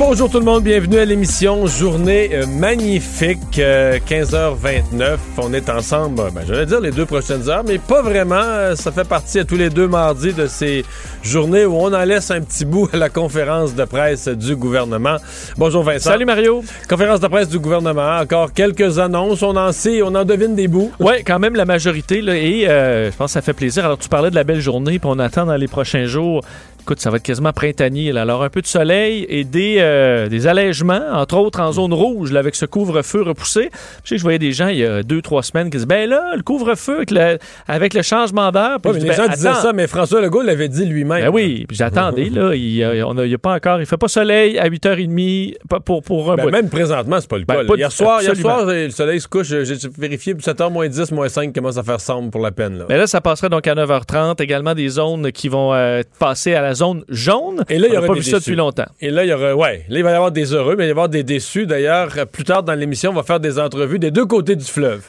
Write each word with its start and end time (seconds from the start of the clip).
Bonjour 0.00 0.30
tout 0.30 0.38
le 0.38 0.46
monde, 0.46 0.64
bienvenue 0.64 0.96
à 0.96 1.04
l'émission 1.04 1.66
Journée 1.66 2.30
euh, 2.32 2.46
magnifique, 2.46 3.58
euh, 3.58 3.98
15h29. 3.98 5.18
On 5.36 5.52
est 5.52 5.68
ensemble, 5.68 6.30
ben, 6.34 6.40
je 6.48 6.54
vais 6.54 6.64
dire 6.64 6.80
les 6.80 6.90
deux 6.90 7.04
prochaines 7.04 7.50
heures, 7.50 7.64
mais 7.68 7.76
pas 7.76 8.00
vraiment. 8.00 8.40
Euh, 8.40 8.74
ça 8.76 8.92
fait 8.92 9.06
partie 9.06 9.40
à 9.40 9.44
tous 9.44 9.56
les 9.56 9.68
deux 9.68 9.86
mardis 9.88 10.32
de 10.32 10.46
ces 10.46 10.86
journées 11.22 11.66
où 11.66 11.76
on 11.76 11.92
en 11.92 12.04
laisse 12.04 12.30
un 12.30 12.40
petit 12.40 12.64
bout 12.64 12.88
à 12.94 12.96
la 12.96 13.10
conférence 13.10 13.74
de 13.74 13.84
presse 13.84 14.26
du 14.26 14.56
gouvernement. 14.56 15.16
Bonjour 15.58 15.82
Vincent. 15.82 16.12
Salut 16.12 16.24
Mario. 16.24 16.64
Conférence 16.88 17.20
de 17.20 17.28
presse 17.28 17.50
du 17.50 17.58
gouvernement, 17.58 18.20
encore 18.20 18.54
quelques 18.54 18.98
annonces, 18.98 19.42
on 19.42 19.54
en 19.54 19.70
sait, 19.70 20.00
on 20.00 20.14
en 20.14 20.24
devine 20.24 20.54
des 20.54 20.66
bouts. 20.66 20.90
Ouais, 20.98 21.22
quand 21.26 21.38
même 21.38 21.54
la 21.54 21.66
majorité, 21.66 22.22
là, 22.22 22.34
et 22.36 22.66
euh, 22.66 23.10
je 23.10 23.16
pense 23.18 23.26
que 23.26 23.32
ça 23.34 23.42
fait 23.42 23.52
plaisir. 23.52 23.84
Alors 23.84 23.98
tu 23.98 24.08
parlais 24.08 24.30
de 24.30 24.34
la 24.34 24.44
belle 24.44 24.60
journée, 24.60 24.98
puis 24.98 25.10
on 25.12 25.18
attend 25.18 25.44
dans 25.44 25.56
les 25.56 25.68
prochains 25.68 26.06
jours 26.06 26.42
Écoute, 26.90 27.02
ça 27.02 27.10
va 27.10 27.18
être 27.18 27.22
quasiment 27.22 27.52
printanier. 27.52 28.10
Là. 28.10 28.22
Alors, 28.22 28.42
un 28.42 28.48
peu 28.48 28.62
de 28.62 28.66
soleil 28.66 29.24
et 29.28 29.44
des, 29.44 29.76
euh, 29.78 30.26
des 30.28 30.48
allègements, 30.48 31.00
entre 31.12 31.36
autres 31.36 31.60
en 31.60 31.70
zone 31.70 31.94
rouge, 31.94 32.32
là, 32.32 32.40
avec 32.40 32.56
ce 32.56 32.66
couvre-feu 32.66 33.22
repoussé. 33.22 33.70
Je 34.02 34.08
sais 34.08 34.14
que 34.16 34.18
je 34.18 34.22
voyais 34.24 34.40
des 34.40 34.50
gens 34.50 34.66
il 34.66 34.78
y 34.78 34.84
a 34.84 35.04
deux, 35.04 35.22
trois 35.22 35.44
semaines 35.44 35.66
qui 35.66 35.76
disaient 35.76 35.86
Ben 35.86 36.10
là, 36.10 36.34
le 36.34 36.42
couvre-feu 36.42 36.96
avec 36.96 37.12
le, 37.12 37.38
avec 37.68 37.94
le 37.94 38.02
changement 38.02 38.50
d'heure. 38.50 38.78
Les 38.92 39.04
ben, 39.04 39.12
gens 39.12 39.28
disaient 39.28 39.54
ça, 39.54 39.72
mais 39.72 39.86
François 39.86 40.20
Legault 40.20 40.42
l'avait 40.42 40.66
dit 40.66 40.84
lui-même. 40.84 41.22
Ben 41.22 41.30
oui, 41.32 41.64
puis 41.68 41.76
j'attendais, 41.76 42.28
là. 42.28 42.56
Il 42.56 42.72
n'y 42.72 42.82
a, 42.82 42.90
a, 42.90 43.38
pas 43.38 43.54
encore. 43.54 43.78
Il 43.78 43.86
fait 43.86 43.96
pas 43.96 44.08
soleil 44.08 44.58
à 44.58 44.68
8h30 44.68 45.58
pour, 45.84 46.02
pour 46.02 46.32
un 46.32 46.34
ben, 46.34 46.50
Même 46.50 46.70
présentement, 46.70 47.18
c'est 47.20 47.30
pas 47.30 47.38
le 47.38 47.44
ben, 47.44 47.64
cas. 47.68 47.74
Hier, 47.76 47.92
soir, 47.92 48.20
hier 48.20 48.34
soir, 48.34 48.64
le 48.66 48.90
soleil 48.90 49.20
se 49.20 49.28
couche. 49.28 49.46
J'ai 49.46 49.76
vérifié, 49.96 50.34
7h 50.34 50.72
moins 50.72 50.88
10, 50.88 51.12
moins 51.12 51.28
5 51.28 51.54
commence 51.54 51.76
à 51.76 51.84
faire 51.84 52.00
sombre 52.00 52.32
pour 52.32 52.40
la 52.40 52.50
peine. 52.50 52.78
Là. 52.78 52.86
Mais 52.88 52.98
là, 52.98 53.06
ça 53.06 53.20
passerait 53.20 53.48
donc 53.48 53.68
à 53.68 53.76
9h30. 53.76 54.42
Également 54.42 54.74
des 54.74 54.88
zones 54.88 55.30
qui 55.30 55.48
vont 55.48 55.72
euh, 55.72 56.02
passer 56.18 56.56
à 56.56 56.62
la 56.62 56.74
zone 56.74 56.79
jaune. 57.08 57.64
Et 57.68 57.78
là, 57.78 57.88
il 57.88 57.94
y 57.94 57.96
aura 57.96 58.06
pas 58.06 58.14
des 58.14 58.20
vu 58.20 58.30
ça 58.30 58.38
depuis 58.38 58.56
longtemps. 58.56 58.86
Et 59.00 59.10
là, 59.10 59.24
il 59.24 59.28
y 59.28 59.32
aura, 59.32 59.54
ouais, 59.54 59.84
là, 59.88 59.98
il 59.98 60.02
va 60.02 60.10
y 60.10 60.14
avoir 60.14 60.32
des 60.32 60.54
heureux, 60.54 60.76
mais 60.76 60.84
il 60.84 60.86
va 60.86 60.88
y 60.88 60.90
avoir 60.90 61.08
des 61.08 61.22
déçus. 61.22 61.66
D'ailleurs, 61.66 62.26
plus 62.30 62.44
tard 62.44 62.62
dans 62.62 62.74
l'émission, 62.74 63.10
on 63.10 63.14
va 63.14 63.22
faire 63.22 63.40
des 63.40 63.58
entrevues 63.58 63.98
des 63.98 64.10
deux 64.10 64.26
côtés 64.26 64.56
du 64.56 64.64
fleuve. 64.64 65.02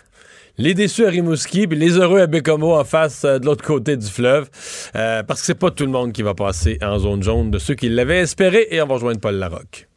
Les 0.58 0.74
déçus 0.74 1.06
à 1.06 1.10
Rimouski, 1.10 1.68
puis 1.68 1.78
les 1.78 1.98
heureux 1.98 2.20
à 2.20 2.28
Bécomo 2.28 2.76
en 2.76 2.84
face 2.84 3.24
euh, 3.24 3.40
de 3.40 3.46
l'autre 3.46 3.64
côté 3.64 3.96
du 3.98 4.08
fleuve. 4.08 4.50
Euh, 4.96 5.24
parce 5.24 5.40
que 5.40 5.46
c'est 5.46 5.56
pas 5.56 5.72
tout 5.72 5.86
le 5.86 5.92
monde 5.92 6.12
qui 6.12 6.22
va 6.24 6.34
passer 6.34 6.78
en 6.82 7.00
zone 7.00 7.24
jaune 7.24 7.52
de 7.52 7.58
ceux 7.58 7.74
qui 7.74 7.90
l'avaient 7.90 8.20
espéré. 8.20 8.68
Et 8.70 8.82
on 8.82 8.88
va 8.88 8.96
rejoindre 8.96 9.20
Paul 9.20 9.36
Larocque. 9.36 9.88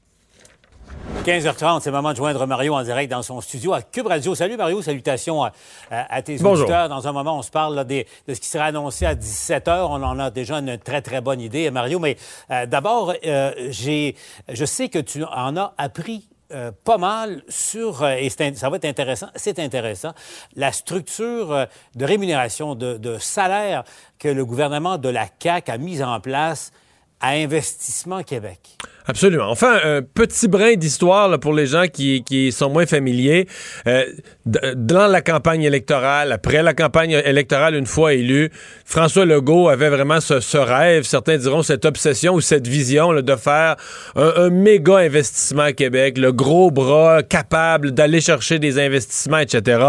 15h30, 1.23 1.81
c'est 1.81 1.91
le 1.91 1.97
moment 1.97 2.11
de 2.13 2.17
joindre 2.17 2.47
Mario 2.47 2.75
en 2.75 2.83
direct 2.83 3.11
dans 3.11 3.23
son 3.23 3.41
studio 3.41 3.73
à 3.73 3.81
Cube 3.81 4.07
Radio. 4.07 4.35
Salut 4.35 4.57
Mario, 4.59 4.83
salutations 4.83 5.43
à, 5.43 5.53
à, 5.91 6.17
à 6.17 6.23
tes 6.23 6.37
Bonjour. 6.37 6.65
auditeurs. 6.65 6.89
Dans 6.91 7.09
un 7.09 7.13
moment, 7.13 7.39
on 7.39 7.43
se 7.43 7.51
parle 7.51 7.75
là, 7.75 7.85
des, 7.85 8.07
de 8.29 8.35
ce 8.35 8.41
qui 8.41 8.49
sera 8.49 8.65
annoncé 8.65 9.07
à 9.07 9.15
17h. 9.15 9.87
On 9.89 10.03
en 10.03 10.19
a 10.19 10.31
déjà 10.31 10.57
une 10.59 10.77
très, 10.77 11.01
très 11.01 11.23
bonne 11.23 11.41
idée, 11.41 11.71
Mario. 11.71 11.99
Mais 11.99 12.17
euh, 12.51 12.67
d'abord, 12.67 13.15
euh, 13.25 13.53
j'ai, 13.71 14.17
je 14.53 14.65
sais 14.67 14.91
que 14.91 14.99
tu 14.99 15.25
en 15.25 15.57
as 15.57 15.73
appris 15.79 16.29
euh, 16.53 16.73
pas 16.85 16.99
mal 16.99 17.43
sur, 17.49 18.03
euh, 18.03 18.17
et 18.19 18.29
ça 18.29 18.69
va 18.69 18.77
être 18.77 18.85
intéressant, 18.85 19.29
c'est 19.35 19.59
intéressant, 19.59 20.13
la 20.57 20.73
structure 20.73 21.53
euh, 21.53 21.65
de 21.95 22.05
rémunération, 22.05 22.75
de, 22.75 22.99
de 22.99 23.17
salaire 23.17 23.85
que 24.19 24.29
le 24.29 24.45
gouvernement 24.45 24.99
de 24.99 25.09
la 25.09 25.27
CAQ 25.43 25.71
a 25.71 25.79
mise 25.79 26.03
en 26.03 26.21
place 26.21 26.71
à 27.21 27.31
Investissement 27.31 28.23
Québec. 28.23 28.77
Absolument. 29.07 29.51
Enfin, 29.51 29.79
un 29.85 30.01
petit 30.03 30.49
brin 30.49 30.75
d'histoire 30.77 31.39
pour 31.39 31.53
les 31.53 31.67
gens 31.67 31.85
qui, 31.93 32.53
sont 32.53 32.71
moins 32.71 32.87
familiers. 32.87 33.47
Euh, 33.87 34.05
dans 34.47 35.07
la 35.07 35.21
campagne 35.21 35.63
électorale, 35.63 36.33
après 36.33 36.63
la 36.63 36.73
campagne 36.73 37.11
électorale, 37.11 37.75
une 37.75 37.87
fois 37.87 38.15
élu, 38.15 38.51
François 38.87 39.27
Legault 39.27 39.69
avait 39.69 39.91
vraiment 39.91 40.21
ce, 40.21 40.57
rêve, 40.57 41.05
certains 41.05 41.37
diront 41.37 41.63
cette 41.63 41.85
obsession 41.85 42.35
ou 42.35 42.41
cette 42.41 42.67
vision 42.67 43.13
de 43.13 43.37
faire 43.37 43.77
un, 44.17 44.33
un 44.37 44.51
méga 44.51 44.97
investissement 44.97 45.65
à 45.65 45.73
Québec, 45.73 46.17
le 46.17 46.33
gros 46.33 46.71
bras 46.71 47.23
capable 47.23 47.91
d'aller 47.91 48.23
chercher 48.23 48.59
des 48.59 48.79
investissements, 48.79 49.39
etc. 49.39 49.85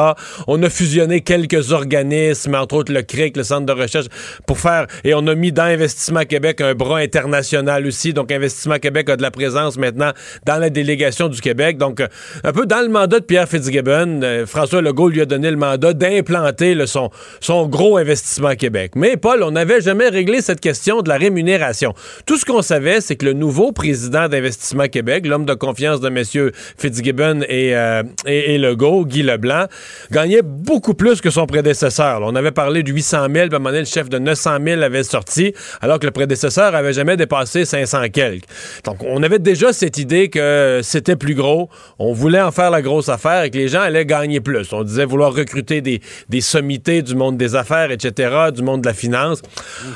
On 0.47 0.61
a 0.61 0.69
fusionné 0.69 1.21
quelques 1.21 1.71
organismes, 1.71 2.55
entre 2.55 2.75
autres 2.75 2.91
le 2.93 3.01
CRIC, 3.01 3.37
le 3.37 3.43
Centre 3.43 3.65
de 3.65 3.79
recherche, 3.79 4.07
pour 4.45 4.59
faire, 4.59 4.87
et 5.03 5.13
on 5.13 5.25
a 5.27 5.35
mis 5.35 5.53
dans 5.53 5.63
Investissement 5.63 6.23
Québec 6.25 6.59
un 6.59 6.73
bras 6.75 6.97
international 6.97 7.85
aussi. 7.85 8.13
Donc, 8.13 8.31
Investissement 8.31 8.77
Québec 8.77 9.04
a 9.11 9.17
de 9.17 9.21
la 9.21 9.31
présence 9.31 9.77
maintenant 9.77 10.11
dans 10.45 10.57
la 10.57 10.69
délégation 10.69 11.27
du 11.27 11.41
Québec. 11.41 11.77
Donc, 11.77 11.99
euh, 11.99 12.07
un 12.43 12.51
peu 12.51 12.65
dans 12.65 12.81
le 12.81 12.89
mandat 12.89 13.19
de 13.19 13.25
Pierre 13.25 13.47
Fitzgibbon, 13.47 14.21
euh, 14.23 14.45
François 14.45 14.81
Legault 14.81 15.09
lui 15.09 15.21
a 15.21 15.25
donné 15.25 15.51
le 15.51 15.57
mandat 15.57 15.93
d'implanter 15.93 16.75
son, 16.85 17.67
gros 17.67 17.97
investissement 17.97 18.55
Québec. 18.55 18.93
Mais, 18.95 19.17
Paul, 19.17 19.43
on 19.43 19.51
n'avait 19.51 19.81
jamais 19.81 20.09
réglé 20.09 20.41
cette 20.41 20.59
question 20.59 21.01
de 21.01 21.09
la 21.09 21.17
rémunération. 21.17 21.93
Tout 22.25 22.37
ce 22.37 22.45
qu'on 22.45 22.61
savait, 22.61 23.01
c'est 23.01 23.15
que 23.15 23.25
le 23.25 23.33
nouveau 23.33 23.71
président 23.71 24.27
d'Investissement 24.27 24.87
Québec, 24.87 25.25
l'homme 25.25 25.45
de 25.45 25.53
confiance 25.53 26.01
de 26.01 26.09
messieurs 26.09 26.51
Fitzgibbon 26.77 27.41
et, 27.47 27.75
euh, 27.75 28.03
et, 28.25 28.57
Legault, 28.57 29.05
Guy 29.05 29.23
Leblanc, 29.23 29.65
gagnait 30.11 30.41
beaucoup 30.43 30.93
plus 30.93 31.21
que 31.21 31.29
son 31.29 31.45
prédécesseur. 31.45 32.21
On 32.21 32.35
avait 32.35 32.51
parlé 32.51 32.83
de 32.83 32.91
800 32.91 33.27
000, 33.31 33.31
puis 33.31 33.41
à 33.41 33.43
un 33.45 33.59
moment 33.59 33.69
donné, 33.69 33.79
le 33.79 33.85
chef 33.85 34.09
de 34.09 34.19
900 34.19 34.57
000 34.65 34.81
avait 34.81 35.03
sorti, 35.03 35.53
alors 35.81 35.99
que 35.99 36.05
le 36.05 36.11
prédécesseur 36.11 36.75
avait 36.75 36.93
jamais 36.93 37.17
dépassé 37.17 37.65
500 37.65 38.09
quelques. 38.11 38.45
Donc, 38.83 38.94
on 39.01 39.23
avait 39.23 39.39
déjà 39.39 39.73
cette 39.73 39.97
idée 39.97 40.29
que 40.29 40.81
c'était 40.83 41.15
plus 41.15 41.35
gros. 41.35 41.69
On 41.99 42.13
voulait 42.13 42.41
en 42.41 42.51
faire 42.51 42.71
la 42.71 42.81
grosse 42.81 43.09
affaire 43.09 43.43
et 43.43 43.49
que 43.49 43.57
les 43.57 43.67
gens 43.67 43.81
allaient 43.81 44.05
gagner 44.05 44.39
plus. 44.39 44.71
On 44.73 44.83
disait 44.83 45.05
vouloir 45.05 45.33
recruter 45.33 45.81
des, 45.81 46.01
des 46.29 46.41
sommités 46.41 47.01
du 47.01 47.15
monde 47.15 47.37
des 47.37 47.55
affaires, 47.55 47.91
etc., 47.91 48.51
du 48.53 48.61
monde 48.61 48.81
de 48.81 48.87
la 48.87 48.93
finance. 48.93 49.41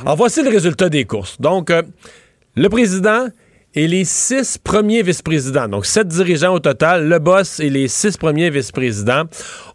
Alors, 0.02 0.16
voici 0.16 0.44
le 0.44 0.50
résultat 0.50 0.90
des 0.90 1.06
courses. 1.06 1.40
Donc, 1.40 1.70
euh, 1.70 1.82
le 2.56 2.70
président 2.70 3.28
et 3.76 3.88
les 3.88 4.04
six 4.04 4.58
premiers 4.58 5.04
vice-présidents, 5.04 5.68
donc 5.68 5.86
sept 5.86 6.08
dirigeants 6.08 6.54
au 6.56 6.60
total, 6.60 7.08
le 7.08 7.20
boss 7.20 7.60
et 7.60 7.70
les 7.70 7.88
six 7.88 8.18
premiers 8.18 8.50
vice-présidents, 8.50 9.24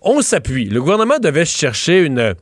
on 0.02 0.20
s'appuie. 0.20 0.68
Le 0.68 0.80
gouvernement 0.80 1.18
devait 1.18 1.44
chercher 1.44 2.00
une... 2.00 2.34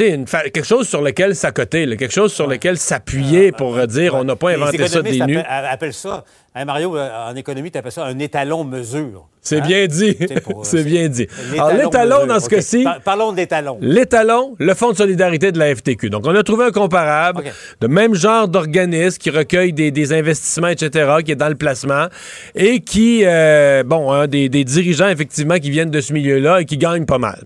Une 0.00 0.26
fa- 0.26 0.48
quelque 0.48 0.64
chose 0.66 0.88
sur 0.88 1.02
lequel 1.02 1.34
s'accoter, 1.36 1.86
quelque 1.96 2.12
chose 2.12 2.32
sur 2.32 2.46
lequel 2.46 2.78
s'appuyer 2.78 3.52
pour 3.52 3.76
euh, 3.76 3.86
dire 3.86 4.14
on 4.14 4.24
n'a 4.24 4.36
pas 4.36 4.50
Les 4.56 4.62
inventé 4.62 4.88
ça 4.88 5.02
des 5.02 5.20
nues. 5.20 5.38
appellent, 5.38 5.46
appellent 5.70 5.92
ça, 5.92 6.24
hein, 6.54 6.64
Mario, 6.64 6.96
euh, 6.96 7.08
en 7.30 7.36
économie, 7.36 7.70
tu 7.70 7.78
appelles 7.78 7.92
ça 7.92 8.04
un 8.06 8.18
étalon 8.18 8.64
mesure. 8.64 9.26
C'est 9.44 9.58
Hein? 9.58 9.66
bien 9.66 9.86
dit. 9.88 10.16
C'est 10.18 10.40
pour, 10.40 10.60
euh, 10.60 10.62
C'est 10.64 10.84
bien 10.84 11.08
dit. 11.08 11.26
L'étalon 11.50 11.66
Alors, 11.68 11.82
l'étalon, 11.82 12.26
dans 12.26 12.38
ce 12.40 12.48
cas-ci, 12.48 12.84
Par- 12.84 13.00
parlons 13.00 13.32
de 13.32 13.36
l'étalon. 13.38 13.78
L'étalon, 13.80 14.54
le 14.58 14.72
Fonds 14.74 14.92
de 14.92 14.96
solidarité 14.96 15.50
de 15.52 15.58
la 15.58 15.74
FTQ. 15.74 16.10
Donc, 16.10 16.26
on 16.26 16.34
a 16.34 16.42
trouvé 16.44 16.64
un 16.66 16.70
comparable 16.70 17.42
de 17.80 17.86
même 17.88 18.14
genre 18.14 18.46
d'organisme 18.48 19.18
qui 19.18 19.30
recueille 19.30 19.72
des, 19.72 19.90
des 19.90 20.12
investissements, 20.12 20.68
etc., 20.68 21.16
qui 21.24 21.32
est 21.32 21.36
dans 21.36 21.48
le 21.48 21.56
placement 21.56 22.06
et 22.54 22.80
qui, 22.80 23.22
euh, 23.24 23.82
bon, 23.84 24.12
hein, 24.12 24.26
des, 24.28 24.48
des 24.48 24.64
dirigeants, 24.64 25.08
effectivement, 25.08 25.56
qui 25.58 25.70
viennent 25.70 25.90
de 25.90 26.00
ce 26.00 26.12
milieu-là 26.12 26.60
et 26.60 26.64
qui 26.64 26.78
gagnent 26.78 27.04
pas 27.06 27.18
mal. 27.18 27.42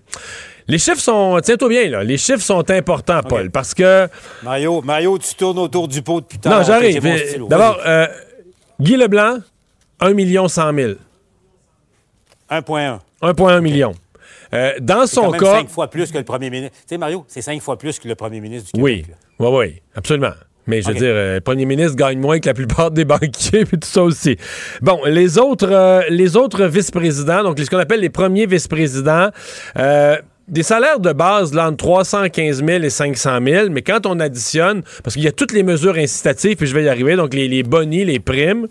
Les 0.67 0.77
chiffres 0.77 0.99
sont, 0.99 1.39
tiens-toi 1.41 1.69
bien, 1.69 1.89
là, 1.89 2.03
les 2.03 2.17
chiffres 2.17 2.41
sont 2.41 2.69
importants, 2.69 3.21
Paul, 3.23 3.49
parce 3.51 3.73
que, 3.73 4.07
Mario, 4.43 4.81
Mario, 4.81 5.17
tu 5.17 5.33
tournes 5.35 5.59
autour 5.59 5.87
du 5.87 6.01
pot 6.01 6.19
depuis 6.21 6.39
tard. 6.39 6.59
non, 6.59 6.63
j'arrive. 6.65 7.05
Euh. 7.05 7.47
D'abord, 7.49 7.79
euh, 7.85 8.07
Guy 8.79 8.97
Leblanc, 8.97 9.37
1 10.01 10.13
million 10.13 10.47
100 10.47 10.73
000. 10.73 10.93
Vas-y. 12.49 12.61
1,1. 12.61 12.99
1,1 13.21 13.61
million. 13.61 13.93
Euh, 14.53 14.73
dans 14.79 15.07
son 15.07 15.23
quand 15.23 15.31
même 15.31 15.41
cas, 15.41 15.53
cinq 15.59 15.69
fois 15.69 15.89
plus 15.89 16.11
que 16.11 16.17
le 16.17 16.23
premier 16.23 16.49
ministre. 16.49 16.75
Tu 16.81 16.83
sais, 16.89 16.97
Mario, 16.97 17.25
c'est 17.27 17.41
cinq 17.41 17.61
fois 17.61 17.77
plus 17.77 17.99
que 17.99 18.07
le 18.07 18.15
premier 18.15 18.39
ministre 18.39 18.71
du 18.73 18.81
Oui, 18.81 19.01
Québec. 19.01 19.15
là. 19.39 19.49
oui, 19.49 19.57
oui, 19.57 19.81
absolument. 19.95 20.31
Mais 20.67 20.81
je 20.81 20.89
veux 20.89 20.93
dire, 20.95 21.03
euh, 21.13 21.35
le 21.35 21.41
premier 21.41 21.65
ministre 21.65 21.95
gagne 21.95 22.19
moins 22.19 22.39
que 22.39 22.47
la 22.47 22.53
plupart 22.53 22.91
des 22.91 23.05
banquiers, 23.05 23.65
puis 23.65 23.79
tout 23.79 23.87
ça 23.87 24.03
aussi. 24.03 24.37
Bon, 24.81 24.99
les 25.05 25.37
autres, 25.37 25.69
euh, 25.71 26.01
les 26.09 26.35
autres 26.35 26.65
vice-présidents, 26.65 27.43
donc 27.43 27.57
ce 27.57 27.69
qu'on 27.69 27.77
appelle 27.77 28.01
les 28.01 28.09
premiers 28.09 28.45
vice-présidents, 28.45 29.29
euh, 29.77 30.17
des 30.47 30.63
salaires 30.63 30.99
de 30.99 31.11
base 31.11 31.53
là, 31.53 31.67
entre 31.67 31.77
315 31.77 32.63
000 32.65 32.83
et 32.83 32.89
500 32.89 33.39
000, 33.45 33.69
mais 33.69 33.81
quand 33.81 34.05
on 34.05 34.19
additionne, 34.19 34.81
parce 35.03 35.15
qu'il 35.15 35.23
y 35.23 35.27
a 35.27 35.31
toutes 35.31 35.51
les 35.51 35.63
mesures 35.63 35.97
incitatives, 35.97 36.55
puis 36.55 36.67
je 36.67 36.73
vais 36.73 36.85
y 36.85 36.89
arriver, 36.89 37.15
donc 37.15 37.33
les, 37.33 37.47
les 37.47 37.63
bonnies, 37.63 38.05
les 38.05 38.19
primes, 38.19 38.67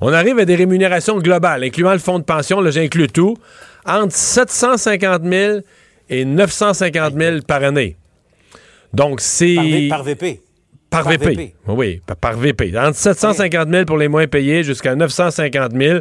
on 0.00 0.12
arrive 0.12 0.38
à 0.38 0.44
des 0.44 0.56
rémunérations 0.56 1.18
globales, 1.18 1.62
incluant 1.62 1.92
le 1.92 1.98
fonds 1.98 2.18
de 2.18 2.24
pension, 2.24 2.60
là 2.60 2.70
j'inclus 2.70 3.08
tout, 3.08 3.36
entre 3.84 4.14
750 4.14 5.22
000 5.24 5.58
et 6.08 6.24
950 6.24 7.14
000 7.16 7.36
par 7.46 7.62
année. 7.64 7.96
Donc, 8.92 9.20
c'est... 9.20 9.86
Par, 9.88 9.98
par 9.98 10.04
VP. 10.04 10.40
Par, 10.90 11.04
Par 11.04 11.12
VP. 11.12 11.26
VP. 11.26 11.54
Oui, 11.68 12.00
par, 12.04 12.16
par 12.16 12.36
VP. 12.36 12.72
Entre 12.76 12.96
750 12.96 13.68
000 13.70 13.84
pour 13.84 13.96
les 13.96 14.08
moins 14.08 14.26
payés 14.26 14.64
jusqu'à 14.64 14.96
950 14.96 15.72
000. 15.72 16.00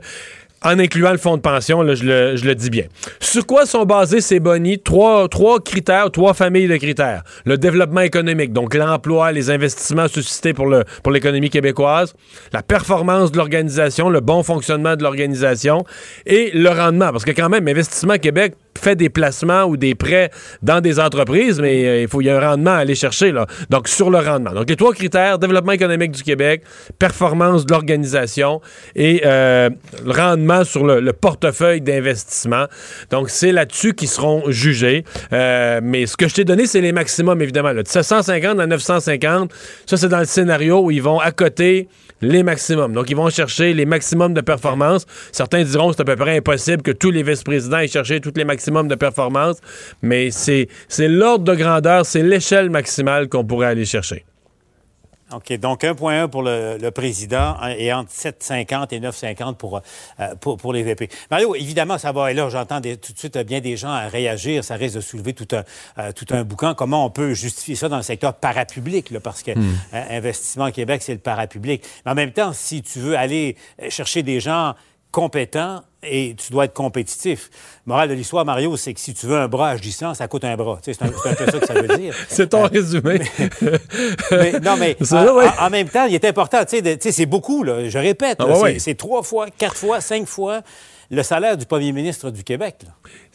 En 0.63 0.79
incluant 0.79 1.11
le 1.11 1.17
fonds 1.17 1.37
de 1.37 1.41
pension, 1.41 1.85
je, 1.93 2.03
le, 2.03 2.55
dis 2.55 2.69
bien. 2.69 2.85
Sur 3.19 3.45
quoi 3.45 3.65
sont 3.65 3.85
basés 3.85 4.21
ces 4.21 4.39
bonnies? 4.39 4.79
Trois, 4.79 5.27
critères, 5.63 6.11
trois 6.11 6.33
familles 6.33 6.67
de 6.67 6.77
critères. 6.77 7.23
Le 7.45 7.57
développement 7.57 8.01
économique, 8.01 8.53
donc 8.53 8.73
l'emploi, 8.73 9.31
les 9.31 9.49
investissements 9.49 10.07
suscités 10.07 10.53
pour, 10.53 10.73
pour 11.03 11.11
l'économie 11.11 11.49
québécoise, 11.49 12.13
la 12.51 12.61
performance 12.61 13.31
de 13.31 13.37
l'organisation, 13.37 14.09
le 14.09 14.19
bon 14.19 14.43
fonctionnement 14.43 14.95
de 14.95 15.03
l'organisation 15.03 15.83
et 16.25 16.51
le 16.53 16.69
rendement. 16.69 17.11
Parce 17.11 17.25
que 17.25 17.31
quand 17.31 17.49
même, 17.49 17.67
Investissement 17.67 18.17
Québec 18.17 18.55
fait 18.79 18.95
des 18.95 19.09
placements 19.09 19.63
ou 19.63 19.77
des 19.77 19.95
prêts 19.95 20.31
dans 20.61 20.81
des 20.81 20.99
entreprises, 20.99 21.59
mais 21.59 21.85
euh, 21.85 22.01
il 22.03 22.07
faut 22.07 22.21
y 22.21 22.29
a 22.29 22.37
un 22.37 22.49
rendement 22.49 22.71
à 22.71 22.77
aller 22.77 22.95
chercher. 22.95 23.31
Là. 23.31 23.45
Donc, 23.69 23.87
sur 23.87 24.09
le 24.09 24.19
rendement. 24.19 24.51
Donc, 24.51 24.69
les 24.69 24.75
trois 24.75 24.93
critères, 24.93 25.39
développement 25.39 25.73
économique 25.73 26.11
du 26.11 26.23
Québec, 26.23 26.63
performance 26.97 27.65
de 27.65 27.73
l'organisation 27.73 28.61
et 28.95 29.21
euh, 29.25 29.69
le 30.05 30.11
rendement 30.11 30.63
sur 30.63 30.85
le, 30.85 31.09
portefeuille 31.13 31.81
d'investissement. 31.81 32.65
Donc, 33.09 33.29
c'est 33.29 33.51
là-dessus 33.51 33.93
qu'ils 33.93 34.07
seront 34.07 34.43
jugés. 34.47 35.03
Euh, 35.33 35.81
mais 35.83 36.05
ce 36.05 36.15
que 36.15 36.27
je 36.27 36.35
t'ai 36.35 36.45
donné, 36.45 36.65
c'est 36.65 36.81
les 36.81 36.91
maximums, 36.91 37.41
évidemment. 37.41 37.73
De 37.73 37.83
750 37.85 38.59
à 38.59 38.67
950, 38.67 39.51
ça, 39.85 39.97
c'est 39.97 40.07
dans 40.07 40.19
le 40.19 40.25
scénario 40.25 40.79
où 40.79 40.91
ils 40.91 41.01
vont 41.01 41.19
à 41.19 41.31
côté 41.31 41.89
les 42.21 42.43
maximums. 42.43 42.93
Donc, 42.93 43.09
ils 43.09 43.15
vont 43.15 43.29
chercher 43.29 43.73
les 43.73 43.85
maximums 43.85 44.33
de 44.33 44.41
performance. 44.41 45.05
Certains 45.31 45.63
diront 45.63 45.89
que 45.89 45.95
c'est 45.95 46.01
à 46.01 46.05
peu 46.05 46.15
près 46.15 46.37
impossible 46.37 46.81
que 46.81 46.91
tous 46.91 47.11
les 47.11 47.23
vice-présidents 47.23 47.79
aient 47.79 47.87
cherché 47.87 48.19
tous 48.19 48.33
les 48.35 48.45
maximums 48.45 48.87
de 48.87 48.95
performance, 48.95 49.57
mais 50.01 50.29
c'est 50.31 50.67
l'ordre 50.99 51.45
de 51.45 51.55
grandeur, 51.55 52.05
c'est 52.05 52.23
l'échelle 52.23 52.69
maximale 52.69 53.29
qu'on 53.29 53.45
pourrait 53.45 53.67
aller 53.67 53.85
chercher. 53.85 54.25
OK. 55.33 55.53
Donc, 55.59 55.83
1,1 55.83 56.27
pour 56.27 56.41
le, 56.43 56.89
président 56.89 57.55
hein, 57.61 57.73
et 57.77 57.93
entre 57.93 58.11
7,50 58.11 58.87
et 58.91 58.99
9,50 58.99 59.55
pour, 59.55 59.81
euh, 60.19 60.35
pour, 60.39 60.57
pour, 60.57 60.73
les 60.73 60.83
VP. 60.83 61.09
Mario, 61.29 61.55
évidemment, 61.55 61.97
ça 61.97 62.11
va. 62.11 62.31
Et 62.31 62.33
là, 62.33 62.49
j'entends 62.49 62.81
tout 62.81 63.13
de 63.13 63.17
suite 63.17 63.37
bien 63.39 63.59
des 63.59 63.77
gens 63.77 63.91
à 63.91 64.07
réagir. 64.07 64.63
Ça 64.63 64.75
risque 64.75 64.95
de 64.95 65.01
soulever 65.01 65.33
tout 65.33 65.47
un, 65.55 65.63
euh, 65.99 66.11
tout 66.11 66.25
un 66.31 66.43
boucan. 66.43 66.73
Comment 66.73 67.05
on 67.05 67.09
peut 67.09 67.33
justifier 67.33 67.75
ça 67.75 67.89
dans 67.89 67.97
le 67.97 68.03
secteur 68.03 68.33
parapublic? 68.33 69.11
Là, 69.11 69.19
parce 69.19 69.43
que 69.43 69.51
hmm. 69.51 69.77
euh, 69.93 70.17
Investissement 70.17 70.71
Québec, 70.71 71.01
c'est 71.03 71.13
le 71.13 71.19
parapublic. 71.19 71.85
Mais 72.05 72.11
en 72.11 72.15
même 72.15 72.31
temps, 72.31 72.53
si 72.53 72.81
tu 72.81 72.99
veux 72.99 73.17
aller 73.17 73.55
chercher 73.89 74.23
des 74.23 74.39
gens 74.39 74.73
compétents 75.11 75.81
et 76.03 76.35
tu 76.35 76.51
dois 76.51 76.65
être 76.65 76.73
compétitif. 76.73 77.49
Morale 77.85 78.09
de 78.09 78.13
l'histoire, 78.13 78.45
Mario, 78.45 78.77
c'est 78.77 78.93
que 78.93 78.99
si 78.99 79.13
tu 79.13 79.25
veux 79.25 79.37
un 79.37 79.47
bras 79.47 79.69
agissant, 79.71 80.13
ça 80.13 80.27
coûte 80.27 80.43
un 80.43 80.55
bras. 80.55 80.79
C'est 80.81 81.01
un, 81.01 81.07
peu 81.07 81.17
ça 81.17 81.35
que 81.35 81.65
ça 81.65 81.73
veut 81.73 81.97
dire. 81.97 82.15
c'est 82.29 82.47
ton 82.47 82.63
euh, 82.63 82.67
résumé. 82.67 83.21
Mais, 84.31 84.59
non, 84.59 84.77
mais 84.77 84.95
en, 85.59 85.69
même 85.69 85.89
temps, 85.89 86.05
il 86.05 86.15
est 86.15 86.25
important, 86.25 86.63
tu 86.65 86.79
sais, 86.79 87.11
c'est 87.11 87.25
beaucoup, 87.25 87.63
là, 87.63 87.89
je 87.89 87.97
répète, 87.97 88.37
ah, 88.39 88.53
c'est 88.77 88.95
trois 88.95 89.23
fois, 89.23 89.47
quatre 89.57 89.75
fois, 89.75 90.01
cinq 90.01 90.25
fois 90.27 90.61
le 91.11 91.23
salaire 91.23 91.57
du 91.57 91.65
premier 91.65 91.91
ministre 91.91 92.29
du 92.29 92.43
Québec. 92.43 92.75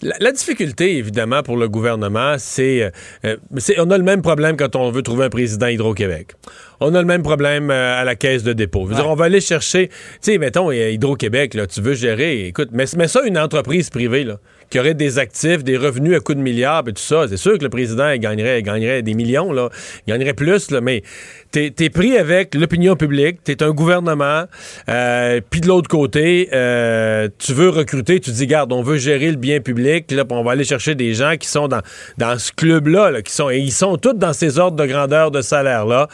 La, 0.03 0.33
difficulté, 0.33 0.97
évidemment, 0.97 1.43
pour 1.43 1.57
le 1.57 1.69
gouvernement, 1.69 2.35
c'est, 2.39 2.91
euh, 3.25 3.37
on 3.79 3.91
a 3.91 3.97
le 3.97 4.05
même 4.05 4.23
problème 4.23 4.57
quand 4.57 4.77
on 4.77 4.91
veut 4.91 5.03
trouver 5.03 5.27
un 5.27 5.31
président 5.31 5.69
Hydro-Québec. 5.69 6.33
On 6.81 6.95
a 6.95 7.01
le 7.01 7.07
même 7.07 7.23
problème 7.23 7.71
euh, 7.71 8.01
à 8.01 8.05
la 8.05 8.17
caisse 8.17 8.43
de 8.43 8.53
dépôt. 8.53 8.89
on 8.91 9.15
va 9.15 9.25
aller 9.25 9.41
chercher, 9.41 9.89
tu 9.89 9.95
sais, 10.21 10.39
mettons, 10.39 10.71
Hydro-Québec, 10.73 11.57
tu 11.73 11.81
veux 11.81 11.95
gérer, 11.95 12.47
écoute, 12.47 12.71
mais, 12.73 12.85
mais 12.97 13.09
ça, 13.09 13.23
une 13.25 13.39
entreprise 13.39 13.89
privée, 13.89 14.25
là, 14.25 14.39
qui 14.71 14.79
aurait 14.79 14.95
des 14.95 15.19
actifs, 15.19 15.63
des 15.63 15.77
revenus 15.77 16.17
à 16.17 16.21
coups 16.21 16.37
de 16.37 16.43
milliards 16.43 16.83
et 16.89 16.93
tout 16.93 17.03
ça, 17.03 17.27
c'est 17.29 17.37
sûr 17.37 17.59
que 17.59 17.63
le 17.63 17.71
président 17.71 18.15
gagnerait, 18.17 18.63
gagnerait 18.63 19.03
des 19.03 19.15
millions, 19.15 19.53
là, 19.53 19.69
il 20.07 20.11
gagnerait 20.11 20.35
plus, 20.35 20.71
là, 20.71 20.81
mais 20.81 21.03
t'es 21.53 21.73
es 21.79 21.91
pris 21.91 22.17
avec 22.17 22.55
l'opinion 22.55 22.97
publique, 22.97 23.45
t'es 23.45 23.63
un 23.63 23.71
gouvernement, 23.71 24.45
euh, 24.89 25.41
puis 25.49 25.61
de 25.61 25.69
l'autre 25.69 25.89
côté, 25.89 26.49
euh, 26.53 27.29
tu 27.39 27.53
veux 27.53 27.69
recruter, 27.69 28.21
tu 28.21 28.33
dis, 28.33 28.47
garde, 28.47 28.73
on 28.73 28.83
veut 28.83 28.99
gérer 28.99 29.31
le 29.31 29.37
bien 29.37 29.61
public, 29.61 29.84
là, 30.11 30.25
on 30.31 30.43
va 30.43 30.53
aller 30.53 30.65
chercher 30.65 30.95
des 30.95 31.15
gens 31.15 31.35
qui 31.39 31.49
sont 31.49 31.69
dans, 31.69 31.83
dans 32.19 32.39
ce 32.39 32.53
club-là, 32.53 33.23
qui 33.23 33.33
sont, 33.33 33.51
et 33.51 33.59
ils 33.59 33.73
sont 33.73 33.97
tous 33.97 34.15
dans 34.15 34.33
ces 34.33 34.59
ordres 34.59 34.77
de 34.77 34.87
grandeur 34.87 35.31
de 35.31 35.43
salaire-là. 35.43 36.09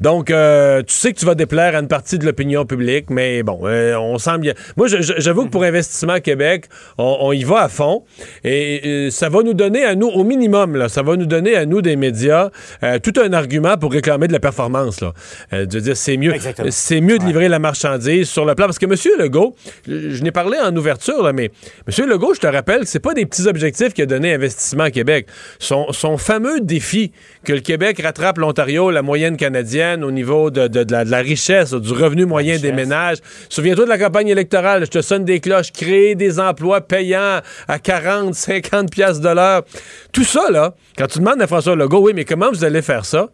Donc, 0.00 0.30
euh, 0.30 0.82
tu 0.82 0.94
sais 0.94 1.12
que 1.12 1.18
tu 1.18 1.26
vas 1.26 1.34
déplaire 1.34 1.74
à 1.76 1.80
une 1.80 1.88
partie 1.88 2.18
de 2.18 2.26
l'opinion 2.26 2.64
publique, 2.64 3.10
mais 3.10 3.42
bon, 3.42 3.60
on 3.62 4.18
semble... 4.18 4.54
Moi, 4.76 4.88
j'avoue 4.88 5.44
que 5.44 5.50
pour 5.50 5.64
Investissement 5.64 6.20
Québec, 6.20 6.66
on, 6.98 7.18
on 7.20 7.32
y 7.32 7.44
va 7.44 7.62
à 7.62 7.68
fond. 7.68 8.04
Et, 8.44 9.08
ça 9.10 9.28
va 9.28 9.42
nous 9.42 9.54
donner 9.54 9.84
à 9.84 9.94
nous, 9.94 10.08
au 10.08 10.24
minimum, 10.24 10.76
là, 10.76 10.88
ça 10.88 11.02
va 11.02 11.16
nous 11.16 11.26
donner 11.26 11.56
à 11.56 11.66
nous 11.66 11.82
des 11.82 11.96
médias 11.96 12.50
euh, 12.82 12.98
tout 12.98 13.12
un 13.20 13.32
argument 13.32 13.76
pour 13.76 13.92
réclamer 13.92 14.28
de 14.28 14.32
la 14.32 14.40
performance. 14.40 15.00
Là. 15.00 15.12
Euh, 15.52 15.66
de 15.66 15.80
dire 15.80 15.96
c'est 15.96 16.16
mieux, 16.16 16.34
c'est 16.70 17.00
mieux 17.00 17.18
de 17.18 17.24
livrer 17.24 17.48
la 17.48 17.58
marchandise 17.58 18.28
sur 18.28 18.44
le 18.44 18.54
plan. 18.54 18.66
Parce 18.66 18.78
que 18.78 18.86
M. 18.86 18.94
Legault, 19.18 19.54
je, 19.86 20.22
n'ai 20.22 20.32
parlé 20.32 20.58
en 20.58 20.74
ouverture, 20.76 21.22
là, 21.22 21.32
mais 21.32 21.50
M. 21.86 22.08
Legault, 22.08 22.34
je 22.34 22.40
te 22.40 22.46
rappelle 22.46 22.80
que 22.80 22.86
c'est 22.86 23.00
pas 23.00 23.09
des 23.14 23.26
petits 23.26 23.46
objectifs 23.46 23.94
qu'il 23.94 24.04
a 24.04 24.06
donné 24.06 24.34
Investissement 24.34 24.90
Québec. 24.90 25.26
Son, 25.58 25.92
son 25.92 26.16
fameux 26.18 26.60
défi 26.60 27.12
que 27.44 27.52
le 27.52 27.60
Québec 27.60 28.00
rattrape 28.02 28.38
l'Ontario, 28.38 28.90
la 28.90 29.02
moyenne 29.02 29.36
canadienne, 29.36 30.04
au 30.04 30.10
niveau 30.10 30.50
de, 30.50 30.68
de, 30.68 30.84
la, 30.92 31.18
richesse, 31.18 31.72
du 31.72 31.92
revenu 31.92 32.26
moyen 32.26 32.58
des 32.58 32.72
ménages. 32.72 33.18
Souviens-toi 33.48 33.84
de 33.84 33.90
la 33.90 33.98
campagne 33.98 34.28
électorale, 34.28 34.84
je 34.84 34.90
te 34.90 35.00
sonne 35.00 35.24
des 35.24 35.40
cloches, 35.40 35.72
créer 35.72 36.14
des 36.14 36.40
emplois 36.40 36.80
payants 36.80 37.40
à 37.68 37.78
40, 37.78 38.34
50 38.34 38.90
pièces 38.90 39.20
de 39.20 39.28
l'heure. 39.28 39.62
Tout 40.12 40.24
ça, 40.24 40.50
là, 40.50 40.74
quand 40.96 41.06
tu 41.06 41.18
demandes 41.18 41.40
à 41.42 41.46
François 41.46 41.76
Legault, 41.76 42.00
oui, 42.00 42.12
mais 42.14 42.24
comment 42.24 42.50
vous 42.50 42.64
allez 42.64 42.82
faire 42.82 43.04
ça? 43.04 43.28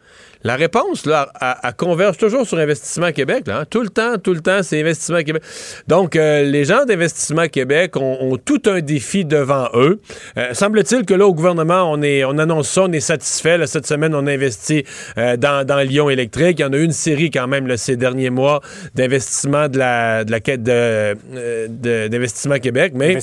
La 0.47 0.55
réponse, 0.55 1.07
là, 1.07 1.29
elle, 1.41 1.75
converge 1.75 2.19
toujours 2.19 2.47
sur 2.47 2.57
Investissement 2.59 3.11
Québec. 3.11 3.49
Là, 3.49 3.59
hein. 3.59 3.65
Tout 3.69 3.83
le 3.83 3.89
temps, 3.89 4.17
tout 4.17 4.33
le 4.33 4.39
temps, 4.39 4.63
c'est 4.63 4.81
Investissement 4.81 5.25
Québec. 5.25 5.43
Donc, 5.89 6.15
euh, 6.15 6.45
les 6.45 6.65
gens 6.65 6.85
d'Investissement 6.85 7.49
Québec 7.49 7.97
ont, 7.97 8.39
tout 8.45 8.63
un 8.67 8.81
défi 8.81 9.25
devant 9.25 9.67
eux. 9.75 9.99
Euh, 10.39 10.55
semble-t-il 10.55 11.05
que 11.05 11.15
là, 11.15 11.27
au 11.27 11.35
gouvernement, 11.35 11.91
on, 11.91 12.01
est, 12.01 12.23
on 12.23 12.39
annonce 12.39 12.69
ça, 12.69 12.83
on 12.83 12.93
est 12.93 13.01
satisfait. 13.01 13.59
cette 13.67 13.89
semaine, 13.89 14.15
on 14.15 14.25
a 14.29 14.33
investi 14.33 14.85
euh, 15.19 15.37
dans, 15.37 15.67
dans 15.67 15.81
Lyon 15.81 16.11
électrique. 16.11 16.61
Il 16.61 16.63
y 16.63 16.65
en 16.65 16.73
a 16.73 16.77
eu 16.77 16.85
une 16.85 16.93
série 16.93 17.33
quand 17.33 17.49
même 17.49 17.67
là, 17.67 17.77
ces 17.77 17.97
derniers 17.97 18.31
mois 18.31 18.61
d'investissement 18.95 19.69
de 19.69 19.79
la, 19.79 20.23
de 20.23 20.31
la 20.31 20.39
quête 20.39 20.63
d'Investissement 20.63 22.61
Québec. 22.61 22.93
Mais 22.95 23.19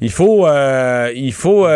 il 0.00 0.10
faut, 0.10 0.48
il 1.14 1.32
faut 1.32 1.68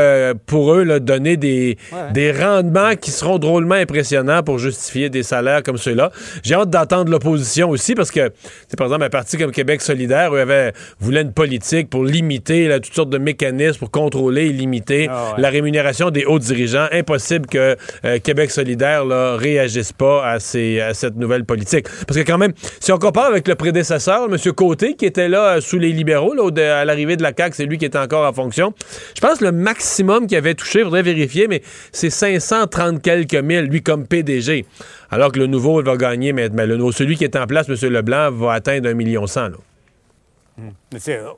pour 0.46 0.74
eux 0.74 0.82
là, 0.82 0.98
donner 0.98 1.36
des, 1.36 1.78
des 2.12 2.32
rendements 2.32 2.96
qui 2.96 3.12
seront 3.12 3.38
drôlement 3.38 3.76
impressionnants 3.76 4.42
pour 4.42 4.58
justifier 4.58 4.87
des 5.08 5.22
salaires 5.22 5.62
comme 5.62 5.76
ceux-là. 5.76 6.10
J'ai 6.42 6.54
hâte 6.54 6.70
d'entendre 6.70 7.10
l'opposition 7.10 7.70
aussi 7.70 7.94
parce 7.94 8.10
que, 8.10 8.30
par 8.76 8.86
exemple, 8.86 9.04
un 9.04 9.10
parti 9.10 9.36
comme 9.36 9.52
Québec 9.52 9.80
solidaire, 9.82 10.34
eux, 10.34 10.40
avait, 10.40 10.72
voulait 11.00 11.22
une 11.22 11.32
politique 11.32 11.90
pour 11.90 12.04
limiter 12.04 12.68
toutes 12.82 12.94
sortes 12.94 13.10
de 13.10 13.18
mécanismes 13.18 13.78
pour 13.78 13.90
contrôler 13.90 14.46
et 14.46 14.52
limiter 14.52 15.08
ah 15.10 15.34
la 15.38 15.50
rémunération 15.50 16.10
des 16.10 16.24
hauts 16.24 16.38
dirigeants. 16.38 16.86
Impossible 16.92 17.46
que 17.46 17.76
euh, 18.04 18.18
Québec 18.18 18.50
solidaire 18.50 19.04
là, 19.04 19.36
réagisse 19.36 19.92
pas 19.92 20.26
à, 20.26 20.40
ces, 20.40 20.80
à 20.80 20.94
cette 20.94 21.16
nouvelle 21.16 21.44
politique. 21.44 21.86
Parce 22.06 22.18
que 22.18 22.24
quand 22.24 22.38
même, 22.38 22.52
si 22.80 22.92
on 22.92 22.98
compare 22.98 23.26
avec 23.26 23.48
le 23.48 23.54
prédécesseur, 23.54 24.28
M. 24.30 24.36
Côté, 24.52 24.94
qui 24.94 25.06
était 25.06 25.28
là 25.28 25.56
euh, 25.56 25.60
sous 25.60 25.78
les 25.78 25.92
libéraux, 25.92 26.34
là, 26.34 26.80
à 26.80 26.84
l'arrivée 26.84 27.16
de 27.16 27.22
la 27.22 27.32
CAQ, 27.36 27.54
c'est 27.56 27.66
lui 27.66 27.78
qui 27.78 27.84
était 27.84 27.98
encore 27.98 28.26
en 28.26 28.32
fonction. 28.32 28.72
Je 29.14 29.20
pense 29.20 29.38
que 29.38 29.44
le 29.44 29.52
maximum 29.52 30.26
qu'il 30.26 30.36
avait 30.36 30.54
touché, 30.54 30.80
il 30.80 30.84
faudrait 30.84 31.02
vérifier, 31.02 31.48
mais 31.48 31.62
c'est 31.92 32.10
530 32.10 33.02
quelques 33.02 33.34
mille, 33.34 33.64
lui, 33.64 33.82
comme 33.82 34.06
PDG. 34.06 34.64
Alors 35.10 35.32
que 35.32 35.38
le 35.38 35.46
nouveau, 35.46 35.80
il 35.80 35.86
va 35.86 35.96
gagner, 35.96 36.32
mais, 36.32 36.48
le, 36.48 36.92
celui 36.92 37.16
qui 37.16 37.24
est 37.24 37.36
en 37.36 37.46
place, 37.46 37.68
M. 37.68 37.76
Leblanc, 37.90 38.30
va 38.32 38.52
atteindre 38.52 38.88
un 38.88 38.94
million 38.94 39.26
cent. 39.26 39.48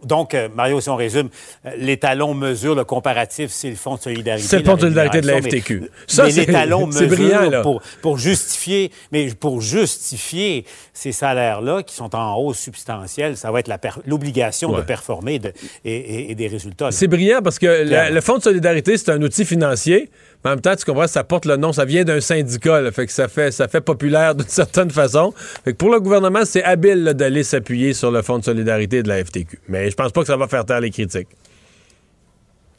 Donc, 0.05 0.35
euh, 0.35 0.49
Mario, 0.55 0.81
si 0.81 0.89
on 0.89 0.97
résume, 0.97 1.29
euh, 1.67 1.71
l'étalon 1.77 2.35
mesure 2.35 2.75
le 2.75 2.85
comparatif, 2.85 3.51
c'est 3.51 3.69
le 3.69 3.77
Fonds 3.77 3.97
de 3.97 4.01
solidarité. 4.01 4.47
C'est 4.47 4.59
le 4.61 4.65
Fonds 4.65 4.77
de 4.77 4.81
solidarité 4.81 5.21
de 5.21 5.27
la 5.27 5.43
FTQ. 5.43 5.81
Mais, 5.81 5.89
ça, 6.07 6.25
mais 6.25 6.33
l'étalon 6.33 6.87
mesure 6.87 7.63
pour, 7.63 7.83
pour, 8.01 8.17
justifier, 8.17 8.91
mais 9.13 9.29
pour 9.35 9.61
justifier 9.61 10.65
ces 10.95 11.13
salaires-là 11.13 11.83
qui 11.83 11.95
sont 11.95 12.15
en 12.15 12.37
hausse 12.37 12.59
substantielle, 12.59 13.37
ça 13.37 13.51
va 13.51 13.61
être 13.61 13.71
l'obligation 14.07 14.73
de 14.73 14.83
performer 14.83 15.41
et, 15.85 16.35
des 16.35 16.49
résultats. 16.49 16.91
C'est 16.91 17.09
brillant 17.09 17.41
parce 17.43 17.59
que 17.59 18.13
le 18.13 18.21
Fonds 18.21 18.39
de 18.39 18.43
solidarité, 18.43 18.97
c'est 18.97 19.11
un 19.11 19.21
outil 19.21 19.45
financier. 19.45 20.11
Mais 20.45 20.51
en 20.51 20.55
même 20.55 20.61
temps, 20.61 20.75
tu 20.75 20.85
comprends, 20.85 21.07
ça 21.07 21.23
porte 21.23 21.45
le 21.45 21.57
nom, 21.57 21.73
ça 21.73 21.85
vient 21.85 22.05
d'un 22.05 22.21
syndicat, 22.21 22.91
fait 22.93 23.07
que 23.07 23.13
ça 23.13 23.29
fait, 23.29 23.51
ça 23.51 23.69
fait 23.69 23.81
populaire 23.81 24.35
d'une 24.35 24.47
certaine 24.49 24.91
façon. 24.91 25.33
Fait 25.65 25.73
que 25.73 25.77
pour 25.77 25.91
le 25.91 26.01
gouvernement, 26.01 26.45
c'est 26.45 26.63
habile 26.63 27.05
d'aller 27.15 27.45
s'appuyer 27.45 27.93
sur 27.93 28.11
le 28.11 28.23
Fonds 28.23 28.39
de 28.39 28.45
solidarité 28.45 29.03
de 29.03 29.09
la 29.09 29.25
FTQ. 29.25 29.59
Mais 29.69 29.91
je 29.91 29.97
pense 29.97 30.13
pas 30.13 30.21
que 30.23 30.27
ça 30.27 30.37
va 30.37 30.49
faire 30.49 30.65
taire 30.65 30.81
les 30.81 30.91
critiques. 30.91 31.29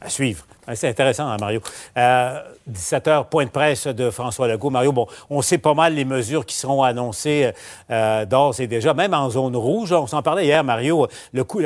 À 0.00 0.08
suivre. 0.08 0.44
C'est 0.74 0.88
intéressant, 0.88 1.28
hein, 1.28 1.36
Mario. 1.40 1.60
Euh, 1.96 2.40
17 2.68 3.08
heures, 3.08 3.26
point 3.26 3.44
de 3.44 3.50
presse 3.50 3.88
de 3.88 4.10
François 4.10 4.46
Legault. 4.46 4.70
Mario, 4.70 4.92
bon, 4.92 5.08
on 5.28 5.42
sait 5.42 5.58
pas 5.58 5.74
mal 5.74 5.94
les 5.94 6.04
mesures 6.04 6.46
qui 6.46 6.54
seront 6.54 6.84
annoncées 6.84 7.50
euh, 7.90 8.24
d'ores 8.24 8.60
et 8.60 8.68
déjà, 8.68 8.94
même 8.94 9.12
en 9.12 9.28
zone 9.28 9.56
rouge. 9.56 9.92
On 9.92 10.06
s'en 10.06 10.22
parlait 10.22 10.44
hier, 10.44 10.62
Mario, 10.62 11.08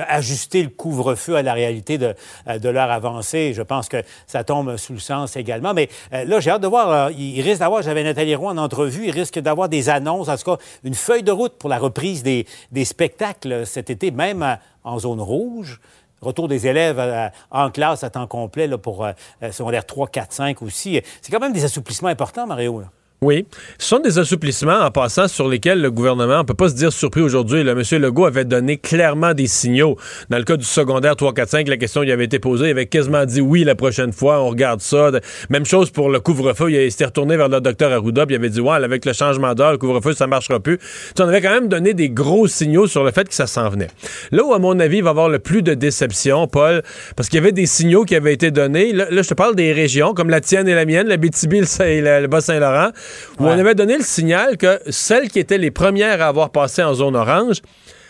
ajuster 0.09 0.62
le 0.62 0.71
couvre-feu 0.71 1.37
à 1.37 1.43
la 1.43 1.53
réalité 1.53 1.99
de, 1.99 2.15
euh, 2.49 2.59
de 2.59 2.69
l'heure 2.71 2.91
avancée. 2.91 3.53
Je 3.55 3.62
pense 3.62 3.88
que 3.88 4.03
ça 4.26 4.45
tombe 4.45 4.76
sous 4.76 4.95
le 4.95 4.99
sens 4.99 5.37
également. 5.37 5.75
Mais 5.75 5.88
euh, 6.12 6.25
là, 6.25 6.41
j'ai 6.41 6.50
hâte 6.50 6.62
de 6.62 6.67
voir. 6.67 6.91
euh, 6.91 7.12
il 7.17 7.41
risque 7.43 7.61
d'avoir, 7.61 7.83
j'avais 7.83 8.03
Nathalie 8.03 8.35
Roy 8.35 8.53
en 8.53 8.59
entrevue, 8.59 9.07
il 9.07 9.11
risque 9.11 9.38
d'avoir 9.38 9.69
des 9.69 9.88
annonces, 9.88 10.29
en 10.29 10.37
tout 10.37 10.57
cas, 10.57 10.62
une 10.85 10.95
feuille 10.95 11.23
de 11.23 11.33
route 11.33 11.55
pour 11.59 11.69
la 11.71 11.79
reprise 11.79 12.23
des, 12.23 12.47
spectacles 12.85 13.67
cet 13.67 13.91
été, 13.91 14.11
même 14.11 14.43
euh, 14.43 14.55
en 14.85 14.99
zone 14.99 15.21
rouge. 15.21 15.81
Retour 16.23 16.49
des 16.49 16.67
élèves 16.67 16.99
euh, 16.99 17.29
en 17.51 17.71
classe 17.71 18.03
à 18.03 18.11
temps 18.11 18.27
complet 18.27 18.67
là, 18.67 18.79
pour 18.79 19.05
euh, 19.05 19.13
euh, 19.43 19.53
secondaire 19.53 19.85
3, 19.85 20.09
4, 20.09 20.33
5 20.33 20.63
aussi. 20.63 21.01
C'est 21.21 21.31
quand 21.31 21.41
même 21.41 21.53
des 21.53 21.65
assouplissements 21.65 22.09
importants, 22.09 22.47
Mario. 22.47 22.81
là. 22.81 22.87
Oui. 23.23 23.47
Ce 23.79 23.89
sont 23.89 23.99
des 23.99 24.19
assouplissements 24.19 24.81
en 24.81 24.91
passant 24.91 25.27
sur 25.27 25.49
lesquels 25.49 25.81
le 25.81 25.91
gouvernement, 25.91 26.41
on 26.41 26.45
peut 26.45 26.53
pas 26.53 26.69
se 26.69 26.75
dire 26.75 26.93
surpris 26.93 27.23
aujourd'hui. 27.23 27.63
Le 27.63 27.75
monsieur 27.75 27.99
Legault 27.99 28.27
avait 28.27 28.45
donné 28.45 28.77
clairement 28.77 29.33
des 29.33 29.47
signaux. 29.47 29.97
Dans 30.29 30.37
le 30.37 30.45
cas 30.45 30.59
du 30.59 30.67
secondaire 30.67 31.17
3, 31.17 31.33
4, 31.33 31.49
5, 31.49 31.69
la 31.69 31.79
question 31.79 32.03
lui 32.03 32.13
avait 32.13 32.27
été 32.27 32.39
posée. 32.39 32.67
Il 32.67 32.71
avait 32.73 32.87
quasiment 32.87 33.25
dit 33.25 33.41
oui 33.41 33.65
la 33.65 33.75
prochaine 33.75 34.13
fois, 34.13 34.43
on 34.43 34.51
regarde 34.51 34.83
ça. 34.83 35.11
Même 35.49 35.65
chose 35.65 35.91
pour 35.91 36.11
le 36.11 36.21
couvre-feu. 36.21 36.71
Il 36.71 36.93
s'était 36.93 37.07
retourné 37.07 37.39
vers 37.39 37.49
le 37.49 37.61
docteur 37.61 37.91
Arruda 37.91 38.27
puis 38.27 38.35
il 38.35 38.39
avait 38.39 38.51
dit 38.51 38.61
ouais, 38.61 38.75
avec 38.75 39.07
le 39.07 39.15
changement 39.15 39.55
d'heure, 39.55 39.73
le 39.73 39.79
couvre-feu, 39.79 40.13
ça 40.13 40.27
marchera 40.27 40.61
plus. 40.61 40.79
Tu 41.15 41.23
on 41.23 41.29
avait 41.29 41.41
quand 41.41 41.55
même 41.55 41.69
donné 41.69 41.95
des 41.95 42.11
gros 42.11 42.47
signaux 42.47 42.87
sur 42.87 43.03
le 43.03 43.13
fait 43.13 43.27
que 43.27 43.35
ça 43.35 43.47
s'en 43.47 43.71
venait. 43.71 43.89
Là 44.31 44.45
où, 44.45 44.53
à 44.53 44.59
mon 44.59 44.79
avis, 44.79 44.99
il 44.99 45.03
va 45.03 45.11
y 45.11 45.13
avoir 45.13 45.31
le 45.31 45.39
plus 45.39 45.63
de 45.63 45.73
déception, 45.75 46.47
Paul, 46.49 46.83
parce 47.17 47.29
qu'il 47.29 47.39
y 47.39 47.43
avait 47.43 47.53
des 47.53 47.67
signaux 47.67 48.05
qui 48.05 48.15
avaient 48.15 48.35
été 48.35 48.51
donnés. 48.51 48.93
Là, 48.93 49.07
je 49.11 49.29
te 49.29 49.35
parle 49.35 49.57
des 49.57 49.73
régions 49.73 50.13
comme 50.13 50.29
la 50.29 50.41
tienne 50.41 50.69
et 50.69 50.75
la 50.75 50.85
mienne, 50.85 51.09
la 51.09 51.17
BTB 51.17 51.55
et 51.81 52.01
le 52.03 52.27
Bas-Saint-Laurent, 52.27 52.91
où 53.39 53.45
Ouais. 53.45 53.51
on 53.55 53.59
avait 53.59 53.75
donné 53.75 53.97
le 53.99 54.05
signal 54.05 54.57
que 54.57 54.81
celles 54.91 55.29
qui 55.31 55.39
étaient 55.39 55.59
les 55.59 55.71
premières 55.71 56.23
à 56.23 56.27
avoir 56.29 56.51
passé 56.51 56.83
en 56.83 56.95
zone 56.95 57.17
orange 57.17 57.63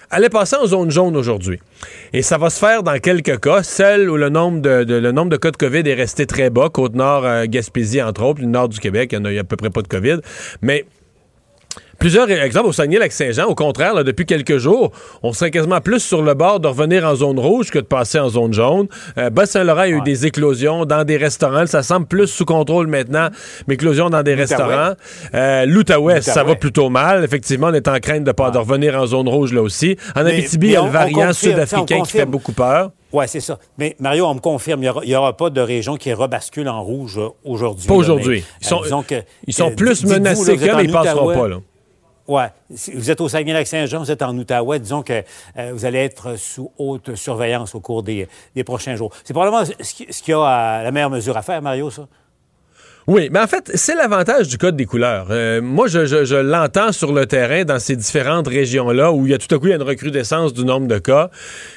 allaient 0.09 0.29
passer 0.29 0.55
en 0.55 0.67
zone 0.67 0.91
jaune 0.91 1.17
aujourd'hui. 1.17 1.59
Et 2.13 2.23
ça 2.23 2.39
va 2.39 2.49
se 2.49 2.61
faire 2.61 2.85
dans 2.85 2.97
quelques 3.01 3.41
cas, 3.41 3.65
celles 3.65 4.09
où 4.09 4.17
le 4.17 4.29
nombre 4.29 4.61
de, 4.61 4.85
de- 4.85 4.95
le 4.95 5.11
nombre 5.11 5.31
de 5.31 5.37
cas 5.37 5.51
de 5.51 5.57
COVID 5.57 5.83
est 5.85 5.95
resté 5.95 6.27
très 6.27 6.49
bas, 6.49 6.69
Côte-Nord, 6.73 7.25
euh, 7.27 7.45
Gaspésie, 7.49 8.01
entre 8.01 8.23
autres, 8.23 8.41
le 8.41 8.47
nord 8.47 8.69
du 8.69 8.79
Québec, 8.79 9.11
il 9.13 9.17
y 9.17 9.19
en 9.21 9.25
a, 9.25 9.31
a 9.37 9.41
à 9.41 9.45
peu 9.45 9.57
près 9.57 9.71
pas 9.71 9.83
de 9.83 9.89
COVID. 9.89 10.19
Mais 10.63 10.85
Plusieurs 11.99 12.31
exemples 12.31 12.69
au 12.69 12.73
Saguenay-Lac-Saint-Jean, 12.73 13.47
au 13.47 13.55
contraire, 13.55 13.95
là, 13.95 14.03
depuis 14.05 14.27
quelques 14.27 14.59
jours, 14.59 14.93
on 15.23 15.33
serait 15.33 15.51
quasiment 15.51 15.81
plus 15.81 16.01
sur 16.01 16.23
le 16.23 16.35
bord 16.35 16.61
de 16.61 16.69
revenir 16.69 17.05
en 17.07 17.15
zone 17.15 17.39
rouge 17.39 17.71
que 17.71 17.79
de 17.79 17.85
passer 17.85 18.19
en 18.19 18.29
zone 18.29 18.53
jaune. 18.53 18.87
Euh, 19.19 19.31
Bas-Saint-Laurent 19.31 19.81
a 19.81 19.89
eu 19.89 20.01
des 20.03 20.27
éclosions 20.27 20.85
dans 20.85 21.05
des 21.05 21.17
restaurants. 21.17 21.67
Ça 21.67 21.83
semble 21.83 22.07
plus 22.07 22.27
sous 22.27 22.45
contrôle 22.45 22.87
maintenant, 22.87 23.29
mais 23.67 23.75
éclosions 23.75 24.11
dans 24.11 24.23
des 24.23 24.35
restaurants. 24.35 24.93
Euh, 25.35 25.65
L'Outaouais, 25.67 26.21
ça 26.23 26.45
va 26.45 26.55
plutôt 26.55 26.91
mal. 26.91 27.25
Effectivement, 27.25 27.69
on 27.69 27.75
est 27.75 27.89
en 27.89 27.99
crainte 27.99 28.25
de, 28.25 28.33
pas, 28.33 28.51
de 28.51 28.59
revenir 28.59 28.95
en 29.01 29.07
zone 29.07 29.29
rouge 29.29 29.53
là 29.53 29.63
aussi. 29.63 29.97
En 30.15 30.23
Mais- 30.25 30.35
Abitibi, 30.35 30.67
il 30.69 30.73
y 30.73 30.77
a 30.77 30.83
le 30.83 30.91
variant 30.91 31.33
sud-africain 31.33 32.03
qui 32.03 32.13
fait 32.13 32.27
beaucoup 32.27 32.53
peur. 32.53 32.91
Oui, 33.13 33.25
c'est 33.29 33.41
ça. 33.41 33.59
Mais 33.79 33.97
Mario, 34.01 34.27
on 34.27 34.35
me 34.35 34.41
confirme, 34.41 34.83
il 34.83 35.09
n'y 35.09 35.15
aura, 35.17 35.35
pas 35.37 35.49
de 35.49 35.61
région 35.61 35.97
qui 35.97 36.13
rebascule 36.13 36.69
en 36.69 36.83
rouge 36.83 37.19
euh, 37.19 37.29
aujourd'hui. 37.45 37.87
Pas 37.87 37.95
aujourd'hui. 37.95 38.45
Ils 38.61 38.67
sont- 38.67 38.81
euh, 38.81 38.85
disons 38.85 39.03
que, 39.03 39.15
Ils 39.47 39.55
sont 39.55 39.71
euh, 39.71 39.75
plus 39.75 40.05
menacés 40.05 40.53
en 40.71 40.77
mais 40.77 40.85
ils 40.85 40.93
passeront 40.93 41.29
Outaouais. 41.29 41.35
pas. 41.35 41.49
Là. 41.49 41.57
Oui. 42.29 42.43
Si 42.75 42.93
vous 42.93 43.11
êtes 43.11 43.21
au 43.21 43.29
Saguenay-Lac-Saint-Jean, 43.29 44.01
vous 44.01 44.11
êtes 44.11 44.23
en 44.23 44.37
Outaouais, 44.37 44.81
disons 44.81 45.03
que 45.03 45.23
euh, 45.57 45.71
vous 45.73 45.85
allez 45.85 45.99
être 45.99 46.37
sous 46.37 46.73
haute 46.77 47.15
surveillance 47.15 47.75
au 47.75 47.81
cours 47.81 48.03
des, 48.03 48.29
des 48.55 48.65
prochains 48.65 48.97
jours. 48.97 49.13
C'est 49.25 49.33
probablement 49.33 49.65
ce 49.65 49.95
qui, 49.95 50.13
ce 50.13 50.23
qui 50.23 50.33
a 50.33 50.39
euh, 50.39 50.83
la 50.83 50.91
meilleure 50.91 51.11
mesure 51.11 51.37
à 51.37 51.43
faire, 51.43 51.63
Mario, 51.63 51.91
ça? 51.91 52.07
Oui, 53.09 53.29
mais 53.31 53.39
en 53.39 53.47
fait, 53.47 53.71
c'est 53.77 53.95
l'avantage 53.95 54.49
du 54.49 54.59
code 54.59 54.75
des 54.75 54.85
couleurs. 54.85 55.29
Euh, 55.31 55.63
moi, 55.63 55.87
je, 55.87 56.35
l'entends 56.35 56.91
sur 56.91 57.13
le 57.13 57.25
terrain 57.27 57.65
dans 57.65 57.79
ces 57.79 57.95
différentes 57.95 58.49
régions-là 58.49 59.13
où 59.13 59.27
il 59.27 59.31
y 59.31 59.35
a 59.35 59.39
tout 59.39 59.55
à 59.55 59.61
coup 59.61 59.69
une 59.69 59.81
recrudescence 59.81 60.53
du 60.53 60.65
nombre 60.65 60.89
de 60.89 60.99
cas. 60.99 61.31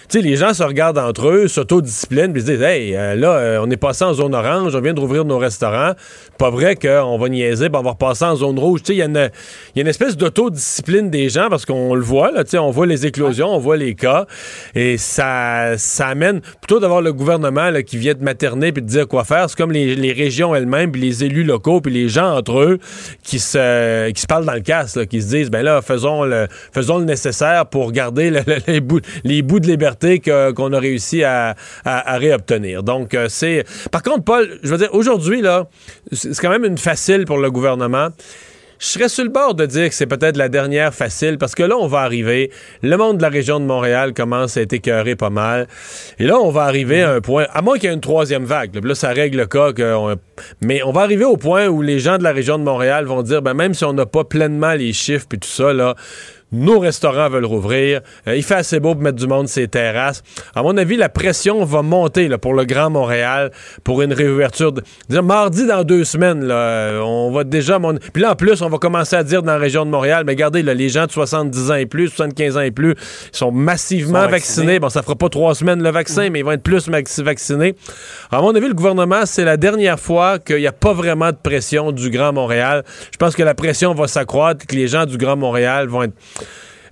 Tu 0.09 0.21
les 0.21 0.37
gens 0.37 0.55
se 0.55 0.63
regardent 0.63 0.97
entre 0.97 1.27
eux, 1.27 1.47
s'autodisciplinent, 1.47 2.33
puis 2.33 2.41
se 2.41 2.47
disent 2.47 2.63
Hey, 2.63 2.95
euh, 2.95 3.13
là, 3.13 3.33
euh, 3.33 3.59
on 3.63 3.69
est 3.69 3.77
passé 3.77 4.03
en 4.05 4.13
zone 4.15 4.33
orange, 4.33 4.73
on 4.73 4.81
vient 4.81 4.95
de 4.95 4.99
rouvrir 4.99 5.23
nos 5.23 5.37
restaurants. 5.37 5.91
Pas 6.39 6.49
vrai 6.49 6.75
qu'on 6.75 7.19
va 7.19 7.29
niaiser, 7.29 7.69
puis 7.69 7.79
on 7.79 7.83
va 7.83 7.95
en 7.99 8.35
zone 8.35 8.57
rouge. 8.57 8.81
Tu 8.81 8.87
sais, 8.87 8.93
il 8.95 8.97
y, 8.97 9.03
a 9.03 9.29
une- 9.75 9.87
espèce 9.87 10.17
d'autodiscipline 10.17 11.11
des 11.11 11.29
gens 11.29 11.47
parce 11.47 11.63
qu'on 11.63 11.93
le 11.93 12.01
voit, 12.01 12.31
là, 12.31 12.43
on 12.59 12.71
voit 12.71 12.87
les 12.87 13.05
éclosions, 13.05 13.49
on 13.49 13.59
voit 13.59 13.77
les 13.77 13.93
cas, 13.93 14.25
et 14.73 14.97
ça, 14.97 15.75
amène 15.99 16.41
plutôt 16.41 16.79
d'avoir 16.79 17.03
le 17.03 17.13
gouvernement 17.13 17.71
qui 17.85 17.97
vient 17.97 18.15
de 18.15 18.23
materner 18.23 18.71
puis 18.71 18.81
de 18.81 18.87
dire 18.87 19.07
quoi 19.07 19.25
faire. 19.25 19.47
C'est 19.47 19.57
comme 19.57 19.71
les, 19.71 19.95
les 19.95 20.11
régions 20.11 20.55
elles-mêmes, 20.55 20.91
puis 20.91 21.18
élus 21.23 21.43
locaux, 21.43 21.81
puis 21.81 21.93
les 21.93 22.09
gens 22.09 22.35
entre 22.37 22.59
eux 22.59 22.79
qui 23.23 23.39
se, 23.39 24.09
qui 24.11 24.21
se 24.21 24.27
parlent 24.27 24.45
dans 24.45 24.53
le 24.53 24.59
casse, 24.61 24.97
qui 25.09 25.21
se 25.21 25.27
disent 25.29 25.49
ben 25.49 25.61
là, 25.63 25.81
faisons 25.81 26.23
le, 26.23 26.47
faisons 26.73 26.97
le 26.99 27.05
nécessaire 27.05 27.65
pour 27.65 27.91
garder 27.91 28.29
le- 28.31 28.41
le- 28.47 28.57
les, 28.67 28.79
bouts, 28.81 28.99
les 29.23 29.41
bouts 29.41 29.59
de 29.59 29.67
liberté 29.67 30.19
qu'on 30.19 30.73
a 30.73 30.79
réussi 30.79 31.23
à, 31.23 31.55
à- 31.85 32.17
réobtenir. 32.17 32.83
Donc, 32.83 33.13
euh, 33.13 33.27
c'est. 33.29 33.65
Par 33.91 34.03
contre, 34.03 34.23
Paul, 34.23 34.59
je 34.63 34.69
veux 34.69 34.77
dire, 34.77 34.93
aujourd'hui, 34.93 35.41
là, 35.41 35.67
c'est 36.11 36.37
quand 36.39 36.49
même 36.49 36.65
une 36.65 36.77
facile 36.77 37.25
pour 37.25 37.37
le 37.37 37.49
gouvernement. 37.51 38.09
Je 38.79 38.85
serais 38.85 39.09
sur 39.09 39.25
le 39.25 39.29
bord 39.29 39.55
de 39.55 39.65
dire 39.65 39.89
que 39.89 39.93
c'est 39.93 40.07
peut-être 40.07 40.37
la 40.37 40.47
dernière 40.47 40.93
facile 40.93 41.37
parce 41.37 41.53
que 41.53 41.63
là, 41.63 41.75
on 41.77 41.87
va 41.87 41.99
arriver. 41.99 42.49
Le 42.81 42.95
monde 42.95 43.17
de 43.17 43.21
la 43.21 43.27
région 43.27 43.59
de 43.59 43.65
Montréal 43.65 44.13
commence 44.13 44.55
à 44.55 44.61
être 44.61 44.71
écœuré 44.71 45.17
pas 45.17 45.29
mal. 45.29 45.67
Et 46.17 46.25
là, 46.25 46.39
on 46.39 46.49
va 46.49 46.61
arriver 46.63 47.03
à 47.03 47.11
un 47.11 47.19
point, 47.19 47.45
à 47.53 47.61
moins 47.61 47.77
qu'il 47.77 47.89
y 47.89 47.91
ait 47.91 47.95
une 47.95 47.99
troisième 47.99 48.45
vague. 48.45 48.81
Là, 48.81 48.95
ça 48.95 49.09
règle 49.09 49.37
le 49.37 49.47
cas. 49.47 49.71
mais 50.61 50.81
on 50.83 50.93
va 50.93 51.01
arriver 51.01 51.25
au 51.25 51.35
point 51.35 51.67
où 51.67 51.81
les 51.81 51.99
gens 51.99 52.17
de 52.17 52.23
la 52.23 52.31
région 52.31 52.57
de 52.57 52.63
Montréal 52.63 53.03
vont 53.03 53.21
dire, 53.21 53.41
ben, 53.41 53.53
même 53.53 53.73
si 53.73 53.83
on 53.83 53.91
n'a 53.91 54.05
pas 54.05 54.23
pleinement 54.23 54.73
les 54.73 54.93
chiffres 54.93 55.25
puis 55.27 55.39
tout 55.39 55.49
ça, 55.49 55.73
là, 55.73 55.95
nos 56.51 56.79
restaurants 56.79 57.29
veulent 57.29 57.45
rouvrir. 57.45 58.01
Euh, 58.27 58.35
il 58.35 58.43
fait 58.43 58.55
assez 58.55 58.79
beau 58.79 58.93
pour 58.93 59.03
mettre 59.03 59.17
du 59.17 59.27
monde 59.27 59.47
sur 59.47 59.61
les 59.61 59.67
terrasses. 59.67 60.23
À 60.55 60.63
mon 60.63 60.75
avis, 60.77 60.97
la 60.97 61.09
pression 61.09 61.63
va 61.63 61.81
monter 61.81 62.27
là, 62.27 62.37
pour 62.37 62.53
le 62.53 62.65
Grand 62.65 62.89
Montréal 62.89 63.51
pour 63.83 64.01
une 64.01 64.13
réouverture. 64.13 64.71
De... 64.71 64.81
Dire, 65.09 65.23
mardi 65.23 65.67
dans 65.67 65.83
deux 65.83 66.03
semaines, 66.03 66.43
là, 66.45 66.55
euh, 66.55 67.01
on 67.01 67.31
va 67.31 67.43
déjà... 67.43 67.77
mon- 67.79 67.95
Puis 68.13 68.21
là, 68.23 68.31
en 68.31 68.35
plus, 68.35 68.61
on 68.61 68.69
va 68.69 68.77
commencer 68.77 69.15
à 69.15 69.23
dire 69.23 69.43
dans 69.43 69.51
la 69.53 69.57
région 69.57 69.85
de 69.85 69.91
Montréal, 69.91 70.23
mais 70.25 70.31
regardez, 70.33 70.63
là, 70.63 70.73
les 70.73 70.89
gens 70.89 71.05
de 71.05 71.11
70 71.11 71.71
ans 71.71 71.75
et 71.75 71.85
plus, 71.85 72.07
75 72.09 72.57
ans 72.57 72.61
et 72.61 72.71
plus, 72.71 72.91
ils 73.33 73.37
sont 73.37 73.51
massivement 73.51 74.19
Ils 74.19 74.25
sont 74.25 74.31
vaccinés. 74.31 74.65
vaccinés. 74.65 74.79
Bon, 74.79 74.89
ça 74.89 75.01
fera 75.03 75.15
pas 75.15 75.29
trois 75.29 75.53
semaines 75.55 75.83
le 75.83 75.91
vaccin, 75.91 76.29
mais 76.29 76.39
ils 76.39 76.45
vont 76.45 76.51
être 76.51 76.63
plus 76.63 76.89
vaccinés. 76.89 77.75
À 78.31 78.41
mon 78.41 78.55
avis, 78.55 78.67
le 78.67 78.73
gouvernement, 78.73 79.25
c'est 79.25 79.45
la 79.45 79.57
dernière 79.57 79.99
fois 79.99 80.39
qu'il 80.39 80.57
n'y 80.57 80.67
a 80.67 80.71
pas 80.71 80.93
vraiment 80.93 81.29
de 81.31 81.37
pression 81.41 81.91
du 81.91 82.09
Grand 82.09 82.33
Montréal. 82.33 82.83
Je 83.11 83.17
pense 83.17 83.35
que 83.35 83.43
la 83.43 83.53
pression 83.53 83.93
va 83.93 84.07
s'accroître, 84.07 84.65
que 84.65 84.75
les 84.75 84.87
gens 84.87 85.05
du 85.05 85.17
Grand 85.17 85.35
Montréal 85.35 85.87
vont 85.87 86.03
être... 86.03 86.13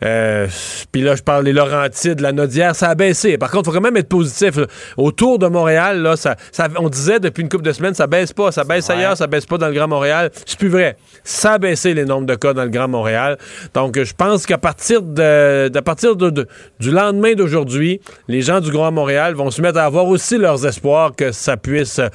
Euh, 0.04 0.46
Puis 0.92 1.02
là, 1.02 1.16
je 1.16 1.24
parle 1.24 1.44
des 1.44 1.54
Laurentides, 1.54 2.20
la 2.20 2.32
Nodière, 2.32 2.76
ça 2.76 2.90
a 2.90 2.94
baissé. 2.94 3.40
Par 3.40 3.50
contre, 3.50 3.64
il 3.64 3.72
faut 3.74 3.78
quand 3.80 3.84
même 3.84 3.98
être 3.98 4.08
positif. 4.08 4.60
Autour 4.96 5.40
de 5.40 5.48
Montréal, 5.48 6.04
là, 6.04 6.16
ça, 6.16 6.36
ça- 6.52 6.68
on 6.78 6.88
disait 6.88 7.20
depuis 7.20 7.42
une 7.42 7.50
couple 7.50 7.64
de 7.64 7.72
semaines, 7.72 7.96
ça 7.96 8.06
baisse 8.06 8.32
pas. 8.32 8.52
Ça 8.52 8.64
baisse 8.64 8.88
Ouais. 8.90 8.94
ailleurs, 8.94 9.18
ça 9.18 9.26
baisse 9.26 9.48
pas 9.48 9.58
dans 9.58 9.66
le 9.68 9.74
Grand 9.74 9.88
Montréal. 9.88 10.30
C'est 10.46 10.60
plus 10.60 10.68
vrai. 10.70 10.98
Ça 11.24 11.54
a 11.54 11.58
baissé 11.58 11.96
les 11.96 12.06
nombres 12.06 12.28
de 12.28 12.36
cas 12.36 12.54
dans 12.54 12.64
le 12.64 12.70
Grand 12.70 12.88
Montréal. 12.88 13.40
Donc, 13.74 14.00
je 14.00 14.14
pense 14.14 14.46
qu'à 14.46 14.60
partir 14.60 15.02
de, 15.02 15.70
d'à 15.70 15.82
partir 15.82 16.16
de- 16.16 16.30
de- 16.30 16.48
du 16.80 16.92
lendemain 16.92 17.34
d'aujourd'hui, 17.34 18.00
les 18.28 18.44
gens 18.44 18.60
du 18.60 18.70
Grand 18.70 18.92
Montréal 18.92 19.34
vont 19.34 19.50
se 19.50 19.64
mettre 19.64 19.80
à 19.80 19.86
avoir 19.86 20.06
aussi 20.06 20.38
leurs 20.38 20.64
espoirs 20.68 21.16
que 21.16 21.32
ça 21.32 21.58
puisse 21.58 21.98
euh, 21.98 22.10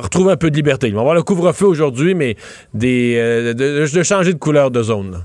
retrouver 0.00 0.32
un 0.32 0.36
peu 0.36 0.50
de 0.50 0.56
liberté. 0.56 0.88
Ils 0.88 0.92
vont 0.94 1.00
avoir 1.00 1.14
le 1.14 1.22
couvre-feu 1.22 1.64
aujourd'hui, 1.64 2.14
mais 2.14 2.36
des, 2.74 3.14
euh, 3.16 3.54
de, 3.54 3.86
de 3.90 4.02
changer 4.02 4.34
de 4.34 4.38
couleur 4.38 4.70
de 4.70 4.82
zone. 4.82 5.24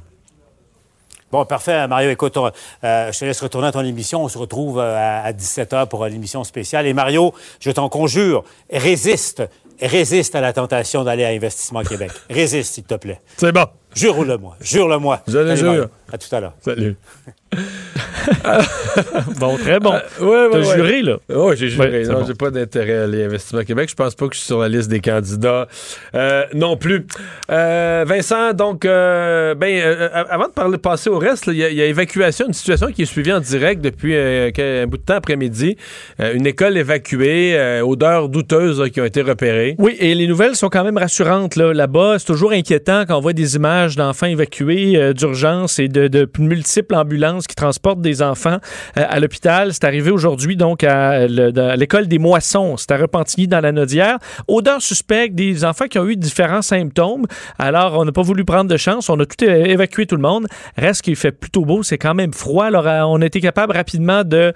Bon, 1.32 1.44
parfait, 1.46 1.88
Mario. 1.88 2.10
Écoute, 2.10 2.38
euh, 2.38 3.12
je 3.12 3.20
te 3.20 3.26
laisse 3.26 3.42
retourner 3.42 3.68
à 3.68 3.72
ton 3.74 3.84
émission. 3.84 4.24
On 4.24 4.30
se 4.30 4.38
retrouve 4.38 4.80
euh, 4.80 4.96
à, 4.96 5.26
à 5.26 5.32
17h 5.34 5.88
pour 5.88 6.04
euh, 6.04 6.10
l'émission 6.10 6.44
spéciale. 6.46 6.88
Et 6.88 6.94
Mario, 6.94 7.34
je 7.60 7.70
t'en 7.72 7.90
conjure, 7.90 8.46
résiste, 8.72 9.44
résiste 9.82 10.36
à 10.36 10.42
la 10.42 10.54
tentation 10.54 11.04
d'aller 11.04 11.26
à 11.26 11.30
Investissement 11.30 11.84
Québec. 11.84 12.12
Résiste, 12.30 12.76
s'il 12.76 12.86
te 12.86 12.96
plaît. 12.96 13.20
C'est 13.36 13.52
bon. 13.52 13.66
Jure-le-moi, 13.96 14.56
jure-le-moi. 14.62 15.22
Je 15.28 15.38
le 15.40 15.56
jure. 15.56 15.88
À 16.12 16.18
tout 16.18 16.34
à 16.36 16.40
l'heure. 16.40 16.54
Salut. 16.62 16.96
Bon, 19.40 19.56
très 19.58 19.80
bon. 19.80 19.92
ouais, 20.20 20.26
ouais, 20.28 20.48
T'as 20.52 20.58
ouais. 20.60 20.76
juré, 20.76 21.02
là? 21.02 21.18
Oui, 21.30 21.56
j'ai 21.56 21.70
juré. 21.70 22.04
Non, 22.04 22.20
bon. 22.22 22.26
j'ai 22.28 22.34
pas 22.34 22.50
d'intérêt 22.50 22.98
à 23.04 23.08
l'Investissement 23.08 23.64
Québec. 23.64 23.90
Je 23.90 23.96
pense 23.96 24.16
pas 24.16 24.28
que 24.28 24.34
je 24.34 24.40
suis 24.40 24.48
sur 24.48 24.60
la 24.60 24.68
liste 24.68 24.90
des 24.90 25.00
candidats 25.00 25.68
euh, 26.16 26.44
non 26.54 26.76
plus. 26.76 27.06
Euh, 27.52 28.04
Vincent, 28.08 28.54
donc, 28.54 28.84
euh, 28.86 29.56
ben, 29.56 29.68
euh, 29.78 30.10
euh, 30.14 30.24
avant 30.30 30.48
de 30.48 30.52
parler, 30.54 30.78
passer 30.78 31.10
au 31.10 31.20
reste, 31.20 31.46
il 31.48 31.54
y, 31.58 31.64
a- 31.64 31.70
il 31.70 31.76
y 31.78 31.82
a 31.82 31.86
évacuation, 31.86 32.48
une 32.48 32.54
situation 32.54 32.88
qui 32.88 33.04
est 33.04 33.06
suivie 33.06 33.32
en 33.32 33.40
direct 33.40 33.82
depuis 33.82 34.16
euh, 34.16 34.50
un 34.58 34.88
bout 34.88 34.98
de 34.98 35.04
temps 35.04 35.16
après-midi. 35.16 35.78
Euh, 36.20 36.34
une 36.34 36.48
école 36.48 36.76
évacuée, 36.78 37.58
euh, 37.58 37.82
odeurs 37.86 38.28
douteuses 38.30 38.82
là, 38.82 38.90
qui 38.90 39.00
ont 39.00 39.06
été 39.06 39.22
repérées. 39.22 39.76
Oui, 39.80 39.96
et 40.00 40.16
les 40.16 40.28
nouvelles 40.28 40.56
sont 40.56 40.70
quand 40.70 40.84
même 40.84 40.98
rassurantes 40.98 41.56
là. 41.56 41.72
là-bas. 41.74 42.16
C'est 42.20 42.26
toujours 42.26 42.52
inquiétant 42.52 43.06
quand 43.08 43.16
on 43.18 43.22
voit 43.22 43.34
des 43.34 43.56
images 43.56 43.87
d'enfants 43.96 44.28
évacués 44.28 44.96
euh, 44.96 45.14
d'urgence 45.14 45.80
et 45.80 45.88
de, 45.88 46.30
multiples 46.40 46.96
ambulances 46.96 47.48
qui 47.48 47.56
transportent 47.56 48.02
des 48.02 48.22
enfants 48.22 48.58
à 48.96 49.20
l'hôpital. 49.20 49.74
C'est 49.74 49.86
arrivé 49.86 50.12
aujourd'hui 50.12 50.56
donc 50.56 50.84
à 50.84 51.26
l'école 51.28 52.08
des 52.08 52.20
moissons. 52.20 52.78
C'est 52.78 52.92
à 52.92 52.98
Repentigny 52.98 53.48
dans 53.48 53.60
la 53.60 53.72
Nodière. 53.72 54.18
Odeur 54.48 54.82
suspecte 54.82 55.36
des 55.36 55.66
enfants 55.66 55.88
qui 55.88 56.00
ont 56.00 56.08
eu 56.08 56.16
différents 56.16 56.62
symptômes. 56.62 57.26
Alors, 57.58 57.98
on 57.98 58.06
n'a 58.06 58.12
pas 58.12 58.22
voulu 58.22 58.46
prendre 58.46 58.70
de 58.70 58.78
chance. 58.78 59.10
On 59.10 59.20
a 59.20 59.26
tout 59.26 59.44
évacué 59.44 60.06
tout 60.06 60.16
le 60.16 60.22
monde. 60.22 60.48
Reste 60.78 61.02
qu'il 61.02 61.16
fait 61.16 61.32
plutôt 61.32 61.66
beau. 61.66 61.84
C'est 61.84 61.98
quand 61.98 62.14
même 62.14 62.34
froid. 62.34 62.66
Alors, 62.66 62.86
on 63.10 63.22
a 63.22 63.26
été 63.26 63.40
capable 63.42 63.74
rapidement 63.74 64.24
de 64.24 64.54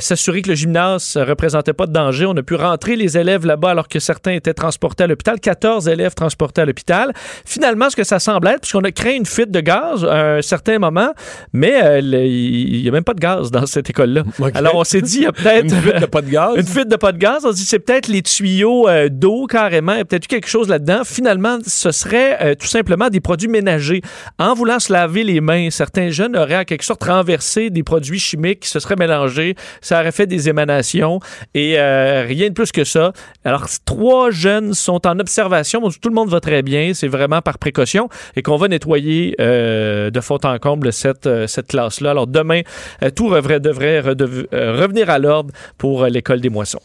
s'assurer 0.00 0.42
que 0.42 0.50
le 0.50 0.54
gymnase 0.54 1.16
ne 1.16 1.22
représentait 1.22 1.72
pas 1.72 1.86
de 1.86 1.92
danger. 1.92 2.26
On 2.26 2.36
a 2.36 2.42
pu 2.42 2.54
rentrer 2.54 2.96
les 2.96 3.18
élèves 3.18 3.46
là-bas 3.46 3.70
alors 3.70 3.88
que 3.88 3.98
certains 3.98 4.32
étaient 4.32 4.54
transportés 4.54 5.04
à 5.04 5.06
l'hôpital. 5.06 5.40
14 5.40 5.88
élèves 5.88 6.14
transportés 6.14 6.62
à 6.62 6.64
l'hôpital. 6.64 7.12
Finalement, 7.44 7.90
ce 7.90 7.96
que 7.96 8.04
ça 8.04 8.18
semble 8.18 8.43
puisqu'on 8.60 8.84
a 8.84 8.90
créé 8.90 9.16
une 9.16 9.26
fuite 9.26 9.50
de 9.50 9.60
gaz 9.60 10.04
à 10.04 10.36
un 10.36 10.42
certain 10.42 10.78
moment, 10.78 11.12
mais 11.52 11.82
euh, 11.82 12.00
il 12.00 12.82
n'y 12.82 12.88
a 12.88 12.92
même 12.92 13.04
pas 13.04 13.14
de 13.14 13.20
gaz 13.20 13.50
dans 13.50 13.66
cette 13.66 13.90
école-là. 13.90 14.22
Alors, 14.54 14.76
on 14.76 14.84
s'est 14.84 15.00
dit, 15.00 15.18
il 15.18 15.22
y 15.22 15.26
a 15.26 15.32
peut-être... 15.32 15.64
une 15.64 15.80
fuite 15.80 16.00
de 16.00 16.06
pas 16.06 16.22
de 16.22 16.30
gaz? 16.30 16.50
Une 16.56 16.66
fuite 16.66 16.88
de 16.88 16.96
pas 16.96 17.12
de 17.12 17.18
gaz. 17.18 17.44
On 17.44 17.50
s'est 17.50 17.58
dit, 17.58 17.64
c'est 17.64 17.78
peut-être 17.78 18.08
les 18.08 18.22
tuyaux 18.22 18.88
euh, 18.88 19.08
d'eau 19.10 19.46
carrément. 19.46 19.92
Il 19.92 19.98
y 19.98 20.00
a 20.00 20.04
peut-être 20.04 20.24
eu 20.24 20.28
quelque 20.28 20.48
chose 20.48 20.68
là-dedans. 20.68 21.02
Finalement, 21.04 21.58
ce 21.66 21.90
serait 21.90 22.38
euh, 22.40 22.54
tout 22.54 22.66
simplement 22.66 23.08
des 23.08 23.20
produits 23.20 23.48
ménagers. 23.48 24.02
En 24.38 24.54
voulant 24.54 24.78
se 24.78 24.92
laver 24.92 25.24
les 25.24 25.40
mains, 25.40 25.70
certains 25.70 26.10
jeunes 26.10 26.36
auraient 26.36 26.58
en 26.58 26.64
quelque 26.64 26.84
sorte 26.84 27.04
renversé 27.04 27.70
des 27.70 27.82
produits 27.82 28.18
chimiques 28.18 28.60
qui 28.60 28.68
se 28.68 28.78
seraient 28.78 28.96
mélangés. 28.96 29.54
Ça 29.80 30.00
aurait 30.00 30.12
fait 30.12 30.26
des 30.26 30.48
émanations 30.48 31.20
et 31.54 31.76
rien 31.78 32.48
de 32.48 32.54
plus 32.54 32.72
que 32.72 32.84
ça. 32.84 33.12
Alors, 33.44 33.66
trois 33.84 34.30
jeunes 34.30 34.74
sont 34.74 35.06
en 35.06 35.18
observation. 35.18 35.82
Tout 35.90 36.08
le 36.08 36.14
monde 36.14 36.28
va 36.28 36.40
très 36.40 36.62
bien. 36.62 36.92
C'est 36.94 37.08
vraiment 37.08 37.40
par 37.40 37.58
précaution 37.58 38.08
et 38.36 38.42
qu'on 38.42 38.56
va 38.56 38.68
nettoyer 38.68 39.34
euh, 39.40 40.10
de 40.10 40.20
fond 40.20 40.38
en 40.44 40.58
comble 40.58 40.92
cette, 40.92 41.26
euh, 41.26 41.46
cette 41.46 41.68
classe-là. 41.68 42.10
Alors, 42.10 42.26
demain, 42.26 42.62
euh, 43.02 43.10
tout 43.10 43.30
devrait, 43.30 43.60
devrait 43.60 44.00
revenir 44.00 45.10
à 45.10 45.18
l'ordre 45.18 45.52
pour 45.78 46.06
l'école 46.06 46.40
des 46.40 46.50
moissons. 46.50 46.80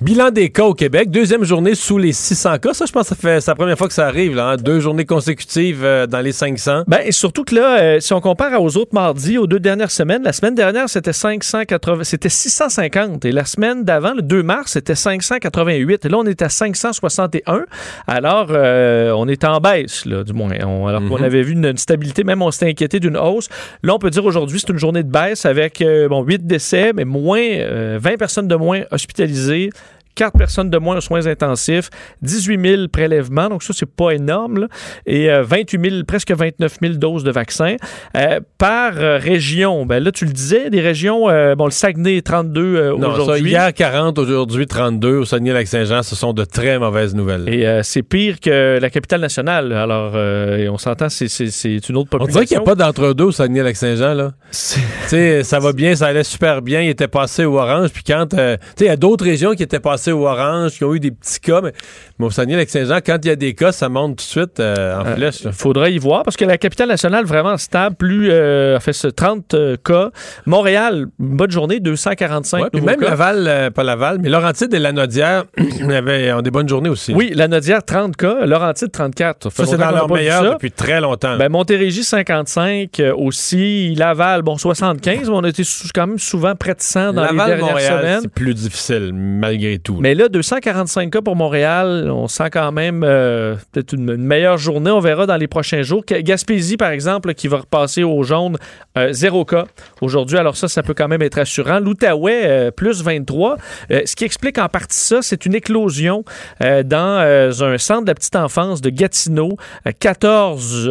Bilan 0.00 0.30
des 0.30 0.50
cas 0.50 0.64
au 0.64 0.74
Québec, 0.74 1.10
deuxième 1.10 1.44
journée 1.44 1.74
sous 1.74 1.98
les 1.98 2.12
600 2.12 2.58
cas. 2.58 2.74
Ça, 2.74 2.86
je 2.86 2.92
pense 2.92 3.08
que 3.08 3.08
ça 3.08 3.16
fait 3.16 3.40
c'est 3.40 3.50
la 3.50 3.54
première 3.54 3.78
fois 3.78 3.88
que 3.88 3.94
ça 3.94 4.06
arrive, 4.06 4.34
là, 4.34 4.50
hein. 4.50 4.56
deux 4.56 4.80
journées 4.80 5.06
consécutives 5.06 5.82
dans 6.08 6.20
les 6.20 6.32
500. 6.32 6.84
Ben, 6.86 7.00
et 7.04 7.12
surtout 7.12 7.44
que 7.44 7.54
là, 7.54 8.00
si 8.00 8.12
on 8.12 8.20
compare 8.20 8.60
aux 8.62 8.76
autres 8.76 8.94
mardis, 8.94 9.38
aux 9.38 9.46
deux 9.46 9.60
dernières 9.60 9.90
semaines, 9.90 10.22
la 10.22 10.32
semaine 10.32 10.54
dernière, 10.54 10.88
c'était 10.88 11.12
580, 11.12 12.04
c'était 12.04 12.28
650 12.28 13.24
et 13.24 13.32
la 13.32 13.44
semaine 13.44 13.84
d'avant, 13.84 14.14
le 14.14 14.22
2 14.22 14.42
mars, 14.42 14.72
c'était 14.72 14.94
588. 14.94 16.04
Et 16.04 16.08
là, 16.08 16.18
on 16.18 16.26
est 16.26 16.42
à 16.42 16.48
561. 16.48 17.64
Alors, 18.06 18.48
euh, 18.50 19.12
on 19.12 19.28
est 19.28 19.44
en 19.44 19.60
baisse, 19.60 20.04
là, 20.06 20.24
du 20.24 20.32
moins. 20.32 20.50
alors 20.50 21.00
qu'on 21.08 21.18
mhm. 21.18 21.24
avait 21.24 21.42
vu 21.42 21.52
une, 21.52 21.76
stabilité, 21.76 22.24
même 22.24 22.42
on 22.42 22.50
s'était 22.50 22.70
inquiété 22.70 23.00
d'une 23.00 23.16
hausse. 23.16 23.48
Là, 23.82 23.94
on 23.94 23.98
peut 23.98 24.10
dire 24.10 24.24
aujourd'hui, 24.24 24.60
c'est 24.60 24.70
une 24.70 24.78
journée 24.78 25.02
de 25.02 25.10
baisse 25.10 25.46
avec 25.46 25.80
euh, 25.82 26.08
bon, 26.08 26.22
8 26.22 26.46
décès, 26.46 26.92
mais 26.94 27.04
moins, 27.04 27.40
20 27.40 27.44
euh, 27.60 28.16
personnes 28.18 28.48
de 28.48 28.56
moins 28.56 28.82
hospitalisées 28.90 29.43
utiliser 29.48 29.70
4 30.14 30.36
personnes 30.36 30.70
de 30.70 30.78
moins 30.78 30.96
aux 30.96 31.00
soins 31.00 31.26
intensifs, 31.26 31.90
18 32.22 32.68
000 32.68 32.88
prélèvements, 32.88 33.48
donc 33.48 33.62
ça, 33.62 33.72
c'est 33.74 33.90
pas 33.90 34.12
énorme, 34.12 34.68
et 35.06 35.28
28 35.28 35.78
euh, 35.78 35.90
000, 35.90 36.04
presque 36.06 36.32
29 36.32 36.76
000 36.80 36.94
doses 36.94 37.24
de 37.24 37.30
vaccins. 37.30 37.76
Euh, 38.16 38.40
par 38.58 38.92
euh, 38.96 39.18
région, 39.18 39.86
ben 39.86 40.02
là, 40.02 40.12
tu 40.12 40.24
le 40.24 40.32
disais, 40.32 40.70
des 40.70 40.80
régions, 40.80 41.26
bon, 41.56 41.64
le 41.64 41.70
Saguenay, 41.70 42.22
32 42.22 42.90
aujourd'hui. 42.90 43.50
Hier, 43.50 43.72
40, 43.72 44.18
aujourd'hui, 44.18 44.66
32 44.66 45.16
au 45.18 45.24
Saguenay-Lac-Saint-Jean, 45.24 46.02
ce 46.02 46.14
sont 46.14 46.32
de 46.32 46.44
très 46.44 46.78
mauvaises 46.78 47.14
nouvelles. 47.14 47.48
Et 47.48 47.80
c'est 47.82 48.02
pire 48.02 48.40
que 48.40 48.78
la 48.80 48.90
capitale 48.90 49.20
nationale. 49.20 49.72
Alors, 49.72 50.14
on 50.14 50.78
s'entend, 50.78 51.08
c'est 51.08 51.88
une 51.88 51.96
autre 51.96 52.10
population. 52.10 52.18
On 52.18 52.26
dirait 52.26 52.46
qu'il 52.46 52.56
n'y 52.56 52.62
a 52.62 52.66
pas 52.66 52.74
d'entre-deux 52.74 53.24
au 53.24 53.32
Saguenay-Lac-Saint-Jean, 53.32 54.14
là. 54.14 54.32
tu 54.50 54.80
sais, 55.06 55.42
ça 55.42 55.58
va 55.58 55.72
bien, 55.72 55.94
ça 55.94 56.06
allait 56.06 56.24
super 56.24 56.62
bien, 56.62 56.82
il 56.82 56.88
était 56.88 57.08
passé 57.08 57.44
au 57.44 57.58
orange, 57.58 57.90
puis 57.90 58.02
quand, 58.06 58.26
tu 58.28 58.36
sais, 58.36 58.58
il 58.80 58.86
y 58.86 58.88
a 58.88 58.96
d'autres 58.96 59.24
régions 59.24 59.54
qui 59.54 59.62
étaient 59.62 59.80
passées 59.80 60.03
au 60.12 60.26
orange, 60.26 60.72
qui 60.72 60.84
ont 60.84 60.94
eu 60.94 61.00
des 61.00 61.10
petits 61.10 61.40
cas. 61.40 61.60
Mais, 61.62 61.72
au 62.18 62.30
Saguenay-Lac-Saint-Jean, 62.30 62.98
quand 63.04 63.18
il 63.22 63.28
y 63.28 63.30
a 63.30 63.36
des 63.36 63.54
cas, 63.54 63.72
ça 63.72 63.88
monte 63.88 64.16
tout 64.16 64.16
de 64.16 64.20
suite 64.20 64.60
euh, 64.60 64.98
en 64.98 65.06
euh, 65.06 65.14
flèche. 65.14 65.42
Il 65.44 65.52
faudrait 65.52 65.92
y 65.92 65.98
voir 65.98 66.22
parce 66.22 66.36
que 66.36 66.44
la 66.44 66.58
capitale 66.58 66.88
nationale, 66.88 67.24
vraiment 67.24 67.56
stable, 67.56 67.96
plus, 67.96 68.30
euh, 68.30 68.78
fait 68.80 68.92
ce 68.92 69.08
30 69.08 69.54
cas. 69.84 70.10
Montréal, 70.46 71.06
bonne 71.18 71.50
journée, 71.50 71.80
245 71.80 72.74
ouais, 72.74 72.80
même 72.80 73.00
Laval, 73.00 73.70
pas 73.72 73.84
Laval, 73.84 74.18
mais 74.20 74.28
Laurentide 74.28 74.72
et 74.74 74.78
Lanaudière 74.78 75.44
avait, 75.88 76.32
ont 76.32 76.42
des 76.42 76.50
bonnes 76.50 76.68
journées 76.68 76.88
aussi. 76.88 77.12
Oui, 77.14 77.32
Lanaudière, 77.34 77.84
30 77.84 78.16
cas. 78.16 78.46
Laurentide, 78.46 78.90
34. 78.90 79.50
Ça, 79.50 79.66
c'est 79.66 79.76
dans 79.76 79.90
leur 79.90 80.10
meilleur 80.10 80.52
depuis 80.54 80.72
très 80.72 81.00
longtemps. 81.00 81.36
Ben, 81.36 81.50
Montérégie, 81.50 82.04
55 82.04 83.00
aussi. 83.16 83.94
Laval, 83.94 84.42
bon, 84.42 84.56
75. 84.56 85.28
on 85.28 85.44
a 85.44 85.48
été 85.48 85.62
quand 85.94 86.06
même 86.06 86.18
souvent 86.18 86.54
près 86.54 86.74
de 86.74 86.80
100 86.80 87.12
dans 87.12 87.22
les 87.22 87.36
dernières 87.36 87.58
Montréal, 87.58 88.00
semaines. 88.00 88.20
c'est 88.22 88.32
plus 88.32 88.54
difficile, 88.54 89.12
malgré 89.12 89.78
tout. 89.78 89.93
Mais 90.00 90.14
là, 90.14 90.28
245 90.28 91.10
cas 91.10 91.20
pour 91.22 91.36
Montréal, 91.36 92.10
on 92.10 92.28
sent 92.28 92.50
quand 92.50 92.72
même 92.72 93.02
euh, 93.04 93.56
peut-être 93.72 93.94
une, 93.94 94.16
meilleure 94.16 94.58
journée. 94.58 94.90
On 94.90 95.00
verra 95.00 95.26
dans 95.26 95.36
les 95.36 95.46
prochains 95.46 95.82
jours. 95.82 96.04
Gaspésie, 96.06 96.76
par 96.76 96.90
exemple, 96.90 97.34
qui 97.34 97.48
va 97.48 97.58
repasser 97.58 98.02
au 98.02 98.22
jaune, 98.22 98.56
euh, 98.96 99.12
zéro 99.12 99.44
cas 99.44 99.66
aujourd'hui. 100.00 100.38
Alors 100.38 100.56
ça, 100.56 100.68
ça 100.68 100.82
peut 100.82 100.94
quand 100.94 101.08
même 101.08 101.22
être 101.22 101.38
assurant. 101.38 101.80
L'Outaouais, 101.80 102.42
euh, 102.44 102.70
plus 102.70 103.02
23. 103.02 103.56
ce 103.90 104.16
qui 104.16 104.24
explique 104.24 104.58
en 104.58 104.68
partie 104.68 104.98
ça, 104.98 105.22
c'est 105.22 105.46
une 105.46 105.54
éclosion 105.54 106.24
dans 106.60 107.54
un 107.62 107.78
centre 107.78 108.02
de 108.02 108.08
la 108.08 108.14
petite 108.14 108.36
enfance 108.36 108.80
de 108.80 108.90
Gatineau. 108.90 109.56
14 109.98 110.90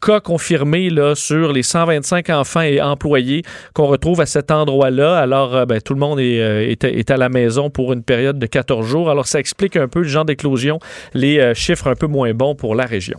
cas 0.00 0.20
confirmés 0.20 0.90
là, 0.90 1.14
sur 1.14 1.52
les 1.52 1.62
125 1.62 2.30
enfants 2.30 2.62
et 2.62 2.80
employés 2.80 3.42
qu'on 3.74 3.86
retrouve 3.86 4.20
à 4.20 4.26
cet 4.26 4.50
endroit-là. 4.50 5.18
Alors, 5.18 5.66
ben, 5.66 5.80
tout 5.80 5.94
le 5.94 6.00
monde 6.00 6.20
est, 6.20 6.84
est 6.84 7.10
à 7.10 7.16
la 7.16 7.28
maison 7.28 7.70
pour 7.70 7.92
une 7.92 8.02
période 8.02 8.25
de 8.32 8.46
14 8.46 8.86
jours. 8.86 9.10
Alors, 9.10 9.26
ça 9.26 9.40
explique 9.40 9.76
un 9.76 9.88
peu 9.88 10.00
le 10.00 10.08
genre 10.08 10.24
d'éclosion, 10.24 10.78
les 11.14 11.38
euh, 11.38 11.54
chiffres 11.54 11.88
un 11.88 11.94
peu 11.94 12.06
moins 12.06 12.32
bons 12.34 12.54
pour 12.54 12.74
la 12.74 12.86
région. 12.86 13.18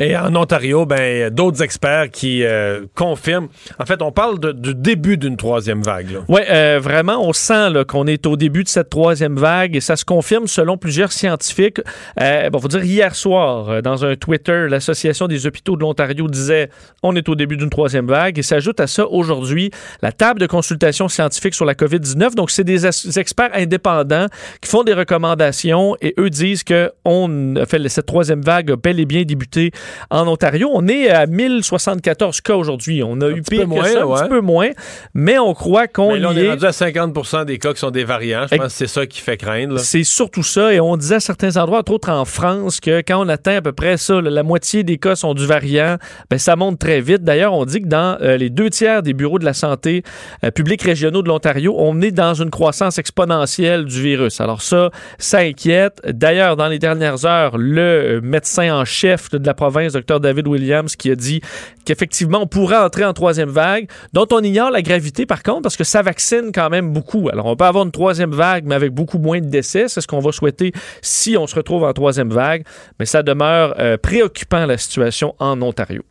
Et 0.00 0.16
en 0.16 0.34
Ontario, 0.34 0.86
ben, 0.86 1.28
d'autres 1.28 1.62
experts 1.62 2.10
qui 2.10 2.42
euh, 2.42 2.86
confirment. 2.94 3.48
En 3.78 3.84
fait, 3.84 4.00
on 4.00 4.12
parle 4.12 4.40
du 4.54 4.74
début 4.74 5.18
d'une 5.18 5.36
troisième 5.36 5.82
vague. 5.82 6.20
Oui, 6.26 6.40
euh, 6.50 6.80
vraiment, 6.82 7.22
on 7.22 7.34
sent 7.34 7.72
qu'on 7.86 8.06
est 8.06 8.26
au 8.26 8.36
début 8.36 8.64
de 8.64 8.68
cette 8.68 8.88
troisième 8.88 9.36
vague 9.36 9.76
et 9.76 9.80
ça 9.82 9.96
se 9.96 10.06
confirme 10.06 10.46
selon 10.46 10.78
plusieurs 10.78 11.12
scientifiques. 11.12 11.80
Euh, 12.18 12.48
bon, 12.48 12.60
faut 12.60 12.68
dire 12.68 12.82
hier 12.82 13.14
soir, 13.14 13.68
euh, 13.68 13.82
dans 13.82 14.06
un 14.06 14.16
Twitter, 14.16 14.68
l'Association 14.70 15.28
des 15.28 15.46
hôpitaux 15.46 15.76
de 15.76 15.82
l'Ontario 15.82 16.28
disait 16.28 16.70
on 17.02 17.14
est 17.14 17.28
au 17.28 17.34
début 17.34 17.58
d'une 17.58 17.68
troisième 17.68 18.06
vague 18.06 18.38
et 18.38 18.42
s'ajoute 18.42 18.80
à 18.80 18.86
ça 18.86 19.06
aujourd'hui 19.06 19.70
la 20.00 20.12
table 20.12 20.40
de 20.40 20.46
consultation 20.46 21.08
scientifique 21.08 21.54
sur 21.54 21.66
la 21.66 21.74
COVID-19. 21.74 22.34
Donc, 22.34 22.50
c'est 22.50 22.64
des, 22.64 22.86
experts 22.86 23.50
indépendants 23.52 24.28
qui 24.62 24.70
font 24.70 24.82
des 24.82 24.94
recommandations 24.94 25.94
et 26.00 26.14
eux 26.18 26.30
disent 26.30 26.64
que 26.64 26.90
on 27.04 27.54
fait 27.66 27.86
cette 27.90 28.06
troisième 28.06 28.40
vague 28.40 28.70
a 28.70 28.76
bel 28.76 28.98
et 28.98 29.04
bien 29.04 29.24
débuté 29.24 29.72
en 30.10 30.26
Ontario. 30.28 30.70
On 30.72 30.86
est 30.88 31.08
à 31.08 31.26
1074 31.26 32.40
cas 32.40 32.54
aujourd'hui. 32.54 33.02
On 33.02 33.20
a 33.20 33.28
eu 33.30 33.42
pire 33.42 33.68
que 33.68 33.84
ça, 33.86 34.02
un 34.02 34.06
petit 34.06 34.28
peu 34.28 34.40
moins, 34.40 34.70
mais 35.14 35.38
on 35.38 35.54
croit 35.54 35.86
qu'on 35.86 36.14
y 36.14 36.24
on 36.24 36.36
est 36.36 36.50
rendu 36.50 36.66
à 36.66 36.72
50 36.72 37.46
des 37.46 37.58
cas 37.58 37.72
qui 37.72 37.80
sont 37.80 37.90
des 37.90 38.04
variants. 38.04 38.46
Je 38.50 38.56
pense 38.56 38.66
que 38.66 38.72
c'est 38.72 38.86
ça 38.86 39.06
qui 39.06 39.20
fait 39.20 39.36
craindre. 39.36 39.78
C'est 39.78 40.04
surtout 40.04 40.42
ça. 40.42 40.72
Et 40.72 40.80
on 40.80 40.96
disait 40.96 41.16
à 41.16 41.20
certains 41.20 41.56
endroits, 41.56 41.80
entre 41.80 41.92
autres 41.92 42.10
en 42.10 42.24
France, 42.24 42.80
que 42.80 43.02
quand 43.06 43.24
on 43.24 43.28
atteint 43.28 43.56
à 43.56 43.62
peu 43.62 43.72
près 43.72 43.96
ça, 43.96 44.20
la 44.20 44.42
moitié 44.42 44.82
des 44.82 44.98
cas 44.98 45.16
sont 45.16 45.34
du 45.34 45.46
variant, 45.46 45.96
ben, 46.30 46.38
ça 46.38 46.56
monte 46.56 46.78
très 46.78 47.00
vite. 47.00 47.22
D'ailleurs, 47.22 47.52
on 47.54 47.64
dit 47.64 47.82
que 47.82 47.88
dans 47.88 48.18
euh, 48.20 48.36
les 48.36 48.50
deux 48.50 48.70
tiers 48.70 49.02
des 49.02 49.12
bureaux 49.12 49.38
de 49.38 49.44
la 49.44 49.54
santé 49.54 50.02
euh, 50.44 50.50
publics 50.50 50.82
régionaux 50.82 51.22
de 51.22 51.28
l'Ontario, 51.28 51.74
on 51.78 52.00
est 52.00 52.10
dans 52.10 52.34
une 52.34 52.50
croissance 52.50 52.98
exponentielle 52.98 53.84
du 53.84 54.02
virus. 54.02 54.40
Alors 54.40 54.62
ça, 54.62 54.90
ça 55.18 55.38
inquiète. 55.38 56.00
D'ailleurs, 56.06 56.56
dans 56.56 56.68
les 56.68 56.78
dernières 56.78 57.24
heures, 57.24 57.58
le 57.58 57.80
euh, 57.80 58.20
médecin 58.22 58.74
en 58.74 58.84
chef 58.84 59.30
de 59.30 59.44
la 59.44 59.54
province 59.54 59.79
Dr 59.88 60.20
David 60.20 60.46
Williams, 60.46 60.96
qui 60.96 61.10
a 61.10 61.14
dit 61.14 61.40
qu'effectivement, 61.84 62.42
on 62.42 62.46
pourrait 62.46 62.76
entrer 62.76 63.04
en 63.04 63.12
troisième 63.12 63.50
vague, 63.50 63.88
dont 64.12 64.26
on 64.32 64.42
ignore 64.42 64.70
la 64.70 64.82
gravité 64.82 65.26
par 65.26 65.42
contre, 65.42 65.62
parce 65.62 65.76
que 65.76 65.84
ça 65.84 66.02
vaccine 66.02 66.50
quand 66.54 66.70
même 66.70 66.92
beaucoup. 66.92 67.28
Alors, 67.30 67.46
on 67.46 67.56
peut 67.56 67.64
avoir 67.64 67.84
une 67.84 67.92
troisième 67.92 68.32
vague, 68.32 68.64
mais 68.66 68.74
avec 68.74 68.92
beaucoup 68.92 69.18
moins 69.18 69.40
de 69.40 69.46
décès. 69.46 69.88
C'est 69.88 70.00
ce 70.00 70.06
qu'on 70.06 70.20
va 70.20 70.32
souhaiter 70.32 70.72
si 71.02 71.36
on 71.36 71.46
se 71.46 71.54
retrouve 71.54 71.84
en 71.84 71.92
troisième 71.92 72.30
vague. 72.30 72.64
Mais 72.98 73.06
ça 73.06 73.22
demeure 73.22 73.74
euh, 73.78 73.96
préoccupant, 73.96 74.66
la 74.66 74.78
situation 74.78 75.34
en 75.38 75.60
Ontario. 75.62 76.02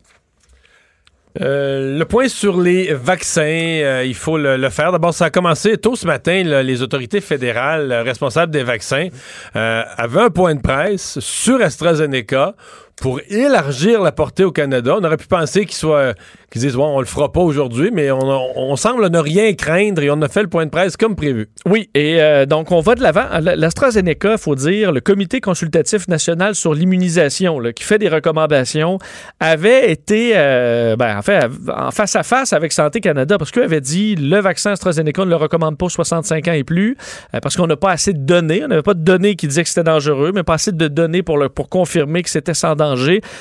Euh, 1.39 1.97
le 1.97 2.05
point 2.05 2.27
sur 2.27 2.60
les 2.60 2.93
vaccins, 2.93 3.41
euh, 3.43 4.03
il 4.05 4.15
faut 4.15 4.38
le, 4.38 4.69
faire. 4.69 4.91
D'abord, 4.91 5.13
ça 5.13 5.25
a 5.25 5.29
commencé 5.29 5.77
tôt 5.77 5.95
ce 5.95 6.08
matin. 6.08 6.41
les 6.63 6.82
autorités 6.82 7.21
fédérales 7.21 7.93
responsables 7.93 8.51
des 8.51 8.63
vaccins 8.63 9.10
avaient 9.53 10.21
un 10.21 10.29
point 10.29 10.55
de 10.55 10.62
presse 10.62 11.19
sur 11.19 11.62
AstraZeneca 11.62 12.55
pour 12.99 13.19
élargir 13.29 14.01
la 14.01 14.12
portée 14.12 14.43
au 14.43 14.51
Canada. 14.51 14.95
On 14.99 15.03
aurait 15.03 15.17
pu 15.17 15.27
penser 15.27 15.65
qu'ils 15.65 16.15
disent 16.55 16.75
bon, 16.75 16.97
on 16.97 16.99
le 16.99 17.05
fera 17.05 17.31
pas 17.31 17.39
aujourd'hui, 17.39 17.91
mais 17.93 18.12
on, 18.12 18.75
semble 18.75 19.09
ne 19.09 19.19
rien 19.19 19.53
craindre 19.53 20.01
et 20.01 20.09
on 20.09 20.21
a 20.21 20.27
fait 20.27 20.41
le 20.41 20.47
point 20.47 20.65
de 20.65 20.69
presse 20.71 20.95
comme 20.95 21.15
prévu. 21.15 21.49
Oui, 21.65 21.89
et 21.93 22.21
euh, 22.21 22.45
donc 22.45 22.71
on 22.71 22.79
va 22.79 22.95
de 22.95 23.01
l'avant. 23.01 23.25
L'AstraZeneca, 23.41 24.38
faut 24.38 24.55
dire, 24.55 24.91
le 24.91 25.01
Comité 25.01 25.41
consultatif 25.41 26.07
national 26.07 26.55
sur 26.55 26.73
l'immunisation, 26.73 27.59
qui 27.75 27.83
fait 27.83 27.97
des 27.97 28.09
recommandations, 28.09 28.99
avait 29.39 29.91
été 29.91 30.33
euh, 30.35 30.95
ben, 30.95 31.17
en 31.17 31.21
fait 31.21 31.47
en 31.75 31.91
face 31.91 32.15
à 32.15 32.23
face 32.23 32.53
avec 32.53 32.71
Santé 32.71 33.01
Canada 33.01 33.38
parce 33.38 33.51
qu'eux 33.51 33.63
avaient 33.63 33.81
dit 33.81 34.15
le 34.15 34.39
vaccin 34.39 34.71
AstraZeneca 34.71 35.21
on 35.21 35.25
ne 35.25 35.31
le 35.31 35.35
recommande 35.35 35.77
pas 35.77 35.88
aux 35.88 35.89
65 35.89 36.47
ans 36.47 36.53
et 36.53 36.63
plus 36.63 36.95
euh, 37.33 37.39
parce 37.39 37.55
qu'on 37.55 37.67
n'a 37.67 37.77
pas 37.77 37.91
assez 37.91 38.13
de 38.13 38.19
données. 38.19 38.63
On 38.63 38.67
n'avait 38.67 38.81
pas 38.81 38.93
de 38.93 39.03
données 39.03 39.35
qui 39.35 39.47
disaient 39.47 39.63
que 39.63 39.69
c'était 39.69 39.83
dangereux, 39.83 40.31
mais 40.33 40.43
pas 40.43 40.55
assez 40.55 40.71
de 40.71 40.88
données 40.88 41.23
pour, 41.23 41.43
pour 41.53 41.69
confirmer 41.69 42.23
que 42.23 42.29
c'était 42.29 42.53
sans 42.53 42.75
danger. 42.75 42.88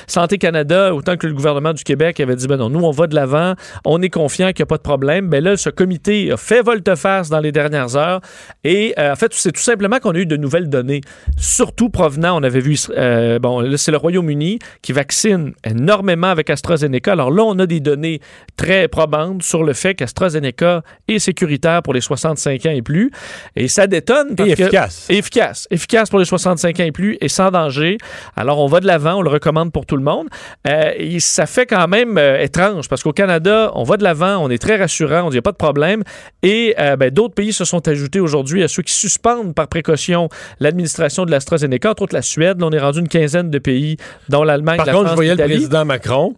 Santé 0.06 0.38
Canada, 0.38 0.94
autant 0.94 1.16
que 1.16 1.26
le 1.26 1.34
gouvernement 1.34 1.72
du 1.72 1.84
Québec 1.84 2.20
avait 2.20 2.36
dit 2.36 2.46
ben 2.46 2.56
non, 2.56 2.70
nous 2.70 2.80
on 2.80 2.90
va 2.90 3.06
de 3.06 3.14
l'avant, 3.14 3.54
on 3.84 4.02
est 4.02 4.10
confiant 4.10 4.48
qu'il 4.48 4.62
n'y 4.62 4.64
a 4.64 4.66
pas 4.66 4.76
de 4.76 4.82
problème. 4.82 5.26
Mais 5.26 5.40
ben 5.40 5.50
là, 5.50 5.56
ce 5.56 5.70
comité 5.70 6.32
a 6.32 6.36
fait 6.36 6.62
volte-face 6.62 7.28
dans 7.28 7.40
les 7.40 7.52
dernières 7.52 7.96
heures 7.96 8.20
et 8.64 8.94
euh, 8.98 9.12
en 9.12 9.16
fait, 9.16 9.32
c'est 9.34 9.52
tout 9.52 9.60
simplement 9.60 9.98
qu'on 9.98 10.12
a 10.12 10.18
eu 10.18 10.26
de 10.26 10.36
nouvelles 10.36 10.68
données, 10.68 11.00
surtout 11.36 11.88
provenant, 11.88 12.38
on 12.38 12.42
avait 12.42 12.60
vu, 12.60 12.76
euh, 12.96 13.38
bon, 13.38 13.60
là, 13.60 13.76
c'est 13.76 13.90
le 13.90 13.96
Royaume-Uni 13.96 14.58
qui 14.82 14.92
vaccine 14.92 15.52
énormément 15.64 16.28
avec 16.28 16.50
AstraZeneca. 16.50 17.12
Alors 17.12 17.30
là, 17.30 17.42
on 17.44 17.58
a 17.58 17.66
des 17.66 17.80
données 17.80 18.20
très 18.56 18.88
probantes 18.88 19.42
sur 19.42 19.64
le 19.64 19.72
fait 19.72 19.94
qu'AstraZeneca 19.94 20.82
est 21.08 21.18
sécuritaire 21.18 21.82
pour 21.82 21.94
les 21.94 22.00
65 22.00 22.66
ans 22.66 22.70
et 22.70 22.82
plus. 22.82 23.10
Et 23.56 23.68
ça 23.68 23.86
détonne. 23.86 24.34
Parce 24.34 24.48
et 24.48 24.52
efficace. 24.52 25.06
efficace. 25.08 25.68
Efficace 25.70 26.10
pour 26.10 26.18
les 26.18 26.24
65 26.24 26.80
ans 26.80 26.84
et 26.84 26.92
plus 26.92 27.16
et 27.20 27.28
sans 27.28 27.50
danger. 27.50 27.98
Alors, 28.36 28.58
on 28.58 28.66
va 28.66 28.80
de 28.80 28.86
l'avant, 28.86 29.16
on 29.16 29.22
le 29.22 29.30
recommande 29.38 29.72
pour 29.72 29.86
tout 29.86 29.96
le 29.96 30.02
monde. 30.02 30.28
Euh, 30.66 30.92
et 30.96 31.20
ça 31.20 31.46
fait 31.46 31.66
quand 31.66 31.88
même 31.88 32.18
étrange 32.18 32.88
parce 32.88 33.02
qu'au 33.02 33.12
Canada, 33.12 33.72
on 33.74 33.84
va 33.84 33.96
de 33.96 34.04
l'avant, 34.04 34.38
on 34.38 34.50
est 34.50 34.58
très 34.58 34.76
rassurant, 34.76 35.22
on 35.22 35.30
dit 35.30 35.34
n'y 35.34 35.38
a 35.38 35.42
pas 35.42 35.52
de 35.52 35.56
problème. 35.56 36.02
Et 36.42 36.74
euh, 36.78 36.96
ben, 36.96 37.10
d'autres 37.10 37.34
pays 37.34 37.52
se 37.52 37.64
sont 37.64 37.86
ajoutés 37.88 38.20
aujourd'hui 38.20 38.62
à 38.62 38.68
ceux 38.68 38.82
qui 38.82 38.92
suspendent 38.92 39.54
par 39.54 39.68
précaution 39.68 40.28
l'administration 40.60 41.24
de 41.24 41.30
l'AstraZeneca, 41.30 41.90
entre 41.90 42.02
autres 42.02 42.14
la 42.14 42.22
Suède. 42.22 42.62
on 42.62 42.70
est 42.70 42.78
rendu 42.78 43.00
une 43.00 43.08
quinzaine 43.08 43.50
de 43.50 43.58
pays, 43.58 43.96
dont 44.28 44.44
l'Allemagne, 44.44 44.78
la 44.78 44.92
France, 44.92 44.96
contre, 44.96 45.10
je 45.10 45.14
voyais 45.14 45.34
le 45.34 45.44
président 45.44 45.84
Macron 45.84 46.34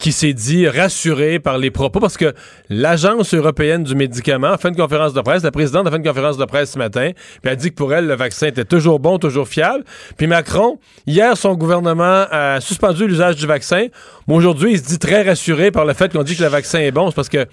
qui 0.00 0.12
s'est 0.12 0.32
dit 0.32 0.66
rassuré 0.66 1.38
par 1.38 1.58
les 1.58 1.70
propos 1.70 2.00
parce 2.00 2.16
que 2.16 2.34
l'Agence 2.70 3.34
européenne 3.34 3.84
du 3.84 3.94
médicament 3.94 4.48
a 4.48 4.58
fait 4.58 4.70
une 4.70 4.76
conférence 4.76 5.12
de 5.12 5.20
presse, 5.20 5.42
la 5.42 5.50
présidente 5.50 5.86
a 5.86 5.90
fait 5.90 5.98
une 5.98 6.04
conférence 6.04 6.38
de 6.38 6.44
presse 6.46 6.72
ce 6.72 6.78
matin, 6.78 7.10
puis 7.42 7.52
a 7.52 7.54
dit 7.54 7.68
que 7.70 7.74
pour 7.74 7.92
elle, 7.92 8.06
le 8.06 8.14
vaccin 8.14 8.46
était 8.46 8.64
toujours 8.64 8.98
bon, 8.98 9.18
toujours 9.18 9.46
fiable. 9.46 9.84
Puis 10.16 10.26
Macron, 10.26 10.78
hier, 11.06 11.36
son 11.36 11.54
gouvernement 11.54 12.24
a 12.30 12.60
suspendu 12.60 13.06
l'usage 13.06 13.36
du 13.36 13.46
vaccin. 13.46 13.86
Mais 14.26 14.34
aujourd'hui, 14.34 14.72
il 14.72 14.78
se 14.78 14.84
dit 14.84 14.98
très 14.98 15.22
rassuré 15.22 15.70
par 15.70 15.84
le 15.84 15.92
fait 15.92 16.10
qu'on 16.10 16.22
dit 16.22 16.34
que 16.34 16.42
le 16.42 16.48
vaccin 16.48 16.80
est 16.80 16.92
bon. 16.92 17.10
C'est 17.10 17.16
parce 17.16 17.28
que, 17.28 17.46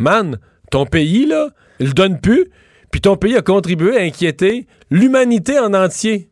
man, 0.00 0.38
ton 0.72 0.86
pays, 0.86 1.26
là, 1.26 1.50
il 1.78 1.86
le 1.86 1.92
donne 1.92 2.20
plus, 2.20 2.46
puis 2.90 3.00
ton 3.00 3.16
pays 3.16 3.36
a 3.36 3.42
contribué 3.42 3.96
à 3.96 4.02
inquiéter 4.02 4.66
l'humanité 4.90 5.58
en 5.60 5.72
entier. 5.72 6.28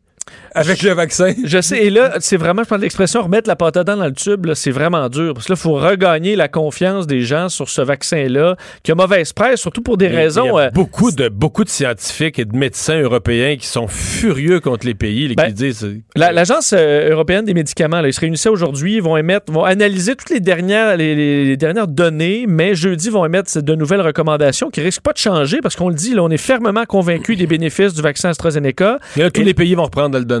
Avec 0.53 0.81
le 0.81 0.91
vaccin. 0.91 1.33
Je 1.43 1.61
sais. 1.61 1.85
Et 1.85 1.89
là, 1.89 2.15
c'est 2.19 2.35
vraiment, 2.35 2.63
je 2.63 2.67
prends 2.67 2.77
l'expression, 2.77 3.21
remettre 3.21 3.47
la 3.47 3.55
patate 3.55 3.87
dans 3.87 3.95
le 3.95 4.11
tube, 4.11 4.51
c'est 4.53 4.71
vraiment 4.71 5.07
dur. 5.07 5.33
Parce 5.33 5.45
que 5.45 5.53
là, 5.53 5.57
il 5.57 5.61
faut 5.61 5.75
regagner 5.75 6.35
la 6.35 6.49
confiance 6.49 7.07
des 7.07 7.21
gens 7.21 7.47
sur 7.47 7.69
ce 7.69 7.81
vaccin-là, 7.81 8.57
qui 8.83 8.91
a 8.91 8.95
mauvaise 8.95 9.31
presse, 9.31 9.61
surtout 9.61 9.81
pour 9.81 9.97
des 9.97 10.07
raisons. 10.07 10.43
Il 10.43 10.47
y 10.47 10.59
a 10.59 10.65
euh, 10.65 10.69
beaucoup, 10.71 11.11
de, 11.11 11.29
beaucoup 11.29 11.63
de 11.63 11.69
scientifiques 11.69 12.37
et 12.37 12.45
de 12.45 12.55
médecins 12.55 12.99
européens 12.99 13.55
qui 13.55 13.65
sont 13.65 13.87
furieux 13.87 14.59
contre 14.59 14.85
les 14.85 14.93
pays, 14.93 15.29
qui 15.29 15.35
ben, 15.35 15.51
disent. 15.51 15.85
Euh, 15.85 16.01
L'Agence 16.15 16.73
euh, 16.75 17.11
européenne 17.11 17.45
des 17.45 17.53
médicaments, 17.53 18.01
là, 18.01 18.09
ils 18.09 18.13
se 18.13 18.19
réunissaient 18.19 18.49
aujourd'hui, 18.49 18.95
ils 18.95 19.03
vont 19.03 19.15
émettre, 19.15 19.51
vont 19.51 19.63
analyser 19.63 20.15
toutes 20.15 20.31
les 20.31 20.41
dernières, 20.41 20.97
les, 20.97 21.55
dernières 21.55 21.87
données, 21.87 22.45
mais 22.47 22.75
jeudi, 22.75 23.07
ils 23.07 23.11
vont 23.11 23.25
émettre 23.25 23.61
de 23.61 23.75
nouvelles 23.75 24.01
recommandations 24.01 24.69
qui 24.69 24.81
risquent 24.81 25.01
pas 25.01 25.13
de 25.13 25.17
changer 25.17 25.59
parce 25.61 25.77
qu'on 25.77 25.89
le 25.89 25.95
dit, 25.95 26.13
là, 26.13 26.23
on 26.23 26.29
est 26.29 26.37
fermement 26.37 26.85
convaincu 26.85 27.37
des 27.37 27.47
bénéfices 27.47 27.93
du 27.93 28.01
vaccin 28.01 28.29
AstraZeneca. 28.29 28.99
Et 29.15 29.21
là, 29.21 29.31
tous 29.31 29.43
les 29.43 29.53
pays 29.53 29.75
vont 29.75 29.83
reprendre 29.83 30.17
le 30.17 30.25
donner. 30.25 30.40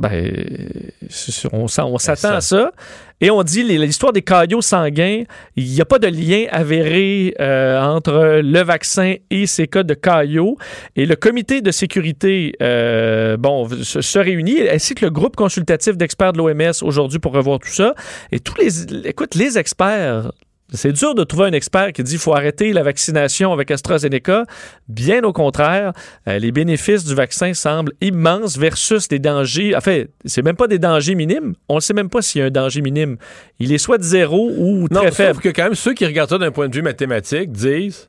Ben, 0.00 0.32
on, 1.52 1.66
on 1.66 1.98
s'attend 1.98 2.32
à 2.32 2.40
ça. 2.40 2.72
Et 3.20 3.30
on 3.30 3.42
dit 3.42 3.62
l'histoire 3.62 4.14
des 4.14 4.22
caillots 4.22 4.62
sanguins, 4.62 5.24
il 5.56 5.64
n'y 5.66 5.80
a 5.82 5.84
pas 5.84 5.98
de 5.98 6.06
lien 6.06 6.46
avéré 6.50 7.34
euh, 7.38 7.78
entre 7.78 8.40
le 8.42 8.62
vaccin 8.62 9.16
et 9.28 9.46
ces 9.46 9.66
cas 9.68 9.82
de 9.82 9.92
caillots. 9.92 10.56
Et 10.96 11.04
le 11.04 11.16
comité 11.16 11.60
de 11.60 11.70
sécurité, 11.70 12.54
euh, 12.62 13.36
bon, 13.36 13.68
se, 13.68 14.00
se, 14.00 14.18
réunit, 14.18 14.66
ainsi 14.70 14.94
que 14.94 15.04
le 15.04 15.10
groupe 15.10 15.36
consultatif 15.36 15.98
d'experts 15.98 16.32
de 16.32 16.38
l'OMS 16.38 16.72
aujourd'hui 16.80 17.18
pour 17.18 17.32
revoir 17.32 17.58
tout 17.58 17.68
ça. 17.68 17.94
Et 18.32 18.40
tous 18.40 18.56
les, 18.56 19.06
écoute, 19.06 19.34
les 19.34 19.58
experts 19.58 20.32
c'est 20.72 20.92
dur 20.92 21.14
de 21.14 21.24
trouver 21.24 21.46
un 21.46 21.52
expert 21.52 21.92
qui 21.92 22.02
dit 22.02 22.12
qu'il 22.12 22.20
faut 22.20 22.34
arrêter 22.34 22.72
la 22.72 22.82
vaccination 22.82 23.52
avec 23.52 23.70
AstraZeneca. 23.70 24.44
Bien 24.88 25.24
au 25.24 25.32
contraire, 25.32 25.92
euh, 26.28 26.38
les 26.38 26.52
bénéfices 26.52 27.04
du 27.04 27.14
vaccin 27.14 27.54
semblent 27.54 27.92
immenses 28.00 28.56
versus 28.56 29.08
des 29.08 29.18
dangers. 29.18 29.74
En 29.74 29.80
fait, 29.80 30.10
c'est 30.24 30.42
même 30.42 30.56
pas 30.56 30.68
des 30.68 30.78
dangers 30.78 31.14
minimes. 31.14 31.54
On 31.68 31.76
ne 31.76 31.80
sait 31.80 31.94
même 31.94 32.08
pas 32.08 32.22
s'il 32.22 32.40
y 32.40 32.42
a 32.42 32.46
un 32.46 32.50
danger 32.50 32.82
minime. 32.82 33.16
Il 33.58 33.72
est 33.72 33.78
soit 33.78 33.98
de 33.98 34.02
zéro 34.02 34.50
ou 34.56 34.88
très 34.88 35.04
non, 35.06 35.10
faible. 35.12 35.40
que 35.40 35.48
quand 35.48 35.64
même 35.64 35.74
ceux 35.74 35.94
qui 35.94 36.06
regardent 36.06 36.30
ça 36.30 36.38
d'un 36.38 36.52
point 36.52 36.68
de 36.68 36.74
vue 36.74 36.82
mathématique 36.82 37.50
disent 37.50 38.08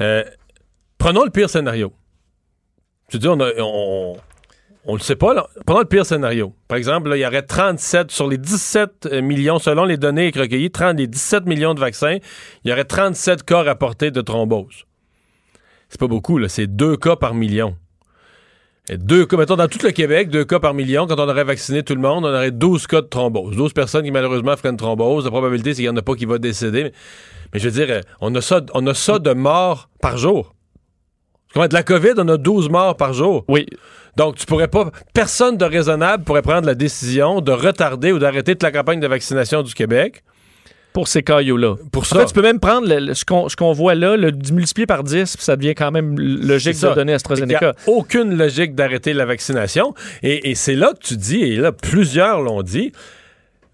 euh, 0.00 0.24
prenons 0.98 1.24
le 1.24 1.30
pire 1.30 1.50
scénario. 1.50 1.92
Tu 3.08 3.18
dis, 3.18 3.28
on, 3.28 3.38
a, 3.40 3.50
on, 3.58 4.16
on 4.86 4.94
le 4.94 5.00
sait 5.00 5.16
pas. 5.16 5.48
Prenons 5.66 5.80
le 5.80 5.86
pire 5.86 6.06
scénario. 6.06 6.54
Par 6.68 6.78
exemple, 6.78 7.10
il 7.14 7.20
y 7.20 7.26
aurait 7.26 7.42
37 7.42 8.10
sur 8.10 8.28
les 8.28 8.38
17 8.38 9.06
euh, 9.06 9.22
millions, 9.22 9.58
selon 9.58 9.84
les 9.84 9.96
données 9.96 10.32
recueillies, 10.34 10.70
30, 10.70 10.98
les 10.98 11.06
17 11.06 11.46
millions 11.46 11.74
de 11.74 11.80
vaccins, 11.80 12.18
il 12.64 12.70
y 12.70 12.72
aurait 12.72 12.84
37 12.84 13.42
cas 13.42 13.62
rapportés 13.62 14.10
de 14.10 14.20
thrombose. 14.20 14.84
C'est 15.88 16.00
pas 16.00 16.08
beaucoup, 16.08 16.38
là. 16.38 16.48
C'est 16.48 16.66
deux 16.66 16.96
cas 16.96 17.16
par 17.16 17.34
million. 17.34 17.76
Deux 18.88 19.26
cas, 19.26 19.36
mettons, 19.36 19.56
dans 19.56 19.66
tout 19.66 19.80
le 19.82 19.90
Québec, 19.90 20.28
deux 20.28 20.44
cas 20.44 20.60
par 20.60 20.72
million. 20.72 21.08
Quand 21.08 21.18
on 21.18 21.28
aurait 21.28 21.44
vacciné 21.44 21.82
tout 21.82 21.94
le 21.94 22.00
monde, 22.00 22.24
on 22.24 22.28
aurait 22.28 22.52
12 22.52 22.86
cas 22.86 23.02
de 23.02 23.06
thrombose. 23.06 23.56
12 23.56 23.72
personnes 23.72 24.04
qui 24.04 24.12
malheureusement 24.12 24.56
feraient 24.56 24.68
une 24.68 24.76
thrombose. 24.76 25.24
La 25.24 25.30
probabilité, 25.30 25.70
c'est 25.70 25.82
qu'il 25.82 25.90
n'y 25.90 25.96
en 25.96 25.96
a 25.96 26.02
pas 26.02 26.14
qui 26.14 26.24
va 26.24 26.38
décéder. 26.38 26.92
Mais, 27.52 27.58
je 27.58 27.68
veux 27.68 27.84
dire, 27.84 28.00
on 28.20 28.32
a 28.36 28.40
ça, 28.40 28.60
on 28.74 28.86
a 28.86 28.94
ça 28.94 29.18
de 29.18 29.32
morts 29.32 29.88
par 30.00 30.18
jour. 30.18 30.54
De 31.54 31.72
la 31.72 31.82
COVID, 31.82 32.12
on 32.18 32.28
a 32.28 32.36
12 32.36 32.68
morts 32.68 32.96
par 32.96 33.12
jour. 33.12 33.44
Oui. 33.48 33.66
Donc, 34.16 34.36
tu 34.36 34.46
pourrais 34.46 34.68
pas. 34.68 34.90
Personne 35.12 35.56
de 35.56 35.64
raisonnable 35.64 36.24
pourrait 36.24 36.42
prendre 36.42 36.66
la 36.66 36.74
décision 36.74 37.40
de 37.40 37.52
retarder 37.52 38.12
ou 38.12 38.18
d'arrêter 38.18 38.52
toute 38.52 38.62
la 38.62 38.72
campagne 38.72 39.00
de 39.00 39.06
vaccination 39.06 39.62
du 39.62 39.74
Québec. 39.74 40.22
Pour 40.94 41.08
ces 41.08 41.22
cailloux-là. 41.22 41.74
Pour 41.92 42.06
ça. 42.06 42.24
tu 42.24 42.32
peux 42.32 42.40
même 42.40 42.58
prendre 42.58 42.88
ce 43.12 43.56
qu'on 43.56 43.72
voit 43.72 43.94
là, 43.94 44.16
le 44.16 44.32
multiplier 44.50 44.86
par 44.86 45.04
10, 45.04 45.36
puis 45.36 45.44
ça 45.44 45.54
devient 45.54 45.74
quand 45.74 45.90
même 45.90 46.18
logique 46.18 46.80
de 46.80 46.94
donner 46.94 47.12
AstraZeneca. 47.12 47.74
Il 47.86 47.90
n'y 47.90 47.94
a 47.94 47.98
aucune 47.98 48.34
logique 48.34 48.74
d'arrêter 48.74 49.12
la 49.12 49.26
vaccination. 49.26 49.92
Et, 50.22 50.54
c'est 50.54 50.74
là 50.74 50.94
que 50.94 51.06
tu 51.06 51.18
dis, 51.18 51.42
et 51.42 51.56
là, 51.56 51.70
plusieurs 51.70 52.40
l'ont 52.40 52.62
dit, 52.62 52.92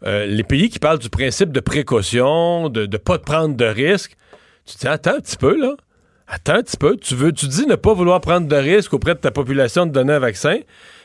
euh, 0.04 0.26
les 0.26 0.42
pays 0.42 0.68
qui 0.68 0.80
parlent 0.80 0.98
du 0.98 1.10
principe 1.10 1.52
de 1.52 1.60
précaution, 1.60 2.68
de 2.68 2.86
ne 2.86 2.96
pas 2.96 3.20
prendre 3.20 3.54
de 3.54 3.66
risques, 3.66 4.16
tu 4.66 4.74
te 4.74 4.80
dis, 4.80 4.88
attends 4.88 5.14
un 5.14 5.20
petit 5.20 5.36
peu, 5.36 5.56
là. 5.56 5.76
Attends 6.34 6.54
un 6.54 6.62
petit 6.62 6.78
peu, 6.78 6.96
tu 6.96 7.14
veux, 7.14 7.30
tu 7.30 7.46
dis 7.46 7.66
ne 7.66 7.74
pas 7.74 7.92
vouloir 7.92 8.18
prendre 8.22 8.48
de 8.48 8.56
risque 8.56 8.94
auprès 8.94 9.14
de 9.14 9.18
ta 9.18 9.30
population 9.30 9.84
de 9.84 9.92
donner 9.92 10.14
un 10.14 10.18
vaccin, 10.18 10.56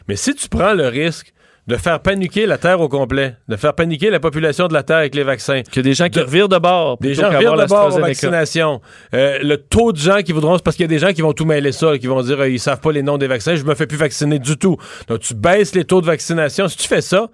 mais 0.07 0.15
si 0.15 0.33
tu 0.33 0.47
prends 0.47 0.73
le 0.73 0.87
risque 0.87 1.33
de 1.67 1.75
faire 1.75 1.99
paniquer 1.99 2.45
la 2.45 2.57
Terre 2.57 2.79
au 2.79 2.87
complet, 2.87 3.35
de 3.49 3.57
faire 3.57 3.73
paniquer 3.73 4.09
la 4.09 4.21
population 4.21 4.69
de 4.69 4.73
la 4.73 4.83
Terre 4.83 4.99
avec 4.99 5.15
les 5.15 5.23
vaccins. 5.23 5.63
Que 5.69 5.81
des 5.81 5.93
gens 5.93 6.07
qui 6.07 6.21
revirent 6.21 6.47
de 6.47 6.57
bord. 6.57 6.97
Des 7.01 7.13
gens 7.13 7.29
revirent 7.29 7.57
de 7.57 7.65
bord 7.65 7.93
aux 7.93 7.99
vaccinations. 7.99 8.79
Euh, 9.13 9.39
le 9.41 9.57
taux 9.57 9.91
de 9.91 9.97
gens 9.97 10.21
qui 10.21 10.31
voudront... 10.31 10.57
Parce 10.59 10.77
qu'il 10.77 10.85
y 10.85 10.85
a 10.85 10.87
des 10.87 10.99
gens 10.99 11.11
qui 11.11 11.21
vont 11.21 11.33
tout 11.33 11.43
mêler 11.43 11.73
ça, 11.73 11.97
qui 11.97 12.07
vont 12.07 12.21
dire 12.21 12.39
euh, 12.39 12.47
ils 12.47 12.57
savent 12.57 12.79
pas 12.79 12.93
les 12.93 13.03
noms 13.03 13.17
des 13.17 13.27
vaccins, 13.27 13.57
je 13.57 13.65
me 13.65 13.75
fais 13.75 13.85
plus 13.85 13.97
vacciner 13.97 14.39
du 14.39 14.55
tout. 14.55 14.77
Donc 15.09 15.19
tu 15.19 15.35
baisses 15.35 15.75
les 15.75 15.83
taux 15.83 15.99
de 15.99 16.05
vaccination. 16.05 16.69
Si 16.69 16.77
tu 16.77 16.87
fais 16.87 17.01
ça, 17.01 17.27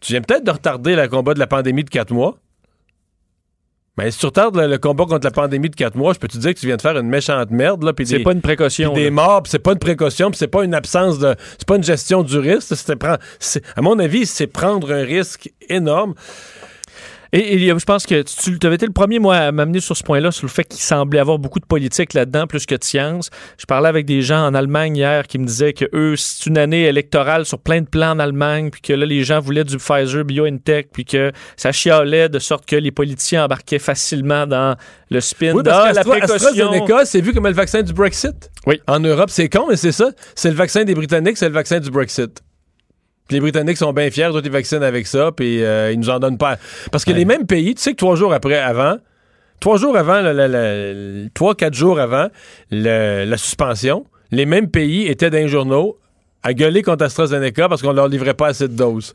tu 0.00 0.14
viens 0.14 0.22
peut-être 0.22 0.44
de 0.44 0.50
retarder 0.50 0.96
le 0.96 1.06
combat 1.08 1.34
de 1.34 1.38
la 1.38 1.46
pandémie 1.46 1.84
de 1.84 1.90
quatre 1.90 2.14
mois. 2.14 2.38
Mais 3.98 4.12
si 4.12 4.20
tu 4.20 4.26
retardes 4.26 4.56
le, 4.56 4.78
combat 4.78 5.06
contre 5.06 5.24
la 5.24 5.32
pandémie 5.32 5.70
de 5.70 5.74
quatre 5.74 5.96
mois, 5.96 6.12
je 6.12 6.20
peux 6.20 6.28
te 6.28 6.38
dire 6.38 6.54
que 6.54 6.60
tu 6.60 6.66
viens 6.66 6.76
de 6.76 6.82
faire 6.82 6.96
une 6.96 7.08
méchante 7.08 7.50
merde. 7.50 7.82
Là, 7.82 7.92
c'est 8.04 8.20
pas 8.20 8.32
une 8.32 8.40
précaution. 8.40 8.92
des 8.92 9.10
morts, 9.10 9.42
c'est 9.46 9.58
pas 9.58 9.72
une 9.72 9.80
précaution, 9.80 10.30
c'est 10.32 10.46
pas 10.46 10.62
une 10.62 10.74
absence 10.74 11.18
de. 11.18 11.34
C'est 11.58 11.66
pas 11.66 11.76
une 11.76 11.82
gestion 11.82 12.22
du 12.22 12.38
risque. 12.38 12.72
à 13.02 13.82
mon 13.82 13.98
avis, 13.98 14.24
c'est 14.24 14.46
prendre 14.46 14.92
un 14.92 15.02
risque 15.02 15.52
énorme. 15.68 16.14
Et, 17.32 17.58
je 17.58 17.84
pense 17.84 18.06
que 18.06 18.22
tu, 18.22 18.58
avais 18.66 18.76
été 18.76 18.86
le 18.86 18.92
premier, 18.92 19.18
moi, 19.18 19.36
à 19.36 19.52
m'amener 19.52 19.80
sur 19.80 19.96
ce 19.96 20.02
point-là, 20.02 20.30
sur 20.30 20.46
le 20.46 20.50
fait 20.50 20.64
qu'il 20.64 20.80
semblait 20.80 21.18
avoir 21.18 21.38
beaucoup 21.38 21.60
de 21.60 21.66
politique 21.66 22.14
là-dedans, 22.14 22.46
plus 22.46 22.64
que 22.66 22.74
de 22.74 22.84
science. 22.84 23.30
Je 23.58 23.66
parlais 23.66 23.88
avec 23.88 24.06
des 24.06 24.22
gens 24.22 24.46
en 24.46 24.54
Allemagne 24.54 24.96
hier 24.96 25.26
qui 25.26 25.38
me 25.38 25.44
disaient 25.44 25.72
que 25.72 25.84
eux, 25.92 26.16
c'est 26.16 26.46
une 26.46 26.58
année 26.58 26.84
électorale 26.84 27.44
sur 27.44 27.58
plein 27.58 27.82
de 27.82 27.86
plans 27.86 28.12
en 28.12 28.18
Allemagne, 28.18 28.70
puis 28.70 28.80
que 28.80 28.92
là, 28.92 29.04
les 29.04 29.24
gens 29.24 29.40
voulaient 29.40 29.64
du 29.64 29.76
Pfizer 29.76 30.24
BioNTech, 30.24 30.88
puis 30.92 31.04
que 31.04 31.32
ça 31.56 31.72
chialait 31.72 32.28
de 32.28 32.38
sorte 32.38 32.66
que 32.66 32.76
les 32.76 32.90
politiciens 32.90 33.44
embarquaient 33.44 33.78
facilement 33.78 34.46
dans 34.46 34.76
le 35.10 35.20
spin. 35.20 35.52
Oui, 35.54 35.62
parce 35.64 35.94
la 35.94 36.00
AstraZeneca, 36.00 37.04
c'est 37.04 37.20
vu 37.20 37.32
comme 37.32 37.46
le 37.46 37.52
vaccin 37.52 37.82
du 37.82 37.92
Brexit. 37.92 38.50
Oui. 38.66 38.80
En 38.86 39.00
Europe, 39.00 39.30
c'est 39.30 39.48
con, 39.48 39.66
mais 39.68 39.76
c'est 39.76 39.92
ça. 39.92 40.10
C'est 40.34 40.50
le 40.50 40.56
vaccin 40.56 40.84
des 40.84 40.94
Britanniques, 40.94 41.36
c'est 41.36 41.48
le 41.48 41.54
vaccin 41.54 41.80
du 41.80 41.90
Brexit. 41.90 42.42
Les 43.30 43.40
Britanniques 43.40 43.76
sont 43.76 43.92
bien 43.92 44.10
fiers, 44.10 44.28
d'autres 44.28 44.46
ils 44.46 44.52
vaccinent 44.52 44.82
avec 44.82 45.06
ça, 45.06 45.30
puis 45.32 45.62
euh, 45.62 45.92
ils 45.92 45.98
nous 45.98 46.10
en 46.10 46.18
donnent 46.18 46.38
pas. 46.38 46.56
Parce 46.90 47.04
que 47.04 47.12
les 47.12 47.24
mêmes 47.24 47.46
pays, 47.46 47.74
tu 47.74 47.82
sais 47.82 47.92
que 47.92 47.96
trois 47.96 48.16
jours 48.16 48.32
après, 48.32 48.58
avant, 48.58 48.96
trois 49.60 49.78
jours 49.78 49.96
avant, 49.96 50.22
trois, 51.34 51.54
quatre 51.54 51.74
jours 51.74 52.00
avant 52.00 52.28
la 52.70 53.36
suspension, 53.36 54.06
les 54.30 54.46
mêmes 54.46 54.68
pays 54.68 55.06
étaient 55.06 55.30
dans 55.30 55.38
les 55.38 55.48
journaux 55.48 55.98
à 56.42 56.54
gueuler 56.54 56.82
contre 56.82 57.04
AstraZeneca 57.04 57.68
parce 57.68 57.82
qu'on 57.82 57.92
leur 57.92 58.08
livrait 58.08 58.34
pas 58.34 58.48
assez 58.48 58.68
de 58.68 58.74
doses. 58.74 59.12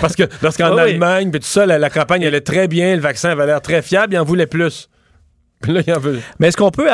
parce 0.00 0.16
que 0.16 0.24
lorsqu'en 0.42 0.76
Allemagne, 0.76 1.30
puis 1.30 1.40
tout 1.40 1.46
ça, 1.46 1.66
la, 1.66 1.90
campagne 1.90 2.26
allait 2.26 2.40
très 2.40 2.68
bien, 2.68 2.96
le 2.96 3.00
vaccin 3.00 3.30
avait 3.30 3.46
l'air 3.46 3.60
très 3.60 3.82
fiable, 3.82 4.14
ils 4.14 4.18
en 4.18 4.24
voulaient 4.24 4.46
plus. 4.46 4.88
Puis 5.64 5.72
là, 5.74 5.80
ils 5.86 5.92
en 5.94 5.98
veulent. 5.98 6.20
Mais 6.38 6.48
est-ce 6.48 6.56
qu'on 6.56 6.70
peut, 6.70 6.88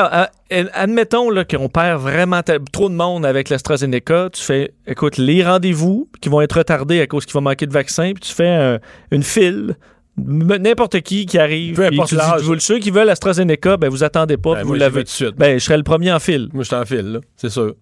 admettons 0.73 1.29
qu'on 1.45 1.69
perd 1.69 2.01
vraiment 2.01 2.41
trop 2.73 2.89
de 2.89 2.95
monde 2.95 3.27
avec 3.27 3.49
l'AstraZeneca, 3.49 4.31
tu 4.33 4.43
fais, 4.43 4.73
écoute, 4.87 5.19
les 5.19 5.45
rendez-vous 5.45 6.09
qui 6.21 6.29
vont 6.29 6.41
être 6.41 6.59
retardés 6.59 7.01
à 7.01 7.07
cause 7.07 7.27
qu'il 7.27 7.35
va 7.35 7.41
manquer 7.41 7.67
de 7.67 7.73
vaccins, 7.73 8.13
puis 8.13 8.23
tu 8.23 8.33
fais 8.33 8.79
une 9.11 9.23
file 9.23 9.77
n'importe 10.17 11.01
qui 11.01 11.27
qui 11.27 11.39
arrive. 11.39 11.77
Peu 11.77 11.87
importe 11.87 12.13
l'âge. 12.13 12.43
Ceux 12.59 12.79
qui 12.79 12.91
veulent 12.91 13.09
AstraZeneca, 13.09 13.77
ben 13.77 13.89
vous 13.89 14.05
attendez 14.05 14.37
pas, 14.37 14.57
ben, 14.57 14.65
vous 14.65 14.75
l'avez. 14.75 15.05
Ben, 15.37 15.59
je 15.59 15.65
serai 15.65 15.77
le 15.77 15.83
premier 15.83 16.13
en 16.13 16.19
file. 16.19 16.49
Moi, 16.53 16.63
je 16.63 16.69
suis 16.69 16.77
en 16.77 16.85
file, 16.85 17.21
c'est 17.37 17.49
sûr. 17.49 17.75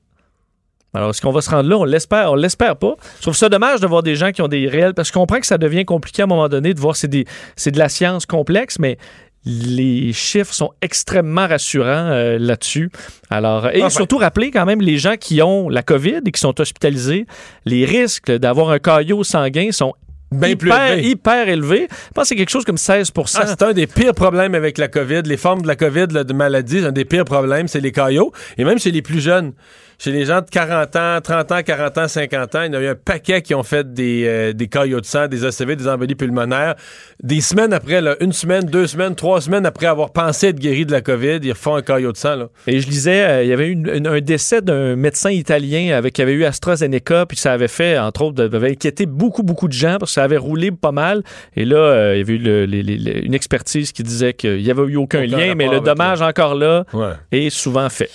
Alors, 0.94 1.10
est-ce 1.10 1.20
qu'on 1.20 1.32
va 1.32 1.42
se 1.42 1.50
rendre 1.50 1.68
là? 1.68 1.76
On 1.76 1.84
l'espère. 1.84 2.32
On 2.32 2.34
l'espère 2.34 2.76
pas. 2.76 2.94
Je 3.16 3.22
trouve 3.22 3.36
ça 3.36 3.50
dommage 3.50 3.80
de 3.80 3.86
voir 3.86 4.02
des 4.02 4.14
gens 4.14 4.32
qui 4.32 4.40
ont 4.40 4.48
des 4.48 4.68
réels. 4.68 4.94
Parce 4.94 5.10
que 5.10 5.14
je 5.14 5.18
comprends 5.18 5.38
que 5.38 5.46
ça 5.46 5.58
devient 5.58 5.84
compliqué 5.84 6.22
à 6.22 6.24
un 6.24 6.28
moment 6.28 6.48
donné 6.48 6.72
de 6.72 6.80
voir 6.80 6.96
c'est, 6.96 7.10
c'est 7.56 7.70
de 7.70 7.78
la 7.78 7.90
science 7.90 8.24
complexe, 8.24 8.78
mais 8.78 8.96
les 9.44 10.12
chiffres 10.12 10.52
sont 10.52 10.70
extrêmement 10.82 11.46
rassurants 11.46 12.10
euh, 12.10 12.38
là-dessus. 12.38 12.90
Alors, 13.30 13.68
et 13.70 13.88
surtout 13.90 14.18
rappeler 14.18 14.50
quand 14.50 14.66
même 14.66 14.80
les 14.80 14.98
gens 14.98 15.16
qui 15.18 15.40
ont 15.42 15.68
la 15.68 15.82
COVID 15.82 16.20
et 16.26 16.32
qui 16.32 16.40
sont 16.40 16.60
hospitalisés, 16.60 17.26
les 17.64 17.84
risques 17.84 18.30
d'avoir 18.30 18.70
un 18.70 18.78
caillot 18.78 19.24
sanguin 19.24 19.72
sont 19.72 19.94
hyper, 20.32 20.56
plus 20.58 21.02
hyper 21.02 21.48
élevé. 21.48 21.88
Je 21.90 22.12
pense 22.14 22.24
que 22.24 22.28
c'est 22.28 22.36
quelque 22.36 22.50
chose 22.50 22.64
comme 22.64 22.78
16 22.78 23.12
ah, 23.16 23.22
C'est 23.46 23.62
un 23.62 23.72
des 23.72 23.86
pires 23.86 24.14
problèmes 24.14 24.54
avec 24.54 24.78
la 24.78 24.88
COVID. 24.88 25.22
Les 25.24 25.36
formes 25.36 25.62
de 25.62 25.66
la 25.66 25.76
COVID, 25.76 26.08
de 26.08 26.32
maladie, 26.32 26.84
un 26.84 26.92
des 26.92 27.04
pires 27.04 27.24
problèmes, 27.24 27.68
c'est 27.68 27.80
les 27.80 27.92
caillots. 27.92 28.32
Et 28.58 28.64
même 28.64 28.78
chez 28.78 28.90
les 28.90 29.02
plus 29.02 29.20
jeunes 29.20 29.52
chez 30.00 30.12
les 30.12 30.26
gens 30.26 30.40
de 30.40 30.48
40 30.48 30.94
ans, 30.94 31.20
30 31.20 31.52
ans, 31.52 31.62
40 31.64 31.98
ans, 31.98 32.08
50 32.08 32.54
ans, 32.54 32.62
il 32.62 32.72
y 32.72 32.76
a 32.76 32.80
eu 32.80 32.86
un 32.86 32.94
paquet 32.94 33.42
qui 33.42 33.52
ont 33.52 33.64
fait 33.64 33.92
des, 33.92 34.24
euh, 34.28 34.52
des 34.52 34.68
caillots 34.68 35.00
de 35.00 35.06
sang, 35.06 35.26
des 35.26 35.44
ACV, 35.44 35.74
des 35.74 35.88
embolies 35.88 36.14
pulmonaires. 36.14 36.76
Des 37.20 37.40
semaines 37.40 37.72
après, 37.72 38.00
là, 38.00 38.14
une 38.20 38.32
semaine, 38.32 38.62
deux 38.62 38.86
semaines, 38.86 39.16
trois 39.16 39.40
semaines 39.40 39.66
après 39.66 39.86
avoir 39.86 40.12
pensé 40.12 40.48
être 40.48 40.60
guéri 40.60 40.86
de 40.86 40.92
la 40.92 41.00
COVID, 41.00 41.40
ils 41.42 41.50
refont 41.50 41.74
un 41.74 41.82
caillot 41.82 42.12
de 42.12 42.16
sang. 42.16 42.36
Là. 42.36 42.48
Et 42.68 42.78
je 42.78 42.88
lisais, 42.88 43.24
euh, 43.24 43.42
il 43.42 43.48
y 43.48 43.52
avait 43.52 43.66
eu 43.66 44.06
un 44.06 44.20
décès 44.20 44.62
d'un 44.62 44.94
médecin 44.94 45.30
italien 45.30 45.96
avec, 45.96 46.14
qui 46.14 46.22
avait 46.22 46.32
eu 46.32 46.44
AstraZeneca, 46.44 47.26
puis 47.26 47.36
ça 47.36 47.52
avait 47.52 47.66
fait, 47.66 47.98
entre 47.98 48.22
autres, 48.22 48.44
avait 48.54 48.70
inquiété 48.70 49.04
beaucoup, 49.04 49.42
beaucoup 49.42 49.66
de 49.66 49.72
gens 49.72 49.96
parce 49.98 50.12
que 50.12 50.14
ça 50.14 50.22
avait 50.22 50.36
roulé 50.36 50.70
pas 50.70 50.92
mal. 50.92 51.24
Et 51.56 51.64
là, 51.64 51.76
euh, 51.76 52.14
il 52.14 52.18
y 52.18 52.22
avait 52.22 52.34
eu 52.34 53.24
une 53.24 53.34
expertise 53.34 53.90
qui 53.90 54.04
disait 54.04 54.32
qu'il 54.32 54.62
n'y 54.62 54.70
avait 54.70 54.84
eu 54.84 54.96
aucun, 54.96 55.26
lien, 55.26 55.56
mais 55.56 55.66
le 55.66 55.80
dommage 55.80 56.22
encore 56.22 56.54
là 56.54 56.84
est 57.32 57.50
souvent 57.50 57.88
fait. 57.88 58.10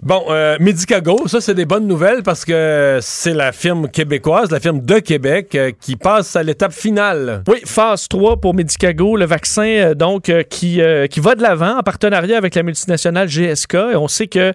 Bon, 0.00 0.22
Medicago, 0.60 1.23
ça, 1.28 1.40
c'est 1.40 1.54
des 1.54 1.64
bonnes 1.64 1.86
nouvelles 1.86 2.22
parce 2.22 2.44
que 2.44 2.98
c'est 3.00 3.32
la 3.32 3.52
firme 3.52 3.88
québécoise, 3.88 4.50
la 4.50 4.60
firme 4.60 4.80
de 4.80 4.98
Québec, 4.98 5.54
euh, 5.54 5.72
qui 5.80 5.96
passe 5.96 6.36
à 6.36 6.42
l'étape 6.42 6.72
finale. 6.72 7.42
Oui, 7.48 7.60
phase 7.64 8.08
3 8.08 8.40
pour 8.40 8.52
Medicago, 8.52 9.16
le 9.16 9.24
vaccin 9.24 9.64
euh, 9.64 9.94
donc 9.94 10.28
euh, 10.28 10.42
qui, 10.42 10.80
qui 11.10 11.20
va 11.20 11.34
de 11.34 11.42
l'avant 11.42 11.78
en 11.78 11.82
partenariat 11.82 12.36
avec 12.36 12.54
la 12.54 12.62
multinationale 12.62 13.28
GSK. 13.28 13.76
On 13.94 14.08
sait 14.08 14.26
que 14.26 14.52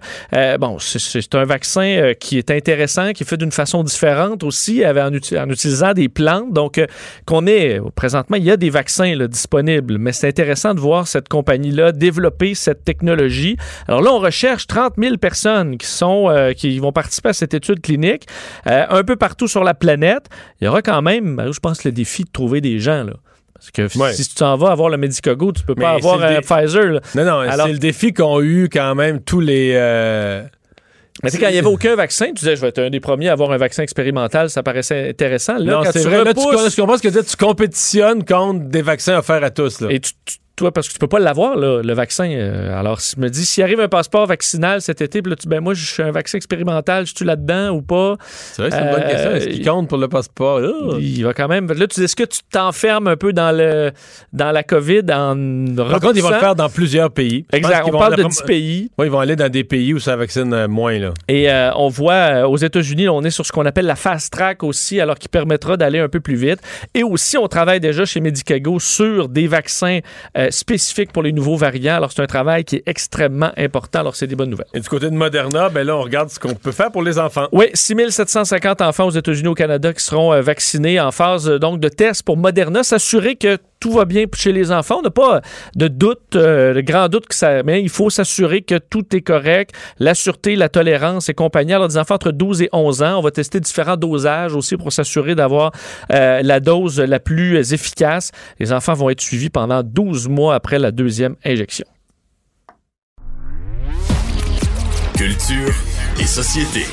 bon, 0.58 0.78
c'est 0.78 1.34
un 1.34 1.44
vaccin 1.44 2.12
qui 2.18 2.38
est 2.38 2.50
intéressant, 2.50 3.12
qui 3.12 3.24
est 3.24 3.26
fait 3.26 3.36
d'une 3.36 3.52
façon 3.52 3.82
différente 3.82 4.44
aussi, 4.44 4.84
en, 4.86 5.50
utilisant 5.50 5.92
des 5.92 6.08
plantes. 6.08 6.52
Donc, 6.52 6.80
qu'on 7.26 7.46
est 7.46 7.80
présentement, 7.94 8.36
il 8.36 8.44
y 8.44 8.50
a 8.50 8.56
des 8.56 8.70
vaccins 8.70 9.14
disponibles, 9.26 9.98
mais 9.98 10.12
c'est 10.12 10.28
intéressant 10.28 10.74
de 10.74 10.80
voir 10.80 11.08
cette 11.08 11.28
compagnie-là 11.28 11.92
développer 11.92 12.54
cette 12.54 12.84
technologie. 12.84 13.56
Alors 13.88 14.02
là, 14.02 14.12
on 14.12 14.18
recherche 14.18 14.66
30 14.66 14.94
000 14.98 15.16
personnes 15.16 15.76
qui 15.76 15.86
sont 15.86 16.28
qui 16.60 16.78
vont 16.78 16.92
participer 16.92 17.30
à 17.30 17.32
cette 17.32 17.54
étude 17.54 17.80
clinique 17.80 18.26
euh, 18.66 18.84
un 18.88 19.02
peu 19.02 19.16
partout 19.16 19.48
sur 19.48 19.64
la 19.64 19.74
planète. 19.74 20.26
Il 20.60 20.66
y 20.66 20.68
aura 20.68 20.82
quand 20.82 21.00
même, 21.00 21.42
je 21.52 21.58
pense, 21.58 21.84
le 21.84 21.92
défi 21.92 22.24
de 22.24 22.30
trouver 22.30 22.60
des 22.60 22.78
gens. 22.78 23.04
Là. 23.04 23.14
Parce 23.54 23.70
que 23.70 23.88
si 24.12 24.28
tu 24.28 24.34
t'en 24.36 24.56
vas 24.56 24.70
avoir 24.70 24.88
le 24.88 24.96
Medicago, 24.96 25.52
tu 25.52 25.64
peux 25.64 25.74
pas 25.74 25.92
avoir 25.92 26.22
un 26.22 26.40
Pfizer. 26.40 27.00
Non, 27.14 27.24
non, 27.24 27.42
c'est 27.50 27.72
le 27.72 27.78
défi 27.78 28.12
qu'ont 28.12 28.40
eu 28.40 28.68
quand 28.70 28.94
même 28.94 29.20
tous 29.20 29.40
les. 29.40 29.72
Euh, 29.74 30.42
mais 31.22 31.30
quand 31.30 31.48
il 31.48 31.52
n'y 31.52 31.58
avait 31.58 31.66
aucun 31.66 31.96
vaccin, 31.96 32.26
tu 32.26 32.34
disais, 32.34 32.56
je 32.56 32.62
vais 32.62 32.68
être 32.68 32.78
un 32.78 32.88
des 32.88 33.00
premiers 33.00 33.28
à 33.28 33.32
avoir 33.32 33.50
un 33.50 33.58
vaccin 33.58 33.82
expérimental, 33.82 34.48
ça 34.48 34.62
paraissait 34.62 35.10
intéressant. 35.10 35.58
Là, 35.58 35.72
non, 35.72 35.82
c'est 35.92 36.02
vrai. 36.02 36.24
Là, 36.24 36.32
tu, 36.32 36.40
comprends 36.80 36.96
ce 36.96 37.02
que 37.02 37.08
tu, 37.08 37.24
tu 37.24 37.36
compétitionnes 37.36 38.24
contre 38.24 38.68
des 38.68 38.80
vaccins 38.80 39.18
offerts 39.18 39.44
à 39.44 39.50
tous. 39.50 39.82
Là. 39.82 39.88
Et 39.90 40.00
tu 40.00 40.12
toi, 40.60 40.72
parce 40.72 40.88
que 40.88 40.92
tu 40.92 40.98
peux 40.98 41.08
pas 41.08 41.18
l'avoir, 41.18 41.56
le 41.56 41.92
vaccin. 41.94 42.30
Euh, 42.30 42.78
alors, 42.78 43.00
si 43.00 43.18
me 43.18 43.30
dis, 43.30 43.46
s'il 43.46 43.64
arrive 43.64 43.80
un 43.80 43.88
passeport 43.88 44.26
vaccinal 44.26 44.82
cet 44.82 45.00
été, 45.00 45.22
puis 45.22 45.30
là, 45.30 45.36
tu 45.36 45.48
ben 45.48 45.60
moi, 45.60 45.72
je 45.72 45.86
suis 45.86 46.02
un 46.02 46.10
vaccin 46.10 46.36
expérimental, 46.36 47.06
je 47.06 47.14
suis 47.16 47.24
là-dedans 47.24 47.70
ou 47.70 47.80
pas? 47.80 48.16
C'est 48.20 48.62
vrai, 48.62 48.70
c'est 48.70 48.84
une 48.84 48.90
bonne 48.90 49.08
question. 49.08 49.30
Est-ce 49.30 49.48
qu'il 49.48 49.66
euh, 49.66 49.72
compte 49.72 49.88
pour 49.88 49.96
le 49.96 50.08
passeport? 50.08 50.60
Il 51.00 51.24
va 51.24 51.32
quand 51.32 51.48
même. 51.48 51.66
Là, 51.66 51.86
tu 51.86 52.00
dis, 52.00 52.04
est-ce 52.04 52.14
que 52.16 52.24
tu 52.24 52.40
t'enfermes 52.52 53.06
un 53.06 53.16
peu 53.16 53.32
dans 53.32 53.56
le 53.56 53.92
dans 54.34 54.52
la 54.52 54.62
COVID 54.62 55.00
en 55.10 55.74
Par 55.76 56.00
contre, 56.00 56.16
ils 56.16 56.22
vont 56.22 56.28
le 56.28 56.36
faire 56.36 56.54
dans 56.54 56.68
plusieurs 56.68 57.10
pays. 57.10 57.46
Exact. 57.52 57.84
On 57.86 57.98
parle 57.98 58.16
de 58.16 58.24
10 58.24 58.42
pays. 58.42 58.90
Oui, 58.98 59.06
ils 59.06 59.10
vont 59.10 59.20
aller 59.20 59.36
dans 59.36 59.48
des 59.48 59.64
pays 59.64 59.94
où 59.94 59.98
ça 59.98 60.14
vaccine 60.16 60.52
euh, 60.52 60.68
moins, 60.68 60.98
là. 60.98 61.14
Et 61.28 61.48
on 61.74 61.88
voit 61.88 62.46
aux 62.48 62.58
États-Unis, 62.58 63.08
on 63.08 63.22
est 63.22 63.30
sur 63.30 63.46
ce 63.46 63.52
qu'on 63.52 63.64
appelle 63.64 63.86
la 63.86 63.96
fast 63.96 64.30
track 64.30 64.62
aussi, 64.62 65.00
alors 65.00 65.16
qui 65.16 65.28
permettra 65.28 65.78
d'aller 65.78 66.00
un 66.00 66.08
peu 66.08 66.20
plus 66.20 66.36
vite. 66.36 66.60
Et 66.92 67.02
aussi, 67.02 67.38
on 67.38 67.48
travaille 67.48 67.80
déjà 67.80 68.04
chez 68.04 68.20
Medicago 68.20 68.78
sur 68.78 69.30
des 69.30 69.46
vaccins 69.46 70.00
spécifique 70.50 71.12
pour 71.12 71.22
les 71.22 71.32
nouveaux 71.32 71.56
variants. 71.56 71.96
Alors, 71.96 72.12
c'est 72.12 72.22
un 72.22 72.26
travail 72.26 72.64
qui 72.64 72.76
est 72.76 72.82
extrêmement 72.86 73.52
important. 73.56 74.00
Alors, 74.00 74.16
c'est 74.16 74.26
des 74.26 74.36
bonnes 74.36 74.50
nouvelles. 74.50 74.66
Et 74.74 74.80
du 74.80 74.88
côté 74.88 75.06
de 75.06 75.14
Moderna, 75.14 75.68
ben 75.68 75.86
là, 75.86 75.96
on 75.96 76.02
regarde 76.02 76.28
ce 76.30 76.38
qu'on 76.38 76.54
peut 76.54 76.72
faire 76.72 76.90
pour 76.90 77.02
les 77.02 77.18
enfants. 77.18 77.48
Oui, 77.52 77.66
6750 77.74 78.82
enfants 78.82 79.06
aux 79.06 79.10
États-Unis, 79.10 79.48
au 79.48 79.54
Canada, 79.54 79.92
qui 79.92 80.04
seront 80.04 80.32
euh, 80.32 80.40
vaccinés 80.40 81.00
en 81.00 81.10
phase 81.10 81.46
donc 81.48 81.80
de 81.80 81.88
test 81.88 82.22
pour 82.22 82.36
Moderna. 82.36 82.82
S'assurer 82.82 83.36
que 83.36 83.58
tout 83.80 83.90
va 83.90 84.04
bien 84.04 84.26
chez 84.34 84.52
les 84.52 84.70
enfants. 84.70 84.98
On 84.98 85.02
n'a 85.02 85.10
pas 85.10 85.40
de 85.74 85.88
doute, 85.88 86.36
euh, 86.36 86.74
de 86.74 86.80
grand 86.82 87.08
doute 87.08 87.26
que 87.26 87.34
ça. 87.34 87.62
Mais 87.62 87.82
il 87.82 87.88
faut 87.88 88.10
s'assurer 88.10 88.60
que 88.60 88.76
tout 88.78 89.16
est 89.16 89.22
correct. 89.22 89.74
La 89.98 90.14
sûreté, 90.14 90.54
la 90.54 90.68
tolérance 90.68 91.28
et 91.30 91.34
compagnie. 91.34 91.72
Alors, 91.72 91.88
des 91.88 91.96
enfants 91.96 92.14
entre 92.14 92.30
12 92.30 92.62
et 92.62 92.68
11 92.72 93.02
ans, 93.02 93.18
on 93.18 93.22
va 93.22 93.30
tester 93.30 93.58
différents 93.58 93.96
dosages 93.96 94.54
aussi 94.54 94.76
pour 94.76 94.92
s'assurer 94.92 95.34
d'avoir 95.34 95.72
euh, 96.12 96.42
la 96.42 96.60
dose 96.60 97.00
la 97.00 97.18
plus 97.18 97.72
efficace. 97.72 98.30
Les 98.58 98.72
enfants 98.72 98.94
vont 98.94 99.10
être 99.10 99.20
suivis 99.20 99.50
pendant 99.50 99.82
12 99.82 100.28
mois 100.28 100.54
après 100.54 100.78
la 100.78 100.92
deuxième 100.92 101.36
injection. 101.44 101.86
Culture 105.16 105.74
et 106.18 106.26
société. 106.26 106.84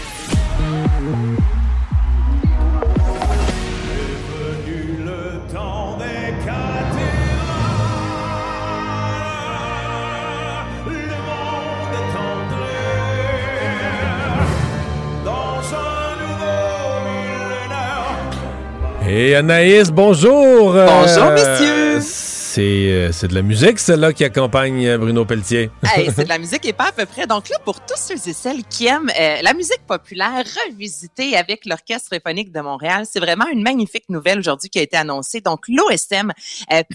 Et 19.10 19.36
Anaïs, 19.36 19.90
bonjour. 19.90 20.74
Bonjour, 20.74 20.76
euh, 20.76 21.34
messieurs. 21.34 22.27
Euh, 22.60 23.12
c'est 23.12 23.28
de 23.28 23.36
la 23.36 23.42
musique, 23.42 23.78
celle-là, 23.78 24.14
qui 24.14 24.24
accompagne 24.24 24.86
euh, 24.88 24.98
Bruno 24.98 25.26
Pelletier. 25.26 25.70
c'est 26.16 26.24
de 26.24 26.30
la 26.30 26.38
musique 26.40 26.66
et 26.66 26.74
pas 26.74 26.88
à 26.88 26.92
peu 26.92 27.06
près. 27.06 27.28
Donc 27.28 27.50
là, 27.50 27.58
pour 27.64 27.80
tous 27.82 27.98
ceux 27.98 28.16
et 28.16 28.34
celles 28.34 28.64
qui 28.64 28.88
aiment 28.88 29.12
euh, 29.20 29.42
la 29.42 29.54
musique 29.54 29.82
populaire 29.88 30.44
revisitée 30.66 31.36
avec 31.36 31.66
l'Orchestre 31.66 32.10
symphonique 32.10 32.52
de 32.52 32.60
Montréal, 32.62 33.06
c'est 33.10 33.20
vraiment 33.20 33.48
une 33.48 33.62
magnifique 33.62 34.06
nouvelle 34.10 34.40
aujourd'hui 34.40 34.70
qui 34.70 34.80
a 34.80 34.82
été 34.82 34.98
annoncée. 34.98 35.42
Donc 35.42 35.68
l'OSM 35.68 36.32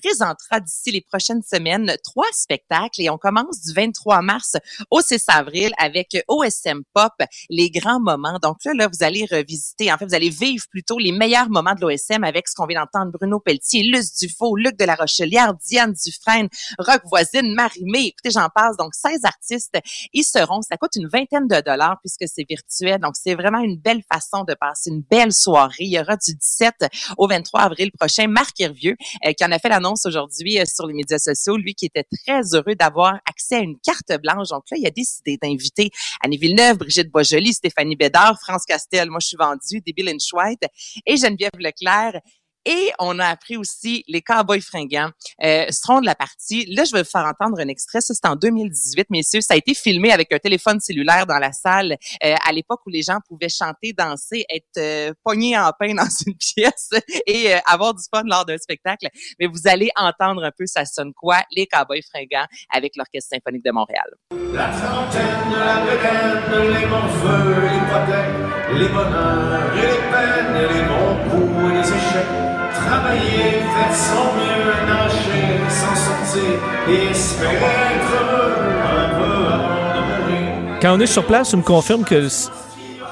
présentera 0.00 0.60
d'ici 0.60 0.90
les 0.90 1.00
prochaines 1.00 1.42
semaines 1.42 1.94
trois 2.02 2.26
spectacles 2.32 3.00
et 3.00 3.10
on 3.10 3.18
commence 3.18 3.60
du 3.60 3.72
23 3.72 4.22
mars 4.22 4.56
au 4.90 5.00
6 5.00 5.24
avril 5.28 5.70
avec 5.78 6.24
OSM 6.28 6.82
Pop, 6.92 7.12
les 7.50 7.70
grands 7.70 8.00
moments. 8.00 8.38
Donc 8.42 8.56
là, 8.64 8.72
là, 8.74 8.88
vous 8.88 9.04
allez 9.04 9.26
revisiter, 9.30 9.92
en 9.92 9.98
fait, 9.98 10.06
vous 10.06 10.14
allez 10.14 10.30
vivre 10.30 10.64
plutôt 10.70 10.98
les 10.98 11.12
meilleurs 11.12 11.50
moments 11.50 11.74
de 11.74 11.80
l'OSM 11.80 12.24
avec 12.24 12.48
ce 12.48 12.54
qu'on 12.54 12.66
vient 12.66 12.80
d'entendre 12.80 13.12
Bruno 13.12 13.38
Pelletier, 13.38 13.84
Luce 13.84 14.14
Dufaux, 14.16 14.56
Luc 14.56 14.76
de 14.78 14.84
la 14.84 14.94
Rochelière, 14.94 15.51
Diane 15.66 15.92
Dufresne, 15.92 16.48
Rock 16.78 17.02
Voisine, 17.04 17.54
Marie-Mé. 17.54 18.06
Écoutez, 18.06 18.30
j'en 18.30 18.48
passe. 18.54 18.76
Donc, 18.76 18.94
16 18.94 19.24
artistes 19.24 19.78
y 20.12 20.22
seront. 20.22 20.62
Ça 20.62 20.76
coûte 20.76 20.96
une 20.96 21.08
vingtaine 21.08 21.46
de 21.46 21.60
dollars 21.60 21.98
puisque 22.00 22.24
c'est 22.32 22.46
virtuel. 22.48 23.00
Donc, 23.00 23.14
c'est 23.14 23.34
vraiment 23.34 23.60
une 23.60 23.76
belle 23.76 24.02
façon 24.12 24.44
de 24.44 24.54
passer 24.54 24.90
une 24.90 25.02
belle 25.02 25.32
soirée. 25.32 25.74
Il 25.80 25.92
y 25.92 25.98
aura 25.98 26.16
du 26.16 26.34
17 26.34 26.74
au 27.18 27.26
23 27.26 27.60
avril 27.60 27.90
prochain. 27.92 28.26
Marc 28.28 28.60
Hervieux, 28.60 28.96
euh, 29.26 29.32
qui 29.32 29.44
en 29.44 29.52
a 29.52 29.58
fait 29.58 29.68
l'annonce 29.68 30.06
aujourd'hui 30.06 30.58
euh, 30.58 30.64
sur 30.64 30.86
les 30.86 30.94
médias 30.94 31.18
sociaux, 31.18 31.56
lui 31.56 31.74
qui 31.74 31.86
était 31.86 32.06
très 32.24 32.54
heureux 32.54 32.74
d'avoir 32.74 33.14
accès 33.28 33.56
à 33.56 33.60
une 33.60 33.78
carte 33.78 34.20
blanche. 34.20 34.48
Donc 34.48 34.64
là, 34.70 34.76
il 34.78 34.86
a 34.86 34.90
décidé 34.90 35.38
d'inviter 35.40 35.90
Annie 36.22 36.38
Villeneuve, 36.38 36.78
Brigitte 36.78 37.10
Bojoli, 37.10 37.52
Stéphanie 37.52 37.96
Bédard, 37.96 38.38
France 38.40 38.64
Castel, 38.66 39.10
moi 39.10 39.20
je 39.20 39.28
suis 39.28 39.36
vendue, 39.36 39.80
Debbie 39.86 40.02
Lynch 40.02 40.32
White 40.32 40.64
et 41.06 41.16
Geneviève 41.16 41.50
Leclerc. 41.58 42.20
Et 42.64 42.92
on 42.98 43.18
a 43.18 43.26
appris 43.26 43.56
aussi 43.56 44.04
les 44.06 44.22
Cowboys 44.22 44.60
fringants 44.60 45.10
euh, 45.42 45.66
seront 45.70 46.00
de 46.00 46.06
la 46.06 46.14
partie. 46.14 46.64
Là, 46.66 46.84
je 46.84 46.92
vais 46.92 47.02
vous 47.02 47.08
faire 47.08 47.26
entendre 47.26 47.60
un 47.60 47.68
extrait. 47.68 48.00
Ça, 48.00 48.14
c'est 48.14 48.26
en 48.26 48.36
2018, 48.36 49.10
messieurs. 49.10 49.40
Ça 49.40 49.54
a 49.54 49.56
été 49.56 49.74
filmé 49.74 50.12
avec 50.12 50.32
un 50.32 50.38
téléphone 50.38 50.78
cellulaire 50.80 51.26
dans 51.26 51.38
la 51.38 51.52
salle 51.52 51.96
euh, 52.24 52.34
à 52.46 52.52
l'époque 52.52 52.80
où 52.86 52.90
les 52.90 53.02
gens 53.02 53.18
pouvaient 53.28 53.48
chanter, 53.48 53.92
danser, 53.92 54.44
être 54.48 54.78
euh, 54.78 55.12
pognés 55.24 55.58
en 55.58 55.70
pain 55.78 55.94
dans 55.94 56.08
une 56.26 56.34
pièce 56.54 56.90
et 57.26 57.54
euh, 57.54 57.58
avoir 57.66 57.94
du 57.94 58.02
fun 58.14 58.22
lors 58.24 58.44
d'un 58.44 58.58
spectacle. 58.58 59.08
Mais 59.40 59.46
vous 59.46 59.66
allez 59.66 59.90
entendre 59.96 60.44
un 60.44 60.50
peu 60.56 60.66
ça 60.66 60.84
sonne 60.84 61.12
quoi, 61.14 61.42
les 61.50 61.66
Cowboys 61.66 62.02
fringants 62.02 62.46
avec 62.70 62.96
l'Orchestre 62.96 63.30
symphonique 63.34 63.64
de 63.64 63.72
Montréal. 63.72 64.06
La 64.52 64.68
trentaine, 64.68 65.52
la 65.58 65.80
bedaine, 65.80 66.80
les 66.80 66.86
bons 66.86 67.08
feux, 67.08 67.54
l'hypothèque, 67.62 68.78
les 68.78 68.88
bonheurs 68.88 69.76
et 69.76 69.80
les 69.80 70.02
peines, 70.10 70.74
les 70.74 70.82
bons 70.84 71.30
coups 71.30 71.70
et 71.70 71.74
les 71.74 71.88
échecs. 71.88 72.51
Travailler, 72.86 73.60
faire 73.60 73.94
son 73.94 74.24
mieux, 74.36 74.72
nager, 74.86 75.58
s'en 75.68 75.94
sortir 75.94 77.10
espérer 77.10 77.54
être 77.54 78.12
heureux 78.20 78.52
un 78.84 79.08
peu 79.18 79.52
avant 79.52 79.94
de 79.94 80.32
mourir. 80.32 80.78
Quand 80.80 80.94
on 80.96 81.00
est 81.00 81.06
sur 81.06 81.24
place, 81.26 81.50
tu 81.50 81.56
me 81.56 81.62
confirmes 81.62 82.04
que 82.04 82.28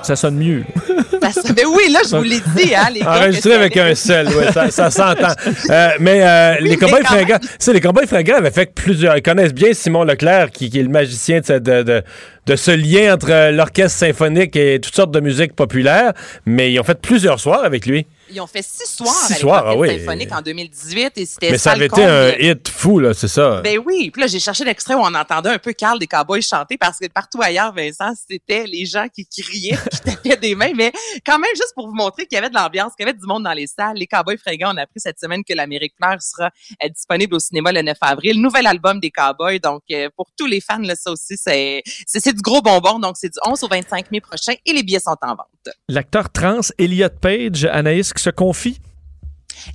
ça 0.02 0.16
sonne 0.16 0.36
mieux. 0.36 0.64
Ça 1.22 1.42
sonne- 1.42 1.52
Ben 1.54 1.66
oui, 1.66 1.92
là, 1.92 2.00
je 2.10 2.16
vous 2.16 2.22
l'ai 2.22 2.40
dit, 2.56 2.74
hein, 2.74 2.88
les 2.94 3.02
Enregistré 3.02 3.52
avec 3.52 3.76
un 3.76 3.94
sel, 3.94 4.26
ouais, 4.28 4.50
ça, 4.52 4.70
ça 4.70 4.90
s'entend. 4.90 5.34
Euh, 5.68 5.88
mais 6.00 6.22
euh, 6.22 6.54
Oui, 6.62 6.70
les 6.70 6.76
Cowboys 6.78 7.00
mais 7.02 7.06
fringants, 7.06 7.28
même. 7.34 7.40
tu 7.40 7.48
sais, 7.58 7.72
les 7.74 7.80
Cowboys 7.80 8.06
fringants 8.06 8.36
avaient 8.38 8.50
fait 8.50 8.74
plusieurs. 8.74 9.14
Ils 9.18 9.22
connaissent 9.22 9.52
bien 9.52 9.74
Simon 9.74 10.04
Leclerc, 10.04 10.50
qui, 10.50 10.70
qui 10.70 10.80
est 10.80 10.82
le 10.82 10.88
magicien 10.88 11.40
de, 11.40 11.44
ce- 11.44 11.52
de, 11.52 11.82
de, 11.82 12.02
de 12.46 12.56
ce 12.56 12.70
lien 12.70 13.12
entre 13.14 13.30
euh, 13.30 13.50
l'orchestre 13.50 13.98
symphonique 13.98 14.56
et 14.56 14.80
toutes 14.80 14.94
sortes 14.96 15.10
de 15.10 15.20
musique 15.20 15.54
populaire. 15.54 16.14
Mais 16.46 16.72
ils 16.72 16.80
ont 16.80 16.84
fait 16.84 16.98
plusieurs 16.98 17.38
soirs 17.38 17.64
avec 17.64 17.84
lui. 17.84 18.06
Ils 18.32 18.40
ont 18.40 18.46
fait 18.46 18.62
six 18.62 18.96
soirs 18.96 19.14
Six 19.14 19.32
avec 19.32 19.40
soirs, 19.40 19.64
ah 19.66 19.76
oui. 19.76 19.98
symphonique 19.98 20.32
en 20.32 20.42
2018 20.42 21.12
et 21.16 21.26
c'était 21.26 21.50
Mais 21.50 21.58
ça 21.58 21.72
avait 21.72 21.86
été 21.86 22.04
un 22.04 22.30
hit 22.38 22.68
fou, 22.68 22.98
là, 22.98 23.14
c'est 23.14 23.28
ça. 23.28 23.60
Ben 23.62 23.78
oui, 23.84 24.10
puis 24.10 24.20
là 24.20 24.26
j'ai 24.26 24.40
cherché 24.40 24.64
l'extrait 24.64 24.94
où 24.94 25.00
on 25.00 25.14
entendait 25.14 25.50
un 25.50 25.58
peu 25.58 25.72
Carl 25.72 25.98
des 25.98 26.06
Cowboys 26.06 26.42
chanter 26.42 26.76
parce 26.78 26.98
que 26.98 27.06
partout 27.08 27.40
ailleurs, 27.42 27.72
Vincent, 27.74 28.12
c'était 28.28 28.66
les 28.66 28.86
gens 28.86 29.06
qui 29.08 29.26
criaient, 29.26 29.78
qui 29.90 30.00
tapaient 30.04 30.36
des 30.36 30.54
mains, 30.54 30.72
mais 30.74 30.92
quand 31.24 31.38
même 31.38 31.50
juste 31.54 31.72
pour 31.74 31.88
vous 31.88 31.94
montrer 31.94 32.26
qu'il 32.26 32.36
y 32.36 32.38
avait 32.38 32.50
de 32.50 32.54
l'ambiance, 32.54 32.92
qu'il 32.96 33.06
y 33.06 33.08
avait 33.08 33.18
du 33.18 33.26
monde 33.26 33.44
dans 33.44 33.52
les 33.52 33.66
salles. 33.66 33.96
Les 33.96 34.06
Cowboys 34.06 34.38
fringants, 34.38 34.72
on 34.74 34.76
a 34.76 34.82
appris 34.82 35.00
cette 35.00 35.18
semaine 35.18 35.42
que 35.44 35.54
l'Amérique 35.54 35.94
pleure 35.96 36.20
sera 36.20 36.50
euh, 36.82 36.88
disponible 36.88 37.34
au 37.34 37.38
cinéma 37.38 37.72
le 37.72 37.82
9 37.82 37.96
avril. 38.00 38.40
Nouvel 38.40 38.66
album 38.66 39.00
des 39.00 39.10
Cowboys, 39.10 39.58
donc 39.58 39.82
euh, 39.90 40.08
pour 40.16 40.28
tous 40.38 40.46
les 40.46 40.60
fans, 40.60 40.78
là, 40.78 40.94
ça 40.94 41.10
aussi 41.10 41.36
c'est 41.36 41.82
c'est 42.06 42.34
du 42.34 42.42
gros 42.42 42.62
bonbon, 42.62 42.98
donc 42.98 43.16
c'est 43.16 43.30
du 43.30 43.38
11 43.44 43.62
au 43.64 43.68
25 43.68 44.10
mai 44.10 44.20
prochain 44.20 44.52
et 44.64 44.72
les 44.72 44.82
billets 44.82 45.00
sont 45.00 45.16
en 45.22 45.34
vente. 45.34 45.46
L'acteur 45.88 46.30
trans 46.30 46.60
Elliot 46.78 47.08
Page, 47.20 47.64
Anaïs, 47.64 48.12
se 48.20 48.30
confie. 48.30 48.78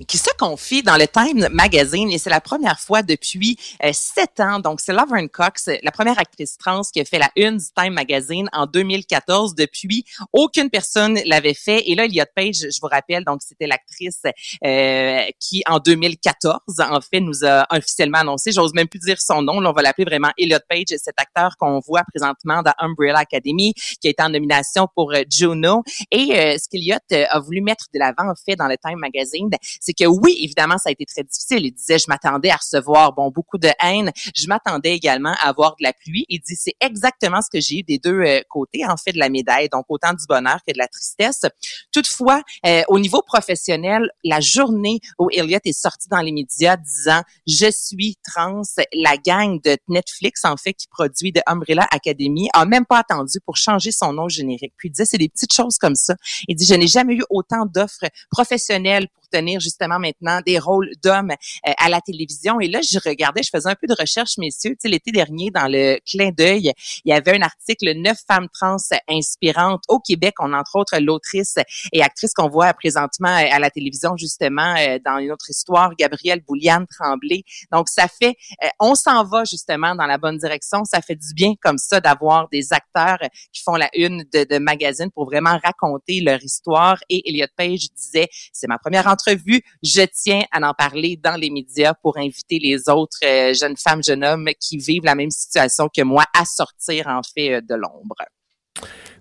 Qui 0.06 0.18
se 0.18 0.30
confie 0.38 0.82
dans 0.82 0.96
le 0.96 1.06
Time 1.06 1.48
Magazine 1.50 2.10
et 2.10 2.18
c'est 2.18 2.30
la 2.30 2.40
première 2.40 2.80
fois 2.80 3.02
depuis 3.02 3.58
euh, 3.84 3.90
sept 3.92 4.40
ans. 4.40 4.58
Donc, 4.60 4.80
c'est 4.80 4.92
Laverne 4.92 5.28
Cox, 5.28 5.68
la 5.82 5.90
première 5.90 6.18
actrice 6.18 6.56
trans 6.58 6.82
qui 6.92 7.00
a 7.00 7.04
fait 7.04 7.18
la 7.18 7.30
une 7.36 7.56
du 7.56 7.66
Time 7.76 7.94
Magazine 7.94 8.48
en 8.52 8.66
2014. 8.66 9.54
Depuis, 9.54 10.04
aucune 10.32 10.70
personne 10.70 11.18
l'avait 11.24 11.54
fait. 11.54 11.88
Et 11.88 11.94
là, 11.94 12.04
Elliot 12.04 12.24
Page, 12.34 12.56
je 12.56 12.78
vous 12.80 12.88
rappelle, 12.88 13.24
donc 13.24 13.40
c'était 13.42 13.66
l'actrice 13.66 14.22
euh, 14.64 15.22
qui, 15.40 15.62
en 15.66 15.78
2014, 15.78 16.60
en 16.80 17.00
fait, 17.00 17.20
nous 17.20 17.44
a 17.44 17.66
officiellement 17.70 18.18
annoncé, 18.18 18.52
j'ose 18.52 18.74
même 18.74 18.88
plus 18.88 19.00
dire 19.00 19.20
son 19.20 19.42
nom, 19.42 19.60
là, 19.60 19.70
on 19.70 19.72
va 19.72 19.82
l'appeler 19.82 20.04
vraiment 20.04 20.30
Elliot 20.38 20.58
Page, 20.68 20.86
cet 20.88 21.14
acteur 21.18 21.56
qu'on 21.58 21.80
voit 21.80 22.02
présentement 22.12 22.62
dans 22.62 22.72
Umbrella 22.78 23.20
Academy, 23.20 23.74
qui 24.00 24.08
a 24.08 24.10
été 24.10 24.22
en 24.22 24.30
nomination 24.30 24.88
pour 24.94 25.12
euh, 25.12 25.22
Juno. 25.30 25.82
Et 26.10 26.38
euh, 26.38 26.56
ce 26.58 26.68
qu'Elliot 26.68 26.96
a 27.10 27.40
voulu 27.40 27.60
mettre 27.60 27.86
de 27.92 27.98
l'avant, 27.98 28.30
en 28.30 28.34
fait, 28.34 28.56
dans 28.56 28.68
le 28.68 28.76
Time 28.76 28.98
Magazine, 28.98 29.50
c'est 29.80 29.92
que 29.92 30.04
oui, 30.06 30.38
évidemment, 30.42 30.78
ça 30.78 30.88
a 30.88 30.92
été 30.92 31.04
très 31.04 31.22
difficile. 31.22 31.64
Il 31.66 31.72
disait, 31.72 31.98
je 31.98 32.06
m'attendais 32.08 32.50
à 32.50 32.56
recevoir, 32.56 33.12
bon, 33.12 33.30
beaucoup 33.30 33.58
de 33.58 33.68
haine. 33.82 34.12
Je 34.34 34.46
m'attendais 34.48 34.94
également 34.94 35.34
à 35.40 35.48
avoir 35.48 35.76
de 35.76 35.84
la 35.84 35.92
pluie. 35.92 36.24
Il 36.28 36.40
dit, 36.40 36.56
c'est 36.56 36.76
exactement 36.80 37.40
ce 37.42 37.48
que 37.50 37.60
j'ai 37.60 37.78
eu 37.78 37.82
des 37.82 37.98
deux 37.98 38.20
euh, 38.20 38.40
côtés, 38.48 38.84
en 38.86 38.96
fait, 38.96 39.12
de 39.12 39.18
la 39.18 39.28
médaille. 39.28 39.68
Donc, 39.68 39.86
autant 39.88 40.12
du 40.12 40.24
bonheur 40.28 40.58
que 40.66 40.72
de 40.72 40.78
la 40.78 40.88
tristesse. 40.88 41.42
Toutefois, 41.92 42.42
euh, 42.66 42.82
au 42.88 42.98
niveau 42.98 43.22
professionnel, 43.22 44.10
la 44.24 44.40
journée 44.40 45.00
où 45.18 45.28
Elliot 45.30 45.58
est 45.64 45.72
sorti 45.72 46.08
dans 46.08 46.20
les 46.20 46.32
médias 46.32 46.76
disant, 46.76 47.22
je 47.46 47.70
suis 47.70 48.16
trans, 48.24 48.62
la 48.92 49.16
gang 49.16 49.60
de 49.62 49.76
Netflix, 49.88 50.44
en 50.44 50.56
fait, 50.56 50.74
qui 50.74 50.88
produit 50.88 51.32
de 51.32 51.40
Umbrella 51.46 51.86
Academy, 51.90 52.48
a 52.52 52.64
même 52.64 52.86
pas 52.86 52.98
attendu 52.98 53.38
pour 53.44 53.56
changer 53.56 53.92
son 53.92 54.12
nom 54.12 54.28
générique. 54.28 54.72
Puis 54.76 54.88
il 54.88 54.92
disait, 54.92 55.04
c'est 55.04 55.18
des 55.18 55.28
petites 55.28 55.52
choses 55.52 55.78
comme 55.78 55.94
ça. 55.94 56.14
Il 56.48 56.56
dit, 56.56 56.66
je 56.66 56.74
n'ai 56.74 56.86
jamais 56.86 57.14
eu 57.14 57.24
autant 57.30 57.66
d'offres 57.66 58.06
professionnelles 58.30 59.08
pour 59.08 59.25
justement 59.60 59.98
maintenant 59.98 60.40
des 60.44 60.58
rôles 60.58 60.90
d'hommes 61.02 61.30
euh, 61.30 61.72
à 61.78 61.88
la 61.88 62.00
télévision. 62.00 62.60
Et 62.60 62.68
là, 62.68 62.80
je 62.82 62.98
regardais, 62.98 63.42
je 63.42 63.50
faisais 63.52 63.68
un 63.68 63.74
peu 63.74 63.86
de 63.86 63.94
recherche, 63.98 64.38
messieurs. 64.38 64.74
Tu 64.80 64.88
l'été 64.88 65.12
dernier, 65.12 65.50
dans 65.50 65.68
le 65.68 65.98
clin 66.10 66.30
d'œil, 66.30 66.72
il 67.04 67.10
y 67.10 67.12
avait 67.12 67.36
un 67.36 67.42
article 67.42 67.92
Neuf 67.94 68.18
femmes 68.26 68.48
trans 68.52 68.76
inspirantes 69.08 69.82
au 69.88 69.98
Québec. 69.98 70.34
On 70.40 70.52
entre 70.52 70.76
autres 70.76 70.98
l'autrice 70.98 71.56
et 71.92 72.02
actrice 72.02 72.32
qu'on 72.32 72.48
voit 72.48 72.72
présentement 72.74 73.28
euh, 73.28 73.48
à 73.50 73.58
la 73.58 73.70
télévision, 73.70 74.16
justement, 74.16 74.74
euh, 74.78 74.98
dans 75.04 75.18
une 75.18 75.32
autre 75.32 75.50
histoire, 75.50 75.94
Gabrielle 75.96 76.40
Bouliane 76.46 76.86
Tremblay. 76.86 77.42
Donc, 77.72 77.88
ça 77.88 78.08
fait, 78.08 78.34
on 78.80 78.94
s'en 78.94 79.24
va 79.24 79.44
justement 79.44 79.94
dans 79.94 80.06
la 80.06 80.18
bonne 80.18 80.38
direction. 80.38 80.84
Ça 80.84 81.00
fait 81.00 81.16
du 81.16 81.34
bien 81.34 81.54
comme 81.60 81.78
ça 81.78 82.00
d'avoir 82.00 82.48
des 82.48 82.72
acteurs 82.72 83.18
qui 83.52 83.62
font 83.62 83.74
la 83.74 83.88
une 83.94 84.24
de, 84.32 84.44
de 84.44 84.58
magazines 84.58 85.10
pour 85.10 85.26
vraiment 85.26 85.58
raconter 85.62 86.20
leur 86.20 86.42
histoire. 86.42 86.98
Et 87.08 87.28
Elliot 87.28 87.46
Page 87.56 87.88
disait, 87.94 88.28
c'est 88.52 88.68
ma 88.68 88.78
première 88.78 89.06
entrevue, 89.06 89.25
je 89.82 90.06
tiens 90.12 90.42
à 90.50 90.60
en 90.68 90.74
parler 90.74 91.18
dans 91.22 91.36
les 91.36 91.50
médias 91.50 91.94
pour 91.94 92.18
inviter 92.18 92.58
les 92.58 92.88
autres 92.88 93.18
euh, 93.24 93.52
jeunes 93.54 93.76
femmes, 93.76 94.02
jeunes 94.02 94.24
hommes 94.24 94.48
qui 94.60 94.78
vivent 94.78 95.04
la 95.04 95.14
même 95.14 95.30
situation 95.30 95.88
que 95.94 96.02
moi 96.02 96.24
à 96.34 96.44
sortir 96.44 97.06
en 97.08 97.20
fait 97.22 97.54
euh, 97.54 97.60
de 97.60 97.74
l'ombre. 97.74 98.16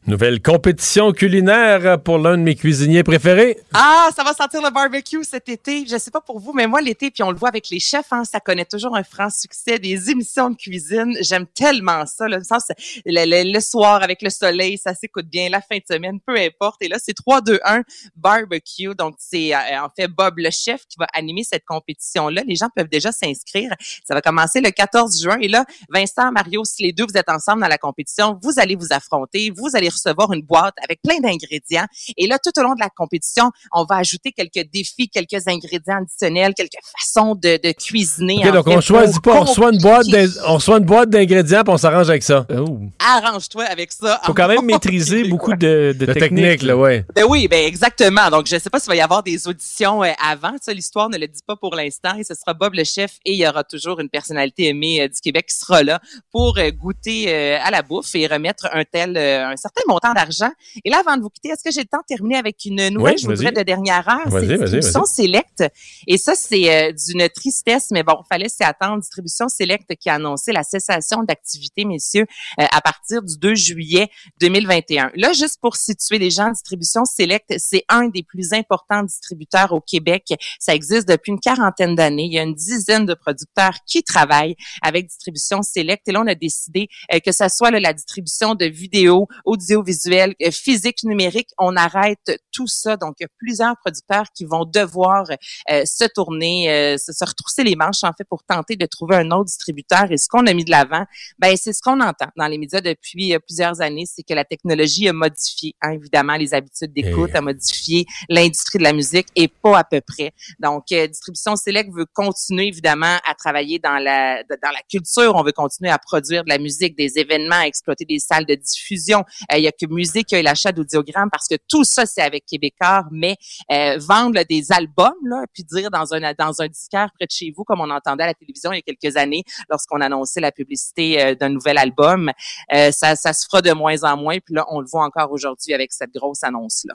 Nouvelle 0.08 0.40
compétition 0.40 1.14
culinaire 1.14 2.00
pour 2.00 2.20
l'un 2.20 2.38
de 2.38 2.44
mes 2.44 2.54
cuisiniers 2.54 3.02
préférés. 3.02 3.58
Ah, 3.74 4.10
ça 4.16 4.24
va 4.24 4.34
sentir 4.34 4.62
le 4.62 4.70
barbecue 4.70 5.24
cet 5.24 5.50
été. 5.50 5.84
Je 5.88 5.98
sais 5.98 6.12
pas 6.12 6.22
pour 6.22 6.40
vous, 6.40 6.54
mais 6.54 6.68
moi, 6.68 6.80
l'été, 6.80 7.10
puis 7.10 7.24
on 7.24 7.32
le 7.32 7.38
voit 7.38 7.50
avec 7.50 7.72
les 7.72 7.80
chefs, 7.80 8.14
hein, 8.14 8.24
ça 8.24 8.40
connaît 8.40 8.66
toujours 8.66 8.96
un 8.96 9.04
franc 9.04 9.32
succès. 9.32 9.80
Des 9.80 10.12
émissions 10.12 10.52
de 10.52 10.56
cuisine, 10.56 11.18
j'aime 11.22 11.48
tellement 11.48 12.06
ça. 12.06 12.28
Là, 12.28 12.38
le, 12.38 13.52
le, 13.52 13.60
soir 13.60 14.04
avec 14.04 14.22
le 14.22 14.30
soleil, 14.30 14.78
ça 14.78 14.94
s'écoute 14.94 15.26
bien. 15.26 15.50
La 15.50 15.60
fin 15.60 15.78
de 15.78 15.84
semaine, 15.92 16.20
peu 16.20 16.38
importe. 16.38 16.84
Et 16.84 16.88
là, 16.88 16.98
c'est 17.04 17.16
3, 17.16 17.42
2, 17.42 17.60
1 17.66 17.82
barbecue. 18.16 18.94
Donc, 18.94 19.16
c'est 19.18 19.56
euh, 19.56 19.58
en 19.82 19.90
fait 19.90 20.08
Bob 20.08 20.36
le 20.38 20.52
chef 20.52 20.86
qui 20.88 20.98
va 21.00 21.08
animer 21.16 21.44
cette 21.44 21.66
compétition-là. 21.66 22.44
Les 22.46 22.56
gens 22.56 22.70
peuvent 22.76 22.90
déjà 22.90 23.12
s'inscrire. 23.12 23.72
Ça 24.04 24.14
va 24.14 24.22
commencer 24.22 24.62
le 24.62 24.70
14 24.70 25.20
juin. 25.20 25.38
Et 25.42 25.48
là, 25.48 25.66
Vincent, 25.90 26.32
Mario, 26.32 26.64
si 26.64 26.84
les 26.84 26.94
deux 26.94 27.06
vous 27.10 27.18
êtes 27.18 27.30
ensemble 27.30 27.64
dans 27.64 27.68
la 27.68 27.80
compétition, 27.80 28.40
vous 28.44 28.60
allez 28.60 28.76
vous 28.76 28.90
affronter. 28.92 29.50
Vous 29.50 29.72
allez 29.74 29.90
recevoir 29.96 30.32
une 30.34 30.42
boîte 30.42 30.76
avec 30.84 31.02
plein 31.02 31.20
d'ingrédients. 31.20 31.86
Et 32.18 32.28
là, 32.28 32.38
tout 32.40 32.52
au 32.60 32.64
long 32.64 32.74
de 32.74 32.80
la 32.80 32.90
compétition, 32.90 33.52
on 33.74 33.86
va 33.86 33.98
ajouter 33.98 34.32
quelques 34.32 34.70
défis, 34.72 35.10
quelques 35.10 35.48
ingrédients 35.48 35.98
additionnels, 36.02 36.54
quelques 36.54 36.80
façons 37.00 37.36
de, 37.36 37.60
de 37.62 37.72
cuisiner. 37.72 38.40
OK, 38.40 38.46
en 38.48 38.52
donc 38.54 38.66
fait, 38.70 38.76
on 38.78 38.82
choisit 38.82 39.22
pas, 39.22 39.36
on 39.36 39.42
reçoit 39.42 39.72
une 39.72 39.80
boîte 39.80 40.06
on 40.48 40.56
reçoit 40.56 40.78
une 40.78 40.86
boîte 40.86 41.10
d'ingrédients 41.10 41.64
puis 41.64 41.74
on 41.74 41.78
s'arrange 41.78 42.10
avec 42.10 42.24
ça. 42.24 42.46
Oh. 42.56 42.80
Arrange-toi 43.00 43.64
avec 43.66 43.92
ça. 43.92 44.20
Faut 44.24 44.34
quand 44.34 44.48
même 44.48 44.66
maîtriser 44.66 45.24
beaucoup 45.26 45.54
de, 45.54 45.96
de 45.98 46.06
La 46.06 46.14
techniques. 46.14 46.44
technique, 46.44 46.62
là, 46.64 46.78
ouais. 46.78 47.06
Ben 47.16 47.26
oui, 47.28 47.48
ben 47.48 47.66
exactement. 47.66 48.30
Donc, 48.30 48.48
je 48.48 48.58
sais 48.58 48.70
pas 48.70 48.80
s'il 48.80 48.90
va 48.90 48.96
y 48.96 49.02
avoir 49.02 49.24
des 49.24 49.48
auditions 49.48 50.04
euh, 50.04 50.12
avant. 50.24 50.56
Ça, 50.62 50.74
l'histoire 50.74 51.10
ne 51.10 51.18
le 51.18 51.28
dit 51.28 51.42
pas 51.46 51.56
pour 51.56 51.76
l'instant. 51.76 52.16
Et 52.18 52.24
ce 52.24 52.34
sera 52.34 52.54
Bob 52.54 52.74
le 52.74 52.84
chef 52.84 53.14
et 53.26 53.34
il 53.34 53.38
y 53.40 53.48
aura 53.48 53.64
toujours 53.64 54.00
une 54.00 54.10
personnalité 54.10 54.68
aimée 54.68 55.02
euh, 55.02 55.08
du 55.08 55.20
Québec 55.22 55.48
qui 55.48 55.56
sera 55.56 55.84
là 55.84 56.00
pour 56.32 56.58
euh, 56.58 56.72
goûter 56.72 57.26
euh, 57.34 57.58
à 57.62 57.72
la 57.72 57.82
bouffe 57.82 58.14
et 58.16 58.28
remettre 58.28 58.68
un 58.72 58.84
tel, 58.84 59.18
euh, 59.18 59.48
un 59.48 59.56
certain 59.56 59.82
montant 59.88 60.14
d'argent. 60.14 60.50
Et 60.84 60.90
là, 60.90 61.02
avant 61.06 61.18
de 61.18 61.22
vous 61.22 61.30
quitter, 61.30 61.50
est-ce 61.50 61.64
que 61.64 61.72
j'ai 61.72 61.82
le 61.82 61.88
temps 61.88 62.00
de 62.00 62.16
terminer 62.16 62.38
avec 62.38 62.66
une 62.66 62.90
nouvelle, 62.90 63.16
Oui, 63.16 63.22
je 63.22 63.28
voudrais, 63.28 63.52
de 63.52 63.62
dernière 63.62 64.08
heure? 64.08 64.30
Vas-y, 64.30 64.48
C'est 64.48 64.58
vas-y, 64.58 64.72
Distribution 64.72 65.06
Select. 65.06 65.64
Et 66.08 66.18
ça, 66.18 66.36
c'est 66.36 66.74
euh, 66.74 66.92
d'une 66.92 67.28
tristesse, 67.30 67.88
mais 67.92 68.04
bon, 68.04 68.22
fallait 68.30 68.50
s'y 68.50 68.64
attendre. 68.64 69.00
Distribution 69.00 69.48
Select 69.48 69.96
qui 69.96 70.10
a 70.10 70.16
annoncé 70.16 70.52
la 70.52 70.64
cessation 70.64 71.24
d'activité, 71.24 71.86
messieurs, 71.86 72.26
euh, 72.60 72.66
à 72.72 72.82
partir 72.82 73.22
du 73.22 73.38
2 73.38 73.56
juillet 73.56 74.10
2021. 74.42 75.12
Là, 75.16 75.34
juste 75.34 75.60
pour 75.62 75.76
situer 75.76 76.20
les 76.20 76.30
gens, 76.30 76.50
Distribution 76.52 77.06
Select, 77.06 77.54
c'est 77.58 77.84
un 77.90 78.08
des 78.08 78.24
plus 78.24 78.54
importants 78.54 79.04
distributeurs 79.04 79.74
au 79.74 79.82
Québec. 79.82 80.34
Ça 80.60 80.74
existe 80.74 81.08
depuis 81.08 81.32
une 81.32 81.40
quarantaine 81.40 81.96
d'années. 81.96 82.26
Il 82.26 82.34
y 82.34 82.40
a 82.40 82.44
une 82.44 82.56
dizaine 82.56 83.06
de 83.06 83.14
producteurs 83.14 83.76
qui 83.86 84.04
travaillent 84.04 84.56
avec 84.82 85.08
Distribution 85.08 85.62
Select. 85.62 86.08
Et 86.08 86.12
là, 86.12 86.22
on 86.22 86.28
a 86.28 86.36
décidé 86.36 86.88
euh, 87.14 87.20
que 87.20 87.32
ça 87.32 87.50
soit 87.50 87.72
là, 87.72 87.80
la 87.80 87.94
distribution 87.94 88.56
de 88.56 88.66
vidéos, 88.66 89.28
audiovisuels, 89.46 89.75
euh, 89.84 90.52
physique, 90.52 91.04
numérique. 91.04 91.50
On 91.58 91.76
arrête 91.76 92.42
tout 92.52 92.68
ça. 92.68 92.98
Donc, 92.98 93.16
il 93.20 93.24
y 93.24 93.26
a 93.26 93.30
plusieurs 93.38 93.76
producteurs 93.78 94.26
qui 94.36 94.46
vont 94.46 94.66
devoir 94.66 95.26
euh, 95.72 95.84
se 95.86 96.06
tourner, 96.14 96.72
euh, 96.72 96.98
se, 96.98 97.12
se 97.12 97.26
retrousser 97.26 97.64
les 97.64 97.76
manches, 97.76 98.04
en 98.04 98.12
fait, 98.18 98.26
pour 98.30 98.44
tenter 98.44 98.76
de 98.76 98.86
trouver 98.86 99.18
un 99.18 99.32
autre 99.32 99.46
distributeur. 99.46 100.12
Et 100.12 100.18
ce 100.18 100.28
qu'on 100.28 100.46
a 100.48 100.54
mis 100.54 100.66
de 100.66 100.72
l'avant, 100.72 101.06
ben 101.40 101.56
c'est 101.58 101.74
ce 101.74 101.82
qu'on 101.82 102.00
entend 102.02 102.28
dans 102.38 102.48
les 102.48 102.58
médias 102.58 102.82
depuis 102.82 103.34
euh, 103.34 103.40
plusieurs 103.40 103.82
années, 103.82 104.06
c'est 104.06 104.24
que 104.24 104.34
la 104.34 104.46
technologie 104.46 105.08
a 105.08 105.14
modifié, 105.14 105.76
hein, 105.82 105.92
évidemment, 105.92 106.36
les 106.36 106.54
habitudes 106.54 106.94
d'écoute, 106.94 107.32
Et- 107.34 107.38
a 107.38 107.42
modifié 107.42 108.06
l'industrie 108.30 108.80
de 108.80 108.84
la 108.84 108.94
musique 108.94 109.28
et 109.36 109.48
pas 109.48 109.80
à 109.80 109.84
peu 109.84 110.02
près. 110.02 110.32
Donc, 110.60 110.92
euh, 110.92 111.08
Distribution 111.08 111.56
Select 111.56 111.90
veut 111.94 112.06
continuer, 112.14 112.68
évidemment, 112.68 113.18
à 113.30 113.34
travailler 113.36 113.80
dans 113.80 113.98
la 113.98 114.44
dans 114.44 114.72
la 114.72 114.82
culture. 114.90 115.34
On 115.36 115.44
veut 115.44 115.52
continuer 115.52 115.92
à 115.92 115.98
produire 115.98 116.44
de 116.44 116.50
la 116.50 116.58
musique, 116.58 116.96
des 116.98 117.18
événements, 117.18 117.56
à 117.56 117.68
exploiter 117.68 118.06
des 118.06 118.20
salles 118.20 118.46
de 118.46 118.56
diffusion. 118.56 119.24
Euh, 119.52 119.58
Il 119.58 119.64
y 119.66 119.68
a 119.68 119.72
que 119.72 119.86
musique, 119.92 120.32
il 120.32 120.36
y 120.36 120.40
a 120.40 120.44
l'achat 120.44 120.72
d'audiogramme 120.72 121.30
parce 121.32 121.48
que 121.48 121.56
tout 121.68 121.84
ça, 121.84 122.06
c'est 122.06 122.22
avec 122.22 122.46
Québécois, 122.46 123.06
mais 123.12 123.36
euh, 123.72 123.98
vendre 124.00 124.36
là, 124.36 124.44
des 124.44 124.72
albums, 124.72 125.14
là, 125.24 125.44
puis 125.54 125.64
dire 125.64 125.92
dans 125.92 126.14
un 126.14 126.34
dans 126.34 126.62
un 126.62 126.68
disquaire 126.68 127.10
près 127.18 127.26
de 127.26 127.32
chez 127.32 127.54
vous, 127.56 127.64
comme 127.64 127.82
on 127.82 127.90
entendait 127.90 128.24
à 128.24 128.28
la 128.28 128.34
télévision 128.34 128.72
il 128.72 128.78
y 128.78 128.80
a 128.80 128.94
quelques 128.94 129.18
années, 129.18 129.44
lorsqu'on 129.70 130.02
annonçait 130.02 130.42
la 130.42 130.52
publicité 130.52 131.22
euh, 131.22 131.36
d'un 131.36 131.50
nouvel 131.50 131.78
album, 131.78 132.32
euh, 132.74 132.92
ça, 132.92 133.16
ça 133.16 133.34
se 133.34 133.46
fera 133.46 133.62
de 133.62 133.72
moins 133.72 134.04
en 134.04 134.18
moins. 134.18 134.38
Puis 134.40 134.56
là, 134.56 134.66
on 134.70 134.80
le 134.80 134.88
voit 134.88 135.04
encore 135.04 135.32
aujourd'hui 135.32 135.74
avec 135.74 135.94
cette 135.94 136.14
grosse 136.14 136.44
annonce-là. 136.44 136.94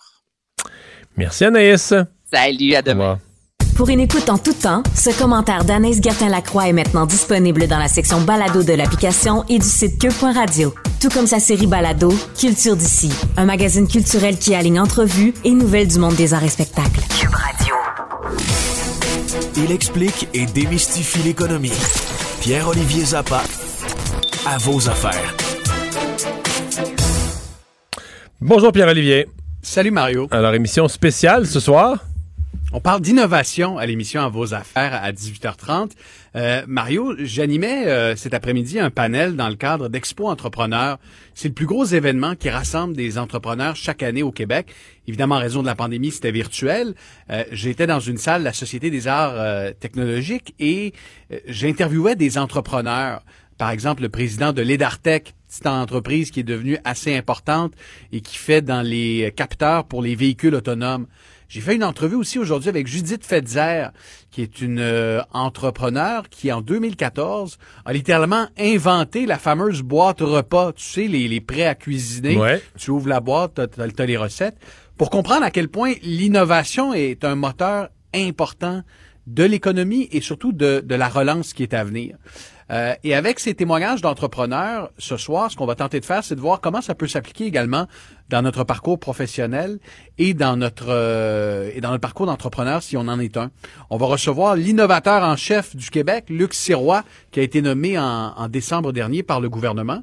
Merci 1.16 1.44
Anaïs. 1.44 1.94
Salut, 2.30 2.74
à 2.74 2.82
demain. 2.82 3.18
Pour 3.80 3.88
une 3.88 4.00
écoute 4.00 4.28
en 4.28 4.36
tout 4.36 4.52
temps, 4.52 4.82
ce 4.94 5.08
commentaire 5.18 5.64
d'Anaïs 5.64 6.02
Gertin-Lacroix 6.02 6.68
est 6.68 6.74
maintenant 6.74 7.06
disponible 7.06 7.66
dans 7.66 7.78
la 7.78 7.88
section 7.88 8.20
balado 8.20 8.62
de 8.62 8.74
l'application 8.74 9.42
et 9.48 9.58
du 9.58 9.66
site 9.66 9.98
cube.radio. 9.98 10.74
Tout 11.00 11.08
comme 11.08 11.26
sa 11.26 11.40
série 11.40 11.66
balado, 11.66 12.12
Culture 12.38 12.76
d'ici, 12.76 13.10
un 13.38 13.46
magazine 13.46 13.88
culturel 13.88 14.36
qui 14.36 14.54
aligne 14.54 14.78
entrevues 14.78 15.32
et 15.44 15.52
nouvelles 15.52 15.88
du 15.88 15.98
monde 15.98 16.14
des 16.14 16.34
arts 16.34 16.44
et 16.44 16.50
spectacles. 16.50 17.00
Cube 17.18 17.34
Radio. 17.34 17.74
Il 19.56 19.72
explique 19.72 20.28
et 20.34 20.44
démystifie 20.44 21.22
l'économie. 21.22 21.72
Pierre-Olivier 22.42 23.06
Zappa, 23.06 23.40
à 24.46 24.58
vos 24.58 24.90
affaires. 24.90 25.34
Bonjour 28.42 28.72
Pierre-Olivier. 28.72 29.26
Salut 29.62 29.90
Mario. 29.90 30.28
Alors, 30.30 30.52
émission 30.52 30.86
spéciale 30.86 31.46
ce 31.46 31.60
soir. 31.60 32.09
On 32.72 32.80
parle 32.80 33.00
d'innovation 33.00 33.78
à 33.78 33.86
l'émission 33.86 34.22
À 34.22 34.28
vos 34.28 34.54
affaires 34.54 34.94
à 34.94 35.10
18h30. 35.10 35.90
Euh, 36.36 36.62
Mario, 36.68 37.14
j'animais 37.18 37.88
euh, 37.88 38.14
cet 38.14 38.32
après-midi 38.32 38.78
un 38.78 38.90
panel 38.90 39.34
dans 39.34 39.48
le 39.48 39.56
cadre 39.56 39.88
d'Expo 39.88 40.28
Entrepreneurs. 40.28 40.98
C'est 41.34 41.48
le 41.48 41.54
plus 41.54 41.66
gros 41.66 41.84
événement 41.84 42.36
qui 42.36 42.48
rassemble 42.48 42.94
des 42.94 43.18
entrepreneurs 43.18 43.74
chaque 43.74 44.04
année 44.04 44.22
au 44.22 44.30
Québec. 44.30 44.72
Évidemment, 45.08 45.34
en 45.34 45.40
raison 45.40 45.62
de 45.62 45.66
la 45.66 45.74
pandémie, 45.74 46.12
c'était 46.12 46.30
virtuel. 46.30 46.94
Euh, 47.30 47.42
J'étais 47.50 47.88
dans 47.88 47.98
une 47.98 48.18
salle 48.18 48.42
de 48.42 48.44
la 48.44 48.52
Société 48.52 48.88
des 48.88 49.08
arts 49.08 49.34
euh, 49.34 49.72
technologiques 49.72 50.54
et 50.60 50.92
j'interviewais 51.48 52.14
des 52.14 52.38
entrepreneurs. 52.38 53.24
Par 53.58 53.70
exemple, 53.70 54.02
le 54.02 54.10
président 54.10 54.52
de 54.52 54.62
l'Edartec, 54.62 55.34
petite 55.48 55.66
entreprise 55.66 56.30
qui 56.30 56.40
est 56.40 56.44
devenue 56.44 56.78
assez 56.84 57.16
importante 57.16 57.72
et 58.12 58.20
qui 58.20 58.36
fait 58.36 58.62
dans 58.62 58.82
les 58.82 59.34
capteurs 59.36 59.86
pour 59.86 60.02
les 60.02 60.14
véhicules 60.14 60.54
autonomes. 60.54 61.08
J'ai 61.50 61.60
fait 61.60 61.74
une 61.74 61.82
entrevue 61.82 62.14
aussi 62.14 62.38
aujourd'hui 62.38 62.68
avec 62.68 62.86
Judith 62.86 63.26
Fetzer, 63.26 63.88
qui 64.30 64.40
est 64.40 64.60
une 64.60 64.78
euh, 64.78 65.20
entrepreneur 65.32 66.28
qui, 66.28 66.52
en 66.52 66.60
2014, 66.60 67.58
a 67.84 67.92
littéralement 67.92 68.46
inventé 68.56 69.26
la 69.26 69.36
fameuse 69.36 69.82
boîte 69.82 70.20
repas. 70.20 70.72
Tu 70.72 70.84
sais, 70.84 71.06
les, 71.08 71.26
les 71.26 71.40
prêts 71.40 71.66
à 71.66 71.74
cuisiner. 71.74 72.36
Ouais. 72.36 72.62
Tu 72.78 72.92
ouvres 72.92 73.08
la 73.08 73.18
boîte, 73.18 73.60
tu 73.74 73.80
as, 73.80 74.06
les 74.06 74.16
recettes. 74.16 74.58
Pour 74.96 75.10
comprendre 75.10 75.42
à 75.42 75.50
quel 75.50 75.66
point 75.66 75.94
l'innovation 76.02 76.94
est 76.94 77.24
un 77.24 77.34
moteur 77.34 77.88
important 78.14 78.82
de 79.26 79.42
l'économie 79.42 80.08
et 80.12 80.20
surtout 80.20 80.52
de, 80.52 80.84
de 80.86 80.94
la 80.94 81.08
relance 81.08 81.52
qui 81.52 81.64
est 81.64 81.74
à 81.74 81.82
venir. 81.82 82.16
Euh, 82.70 82.94
et 83.02 83.14
avec 83.14 83.40
ces 83.40 83.54
témoignages 83.54 84.00
d'entrepreneurs, 84.00 84.90
ce 84.98 85.16
soir, 85.16 85.50
ce 85.50 85.56
qu'on 85.56 85.66
va 85.66 85.74
tenter 85.74 85.98
de 85.98 86.04
faire, 86.04 86.22
c'est 86.22 86.36
de 86.36 86.40
voir 86.40 86.60
comment 86.60 86.80
ça 86.80 86.94
peut 86.94 87.08
s'appliquer 87.08 87.46
également 87.46 87.86
dans 88.28 88.42
notre 88.42 88.62
parcours 88.62 88.98
professionnel 89.00 89.80
et 90.18 90.34
dans 90.34 90.56
notre 90.56 90.86
euh, 90.88 91.70
et 91.74 91.80
dans 91.80 91.90
notre 91.90 92.00
parcours 92.00 92.26
d'entrepreneur 92.26 92.82
si 92.82 92.96
on 92.96 93.08
en 93.08 93.18
est 93.18 93.36
un. 93.36 93.50
On 93.90 93.96
va 93.96 94.06
recevoir 94.06 94.54
l'innovateur 94.54 95.24
en 95.24 95.36
chef 95.36 95.74
du 95.74 95.90
Québec, 95.90 96.26
Luc 96.28 96.54
Sirois, 96.54 97.02
qui 97.32 97.40
a 97.40 97.42
été 97.42 97.60
nommé 97.60 97.98
en, 97.98 98.48
décembre 98.48 98.92
dernier 98.92 99.22
par 99.22 99.40
le 99.40 99.48
gouvernement. 99.48 100.02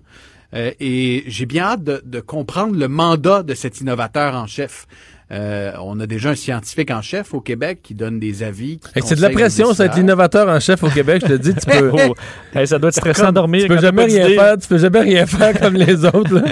Euh, 0.54 0.72
et 0.80 1.24
j'ai 1.28 1.46
bien 1.46 1.64
hâte 1.64 1.84
de 1.84 2.20
comprendre 2.20 2.76
le 2.78 2.88
mandat 2.88 3.44
de 3.44 3.54
cet 3.54 3.80
innovateur 3.82 4.36
en 4.36 4.48
chef. 4.48 4.88
Euh, 5.30 5.72
on 5.84 6.00
a 6.00 6.08
déjà 6.08 6.30
un 6.30 6.36
scientifique 6.36 6.90
en 6.90 7.02
chef 7.02 7.34
au 7.34 7.42
Québec 7.42 7.80
qui 7.84 7.94
donne 7.94 8.18
des 8.18 8.44
avis. 8.44 8.80
c'est 9.04 9.16
de 9.16 9.22
la 9.22 9.30
pression, 9.30 9.74
ça 9.74 9.86
être 9.86 9.98
l'innovateur 9.98 10.48
en 10.48 10.60
chef 10.62 10.82
au 10.84 10.90
Québec, 10.90 11.22
je 11.26 11.34
te 11.34 11.38
dis, 11.38 11.54
tu 11.54 11.66
peux. 11.66 11.92
Oh. 12.08 12.14
Hey, 12.56 12.68
ça 12.68 12.78
doit 12.80 12.90
être 12.90 12.96
stressant 12.96 13.28
à 13.28 13.32
dormir. 13.32 13.64
Tu 13.64 13.68
peux 13.70 13.80
jamais 13.80 14.06
rien 14.06 14.28
faire, 14.30 14.58
tu 14.58 14.68
peux 14.68 14.78
jamais 14.78 15.00
rien 15.02 15.26
faire 15.26 15.60
comme 15.60 15.74
les 15.76 16.06
autres. 16.06 16.34
là. 16.34 16.44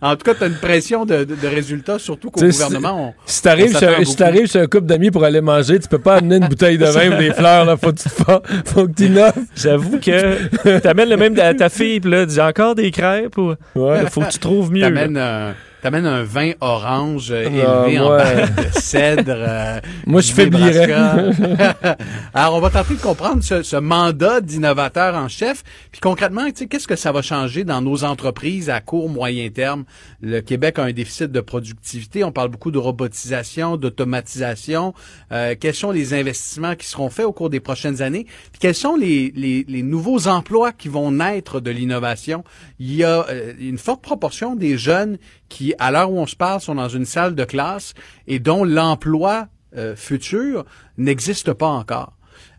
En 0.00 0.16
tout 0.16 0.22
cas, 0.24 0.34
tu 0.34 0.44
as 0.44 0.46
une 0.46 0.54
pression 0.56 1.04
de, 1.04 1.24
de- 1.24 1.34
de 1.34 1.46
résultats, 1.48 1.98
surtout 1.98 2.30
qu'au 2.30 2.40
Tu 2.40 2.50
gouvernement, 2.50 3.08
on, 3.08 3.14
Si 3.26 3.42
t'arrives 3.42 3.76
si 3.76 4.46
chez 4.46 4.60
un 4.60 4.66
couple 4.66 4.86
d'amis 4.86 5.10
pour 5.10 5.24
aller 5.24 5.40
manger, 5.40 5.78
tu 5.78 5.88
peux 5.88 5.98
pas 5.98 6.16
amener 6.16 6.36
une 6.36 6.48
bouteille 6.48 6.78
de 6.78 6.84
vin 6.86 7.14
ou 7.14 7.18
des 7.18 7.32
fleurs, 7.32 7.64
là. 7.64 7.76
Faut 7.76 7.92
que 7.92 7.98
tu 7.98 8.08
te 8.08 8.14
fa- 8.14 8.42
faut 8.64 8.86
que 8.86 8.92
tu 8.92 9.04
innoves. 9.06 9.32
J'avoue 9.54 9.98
que 9.98 10.78
t'amènes 10.78 11.08
le 11.10 11.16
même 11.16 11.38
à 11.38 11.52
ta 11.54 11.68
fille, 11.68 12.00
puis 12.00 12.10
là, 12.10 12.24
dis 12.26 12.40
encore 12.40 12.74
des 12.74 12.90
crêpes 12.90 13.36
ou. 13.38 13.54
Ouais. 13.74 14.06
Faut 14.10 14.20
que 14.22 14.30
tu 14.30 14.38
trouves 14.38 14.72
mieux. 14.72 14.80
t'amènes 14.82 15.54
t'amènes 15.86 16.06
un 16.06 16.24
vin 16.24 16.50
orange 16.60 17.30
euh, 17.30 17.44
Ah, 17.46 17.86
élevé 17.86 18.00
en 18.00 18.08
barrique 18.08 18.56
de 18.56 18.80
cèdre. 18.80 19.34
euh, 19.36 19.80
Moi, 20.06 20.20
je 20.20 20.32
faiblirais. 20.32 20.92
Alors, 22.34 22.54
on 22.56 22.60
va 22.60 22.70
tenter 22.70 22.94
de 22.94 23.00
comprendre 23.00 23.40
ce, 23.44 23.62
ce 23.62 23.76
mandat 23.76 24.40
d'innovateur 24.40 25.14
en 25.14 25.28
chef. 25.28 25.62
Puis 25.92 26.00
concrètement, 26.00 26.44
tu 26.46 26.54
sais, 26.56 26.66
qu'est-ce 26.66 26.88
que 26.88 26.96
ça 26.96 27.12
va 27.12 27.22
changer 27.22 27.62
dans 27.62 27.80
nos 27.82 28.02
entreprises 28.02 28.68
à 28.68 28.80
court, 28.80 29.08
moyen 29.08 29.48
terme? 29.50 29.84
Le 30.20 30.40
Québec 30.40 30.80
a 30.80 30.82
un 30.82 30.92
déficit 30.92 31.30
de 31.30 31.40
productivité. 31.40 32.24
On 32.24 32.32
parle 32.32 32.48
beaucoup 32.48 32.72
de 32.72 32.78
robotisation, 32.78 33.76
d'automatisation. 33.76 34.92
Euh, 35.30 35.54
quels 35.60 35.74
sont 35.74 35.92
les 35.92 36.14
investissements 36.14 36.74
qui 36.74 36.88
seront 36.88 37.10
faits 37.10 37.26
au 37.26 37.32
cours 37.32 37.48
des 37.48 37.60
prochaines 37.60 38.02
années? 38.02 38.26
Puis 38.50 38.58
quels 38.58 38.74
sont 38.74 38.96
les, 38.96 39.32
les, 39.36 39.64
les 39.68 39.82
nouveaux 39.84 40.26
emplois 40.26 40.72
qui 40.72 40.88
vont 40.88 41.12
naître 41.12 41.60
de 41.60 41.70
l'innovation? 41.70 42.42
Il 42.80 42.92
y 42.92 43.04
a 43.04 43.24
euh, 43.28 43.52
une 43.60 43.78
forte 43.78 44.02
proportion 44.02 44.56
des 44.56 44.76
jeunes 44.76 45.18
qui, 45.48 45.74
à 45.78 45.90
l'heure 45.90 46.10
où 46.10 46.18
on 46.18 46.26
se 46.26 46.36
parle, 46.36 46.60
sont 46.60 46.74
dans 46.74 46.88
une 46.88 47.04
salle 47.04 47.34
de 47.34 47.44
classe 47.44 47.94
et 48.26 48.38
dont 48.38 48.64
l'emploi 48.64 49.48
euh, 49.76 49.94
futur 49.96 50.64
n'existe 50.96 51.52
pas 51.52 51.68
encore. 51.68 52.12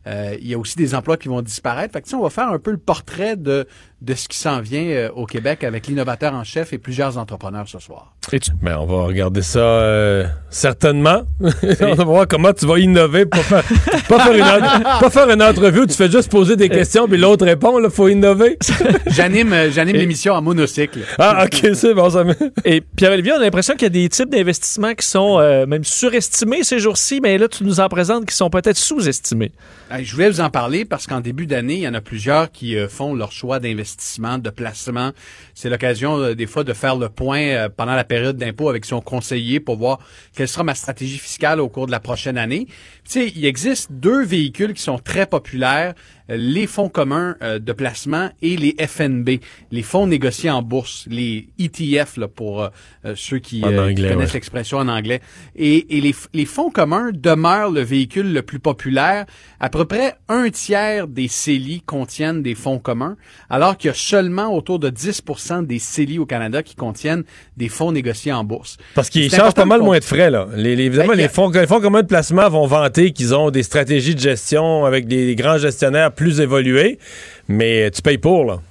Euh, 0.08 0.38
il 0.40 0.48
y 0.48 0.54
a 0.54 0.58
aussi 0.58 0.78
des 0.78 0.96
emplois 0.96 1.18
qui 1.18 1.28
vont 1.28 1.42
disparaître. 1.42 1.94
Fait 1.94 2.02
que, 2.02 2.16
on 2.16 2.22
va 2.22 2.30
faire 2.30 2.48
un 2.48 2.60
peu 2.60 2.72
le 2.72 2.78
portrait 2.78 3.36
de, 3.36 3.68
de 4.02 4.14
ce 4.14 4.28
qui 4.28 4.38
s'en 4.38 4.62
vient 4.62 4.84
euh, 4.84 5.10
au 5.16 5.26
Québec 5.26 5.64
avec 5.64 5.88
l'innovateur 5.88 6.34
en 6.34 6.43
chef 6.43 6.72
et 6.72 6.78
plusieurs 6.78 7.18
entrepreneurs 7.18 7.68
ce 7.68 7.80
soir. 7.80 8.14
Et 8.32 8.39
tu- 8.39 8.52
Ben, 8.62 8.78
on 8.80 8.86
va 8.86 9.06
regarder 9.06 9.41
ça 9.41 9.60
euh, 9.60 10.26
certainement. 10.50 11.22
on 11.82 11.93
va 11.95 12.04
voir 12.04 12.28
comment 12.28 12.54
tu 12.54 12.66
vas 12.68 12.78
innover 12.78 13.26
pour 13.26 13.41
faire, 13.41 13.64
pas, 14.08 14.20
faire 14.20 14.34
une, 14.36 14.84
pas 14.84 15.10
faire 15.10 15.30
une 15.30 15.41
entrevue 15.41 15.82
où 15.82 15.86
tu 15.86 15.95
fais 15.95 16.12
juste 16.12 16.30
poser 16.30 16.56
des 16.56 16.70
questions 16.70 17.08
puis 17.08 17.18
l'autre 17.18 17.45
répond. 17.45 17.80
Il 17.84 17.89
faut 17.89 18.08
innover. 18.08 18.58
J'anime, 19.08 19.54
euh, 19.54 19.72
j'anime 19.72 19.95
Et- 19.95 20.00
l'émission 20.00 20.34
en 20.34 20.41
monocycle. 20.41 21.00
Ah, 21.18 21.45
ok, 21.45 21.70
c'est 21.74 21.93
bon. 21.93 22.10
Ça 22.10 22.24
me... 22.24 22.36
Et 22.66 22.82
Pierre-Olivier, 22.82 23.34
on 23.34 23.38
a 23.38 23.39
l'impression 23.39 23.74
qu'il 23.74 23.84
y 23.84 23.86
a 23.86 23.89
des 23.89 24.10
types 24.10 24.30
d'investissements 24.30 24.93
qui 24.93 25.06
sont 25.08 25.39
euh, 25.39 25.66
même 25.66 25.84
surestimés 25.84 26.64
ces 26.64 26.80
jours-ci, 26.80 27.20
mais 27.22 27.38
là, 27.38 27.48
tu 27.48 27.64
nous 27.64 27.80
en 27.80 27.88
présentes 27.89 28.26
qui 28.26 28.36
sont 28.36 28.50
peut-être 28.50 28.78
sous-estimés. 28.78 29.52
Euh, 29.91 30.00
Je 30.04 30.14
voulais 30.14 30.30
vous 30.30 30.41
en 30.41 30.50
parler 30.50 30.86
parce 30.86 31.08
qu'en 31.08 31.22
début 31.22 31.48
d'année, 31.48 31.76
il 31.76 31.82
y 31.82 31.88
en 31.88 31.93
a 31.93 32.02
plusieurs 32.02 32.52
qui 32.52 32.78
euh, 32.78 32.88
font 32.89 33.16
leur 33.16 33.32
choix 33.32 33.60
d'investissement, 33.60 33.87
de 33.96 34.50
placement. 34.50 35.12
C'est 35.54 35.70
l'occasion 35.70 36.18
euh, 36.18 36.36
des 36.36 36.48
fois 36.48 36.64
de 36.64 36.74
faire 36.74 36.96
le 36.96 37.10
point 37.10 37.42
euh, 37.42 37.70
pendant 37.70 37.96
la 37.96 38.04
période 38.04 38.38
d'impôt 38.38 38.70
avec 38.70 38.86
son 38.86 39.02
conseiller 39.02 39.60
pour 39.60 39.78
voir 39.78 40.00
quelle 40.36 40.48
sera 40.48 40.64
ma 40.64 40.76
stratégie 40.76 41.18
fiscale 41.18 41.60
au 41.60 41.70
cours 41.70 41.86
de 41.86 41.92
la 41.92 42.00
prochaine 42.00 42.38
année. 42.38 42.68
Tu 43.04 43.12
sais, 43.12 43.32
il 43.36 43.46
existe 43.46 43.92
deux 43.92 44.24
véhicules 44.24 44.74
qui 44.74 44.82
sont 44.82 45.00
très 45.00 45.26
populaires 45.26 45.94
les 46.30 46.67
fonds 46.67 46.89
communs 46.89 47.36
euh, 47.41 47.59
de 47.59 47.71
placement 47.73 48.30
et 48.41 48.57
les 48.57 48.75
FNB, 48.86 49.39
les 49.71 49.82
fonds 49.82 50.07
négociés 50.07 50.49
en 50.49 50.61
bourse, 50.61 51.05
les 51.09 51.47
ETF 51.59 52.17
là, 52.17 52.28
pour 52.28 52.61
euh, 52.61 52.69
euh, 53.05 53.13
ceux 53.15 53.39
qui, 53.39 53.57
qui 53.57 53.61
connaissent 53.61 53.99
ouais. 54.30 54.34
l'expression 54.34 54.78
en 54.80 54.88
anglais. 54.88 55.21
Et, 55.55 55.97
et 55.97 56.01
les, 56.01 56.15
les 56.34 56.45
fonds 56.45 56.69
communs 56.69 57.11
demeurent 57.13 57.71
le 57.71 57.82
véhicule 57.82 58.34
le 58.34 58.41
plus 58.41 58.59
populaire. 58.59 59.25
À 59.59 59.69
peu 59.69 59.86
près 59.86 60.15
un 60.30 60.49
tiers 60.49 61.07
des 61.07 61.28
CELI 61.28 61.82
contiennent 61.82 62.43
des 62.43 62.55
fonds 62.55 62.80
communs, 62.80 63.17
alors 63.49 63.78
qu'il 63.78 63.88
y 63.89 63.91
a 63.91 63.95
seulement 63.95 64.53
autour 64.55 64.80
de 64.80 64.89
10% 64.89 65.65
des 65.65 65.80
CELI 65.80 66.19
au 66.19 66.25
Canada 66.25 66.61
qui 66.61 66.75
contiennent 66.75 67.23
des 67.55 67.69
fonds 67.69 67.91
négociés 67.91 68.34
en 68.34 68.43
bourse. 68.43 68.78
Parce 68.95 69.09
qu'ils 69.09 69.32
chargent 69.32 69.53
pas 69.53 69.65
mal 69.65 69.82
moins 69.82 69.99
de 69.99 70.03
frais, 70.03 70.30
là. 70.30 70.47
Les, 70.55 70.75
les- 70.75 70.86
évidemment, 70.86 71.09
Ben, 71.09 71.17
les, 71.17 71.28
fonds, 71.30 71.49
les 71.49 71.67
fonds 71.67 71.80
communs 71.82 72.01
de 72.01 72.07
placement 72.07 72.49
vont 72.49 72.67
vanter 72.67 73.11
qu'ils 73.11 73.34
ont 73.34 73.49
des 73.49 73.63
stratégies 73.63 74.15
de 74.15 74.19
gestion 74.19 74.86
avec 74.86 75.07
des, 75.07 75.36
grands 75.36 75.57
gestionnaires 75.57 76.11
plus 76.18 76.41
évolués, 76.41 76.99
mais 77.47 77.89
tu 77.91 78.01
payes 78.01 78.18
pour, 78.18 78.43
là. 78.43 78.61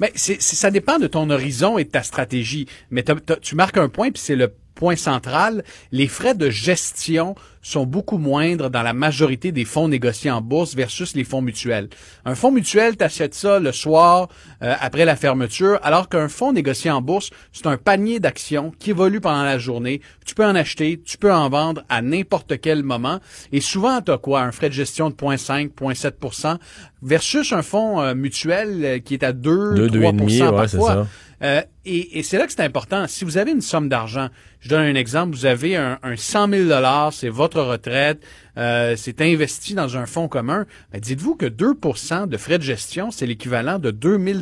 Mais 0.00 0.12
ça 0.14 0.70
dépend 0.70 0.98
de 0.98 1.06
ton 1.06 1.28
horizon 1.28 1.78
et 1.78 1.84
de 1.84 1.90
ta 1.90 2.02
stratégie. 2.02 2.66
Mais 2.90 3.04
tu 3.42 3.54
marques 3.54 3.76
un 3.76 3.88
point, 3.90 4.10
puis 4.10 4.22
c'est 4.22 4.36
le 4.36 4.52
point 4.74 4.96
central. 4.96 5.62
Les 5.92 6.08
frais 6.08 6.34
de 6.34 6.48
gestion 6.48 7.34
sont 7.62 7.84
beaucoup 7.86 8.18
moindres 8.18 8.70
dans 8.70 8.82
la 8.82 8.92
majorité 8.92 9.52
des 9.52 9.64
fonds 9.64 9.88
négociés 9.88 10.30
en 10.30 10.40
bourse 10.40 10.74
versus 10.74 11.14
les 11.14 11.24
fonds 11.24 11.42
mutuels. 11.42 11.88
Un 12.24 12.34
fonds 12.34 12.52
mutuel, 12.52 12.96
t'achètes 12.96 13.34
ça 13.34 13.58
le 13.58 13.72
soir 13.72 14.28
euh, 14.62 14.74
après 14.80 15.04
la 15.04 15.16
fermeture, 15.16 15.78
alors 15.82 16.08
qu'un 16.08 16.28
fonds 16.28 16.52
négocié 16.52 16.90
en 16.90 17.02
bourse, 17.02 17.30
c'est 17.52 17.66
un 17.66 17.76
panier 17.76 18.20
d'actions 18.20 18.72
qui 18.78 18.90
évolue 18.90 19.20
pendant 19.20 19.44
la 19.44 19.58
journée. 19.58 20.00
Tu 20.24 20.34
peux 20.34 20.44
en 20.44 20.54
acheter, 20.54 21.00
tu 21.04 21.18
peux 21.18 21.32
en 21.32 21.48
vendre 21.48 21.82
à 21.88 22.02
n'importe 22.02 22.60
quel 22.60 22.82
moment. 22.82 23.20
Et 23.52 23.60
souvent, 23.60 24.00
tu 24.00 24.12
as 24.12 24.18
quoi? 24.18 24.40
Un 24.42 24.52
frais 24.52 24.68
de 24.68 24.74
gestion 24.74 25.10
de 25.10 25.14
0,5, 25.14 25.70
0,7% 25.74 26.56
versus 27.02 27.52
un 27.52 27.62
fonds 27.62 28.00
euh, 28.00 28.14
mutuel 28.14 28.84
euh, 28.84 28.98
qui 28.98 29.14
est 29.14 29.24
à 29.24 29.32
2, 29.32 29.74
Deux, 29.74 29.88
3 29.88 29.98
deux 29.98 30.02
et 30.02 30.12
demi, 30.12 30.42
ouais, 30.42 30.68
c'est 30.68 30.76
parfois. 30.76 30.88
ça. 30.88 31.06
Euh, 31.42 31.62
et 31.86 32.18
et 32.18 32.22
c'est 32.22 32.36
là 32.36 32.46
que 32.46 32.52
c'est 32.52 32.62
important. 32.62 33.06
Si 33.08 33.24
vous 33.24 33.38
avez 33.38 33.52
une 33.52 33.62
somme 33.62 33.88
d'argent, 33.88 34.28
je 34.60 34.68
donne 34.68 34.82
un 34.82 34.94
exemple, 34.94 35.34
vous 35.34 35.46
avez 35.46 35.74
un, 35.74 35.98
un 36.02 36.14
100 36.14 36.48
000 36.68 37.10
c'est 37.12 37.30
votre 37.30 37.49
retraite, 37.58 38.20
euh, 38.56 38.94
c'est 38.96 39.20
investi 39.20 39.74
dans 39.74 39.96
un 39.96 40.06
fonds 40.06 40.28
commun, 40.28 40.66
ben 40.92 41.00
dites-vous 41.00 41.34
que 41.34 41.46
2% 41.46 42.28
de 42.28 42.36
frais 42.36 42.58
de 42.58 42.62
gestion, 42.62 43.10
c'est 43.10 43.26
l'équivalent 43.26 43.78
de 43.78 43.90
2 43.90 44.18
000 44.18 44.40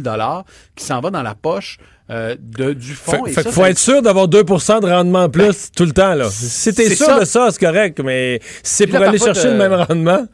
qui 0.76 0.84
s'en 0.84 1.00
va 1.00 1.11
dans 1.11 1.22
la 1.22 1.34
poche 1.34 1.78
euh, 2.11 2.36
de, 2.38 2.72
du 2.72 2.94
fonds. 2.94 3.24
Fait, 3.24 3.30
Et 3.30 3.34
fait 3.34 3.42
ça, 3.44 3.52
faut 3.52 3.64
être 3.64 3.78
sûr 3.78 4.02
d'avoir 4.02 4.28
2% 4.28 4.80
de 4.80 4.86
rendement 4.86 5.24
en 5.24 5.28
plus 5.28 5.70
tout 5.72 5.84
le 5.84 5.92
temps, 5.92 6.14
là. 6.14 6.28
Si 6.30 6.72
t'es 6.72 6.94
sûr 6.94 7.06
ça. 7.06 7.20
de 7.20 7.24
ça, 7.24 7.48
c'est 7.50 7.61
correct, 7.61 8.00
mais 8.02 8.40
c'est 8.62 8.86
pour 8.86 8.98
là, 8.98 9.09
aller 9.09 9.18
chercher 9.18 9.50
le 9.50 9.56
même 9.56 9.74
rendement... 9.74 10.26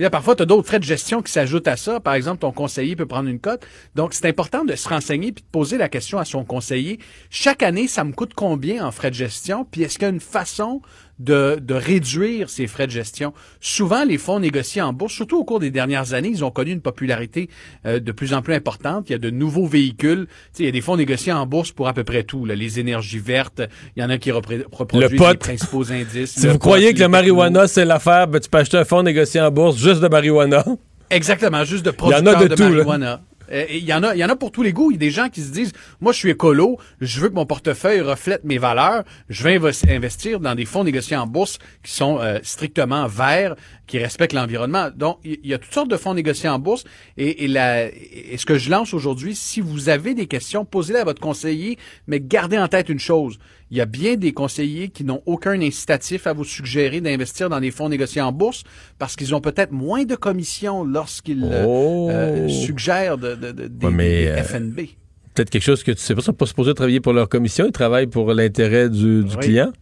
Là, 0.00 0.08
parfois, 0.08 0.34
tu 0.34 0.42
as 0.42 0.46
d'autres 0.46 0.66
frais 0.66 0.78
de 0.78 0.84
gestion 0.84 1.20
qui 1.20 1.30
s'ajoutent 1.30 1.68
à 1.68 1.76
ça. 1.76 2.00
Par 2.00 2.14
exemple, 2.14 2.38
ton 2.38 2.52
conseiller 2.52 2.96
peut 2.96 3.04
prendre 3.04 3.28
une 3.28 3.38
cote. 3.38 3.66
Donc, 3.94 4.14
c'est 4.14 4.26
important 4.26 4.64
de 4.64 4.74
se 4.74 4.88
renseigner 4.88 5.30
puis 5.30 5.44
de 5.44 5.48
poser 5.52 5.76
la 5.76 5.90
question 5.90 6.18
à 6.18 6.24
son 6.24 6.42
conseiller. 6.42 6.98
Chaque 7.28 7.62
année, 7.62 7.86
ça 7.86 8.02
me 8.02 8.12
coûte 8.12 8.32
combien 8.34 8.86
en 8.86 8.92
frais 8.92 9.10
de 9.10 9.14
gestion? 9.14 9.66
Puis 9.70 9.82
est-ce 9.82 9.98
qu'il 9.98 10.04
y 10.04 10.10
a 10.10 10.14
une 10.14 10.20
façon 10.20 10.80
de, 11.20 11.60
de 11.60 11.74
réduire 11.74 12.50
ces 12.50 12.66
frais 12.66 12.86
de 12.86 12.92
gestion? 12.92 13.32
Souvent, 13.60 14.04
les 14.04 14.18
fonds 14.18 14.40
négociés 14.40 14.82
en 14.82 14.92
bourse, 14.92 15.12
surtout 15.12 15.38
au 15.38 15.44
cours 15.44 15.60
des 15.60 15.70
dernières 15.70 16.14
années, 16.14 16.30
ils 16.30 16.44
ont 16.44 16.50
connu 16.50 16.72
une 16.72 16.80
popularité 16.80 17.48
euh, 17.86 18.00
de 18.00 18.12
plus 18.12 18.34
en 18.34 18.42
plus 18.42 18.54
importante. 18.54 19.08
Il 19.08 19.12
y 19.12 19.14
a 19.14 19.18
de 19.18 19.30
nouveaux 19.30 19.66
véhicules. 19.66 20.26
Il 20.58 20.64
y 20.64 20.68
a 20.68 20.72
des 20.72 20.80
fonds 20.80 20.96
négociés 20.96 21.32
en 21.32 21.46
bourse 21.46 21.70
pour 21.70 21.86
à 21.86 21.92
peu 21.92 22.02
près 22.04 22.24
tout. 22.24 22.44
là. 22.44 22.54
Les 22.56 22.80
énergies 22.80 23.18
vertes, 23.18 23.62
il 23.96 24.02
y 24.02 24.04
en 24.04 24.10
a 24.10 24.18
qui 24.18 24.30
reproduisent 24.32 25.10
les 25.20 25.34
principaux 25.36 25.92
indices. 25.92 26.32
Si 26.32 26.46
Le 26.46 26.52
vous 26.52 26.58
pot, 26.58 26.68
croyez 26.68 26.94
que 26.94 27.00
le 27.00 27.08
marijuana, 27.08 27.68
c'est 27.68 27.84
l'affaire, 27.84 28.26
ben, 28.26 28.40
tu 28.40 28.48
peux 28.48 28.58
acheter 28.58 28.78
un 28.78 28.84
fonds 28.84 29.02
négocié 29.02 29.40
en 29.40 29.50
bourse 29.50 29.76
juste 29.76 30.00
de 30.00 30.08
marijuana. 30.08 30.64
Exactement, 31.10 31.64
juste 31.64 31.84
de 31.84 31.92
Il 32.06 32.10
y 32.10 32.14
en 32.14 32.26
a 32.26 32.32
producteurs 32.32 32.42
de 32.42 32.48
de, 32.48 32.54
tout, 32.54 32.62
marijuana. 32.62 33.20
Il 33.50 33.84
y 33.84 33.92
en 33.92 34.02
a, 34.02 34.14
il 34.14 34.18
y 34.18 34.24
en 34.24 34.28
a 34.28 34.36
pour 34.36 34.52
tous 34.52 34.62
les 34.62 34.72
goûts. 34.72 34.90
Il 34.90 34.94
y 34.94 34.96
a 34.96 35.00
des 35.00 35.10
gens 35.10 35.28
qui 35.28 35.42
se 35.42 35.50
disent, 35.50 35.72
moi, 36.00 36.12
je 36.12 36.18
suis 36.18 36.30
écolo, 36.30 36.78
je 37.00 37.20
veux 37.20 37.28
que 37.28 37.34
mon 37.34 37.46
portefeuille 37.46 38.00
reflète 38.00 38.44
mes 38.44 38.58
valeurs, 38.58 39.04
je 39.28 39.42
vais 39.42 39.58
inv- 39.58 39.90
investir 39.90 40.40
dans 40.40 40.54
des 40.54 40.64
fonds 40.64 40.84
négociés 40.84 41.16
en 41.16 41.26
bourse 41.26 41.58
qui 41.82 41.92
sont 41.92 42.18
euh, 42.20 42.38
strictement 42.42 43.06
verts, 43.06 43.56
qui 43.90 43.98
respectent 43.98 44.34
l'environnement. 44.34 44.88
Donc, 44.96 45.18
il 45.24 45.44
y 45.44 45.52
a 45.52 45.58
toutes 45.58 45.74
sortes 45.74 45.90
de 45.90 45.96
fonds 45.96 46.14
négociés 46.14 46.48
en 46.48 46.60
bourse. 46.60 46.84
Et, 47.16 47.44
et, 47.44 47.48
la, 47.48 47.86
et 47.88 48.36
ce 48.36 48.46
que 48.46 48.56
je 48.56 48.70
lance 48.70 48.94
aujourd'hui, 48.94 49.34
si 49.34 49.60
vous 49.60 49.88
avez 49.88 50.14
des 50.14 50.26
questions, 50.26 50.64
posez-les 50.64 51.00
à 51.00 51.04
votre 51.04 51.20
conseiller, 51.20 51.76
mais 52.06 52.20
gardez 52.20 52.56
en 52.56 52.68
tête 52.68 52.88
une 52.88 53.00
chose. 53.00 53.40
Il 53.72 53.76
y 53.76 53.80
a 53.80 53.86
bien 53.86 54.14
des 54.14 54.32
conseillers 54.32 54.90
qui 54.90 55.02
n'ont 55.02 55.22
aucun 55.26 55.60
incitatif 55.60 56.28
à 56.28 56.32
vous 56.32 56.44
suggérer 56.44 57.00
d'investir 57.00 57.48
dans 57.48 57.58
des 57.58 57.72
fonds 57.72 57.88
négociés 57.88 58.20
en 58.22 58.30
bourse 58.30 58.62
parce 59.00 59.16
qu'ils 59.16 59.34
ont 59.34 59.40
peut-être 59.40 59.72
moins 59.72 60.04
de 60.04 60.14
commissions 60.14 60.84
lorsqu'ils 60.84 61.42
euh, 61.44 61.64
Oh. 61.66 62.08
euh, 62.10 62.48
suggèrent 62.48 63.18
de, 63.18 63.34
de- 63.34 63.50
de- 63.50 63.66
des, 63.66 63.86
Ouais, 63.86 63.92
mais, 63.92 64.22
des 64.24 64.28
euh, 64.28 64.42
FNB. 64.44 64.80
Peut-être 65.34 65.50
quelque 65.50 65.62
chose 65.64 65.82
que 65.82 65.90
tu 65.90 65.98
sais 66.00 66.14
pas, 66.14 66.20
ils 66.20 66.24
sont 66.24 66.32
pas 66.32 66.46
supposés 66.46 66.74
travailler 66.74 67.00
pour 67.00 67.12
leur 67.12 67.28
commission, 67.28 67.64
ils 67.66 67.72
travaillent 67.72 68.06
pour 68.08 68.32
l'intérêt 68.34 68.88
du, 68.88 69.24
du 69.24 69.34
Oui. 69.34 69.40
client? 69.40 69.72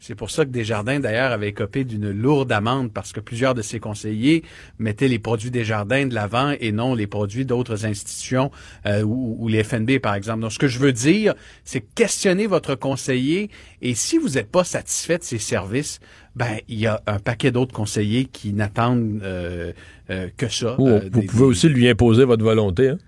C'est 0.00 0.14
pour 0.14 0.30
ça 0.30 0.44
que 0.44 0.50
Desjardins, 0.50 1.00
d'ailleurs, 1.00 1.32
avait 1.32 1.48
écopé 1.48 1.82
d'une 1.84 2.10
lourde 2.10 2.52
amende 2.52 2.92
parce 2.92 3.12
que 3.12 3.18
plusieurs 3.20 3.54
de 3.54 3.62
ses 3.62 3.80
conseillers 3.80 4.44
mettaient 4.78 5.08
les 5.08 5.18
produits 5.18 5.50
Desjardins 5.50 6.06
de 6.06 6.14
l'avant 6.14 6.54
et 6.60 6.70
non 6.70 6.94
les 6.94 7.06
produits 7.08 7.44
d'autres 7.44 7.84
institutions 7.84 8.50
euh, 8.86 9.02
ou, 9.02 9.36
ou 9.40 9.48
les 9.48 9.64
FNB, 9.64 9.98
par 9.98 10.14
exemple. 10.14 10.40
Donc, 10.40 10.52
ce 10.52 10.58
que 10.58 10.68
je 10.68 10.78
veux 10.78 10.92
dire, 10.92 11.34
c'est 11.64 11.80
questionner 11.94 12.46
votre 12.46 12.76
conseiller 12.76 13.50
et 13.82 13.94
si 13.94 14.18
vous 14.18 14.28
n'êtes 14.30 14.50
pas 14.50 14.64
satisfait 14.64 15.18
de 15.18 15.24
ses 15.24 15.38
services, 15.38 15.98
ben 16.36 16.58
il 16.68 16.78
y 16.78 16.86
a 16.86 17.02
un 17.08 17.18
paquet 17.18 17.50
d'autres 17.50 17.74
conseillers 17.74 18.26
qui 18.26 18.52
n'attendent 18.52 19.20
euh, 19.24 19.72
euh, 20.10 20.28
que 20.36 20.48
ça. 20.48 20.80
Ou 20.80 20.86
vous 21.00 21.08
des- 21.20 21.26
pouvez 21.26 21.44
aussi 21.44 21.68
lui 21.68 21.88
imposer 21.88 22.24
votre 22.24 22.44
volonté. 22.44 22.90
Hein? 22.90 22.98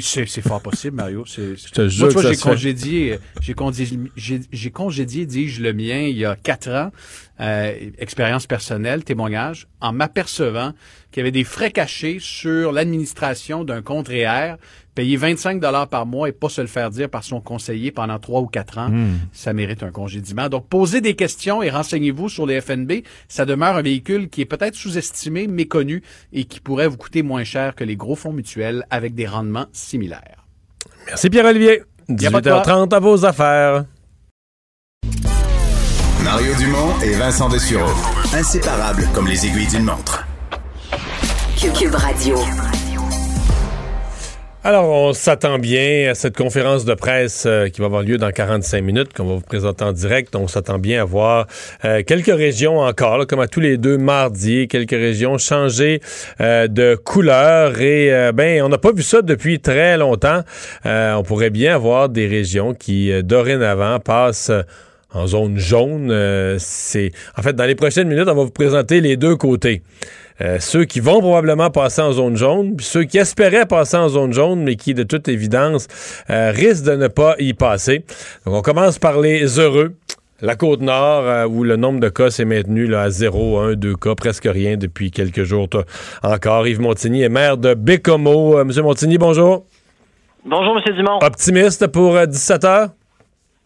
C'est 0.00 0.26
c'est 0.26 0.40
fort 0.42 0.60
possible, 0.60 0.96
Mario. 0.96 1.24
C'est- 1.26 1.54
Moi, 2.00 2.08
tu 2.08 2.14
j'ai 2.22 2.34
congédié, 2.50 3.18
j'ai 4.52 4.70
congédié, 4.70 5.26
dis-je, 5.26 5.62
le 5.62 5.72
mien 5.72 6.00
il 6.00 6.16
y 6.18 6.24
a 6.24 6.34
quatre 6.34 6.68
ans, 6.70 6.90
euh, 7.40 7.72
expérience 7.98 8.46
personnelle, 8.48 9.04
témoignage, 9.04 9.68
en 9.80 9.92
m'apercevant 9.92 10.72
qu'il 11.12 11.20
y 11.20 11.22
avait 11.22 11.30
des 11.30 11.44
frais 11.44 11.70
cachés 11.70 12.18
sur 12.20 12.72
l'administration 12.72 13.62
d'un 13.62 13.80
compte 13.80 14.08
REER, 14.08 14.54
payer 14.96 15.16
25 15.16 15.60
dollars 15.60 15.86
par 15.86 16.06
mois 16.06 16.28
et 16.28 16.32
pas 16.32 16.48
se 16.48 16.60
le 16.60 16.66
faire 16.66 16.90
dire 16.90 17.08
par 17.08 17.22
son 17.22 17.40
conseiller 17.40 17.92
pendant 17.92 18.18
trois 18.18 18.40
ou 18.40 18.46
quatre 18.46 18.78
ans, 18.78 18.88
Hmm. 18.88 19.18
ça 19.32 19.52
mérite 19.52 19.84
un 19.84 19.92
congédiement. 19.92 20.48
Donc, 20.48 20.66
posez 20.68 21.00
des 21.00 21.14
questions 21.14 21.62
et 21.62 21.70
renseignez-vous 21.70 22.28
sur 22.28 22.46
les 22.46 22.60
FNB. 22.60 23.04
Ça 23.28 23.44
demeure 23.44 23.76
un 23.76 23.82
véhicule 23.82 24.28
qui 24.28 24.40
est 24.40 24.46
peut-être 24.46 24.74
sous-estimé, 24.74 25.46
méconnu 25.46 26.02
et 26.32 26.44
qui 26.46 26.58
pourrait 26.58 26.88
vous 26.88 26.96
coûter 26.96 27.22
moins 27.22 27.44
cher 27.44 27.76
que 27.76 27.84
les 27.84 27.94
gros 27.94 28.16
fonds 28.16 28.32
mutuels 28.32 28.84
avec 28.90 29.14
des 29.14 29.26
rendements 29.28 29.66
similaires. 29.72 30.44
Merci 31.06 31.30
Pierre-Olivier. 31.30 31.82
Y 32.08 32.26
a 32.26 32.30
pas 32.30 32.40
de 32.40 32.50
quoi. 32.50 32.62
18h30 32.62 32.94
à 32.94 32.98
vos 32.98 33.24
affaires. 33.24 33.84
Mario 36.24 36.54
Dumont 36.58 36.98
et 37.04 37.12
Vincent 37.12 37.48
Dessureau. 37.48 37.92
Inséparables 38.34 39.06
comme 39.14 39.28
les 39.28 39.46
aiguilles 39.46 39.68
d'une 39.68 39.84
montre. 39.84 40.26
Cube 41.60 41.94
Radio. 41.94 42.36
Alors, 44.68 44.88
on 44.88 45.12
s'attend 45.12 45.60
bien 45.60 46.10
à 46.10 46.16
cette 46.16 46.36
conférence 46.36 46.84
de 46.84 46.94
presse 46.94 47.44
euh, 47.46 47.68
qui 47.68 47.80
va 47.80 47.86
avoir 47.86 48.02
lieu 48.02 48.18
dans 48.18 48.32
45 48.32 48.82
minutes, 48.82 49.12
qu'on 49.12 49.24
va 49.24 49.34
vous 49.34 49.40
présenter 49.40 49.84
en 49.84 49.92
direct. 49.92 50.34
On 50.34 50.48
s'attend 50.48 50.80
bien 50.80 51.02
à 51.02 51.04
voir 51.04 51.46
euh, 51.84 52.02
quelques 52.04 52.36
régions 52.36 52.80
encore, 52.80 53.28
comme 53.28 53.38
à 53.38 53.46
tous 53.46 53.60
les 53.60 53.76
deux 53.76 53.96
mardis, 53.96 54.66
quelques 54.66 54.90
régions 54.90 55.38
changer 55.38 56.00
euh, 56.40 56.66
de 56.66 56.96
couleur. 56.96 57.80
Et 57.80 58.10
ben, 58.34 58.60
on 58.62 58.68
n'a 58.68 58.78
pas 58.78 58.90
vu 58.90 59.04
ça 59.04 59.22
depuis 59.22 59.60
très 59.60 59.96
longtemps. 59.96 60.40
On 60.84 61.22
pourrait 61.24 61.50
bien 61.50 61.76
avoir 61.76 62.08
des 62.08 62.26
régions 62.26 62.74
qui, 62.74 63.12
dorénavant, 63.22 64.00
passent 64.00 64.50
en 65.16 65.26
zone 65.26 65.58
jaune. 65.58 66.10
Euh, 66.10 66.56
c'est 66.58 67.12
En 67.36 67.42
fait, 67.42 67.54
dans 67.54 67.64
les 67.64 67.74
prochaines 67.74 68.08
minutes, 68.08 68.28
on 68.28 68.34
va 68.34 68.44
vous 68.44 68.50
présenter 68.50 69.00
les 69.00 69.16
deux 69.16 69.36
côtés. 69.36 69.82
Euh, 70.42 70.58
ceux 70.60 70.84
qui 70.84 71.00
vont 71.00 71.20
probablement 71.20 71.70
passer 71.70 72.02
en 72.02 72.12
zone 72.12 72.36
jaune, 72.36 72.76
puis 72.76 72.84
ceux 72.84 73.04
qui 73.04 73.18
espéraient 73.18 73.66
passer 73.66 73.96
en 73.96 74.08
zone 74.08 74.32
jaune, 74.32 74.62
mais 74.62 74.76
qui, 74.76 74.92
de 74.92 75.02
toute 75.02 75.28
évidence, 75.28 75.88
euh, 76.28 76.52
risquent 76.54 76.84
de 76.84 76.96
ne 76.96 77.08
pas 77.08 77.36
y 77.38 77.54
passer. 77.54 78.04
Donc, 78.44 78.54
on 78.54 78.62
commence 78.62 78.98
par 78.98 79.20
les 79.20 79.58
heureux. 79.58 79.94
La 80.42 80.54
Côte-Nord, 80.54 81.24
euh, 81.24 81.46
où 81.46 81.64
le 81.64 81.76
nombre 81.76 82.00
de 82.00 82.10
cas 82.10 82.28
s'est 82.28 82.44
maintenu 82.44 82.86
là, 82.86 83.02
à 83.02 83.10
0, 83.10 83.58
1, 83.58 83.74
2 83.76 83.94
cas, 83.96 84.14
presque 84.14 84.46
rien 84.50 84.76
depuis 84.76 85.10
quelques 85.10 85.44
jours 85.44 85.68
encore. 86.22 86.66
Yves 86.68 86.80
Montigny 86.80 87.22
est 87.22 87.30
maire 87.30 87.56
de 87.56 87.72
Bécomo. 87.72 88.62
Monsieur 88.62 88.82
Montigny, 88.82 89.16
bonjour. 89.16 89.64
Bonjour, 90.44 90.76
M. 90.76 90.94
Dumont. 90.94 91.18
Optimiste 91.22 91.86
pour 91.86 92.18
17 92.26 92.64
heures? 92.64 92.88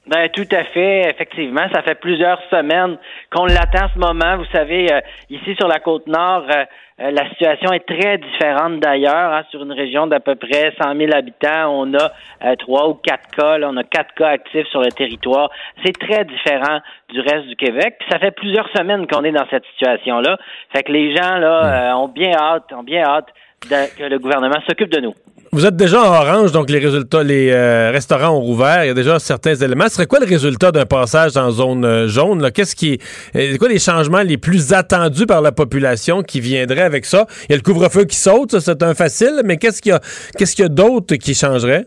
Ben, 0.07 0.29
tout 0.31 0.49
à 0.51 0.65
fait, 0.65 1.09
effectivement. 1.11 1.67
Ça 1.73 1.83
fait 1.83 1.95
plusieurs 1.95 2.41
semaines 2.51 2.97
qu'on 3.31 3.45
l'attend 3.45 3.89
ce 3.95 3.99
moment. 3.99 4.39
Vous 4.39 4.47
savez, 4.53 4.91
euh, 4.93 5.01
ici 5.29 5.55
sur 5.57 5.69
la 5.69 5.79
côte 5.79 6.07
nord, 6.07 6.47
euh, 6.51 6.65
euh, 7.01 7.11
la 7.11 7.29
situation 7.29 7.71
est 7.73 7.87
très 7.87 8.19
différente 8.19 8.81
d'ailleurs. 8.81 9.33
hein. 9.33 9.43
sur 9.51 9.63
une 9.63 9.73
région 9.73 10.07
d'à 10.07 10.19
peu 10.19 10.35
près 10.37 10.73
100 10.83 10.97
000 10.97 11.13
habitants, 11.15 11.69
on 11.69 11.95
a 11.95 12.11
euh, 12.45 12.57
trois 12.57 12.89
ou 12.89 12.95
quatre 12.95 13.29
cas. 13.37 13.59
Là, 13.59 13.69
on 13.71 13.77
a 13.77 13.85
quatre 13.85 14.15
cas 14.15 14.29
actifs 14.29 14.67
sur 14.69 14.81
le 14.81 14.91
territoire. 14.91 15.51
C'est 15.85 15.97
très 15.97 16.25
différent 16.25 16.81
du 17.11 17.21
reste 17.21 17.47
du 17.47 17.57
Québec. 17.57 17.97
Puis 18.01 18.09
ça 18.11 18.19
fait 18.19 18.33
plusieurs 18.33 18.69
semaines 18.77 19.07
qu'on 19.07 19.23
est 19.23 19.33
dans 19.33 19.47
cette 19.51 19.67
situation-là. 19.77 20.39
Fait 20.75 20.83
que 20.83 20.93
les 20.93 21.15
gens 21.15 21.37
là 21.37 21.93
euh, 21.93 21.93
ont 21.97 22.09
bien 22.09 22.33
hâte, 22.35 22.73
ont 22.73 22.83
bien 22.83 23.05
hâte 23.05 23.29
de- 23.69 23.97
que 23.99 24.05
le 24.09 24.19
gouvernement 24.19 24.59
s'occupe 24.67 24.91
de 24.91 25.01
nous. 25.01 25.15
Vous 25.53 25.67
êtes 25.67 25.75
déjà 25.77 26.01
en 26.01 26.07
orange, 26.07 26.53
donc 26.53 26.71
les 26.71 26.79
résultats, 26.79 27.25
les 27.25 27.51
euh, 27.51 27.91
restaurants 27.91 28.37
ont 28.37 28.41
rouvert. 28.41 28.85
Il 28.85 28.89
y 28.89 28.91
a 28.91 28.95
déjà 28.95 29.19
certains 29.19 29.55
éléments. 29.57 29.85
Ce 29.89 29.97
serait 29.97 30.07
quoi 30.07 30.21
le 30.21 30.27
résultat 30.27 30.71
d'un 30.71 30.87
passage 30.87 31.37
en 31.37 31.51
zone 31.51 31.85
euh, 31.85 32.07
jaune? 32.07 32.51
Qu'est-ce 32.53 32.77
qui, 32.77 33.01
euh, 33.35 33.49
c'est 33.53 33.59
quoi 33.59 33.69
les 33.69 33.81
changements 33.81 34.23
les 34.23 34.39
plus 34.39 34.73
attendus 34.73 35.27
par 35.27 35.43
la 35.43 35.51
population 35.51 36.23
qui 36.23 36.41
viendraient 36.41 36.83
avec 36.83 37.05
ça? 37.05 37.27
Il 37.49 37.51
y 37.51 37.55
a 37.55 37.57
le 37.57 37.63
couvre-feu 37.63 38.05
qui 38.05 38.17
saute, 38.17 38.53
ça, 38.53 38.61
c'est 38.61 38.83
un 38.85 38.95
facile, 38.95 39.41
mais 39.45 39.57
qu'est-ce 39.57 39.83
qu'il 39.83 39.91
y 39.91 39.95
a, 39.95 40.01
qu'est-ce 40.39 40.55
qu'il 40.55 40.63
y 40.65 40.67
a 40.67 40.71
d'autre 40.71 41.17
qui 41.17 41.35
changerait? 41.35 41.87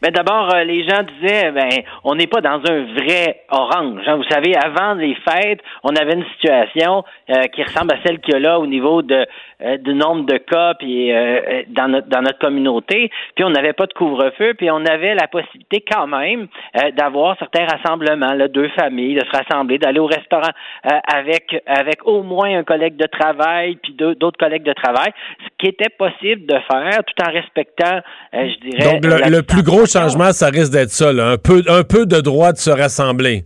Ben 0.00 0.10
d'abord, 0.12 0.52
euh, 0.54 0.64
les 0.64 0.82
gens 0.88 1.02
disaient, 1.20 1.52
ben, 1.52 1.68
on 2.04 2.14
n'est 2.16 2.26
pas 2.26 2.40
dans 2.40 2.60
un 2.68 2.84
vrai 2.94 3.42
orange. 3.50 4.00
hein. 4.06 4.16
Vous 4.16 4.28
savez, 4.28 4.52
avant 4.56 4.94
les 4.94 5.14
fêtes, 5.28 5.60
on 5.84 5.94
avait 5.94 6.14
une 6.14 6.24
situation 6.34 7.04
euh, 7.32 7.46
qui 7.54 7.62
ressemble 7.62 7.92
à 7.94 7.96
celle 8.04 8.20
qu'il 8.20 8.34
y 8.34 8.36
a 8.36 8.40
là 8.40 8.58
au 8.60 8.66
niveau 8.66 9.02
de 9.02 9.26
euh, 9.64 9.76
du 9.78 9.94
nombre 9.94 10.26
de 10.26 10.36
cas 10.38 10.74
puis 10.78 11.12
euh, 11.12 11.16
euh, 11.16 11.62
dans 11.68 11.88
notre 11.88 12.08
dans 12.08 12.22
notre 12.22 12.38
communauté. 12.38 13.10
Puis 13.34 13.44
on 13.44 13.50
n'avait 13.50 13.72
pas 13.72 13.86
de 13.86 13.92
couvre-feu, 13.94 14.54
puis 14.54 14.70
on 14.70 14.84
avait 14.84 15.14
la 15.14 15.28
possibilité 15.28 15.84
quand 15.90 16.06
même 16.06 16.48
euh, 16.76 16.90
d'avoir 16.92 17.38
certains 17.38 17.66
rassemblements, 17.66 18.34
là, 18.34 18.48
deux 18.48 18.68
familles, 18.70 19.14
de 19.14 19.24
se 19.24 19.30
rassembler, 19.36 19.78
d'aller 19.78 20.00
au 20.00 20.06
restaurant 20.06 20.52
euh, 20.86 20.90
avec 21.12 21.62
avec 21.66 22.06
au 22.06 22.22
moins 22.22 22.58
un 22.58 22.64
collègue 22.64 22.96
de 22.96 23.06
travail 23.06 23.76
puis 23.82 23.94
d'autres 23.94 24.38
collègues 24.38 24.64
de 24.64 24.72
travail, 24.72 25.12
ce 25.44 25.48
qui 25.58 25.66
était 25.68 25.90
possible 25.90 26.46
de 26.46 26.56
faire 26.70 27.00
tout 27.06 27.24
en 27.26 27.30
respectant, 27.32 28.00
je 28.32 28.68
dirais. 28.68 29.00
Donc, 29.00 29.04
le, 29.04 29.30
le 29.30 29.42
plus 29.42 29.62
gros 29.62 29.86
changement, 29.86 30.32
ça 30.32 30.48
risque 30.48 30.72
d'être 30.72 30.90
ça, 30.90 31.12
là. 31.12 31.30
Un 31.30 31.38
peu, 31.38 31.62
un 31.68 31.84
peu 31.84 32.04
de 32.06 32.20
droit 32.20 32.52
de 32.52 32.58
se 32.58 32.70
rassembler. 32.70 33.44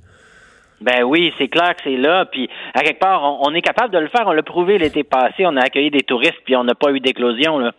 Ben 0.80 1.02
oui, 1.04 1.32
c'est 1.38 1.48
clair 1.48 1.74
que 1.74 1.82
c'est 1.84 1.96
là. 1.96 2.26
Puis 2.26 2.48
à 2.74 2.82
quelque 2.82 3.00
part, 3.00 3.22
on, 3.22 3.54
est 3.54 3.62
capable 3.62 3.92
de 3.92 3.98
le 3.98 4.08
faire. 4.08 4.24
On 4.26 4.32
l'a 4.32 4.42
prouvé 4.42 4.78
l'été 4.78 5.04
passé. 5.04 5.46
On 5.46 5.56
a 5.56 5.62
accueilli 5.62 5.90
des 5.90 6.02
touristes, 6.02 6.40
puis 6.44 6.56
on 6.56 6.64
n'a 6.64 6.74
pas 6.74 6.90
eu 6.92 7.00
d'éclosion 7.00 7.58
là. 7.58 7.72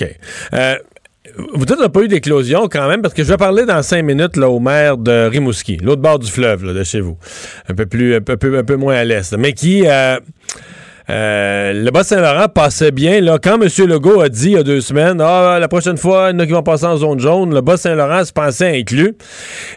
OK. 0.00 0.08
Euh, 0.52 0.76
vous 1.36 1.64
dites 1.64 1.88
pas 1.88 2.00
eu 2.00 2.08
d'éclosion 2.08 2.68
quand 2.68 2.88
même, 2.88 3.02
parce 3.02 3.14
que 3.14 3.22
je 3.22 3.28
vais 3.28 3.36
parler 3.36 3.64
dans 3.66 3.82
cinq 3.82 4.02
minutes 4.02 4.36
là, 4.36 4.48
au 4.48 4.60
maire 4.60 4.96
de 4.96 5.28
Rimouski, 5.28 5.76
l'autre 5.78 6.00
bord 6.00 6.18
du 6.18 6.30
fleuve 6.30 6.64
là, 6.64 6.72
de 6.72 6.82
chez 6.84 7.00
vous, 7.00 7.18
un 7.68 7.74
peu 7.74 7.86
plus, 7.86 8.14
un 8.14 8.20
peu, 8.20 8.58
un 8.58 8.64
peu 8.64 8.76
moins 8.76 8.94
à 8.94 9.04
l'est, 9.04 9.36
mais 9.36 9.52
qui, 9.52 9.86
euh, 9.86 10.18
euh, 11.10 11.72
le 11.72 11.90
Bas-Saint-Laurent 11.90 12.48
passait 12.48 12.90
bien. 12.90 13.20
Là, 13.20 13.38
quand 13.42 13.60
M. 13.60 13.68
Legault 13.86 14.20
a 14.20 14.28
dit 14.28 14.46
il 14.46 14.52
y 14.52 14.56
a 14.56 14.62
deux 14.62 14.82
semaines, 14.82 15.20
ah, 15.20 15.58
la 15.58 15.68
prochaine 15.68 15.96
fois, 15.96 16.28
il 16.30 16.34
y 16.34 16.36
en 16.36 16.38
a 16.40 16.46
qui 16.46 16.52
vont 16.52 16.62
passer 16.62 16.84
en 16.84 16.96
zone 16.96 17.18
jaune, 17.18 17.54
le 17.54 17.62
Bas-Saint-Laurent 17.62 18.24
se 18.24 18.32
pensait 18.32 18.78
inclus. 18.78 19.16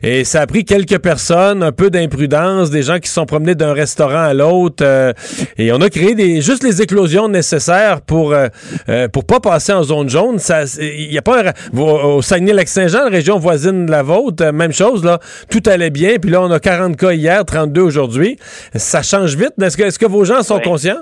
Et 0.04 0.26
ça 0.26 0.42
a 0.42 0.48
pris 0.48 0.66
quelques 0.66 1.00
personnes, 1.00 1.64
un 1.64 1.72
peu 1.72 1.90
d'imprudence, 1.90 2.70
des 2.70 2.84
gens 2.84 3.00
qui 3.00 3.08
se 3.08 3.14
sont 3.14 3.26
promenés 3.26 3.56
d'un 3.56 3.74
restaurant 3.74 4.24
à 4.24 4.34
l'autre. 4.34 4.84
euh, 4.84 5.14
et 5.58 5.72
on 5.72 5.80
a 5.80 5.90
créé 5.90 6.16
des, 6.16 6.42
juste 6.42 6.64
les 6.64 6.82
éclosions 6.82 7.30
nécessaires 7.30 8.02
pour 8.02 8.34
euh, 8.34 8.48
euh, 8.90 9.08
pour 9.08 9.26
pas 9.26 9.40
passer 9.40 9.72
en 9.72 9.84
zone 9.84 10.10
jaune. 10.10 10.38
Ça, 10.40 10.64
il 10.80 11.12
y 11.12 11.18
a 11.18 11.22
pas 11.22 11.44
un 11.44 11.80
au 11.80 12.22
Saguenay-Lac-Saint-Jean, 12.22 13.06
la 13.06 13.10
région 13.10 13.40
voisine 13.40 13.86
de 13.86 13.92
la 13.92 14.04
vôtre, 14.04 14.52
même 14.52 14.74
chose 14.74 15.04
là. 15.06 15.20
Tout 15.50 15.64
allait 15.66 15.92
bien. 15.92 16.18
Puis 16.22 16.30
là, 16.30 16.42
on 16.42 16.52
a 16.52 16.60
40 16.60 16.98
cas 16.98 17.14
hier, 17.14 17.46
32 17.46 17.82
aujourd'hui. 17.82 18.38
Ça 18.76 19.02
change 19.02 19.36
vite. 19.36 19.54
Est-ce 19.62 19.78
que 19.78 19.84
est-ce 19.84 20.00
que 20.00 20.06
vos 20.06 20.26
gens 20.26 20.44
sont 20.44 20.60
conscients? 20.60 21.02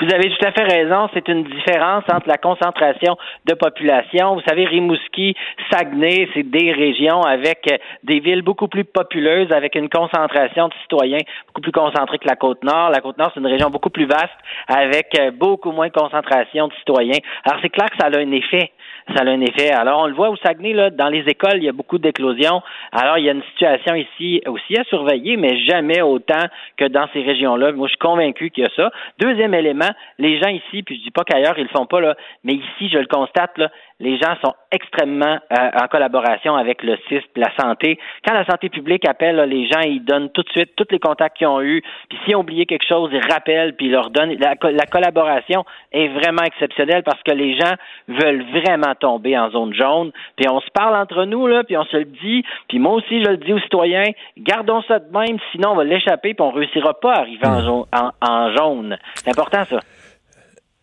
Vous 0.00 0.12
avez 0.12 0.30
tout 0.30 0.46
à 0.46 0.52
fait 0.52 0.64
raison. 0.64 1.08
C'est 1.14 1.28
une 1.28 1.44
différence 1.44 2.04
entre 2.12 2.28
la 2.28 2.38
concentration 2.38 3.16
de 3.46 3.54
population. 3.54 4.34
Vous 4.34 4.42
savez, 4.48 4.64
Rimouski, 4.64 5.34
Saguenay, 5.70 6.28
c'est 6.34 6.48
des 6.48 6.72
régions 6.72 7.22
avec 7.22 7.70
euh, 7.70 7.76
des 8.04 8.20
villes 8.20 8.42
beaucoup 8.42 8.68
plus 8.68 8.84
populeuses, 8.84 9.52
avec 9.52 9.74
une 9.74 9.88
concentration 9.88 10.68
de 10.68 10.74
citoyens 10.82 11.18
beaucoup 11.48 11.60
plus 11.60 11.72
concentrée 11.72 12.18
que 12.18 12.28
la 12.28 12.36
Côte-Nord. 12.36 12.90
La 12.90 13.00
Côte-Nord, 13.00 13.30
c'est 13.34 13.40
une 13.40 13.46
région 13.46 13.70
beaucoup 13.70 13.90
plus 13.90 14.06
vaste, 14.06 14.30
avec 14.68 15.08
euh, 15.18 15.30
beaucoup 15.30 15.72
moins 15.72 15.88
de 15.88 15.92
concentration 15.92 16.68
de 16.68 16.74
citoyens. 16.74 17.18
Alors, 17.44 17.60
c'est 17.62 17.70
clair 17.70 17.90
que 17.90 17.96
ça 17.98 18.06
a 18.06 18.18
un 18.18 18.32
effet. 18.32 18.72
Ça 19.08 19.22
a 19.22 19.28
un 19.28 19.40
effet. 19.40 19.70
Alors, 19.70 20.02
on 20.02 20.06
le 20.06 20.14
voit 20.14 20.30
au 20.30 20.36
Saguenay, 20.36 20.72
là, 20.72 20.90
dans 20.90 21.08
les 21.08 21.24
écoles, 21.26 21.56
il 21.56 21.64
y 21.64 21.68
a 21.68 21.72
beaucoup 21.72 21.98
d'éclosions. 21.98 22.62
Alors, 22.92 23.18
il 23.18 23.24
y 23.24 23.28
a 23.28 23.32
une 23.32 23.42
situation 23.54 23.94
ici 23.94 24.42
aussi 24.46 24.76
à 24.78 24.84
surveiller, 24.84 25.36
mais 25.36 25.58
jamais 25.64 26.02
autant 26.02 26.44
que 26.76 26.84
dans 26.86 27.06
ces 27.12 27.22
régions-là. 27.22 27.72
Moi, 27.72 27.88
je 27.88 27.92
suis 27.92 27.98
convaincu 27.98 28.50
qu'il 28.50 28.64
y 28.64 28.66
a 28.66 28.70
ça. 28.76 28.90
Deuxième 29.18 29.54
élément, 29.54 29.90
les 30.18 30.38
gens 30.40 30.48
ici, 30.48 30.82
puis 30.82 30.96
je 30.96 31.02
dis 31.02 31.10
pas 31.10 31.24
qu'ailleurs 31.24 31.58
ils 31.58 31.64
le 31.64 31.68
font 31.76 31.86
pas 31.86 32.00
là, 32.00 32.16
mais 32.44 32.54
ici, 32.54 32.88
je 32.90 32.98
le 32.98 33.06
constate 33.06 33.56
là, 33.58 33.70
les 34.02 34.18
gens 34.18 34.34
sont 34.44 34.52
extrêmement 34.72 35.38
euh, 35.52 35.70
en 35.82 35.86
collaboration 35.86 36.56
avec 36.56 36.82
le 36.82 36.96
CISP, 37.08 37.36
la 37.36 37.50
santé. 37.58 37.98
Quand 38.26 38.34
la 38.34 38.44
santé 38.44 38.68
publique 38.68 39.08
appelle, 39.08 39.36
là, 39.36 39.46
les 39.46 39.66
gens 39.68 39.80
ils 39.80 40.04
donnent 40.04 40.28
tout 40.30 40.42
de 40.42 40.48
suite 40.50 40.72
tous 40.76 40.86
les 40.90 40.98
contacts 40.98 41.36
qu'ils 41.38 41.46
ont 41.46 41.60
eus. 41.62 41.82
Puis 42.10 42.18
s'ils 42.24 42.36
ont 42.36 42.40
oublié 42.40 42.66
quelque 42.66 42.86
chose, 42.86 43.10
ils 43.12 43.32
rappellent 43.32 43.74
puis 43.76 43.86
ils 43.86 43.92
leur 43.92 44.10
donnent. 44.10 44.34
La, 44.40 44.56
co- 44.56 44.70
la 44.70 44.86
collaboration 44.86 45.64
est 45.92 46.08
vraiment 46.08 46.42
exceptionnelle 46.42 47.02
parce 47.04 47.22
que 47.22 47.30
les 47.32 47.56
gens 47.56 47.72
veulent 48.08 48.44
vraiment 48.50 48.94
tomber 48.98 49.38
en 49.38 49.50
zone 49.50 49.72
jaune. 49.72 50.10
Puis 50.36 50.46
on 50.50 50.60
se 50.60 50.70
parle 50.74 50.96
entre 50.96 51.24
nous 51.24 51.46
là, 51.46 51.62
puis 51.62 51.76
on 51.76 51.84
se 51.84 51.96
le 51.96 52.04
dit. 52.06 52.44
Puis 52.68 52.78
moi 52.80 52.92
aussi 52.94 53.22
je 53.22 53.28
le 53.30 53.36
dis 53.36 53.52
aux 53.52 53.60
citoyens, 53.60 54.10
gardons 54.36 54.82
ça 54.88 54.98
de 54.98 55.16
même, 55.16 55.38
sinon 55.52 55.70
on 55.70 55.76
va 55.76 55.84
l'échapper 55.84 56.34
puis 56.34 56.42
on 56.44 56.50
réussira 56.50 56.92
pas 57.00 57.12
à 57.14 57.20
arriver 57.20 57.46
en, 57.46 57.60
jaune- 57.64 57.86
en, 57.94 58.10
en 58.20 58.52
jaune. 58.56 58.98
C'est 59.14 59.30
important 59.30 59.64
ça. 59.64 59.78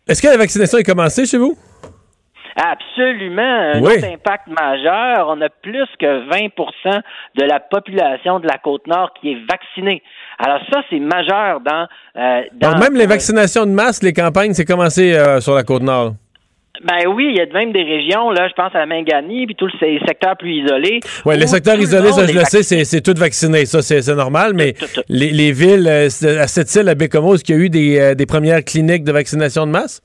Est-ce 0.08 0.22
que 0.22 0.28
la 0.28 0.38
vaccination 0.38 0.78
est 0.78 0.84
commencée 0.84 1.26
chez 1.26 1.36
vous? 1.38 1.54
Absolument. 2.56 3.42
Un 3.74 3.80
Oui. 3.82 3.94
autre 3.96 4.06
impact 4.06 4.48
majeur, 4.48 5.26
on 5.28 5.40
a 5.40 5.48
plus 5.48 5.86
que 5.98 6.28
20% 6.30 7.00
de 7.38 7.44
la 7.44 7.60
population 7.60 8.40
de 8.40 8.46
la 8.46 8.58
Côte-Nord 8.58 9.12
qui 9.20 9.32
est 9.32 9.38
vaccinée. 9.50 10.02
Alors 10.38 10.60
ça, 10.72 10.82
c'est 10.90 10.98
majeur 11.00 11.60
dans... 11.60 11.86
euh, 12.16 12.42
dans 12.54 12.72
Donc, 12.72 12.80
même 12.80 12.94
les 12.96 13.06
vaccinations 13.06 13.66
de 13.66 13.70
masse, 13.72 14.02
les 14.02 14.12
campagnes, 14.12 14.52
c'est 14.54 14.64
commencé 14.64 15.14
euh, 15.14 15.40
sur 15.40 15.54
la 15.54 15.62
Côte-Nord. 15.62 16.14
Ben 16.82 17.06
oui, 17.08 17.34
il 17.34 17.36
y 17.36 17.40
a 17.42 17.46
même 17.52 17.72
des 17.72 17.82
régions, 17.82 18.30
là, 18.30 18.48
je 18.48 18.54
pense 18.54 18.74
à 18.74 18.78
la 18.78 18.86
Mangani, 18.86 19.44
puis 19.44 19.54
tous 19.54 19.70
les 19.82 20.00
secteurs 20.06 20.34
plus 20.38 20.62
isolés. 20.62 21.00
Oui, 21.26 21.36
les 21.36 21.46
secteurs 21.46 21.76
le 21.76 21.82
isolés, 21.82 22.10
ça 22.12 22.26
je 22.26 22.32
le 22.32 22.44
sais, 22.44 22.62
c'est, 22.62 22.84
c'est 22.84 23.02
tout 23.02 23.12
vacciné. 23.18 23.66
Ça, 23.66 23.82
c'est, 23.82 24.06
normal, 24.14 24.52
mais 24.54 24.72
Tout, 24.72 24.86
tout, 24.86 24.94
tout. 24.94 25.02
Les, 25.10 25.30
les 25.30 25.52
villes, 25.52 25.86
euh, 25.86 26.06
à 26.40 26.46
cette 26.46 26.74
île, 26.74 26.88
à 26.88 26.94
Bécomo, 26.94 27.34
est-ce 27.34 27.44
qu'il 27.44 27.56
y 27.56 27.58
a 27.58 27.62
eu 27.62 27.68
des, 27.68 28.00
euh, 28.00 28.14
des 28.14 28.24
premières 28.24 28.64
cliniques 28.64 29.04
de 29.04 29.12
vaccination 29.12 29.66
de 29.66 29.72
masse? 29.72 30.00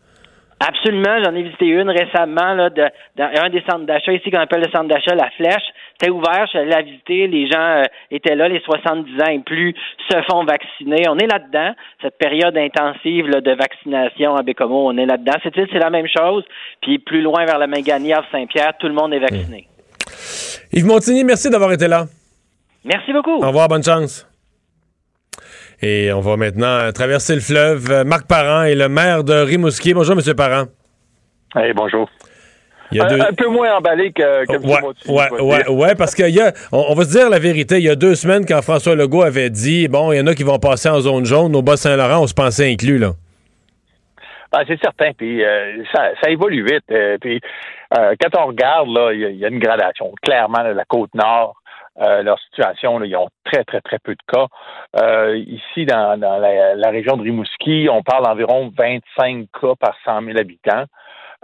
Absolument, 0.60 1.22
j'en 1.22 1.36
ai 1.36 1.44
visité 1.44 1.66
une 1.66 1.90
récemment 1.90 2.54
là, 2.54 2.70
de, 2.70 2.86
dans 3.18 3.30
un 3.44 3.50
des 3.50 3.62
centres 3.70 3.86
d'achat 3.86 4.14
ici 4.14 4.32
qu'on 4.32 4.40
appelle 4.40 4.62
le 4.62 4.72
centre 4.72 4.88
d'achat 4.88 5.14
La 5.14 5.30
Flèche. 5.32 5.64
C'était 6.00 6.10
ouvert, 6.10 6.46
je 6.46 6.50
suis 6.50 6.60
allé 6.60 6.70
la 6.70 6.82
visiter, 6.82 7.28
les 7.28 7.48
gens 7.50 7.60
euh, 7.60 7.84
étaient 8.10 8.36
là, 8.36 8.48
les 8.48 8.62
70 8.62 9.22
ans 9.22 9.32
et 9.32 9.40
plus 9.40 9.76
se 10.10 10.22
font 10.30 10.46
vacciner. 10.46 11.10
On 11.10 11.18
est 11.18 11.28
là-dedans, 11.28 11.76
cette 12.02 12.18
période 12.18 12.58
intensive 12.58 13.28
là, 13.28 13.42
de 13.42 13.52
vaccination 13.52 14.36
à 14.36 14.44
Bécomo, 14.44 14.88
on 14.88 14.98
est 14.98 15.06
là-dedans. 15.06 15.34
Cette 15.44 15.58
île, 15.58 15.68
c'est 15.74 15.80
la 15.80 15.90
même 15.90 16.08
chose. 16.08 16.46
Puis 16.82 17.00
plus 17.00 17.22
loin 17.22 17.46
vers 17.46 17.58
la 17.58 17.68
Mangani, 17.68 18.14
Havre 18.14 18.28
Saint-Pierre, 18.32 18.74
tout 18.80 18.88
le 18.88 18.94
monde 18.94 19.14
est 19.14 19.20
vacciné. 19.20 19.68
Yves 20.72 20.86
Montigny, 20.86 21.26
merci 21.26 21.50
d'avoir 21.50 21.74
été 21.74 21.88
là. 21.88 22.06
Merci 22.86 23.12
beaucoup. 23.12 23.44
Au 23.44 23.48
revoir, 23.48 23.68
bonne 23.68 23.84
chance. 23.84 24.26
Et 25.82 26.12
on 26.14 26.22
va 26.22 26.38
maintenant 26.38 26.92
traverser 26.94 27.36
le 27.36 27.42
fleuve. 27.42 28.04
Marc 28.06 28.28
Parent 28.28 28.64
est 28.64 28.76
le 28.76 28.90
maire 28.90 29.24
de 29.24 29.34
Rimouski. 29.34 29.94
Bonjour, 29.94 30.16
Monsieur 30.16 30.34
Parent. 30.34 30.66
Hey, 31.56 31.74
bonjour. 31.74 32.10
Il 32.92 32.98
y 32.98 33.02
a 33.02 33.06
un, 33.06 33.08
deux- 33.10 33.22
un 33.22 33.34
peu 33.34 33.48
moins 33.48 33.76
emballé 33.78 34.12
que, 34.12 34.46
que. 34.46 34.58
Ouais, 35.12 35.42
ouais, 35.42 35.68
ouais, 35.70 35.96
parce 35.96 36.14
qu'il 36.14 36.30
y 36.30 36.40
a, 36.40 36.54
on, 36.72 36.86
on 36.90 36.94
va 36.94 37.04
se 37.04 37.10
dire 37.12 37.30
la 37.30 37.40
vérité, 37.40 37.78
il 37.78 37.84
y 37.84 37.90
a 37.90 37.96
deux 37.96 38.16
semaines, 38.16 38.46
quand 38.46 38.62
François 38.62 38.96
Legault 38.96 39.24
avait 39.24 39.50
dit, 39.50 39.88
bon, 39.88 40.12
il 40.12 40.18
y 40.18 40.22
en 40.22 40.28
a 40.28 40.36
qui 40.36 40.44
vont 40.44 40.60
passer 40.60 40.88
en 40.90 41.00
zone 41.00 41.26
jaune, 41.26 41.56
au 41.56 41.62
Bas-Saint-Laurent, 41.62 42.22
on 42.24 42.28
se 42.28 42.34
pensait 42.36 42.72
inclus, 42.72 43.00
là. 43.00 43.12
Ah, 44.52 44.62
c'est 44.68 44.80
certain. 44.82 45.12
Puis 45.18 45.44
euh, 45.44 45.84
ça, 45.94 46.12
ça 46.22 46.30
évolue 46.30 46.64
vite. 46.64 46.86
Euh, 46.92 47.18
puis 47.20 47.42
euh, 47.98 48.14
quand 48.22 48.40
on 48.42 48.46
regarde, 48.48 48.88
là, 48.90 49.12
il 49.14 49.20
y, 49.20 49.26
a- 49.26 49.30
il 49.30 49.38
y 49.38 49.46
a 49.46 49.50
une 49.50 49.60
gradation. 49.60 50.14
Clairement, 50.22 50.62
là, 50.62 50.74
la 50.74 50.86
côte 50.86 51.14
nord, 51.14 51.56
euh, 52.02 52.24
leur 52.24 52.38
situation, 52.40 53.00
là, 53.00 53.06
ils 53.06 53.16
ont 53.16 53.30
très, 53.46 53.64
très, 53.64 53.82
très 53.82 54.00
peu 54.00 54.14
de 54.14 54.34
cas. 54.34 54.48
Euh, 55.02 55.38
ici, 55.38 55.86
dans, 55.86 56.20
dans 56.20 56.38
la, 56.38 56.76
la 56.76 56.90
région 56.90 57.16
de 57.18 57.24
Rimouski, 57.24 57.88
on 57.92 58.04
parle 58.04 58.26
d'environ 58.26 58.72
25 58.78 59.48
cas 59.62 59.74
par 59.80 59.96
100 60.06 60.24
000 60.26 60.38
habitants. 60.38 60.86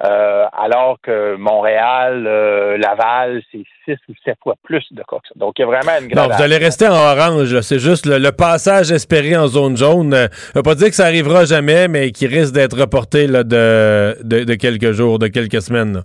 Euh, 0.04 0.46
alors 0.54 0.98
que 1.04 1.36
Montréal, 1.36 2.26
euh, 2.26 2.76
Laval, 2.78 3.44
c'est 3.52 3.62
six 3.86 3.98
ou 4.10 4.14
sept 4.26 4.36
fois 4.42 4.56
plus 4.64 4.84
de 4.92 5.04
cas. 5.04 5.18
que 5.18 5.28
ça. 5.28 5.34
Donc, 5.36 5.60
il 5.60 5.62
y 5.62 5.64
a 5.64 5.68
vraiment 5.68 5.92
une 6.00 6.06
Non, 6.08 6.14
gradation. 6.24 6.38
vous 6.38 6.44
allez 6.44 6.58
rester 6.58 6.88
en 6.88 6.94
orange, 6.94 7.60
c'est 7.62 7.78
juste 7.78 8.08
le, 8.08 8.18
le 8.18 8.32
passage 8.32 8.92
espéré 8.92 9.38
en 9.38 9.46
zone 9.48 9.78
jaune. 9.78 10.14
Euh, 10.16 10.28
Je 10.32 10.60
veux 10.60 10.64
pas 10.64 10.74
dire 10.76 10.88
que 10.88 10.96
ça 10.96 11.06
arrivera 11.06 11.46
jamais, 11.46 11.88
mais 11.88 12.12
qui 12.12 12.26
risque 12.26 12.54
d'être 12.54 12.80
reporté 12.80 13.28
là, 13.28 13.44
de, 13.44 14.18
de, 14.24 14.44
de 14.44 14.56
quelques 14.56 14.92
jours, 14.92 15.20
de 15.20 15.28
quelques 15.28 15.62
semaines. 15.62 15.94
là. 15.94 16.02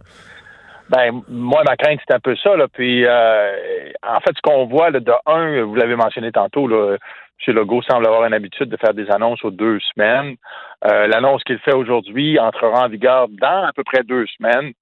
Ben, 0.88 1.20
moi, 1.28 1.62
ma 1.64 1.76
crainte, 1.76 2.00
c'est 2.06 2.14
un 2.14 2.20
peu 2.20 2.36
ça. 2.36 2.56
Là. 2.56 2.66
Puis, 2.72 3.04
euh, 3.04 3.90
en 4.06 4.20
fait, 4.20 4.32
ce 4.36 4.42
qu'on 4.42 4.66
voit, 4.66 4.90
là, 4.90 5.00
de 5.00 5.12
un, 5.26 5.64
vous 5.64 5.74
l'avez 5.74 5.96
mentionné 5.96 6.30
tantôt, 6.30 6.68
là, 6.68 6.96
M. 7.46 7.54
Legault 7.54 7.82
semble 7.82 8.06
avoir 8.06 8.24
une 8.24 8.34
habitude 8.34 8.68
de 8.68 8.76
faire 8.76 8.94
des 8.94 9.10
annonces 9.10 9.44
aux 9.44 9.50
deux 9.50 9.78
semaines. 9.94 10.36
Euh, 10.84 11.06
L'annonce 11.06 11.42
qu'il 11.44 11.58
fait 11.58 11.74
aujourd'hui 11.74 12.38
entrera 12.38 12.84
en 12.84 12.88
vigueur 12.88 13.28
dans 13.28 13.64
à 13.64 13.72
peu 13.74 13.84
près 13.84 14.02
deux 14.04 14.26
semaines. 14.38 14.72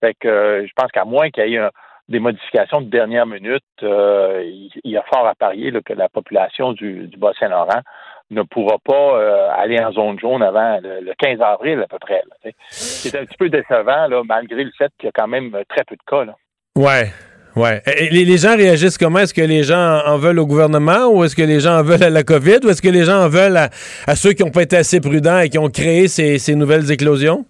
Fait 0.00 0.14
que 0.14 0.28
euh, 0.28 0.66
je 0.66 0.72
pense 0.74 0.90
qu'à 0.92 1.04
moins 1.04 1.30
qu'il 1.30 1.46
y 1.46 1.56
ait 1.56 1.68
des 2.08 2.18
modifications 2.18 2.80
de 2.80 2.90
dernière 2.90 3.26
minute, 3.26 3.62
euh, 3.82 4.42
il, 4.44 4.70
il 4.82 4.90
y 4.90 4.96
a 4.96 5.02
fort 5.02 5.26
à 5.26 5.34
parier 5.34 5.70
là, 5.70 5.80
que 5.84 5.92
la 5.92 6.08
population 6.08 6.72
du, 6.72 7.06
du 7.06 7.16
Bas-Saint-Laurent 7.16 7.82
ne 8.30 8.42
pourra 8.42 8.76
pas 8.84 9.18
euh, 9.18 9.48
aller 9.56 9.78
en 9.80 9.92
zone 9.92 10.18
jaune 10.18 10.42
avant 10.42 10.78
le, 10.82 11.00
le 11.04 11.12
15 11.18 11.40
avril 11.40 11.80
à 11.82 11.86
peu 11.88 11.98
près. 11.98 12.22
C'est 12.70 13.18
un 13.18 13.24
petit 13.24 13.36
peu 13.36 13.48
décevant, 13.48 14.06
là, 14.08 14.22
malgré 14.24 14.64
le 14.64 14.70
fait 14.78 14.90
qu'il 14.98 15.06
y 15.06 15.08
a 15.08 15.12
quand 15.14 15.28
même 15.28 15.50
très 15.68 15.84
peu 15.84 15.96
de 15.96 16.02
cas. 16.08 16.24
Là. 16.24 16.34
Ouais. 16.76 17.10
Ouais. 17.56 17.82
Et 17.98 18.08
les, 18.10 18.38
gens 18.38 18.56
réagissent 18.56 18.96
comment? 18.96 19.18
Est-ce 19.18 19.34
que 19.34 19.40
les 19.40 19.64
gens 19.64 20.00
en 20.06 20.16
veulent 20.18 20.38
au 20.38 20.46
gouvernement 20.46 21.08
ou 21.08 21.24
est-ce 21.24 21.34
que 21.34 21.42
les 21.42 21.58
gens 21.58 21.78
en 21.80 21.82
veulent 21.82 22.04
à 22.04 22.08
la 22.10 22.22
COVID 22.22 22.60
ou 22.62 22.68
est-ce 22.70 22.80
que 22.80 22.88
les 22.88 23.02
gens 23.02 23.24
en 23.24 23.28
veulent 23.28 23.56
à, 23.56 23.70
à 24.06 24.14
ceux 24.14 24.32
qui 24.34 24.44
n'ont 24.44 24.52
pas 24.52 24.62
été 24.62 24.76
assez 24.76 25.00
prudents 25.00 25.40
et 25.40 25.48
qui 25.48 25.58
ont 25.58 25.68
créé 25.68 26.06
ces, 26.06 26.38
ces 26.38 26.54
nouvelles 26.54 26.92
éclosions? 26.92 27.44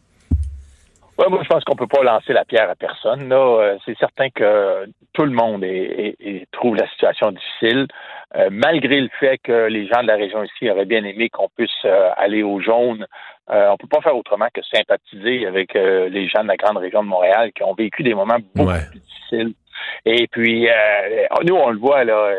Ouais, 1.18 1.26
moi, 1.28 1.40
je 1.42 1.48
pense 1.48 1.62
qu'on 1.64 1.76
peut 1.76 1.86
pas 1.86 2.02
lancer 2.02 2.32
la 2.32 2.46
pierre 2.46 2.70
à 2.70 2.74
personne. 2.74 3.28
Là, 3.28 3.36
Euh, 3.60 3.76
c'est 3.84 3.96
certain 3.98 4.30
que 4.30 4.86
tout 5.12 5.24
le 5.26 5.32
monde 5.32 5.62
est, 5.64 5.68
est- 5.68 6.16
est- 6.26 6.46
trouve 6.50 6.76
la 6.76 6.88
situation 6.88 7.30
difficile, 7.32 7.86
Euh, 8.36 8.48
malgré 8.52 9.00
le 9.00 9.08
fait 9.18 9.38
que 9.38 9.66
les 9.66 9.88
gens 9.88 10.02
de 10.02 10.06
la 10.06 10.14
région 10.14 10.44
ici 10.44 10.70
auraient 10.70 10.84
bien 10.84 11.02
aimé 11.04 11.28
qu'on 11.30 11.48
puisse 11.48 11.70
euh, 11.84 12.10
aller 12.16 12.44
au 12.44 12.60
jaune. 12.60 13.04
Euh, 13.50 13.70
on 13.70 13.76
peut 13.76 13.88
pas 13.88 14.00
faire 14.00 14.16
autrement 14.16 14.46
que 14.54 14.60
sympathiser 14.62 15.46
avec 15.46 15.74
les 15.74 16.28
gens 16.28 16.42
de 16.42 16.48
la 16.48 16.56
grande 16.56 16.76
région 16.76 17.02
de 17.02 17.08
Montréal 17.08 17.50
qui 17.52 17.64
ont 17.64 17.74
vécu 17.74 18.04
des 18.04 18.14
moments 18.14 18.36
beaucoup 18.54 18.70
Ouais. 18.70 18.86
plus 18.90 19.00
difficiles. 19.00 19.52
Et 20.04 20.28
puis, 20.28 20.68
nous, 21.44 21.56
on 21.56 21.70
le 21.70 21.78
voit 21.78 22.04
là. 22.04 22.32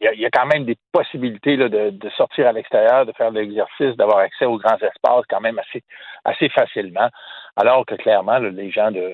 il 0.00 0.04
y, 0.04 0.08
a, 0.08 0.14
il 0.14 0.20
y 0.20 0.24
a 0.24 0.30
quand 0.30 0.46
même 0.46 0.64
des 0.64 0.76
possibilités 0.92 1.56
là, 1.56 1.68
de, 1.68 1.90
de 1.90 2.08
sortir 2.10 2.46
à 2.46 2.52
l'extérieur, 2.52 3.04
de 3.04 3.12
faire 3.12 3.30
de 3.32 3.40
l'exercice, 3.40 3.94
d'avoir 3.96 4.18
accès 4.18 4.46
aux 4.46 4.56
grands 4.56 4.76
espaces 4.78 5.24
quand 5.28 5.40
même 5.40 5.58
assez, 5.58 5.82
assez 6.24 6.48
facilement. 6.48 7.08
Alors 7.56 7.84
que 7.84 7.94
clairement, 7.96 8.38
là, 8.38 8.48
les 8.48 8.70
gens 8.70 8.90
de, 8.90 9.04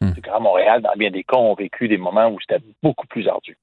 du 0.00 0.20
Grand 0.20 0.40
Montréal, 0.40 0.82
dans 0.82 0.92
bien 0.96 1.10
des 1.10 1.22
cas, 1.22 1.36
ont 1.36 1.54
vécu 1.54 1.86
des 1.86 1.98
moments 1.98 2.28
où 2.28 2.38
c'était 2.40 2.64
beaucoup 2.82 3.06
plus 3.06 3.28
ardu. 3.28 3.56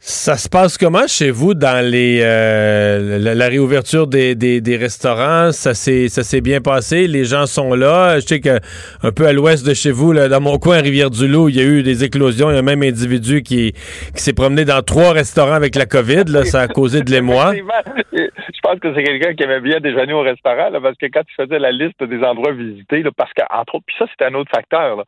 Ça 0.00 0.36
se 0.36 0.48
passe 0.48 0.78
comment 0.78 1.08
chez 1.08 1.32
vous 1.32 1.54
dans 1.54 1.84
les 1.84 2.20
euh, 2.22 3.18
la, 3.18 3.48
réouverture 3.48 4.06
des, 4.06 4.36
des, 4.36 4.76
restaurants? 4.76 5.50
Ça 5.50 5.74
s'est 5.74 6.40
bien 6.40 6.60
passé? 6.60 7.08
Les 7.08 7.24
gens 7.24 7.46
sont 7.46 7.74
là? 7.74 8.20
Je 8.20 8.26
sais 8.26 8.40
que 8.40 8.60
un 9.02 9.10
peu 9.10 9.26
à 9.26 9.32
l'ouest 9.32 9.66
de 9.66 9.74
chez 9.74 9.90
vous, 9.90 10.12
là, 10.12 10.28
dans 10.28 10.40
mon 10.40 10.58
coin, 10.58 10.80
Rivière-du-Loup, 10.80 11.48
il 11.48 11.56
y 11.56 11.60
a 11.60 11.64
eu 11.64 11.82
des 11.82 12.04
éclosions. 12.04 12.48
Il 12.48 12.54
y 12.54 12.56
a 12.56 12.60
un 12.60 12.62
même 12.62 12.84
individu 12.84 13.42
qui, 13.42 13.72
qui 14.14 14.22
s'est 14.22 14.32
promené 14.32 14.64
dans 14.64 14.82
trois 14.82 15.12
restaurants 15.12 15.54
avec 15.54 15.74
la 15.74 15.84
COVID. 15.84 16.24
Là, 16.28 16.44
ça 16.44 16.60
a 16.60 16.68
causé 16.68 17.02
de 17.02 17.10
l'émoi. 17.10 17.54
Je 18.12 18.60
pense 18.62 18.80
que 18.80 18.94
c'est 18.94 19.02
quelqu'un 19.02 19.34
qui 19.34 19.42
aimait 19.44 19.60
bien 19.60 19.80
déjeuner 19.80 20.12
au 20.12 20.22
restaurant, 20.22 20.70
là, 20.70 20.80
parce 20.80 20.96
que 20.96 21.06
quand 21.06 21.22
tu 21.22 21.34
faisais 21.34 21.58
la 21.58 21.70
liste 21.70 22.02
des 22.02 22.22
endroits 22.22 22.52
visités, 22.52 23.02
parce 23.16 23.32
qu'entre 23.32 23.76
autres, 23.76 23.84
puis 23.86 23.96
ça, 23.98 24.06
c'est 24.16 24.26
un 24.26 24.34
autre 24.34 24.50
facteur, 24.54 25.04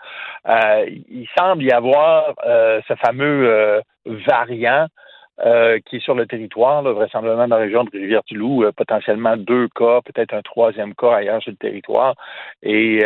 euh, 0.48 0.86
il 0.88 1.28
semble 1.38 1.62
y 1.62 1.70
avoir 1.70 2.34
euh, 2.46 2.80
ce 2.88 2.94
fameux 2.94 3.48
euh, 3.48 3.80
variant 4.06 4.86
euh, 5.44 5.78
qui 5.86 5.96
est 5.96 6.00
sur 6.00 6.14
le 6.14 6.26
territoire, 6.26 6.82
là, 6.82 6.92
vraisemblablement 6.92 7.48
dans 7.48 7.56
la 7.56 7.62
région 7.62 7.84
de 7.84 7.90
Rivière-du-Loup, 7.90 8.64
euh, 8.64 8.72
potentiellement 8.72 9.36
deux 9.36 9.68
cas, 9.68 10.00
peut-être 10.02 10.34
un 10.34 10.42
troisième 10.42 10.94
cas 10.94 11.14
ailleurs 11.14 11.42
sur 11.42 11.52
le 11.52 11.56
territoire. 11.56 12.14
Et 12.62 13.00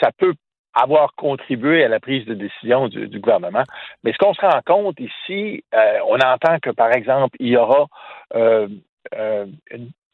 ça 0.00 0.10
peut 0.16 0.34
avoir 0.72 1.14
contribué 1.14 1.84
à 1.84 1.88
la 1.88 2.00
prise 2.00 2.24
de 2.26 2.34
décision 2.34 2.88
du, 2.88 3.08
du 3.08 3.18
gouvernement. 3.18 3.64
Mais 4.04 4.12
ce 4.12 4.18
qu'on 4.18 4.34
se 4.34 4.40
rend 4.40 4.60
compte 4.64 5.00
ici, 5.00 5.64
on 6.06 6.18
entend 6.20 6.58
que, 6.62 6.70
par 6.70 6.92
exemple, 6.92 7.36
il 7.40 7.48
y 7.48 7.56
aura 7.56 7.86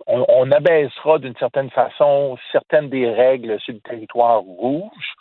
on 0.06 0.50
abaissera 0.52 1.18
d'une 1.18 1.36
certaine 1.36 1.70
façon 1.70 2.38
certaines 2.52 2.88
des 2.88 3.10
règles 3.10 3.58
sur 3.60 3.74
le 3.74 3.80
territoire 3.80 4.40
rouge. 4.40 5.14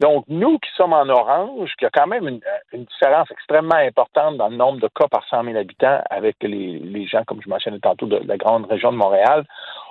Donc, 0.00 0.24
nous 0.28 0.58
qui 0.58 0.70
sommes 0.76 0.92
en 0.92 1.08
orange, 1.08 1.72
qui 1.78 1.84
a 1.84 1.90
quand 1.90 2.06
même 2.06 2.28
une, 2.28 2.40
une 2.72 2.84
différence 2.84 3.30
extrêmement 3.30 3.74
importante 3.76 4.36
dans 4.36 4.48
le 4.48 4.56
nombre 4.56 4.80
de 4.80 4.88
cas 4.88 5.08
par 5.08 5.24
100 5.28 5.44
000 5.44 5.56
habitants 5.56 6.00
avec 6.10 6.36
les, 6.42 6.78
les 6.78 7.06
gens, 7.06 7.24
comme 7.24 7.42
je 7.42 7.48
mentionnais 7.48 7.80
tantôt, 7.80 8.06
de 8.06 8.20
la 8.24 8.36
grande 8.36 8.66
région 8.66 8.92
de 8.92 8.96
Montréal, 8.96 9.44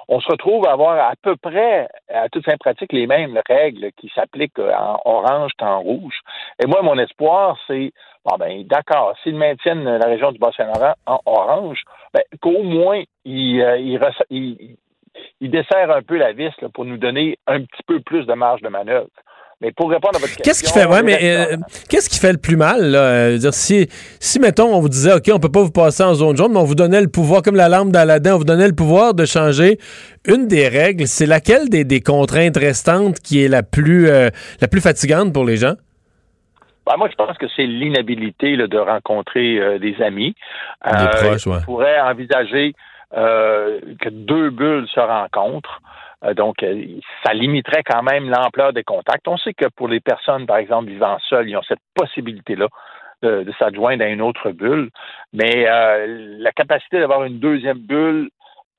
on 0.07 0.21
se 0.21 0.27
retrouve 0.29 0.65
à 0.67 0.71
avoir 0.71 0.97
à 1.09 1.13
peu 1.21 1.35
près, 1.35 1.87
à 2.13 2.29
toute 2.29 2.45
fin 2.45 2.55
pratique, 2.57 2.93
les 2.93 3.07
mêmes 3.07 3.39
règles 3.47 3.91
qui 3.97 4.09
s'appliquent 4.15 4.59
en 4.59 4.99
orange 5.03 5.51
qu'en 5.59 5.79
rouge. 5.81 6.19
Et 6.63 6.67
moi, 6.67 6.81
mon 6.81 6.97
espoir, 6.97 7.57
c'est, 7.67 7.91
bon 8.25 8.37
ben, 8.39 8.63
d'accord, 8.65 9.13
s'ils 9.23 9.35
maintiennent 9.35 9.83
la 9.83 10.05
région 10.07 10.31
du 10.31 10.39
Bas-Saint-Laurent 10.39 10.93
en 11.05 11.19
orange, 11.25 11.83
ben, 12.13 12.21
qu'au 12.41 12.63
moins, 12.63 13.03
ils, 13.25 13.61
euh, 13.61 13.77
ils, 13.77 13.99
ils- 14.29 14.77
ils 15.41 15.49
un 15.71 16.01
peu 16.03 16.17
la 16.17 16.31
vis 16.33 16.51
là, 16.61 16.69
pour 16.73 16.85
nous 16.85 16.97
donner 16.97 17.37
un 17.47 17.61
petit 17.61 17.83
peu 17.87 17.99
plus 17.99 18.25
de 18.25 18.33
marge 18.33 18.61
de 18.61 18.69
manœuvre. 18.69 19.09
Mais 19.59 19.71
pour 19.71 19.89
répondre 19.89 20.15
à 20.15 20.19
votre 20.19 20.35
question... 20.35 20.43
Qu'est-ce 20.43 20.63
qui 20.63 20.71
fait, 20.71 20.85
ouais, 20.85 21.01
mais 21.01 21.17
euh, 21.23 21.57
qu'est-ce 21.89 22.09
qui 22.09 22.19
fait 22.19 22.31
le 22.31 22.37
plus 22.37 22.57
mal, 22.57 22.91
là? 22.91 22.99
Euh, 22.99 23.27
je 23.29 23.33
veux 23.33 23.39
dire, 23.39 23.53
si, 23.55 23.87
si, 24.19 24.39
mettons, 24.39 24.71
on 24.71 24.79
vous 24.79 24.89
disait, 24.89 25.13
OK, 25.13 25.31
on 25.33 25.39
peut 25.39 25.51
pas 25.51 25.63
vous 25.63 25.71
passer 25.71 26.03
en 26.03 26.13
zone 26.13 26.37
jaune, 26.37 26.51
mais 26.51 26.59
on 26.59 26.63
vous 26.63 26.75
donnait 26.75 27.01
le 27.01 27.07
pouvoir, 27.07 27.41
comme 27.41 27.55
la 27.55 27.67
lampe 27.67 27.91
d'Aladin, 27.91 28.35
on 28.35 28.37
vous 28.37 28.43
donnait 28.43 28.67
le 28.67 28.75
pouvoir 28.75 29.15
de 29.15 29.25
changer 29.25 29.79
une 30.27 30.47
des 30.47 30.67
règles, 30.67 31.07
c'est 31.07 31.25
laquelle 31.25 31.69
des, 31.69 31.85
des 31.85 32.01
contraintes 32.01 32.55
restantes 32.55 33.19
qui 33.19 33.43
est 33.43 33.47
la 33.47 33.63
plus, 33.63 34.09
euh, 34.09 34.29
la 34.61 34.67
plus 34.67 34.81
fatigante 34.81 35.33
pour 35.33 35.43
les 35.43 35.57
gens? 35.57 35.73
Ben, 36.85 36.93
moi, 36.97 37.09
je 37.09 37.15
pense 37.15 37.35
que 37.39 37.47
c'est 37.55 37.65
l'inhabilité 37.65 38.57
de 38.57 38.77
rencontrer 38.77 39.57
euh, 39.57 39.79
des 39.79 39.95
amis. 40.03 40.35
Des 40.85 41.07
proches, 41.07 41.47
ouais. 41.47 41.57
On 41.61 41.65
pourrait 41.65 41.99
envisager 41.99 42.73
que 43.11 44.09
deux 44.09 44.51
bulles 44.51 44.87
se 44.93 44.99
rencontrent. 44.99 45.81
Euh, 46.23 46.33
donc, 46.33 46.63
euh, 46.63 46.83
ça 47.25 47.33
limiterait 47.33 47.83
quand 47.83 48.03
même 48.03 48.29
l'ampleur 48.29 48.73
des 48.73 48.83
contacts. 48.83 49.27
On 49.27 49.37
sait 49.37 49.53
que 49.53 49.67
pour 49.75 49.87
les 49.87 49.99
personnes, 49.99 50.45
par 50.45 50.57
exemple, 50.57 50.89
vivant 50.89 51.17
seules, 51.29 51.49
ils 51.49 51.57
ont 51.57 51.63
cette 51.63 51.79
possibilité-là 51.95 52.67
de, 53.21 53.51
s'adjoindre 53.57 54.03
à 54.03 54.07
une 54.07 54.21
autre 54.21 54.51
bulle. 54.51 54.89
Mais 55.33 55.67
euh, 55.67 56.37
la 56.39 56.51
capacité 56.51 56.99
d'avoir 56.99 57.23
une 57.23 57.39
deuxième 57.39 57.79
bulle, 57.79 58.29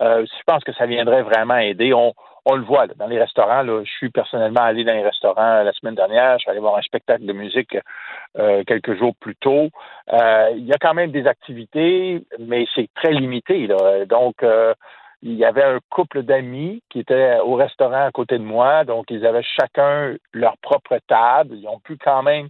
euh, 0.00 0.24
je 0.24 0.42
pense 0.46 0.62
que 0.62 0.72
ça 0.72 0.86
viendrait 0.86 1.22
vraiment 1.22 1.56
aider. 1.56 1.92
On, 1.92 2.14
on 2.44 2.56
le 2.56 2.62
voit 2.62 2.86
là, 2.86 2.94
dans 2.96 3.06
les 3.06 3.18
restaurants. 3.18 3.62
Là, 3.62 3.82
je 3.84 3.90
suis 3.90 4.10
personnellement 4.10 4.62
allé 4.62 4.82
dans 4.84 4.94
les 4.94 5.02
restaurants 5.02 5.62
la 5.62 5.72
semaine 5.72 5.94
dernière. 5.94 6.38
Je 6.38 6.42
suis 6.42 6.50
allé 6.50 6.60
voir 6.60 6.76
un 6.76 6.82
spectacle 6.82 7.26
de 7.26 7.32
musique 7.32 7.76
euh, 8.38 8.62
quelques 8.66 8.96
jours 8.96 9.14
plus 9.20 9.36
tôt. 9.36 9.68
Euh, 10.12 10.50
il 10.56 10.64
y 10.64 10.72
a 10.72 10.78
quand 10.80 10.94
même 10.94 11.10
des 11.10 11.26
activités, 11.26 12.24
mais 12.38 12.66
c'est 12.74 12.88
très 12.94 13.12
limité. 13.12 13.66
Là. 13.66 14.06
Donc, 14.06 14.42
euh, 14.42 14.72
il 15.22 15.34
y 15.34 15.44
avait 15.44 15.64
un 15.64 15.78
couple 15.90 16.22
d'amis 16.22 16.82
qui 16.90 17.00
étaient 17.00 17.38
au 17.44 17.54
restaurant 17.54 18.06
à 18.06 18.10
côté 18.12 18.38
de 18.38 18.44
moi. 18.44 18.84
Donc, 18.84 19.06
ils 19.10 19.26
avaient 19.26 19.42
chacun 19.42 20.14
leur 20.32 20.56
propre 20.58 20.98
table. 21.08 21.54
Ils 21.56 21.66
ont 21.66 21.80
pu 21.80 21.96
quand 21.96 22.22
même 22.22 22.48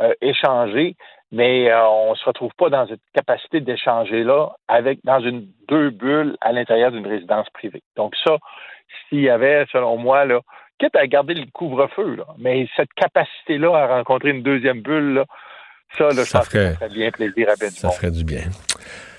euh, 0.00 0.12
échanger, 0.20 0.96
mais 1.32 1.70
euh, 1.70 1.86
on 1.88 2.14
se 2.14 2.24
retrouve 2.24 2.52
pas 2.56 2.70
dans 2.70 2.86
cette 2.86 3.00
capacité 3.14 3.60
d'échanger 3.60 4.22
là 4.24 4.50
avec 4.68 5.00
dans 5.04 5.20
une 5.20 5.46
deux 5.68 5.90
bulles 5.90 6.36
à 6.40 6.52
l'intérieur 6.52 6.90
d'une 6.92 7.06
résidence 7.06 7.48
privée. 7.50 7.82
Donc 7.96 8.14
ça, 8.24 8.36
s'il 9.08 9.20
y 9.20 9.28
avait, 9.28 9.66
selon 9.72 9.96
moi, 9.96 10.24
là, 10.24 10.40
quitte 10.78 10.94
à 10.96 11.06
garder 11.08 11.34
le 11.34 11.46
couvre-feu, 11.52 12.14
là, 12.16 12.24
mais 12.38 12.68
cette 12.76 12.92
capacité-là 12.94 13.76
à 13.76 13.86
rencontrer 13.96 14.30
une 14.30 14.42
deuxième 14.42 14.80
bulle, 14.82 15.14
là, 15.14 15.24
ça, 15.96 16.04
là, 16.04 16.24
Ça 16.24 16.42
ferait- 16.42 16.70
ça 16.72 16.74
ferait 16.76 16.88
bien 16.94 17.10
plaisir 17.10 17.48
à 17.48 17.54
Ben 17.60 17.70
Ça 17.70 17.90
ferait 17.90 18.10
du 18.10 18.22
bien. 18.24 18.42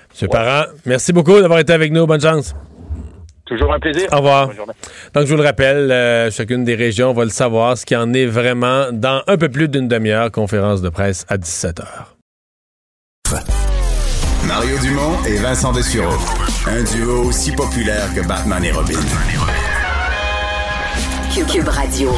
Monsieur 0.08 0.28
Parent, 0.28 0.64
merci 0.86 1.12
beaucoup 1.12 1.40
d'avoir 1.40 1.58
été 1.60 1.72
avec 1.72 1.92
nous. 1.92 2.06
Bonne 2.06 2.20
chance. 2.20 2.54
Toujours 3.50 3.72
un 3.72 3.80
plaisir. 3.80 4.08
Au 4.12 4.18
revoir. 4.18 4.46
Bonne 4.46 4.56
journée. 4.56 4.72
Donc, 5.12 5.26
je 5.26 5.30
vous 5.30 5.36
le 5.36 5.42
rappelle, 5.42 5.90
euh, 5.90 6.30
chacune 6.30 6.62
des 6.62 6.76
régions 6.76 7.12
va 7.12 7.24
le 7.24 7.30
savoir, 7.30 7.76
ce 7.76 7.84
qui 7.84 7.96
en 7.96 8.14
est 8.14 8.26
vraiment 8.26 8.92
dans 8.92 9.24
un 9.26 9.36
peu 9.36 9.48
plus 9.48 9.68
d'une 9.68 9.88
demi-heure, 9.88 10.30
conférence 10.30 10.82
de 10.82 10.88
presse 10.88 11.26
à 11.28 11.36
17 11.36 11.80
h. 11.80 11.84
Mario 14.46 14.78
Dumont 14.78 15.16
et 15.26 15.36
Vincent 15.38 15.72
Dessureau. 15.72 16.16
Un 16.68 16.84
duo 16.84 17.24
aussi 17.24 17.50
populaire 17.50 18.06
que 18.14 18.24
Batman 18.26 18.64
et 18.64 18.70
Robin. 18.70 19.00
Cube 21.34 21.68
Radio. 21.68 22.10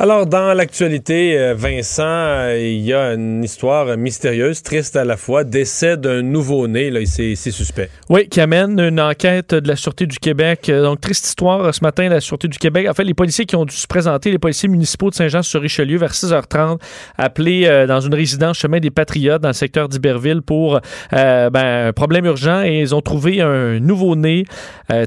Alors, 0.00 0.26
dans 0.26 0.54
l'actualité, 0.54 1.36
euh, 1.36 1.54
Vincent, 1.54 2.04
euh, 2.04 2.56
il 2.56 2.82
y 2.82 2.94
a 2.94 3.14
une 3.14 3.42
histoire 3.42 3.96
mystérieuse, 3.96 4.62
triste 4.62 4.94
à 4.94 5.04
la 5.04 5.16
fois, 5.16 5.42
décès 5.42 5.96
d'un 5.96 6.22
nouveau-né, 6.22 6.88
là, 6.90 7.00
c'est 7.04 7.34
suspect. 7.34 7.90
Oui, 8.08 8.28
qui 8.28 8.40
amène 8.40 8.78
une 8.78 9.00
enquête 9.00 9.56
de 9.56 9.66
la 9.66 9.74
Sûreté 9.74 10.06
du 10.06 10.20
Québec. 10.20 10.68
Euh, 10.68 10.84
Donc, 10.84 11.00
triste 11.00 11.26
histoire 11.26 11.74
ce 11.74 11.82
matin, 11.82 12.08
la 12.08 12.20
Sûreté 12.20 12.46
du 12.46 12.58
Québec. 12.58 12.86
En 12.88 12.94
fait, 12.94 13.02
les 13.02 13.12
policiers 13.12 13.44
qui 13.44 13.56
ont 13.56 13.64
dû 13.64 13.74
se 13.74 13.88
présenter, 13.88 14.30
les 14.30 14.38
policiers 14.38 14.68
municipaux 14.68 15.10
de 15.10 15.16
Saint-Jean-sur-Richelieu, 15.16 15.98
vers 15.98 16.12
6h30, 16.12 16.78
appelés 17.16 17.86
dans 17.88 18.00
une 18.00 18.14
résidence 18.14 18.56
chemin 18.56 18.78
des 18.78 18.92
Patriotes 18.92 19.42
dans 19.42 19.48
le 19.48 19.52
secteur 19.52 19.88
d'Iberville 19.88 20.42
pour 20.42 20.80
ben, 21.10 21.50
un 21.88 21.92
problème 21.92 22.26
urgent 22.26 22.62
et 22.62 22.78
ils 22.78 22.94
ont 22.94 23.00
trouvé 23.00 23.40
un 23.40 23.80
nouveau-né 23.80 24.44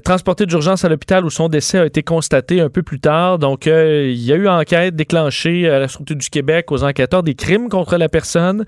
transporté 0.03 0.45
d'urgence 0.45 0.83
à 0.83 0.89
l'hôpital 0.89 1.23
où 1.23 1.29
son 1.29 1.47
décès 1.47 1.79
a 1.79 1.85
été 1.85 2.03
constaté 2.03 2.59
un 2.59 2.69
peu 2.69 2.83
plus 2.83 2.99
tard. 2.99 3.39
Donc, 3.39 3.67
il 3.67 4.21
y 4.21 4.33
a 4.33 4.35
eu 4.35 4.47
enquête 4.47 4.80
déclenchée 4.89 5.69
à 5.69 5.77
la 5.77 5.87
Sûreté 5.87 6.15
du 6.15 6.29
Québec 6.29 6.71
aux 6.71 6.83
enquêteurs 6.83 7.21
des 7.21 7.35
crimes 7.35 7.69
contre 7.69 7.97
la 7.97 8.09
personne. 8.09 8.65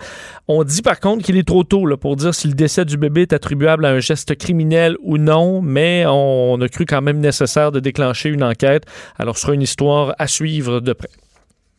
On 0.48 0.64
dit 0.64 0.84
par 0.84 1.00
contre 1.00 1.26
qu'il 1.26 1.38
est 1.38 1.48
trop 1.48 1.64
tôt 1.64 1.88
là, 1.88 1.98
pour 1.98 2.16
dire 2.16 2.36
si 2.36 2.48
le 2.48 2.54
décès 2.54 2.86
du 2.86 2.98
bébé 2.98 3.24
est 3.24 3.34
attribuable 3.34 3.86
à 3.86 3.90
un 3.90 4.00
geste 4.00 4.36
criminel 4.36 4.96
ou 5.02 5.18
non, 5.18 5.62
mais 5.62 6.06
on, 6.08 6.60
a 6.62 6.70
cru 6.70 6.86
quand 6.86 7.02
même 7.02 7.20
nécessaire 7.20 7.72
de 7.72 7.80
déclencher 7.80 8.30
une 8.30 8.44
enquête. 8.44 8.84
Alors, 9.18 9.38
ce 9.38 9.44
sera 9.44 9.54
une 9.54 9.62
histoire 9.62 10.14
à 10.20 10.28
suivre 10.28 10.80
de 10.80 10.94
près. 10.94 11.10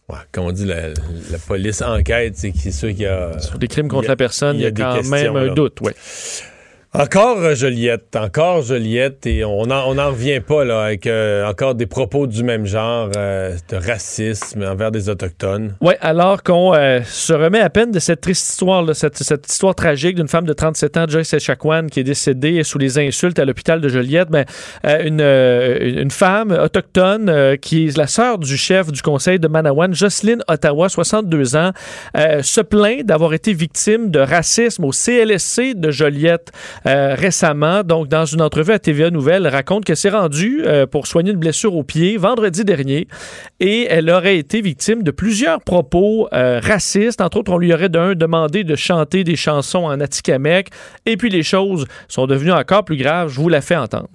Ouais, 0.09 0.18
comme 0.32 0.45
on 0.45 0.53
dit, 0.53 0.66
la, 0.66 0.89
la 0.89 1.39
police 1.47 1.80
enquête, 1.80 2.37
c'est 2.37 2.53
sûr 2.70 2.89
qu'il 2.91 3.01
y 3.01 3.07
a... 3.07 3.39
Sur 3.39 3.59
des 3.59 3.68
crimes 3.68 3.89
contre 3.89 4.07
a- 4.07 4.12
la 4.12 4.16
personne, 4.16 4.57
il 4.57 4.62
y 4.62 4.66
a, 4.66 4.70
quand 4.70 5.09
même 5.09 5.37
un 5.37 5.45
là. 5.45 5.55
doute. 5.55 5.80
Ouais. 5.80 5.95
Encore 6.97 7.38
euh, 7.38 7.57
Joliette, 7.57 8.14
encore 8.14 8.62
Joliette, 8.62 9.26
et 9.26 9.45
on 9.45 9.66
n'en 9.66 9.99
en 9.99 10.11
revient 10.11 10.38
pas 10.38 10.64
là, 10.64 10.84
avec 10.84 11.09
euh, 11.09 11.45
encore 11.45 11.74
des 11.74 11.86
propos 11.86 12.28
du 12.28 12.45
même 12.45 12.66
genre 12.66 13.11
euh, 13.16 13.57
de 13.68 13.76
racisme 13.76 14.62
envers 14.62 14.92
des 14.92 15.09
Autochtones. 15.09 15.74
Oui, 15.80 15.95
alors 16.01 16.45
qu'on 16.45 16.72
se 17.05 17.32
remet 17.32 17.59
à 17.59 17.68
peine 17.68 17.90
de 17.90 17.99
cette 17.99 18.20
triste 18.20 18.49
histoire, 18.49 18.95
cette, 18.95 19.18
histoire 19.49 19.74
tragique 19.74 20.14
d'une 20.14 20.28
femme 20.28 20.45
de 20.45 20.53
37 20.53 20.97
ans, 20.97 21.07
Joyce 21.09 21.34
Echaquan, 21.34 21.88
qui 21.88 21.99
est 21.99 22.05
décédée 22.05 22.62
sous 22.62 22.78
les 22.78 22.97
insultes 22.97 23.40
à 23.40 23.45
l'hôpital 23.45 23.80
de 23.80 23.88
Joliette. 23.88 24.28
Ben, 24.30 24.45
une, 24.84 25.20
une 25.20 26.12
femme 26.12 26.53
autochtone 26.53 27.59
qui 27.59 27.88
est 27.88 27.97
la 27.97 28.07
sœur 28.07 28.38
du 28.38 28.57
chef 28.57 28.92
du 28.92 29.03
conseil 29.03 29.40
de 29.40 29.49
Manawan, 29.49 29.92
Jocelyne 29.92 30.45
Ottawa, 30.47 30.88
62 30.88 31.57
ans, 31.57 31.72
se 32.14 32.61
plaint 32.61 33.03
d'avoir 33.05 33.34
été 33.34 33.53
victime 33.53 34.12
de 34.12 34.20
racisme 34.20 34.84
au 34.84 34.92
CLSC 34.92 35.74
de 35.74 35.90
Joliette 35.90 36.53
euh, 36.87 37.14
récemment. 37.14 37.82
Donc, 37.82 38.09
dans 38.09 38.26
une 38.26 38.43
entrevue 38.43 38.72
à 38.72 38.78
TVA 38.78 39.11
Nouvelle, 39.11 39.47
elle 39.47 39.55
raconte 39.55 39.87
que 39.87 39.95
s'est 39.95 40.11
rendue 40.11 40.62
euh, 40.66 40.87
pour 40.87 41.07
soigner 41.07 41.30
une 41.32 41.39
blessure 41.39 41.74
au 41.74 41.82
pied 41.82 42.18
vendredi 42.18 42.62
dernier 42.62 43.09
et 43.59 43.87
elle 43.89 44.11
aurait 44.11 44.37
été 44.37 44.61
victime 44.61 45.03
de 45.03 45.11
plusieurs 45.11 45.62
propos 45.62 46.28
euh, 46.35 46.61
racistes. 46.62 47.22
Entre 47.22 47.39
autres, 47.39 47.53
on 47.53 47.59
lui 47.59 47.72
aurait 47.72 47.89
d'un 47.89 48.14
demandé 48.14 48.64
de 48.64 48.76
chanter 48.76 49.24
des 49.24 49.37
chansons 49.37 49.85
en 49.85 49.99
Atikamek. 49.99 50.68
Et 51.07 51.16
puis, 51.16 51.30
les 51.30 51.43
choses 51.43 51.87
sont 52.07 52.26
devenues 52.26 52.53
encore 52.53 52.85
plus 52.85 52.99
graves. 52.99 53.30
Je 53.30 53.41
vous 53.41 53.49
la 53.49 53.62
fais 53.62 53.76
entendre. 53.76 54.09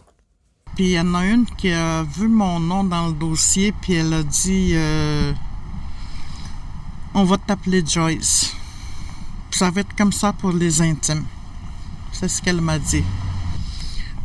Puis 0.75 0.85
il 0.85 0.91
y 0.91 0.99
en 0.99 1.15
a 1.15 1.25
une 1.25 1.45
qui 1.57 1.71
a 1.71 2.03
vu 2.03 2.27
mon 2.27 2.59
nom 2.59 2.83
dans 2.83 3.07
le 3.07 3.13
dossier, 3.13 3.73
puis 3.81 3.95
elle 3.95 4.13
a 4.13 4.21
dit 4.21 4.75
On 7.15 7.23
va 7.23 7.37
t'appeler 7.37 7.83
Joyce. 7.85 8.53
Ça 9.49 9.71
va 9.71 9.81
être 9.81 9.95
comme 9.97 10.13
ça 10.13 10.31
pour 10.31 10.51
les 10.51 10.81
intimes. 10.81 11.25
C'est 12.19 12.27
ce 12.27 12.41
qu'elle 12.41 12.59
m'a 12.59 12.77
dit. 12.77 13.05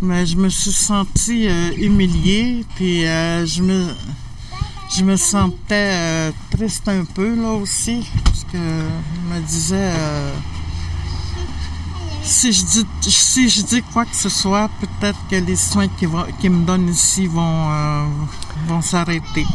Mais 0.03 0.27
je 0.27 0.37
me 0.37 0.49
suis 0.49 0.73
sentie 0.73 1.47
euh, 1.47 1.71
humiliée, 1.77 2.65
puis 2.75 3.07
euh, 3.07 3.47
je 3.47 3.63
me 3.63 3.87
je 4.97 5.05
me 5.05 5.15
sentais 5.15 5.93
euh, 5.95 6.33
triste 6.51 6.89
un 6.89 7.05
peu 7.05 7.41
là 7.41 7.51
aussi, 7.53 8.05
parce 8.25 8.43
que 8.51 8.59
me 8.59 9.41
disais 9.47 9.93
si 12.25 12.53
je 12.53 12.65
dis 12.65 12.87
si 13.03 13.49
je 13.49 13.63
dis 13.63 13.83
quoi 13.93 14.05
que 14.07 14.17
ce 14.17 14.29
soit, 14.29 14.69
peut-être 14.81 15.21
que 15.31 15.37
les 15.37 15.55
soins 15.55 15.87
qu'ils 15.87 16.09
qu'ils 16.41 16.51
me 16.51 16.67
donnent 16.67 16.89
ici 16.89 17.29
vont 17.29 17.69
vont 18.67 18.83
s'arrêter. 18.83 19.47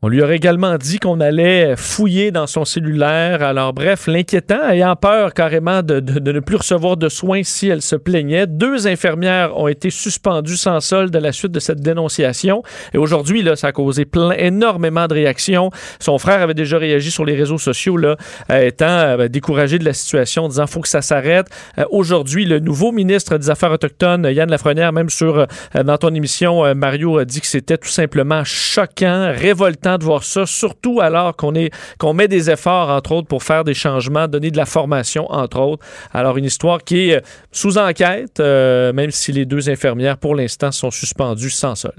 On 0.00 0.06
lui 0.06 0.22
aurait 0.22 0.36
également 0.36 0.76
dit 0.76 1.00
qu'on 1.00 1.18
allait 1.18 1.74
fouiller 1.74 2.30
dans 2.30 2.46
son 2.46 2.64
cellulaire. 2.64 3.42
Alors 3.42 3.72
bref, 3.72 4.06
l'inquiétant, 4.06 4.62
ayant 4.70 4.94
peur 4.94 5.34
carrément 5.34 5.82
de, 5.82 5.98
ne 5.98 6.38
plus 6.38 6.54
recevoir 6.54 6.96
de 6.96 7.08
soins 7.08 7.42
si 7.42 7.66
elle 7.66 7.82
se 7.82 7.96
plaignait, 7.96 8.46
deux 8.46 8.86
infirmières 8.86 9.58
ont 9.58 9.66
été 9.66 9.90
suspendues 9.90 10.56
sans 10.56 10.78
solde 10.78 11.16
à 11.16 11.18
la 11.18 11.32
suite 11.32 11.50
de 11.50 11.58
cette 11.58 11.80
dénonciation. 11.80 12.62
Et 12.94 12.98
aujourd'hui, 12.98 13.42
là, 13.42 13.56
ça 13.56 13.66
a 13.66 13.72
causé 13.72 14.04
plein, 14.04 14.30
énormément 14.30 15.08
de 15.08 15.14
réactions. 15.14 15.72
Son 15.98 16.16
frère 16.18 16.42
avait 16.42 16.54
déjà 16.54 16.78
réagi 16.78 17.10
sur 17.10 17.24
les 17.24 17.34
réseaux 17.34 17.58
sociaux, 17.58 17.96
là, 17.96 18.16
euh, 18.52 18.68
étant 18.68 18.86
euh, 18.86 19.26
découragé 19.26 19.80
de 19.80 19.84
la 19.84 19.94
situation, 19.94 20.44
en 20.44 20.48
disant 20.48 20.68
faut 20.68 20.80
que 20.80 20.88
ça 20.88 21.02
s'arrête. 21.02 21.48
Euh, 21.76 21.84
aujourd'hui, 21.90 22.44
le 22.44 22.60
nouveau 22.60 22.92
ministre 22.92 23.36
des 23.36 23.50
Affaires 23.50 23.72
autochtones, 23.72 24.28
Yann 24.30 24.48
Lafrenière, 24.48 24.92
même 24.92 25.10
sur 25.10 25.44
dans 25.74 25.98
ton 25.98 26.14
émission, 26.14 26.72
Mario 26.76 27.18
a 27.18 27.24
dit 27.24 27.40
que 27.40 27.48
c'était 27.48 27.78
tout 27.78 27.88
simplement 27.88 28.44
choquant, 28.44 29.32
révoltant 29.34 29.87
de 29.96 30.04
voir 30.04 30.24
ça, 30.24 30.44
surtout 30.44 31.00
alors 31.00 31.36
qu'on 31.36 31.52
qu'on 31.98 32.12
met 32.12 32.28
des 32.28 32.50
efforts, 32.50 32.90
entre 32.90 33.12
autres, 33.12 33.28
pour 33.28 33.42
faire 33.42 33.64
des 33.64 33.74
changements, 33.74 34.28
donner 34.28 34.50
de 34.50 34.56
la 34.56 34.66
formation, 34.66 35.30
entre 35.30 35.60
autres. 35.60 35.84
Alors, 36.12 36.36
une 36.36 36.44
histoire 36.44 36.84
qui 36.84 37.10
est 37.10 37.16
euh, 37.16 37.20
sous 37.52 37.78
enquête, 37.78 38.40
euh, 38.40 38.92
même 38.92 39.10
si 39.10 39.32
les 39.32 39.46
deux 39.46 39.70
infirmières, 39.70 40.18
pour 40.18 40.34
l'instant, 40.34 40.72
sont 40.72 40.90
suspendues 40.90 41.50
sans 41.50 41.74
solde. 41.74 41.94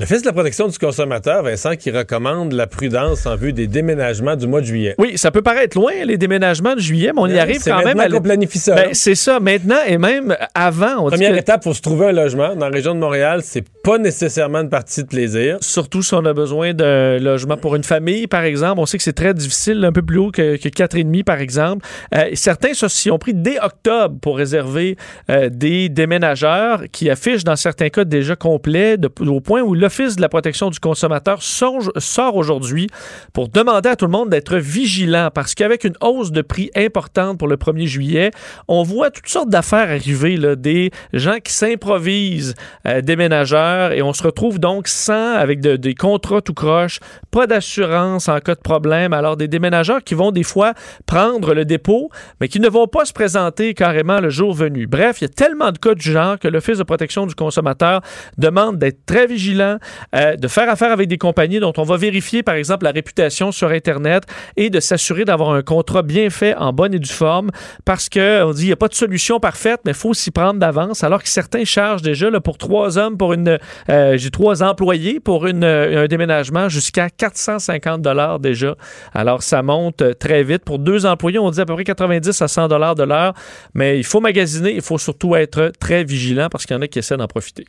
L'Office 0.00 0.22
de 0.22 0.26
la 0.26 0.32
protection 0.32 0.68
du 0.68 0.78
consommateur, 0.78 1.42
Vincent, 1.42 1.74
qui 1.74 1.90
recommande 1.90 2.52
la 2.52 2.68
prudence 2.68 3.26
en 3.26 3.34
vue 3.34 3.52
des 3.52 3.66
déménagements 3.66 4.36
du 4.36 4.46
mois 4.46 4.60
de 4.60 4.66
juillet. 4.66 4.94
Oui, 4.96 5.18
ça 5.18 5.32
peut 5.32 5.42
paraître 5.42 5.76
loin, 5.76 5.90
les 6.04 6.16
déménagements 6.16 6.76
de 6.76 6.80
juillet, 6.80 7.10
mais 7.12 7.20
on 7.20 7.26
y 7.26 7.36
arrive 7.36 7.60
quand 7.64 7.82
même. 7.84 7.98
à 7.98 8.08
qu'on 8.08 8.20
planifie 8.20 8.58
ça, 8.60 8.76
Ben, 8.76 8.82
là. 8.82 8.88
c'est 8.92 9.16
ça, 9.16 9.40
maintenant 9.40 9.78
et 9.88 9.98
même 9.98 10.36
avant. 10.54 10.98
On 11.00 11.04
dit 11.08 11.16
Première 11.16 11.32
que- 11.32 11.38
étape, 11.40 11.64
faut 11.64 11.74
se 11.74 11.82
trouver 11.82 12.06
un 12.06 12.12
logement. 12.12 12.54
Dans 12.54 12.66
la 12.68 12.72
région 12.72 12.94
de 12.94 13.00
Montréal, 13.00 13.40
c'est 13.42 13.64
pas 13.82 13.98
nécessairement 13.98 14.60
une 14.60 14.68
partie 14.68 15.02
de 15.02 15.08
plaisir. 15.08 15.56
Surtout 15.62 16.02
si 16.04 16.14
on 16.14 16.24
a 16.26 16.32
besoin 16.32 16.74
d'un 16.74 17.18
logement 17.18 17.56
pour 17.56 17.74
une 17.74 17.82
famille, 17.82 18.28
par 18.28 18.44
exemple. 18.44 18.78
On 18.78 18.86
sait 18.86 18.98
que 18.98 19.02
c'est 19.04 19.12
très 19.12 19.34
difficile, 19.34 19.84
un 19.84 19.90
peu 19.90 20.02
plus 20.02 20.18
haut 20.18 20.30
que, 20.30 20.56
que 20.58 20.68
4,5, 20.68 21.24
par 21.24 21.40
exemple. 21.40 21.84
Euh, 22.14 22.26
certains 22.34 22.72
s'y 22.72 23.10
ont 23.10 23.18
pris 23.18 23.34
dès 23.34 23.58
octobre 23.58 24.16
pour 24.22 24.36
réserver 24.36 24.96
euh, 25.28 25.48
des 25.50 25.88
déménageurs 25.88 26.84
qui 26.92 27.10
affichent, 27.10 27.42
dans 27.42 27.56
certains 27.56 27.88
cas, 27.88 28.04
déjà 28.04 28.36
complets, 28.36 28.96
de- 28.96 29.10
au 29.26 29.40
point 29.40 29.60
où 29.62 29.74
l'Office 29.88 30.16
de 30.16 30.20
la 30.20 30.28
protection 30.28 30.68
du 30.68 30.78
consommateur 30.80 31.42
sort 31.42 32.36
aujourd'hui 32.36 32.88
pour 33.32 33.48
demander 33.48 33.88
à 33.88 33.96
tout 33.96 34.04
le 34.04 34.10
monde 34.10 34.28
d'être 34.28 34.56
vigilant 34.58 35.30
parce 35.32 35.54
qu'avec 35.54 35.84
une 35.84 35.94
hausse 36.02 36.30
de 36.30 36.42
prix 36.42 36.70
importante 36.76 37.38
pour 37.38 37.48
le 37.48 37.56
1er 37.56 37.86
juillet, 37.86 38.30
on 38.68 38.82
voit 38.82 39.10
toutes 39.10 39.28
sortes 39.30 39.48
d'affaires 39.48 39.88
arriver, 39.90 40.38
des 40.56 40.90
gens 41.14 41.38
qui 41.42 41.54
s'improvisent 41.54 42.54
euh, 42.86 43.00
déménageurs 43.00 43.92
et 43.92 44.02
on 44.02 44.12
se 44.12 44.22
retrouve 44.22 44.58
donc 44.58 44.88
sans, 44.88 45.32
avec 45.36 45.60
de- 45.62 45.76
des 45.76 45.94
contrats 45.94 46.42
tout 46.42 46.52
croche, 46.52 47.00
pas 47.30 47.46
d'assurance 47.46 48.28
en 48.28 48.40
cas 48.40 48.56
de 48.56 48.60
problème. 48.60 49.14
Alors 49.14 49.38
des 49.38 49.48
déménageurs 49.48 50.04
qui 50.04 50.12
vont 50.14 50.32
des 50.32 50.42
fois 50.42 50.74
prendre 51.06 51.54
le 51.54 51.64
dépôt, 51.64 52.10
mais 52.42 52.48
qui 52.48 52.60
ne 52.60 52.68
vont 52.68 52.88
pas 52.88 53.06
se 53.06 53.14
présenter 53.14 53.72
carrément 53.72 54.20
le 54.20 54.28
jour 54.28 54.52
venu. 54.52 54.86
Bref, 54.86 55.22
il 55.22 55.24
y 55.24 55.30
a 55.30 55.30
tellement 55.30 55.72
de 55.72 55.78
cas 55.78 55.94
du 55.94 56.12
genre 56.12 56.38
que 56.38 56.46
l'Office 56.48 56.76
de 56.76 56.82
protection 56.82 57.24
du 57.26 57.34
consommateur 57.34 58.02
demande 58.36 58.76
d'être 58.78 59.06
très 59.06 59.26
vigilant, 59.26 59.77
euh, 60.14 60.36
de 60.36 60.48
faire 60.48 60.68
affaire 60.68 60.92
avec 60.92 61.08
des 61.08 61.18
compagnies 61.18 61.60
dont 61.60 61.72
on 61.76 61.82
va 61.82 61.96
vérifier, 61.96 62.42
par 62.42 62.54
exemple, 62.54 62.84
la 62.84 62.90
réputation 62.90 63.52
sur 63.52 63.68
Internet 63.68 64.24
et 64.56 64.70
de 64.70 64.80
s'assurer 64.80 65.24
d'avoir 65.24 65.50
un 65.50 65.62
contrat 65.62 66.02
bien 66.02 66.30
fait 66.30 66.54
en 66.56 66.72
bonne 66.72 66.94
et 66.94 66.98
due 66.98 67.08
forme 67.08 67.50
parce 67.84 68.08
qu'on 68.08 68.52
dit 68.52 68.62
il 68.62 68.66
n'y 68.66 68.72
a 68.72 68.76
pas 68.76 68.88
de 68.88 68.94
solution 68.94 69.40
parfaite, 69.40 69.80
mais 69.84 69.92
il 69.92 69.96
faut 69.96 70.14
s'y 70.14 70.30
prendre 70.30 70.58
d'avance. 70.60 71.04
Alors 71.04 71.22
que 71.22 71.28
certains 71.28 71.64
chargent 71.64 72.02
déjà 72.02 72.30
là, 72.30 72.40
pour 72.40 72.58
trois 72.58 72.98
hommes, 72.98 73.16
pour 73.16 73.32
une, 73.32 73.58
euh, 73.88 74.16
j'ai 74.16 74.30
trois 74.30 74.62
employés 74.62 75.20
pour 75.20 75.46
euh, 75.46 76.04
un 76.04 76.06
déménagement 76.06 76.68
jusqu'à 76.68 77.10
450 77.10 78.02
dollars 78.02 78.38
déjà. 78.38 78.76
Alors 79.14 79.42
ça 79.42 79.62
monte 79.62 80.18
très 80.18 80.42
vite. 80.42 80.64
Pour 80.64 80.78
deux 80.78 81.06
employés, 81.06 81.38
on 81.38 81.50
dit 81.50 81.60
à 81.60 81.66
peu 81.66 81.74
près 81.74 81.84
90 81.84 82.42
à 82.42 82.48
100 82.48 82.68
dollars 82.68 82.94
de 82.94 83.04
l'heure, 83.04 83.34
mais 83.74 83.98
il 83.98 84.04
faut 84.04 84.20
magasiner, 84.20 84.74
il 84.74 84.82
faut 84.82 84.98
surtout 84.98 85.36
être 85.36 85.72
très 85.78 86.04
vigilant 86.04 86.48
parce 86.50 86.66
qu'il 86.66 86.74
y 86.74 86.78
en 86.78 86.82
a 86.82 86.88
qui 86.88 86.98
essaient 86.98 87.16
d'en 87.16 87.26
profiter. 87.26 87.64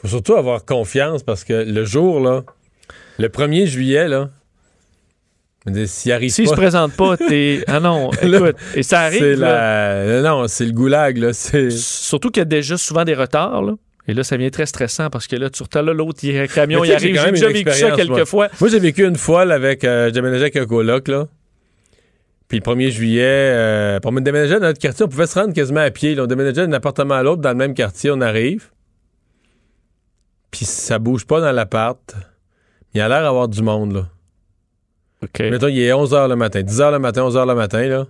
Faut 0.00 0.08
surtout 0.08 0.34
avoir 0.34 0.64
confiance 0.64 1.22
parce 1.22 1.44
que 1.44 1.52
le 1.52 1.84
jour, 1.84 2.20
là, 2.20 2.44
le 3.18 3.28
1er 3.28 3.66
juillet, 3.66 4.08
là, 4.08 4.30
s'il 5.86 6.12
arrive 6.12 6.34
pas... 6.34 6.44
se 6.44 6.54
présentent 6.54 6.94
pas, 6.94 7.16
t'es. 7.16 7.64
Ah 7.66 7.80
non, 7.80 8.10
écoute. 8.12 8.56
Et 8.74 8.82
ça 8.82 9.00
arrive. 9.00 9.20
C'est 9.20 9.36
la... 9.36 10.22
Non, 10.22 10.46
c'est 10.48 10.64
le 10.64 10.72
goulag, 10.72 11.18
là. 11.18 11.32
C'est... 11.32 11.70
Surtout 11.70 12.30
qu'il 12.30 12.40
y 12.40 12.42
a 12.42 12.46
déjà 12.46 12.76
souvent 12.76 13.04
des 13.04 13.14
retards, 13.14 13.62
là. 13.62 13.74
Et 14.06 14.14
là, 14.14 14.24
ça 14.24 14.38
vient 14.38 14.48
très 14.48 14.64
stressant 14.64 15.10
parce 15.10 15.26
que 15.26 15.36
là, 15.36 15.50
tu 15.50 15.62
retard 15.62 15.82
là, 15.82 15.92
l'autre, 15.92 16.20
il 16.22 16.32
y 16.32 16.38
a 16.38 16.42
un 16.42 16.46
camion, 16.46 16.82
il 16.82 16.92
arrive. 16.92 17.20
J'ai 17.20 17.30
déjà 17.30 17.48
vécu 17.48 17.70
ça 17.72 17.90
quelques 17.90 18.08
moi. 18.08 18.24
fois. 18.24 18.48
Moi, 18.58 18.70
j'ai 18.70 18.78
vécu 18.78 19.04
une 19.04 19.16
fois 19.16 19.44
là, 19.44 19.54
avec. 19.54 19.84
Euh, 19.84 20.06
j'ai 20.06 20.12
déménagé 20.12 20.42
avec 20.44 20.56
un 20.56 20.64
coloc, 20.64 21.08
là. 21.08 21.26
Puis 22.48 22.62
le 22.64 22.72
1er 22.72 22.90
juillet, 22.90 23.22
euh, 23.26 24.00
pour 24.00 24.12
me 24.12 24.22
déménager 24.22 24.54
dans 24.54 24.60
notre 24.60 24.78
quartier, 24.78 25.04
on 25.04 25.08
pouvait 25.08 25.26
se 25.26 25.38
rendre 25.38 25.52
quasiment 25.52 25.80
à 25.80 25.90
pied. 25.90 26.14
là. 26.14 26.22
On 26.22 26.26
déménageait 26.26 26.66
d'un 26.66 26.72
appartement 26.72 27.16
à 27.16 27.22
l'autre 27.22 27.42
dans 27.42 27.50
le 27.50 27.56
même 27.56 27.74
quartier, 27.74 28.10
on 28.10 28.22
arrive. 28.22 28.70
Puis 30.50 30.64
ça 30.64 30.98
bouge 30.98 31.26
pas 31.26 31.40
dans 31.40 31.52
l'appart. 31.52 32.14
Il 32.94 33.00
a 33.00 33.08
l'air 33.08 33.22
d'avoir 33.22 33.48
du 33.48 33.62
monde, 33.62 33.92
là. 33.92 34.08
OK. 35.22 35.40
Mettons, 35.40 35.68
il 35.68 35.78
est 35.80 35.90
11h 35.92 36.28
le 36.28 36.36
matin, 36.36 36.60
10h 36.60 36.92
le 36.92 36.98
matin, 36.98 37.28
11h 37.28 37.46
le 37.46 37.54
matin, 37.54 37.86
là. 37.88 38.06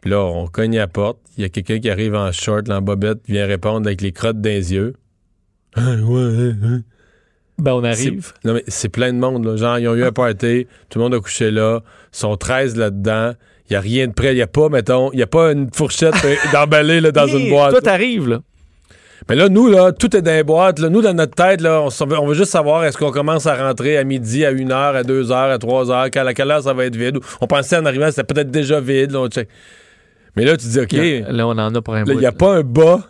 Puis 0.00 0.10
là, 0.10 0.20
on 0.20 0.46
cogne 0.46 0.76
à 0.76 0.82
la 0.82 0.86
porte. 0.88 1.18
Il 1.36 1.42
y 1.42 1.44
a 1.44 1.48
quelqu'un 1.48 1.80
qui 1.80 1.90
arrive 1.90 2.14
en 2.14 2.30
short, 2.32 2.68
là, 2.68 2.78
en 2.78 2.82
bobette, 2.82 3.22
qui 3.24 3.32
vient 3.32 3.46
répondre 3.46 3.86
avec 3.86 4.00
les 4.00 4.12
crottes 4.12 4.40
dans 4.40 4.48
les 4.50 4.72
yeux. 4.72 4.94
Ah, 5.74 5.94
ouais, 5.96 6.04
ouais, 6.04 6.54
ouais. 6.62 6.78
Ben, 7.58 7.72
on 7.72 7.82
arrive. 7.82 8.32
C'est- 8.40 8.46
Non, 8.46 8.54
mais 8.54 8.62
c'est 8.68 8.88
plein 8.88 9.12
de 9.12 9.18
monde, 9.18 9.44
là. 9.44 9.56
Genre, 9.56 9.78
ils 9.80 9.88
ont 9.88 9.94
eu 9.96 10.04
un 10.04 10.12
party, 10.12 10.66
tout 10.88 10.98
le 11.00 11.04
monde 11.04 11.14
a 11.14 11.20
couché 11.20 11.50
là, 11.50 11.80
ils 12.12 12.16
sont 12.16 12.36
13 12.36 12.76
là-dedans. 12.76 13.32
Il 13.68 13.72
n'y 13.72 13.76
a 13.76 13.80
rien 13.80 14.06
de 14.06 14.12
prêt. 14.12 14.32
Il 14.32 14.36
n'y 14.36 14.42
a 14.42 14.46
pas, 14.46 14.68
mettons, 14.68 15.10
il 15.12 15.16
n'y 15.16 15.22
a 15.22 15.26
pas 15.26 15.50
une 15.52 15.68
fourchette 15.72 16.14
d'emballée 16.52 17.00
là, 17.00 17.10
dans 17.10 17.26
une 17.26 17.50
boîte. 17.50 17.72
Toi, 17.72 17.80
t'arrives, 17.82 18.28
là. 18.28 18.40
Mais 19.28 19.36
là, 19.36 19.48
nous, 19.48 19.68
là, 19.68 19.92
tout 19.92 20.16
est 20.16 20.22
dans 20.22 20.30
les 20.30 20.42
boîtes. 20.42 20.78
Là. 20.78 20.88
Nous, 20.88 21.02
dans 21.02 21.12
notre 21.14 21.34
tête, 21.34 21.60
là, 21.60 21.82
on, 21.82 21.88
veut- 22.06 22.18
on 22.18 22.26
veut 22.26 22.34
juste 22.34 22.50
savoir 22.50 22.84
est-ce 22.84 22.96
qu'on 22.96 23.10
commence 23.10 23.46
à 23.46 23.54
rentrer 23.56 23.98
à 23.98 24.04
midi, 24.04 24.44
à 24.44 24.52
1h, 24.52 24.72
à 24.72 25.02
2h, 25.02 25.32
à 25.32 25.58
3h, 25.58 25.92
à 26.26 26.34
quelle 26.34 26.50
heure 26.50 26.62
ça 26.62 26.72
va 26.72 26.86
être 26.86 26.96
vide? 26.96 27.18
On 27.40 27.46
pensait 27.46 27.76
en 27.76 27.84
arrivant, 27.84 28.10
c'était 28.10 28.24
peut-être 28.24 28.50
déjà 28.50 28.80
vide. 28.80 29.12
là, 29.12 29.20
on 29.20 29.28
check. 29.28 29.48
Mais 30.36 30.44
là, 30.44 30.56
tu 30.56 30.66
dis, 30.66 30.78
OK, 30.80 30.92
Là, 30.92 31.32
là, 31.32 31.46
on 31.46 31.50
en 31.58 31.74
a 31.74 31.82
pour 31.82 31.94
un 31.94 32.04
il 32.04 32.16
n'y 32.16 32.24
a 32.26 32.32
pas 32.32 32.54
un 32.56 32.62
bas. 32.62 33.00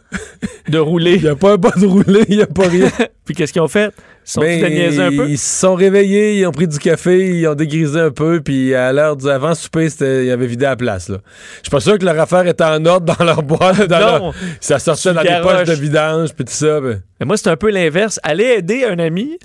de 0.68 0.78
rouler. 0.78 1.16
Il 1.16 1.22
n'y 1.22 1.28
a 1.28 1.36
pas 1.36 1.52
un 1.52 1.56
bas 1.56 1.72
de 1.76 1.86
rouler, 1.86 2.24
il 2.28 2.36
n'y 2.36 2.42
a 2.42 2.46
pas 2.46 2.68
rien. 2.68 2.88
Puis 3.24 3.34
qu'est-ce 3.34 3.52
qu'ils 3.52 3.62
ont 3.62 3.68
fait? 3.68 3.92
Sont 4.32 4.40
Ben, 4.40 4.62
un 5.00 5.10
peu? 5.16 5.28
Ils 5.28 5.38
se 5.38 5.60
sont 5.60 5.74
réveillés, 5.74 6.38
ils 6.38 6.46
ont 6.46 6.50
pris 6.52 6.68
du 6.68 6.78
café, 6.78 7.28
ils 7.30 7.46
ont 7.46 7.54
dégrisé 7.54 7.98
un 8.00 8.10
peu, 8.10 8.40
puis 8.40 8.74
à 8.74 8.92
l'heure 8.92 9.16
du 9.16 9.28
avant 9.28 9.54
souper, 9.54 9.88
ils 10.00 10.30
avaient 10.30 10.46
vidé 10.46 10.64
la 10.66 10.76
place. 10.76 11.08
Là. 11.08 11.18
Je 11.58 11.62
suis 11.62 11.70
pas 11.70 11.80
sûr 11.80 11.98
que 11.98 12.04
leur 12.04 12.18
affaire 12.20 12.46
était 12.46 12.64
en 12.64 12.84
ordre 12.84 13.14
dans 13.16 13.24
leur 13.24 13.42
boîte. 13.42 13.88
Dans 13.88 13.98
Non. 14.00 14.06
leur- 14.26 14.34
ça 14.60 14.78
sortait 14.78 15.14
dans 15.14 15.22
les 15.22 15.28
garoches. 15.28 15.52
poches 15.64 15.68
de 15.68 15.80
vidange, 15.80 16.32
puis 16.34 16.44
tout 16.44 16.52
ça. 16.52 16.80
ben. 16.80 17.00
Mais 17.20 17.26
moi, 17.26 17.36
c'est 17.36 17.48
un 17.48 17.56
peu 17.56 17.70
l'inverse. 17.70 18.20
Aller 18.22 18.44
aider 18.58 18.84
un 18.84 18.98
ami, 18.98 19.38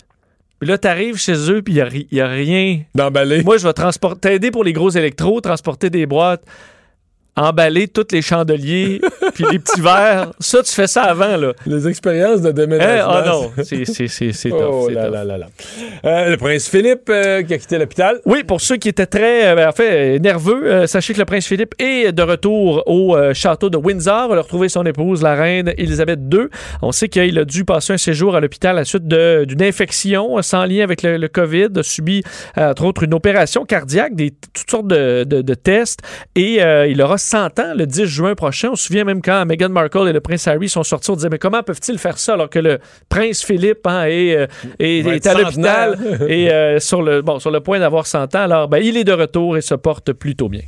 puis 0.60 0.70
là, 0.70 0.78
t'arrives 0.78 1.18
chez 1.18 1.52
eux, 1.52 1.62
puis 1.62 1.74
il 1.74 2.08
n'y 2.12 2.22
a, 2.22 2.28
rien. 2.28 2.82
D'emballer. 2.96 3.44
Moi, 3.44 3.58
je 3.58 3.66
vais 3.68 3.74
transporter, 3.74 4.30
t'aider 4.32 4.52
pour 4.52 4.64
les 4.64 4.74
gros 4.74 4.90
électros, 4.90 5.40
transporter 5.42 5.90
des 5.90 6.06
boîtes, 6.06 6.44
emballer 7.36 7.88
tous 7.88 8.08
les 8.12 8.22
chandeliers, 8.22 9.02
puis 9.34 9.46
les 9.52 9.60
petits 9.60 9.82
verres. 9.82 10.32
Ça, 10.40 10.62
tu 10.64 10.72
fais 10.72 10.88
ça 10.88 11.04
avant, 11.04 11.38
là. 11.38 11.54
Les 11.66 11.88
expériences 11.88 12.42
de 12.42 12.52
déménagement. 12.52 13.12
Ah 13.12 13.24
non, 13.28 13.52
c'est 13.64 13.86
c'est- 13.86 14.08
c'est- 14.08 14.32
c'est 14.34 14.50
tough. 14.52 14.60
Oh 14.70 14.86
c'est 14.88 14.94
là 14.94 15.06
tough. 15.06 15.14
là 15.14 15.24
là 15.26 15.38
là. 15.38 15.46
Euh, 16.06 16.30
le 16.32 16.38
prince 16.38 16.70
Philippe 16.70 17.10
euh, 17.10 17.42
qui 17.44 17.54
a 17.54 17.58
quitté 17.58 17.78
l'hôpital. 17.78 18.20
Oui, 18.26 18.44
pour 18.44 18.62
ceux 18.62 18.78
qui 18.78 18.90
étaient 18.90 19.06
très, 19.06 19.48
euh, 19.48 19.56
ben, 19.56 19.70
en 19.70 19.72
fait, 19.72 20.20
nerveux, 20.20 20.66
euh, 20.72 20.88
sachez 20.88 21.14
que 21.14 21.20
le 21.20 21.26
prince 21.26 21.46
Philippe 21.48 21.74
est 21.80 22.12
de 22.12 22.22
retour 22.22 22.84
au 22.88 23.18
château 23.34 23.70
de 23.70 23.78
Windsor. 23.78 24.28
On 24.30 24.34
a 24.38 24.42
retrouvé 24.42 24.70
son 24.70 24.86
épouse, 24.86 25.22
la 25.24 25.36
reine 25.36 25.74
Elisabeth 25.78 26.20
II. 26.32 26.42
On 26.82 26.92
sait 26.92 27.10
qu'il 27.10 27.38
a 27.40 27.46
dû 27.46 27.66
passer 27.66 27.94
un 27.94 27.98
séjour 27.98 28.36
à 28.36 28.40
l'hôpital 28.40 28.72
à 28.78 28.80
la 28.82 28.86
suite 28.86 29.08
d'une 29.08 29.62
infection 29.64 30.42
sans 30.42 30.66
lien 30.66 30.84
avec 30.84 31.02
le, 31.04 31.18
le 31.18 31.28
COVID, 31.28 31.68
a 31.78 31.84
subi, 31.84 32.24
entre 32.58 32.86
autres, 32.86 33.04
une 33.04 33.14
opération 33.14 33.66
cardiaque, 33.66 34.16
des, 34.16 34.32
toutes 34.54 34.70
sortes 34.70 34.88
de, 34.88 35.24
de- 35.24 35.42
de 35.42 35.54
tests, 35.54 36.00
et 36.36 36.60
il 36.90 37.02
aura 37.02 37.18
100 37.24 37.60
ans 37.60 37.74
le 37.76 37.86
10 37.88 38.06
juin 38.06 38.36
prochain. 38.36 38.70
On 38.72 38.76
se 38.76 38.88
souvient 38.88 39.04
même 39.06 39.22
quand 39.22 39.46
Meghan 39.46 39.70
Markle 39.70 40.08
et 40.10 40.14
le 40.14 40.20
prince 40.20 40.48
Harry 40.48 40.70
sont 40.70 40.84
sortis, 40.84 41.10
on 41.12 41.16
disait, 41.16 41.30
mais 41.30 41.40
comment 41.40 41.64
peuvent-ils 41.64 41.98
faire 41.98 42.18
ça 42.18 42.34
alors 42.34 42.50
que 42.50 42.60
le 42.60 42.80
prince 43.10 43.44
Philippe 43.44 43.86
hein, 43.86 44.06
est, 44.08 44.36
euh, 44.36 44.48
est- 44.80 45.26
à 45.28 45.34
l'hôpital 45.34 45.98
et 46.28 46.52
euh, 46.52 46.80
sur, 46.80 47.02
le, 47.02 47.22
bon, 47.22 47.40
sur 47.40 47.52
le 47.52 47.62
point 47.62 47.80
d'avoir 47.80 48.06
100 48.08 48.36
ans? 48.36 48.40
Alors, 48.40 48.68
ben, 48.68 48.80
il 48.84 48.98
est 48.98 49.04
de 49.04 49.14
retour 49.14 49.58
et 49.58 49.62
se 49.62 49.74
porte 49.76 50.14
plutôt 50.14 50.50
bien. 50.50 50.62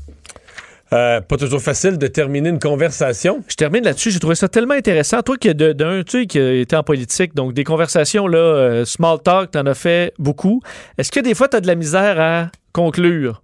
Euh, 0.93 1.20
pas 1.20 1.36
toujours 1.38 1.62
facile 1.62 1.97
de 1.97 2.08
terminer 2.08 2.49
une 2.49 2.60
conversation. 2.60 3.43
Je 3.47 3.56
termine 3.56 3.84
là-dessus. 3.84 4.12
J'ai 4.12 4.20
trouvé 4.20 4.36
ça 4.36 4.47
tellement 4.47 4.76
intéressant. 4.76 5.22
Toi 5.24 5.36
qui 5.38 5.53
d'un, 5.53 6.03
tu 6.03 6.22
sais, 6.22 6.26
qui 6.28 6.39
été 6.39 6.76
en 6.76 6.84
politique, 6.84 7.34
donc 7.36 7.53
des 7.53 7.64
conversations, 7.64 8.28
là, 8.28 8.38
euh, 8.38 8.86
small 8.86 9.18
talk, 9.24 9.51
t'en 9.51 9.66
as 9.66 9.74
fait 9.74 10.14
beaucoup. 10.20 10.62
Est-ce 10.97 11.12
que 11.12 11.20
des 11.20 11.34
fois, 11.34 11.47
t'as 11.47 11.60
de 11.60 11.68
la 11.68 11.76
misère 11.76 12.20
à 12.22 12.47
conclure? 12.72 13.41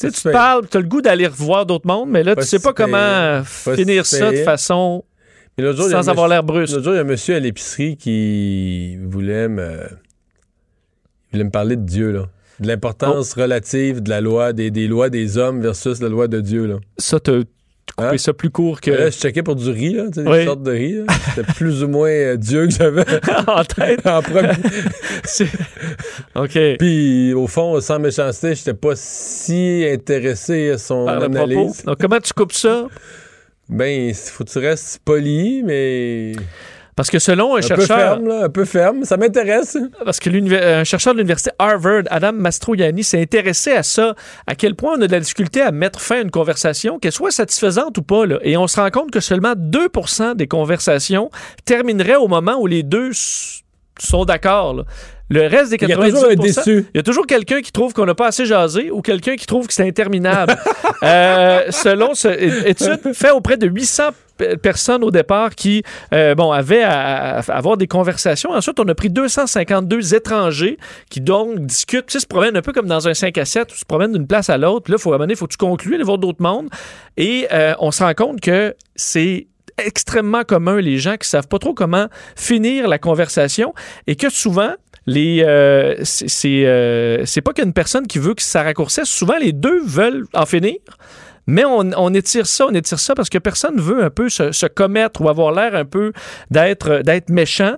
Tu 0.00 0.06
sais, 0.08 0.12
tu 0.12 0.22
te 0.22 0.28
parles, 0.30 0.66
tu 0.68 0.76
as 0.76 0.80
le 0.80 0.88
goût 0.88 1.00
d'aller 1.00 1.26
revoir 1.26 1.66
d'autres 1.66 1.86
mondes, 1.86 2.10
mais 2.10 2.22
là, 2.24 2.34
Pas 2.34 2.42
tu 2.42 2.48
sais 2.48 2.58
pas 2.58 2.72
comment 2.72 2.96
Pas 2.96 3.44
finir 3.76 4.04
ça 4.06 4.32
de 4.32 4.38
façon 4.38 5.04
Mais 5.56 5.72
jour, 5.72 5.88
sans 5.88 6.08
avoir 6.08 6.26
l'air 6.28 6.42
brusque. 6.42 6.72
L'autre 6.72 6.84
jour, 6.84 6.94
il 6.94 6.96
y 6.96 6.98
a 6.98 7.02
un 7.02 7.04
monsieur 7.04 7.36
à 7.36 7.40
l'épicerie 7.40 7.96
qui 7.96 8.96
voulait 9.04 9.48
me, 9.48 9.78
il 11.28 11.32
voulait 11.32 11.44
me 11.44 11.50
parler 11.50 11.76
de 11.76 11.84
Dieu, 11.84 12.10
là. 12.10 12.28
De 12.60 12.68
l'importance 12.68 13.34
Oh. 13.36 13.40
relative 13.42 14.00
de 14.02 14.10
la 14.10 14.20
loi, 14.20 14.52
des, 14.52 14.70
des 14.70 14.86
lois 14.88 15.10
des 15.10 15.38
hommes 15.38 15.60
versus 15.60 16.00
la 16.00 16.08
loi 16.08 16.28
de 16.28 16.40
Dieu, 16.40 16.66
là. 16.66 16.76
Ça, 16.98 17.18
coupé 17.96 18.08
Hein? 18.14 18.18
ça 18.18 18.32
plus 18.32 18.50
court 18.50 18.80
que 18.80 18.90
Là, 18.90 19.10
je 19.10 19.16
checkais 19.18 19.42
pour 19.42 19.56
du 19.56 19.70
riz, 19.70 19.92
là, 19.94 20.08
des 20.08 20.22
Oui. 20.22 20.44
sortes 20.44 20.62
de 20.62 20.70
riz. 20.72 21.00
C'était 21.34 21.52
plus 21.52 21.82
ou 21.84 21.88
moins 21.88 22.08
euh, 22.10 22.36
Dieu 22.36 22.66
que 22.66 22.72
j'avais 22.72 23.04
en 23.46 23.64
tête. 23.64 24.06
en 24.06 24.20
premier. 24.22 24.50
OK. 26.34 26.58
Puis, 26.78 27.32
au 27.34 27.46
fond, 27.46 27.80
sans 27.80 27.98
méchanceté, 27.98 28.54
j'étais 28.54 28.74
pas 28.74 28.94
si 28.96 29.86
intéressé 29.92 30.70
à 30.70 30.78
son 30.78 31.04
Par 31.06 31.22
analyse. 31.22 31.84
Donc, 31.84 31.98
comment 32.00 32.20
tu 32.20 32.32
coupes 32.32 32.52
ça? 32.52 32.86
Ben, 33.68 34.12
faut 34.14 34.44
que 34.44 34.50
tu 34.50 34.58
restes 34.58 35.00
poli, 35.04 35.62
mais 35.64 36.32
Parce 36.96 37.10
que 37.10 37.18
selon 37.18 37.54
un, 37.54 37.58
un 37.58 37.60
peu 37.60 37.66
chercheur... 37.66 37.98
ferme, 37.98 38.28
là, 38.28 38.44
un 38.44 38.48
peu 38.48 38.64
ferme. 38.64 39.04
Ça 39.04 39.16
m'intéresse. 39.16 39.76
Parce 40.04 40.20
que 40.20 40.30
l'univer- 40.30 40.62
un 40.62 40.84
chercheur 40.84 41.12
de 41.14 41.18
l'université 41.18 41.50
Harvard, 41.58 42.02
Adam 42.10 42.32
Mastroianni, 42.32 43.02
s'est 43.02 43.20
intéressé 43.20 43.72
à 43.72 43.82
ça, 43.82 44.14
à 44.46 44.54
quel 44.54 44.74
point 44.76 44.94
on 44.96 45.02
a 45.02 45.06
de 45.06 45.12
la 45.12 45.20
difficulté 45.20 45.60
à 45.60 45.72
mettre 45.72 46.00
fin 46.00 46.16
à 46.18 46.20
une 46.20 46.30
conversation, 46.30 46.98
qu'elle 46.98 47.12
soit 47.12 47.30
satisfaisante 47.32 47.98
ou 47.98 48.02
pas. 48.02 48.26
là. 48.26 48.38
Et 48.42 48.56
on 48.56 48.66
se 48.68 48.80
rend 48.80 48.90
compte 48.90 49.10
que 49.10 49.20
seulement 49.20 49.54
2 49.56 49.88
des 50.36 50.46
conversations 50.46 51.30
termineraient 51.64 52.16
au 52.16 52.28
moment 52.28 52.56
où 52.60 52.66
les 52.66 52.82
deux 52.84 53.10
sont 53.98 54.24
d'accord. 54.24 54.84
Le 55.30 55.46
reste 55.46 55.70
des 55.70 55.76
Il 55.80 55.88
y 55.88 55.92
a 55.92 55.96
98 55.96 56.10
toujours 56.12 56.30
un 56.30 56.34
déçu. 56.34 56.86
il 56.94 56.96
y 56.98 57.00
a 57.00 57.02
toujours 57.02 57.26
quelqu'un 57.26 57.60
qui 57.62 57.72
trouve 57.72 57.92
qu'on 57.94 58.04
n'a 58.04 58.14
pas 58.14 58.26
assez 58.26 58.44
jasé 58.44 58.90
ou 58.90 59.00
quelqu'un 59.00 59.36
qui 59.36 59.46
trouve 59.46 59.66
que 59.66 59.72
c'est 59.74 59.86
interminable. 59.88 60.56
Euh, 61.02 61.64
selon 61.70 62.14
ce 62.14 62.28
étude 62.66 63.12
faite 63.12 63.32
auprès 63.34 63.58
de 63.58 63.66
800 63.66 64.04
pe- 64.10 64.14
personnes 64.62 65.04
au 65.04 65.10
départ 65.10 65.54
qui 65.54 65.82
euh, 66.12 66.34
bon 66.34 66.52
avaient 66.52 66.82
à, 66.82 67.38
avoir 67.38 67.76
des 67.76 67.86
conversations. 67.86 68.50
Ensuite, 68.50 68.80
on 68.80 68.88
a 68.88 68.94
pris 68.94 69.10
252 69.10 70.14
étrangers 70.14 70.78
qui 71.10 71.20
donc 71.20 71.60
discutent, 71.60 72.06
tu 72.06 72.20
se 72.20 72.26
promènent 72.26 72.56
un 72.56 72.62
peu 72.62 72.72
comme 72.72 72.86
dans 72.86 73.08
un 73.08 73.14
5 73.14 73.36
à 73.38 73.44
7 73.44 73.72
où 73.72 73.76
se 73.76 73.84
promènent 73.84 74.12
d'une 74.12 74.26
place 74.26 74.50
à 74.50 74.58
l'autre. 74.58 74.90
Là, 74.90 74.98
faut 74.98 75.10
un 75.10 75.12
moment 75.12 75.24
donné, 75.24 75.34
faut 75.34 75.46
que 75.46 75.52
tu 75.52 75.58
conclues, 75.58 75.94
aller 75.94 76.04
voir 76.04 76.18
d'autres 76.18 76.42
mondes? 76.42 76.68
Et 77.16 77.46
euh, 77.52 77.74
on 77.78 77.90
se 77.90 78.02
rend 78.02 78.14
compte 78.14 78.40
que 78.40 78.74
c'est 78.96 79.46
extrêmement 79.78 80.44
commun 80.44 80.80
les 80.80 80.98
gens 80.98 81.16
qui 81.16 81.28
savent 81.28 81.48
pas 81.48 81.58
trop 81.58 81.74
comment 81.74 82.08
finir 82.36 82.88
la 82.88 82.98
conversation 82.98 83.74
et 84.06 84.16
que 84.16 84.30
souvent 84.30 84.72
les 85.06 85.42
euh, 85.44 85.96
c'est 86.04 86.62
euh, 86.64 87.24
pas 87.44 87.52
qu'une 87.52 87.72
personne 87.72 88.06
qui 88.06 88.18
veut 88.18 88.34
que 88.34 88.42
ça 88.42 88.62
raccourcisse 88.62 89.08
souvent 89.08 89.36
les 89.36 89.52
deux 89.52 89.82
veulent 89.84 90.26
en 90.32 90.46
finir 90.46 90.78
mais 91.46 91.64
on, 91.64 91.90
on 91.96 92.14
étire 92.14 92.46
ça, 92.46 92.66
on 92.68 92.74
étire 92.74 92.98
ça 92.98 93.14
parce 93.14 93.28
que 93.28 93.38
personne 93.38 93.80
veut 93.80 94.04
un 94.04 94.10
peu 94.10 94.28
se, 94.28 94.52
se 94.52 94.66
commettre 94.66 95.20
ou 95.20 95.28
avoir 95.28 95.52
l'air 95.52 95.74
un 95.74 95.84
peu 95.84 96.12
d'être 96.50 97.02
d'être 97.04 97.28
méchant. 97.30 97.74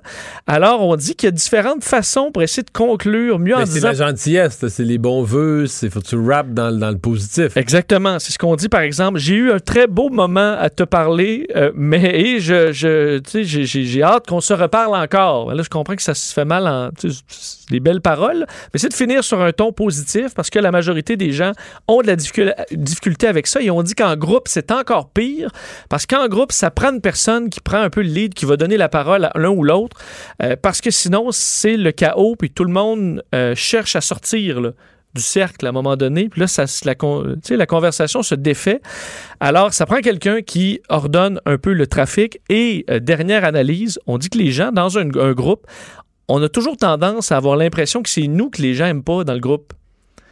Alors 0.47 0.83
on 0.87 0.97
dit 0.97 1.15
qu'il 1.15 1.27
y 1.27 1.29
a 1.29 1.33
différentes 1.33 1.85
façons 1.85 2.31
pour 2.33 2.43
essayer 2.43 2.63
de 2.63 2.71
conclure 2.71 3.39
mieux 3.39 3.55
en 3.55 3.61
Mais 3.61 3.67
c'est 3.67 3.73
disant 3.75 3.89
la 3.89 3.95
gentillesse, 3.95 4.65
c'est 4.69 4.85
les 4.85 4.99
bons 4.99 5.23
vœux, 5.23 5.67
c'est 5.67 5.91
faut 5.91 6.01
que 6.01 6.07
tu 6.07 6.19
rappes 6.19 6.53
dans, 6.53 6.71
le- 6.71 6.77
dans 6.79 6.91
le 6.91 6.99
positif. 6.99 7.57
Exactement, 7.57 8.19
c'est 8.19 8.33
ce 8.33 8.39
qu'on 8.39 8.57
dit 8.57 8.69
par 8.69 8.81
exemple. 8.81 9.19
J'ai 9.19 9.35
eu 9.35 9.51
un 9.53 9.59
très 9.59 9.87
beau 9.87 10.09
moment 10.11 10.57
à 10.59 10.71
te 10.71 10.83
parler, 10.83 11.47
euh, 11.57 11.73
mais 11.75 12.21
et 12.21 12.41
je, 12.41 12.73
je, 12.73 13.19
tu 13.19 13.45
sais, 13.45 13.67
j'ai- 13.67 14.03
hâte 14.03 14.27
qu'on 14.27 14.41
se 14.41 14.53
reparle 14.53 14.95
encore. 14.97 15.53
Là, 15.55 15.63
je 15.63 15.69
comprends 15.69 15.97
que 15.97 16.03
ça 16.03 16.15
se 16.15 16.33
fait 16.33 16.45
mal 16.45 16.67
en 16.67 16.91
c'est 16.99 17.66
des 17.71 17.81
belles 17.81 18.01
paroles, 18.01 18.47
mais 18.73 18.79
c'est 18.79 18.89
de 18.89 18.95
finir 18.95 19.25
sur 19.25 19.41
un 19.43 19.53
ton 19.53 19.73
positif 19.73 20.35
parce 20.35 20.51
que 20.51 20.59
la 20.59 20.71
majorité 20.71 21.17
des 21.17 21.33
gens 21.33 21.53
ont 21.89 22.01
de 22.03 22.07
la 22.07 22.17
difficul- 22.17 22.55
difficulté 22.73 23.27
avec 23.27 23.47
ça 23.47 23.61
et 23.61 23.71
on 23.71 23.83
dit 23.83 23.95
qu'en 23.95 24.17
groupe, 24.17 24.47
c'est 24.47 24.71
encore 24.71 25.11
pire 25.11 25.51
parce 25.89 26.07
qu'en 26.07 26.29
groupe, 26.29 26.53
ça 26.53 26.71
prend 26.71 26.93
une 26.93 27.01
personne 27.01 27.51
qui 27.51 27.61
prend 27.61 27.81
un 27.81 27.91
peu 27.91 28.03
le 28.03 28.09
lead, 28.09 28.35
qui 28.35 28.45
va 28.45 28.57
donner 28.57 28.77
la 28.77 28.89
parole 28.89 29.25
à 29.25 29.33
l'un 29.35 29.51
ou 29.51 29.65
l'autre 29.65 29.97
euh, 30.43 30.57
parce 30.61 30.81
que 30.81 30.91
sinon, 30.91 31.29
c'est 31.33 31.77
le 31.77 31.93
chaos 31.93 32.37
puis 32.37 32.51
tout 32.51 32.65
le 32.65 32.73
monde 32.73 33.23
euh, 33.35 33.55
cherche 33.55 33.97
à 33.97 34.01
sortir. 34.01 34.61
du 35.15 35.23
cercle 35.23 35.65
à 35.65 35.71
un 35.71 35.73
moment 35.73 35.97
donné. 35.97 36.29
Puis 36.29 36.43
là, 36.43 36.47
ça, 36.47 36.67
la, 36.85 37.67
conversation 37.67 38.23
se 38.23 38.35
défait. 38.35 38.83
Alors, 39.41 39.73
ça 39.73 39.87
prend 39.87 40.03
quelqu'un 40.03 40.43
qui 40.43 40.81
ordonne 40.91 41.41
un 41.47 41.57
peu 41.57 41.73
le 41.73 41.87
trafic. 41.87 42.39
Et 42.51 42.85
euh, 42.91 43.01
dernière 43.01 43.45
analyse, 43.47 43.99
on 44.07 44.19
dit 44.19 44.29
que 44.29 44.37
les 44.37 44.53
gens, 44.53 44.73
dans 44.73 44.99
un 44.99 45.07
groupe, 45.33 45.67
on 46.29 46.43
a 46.43 46.49
toujours 46.49 46.77
tendance 46.77 47.33
à 47.33 47.37
avoir 47.37 47.57
l'impression 47.57 48.03
que 48.03 48.09
c'est 48.09 48.27
nous 48.27 48.51
que 48.51 48.63
les 48.63 48.75
gens 48.75 48.87
aiment 48.87 49.05
pas 49.05 49.25
dans 49.25 49.35
le 49.35 49.41
groupe. 49.41 49.73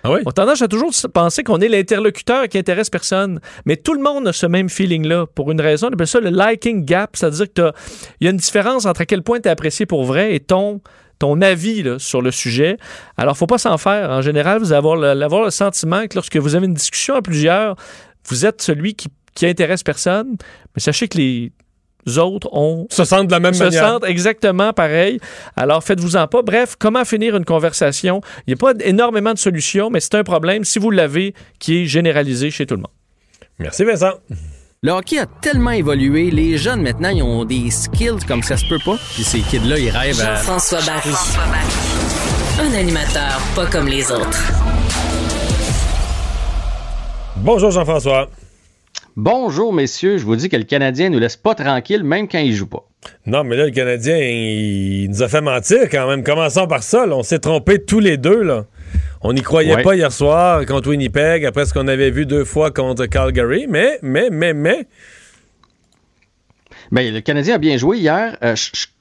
Ah 0.02 0.12
oui? 0.12 0.20
On 0.26 0.30
a 0.30 0.32
tendance 0.32 0.60
à 0.60 0.68
toujours 0.68 0.92
se 0.92 1.06
penser 1.06 1.42
qu'on 1.42 1.60
est 1.60 1.68
l'interlocuteur 1.68 2.46
qui 2.48 2.58
intéresse 2.58 2.90
personne. 2.90 3.40
Mais 3.64 3.76
tout 3.76 3.94
le 3.94 4.02
monde 4.02 4.28
a 4.28 4.32
ce 4.34 4.44
même 4.44 4.68
feeling-là. 4.68 5.26
Pour 5.34 5.50
une 5.50 5.60
raison, 5.60 5.88
on 5.88 5.92
appelle 5.92 6.06
ça 6.06 6.20
le 6.20 6.28
liking 6.28 6.84
gap. 6.84 7.16
C'est-à-dire 7.16 7.50
qu'il 7.50 7.72
y 8.20 8.26
a 8.26 8.30
une 8.30 8.36
différence 8.36 8.84
entre 8.84 9.00
à 9.00 9.06
quel 9.06 9.22
point 9.22 9.40
tu 9.40 9.48
es 9.48 9.50
apprécié 9.50 9.86
pour 9.86 10.04
vrai 10.04 10.34
et 10.34 10.40
ton, 10.40 10.82
ton 11.18 11.40
avis 11.40 11.82
là, 11.82 11.98
sur 11.98 12.20
le 12.20 12.30
sujet. 12.30 12.76
Alors, 13.16 13.36
faut 13.38 13.46
pas 13.46 13.56
s'en 13.56 13.78
faire. 13.78 14.10
En 14.10 14.20
général, 14.20 14.58
vous 14.58 14.72
allez 14.72 14.78
avoir 14.78 14.96
le, 14.96 15.08
avoir 15.08 15.42
le 15.42 15.50
sentiment 15.50 16.06
que 16.06 16.16
lorsque 16.16 16.36
vous 16.36 16.54
avez 16.54 16.66
une 16.66 16.74
discussion 16.74 17.14
à 17.14 17.22
plusieurs, 17.22 17.74
vous 18.28 18.44
êtes 18.44 18.60
celui 18.60 18.94
qui, 18.94 19.08
qui 19.34 19.46
intéresse 19.46 19.82
personne. 19.82 20.36
Mais 20.76 20.82
sachez 20.82 21.08
que 21.08 21.16
les 21.16 21.50
autres 22.18 22.48
ont 22.52 22.86
Se 22.90 23.04
sentent 23.04 23.26
de 23.26 23.32
la 23.32 23.40
même 23.40 23.54
se 23.54 23.64
manière. 23.64 23.88
sentent 23.88 24.04
exactement 24.04 24.72
pareil. 24.72 25.20
Alors, 25.56 25.82
faites-vous-en 25.82 26.26
pas. 26.26 26.42
Bref, 26.42 26.76
comment 26.78 27.04
finir 27.04 27.36
une 27.36 27.44
conversation? 27.44 28.20
Il 28.46 28.50
n'y 28.50 28.54
a 28.54 28.56
pas 28.56 28.72
énormément 28.84 29.32
de 29.32 29.38
solutions, 29.38 29.90
mais 29.90 30.00
c'est 30.00 30.14
un 30.14 30.24
problème, 30.24 30.64
si 30.64 30.78
vous 30.78 30.90
l'avez, 30.90 31.34
qui 31.58 31.82
est 31.82 31.86
généralisé 31.86 32.50
chez 32.50 32.66
tout 32.66 32.74
le 32.74 32.80
monde. 32.82 32.92
Merci 33.58 33.84
Vincent. 33.84 34.12
Le 34.82 34.90
hockey 34.92 35.18
a 35.18 35.24
tellement 35.24 35.70
évolué, 35.70 36.30
les 36.30 36.58
jeunes 36.58 36.82
maintenant, 36.82 37.08
ils 37.08 37.22
ont 37.22 37.44
des 37.46 37.70
skills 37.70 38.24
comme 38.28 38.42
ça 38.42 38.56
se 38.58 38.66
peut 38.68 38.80
pas. 38.84 38.96
Puis 39.14 39.24
ces 39.24 39.40
kids-là, 39.40 39.78
ils 39.78 39.88
rêvent 39.88 40.20
à... 40.20 40.34
Jean-François 40.36 40.80
Barry. 40.82 41.10
Un 42.60 42.74
animateur 42.78 43.40
pas 43.54 43.66
comme 43.66 43.88
les 43.88 44.10
autres. 44.12 44.42
Bonjour 47.36 47.70
Jean-François. 47.70 48.28
Bonjour, 49.16 49.72
messieurs. 49.72 50.18
Je 50.18 50.24
vous 50.24 50.34
dis 50.36 50.48
que 50.48 50.56
le 50.56 50.64
Canadien 50.64 51.08
nous 51.08 51.18
laisse 51.20 51.36
pas 51.36 51.54
tranquille, 51.54 52.02
même 52.02 52.28
quand 52.28 52.38
il 52.38 52.52
joue 52.52 52.66
pas. 52.66 52.88
Non, 53.26 53.44
mais 53.44 53.56
là, 53.56 53.66
le 53.66 53.70
Canadien, 53.70 54.16
il 54.18 55.08
nous 55.10 55.22
a 55.22 55.28
fait 55.28 55.40
mentir 55.40 55.88
quand 55.90 56.08
même. 56.08 56.24
Commençons 56.24 56.66
par 56.66 56.82
ça. 56.82 57.06
là. 57.06 57.14
On 57.16 57.22
s'est 57.22 57.38
trompés 57.38 57.84
tous 57.84 58.00
les 58.00 58.16
deux. 58.16 58.42
Là. 58.42 58.64
On 59.20 59.32
n'y 59.32 59.42
croyait 59.42 59.76
Ouais. 59.76 59.82
pas 59.82 59.94
hier 59.94 60.10
soir 60.10 60.64
contre 60.66 60.90
Winnipeg, 60.90 61.44
après 61.44 61.64
ce 61.66 61.72
qu'on 61.72 61.86
avait 61.86 62.10
vu 62.10 62.26
deux 62.26 62.44
fois 62.44 62.70
contre 62.70 63.06
Calgary. 63.06 63.66
Mais, 63.68 63.98
mais, 64.02 64.30
mais, 64.30 64.52
mais, 64.52 64.86
Ben, 66.90 67.12
le 67.14 67.20
Canadien 67.20 67.54
a 67.54 67.58
bien 67.58 67.76
joué 67.76 67.98
hier. 67.98 68.36
Euh, 68.42 68.56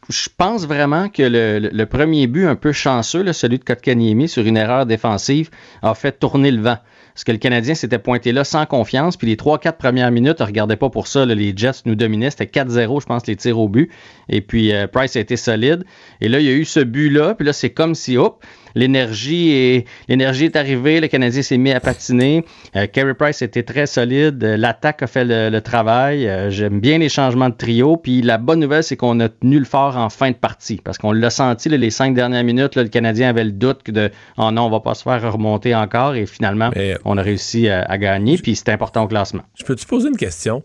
je 0.09 0.29
pense 0.37 0.65
vraiment 0.67 1.09
que 1.09 1.23
le, 1.23 1.59
le- 1.59 1.69
le 1.71 1.85
premier 1.85 2.27
but 2.27 2.45
un 2.45 2.55
peu 2.55 2.71
chanceux, 2.71 3.23
là, 3.23 3.33
celui 3.33 3.57
de 3.57 3.63
Kotkaniemi 3.63 4.27
sur 4.29 4.45
une 4.45 4.57
erreur 4.57 4.85
défensive, 4.85 5.49
a 5.81 5.93
fait 5.95 6.11
tourner 6.19 6.51
le 6.51 6.61
vent. 6.61 6.77
Parce 7.13 7.23
que 7.23 7.31
le 7.31 7.37
Canadien 7.37 7.75
s'était 7.75 7.99
pointé 7.99 8.31
là 8.31 8.43
sans 8.43 8.65
confiance, 8.65 9.17
puis 9.17 9.27
les 9.27 9.35
3-4 9.35 9.73
premières 9.73 10.11
minutes, 10.11 10.41
on 10.41 10.45
regardait 10.45 10.77
pas 10.77 10.89
pour 10.89 11.07
ça. 11.07 11.25
les 11.25 11.53
Jets 11.55 11.83
nous 11.85 11.95
dominaient, 11.95 12.31
c'était 12.31 12.45
4-0, 12.45 13.01
je 13.01 13.05
pense, 13.05 13.27
les 13.27 13.35
tirs 13.35 13.59
au 13.59 13.69
but. 13.69 13.91
Et 14.29 14.41
puis 14.41 14.73
euh, 14.73 14.87
Price 14.87 15.15
a 15.15 15.19
été 15.19 15.37
solide. 15.37 15.85
Et 16.21 16.29
là, 16.29 16.39
il 16.39 16.45
y 16.45 16.49
a 16.49 16.53
eu 16.53 16.65
ce 16.65 16.79
but-là, 16.79 17.35
puis 17.35 17.45
là, 17.45 17.53
c'est 17.53 17.69
comme 17.69 17.93
si, 17.93 18.17
hop, 18.17 18.43
l'énergie 18.75 19.51
est, 19.51 19.85
l'énergie 20.07 20.45
est 20.45 20.55
arrivée, 20.55 20.99
le 20.99 21.07
Canadien 21.07 21.41
s'est 21.41 21.57
mis 21.57 21.71
à 21.71 21.79
patiner. 21.79 22.45
Euh, 22.75 22.87
Carey 22.87 23.13
Price 23.13 23.41
était 23.41 23.63
très 23.63 23.85
solide, 23.85 24.43
euh, 24.43 24.57
l'attaque 24.57 25.01
a 25.03 25.07
fait 25.07 25.25
le, 25.25 25.49
le 25.49 25.61
travail. 25.61 26.27
Euh, 26.27 26.49
J'aime 26.49 26.79
bien 26.79 26.97
les 26.97 27.09
changements 27.09 27.49
de 27.49 27.55
trio. 27.55 27.97
Puis 27.97 28.21
la 28.21 28.37
bonne 28.37 28.59
nouvelle, 28.59 28.83
c'est 28.83 28.97
qu'on 28.97 29.19
a 29.19 29.29
tenu 29.29 29.59
le 29.59 29.65
fort 29.65 29.97
en 29.97 30.09
fin 30.09 30.31
de 30.31 30.35
partie, 30.35 30.81
parce 30.83 30.97
qu'on 30.97 31.11
l'a 31.11 31.29
senti 31.29 31.69
là, 31.69 31.77
les 31.77 31.89
cinq 31.89 32.13
dernières 32.13 32.43
minutes, 32.43 32.75
là, 32.75 32.83
le 32.83 32.89
Canadien 32.89 33.29
avait 33.29 33.43
le 33.45 33.51
doute 33.51 33.83
que 33.83 33.91
de, 33.91 34.09
oh 34.37 34.51
non, 34.51 34.63
on 34.63 34.69
va 34.69 34.79
pas 34.79 34.93
se 34.95 35.03
faire 35.03 35.31
remonter 35.31 35.73
encore. 35.75 36.15
Et 36.15 36.25
finalement, 36.25 36.69
on 37.05 37.17
a 37.17 37.21
réussi 37.21 37.69
à, 37.69 37.81
à 37.83 37.97
gagner. 37.97 38.37
Puis 38.37 38.55
c'est 38.55 38.69
important 38.69 39.03
au 39.03 39.07
classement. 39.07 39.43
Je 39.57 39.63
peux 39.63 39.75
te 39.75 39.85
poser 39.85 40.09
une 40.09 40.17
question? 40.17 40.63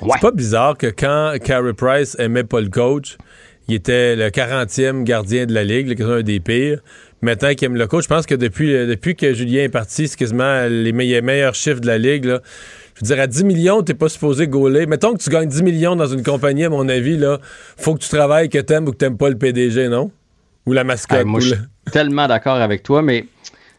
C'est 0.00 0.20
pas 0.20 0.32
bizarre 0.32 0.76
que 0.76 0.88
quand 0.88 1.34
Carey 1.44 1.72
Price 1.72 2.16
aimait 2.18 2.42
pas 2.44 2.60
le 2.60 2.68
coach, 2.68 3.16
il 3.68 3.76
était 3.76 4.16
le 4.16 4.28
40e 4.28 5.04
gardien 5.04 5.46
de 5.46 5.54
la 5.54 5.62
Ligue, 5.64 5.96
le- 5.98 6.18
un 6.18 6.22
des 6.22 6.40
pires. 6.40 6.80
Maintenant 7.24 7.54
qu'il 7.54 7.66
aime 7.66 7.76
le 7.76 7.86
coach, 7.86 8.04
je 8.04 8.08
pense 8.08 8.26
que 8.26 8.34
depuis, 8.34 8.74
euh, 8.74 8.86
depuis 8.86 9.16
que 9.16 9.32
Julien 9.34 9.62
est 9.64 9.68
parti, 9.68 10.06
c'est 10.08 10.16
quasiment 10.16 10.66
les 10.68 10.92
me- 10.92 11.20
meilleurs 11.20 11.54
chiffres 11.54 11.80
de 11.80 11.86
la 11.86 11.98
Ligue. 11.98 12.26
là. 12.26 12.40
Je 12.94 13.00
veux 13.00 13.14
dire, 13.14 13.20
à 13.22 13.26
10 13.26 13.44
millions, 13.44 13.82
t'es 13.82 13.94
pas 13.94 14.08
supposé 14.08 14.46
gauler. 14.46 14.86
Mettons 14.86 15.14
que 15.14 15.18
tu 15.22 15.28
gagnes 15.30 15.48
10 15.48 15.62
millions 15.62 15.96
dans 15.96 16.06
une 16.06 16.22
compagnie, 16.22 16.64
à 16.64 16.68
mon 16.70 16.88
avis, 16.88 17.16
là, 17.16 17.38
faut 17.76 17.94
que 17.94 18.00
tu 18.00 18.08
travailles, 18.08 18.48
que 18.48 18.58
t'aimes 18.58 18.86
ou 18.86 18.92
que 18.92 18.96
t'aimes 18.98 19.16
pas 19.16 19.30
le 19.30 19.36
PDG, 19.38 19.88
non? 19.88 20.12
Ou 20.66 20.72
la 20.72 20.84
mascotte. 20.84 21.18
Hey, 21.18 21.24
moi, 21.24 21.38
ou 21.38 21.40
je 21.42 21.54
suis 21.54 21.58
tellement 21.90 22.28
d'accord 22.28 22.56
avec 22.56 22.82
toi, 22.84 23.02
mais 23.02 23.26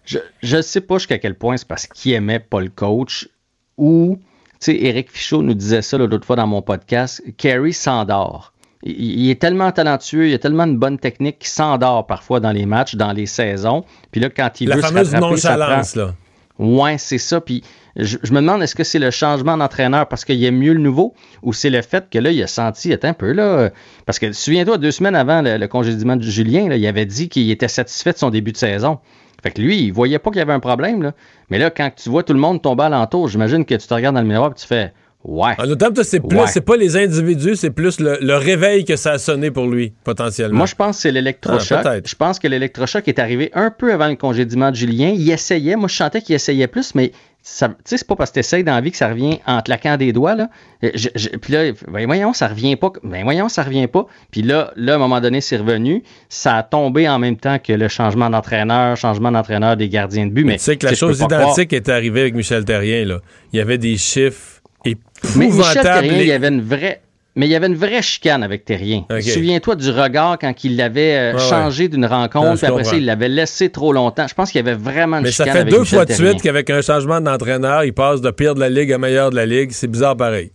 je 0.06 0.18
ne 0.58 0.62
sais 0.62 0.82
pas 0.82 0.98
jusqu'à 0.98 1.18
quel 1.18 1.36
point 1.36 1.56
c'est 1.58 1.68
parce 1.68 1.88
qu'il 1.88 2.12
aimait 2.14 2.40
pas 2.40 2.60
le 2.62 2.70
coach 2.70 3.30
ou, 3.78 4.18
tu 4.60 4.72
sais, 4.72 4.84
Eric 4.84 5.10
Fichaud 5.12 5.42
nous 5.44 5.54
disait 5.54 5.82
ça 5.82 5.98
l'autre 5.98 6.26
fois 6.26 6.36
dans 6.36 6.48
mon 6.48 6.62
podcast, 6.62 7.24
Kerry 7.38 7.74
s'endort. 7.74 8.54
Il, 8.84 9.30
est 9.32 9.42
tellement 9.42 9.72
talentueux, 9.72 10.30
il 10.30 10.34
a 10.34 10.38
tellement 10.38 10.66
une 10.66 10.78
bonne 10.78 11.00
technique 11.00 11.40
qu'il 11.40 11.50
s'endort 11.50 12.06
parfois 12.06 12.40
dans 12.40 12.52
les 12.52 12.66
matchs, 12.66 12.96
dans 12.96 13.14
les 13.14 13.26
saisons. 13.26 13.84
Puis 14.12 14.22
là, 14.22 14.30
quand 14.30 14.62
il 14.62 14.70
La 14.70 14.76
veut 14.76 14.82
fameuse 14.82 15.10
se 15.12 15.16
nonchalance, 15.18 15.94
prend- 15.94 16.02
là. 16.02 16.14
Ouais, 16.60 16.98
c'est 16.98 17.18
ça. 17.18 17.42
Puis 17.42 17.64
je, 17.96 18.18
je 18.22 18.32
me 18.32 18.40
demande, 18.42 18.62
est-ce 18.62 18.76
que 18.76 18.84
c'est 18.84 19.00
le 19.00 19.10
changement 19.12 19.58
d'entraîneur 19.58 20.08
parce 20.08 20.24
qu'il 20.24 20.44
aime 20.46 20.58
mieux 20.58 20.74
le 20.74 20.80
nouveau 20.80 21.14
ou 21.42 21.52
c'est 21.52 21.70
le 21.70 21.82
fait 21.82 22.10
que 22.10 22.20
là, 22.20 22.32
il 22.32 22.42
a 22.44 22.48
senti, 22.48 22.94
attends 22.94 23.10
un 23.10 23.14
peu 23.14 23.32
là. 23.32 23.72
Parce 24.06 24.20
que 24.20 24.32
souviens-toi, 24.32 24.78
deux 24.78 24.92
semaines 24.92 25.16
avant 25.16 25.42
le, 25.42 25.58
le 25.58 25.68
congédiement 25.68 26.16
de 26.16 26.22
Julien, 26.22 26.70
là, 26.70 26.76
il 26.78 26.86
avait 26.88 27.06
dit 27.06 27.28
qu'il 27.28 27.50
était 27.52 27.68
satisfait 27.68 28.14
de 28.14 28.18
son 28.18 28.30
début 28.30 28.52
de 28.52 28.58
saison. 28.58 29.00
Fait 29.44 29.52
que 29.52 29.62
lui, 29.62 29.80
il 29.84 29.92
voyait 29.92 30.20
pas 30.20 30.30
qu'il 30.32 30.40
y 30.40 30.42
avait 30.42 30.54
un 30.54 30.60
problème. 30.60 31.02
Là. 31.04 31.12
Mais 31.50 31.58
là, 31.60 31.70
quand 31.70 31.90
tu 31.96 32.10
vois 32.10 32.24
tout 32.24 32.34
le 32.34 32.40
monde 32.40 32.62
tomber 32.62 32.84
alentour, 32.84 33.28
j'imagine 33.28 33.66
que 33.66 33.76
tu 33.76 33.88
te 33.88 33.94
regardes 33.94 34.16
dans 34.16 34.22
le 34.22 34.28
miroir 34.28 34.52
et 34.52 34.56
tu 34.60 34.66
fais 34.66 34.94
Ouais. 35.28 35.54
En 35.58 35.68
autant, 35.68 35.88
c'est 36.04 36.20
plus, 36.20 36.38
Ouais. 36.38 36.46
c'est 36.46 36.62
pas 36.62 36.78
les 36.78 36.96
individus, 36.98 37.56
c'est 37.56 37.72
plus 37.72 38.00
le, 38.00 38.20
le 38.22 38.36
réveil 38.36 38.86
que 38.86 38.96
ça 38.96 39.14
a 39.14 39.18
sonné 39.18 39.50
pour 39.50 39.66
lui, 39.66 39.92
potentiellement. 40.04 40.58
Moi, 40.58 40.66
je 40.68 40.76
pense 40.76 40.98
que 40.98 41.02
c'est 41.02 41.12
l'électrochoc. 41.12 41.80
Ah, 41.84 41.96
je 42.06 42.14
pense 42.16 42.38
que 42.38 42.48
l'électrochoc 42.48 43.08
est 43.08 43.18
arrivé 43.18 43.50
un 43.56 43.72
peu 43.72 43.92
avant 43.92 44.08
le 44.08 44.16
congédiement 44.18 44.70
de 44.70 44.76
Julien. 44.76 45.10
Il 45.16 45.28
essayait. 45.32 45.76
Moi, 45.76 45.88
je 45.88 45.96
sentais 45.96 46.22
qu'il 46.22 46.36
essayait 46.36 46.68
plus, 46.68 46.94
mais 46.94 47.10
tu 47.10 47.16
sais, 47.44 47.68
c'est 47.86 48.08
pas 48.08 48.16
parce 48.16 48.30
que 48.30 48.36
tu 48.36 48.40
essayes 48.42 48.64
dans 48.64 48.76
la 48.76 48.82
vie 48.82 48.92
que 48.92 48.98
ça 48.98 49.08
revient 49.08 49.40
en 49.48 49.62
claquant 49.62 49.98
des 49.98 50.14
doigts. 50.14 50.36
Là. 50.36 50.50
Euh, 50.84 50.92
je- 50.94 51.10
je- 51.16 51.30
puis 51.30 51.54
là, 51.54 51.72
ben 51.92 52.06
voyons, 52.06 52.34
ça 52.34 52.48
revient 52.48 52.76
pas. 52.76 52.92
Ben 53.04 53.24
voyons, 53.24 53.50
ça 53.50 53.64
revient 53.64 53.88
pas. 53.88 54.06
Puis 54.32 54.42
là, 54.44 54.72
là, 54.76 54.94
à 54.94 54.96
un 54.96 55.00
moment 55.00 55.22
donné, 55.22 55.42
c'est 55.42 55.58
revenu. 55.58 56.04
Ça 56.30 56.56
a 56.58 56.64
tombé 56.64 57.10
en 57.10 57.18
même 57.18 57.38
temps 57.38 57.58
que 57.60 57.74
le 57.74 57.88
changement 57.88 58.30
d'entraîneur, 58.30 58.96
changement 58.98 59.32
d'entraîneur 59.32 59.76
des 59.78 59.90
gardiens 59.90 60.26
de 60.28 60.32
but. 60.32 60.44
Mais, 60.44 60.58
tu 60.58 60.64
sais 60.64 60.78
que 60.78 60.86
la 60.86 60.94
chose 60.96 61.18
pas 61.20 61.26
croire- 61.26 61.42
identique 61.42 61.74
est 61.74 61.90
arrivée 61.90 62.22
avec 62.22 62.36
Michel 62.36 62.64
Terrien. 62.66 63.06
Là. 63.06 63.20
Il 63.54 63.58
y 63.58 63.62
avait 63.62 63.78
des 63.80 63.98
chiffres 63.98 64.55
épouvantables. 64.86 65.82
Terrien, 65.82 66.20
il 66.20 66.28
y 66.28 66.32
avait 66.32 66.48
une 66.50 66.62
vraie. 66.62 67.02
Mais 67.38 67.48
il 67.48 67.50
y 67.50 67.56
avait 67.56 67.68
une 67.68 67.76
vraie 67.76 68.02
chicane 68.02 68.44
avec 68.44 68.64
Terrien. 68.64 69.04
Souviens-toi 69.20 69.76
du 69.76 69.90
regard 69.90 70.38
quand 70.40 70.64
il 70.64 70.78
l'avait 70.78 71.16
euh, 71.18 71.34
Ouais, 71.34 71.42
ouais. 71.42 71.50
changé 71.50 71.90
d'une 71.90 72.06
rencontre, 72.06 72.56
puis 72.60 72.66
après 72.66 72.86
ça, 72.86 72.96
il 72.96 73.04
l'avait 73.06 73.28
laissé 73.28 73.70
trop 73.70 73.92
longtemps. 73.92 74.26
Je 74.26 74.34
pense 74.34 74.52
qu'il 74.52 74.66
y 74.66 74.70
avait 74.70 74.78
vraiment 74.78 75.18
une 75.18 75.24
Mais 75.24 75.32
ça 75.32 75.44
chicane 75.44 75.54
fait 75.54 75.60
avec 75.64 75.74
deux 75.74 75.82
Michel 75.82 75.98
fois 75.98 76.06
de 76.06 76.14
suite 76.14 76.42
qu'avec 76.42 76.70
un 76.70 76.82
changement 76.82 77.20
d'entraîneur, 77.20 77.84
il 77.84 77.92
passe 77.92 78.22
de 78.22 78.32
pire 78.32 78.56
de 78.56 78.62
la 78.62 78.70
Ligue 78.70 78.94
à 78.94 78.98
meilleur 78.98 79.32
de 79.32 79.36
la 79.36 79.46
Ligue. 79.46 79.72
C'est 79.74 79.88
bizarre 79.88 80.16
pareil. 80.16 80.52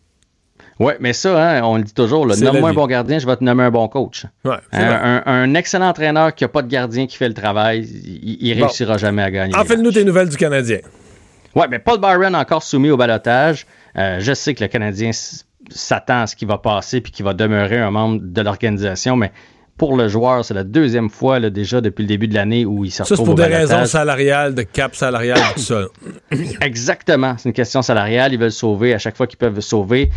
Oui, 0.78 0.94
mais 1.00 1.12
ça, 1.12 1.58
hein, 1.58 1.60
on 1.64 1.76
le 1.76 1.82
dit 1.82 1.92
toujours, 1.92 2.26
nomme-moi 2.26 2.70
un 2.70 2.72
bon 2.72 2.86
gardien, 2.86 3.18
je 3.18 3.26
vais 3.26 3.36
te 3.36 3.44
nommer 3.44 3.64
un 3.64 3.70
bon 3.70 3.86
coach. 3.86 4.24
Ouais, 4.46 4.54
un, 4.72 4.78
vrai. 4.86 4.98
un- 5.02 5.22
un 5.26 5.54
excellent 5.54 5.88
entraîneur 5.90 6.34
qui 6.34 6.44
n'a 6.44 6.48
pas 6.48 6.62
de 6.62 6.68
gardien 6.68 7.06
qui 7.06 7.18
fait 7.18 7.28
le 7.28 7.34
travail, 7.34 7.80
il, 7.82 8.38
il 8.40 8.54
Bon. 8.58 8.64
réussira 8.64 8.96
jamais 8.96 9.20
à 9.22 9.30
gagner. 9.30 9.54
En 9.54 9.66
fait, 9.66 9.76
nous 9.76 9.92
tes 9.92 10.04
nouvelles 10.04 10.30
du 10.30 10.38
Canadien. 10.38 10.78
Oui, 11.54 11.66
mais 11.70 11.78
Paul 11.80 11.98
Byron 12.00 12.34
encore 12.34 12.62
soumis 12.62 12.90
au 12.90 12.96
balotage. 12.96 13.66
Euh, 13.96 14.20
je 14.20 14.32
sais 14.32 14.54
que 14.54 14.62
le 14.62 14.68
Canadien 14.68 15.10
s'attend 15.70 16.22
à 16.22 16.26
ce 16.26 16.36
qui 16.36 16.44
va 16.44 16.58
passer 16.58 17.00
puis 17.00 17.12
qu'il 17.12 17.24
va 17.24 17.34
demeurer 17.34 17.78
un 17.78 17.90
membre 17.90 18.20
de 18.22 18.40
l'organisation, 18.40 19.16
mais 19.16 19.32
pour 19.80 19.96
le 19.96 20.08
joueur, 20.08 20.44
c'est 20.44 20.52
la 20.52 20.62
deuxième 20.62 21.08
fois 21.08 21.38
là, 21.38 21.48
déjà 21.48 21.80
depuis 21.80 22.02
le 22.02 22.08
début 22.08 22.28
de 22.28 22.34
l'année 22.34 22.66
où 22.66 22.84
il 22.84 22.90
se 22.90 22.98
Ça, 22.98 23.04
c'est 23.06 23.14
retrouve 23.14 23.28
pour 23.28 23.34
des 23.36 23.44
raisons 23.44 23.86
salariales, 23.86 24.54
de 24.54 24.60
cap 24.60 24.94
salarial, 24.94 25.38
tout 25.54 25.60
ça. 25.60 25.84
Exactement. 26.60 27.36
C'est 27.38 27.48
une 27.48 27.54
question 27.54 27.80
salariale. 27.80 28.34
Ils 28.34 28.38
veulent 28.38 28.52
sauver 28.52 28.92
à 28.92 28.98
chaque 28.98 29.16
fois 29.16 29.26
qu'ils 29.26 29.38
peuvent 29.38 29.60
sauver. 29.60 30.10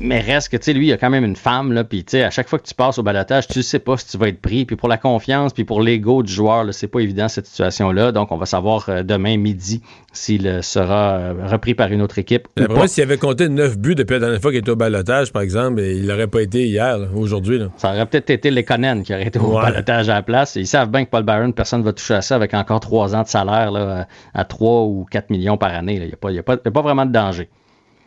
Mais 0.00 0.20
reste 0.20 0.50
que, 0.50 0.58
tu 0.58 0.64
sais, 0.64 0.72
lui, 0.74 0.88
il 0.88 0.92
a 0.92 0.98
quand 0.98 1.08
même 1.08 1.24
une 1.24 1.34
femme, 1.34 1.72
là. 1.72 1.82
Puis, 1.82 2.04
tu 2.04 2.10
sais, 2.10 2.24
à 2.24 2.30
chaque 2.30 2.46
fois 2.46 2.58
que 2.58 2.66
tu 2.66 2.74
passes 2.74 2.98
au 2.98 3.02
balotage, 3.02 3.48
tu 3.48 3.62
sais 3.62 3.78
pas 3.78 3.96
si 3.96 4.06
tu 4.06 4.18
vas 4.18 4.28
être 4.28 4.42
pris. 4.42 4.66
Puis, 4.66 4.76
pour 4.76 4.90
la 4.90 4.98
confiance, 4.98 5.54
puis 5.54 5.64
pour 5.64 5.80
l'ego 5.80 6.22
du 6.22 6.30
joueur, 6.30 6.66
c'est 6.74 6.86
pas 6.86 7.00
évident, 7.00 7.28
cette 7.28 7.46
situation-là. 7.46 8.12
Donc, 8.12 8.32
on 8.32 8.36
va 8.36 8.44
savoir 8.44 8.84
euh, 8.90 9.02
demain 9.02 9.38
midi 9.38 9.80
s'il 10.12 10.46
euh, 10.46 10.60
sera 10.60 11.12
euh, 11.12 11.34
repris 11.46 11.72
par 11.72 11.90
une 11.90 12.02
autre 12.02 12.18
équipe. 12.18 12.48
première, 12.54 12.88
s'il 12.90 13.02
avait 13.02 13.16
compté 13.16 13.48
9 13.48 13.78
buts 13.78 13.94
depuis 13.94 14.12
la 14.12 14.20
dernière 14.20 14.42
fois 14.42 14.50
qu'il 14.50 14.60
était 14.60 14.70
au 14.70 14.76
balotage, 14.76 15.32
par 15.32 15.40
exemple, 15.40 15.80
il 15.80 16.06
n'aurait 16.06 16.26
pas 16.26 16.42
été 16.42 16.66
hier, 16.66 16.98
aujourd'hui. 17.14 17.62
Ça 17.78 17.92
aurait 17.92 18.04
peut-être 18.04 18.28
été 18.28 18.50
les 18.50 18.62
Conan 18.62 19.02
qui 19.06 19.14
auraient 19.14 19.26
été 19.28 19.38
au 19.38 19.56
Ouais. 19.56 19.62
balotage 19.62 20.08
à 20.08 20.14
la 20.14 20.22
place. 20.22 20.56
Ils 20.56 20.66
savent 20.66 20.90
bien 20.90 21.04
que 21.04 21.10
Paul 21.10 21.22
Byron, 21.22 21.52
personne 21.54 21.80
ne 21.80 21.84
va 21.84 21.92
toucher 21.92 22.14
à 22.14 22.22
ça 22.22 22.34
avec 22.34 22.52
encore 22.54 22.80
trois 22.80 23.14
ans 23.14 23.22
de 23.22 23.28
salaire 23.28 23.70
là, 23.70 24.06
à 24.34 24.44
3 24.44 24.82
ou 24.82 25.06
4 25.10 25.30
millions 25.30 25.56
par 25.56 25.72
année. 25.74 25.94
Il 25.94 26.06
n'y 26.06 26.12
a, 26.12 26.16
pas- 26.16 26.30
y 26.32 26.38
a 26.38 26.42
pas- 26.42 26.54
il 26.54 26.60
y 26.64 26.68
a 26.68 26.70
pas 26.72 26.82
vraiment 26.82 27.06
de 27.06 27.12
danger. 27.12 27.48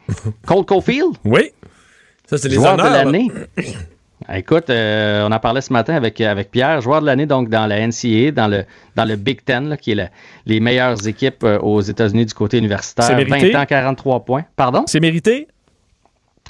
Colt 0.45 0.67
Caulfield? 0.67 1.15
Oui. 1.25 1.51
Ça, 2.27 2.37
c'est 2.37 2.49
les 2.49 2.55
joueur 2.55 2.73
honneurs. 2.73 2.89
de 2.89 2.93
l'année. 2.93 3.31
Écoute, 4.33 4.69
euh, 4.69 5.25
on 5.27 5.31
en 5.31 5.39
parlait 5.39 5.61
ce 5.61 5.71
matin 5.71 5.95
avec, 5.95 6.19
avec 6.19 6.51
Pierre, 6.51 6.81
joueur 6.81 6.99
de 6.99 7.05
l'année 7.05 7.25
donc 7.25 7.47
dans 7.49 7.65
la 7.65 7.79
NCAA, 7.87 8.31
dans 8.31 8.47
le, 8.49 8.65
dans 8.95 9.05
le 9.05 9.15
Big 9.15 9.43
Ten, 9.45 9.69
là, 9.69 9.77
qui 9.77 9.91
est 9.93 9.95
la- 9.95 10.09
les 10.45 10.59
meilleures 10.59 11.07
équipes 11.07 11.43
euh, 11.45 11.57
aux 11.59 11.79
États-Unis 11.81 12.25
du 12.25 12.33
côté 12.33 12.57
universitaire. 12.57 13.05
C'est 13.05 13.15
mérité? 13.15 13.51
20 13.51 13.61
ans, 13.61 13.65
43 13.65 14.25
points. 14.25 14.43
Pardon? 14.57 14.83
C'est 14.87 14.99
mérité? 14.99 15.47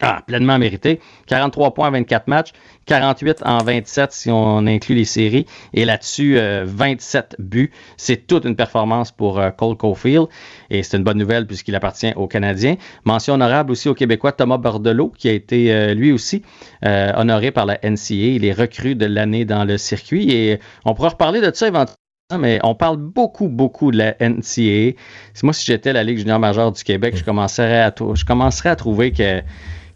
Ah, 0.02 0.22
pleinement 0.26 0.58
mérité. 0.58 1.00
43 1.28 1.74
points 1.74 1.89
en 1.89 1.91
24 1.91 2.28
matchs, 2.28 2.54
48 2.86 3.43
en 3.45 3.58
27 3.58 4.12
si 4.12 4.32
on 4.32 4.66
inclut 4.66 4.95
les 4.95 5.06
séries. 5.06 5.45
Et 5.74 5.84
là-dessus, 5.86 6.38
euh, 6.38 6.64
27 6.66 7.36
buts. 7.39 7.72
C'est 7.97 8.26
toute 8.26 8.45
une 8.45 8.56
performance 8.56 9.12
pour 9.12 9.39
euh, 9.39 9.50
Cole 9.52 9.76
Caulfield. 9.76 10.28
Et 10.70 10.84
c'est 10.84 10.97
une 10.97 11.04
bonne 11.04 11.18
nouvelle 11.18 11.45
puisqu'il 11.47 11.76
appartient 11.76 12.14
aux 12.16 12.28
Canadiens. 12.28 12.76
Mention 13.04 13.34
honorable 13.34 13.72
aussi 13.72 13.89
au 13.89 13.93
Québécois 13.93 14.32
Thomas 14.32 14.58
Bordelot, 14.58 15.12
qui 15.18 15.28
a 15.28 15.34
été 15.34 15.74
euh, 15.74 15.93
lui 15.93 16.12
aussi 16.12 16.43
euh, 16.86 17.12
honoré 17.16 17.52
par 17.52 17.66
la 17.66 17.78
NCA. 17.84 18.14
Il 18.14 18.45
est 18.45 18.54
recru 18.54 18.95
de 18.95 19.06
l'année 19.06 19.43
dans 19.43 19.66
le 19.66 19.78
circuit. 19.78 20.32
Et 20.32 20.60
on 20.86 20.93
pourra 20.93 21.10
reparler 21.10 21.41
de 21.41 21.52
ça 21.54 21.68
éventuellement. 21.68 21.95
Mais 22.38 22.60
on 22.64 22.76
parle 22.76 22.97
beaucoup, 22.97 23.47
beaucoup 23.47 23.89
de 23.89 23.97
la 23.97 24.16
NCA. 24.20 24.93
Si 25.34 25.41
moi, 25.41 25.52
si 25.52 25.66
j'étais 25.66 25.93
la 25.93 26.04
Ligue 26.04 26.20
junior 26.20 26.38
majeure 26.38 26.72
du 26.72 26.84
Québec, 26.84 27.18
je 27.18 27.24
commencerais 27.24 27.82
à, 27.82 27.91
je 28.14 28.24
commencerais 28.24 28.70
à 28.70 28.76
trouver 28.76 29.12
que 29.12 29.41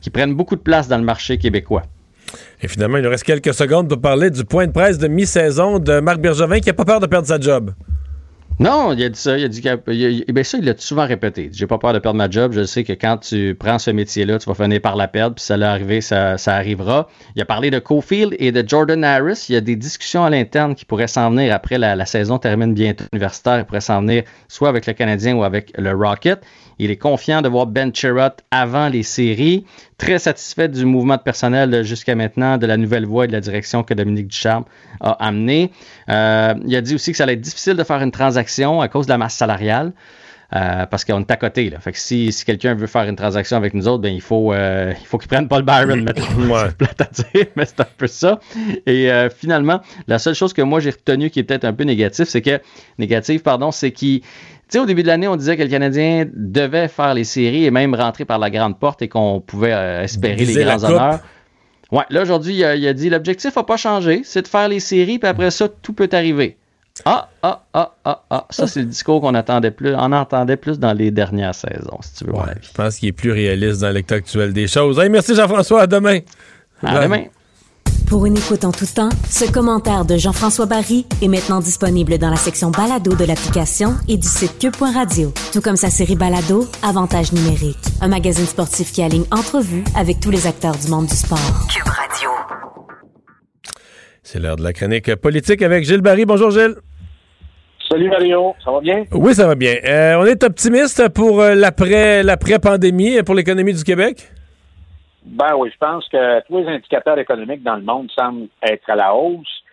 qui 0.03 0.09
prennent 0.11 0.35
beaucoup 0.35 0.55
de 0.55 0.61
place 0.61 0.87
dans 0.87 0.97
le 0.97 1.03
marché 1.03 1.37
québécois. 1.39 1.81
Et 2.61 2.67
finalement, 2.67 2.97
il 2.97 3.03
nous 3.03 3.09
reste 3.09 3.23
quelques 3.23 3.53
secondes 3.53 3.87
pour 3.89 3.99
parler 4.01 4.29
du 4.29 4.43
point 4.43 4.67
de 4.67 4.71
presse 4.71 4.97
de 4.97 5.07
mi-saison 5.07 5.79
de 5.79 5.99
Marc 5.99 6.19
Bergevin 6.19 6.59
qui 6.59 6.67
n'a 6.67 6.73
pas 6.73 6.85
peur 6.85 6.99
de 6.99 7.07
perdre 7.07 7.27
sa 7.27 7.39
job. 7.39 7.71
Non, 8.59 8.93
il 8.93 9.03
a 9.03 9.09
dit 9.09 9.19
ça. 9.19 9.35
Il 9.37 9.43
a 9.43 9.47
dit 9.47 9.61
il 9.63 9.67
a- 9.67 9.77
il- 9.87 10.25
ben 10.31 10.43
ça, 10.43 10.59
il 10.59 10.65
l'a 10.65 10.73
souvent 10.77 11.07
répété. 11.07 11.49
J'ai 11.51 11.65
pas 11.65 11.79
peur 11.79 11.91
de 11.91 11.97
perdre 11.97 12.17
ma 12.19 12.29
job. 12.29 12.51
Je 12.53 12.63
sais 12.65 12.83
que 12.83 12.93
quand 12.93 13.17
tu 13.17 13.55
prends 13.59 13.79
ce 13.79 13.89
métier-là, 13.89 14.37
tu 14.37 14.47
vas 14.47 14.53
finir 14.53 14.79
par 14.79 14.95
la 14.95 15.07
perdre. 15.07 15.35
Puis 15.35 15.43
ça 15.43 15.57
l'est 15.57 15.65
arrivé, 15.65 16.01
ça, 16.01 16.37
ça 16.37 16.53
arrivera. 16.53 17.07
Il 17.35 17.41
a 17.41 17.45
parlé 17.45 17.71
de 17.71 17.79
Cofield 17.79 18.35
et 18.37 18.51
de 18.51 18.63
Jordan 18.67 19.03
Harris. 19.03 19.47
Il 19.49 19.53
y 19.53 19.55
a 19.57 19.61
des 19.61 19.75
discussions 19.75 20.23
à 20.23 20.29
l'interne 20.29 20.75
qui 20.75 20.85
pourraient 20.85 21.07
s'en 21.07 21.31
venir 21.31 21.53
après 21.53 21.79
la, 21.79 21.95
la 21.95 22.05
saison 22.05 22.37
termine 22.37 22.75
bientôt 22.75 23.05
universitaire. 23.11 23.57
Il 23.57 23.65
pourrait 23.65 23.81
s'en 23.81 24.01
venir 24.01 24.23
soit 24.47 24.69
avec 24.69 24.85
le 24.85 24.93
Canadien 24.93 25.35
ou 25.35 25.43
avec 25.43 25.73
le 25.75 25.91
Rocket. 25.91 26.39
Il 26.79 26.91
est 26.91 26.97
confiant 26.97 27.41
de 27.41 27.49
voir 27.49 27.65
Ben 27.67 27.93
Chirot 27.93 28.29
avant 28.51 28.87
les 28.89 29.03
séries. 29.03 29.65
Très 29.97 30.19
satisfait 30.19 30.67
du 30.67 30.85
mouvement 30.85 31.17
de 31.17 31.21
personnel 31.21 31.83
jusqu'à 31.83 32.15
maintenant, 32.15 32.57
de 32.57 32.65
la 32.65 32.77
nouvelle 32.77 33.05
voie 33.05 33.25
et 33.25 33.27
de 33.27 33.33
la 33.33 33.41
direction 33.41 33.83
que 33.83 33.93
Dominique 33.93 34.27
Ducharme 34.27 34.65
a 34.99 35.11
amené. 35.11 35.71
Euh, 36.09 36.53
il 36.65 36.75
a 36.75 36.81
dit 36.81 36.95
aussi 36.95 37.11
que 37.11 37.17
ça 37.17 37.23
allait 37.23 37.33
être 37.33 37.41
difficile 37.41 37.75
de 37.75 37.83
faire 37.83 38.01
une 38.01 38.11
transaction 38.11 38.81
à 38.81 38.87
cause 38.87 39.05
de 39.05 39.11
la 39.11 39.17
masse 39.17 39.35
salariale. 39.35 39.93
euh, 40.55 40.85
parce 40.85 41.03
qu'on 41.03 41.19
est 41.21 41.31
à 41.31 41.35
côté. 41.35 41.69
Là. 41.69 41.79
Fait 41.79 41.91
que 41.91 41.99
si, 41.99 42.31
si 42.31 42.45
quelqu'un 42.45 42.75
veut 42.75 42.87
faire 42.87 43.03
une 43.03 43.15
transaction 43.15 43.57
avec 43.57 43.73
nous 43.73 43.87
autres, 43.87 44.03
ben 44.03 44.13
il 44.13 44.21
faut 44.21 44.53
euh, 44.53 44.93
il 44.99 45.05
faut 45.07 45.17
qu'il 45.17 45.27
prenne 45.27 45.47
Paul 45.47 45.63
Byron, 45.63 46.05
plate 46.77 47.01
à 47.01 47.05
dire, 47.05 47.47
mais 47.55 47.65
c'est 47.65 47.79
un 47.79 47.87
peu 47.97 48.07
ça. 48.07 48.39
Et 48.85 49.11
euh, 49.11 49.29
finalement, 49.29 49.81
la 50.07 50.19
seule 50.19 50.35
chose 50.35 50.53
que 50.53 50.61
moi 50.61 50.79
j'ai 50.79 50.91
retenu 50.91 51.29
qui 51.29 51.39
est 51.39 51.43
peut-être 51.43 51.65
un 51.65 51.73
peu 51.73 51.85
négatif, 51.85 52.27
c'est 52.27 52.41
que 52.41 52.61
négatif, 52.99 53.41
pardon, 53.41 53.71
c'est 53.71 53.91
qu'il 53.91 54.21
sais, 54.73 54.79
au 54.79 54.85
début 54.85 55.03
de 55.03 55.07
l'année, 55.07 55.27
on 55.27 55.35
disait 55.35 55.57
que 55.57 55.63
le 55.63 55.69
Canadien 55.69 56.25
devait 56.33 56.87
faire 56.87 57.13
les 57.13 57.23
séries 57.23 57.65
et 57.65 57.71
même 57.71 57.95
rentrer 57.95 58.25
par 58.25 58.39
la 58.39 58.49
grande 58.49 58.77
porte 58.77 59.01
et 59.01 59.07
qu'on 59.07 59.41
pouvait 59.41 59.73
euh, 59.73 60.03
espérer 60.03 60.45
les 60.45 60.63
grands 60.63 60.83
honneurs. 60.83 61.19
Ouais, 61.91 62.03
là, 62.09 62.23
aujourd'hui, 62.23 62.55
il 62.55 62.63
a, 62.63 62.75
il 62.75 62.87
a 62.87 62.93
dit 62.93 63.09
l'objectif 63.09 63.55
n'a 63.55 63.63
pas 63.63 63.77
changé, 63.77 64.21
c'est 64.23 64.41
de 64.41 64.47
faire 64.47 64.67
les 64.67 64.79
séries, 64.79 65.19
puis 65.19 65.29
après 65.29 65.51
ça, 65.51 65.67
tout 65.69 65.93
peut 65.93 66.09
arriver. 66.11 66.57
Ah, 67.05 67.29
ah, 67.41 67.63
ah, 67.73 67.91
ah, 68.05 68.23
ah. 68.29 68.45
Ça, 68.51 68.67
c'est 68.67 68.81
le 68.81 68.85
discours 68.85 69.21
qu'on 69.21 69.33
attendait 69.33 69.71
plus, 69.71 69.95
on 69.95 70.11
entendait 70.11 70.57
plus 70.57 70.79
dans 70.79 70.93
les 70.93 71.11
dernières 71.11 71.55
saisons, 71.55 71.99
si 72.01 72.15
tu 72.15 72.25
veux. 72.25 72.33
Ouais, 72.33 72.53
je 72.61 72.71
pense 72.71 72.97
qu'il 72.97 73.09
est 73.09 73.13
plus 73.13 73.31
réaliste 73.31 73.81
dans 73.81 73.89
l'état 73.89 74.15
actuel 74.15 74.53
des 74.53 74.67
choses. 74.67 74.99
Hey, 74.99 75.09
merci 75.09 75.35
Jean-François, 75.35 75.81
à 75.81 75.87
demain. 75.87 76.19
À 76.83 77.03
demain. 77.03 77.25
Pour 78.13 78.27
une 78.27 78.37
écoute 78.37 78.63
en 78.63 78.71
tout 78.71 78.85
temps, 78.85 79.09
ce 79.27 79.51
commentaire 79.51 80.05
de 80.05 80.17
Jean-François 80.17 80.67
Barry 80.67 81.07
est 81.23 81.27
maintenant 81.27 81.61
disponible 81.61 82.19
dans 82.19 82.29
la 82.29 82.35
section 82.35 82.69
balado 82.69 83.15
de 83.15 83.25
l'application 83.25 83.95
et 84.07 84.17
du 84.17 84.27
site 84.27 84.59
cube.radio. 84.59 85.33
Tout 85.51 85.61
comme 85.61 85.75
sa 85.75 85.89
série 85.89 86.15
balado, 86.15 86.67
Avantage 86.87 87.33
numérique. 87.33 87.75
Un 88.01 88.09
magazine 88.09 88.45
sportif 88.45 88.91
qui 88.91 89.01
aligne 89.01 89.23
entrevues 89.31 89.83
avec 89.97 90.19
tous 90.19 90.29
les 90.29 90.45
acteurs 90.45 90.75
du 90.75 90.91
monde 90.91 91.07
du 91.07 91.15
sport. 91.15 91.39
Cube 91.73 91.87
Radio. 91.87 92.29
C'est 94.21 94.37
l'heure 94.37 94.57
de 94.57 94.63
la 94.63 94.73
chronique 94.73 95.15
politique 95.15 95.63
avec 95.63 95.83
Gilles 95.83 96.01
Barry. 96.01 96.25
Bonjour 96.25 96.51
Gilles. 96.51 96.75
Salut 97.89 98.11
Mario, 98.11 98.53
ça 98.63 98.73
va 98.73 98.79
bien? 98.79 99.05
Oui, 99.11 99.33
ça 99.33 99.47
va 99.47 99.55
bien. 99.55 99.73
Euh, 99.87 100.17
on 100.19 100.25
est 100.25 100.43
optimiste 100.43 101.09
pour 101.09 101.41
euh, 101.41 101.55
l'après 101.55 102.21
l'après-pandémie 102.21 103.15
et 103.15 103.23
pour 103.23 103.33
l'économie 103.33 103.73
du 103.73 103.83
Québec? 103.83 104.29
Ben 105.25 105.55
oui, 105.55 105.69
je 105.71 105.77
pense 105.77 106.07
que 106.09 106.45
tous 106.47 106.57
les 106.57 106.67
indicateurs 106.67 107.17
économiques 107.17 107.63
dans 107.63 107.75
le 107.75 107.81
monde 107.81 108.11
semblent 108.11 108.47
être 108.61 108.89
à 108.89 108.95
la 108.95 109.15
hausse. 109.15 109.63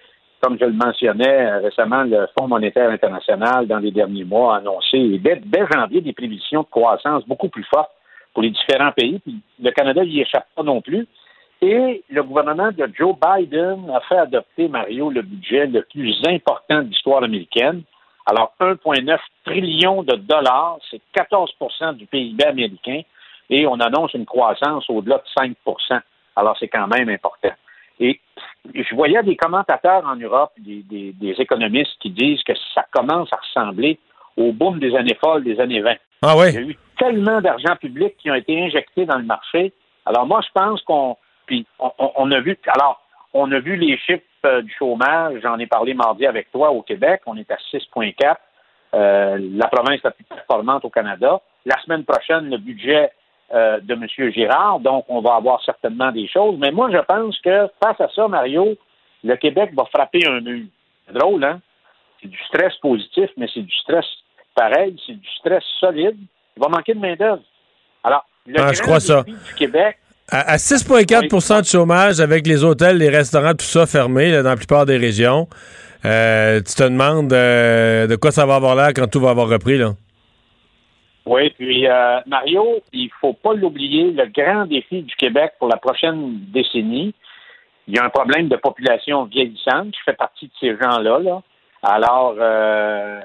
Comme 0.41 0.59
je 0.59 0.65
le 0.65 0.73
mentionnais 0.73 1.51
euh, 1.51 1.59
récemment, 1.59 2.03
le 2.03 2.27
Fonds 2.39 2.49
monétaire 2.49 2.89
international, 2.89 3.67
dans 3.67 3.79
les 3.79 3.91
derniers 3.91 4.25
mois, 4.25 4.55
a 4.55 4.59
annoncé 4.59 5.19
dès, 5.19 5.67
janvier 5.71 6.01
des 6.01 6.15
prévisions 6.15 6.63
de 6.63 6.67
croissance 6.67 7.27
beaucoup 7.27 7.49
plus 7.49 7.65
fortes 7.65 7.91
pour 8.33 8.43
les 8.43 8.51
différents 8.51 8.93
pays. 8.93 9.19
Puis 9.19 9.41
le 9.61 9.71
Canada 9.73 10.03
n'y 10.03 10.21
échappe 10.21 10.47
pas 10.55 10.63
non 10.63 10.81
plus. 10.81 11.07
Et 11.61 12.03
le 12.09 12.23
gouvernement 12.23 12.71
de 12.73 12.89
Joe 12.97 13.15
Biden 13.21 13.91
a 13.91 14.01
fait 14.01 14.17
adopter, 14.17 14.69
Mario, 14.69 15.11
le 15.11 15.21
budget 15.21 15.67
le 15.67 15.83
plus 15.83 16.17
important 16.27 16.79
de 16.79 16.89
l'histoire 16.89 17.23
américaine. 17.23 17.83
Alors, 18.25 18.55
1,9 18.61 19.19
trillion 19.45 20.03
de 20.03 20.15
dollars, 20.15 20.79
c'est 20.91 21.01
14% 21.15 21.97
du 21.97 22.07
PIB 22.07 22.45
américain, 22.45 23.03
et 23.51 23.67
on 23.67 23.79
annonce 23.81 24.15
une 24.15 24.25
croissance 24.27 24.89
au-delà 24.89 25.19
de 25.19 25.25
5% 25.43 26.01
Alors, 26.37 26.57
c'est 26.59 26.69
quand 26.69 26.87
même 26.87 27.09
important. 27.09 27.51
Et 27.99 28.19
je 28.75 28.95
voyais 28.95 29.23
des 29.23 29.37
commentateurs 29.37 30.07
en 30.07 30.17
Europe, 30.17 30.53
des, 30.59 30.83
des- 30.85 31.13
des 31.13 31.33
économistes 31.41 31.97
qui 32.01 32.11
disent 32.11 32.43
que 32.45 32.53
ça 32.75 32.87
commence 32.93 33.31
à 33.33 33.37
ressembler 33.37 33.99
au 34.37 34.53
boom 34.53 34.79
des 34.79 34.95
années 34.97 35.19
folles 35.23 35.45
des 35.45 35.61
années 35.61 35.81
20. 35.83 35.95
Ah 36.23 36.35
oui? 36.37 36.47
Il 36.49 36.55
y 36.55 36.59
a 36.59 36.61
eu 36.63 36.79
tellement 36.99 37.41
d'argent 37.43 37.77
public 37.77 38.17
qui 38.19 38.31
ont 38.31 38.35
été 38.35 38.59
injectés 38.63 39.05
dans 39.05 39.19
le 39.19 39.25
marché. 39.25 39.73
Alors 40.07 40.25
moi, 40.27 40.41
je 40.47 40.49
pense 40.55 40.81
qu'on 40.83 41.17
puis 41.47 41.67
on, 41.79 41.91
on- 41.99 42.13
on 42.17 42.31
a 42.31 42.41
vu 42.41 42.57
alors 42.69 43.03
on 43.35 43.51
a 43.53 43.59
vu 43.59 43.77
les 43.77 43.97
chiffres 43.99 44.23
euh, 44.47 44.63
du 44.63 44.73
chômage, 44.79 45.41
j'en 45.43 45.59
ai 45.59 45.67
parlé 45.67 45.93
mardi 45.95 46.27
avec 46.27 46.51
toi 46.53 46.71
au 46.71 46.83
Québec, 46.83 47.21
on 47.27 47.37
est 47.37 47.51
à 47.51 47.57
6.4. 47.73 48.35
Euh, 48.95 49.39
la 49.55 49.69
province 49.69 50.01
la 50.03 50.11
plus 50.11 50.25
performante 50.25 50.85
au 50.85 50.91
Canada. 50.91 51.41
La 51.67 51.81
semaine 51.83 52.05
prochaine, 52.05 52.51
le 52.51 52.57
budget 52.59 53.11
euh, 53.53 53.81
de 53.81 53.95
M. 53.95 54.07
Girard, 54.33 54.81
donc 54.81 55.05
on 55.09 55.21
va 55.21 55.35
avoir 55.35 55.63
certainement 55.65 56.13
des 56.13 56.29
choses. 56.29 56.57
Mais 56.59 56.71
moi, 56.71 56.89
je 56.93 56.99
pense 56.99 57.39
que 57.41 57.69
face 57.83 58.01
à 58.01 58.09
ça, 58.15 58.29
Mario, 58.29 58.77
le 59.25 59.37
Québec 59.37 59.71
va 59.77 59.85
frapper 59.87 60.27
un 60.27 60.41
mur. 60.41 60.65
C'est 61.07 61.15
drôle, 61.19 61.43
hein? 61.45 61.61
C'est 62.23 62.29
du 62.29 62.39
stress 62.49 62.75
positif, 62.77 63.31
mais 63.37 63.47
c'est 63.53 63.63
du 63.63 63.75
stress 63.83 64.05
pareil, 64.55 64.97
c'est 65.07 65.15
du 65.15 65.29
stress 65.39 65.63
solide. 65.81 66.17
Il 66.57 66.63
va 66.63 66.69
manquer 66.69 66.95
de 66.95 67.01
main-d'œuvre. 67.01 67.43
Alors, 68.05 68.25
le 68.47 68.61
Ah, 68.61 68.73
je 68.73 68.83
crois 68.83 69.01
ça. 69.01 69.23
du 69.23 69.35
Québec, 69.57 69.99
À, 70.31 70.53
à 70.53 70.57
6,4% 70.57 71.61
de 71.63 71.67
chômage 71.67 72.21
avec 72.21 72.47
les 72.47 72.63
hôtels, 72.63 72.99
les 72.99 73.09
restaurants, 73.09 73.53
tout 73.53 73.65
ça 73.65 73.87
fermé 73.87 74.31
là, 74.31 74.43
dans 74.43 74.51
la 74.51 74.57
plupart 74.57 74.87
des 74.87 74.97
régions, 74.97 75.49
euh, 76.05 76.59
tu 76.59 76.75
te 76.75 76.83
demandes 76.85 77.33
euh, 77.33 78.07
de 78.07 78.17
quoi 78.17 78.31
ça 78.31 78.47
va 78.47 78.55
avoir 78.55 78.75
l'air 78.75 78.89
quand 78.95 79.07
tout 79.11 79.21
va 79.21 79.31
avoir 79.31 79.49
repris. 79.49 79.77
Là? 79.79 79.93
Oui, 81.31 81.51
puis 81.51 81.87
euh, 81.87 82.19
Mario, 82.27 82.81
il 82.93 83.09
faut 83.21 83.35
pas 83.35 83.55
l'oublier, 83.55 84.11
le 84.11 84.27
grand 84.27 84.67
défi 84.67 85.03
du 85.03 85.15
Québec 85.15 85.53
pour 85.61 85.69
la 85.69 85.77
prochaine 85.77 86.41
décennie, 86.49 87.15
il 87.87 87.95
y 87.95 88.01
a 88.01 88.05
un 88.05 88.09
problème 88.09 88.49
de 88.49 88.57
population 88.57 89.27
vieillissante. 89.27 89.95
Je 89.97 90.03
fais 90.05 90.17
partie 90.17 90.47
de 90.47 90.53
ces 90.59 90.77
gens-là. 90.77 91.21
Là. 91.21 91.41
Alors, 91.85 92.35
euh, 92.37 93.21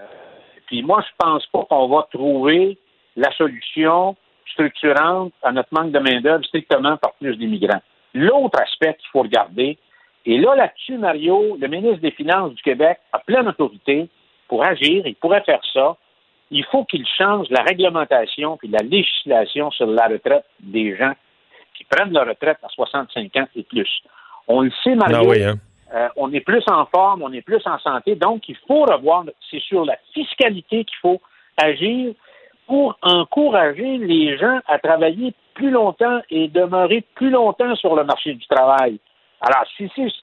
puis 0.68 0.84
moi, 0.84 1.04
je 1.04 1.16
pense 1.18 1.48
pas 1.48 1.66
qu'on 1.68 1.88
va 1.88 2.08
trouver 2.14 2.78
la 3.16 3.32
solution 3.32 4.16
structurante 4.52 5.34
à 5.42 5.52
notre 5.52 5.70
manque 5.72 5.92
de 5.92 5.98
main-d'œuvre 5.98 6.46
strictement 6.46 6.98
par 6.98 7.14
plus 7.14 7.36
d'immigrants. 7.38 7.82
L'autre 8.14 8.62
aspect 8.62 8.94
qu'il 9.00 9.10
faut 9.12 9.24
regarder, 9.24 9.80
et 10.28 10.38
là, 10.38 10.54
là-dessus, 10.54 11.00
Mario, 11.00 11.58
le 11.60 11.68
ministre 11.68 12.02
des 12.02 12.12
Finances 12.12 12.54
du 12.54 12.62
Québec 12.62 13.00
a 13.14 13.18
pleine 13.18 13.48
autorité 13.48 14.08
pour 14.48 14.64
agir, 14.64 15.08
il 15.08 15.16
pourrait 15.16 15.42
faire 15.44 15.62
ça. 15.74 15.98
Il 16.52 16.64
faut 16.66 16.86
qu'il 16.86 17.06
change 17.18 17.48
la 17.50 17.64
réglementation 17.64 18.58
puis 18.58 18.68
la 18.68 18.84
législation 18.84 19.72
sur 19.72 19.88
la 19.88 20.08
retraite 20.08 20.46
des 20.60 20.96
gens 20.96 21.14
qui 21.76 21.84
prennent 21.86 22.14
leur 22.14 22.28
retraite 22.28 22.58
à 22.64 22.70
65 22.70 23.36
ans 23.38 23.48
et 23.56 23.64
plus. 23.64 23.90
On 24.48 24.62
le 24.62 24.72
sait, 24.84 24.96
Mario, 24.96 25.18
Ah 25.22 25.28
oui, 25.28 25.44
hein? 25.44 25.56
euh, 25.94 26.08
on 26.16 26.32
est 26.34 26.42
plus 26.42 26.64
en 26.68 26.86
forme, 26.86 27.24
on 27.24 27.34
est 27.34 27.42
plus 27.42 27.62
en 27.66 27.80
santé, 27.80 28.16
donc 28.16 28.48
il 28.48 28.56
faut 28.68 28.84
revoir, 28.84 29.26
c'est 29.50 29.62
sur 29.62 29.86
la 29.86 29.98
fiscalité 30.14 30.86
qu'il 30.86 30.98
faut 31.02 31.22
agir 31.58 32.14
pour 32.68 32.98
encourager 33.02 33.98
les 33.98 34.38
gens 34.38 34.60
à 34.68 34.80
travailler 34.80 35.34
plus 35.54 35.72
longtemps 35.72 36.22
et 36.30 36.48
demeurer 36.48 37.04
plus 37.16 37.30
longtemps 37.30 37.76
sur 37.76 37.96
le 37.96 38.04
marché 38.04 38.34
du 38.34 38.46
travail. 38.48 39.00
Alors, 39.42 39.66
si, 39.78 39.90
si, 39.96 40.14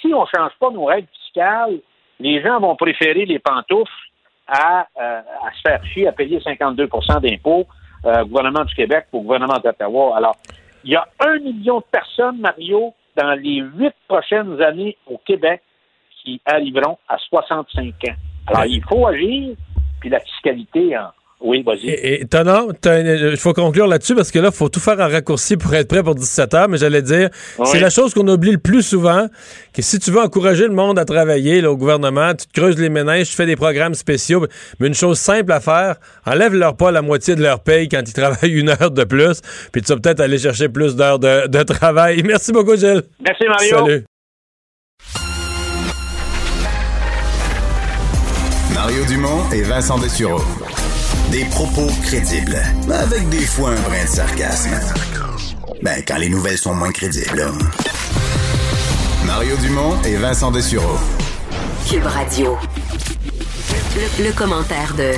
si 0.00 0.14
on 0.14 0.22
ne 0.22 0.26
change 0.34 0.52
pas 0.58 0.70
nos 0.70 0.84
règles 0.84 1.08
fiscales, 1.22 1.78
les 2.20 2.42
gens 2.42 2.60
vont 2.60 2.76
préférer 2.76 3.26
les 3.26 3.38
pantoufles 3.38 3.90
à, 4.46 4.86
euh, 5.00 5.20
à 5.20 5.52
se 5.54 5.60
faire 5.62 5.84
chier 5.86 6.08
à 6.08 6.12
payer 6.12 6.38
52% 6.38 7.20
d'impôts 7.20 7.66
euh, 8.04 8.24
gouvernement 8.24 8.64
du 8.64 8.74
Québec 8.74 9.06
pour 9.10 9.20
le 9.20 9.26
gouvernement 9.26 9.58
d'Ottawa. 9.58 10.16
Alors, 10.16 10.36
il 10.84 10.90
y 10.90 10.96
a 10.96 11.06
un 11.20 11.38
million 11.38 11.78
de 11.78 11.84
personnes, 11.90 12.38
Mario, 12.40 12.92
dans 13.16 13.34
les 13.34 13.62
huit 13.76 13.94
prochaines 14.08 14.60
années 14.60 14.96
au 15.06 15.18
Québec 15.18 15.62
qui 16.22 16.40
arriveront 16.44 16.98
à 17.08 17.18
65 17.18 17.78
ans. 18.08 18.14
Alors, 18.48 18.64
il 18.66 18.82
faut 18.82 19.06
agir, 19.06 19.54
puis 20.00 20.10
la 20.10 20.20
fiscalité 20.20 20.96
en... 20.96 21.10
Oui, 21.44 21.62
vas-y. 21.62 21.90
Et, 21.90 22.24
il 22.24 23.36
faut 23.36 23.52
conclure 23.52 23.86
là-dessus 23.86 24.14
parce 24.14 24.30
que 24.30 24.38
là, 24.38 24.50
il 24.52 24.56
faut 24.56 24.68
tout 24.68 24.80
faire 24.80 25.00
en 25.00 25.08
raccourci 25.08 25.56
pour 25.56 25.74
être 25.74 25.88
prêt 25.88 26.02
pour 26.02 26.14
17 26.14 26.54
heures. 26.54 26.68
Mais 26.68 26.78
j'allais 26.78 27.02
dire, 27.02 27.30
c'est 27.64 27.80
la 27.80 27.90
chose 27.90 28.14
qu'on 28.14 28.26
oublie 28.28 28.52
le 28.52 28.58
plus 28.58 28.82
souvent, 28.82 29.26
que 29.74 29.82
si 29.82 29.98
tu 29.98 30.10
veux 30.10 30.20
encourager 30.20 30.64
le 30.64 30.74
monde 30.74 30.98
à 30.98 31.04
travailler 31.04 31.60
là, 31.60 31.72
au 31.72 31.76
gouvernement, 31.76 32.32
tu 32.34 32.46
te 32.46 32.60
creuses 32.60 32.78
les 32.78 32.88
ménages, 32.88 33.30
tu 33.30 33.34
fais 33.34 33.46
des 33.46 33.56
programmes 33.56 33.94
spéciaux. 33.94 34.46
Mais 34.78 34.86
une 34.86 34.94
chose 34.94 35.18
simple 35.18 35.50
à 35.52 35.60
faire, 35.60 35.96
enlève-leur 36.26 36.76
pas 36.76 36.92
la 36.92 37.02
moitié 37.02 37.34
de 37.34 37.42
leur 37.42 37.60
paye 37.60 37.88
quand 37.88 38.02
ils 38.06 38.12
travaillent 38.12 38.52
une 38.52 38.68
heure 38.68 38.90
de 38.90 39.04
plus. 39.04 39.40
Puis 39.72 39.82
tu 39.82 39.92
vas 39.92 39.98
peut-être 39.98 40.20
aller 40.20 40.38
chercher 40.38 40.68
plus 40.68 40.94
d'heures 40.94 41.18
de, 41.18 41.48
de 41.48 41.62
travail. 41.64 42.22
Merci 42.24 42.52
beaucoup, 42.52 42.76
Gilles. 42.76 43.02
Merci, 43.20 43.44
Mario. 43.48 43.76
Salut. 43.76 44.04
Mario 48.74 49.04
Dumont 49.04 49.50
et 49.52 49.62
Vincent 49.62 49.98
Dessureau. 49.98 50.40
Des 51.32 51.46
propos 51.46 51.86
crédibles, 52.02 52.62
avec 52.92 53.26
des 53.30 53.46
fois 53.46 53.70
un 53.70 53.80
brin 53.80 54.04
de 54.04 54.08
sarcasme. 54.08 54.70
Ben, 55.82 56.02
quand 56.06 56.18
les 56.18 56.28
nouvelles 56.28 56.58
sont 56.58 56.74
moins 56.74 56.92
crédibles. 56.92 57.50
Mario 59.24 59.56
Dumont 59.56 59.96
et 60.04 60.16
Vincent 60.16 60.50
Dessureau. 60.50 60.98
Cube 61.88 62.04
Radio. 62.04 62.58
Le, 63.96 64.24
le 64.24 64.32
commentaire 64.32 64.94
de 64.94 65.12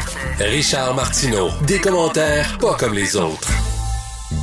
Richard 0.45 0.95
Martineau. 0.95 1.51
Des 1.67 1.81
commentaires 1.81 2.59
pas 2.59 2.75
comme 2.75 2.95
les 2.95 3.17
autres. 3.17 3.54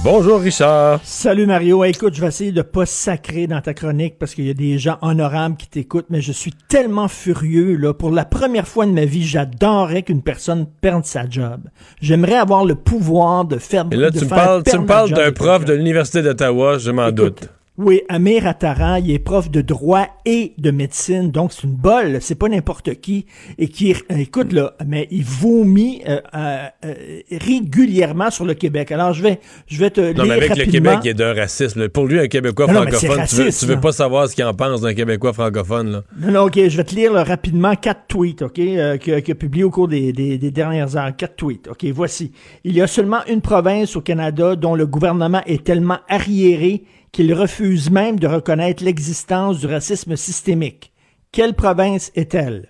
Bonjour, 0.04 0.40
Richard. 0.40 1.00
Salut 1.04 1.46
Mario. 1.46 1.84
Hey, 1.84 1.92
écoute, 1.92 2.16
je 2.16 2.22
vais 2.22 2.28
essayer 2.28 2.52
de 2.52 2.64
pas 2.64 2.88
sacrer 2.88 3.46
dans 3.46 3.62
ta 3.62 3.76
chronique 3.76 4.18
parce 4.18 4.34
qu'il 4.34 4.48
y 4.48 4.50
a 4.50 4.56
des 4.56 4.80
gens 4.80 4.98
honorables 5.02 5.56
qui 5.58 5.68
t'écoutent, 5.68 6.08
mais 6.10 6.22
je 6.22 6.32
suis 6.32 6.54
tellement 6.68 7.08
furieux, 7.08 7.76
là. 7.76 7.94
Pour 7.94 8.10
la 8.10 8.26
première 8.26 8.68
fois 8.68 8.88
de 8.88 8.92
ma 8.92 9.06
vie, 9.06 9.24
j'adorerais 9.24 10.02
qu'une 10.02 10.24
personne 10.24 10.66
perde 10.82 11.06
sa 11.06 11.30
job. 11.30 11.62
J'aimerais 12.02 12.36
avoir 12.36 12.66
le 12.66 12.74
pouvoir 12.76 13.46
de 13.46 13.58
faire, 13.58 13.86
Et 13.92 13.96
là, 13.96 14.10
de 14.10 14.18
tu 14.18 14.26
me 14.26 14.30
parles, 14.30 14.64
tu 14.64 14.80
me 14.80 14.86
parles 14.88 15.12
d'un 15.12 15.32
prof 15.32 15.66
de 15.66 15.74
l'Université 15.74 16.24
d'Ottawa, 16.24 16.80
je 16.80 16.90
m'en 16.90 17.12
doute. 17.12 17.48
Oui, 17.78 18.02
Amir 18.10 18.48
Attaran, 18.48 18.96
il 18.98 19.12
est 19.12 19.18
prof 19.20 19.50
de 19.50 19.62
droit 19.62 20.06
et 20.26 20.52
de 20.58 20.72
médecine, 20.72 21.32
donc 21.32 21.54
c'est 21.54 21.64
une 21.64 21.74
bolle, 21.74 22.18
c'est 22.20 22.36
pas 22.36 22.50
n'importe 22.50 22.96
qui, 22.96 23.26
et 23.58 23.70
qui, 23.70 23.96
écoute 24.10 24.52
là, 24.52 24.74
mais 24.86 25.08
il 25.10 25.24
vomit 25.24 26.02
euh, 26.06 26.20
euh, 26.36 26.68
euh, 26.84 26.94
régulièrement 27.32 28.30
sur 28.30 28.44
le 28.44 28.56
Québec. 28.56 28.92
Alors 28.92 29.14
je 29.14 29.24
vais, 29.24 29.40
je 29.68 29.80
vais 29.80 29.90
te 29.90 30.02
Non, 30.02 30.24
lire 30.24 30.26
mais 30.26 30.46
avec 30.52 30.58
le. 30.58 30.66
Québec, 30.66 31.00
il 31.04 31.08
y 31.08 31.10
a 31.12 31.14
d'un 31.14 31.34
racisme. 31.34 31.88
Pour 31.88 32.08
lui, 32.08 32.20
un 32.20 32.28
Québécois 32.28 32.68
Non, 32.68 32.74
non, 32.74 32.82
francophone, 32.82 33.26
tu 33.26 33.36
veux, 33.38 33.52
tu 33.52 33.66
veux 33.66 33.80
pas 33.80 33.94
savoir 33.94 34.28
ce 34.28 34.36
qu'il 34.36 34.44
en 34.44 34.54
pense 34.54 34.82
d'un 34.82 34.94
Québécois 34.94 35.32
francophone, 35.32 35.92
là. 35.92 36.04
Non, 36.20 36.32
non, 36.32 36.42
ok, 36.48 36.68
je 36.68 36.76
vais 36.76 36.84
te 36.84 36.94
lire 36.94 37.14
là, 37.14 37.24
rapidement 37.24 37.76
quatre 37.76 38.06
tweets, 38.10 38.42
ok, 38.42 38.60
euh, 38.60 38.98
que, 38.98 39.22
que 39.22 39.32
publié 39.32 39.64
au 39.64 39.72
cours 39.72 39.88
des, 39.88 40.12
des, 40.12 40.38
des 40.38 40.52
dernières 40.52 40.98
heures. 40.98 41.16
Quatre 41.16 41.38
tweets, 41.38 41.70
ok, 41.70 41.86
voici. 41.86 42.34
Il 42.66 42.74
y 42.74 42.82
a 42.82 42.88
seulement 42.88 43.26
une 43.30 43.40
province 43.40 43.96
au 43.96 44.02
Canada 44.02 44.58
dont 44.58 44.76
le 44.76 44.86
gouvernement 44.86 45.42
est 45.46 45.64
tellement 45.64 46.00
arriéré 46.10 46.84
qu'il 47.12 47.34
refuse 47.34 47.90
même 47.90 48.20
de 48.20 48.28
reconnaître 48.28 48.84
l'existence 48.84 49.60
du 49.60 49.68
racisme 49.68 50.16
systémique. 50.16 50.94
Quelle 51.32 51.54
province 51.54 52.12
est-elle? 52.16 52.70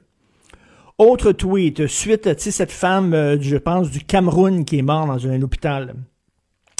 Autre 0.97 1.31
tweet, 1.31 1.87
suite 1.87 2.27
à 2.27 2.35
tu 2.35 2.43
sais, 2.43 2.51
cette 2.51 2.71
femme, 2.71 3.13
euh, 3.13 3.37
je 3.41 3.57
pense, 3.57 3.89
du 3.89 4.01
Cameroun 4.01 4.65
qui 4.65 4.77
est 4.77 4.83
morte 4.83 5.07
dans 5.07 5.27
un 5.27 5.41
hôpital. 5.41 5.95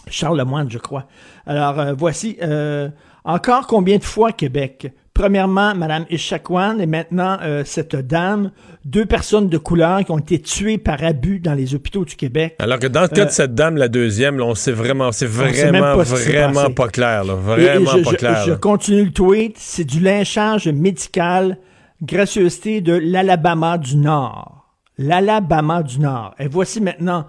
Charles 0.08 0.38
Lemoine, 0.38 0.70
je 0.70 0.78
crois. 0.78 1.08
Alors, 1.46 1.80
euh, 1.80 1.94
voici, 1.94 2.38
euh, 2.42 2.90
encore 3.24 3.68
combien 3.68 3.98
de 3.98 4.04
fois 4.04 4.32
Québec? 4.32 4.94
Premièrement, 5.22 5.76
Madame 5.76 6.06
Ishakwan 6.10 6.82
et 6.82 6.88
maintenant 6.88 7.38
euh, 7.44 7.62
cette 7.64 7.96
dame, 7.96 8.50
deux 8.86 9.06
personnes 9.06 9.50
de 9.50 9.58
couleur 9.60 10.04
qui 10.04 10.10
ont 10.12 10.18
été 10.18 10.42
tuées 10.42 10.80
par 10.80 11.04
abus 11.04 11.40
dans 11.40 11.54
les 11.54 11.76
hôpitaux 11.76 12.04
du 12.06 12.16
Québec. 12.16 12.56
Alors 12.58 12.80
que 12.80 12.88
dans 12.88 13.04
le 13.04 13.08
cas 13.08 13.22
Euh, 13.22 13.26
de 13.26 13.30
cette 13.30 13.54
dame, 13.54 13.78
la 13.78 13.88
deuxième, 13.88 14.40
là, 14.40 14.46
on 14.46 14.56
sait 14.56 14.72
vraiment, 14.72 15.12
c'est 15.12 15.28
vraiment, 15.28 15.96
pas 15.96 16.04
vraiment 16.06 16.72
pas 16.72 16.88
clair, 16.88 17.24
là. 17.24 17.36
Et- 17.56 17.62
et 17.62 17.66
Vraiment 17.68 17.92
je, 18.00 18.04
pas 18.04 18.14
clair. 18.16 18.44
Je 18.48 18.54
continue 18.54 19.06
le 19.06 19.12
tweet. 19.12 19.58
C'est 19.60 19.84
du 19.84 20.00
lynchage 20.00 20.68
médical, 20.68 21.60
gracieuseté 22.02 22.82
de 22.82 22.94
l'Alabama 22.94 23.78
du 23.78 23.98
Nord. 23.98 24.66
L'Alabama 24.98 25.84
du 25.84 26.00
Nord. 26.00 26.34
Et 26.40 26.48
voici 26.48 26.82
maintenant, 26.82 27.28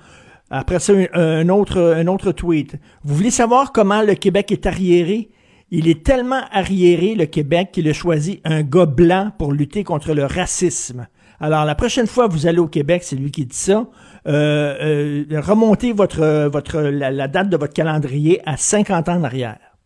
après 0.51 0.79
ça, 0.79 0.95
un 1.13 1.47
autre, 1.51 1.79
un 1.79 2.07
autre 2.07 2.33
tweet. 2.33 2.77
Vous 3.05 3.15
voulez 3.17 3.31
savoir 3.31 3.71
comment 3.71 4.01
le 4.01 4.15
Québec 4.15 4.51
est 4.51 4.65
arriéré? 4.65 5.29
Il 5.75 5.89
est 5.89 6.05
tellement 6.05 6.43
arriéré, 6.53 7.15
le 7.15 7.25
Québec, 7.25 7.71
qu'il 7.73 7.89
a 7.89 7.95
choisi 7.95 8.43
un 8.45 8.63
gars 8.63 8.85
blanc 8.85 9.33
pour 9.39 9.53
lutter 9.53 9.85
contre 9.85 10.13
le 10.13 10.27
racisme. 10.27 11.07
Alors, 11.41 11.65
la 11.65 11.75
prochaine 11.75 12.07
fois 12.07 12.29
que 12.29 12.35
vous 12.35 12.47
allez 12.47 12.59
au 12.59 12.69
Québec, 12.69 13.03
c'est 13.03 13.17
lui 13.17 13.31
qui 13.31 13.47
dit 13.47 13.57
ça, 13.57 13.87
euh, 14.29 15.25
euh, 15.31 15.41
remontez 15.41 15.95
votre, 15.95 16.47
votre, 16.49 16.79
la, 16.79 17.27
date 17.27 17.49
de 17.49 17.57
votre 17.57 17.73
calendrier 17.73 18.43
à 18.45 18.59
50 18.59 19.09
ans 19.09 19.17
en 19.17 19.25
arrière. 19.25 19.79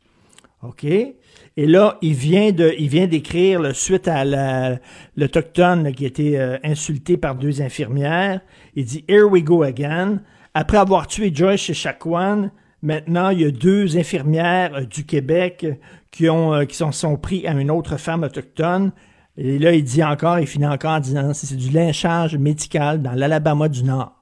OK? 0.63 0.83
Et 0.83 1.67
là, 1.67 1.99
il 2.03 2.15
vient 2.15 2.51
de, 2.51 2.75
il 2.81 2.89
vient 2.89 3.07
d'écrire, 3.07 3.61
là, 3.61 3.73
suite 3.73 4.09
à 4.09 4.25
la- 4.25 4.81
l'Autochtone 5.17 5.95
qui 5.95 6.03
a 6.03 6.09
été 6.09 6.37
euh, 6.37 6.59
insulté 6.65 7.17
par 7.17 7.37
deux 7.37 7.63
infirmières, 7.63 8.41
il 8.75 8.85
dit 8.87 9.05
Here 9.07 9.23
we 9.23 9.45
go 9.45 9.63
again. 9.63 10.21
Après 10.53 10.79
avoir 10.79 11.07
tué 11.07 11.31
Joyce 11.33 11.61
chez 11.61 11.75
Chakwan, 11.75 12.51
maintenant, 12.83 13.31
il 13.31 13.41
y 13.41 13.45
a 13.45 13.51
deux 13.51 13.97
infirmières 13.97 14.75
euh, 14.75 14.85
du 14.85 15.05
Québec 15.05 15.65
euh, 15.65 15.75
qui 16.11 16.29
ont, 16.29 16.55
euh, 16.55 16.65
qui 16.65 16.77
sont, 16.77 16.93
sont 16.93 17.17
pris 17.17 17.47
à 17.47 17.53
une 17.53 17.71
autre 17.71 17.97
femme 17.97 18.23
autochtone. 18.23 18.93
Et 19.37 19.59
là, 19.59 19.73
il 19.73 19.85
dit 19.85 20.03
encore, 20.03 20.39
il 20.39 20.47
finit 20.47 20.67
encore 20.67 20.93
en 20.93 21.01
disant 21.01 21.35
c'est 21.35 21.57
du 21.57 21.71
lynchage 21.71 22.37
médical 22.37 23.03
dans 23.03 23.13
l'Alabama 23.13 23.69
du 23.69 23.85
Nord. 23.85 24.13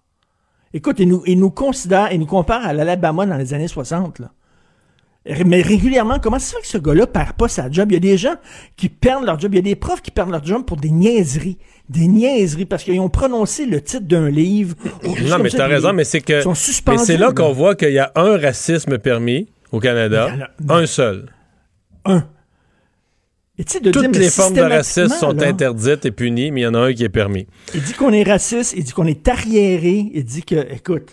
Écoute, 0.72 0.96
il 0.98 1.08
nous, 1.08 1.22
il 1.26 1.38
nous 1.38 1.50
considère, 1.50 2.12
il 2.12 2.18
nous 2.18 2.26
compare 2.26 2.66
à 2.66 2.72
l'Alabama 2.72 3.26
dans 3.26 3.36
les 3.36 3.54
années 3.54 3.68
60, 3.68 4.18
là. 4.18 4.32
Mais 5.46 5.62
régulièrement, 5.62 6.18
comment 6.18 6.38
fait 6.38 6.60
que 6.60 6.66
ce 6.66 6.76
gars-là 6.76 7.06
perd 7.06 7.32
pas 7.32 7.48
sa 7.48 7.70
job? 7.70 7.90
Il 7.90 7.94
y 7.94 7.96
a 7.96 8.00
des 8.00 8.18
gens 8.18 8.34
qui 8.76 8.90
perdent 8.90 9.24
leur 9.24 9.40
job. 9.40 9.54
Il 9.54 9.56
y 9.56 9.58
a 9.60 9.62
des 9.62 9.76
profs 9.76 10.02
qui 10.02 10.10
perdent 10.10 10.30
leur 10.30 10.44
job 10.44 10.64
pour 10.66 10.76
des 10.76 10.90
niaiseries. 10.90 11.56
Des 11.88 12.06
niaiseries 12.08 12.66
parce 12.66 12.84
qu'ils 12.84 13.00
ont 13.00 13.08
prononcé 13.08 13.64
le 13.64 13.80
titre 13.80 14.06
d'un 14.06 14.28
livre. 14.28 14.76
Non, 15.26 15.38
mais 15.38 15.48
t'as 15.48 15.66
raison, 15.66 15.92
mais 15.94 16.04
c'est 16.04 16.20
que. 16.20 16.42
sont 16.42 16.52
Mais 16.88 16.98
c'est 16.98 17.16
là 17.16 17.32
qu'on 17.32 17.52
voit 17.52 17.74
qu'il 17.74 17.92
y 17.92 17.98
a 17.98 18.12
un 18.16 18.36
racisme 18.36 18.98
permis 18.98 19.48
au 19.72 19.80
Canada. 19.80 20.28
Un 20.68 20.86
seul. 20.86 21.30
Et 23.56 23.64
tu 23.64 23.74
sais, 23.74 23.80
de 23.80 23.92
Toutes 23.92 24.10
dire, 24.10 24.20
les 24.20 24.30
formes 24.30 24.54
de 24.54 24.60
racisme 24.60 25.14
sont 25.14 25.32
là, 25.32 25.46
interdites 25.46 26.04
et 26.04 26.10
punies, 26.10 26.50
mais 26.50 26.62
il 26.62 26.64
y 26.64 26.66
en 26.66 26.74
a 26.74 26.80
un 26.80 26.92
qui 26.92 27.04
est 27.04 27.08
permis. 27.08 27.46
Il 27.72 27.82
dit 27.82 27.92
qu'on 27.92 28.12
est 28.12 28.24
raciste, 28.24 28.74
il 28.76 28.82
dit 28.82 28.92
qu'on 28.92 29.06
est 29.06 29.28
arriéré, 29.28 30.10
il 30.12 30.24
dit 30.24 30.42
que, 30.42 30.72
écoute, 30.72 31.12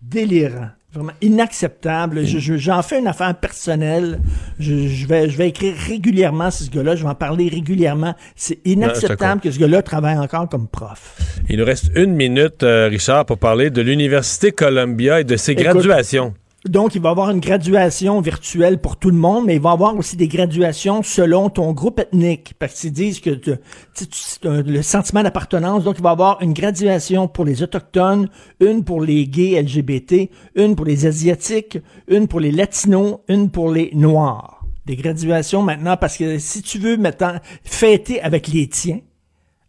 délirant. 0.00 0.68
Vraiment 0.92 1.12
inacceptable. 1.22 2.26
Je- 2.26 2.38
je- 2.38 2.56
J'en 2.56 2.82
fais 2.82 2.98
une 2.98 3.06
affaire 3.06 3.32
personnelle. 3.36 4.18
Je, 4.58 4.88
je 4.88 5.06
vais, 5.06 5.28
je 5.30 5.36
vais 5.38 5.48
écrire 5.48 5.74
régulièrement 5.76 6.50
sur 6.50 6.66
ce 6.66 6.70
gars-là. 6.70 6.96
Je 6.96 7.04
vais 7.04 7.08
en 7.08 7.14
parler 7.14 7.48
régulièrement. 7.48 8.14
C'est 8.34 8.58
inacceptable 8.64 9.40
que 9.40 9.50
ce 9.52 9.58
gars-là 9.58 9.82
travaille 9.82 10.18
encore 10.18 10.48
comme 10.48 10.66
prof. 10.66 11.16
Il 11.48 11.58
nous 11.58 11.64
reste 11.64 11.92
une 11.94 12.14
minute, 12.16 12.62
euh, 12.64 12.88
Richard, 12.88 13.24
pour 13.24 13.38
parler 13.38 13.70
de 13.70 13.82
l'Université 13.82 14.50
Columbia 14.50 15.20
et 15.20 15.24
de 15.24 15.36
ses 15.36 15.52
Écoute, 15.52 15.64
graduations. 15.64 16.34
Donc, 16.66 16.94
il 16.94 17.00
va 17.00 17.08
y 17.08 17.12
avoir 17.12 17.30
une 17.30 17.40
graduation 17.40 18.20
virtuelle 18.20 18.78
pour 18.82 18.98
tout 18.98 19.08
le 19.10 19.16
monde, 19.16 19.46
mais 19.46 19.56
il 19.56 19.62
va 19.62 19.70
y 19.70 19.72
avoir 19.72 19.96
aussi 19.96 20.16
des 20.16 20.28
graduations 20.28 21.02
selon 21.02 21.48
ton 21.48 21.72
groupe 21.72 22.00
ethnique. 22.00 22.52
Parce 22.58 22.78
qu'ils 22.78 22.92
disent 22.92 23.20
que 23.20 23.30
tu- 23.30 23.56
le 24.42 24.82
sentiment 24.82 25.22
d'appartenance, 25.22 25.84
donc 25.84 25.96
il 25.98 26.02
va 26.02 26.10
y 26.10 26.12
avoir 26.12 26.42
une 26.42 26.52
graduation 26.52 27.28
pour 27.28 27.46
les 27.46 27.62
Autochtones, 27.62 28.28
une 28.60 28.84
pour 28.84 29.00
les 29.00 29.26
gays 29.26 29.52
LGBT, 29.62 30.30
une 30.54 30.76
pour 30.76 30.84
les 30.84 31.06
Asiatiques, 31.06 31.78
une 32.08 32.28
pour 32.28 32.40
les 32.40 32.52
Latinos, 32.52 33.20
une 33.28 33.50
pour 33.50 33.70
les 33.70 33.90
Noirs. 33.94 34.62
Des 34.84 34.96
graduations 34.96 35.62
maintenant, 35.62 35.96
parce 35.96 36.18
que 36.18 36.38
si 36.38 36.60
tu 36.60 36.78
veux 36.78 36.98
maintenant 36.98 37.36
fêter 37.64 38.20
avec 38.20 38.48
les 38.48 38.68
tiens, 38.68 39.00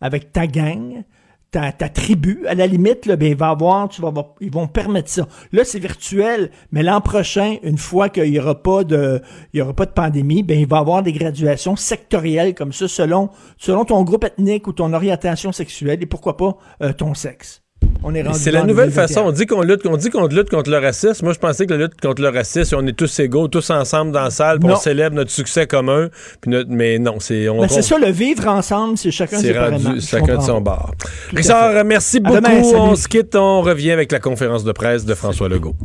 avec 0.02 0.34
ta 0.34 0.46
gang, 0.46 1.04
ta, 1.52 1.72
tribu, 1.90 2.46
à 2.48 2.56
la 2.56 2.66
limite, 2.66 3.08
ben, 3.08 3.24
il 3.30 3.36
va 3.36 3.50
avoir, 3.50 3.90
tu 3.90 4.02
vas 4.02 4.08
avoir- 4.08 4.36
ils 4.40 4.52
vont 4.52 4.68
permettre 4.68 5.10
ça. 5.10 5.28
Là, 5.52 5.64
c'est 5.66 5.80
virtuel, 5.80 6.50
mais 6.72 6.82
l'an 6.82 7.02
prochain, 7.02 7.58
une 7.64 7.78
fois 7.78 8.08
qu'il 8.08 8.28
y 8.28 8.40
aura 8.40 8.64
pas 8.64 8.86
de, 8.86 9.22
il 9.54 9.58
y 9.58 9.62
aura 9.62 9.74
pas 9.74 9.86
de 9.86 9.92
pandémie, 9.92 10.44
ben, 10.44 10.58
il 10.58 10.68
va 10.68 10.78
avoir 10.78 11.04
des 11.04 11.12
graduations 11.12 11.76
sectorielles 11.76 12.56
comme 12.56 12.72
ça, 12.72 12.88
selon, 12.88 13.30
selon 13.58 13.84
ton 13.84 14.02
groupe 14.04 14.24
ethnique 14.24 14.68
ou 14.68 14.74
ton 14.74 14.94
orientation 14.94 15.52
sexuelle 15.52 16.02
et 16.02 16.06
pourquoi 16.06 16.38
pas 16.38 16.58
euh, 16.82 16.94
ton 16.94 17.14
sexe. 17.14 17.62
On 18.04 18.16
est 18.16 18.24
rendu 18.24 18.40
C'est 18.40 18.52
la 18.52 18.62
nouvelle 18.64 18.90
2021. 18.90 19.08
façon. 19.08 19.22
On 19.28 19.32
dit 19.32 19.46
qu'on 19.46 19.62
lutte, 19.62 19.82
on 19.86 19.96
dit 19.96 20.10
qu'on 20.10 20.26
lutte 20.26 20.50
contre 20.50 20.72
le 20.72 20.78
racisme. 20.80 21.24
Moi, 21.26 21.34
je 21.34 21.40
pensais 21.40 21.66
que 21.68 21.74
la 21.74 21.84
lutte 21.86 22.02
contre 22.02 22.22
le 22.22 22.30
racisme, 22.30 22.76
on 22.80 22.88
est 22.88 22.94
tous 22.94 23.20
égaux, 23.20 23.48
tous 23.48 23.70
ensemble 23.70 24.12
dans 24.12 24.24
la 24.24 24.30
salle, 24.32 24.60
puis 24.60 24.70
on 24.72 24.76
célèbre 24.76 25.16
notre 25.16 25.30
succès 25.32 25.68
commun. 25.68 26.10
Puis 26.42 26.50
notre- 26.50 26.70
mais 26.72 26.98
non, 26.98 27.20
c'est 27.20 27.48
on 27.50 27.62
Ben, 27.62 27.68
c'est 27.70 27.82
ça, 27.84 28.00
le 28.00 28.10
vivre 28.10 28.48
ensemble, 28.48 28.98
c'est 28.98 29.12
chacun 29.12 29.38
c'est 29.38 29.58
rendu 29.58 30.02
chacun 30.02 30.38
de 30.38 30.42
son 30.42 30.64
à 30.66 30.90
Richard, 31.36 31.86
merci 31.86 32.18
À 32.18 32.20
beaucoup. 32.22 32.36
demain, 32.38 32.62
on 32.76 32.96
se 32.96 33.08
quitte, 33.08 33.36
on 33.36 33.62
revient 33.62 33.92
avec 33.92 34.12
la 34.12 34.20
conférence 34.20 34.64
de 34.64 34.72
presse 34.72 35.06
de 35.06 35.14
François 35.14 35.48
Legault. 35.50 35.76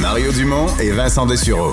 Mario 0.00 0.30
Dumont 0.32 0.66
et 0.80 0.90
Vincent 0.90 1.26
Dessureau. 1.26 1.72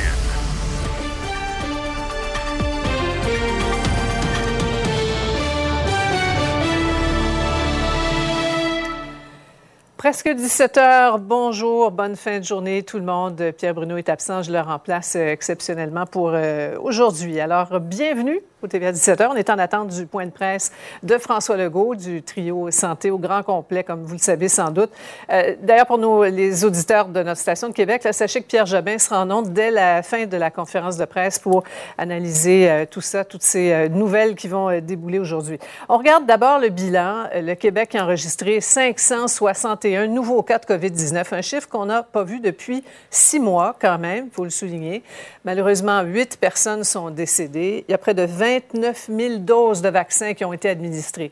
Presque 10.01 10.29
17 10.29 10.77
heures. 10.77 11.19
Bonjour, 11.19 11.91
bonne 11.91 12.15
fin 12.15 12.39
de 12.39 12.43
journée 12.43 12.81
tout 12.81 12.97
le 12.97 13.03
monde. 13.03 13.51
Pierre 13.55 13.75
Bruno 13.75 13.97
est 13.97 14.09
absent, 14.09 14.41
je 14.41 14.51
le 14.51 14.59
remplace 14.59 15.15
euh, 15.15 15.27
exceptionnellement 15.27 16.07
pour 16.07 16.31
euh, 16.33 16.75
aujourd'hui. 16.81 17.39
Alors, 17.39 17.79
bienvenue 17.79 18.41
au 18.63 18.67
TVA 18.67 18.91
17 18.91 19.21
heures. 19.21 19.31
On 19.33 19.35
est 19.35 19.49
en 19.49 19.57
attente 19.59 19.89
du 19.89 20.05
point 20.05 20.25
de 20.25 20.31
presse 20.31 20.71
de 21.03 21.17
François 21.17 21.57
Legault, 21.57 21.95
du 21.95 22.21
trio 22.21 22.71
santé 22.71 23.11
au 23.11 23.17
grand 23.17 23.43
complet, 23.43 23.83
comme 23.83 24.03
vous 24.03 24.13
le 24.13 24.19
savez 24.19 24.47
sans 24.47 24.71
doute. 24.71 24.91
Euh, 25.31 25.55
D'ailleurs, 25.61 25.85
pour 25.85 25.97
nos, 25.97 26.23
les 26.23 26.65
auditeurs 26.65 27.07
de 27.07 27.23
notre 27.23 27.39
station 27.39 27.69
de 27.69 27.73
Québec, 27.73 28.07
sachez 28.11 28.41
que 28.41 28.47
Pierre 28.47 28.65
Jobin 28.65 28.97
sera 28.97 29.21
en 29.21 29.31
onde 29.31 29.53
dès 29.53 29.71
la 29.71 30.03
fin 30.03 30.25
de 30.25 30.37
la 30.37 30.51
conférence 30.51 30.97
de 30.97 31.05
presse 31.05 31.39
pour 31.39 31.63
analyser 31.97 32.69
euh, 32.69 32.85
tout 32.89 33.01
ça, 33.01 33.23
toutes 33.23 33.43
ces 33.43 33.71
euh, 33.71 33.89
nouvelles 33.89 34.35
qui 34.35 34.47
vont 34.47 34.79
débouler 34.79 35.19
aujourd'hui. 35.19 35.59
On 35.89 35.97
regarde 35.97 36.25
d'abord 36.25 36.59
le 36.59 36.69
bilan. 36.69 37.27
Le 37.33 37.53
Québec 37.55 37.95
a 37.95 38.03
enregistré 38.03 38.61
561 38.61 40.07
nouveaux 40.07 40.43
cas 40.43 40.59
de 40.59 40.65
COVID-19, 40.65 41.35
un 41.35 41.41
chiffre 41.41 41.67
qu'on 41.67 41.85
n'a 41.85 42.03
pas 42.03 42.23
vu 42.23 42.39
depuis 42.39 42.83
six 43.09 43.39
mois 43.39 43.75
quand 43.79 43.97
même, 43.97 44.25
il 44.27 44.31
faut 44.31 44.43
le 44.43 44.49
souligner. 44.49 45.03
Malheureusement, 45.45 46.01
huit 46.01 46.37
personnes 46.37 46.83
sont 46.83 47.09
décédées. 47.09 47.85
Il 47.87 47.91
y 47.91 47.95
a 47.95 47.97
près 47.97 48.13
de 48.13 48.23
29 48.59 49.09
000 49.09 49.37
doses 49.39 49.81
de 49.81 49.89
vaccins 49.89 50.33
qui 50.33 50.43
ont 50.43 50.53
été 50.53 50.69
administrées. 50.69 51.31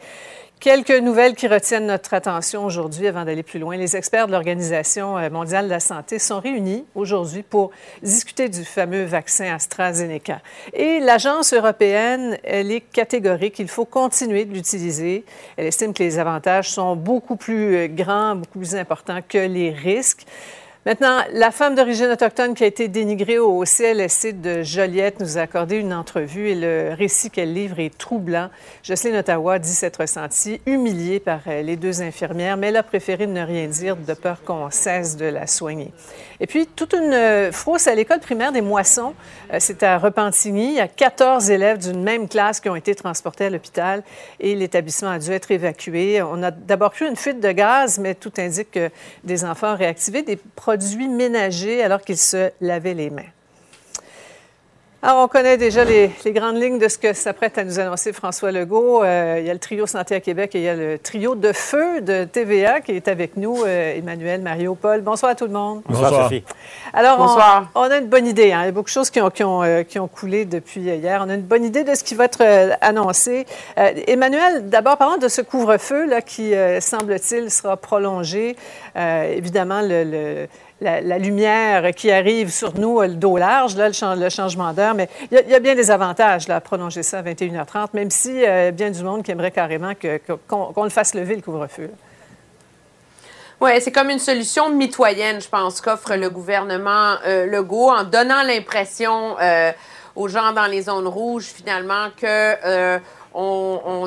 Quelques 0.60 0.92
nouvelles 0.92 1.36
qui 1.36 1.48
retiennent 1.48 1.88
notre 1.88 2.14
attention 2.14 2.66
aujourd'hui 2.66 3.08
avant 3.08 3.24
d'aller 3.24 3.44
plus 3.44 3.60
loin. 3.60 3.78
Les 3.78 3.96
experts 3.96 4.28
de 4.28 4.34
l'Organisation 4.34 5.18
euh, 5.18 5.30
mondiale 5.30 5.66
de 5.66 5.70
la 5.70 5.80
santé 5.80 6.20
sont 6.20 6.42
réunis 6.42 6.84
aujourd'hui 6.96 7.44
pour 7.44 7.72
discuter 8.04 8.50
du 8.50 8.66
fameux 8.66 9.06
vaccin 9.06 9.54
AstraZeneca. 9.56 10.42
Et 10.74 11.00
l'Agence 11.00 11.54
européenne, 11.54 12.38
elle 12.44 12.74
est 12.74 12.82
catégorique. 12.82 13.58
Il 13.60 13.70
faut 13.70 13.86
continuer 13.86 14.44
de 14.44 14.54
l'utiliser. 14.54 15.24
Elle 15.56 15.68
estime 15.68 15.94
que 15.94 16.04
les 16.04 16.20
avantages 16.20 16.70
sont 16.70 16.98
beaucoup 16.98 17.38
plus 17.38 17.76
euh, 17.76 17.88
grands, 17.88 18.36
beaucoup 18.36 18.60
plus 18.60 18.76
importants 18.76 19.22
que 19.26 19.38
les 19.38 19.72
risques. 19.72 20.26
Maintenant, 20.90 21.20
la 21.34 21.52
femme 21.52 21.76
d'origine 21.76 22.08
autochtone 22.08 22.56
qui 22.56 22.64
a 22.64 22.66
été 22.66 22.88
dénigrée 22.88 23.38
au 23.38 23.64
CLSC 23.64 24.42
de 24.42 24.64
Joliette 24.64 25.20
nous 25.20 25.38
a 25.38 25.42
accordé 25.42 25.76
une 25.76 25.94
entrevue 25.94 26.50
et 26.50 26.56
le 26.56 26.96
récit 26.98 27.30
qu'elle 27.30 27.54
livre 27.54 27.80
est 27.80 27.96
troublant. 27.96 28.50
Jocelyne 28.82 29.18
Ottawa 29.18 29.60
dit 29.60 29.70
s'être 29.70 30.02
ressentie 30.02 30.62
humiliée 30.66 31.20
par 31.20 31.42
euh, 31.46 31.62
les 31.62 31.76
deux 31.76 32.02
infirmières, 32.02 32.58
mais 32.58 32.70
elle 32.70 32.78
a 32.78 32.82
préféré 32.82 33.28
ne 33.28 33.46
rien 33.46 33.68
dire 33.68 33.98
de 33.98 34.16
peur 34.16 34.42
qu'on 34.44 34.72
cesse 34.72 35.16
de 35.16 35.26
la 35.26 35.46
soigner. 35.46 35.92
Et 36.42 36.48
puis, 36.48 36.68
toute 36.68 36.94
une 36.94 37.14
euh, 37.14 37.52
frousse 37.52 37.88
à 37.88 37.96
l'école 37.96 38.20
primaire 38.20 38.52
des 38.52 38.62
Moissons. 38.62 39.14
Euh, 39.54 39.58
c'est 39.60 39.84
à 39.84 39.98
Repentigny. 39.98 40.70
Il 40.70 40.76
y 40.76 40.80
a 40.80 40.88
14 40.88 41.50
élèves 41.50 41.80
d'une 41.80 42.02
même 42.02 42.28
classe 42.30 42.60
qui 42.60 42.70
ont 42.70 42.76
été 42.76 42.96
transportés 42.96 43.46
à 43.46 43.50
l'hôpital 43.50 44.04
et 44.40 44.56
l'établissement 44.56 45.10
a 45.10 45.20
dû 45.20 45.32
être 45.32 45.52
évacué. 45.52 46.22
On 46.22 46.42
a 46.44 46.52
d'abord 46.52 46.94
cru 46.94 47.08
une 47.08 47.18
fuite 47.18 47.40
de 47.40 47.52
gaz, 47.52 48.00
mais 48.00 48.16
tout 48.16 48.32
indique 48.38 48.72
que 48.72 48.90
des 49.24 49.44
enfants 49.44 49.74
ont 49.74 49.78
réactivé 49.78 50.22
des 50.22 50.38
produits 50.38 51.10
ménagers 51.10 51.84
alors 51.84 52.02
qu'ils 52.02 52.18
se 52.18 52.52
lavaient 52.62 52.94
les 52.94 53.10
mains. 53.10 53.24
Alors, 55.02 55.24
on 55.24 55.28
connaît 55.30 55.56
déjà 55.56 55.86
les, 55.86 56.12
les, 56.26 56.32
grandes 56.34 56.62
lignes 56.62 56.78
de 56.78 56.90
ce 56.90 56.98
que 56.98 57.14
s'apprête 57.14 57.58
à 57.58 57.64
nous 57.64 57.80
annoncer 57.80 58.12
François 58.12 58.52
Legault. 58.52 59.02
Euh, 59.02 59.38
il 59.40 59.48
y 59.48 59.50
a 59.50 59.54
le 59.54 59.60
trio 59.60 59.88
Santé 59.88 60.14
à 60.14 60.20
Québec 60.20 60.56
et 60.56 60.58
il 60.58 60.64
y 60.66 60.68
a 60.68 60.76
le 60.76 61.00
trio 61.00 61.36
de 61.36 61.54
feu 61.54 62.02
de 62.02 62.26
TVA 62.26 62.82
qui 62.82 62.92
est 62.92 63.08
avec 63.08 63.38
nous, 63.38 63.64
euh, 63.64 63.96
Emmanuel, 63.96 64.42
Mario, 64.42 64.76
Paul. 64.76 65.00
Bonsoir 65.00 65.32
à 65.32 65.36
tout 65.36 65.46
le 65.46 65.54
monde. 65.54 65.84
Bonsoir, 65.88 66.12
Bonsoir. 66.12 66.24
Sophie. 66.26 66.44
Alors, 66.92 67.18
Bonsoir. 67.18 67.72
On, 67.76 67.80
on, 67.80 67.84
a 67.84 67.98
une 67.98 68.08
bonne 68.08 68.28
idée. 68.28 68.52
Hein. 68.52 68.64
Il 68.64 68.66
y 68.66 68.68
a 68.68 68.72
beaucoup 68.74 68.90
de 68.90 68.94
choses 68.94 69.10
qui 69.10 69.22
ont, 69.22 69.30
qui, 69.30 69.46
ont, 69.46 69.64
euh, 69.64 69.84
qui 69.84 70.00
ont, 70.00 70.10
coulé 70.10 70.44
depuis 70.44 70.82
hier. 70.82 71.24
On 71.26 71.30
a 71.30 71.36
une 71.36 71.44
bonne 71.44 71.64
idée 71.64 71.86
de 71.86 71.96
ce 71.96 72.04
qui 72.04 72.16
va 72.16 72.26
être 72.26 72.44
annoncé. 72.82 73.46
Euh, 73.78 73.94
Emmanuel, 74.06 74.68
d'abord, 74.68 74.98
parlons 74.98 75.18
de 75.18 75.30
ce 75.30 75.42
couvre-feu 75.42 76.08
là, 76.08 76.22
qui, 76.22 76.52
semble-t-il, 76.82 77.50
sera 77.52 77.78
prolongé. 77.78 78.58
évidemment, 78.98 79.80
le, 79.82 80.04
le 80.04 80.48
la, 80.82 81.18
lumière 81.18 81.94
qui 81.94 82.12
arrive 82.12 82.52
sur 82.52 82.78
nous, 82.78 83.02
le 83.02 83.10
dos 83.10 83.38
large, 83.38 83.76
le, 83.76 84.30
changement 84.30 84.74
d'heure. 84.74 84.94
Mais 84.94 85.10
il 85.32 85.50
y, 85.50 85.56
a 85.56 85.60
bien 85.60 85.76
des 85.76 85.92
avantages 85.92 86.48
là, 86.48 86.58
à 86.58 86.62
prolonger 86.62 87.04
ça 87.04 87.20
à 87.20 87.24
21h30, 87.24 87.90
même 87.94 88.10
si 88.10 88.46
euh, 88.46 88.72
bien 88.72 88.90
du 88.90 89.04
monde 89.04 89.24
qui 89.24 89.32
aimerait 89.32 89.52
carrément 89.52 89.94
qu'on 90.48 90.74
qu 90.74 90.84
le 90.84 90.90
fasse 90.90 91.14
lever, 91.14 91.36
le 91.36 91.42
couvre-feu. 91.42 91.90
Oui, 93.62 93.72
c'est 93.82 93.92
comme 93.92 94.10
une 94.10 94.20
solution 94.20 94.70
mitoyenne, 94.70 95.42
je 95.42 95.50
pense, 95.50 95.82
qu'offre 95.82 96.16
le 96.16 96.30
gouvernement 96.30 97.16
euh, 97.26 97.46
Legault 97.46 97.90
en 97.90 98.06
donnant 98.06 98.42
l'impression 98.44 99.36
euh, 99.42 99.74
aux 100.16 100.30
gens 100.30 100.54
dans 100.54 100.66
les 100.66 100.84
zones 100.84 101.08
rouges, 101.08 101.48
finalement, 101.48 102.08
que 102.16 102.26
euh, 102.26 103.00
on 103.34 104.06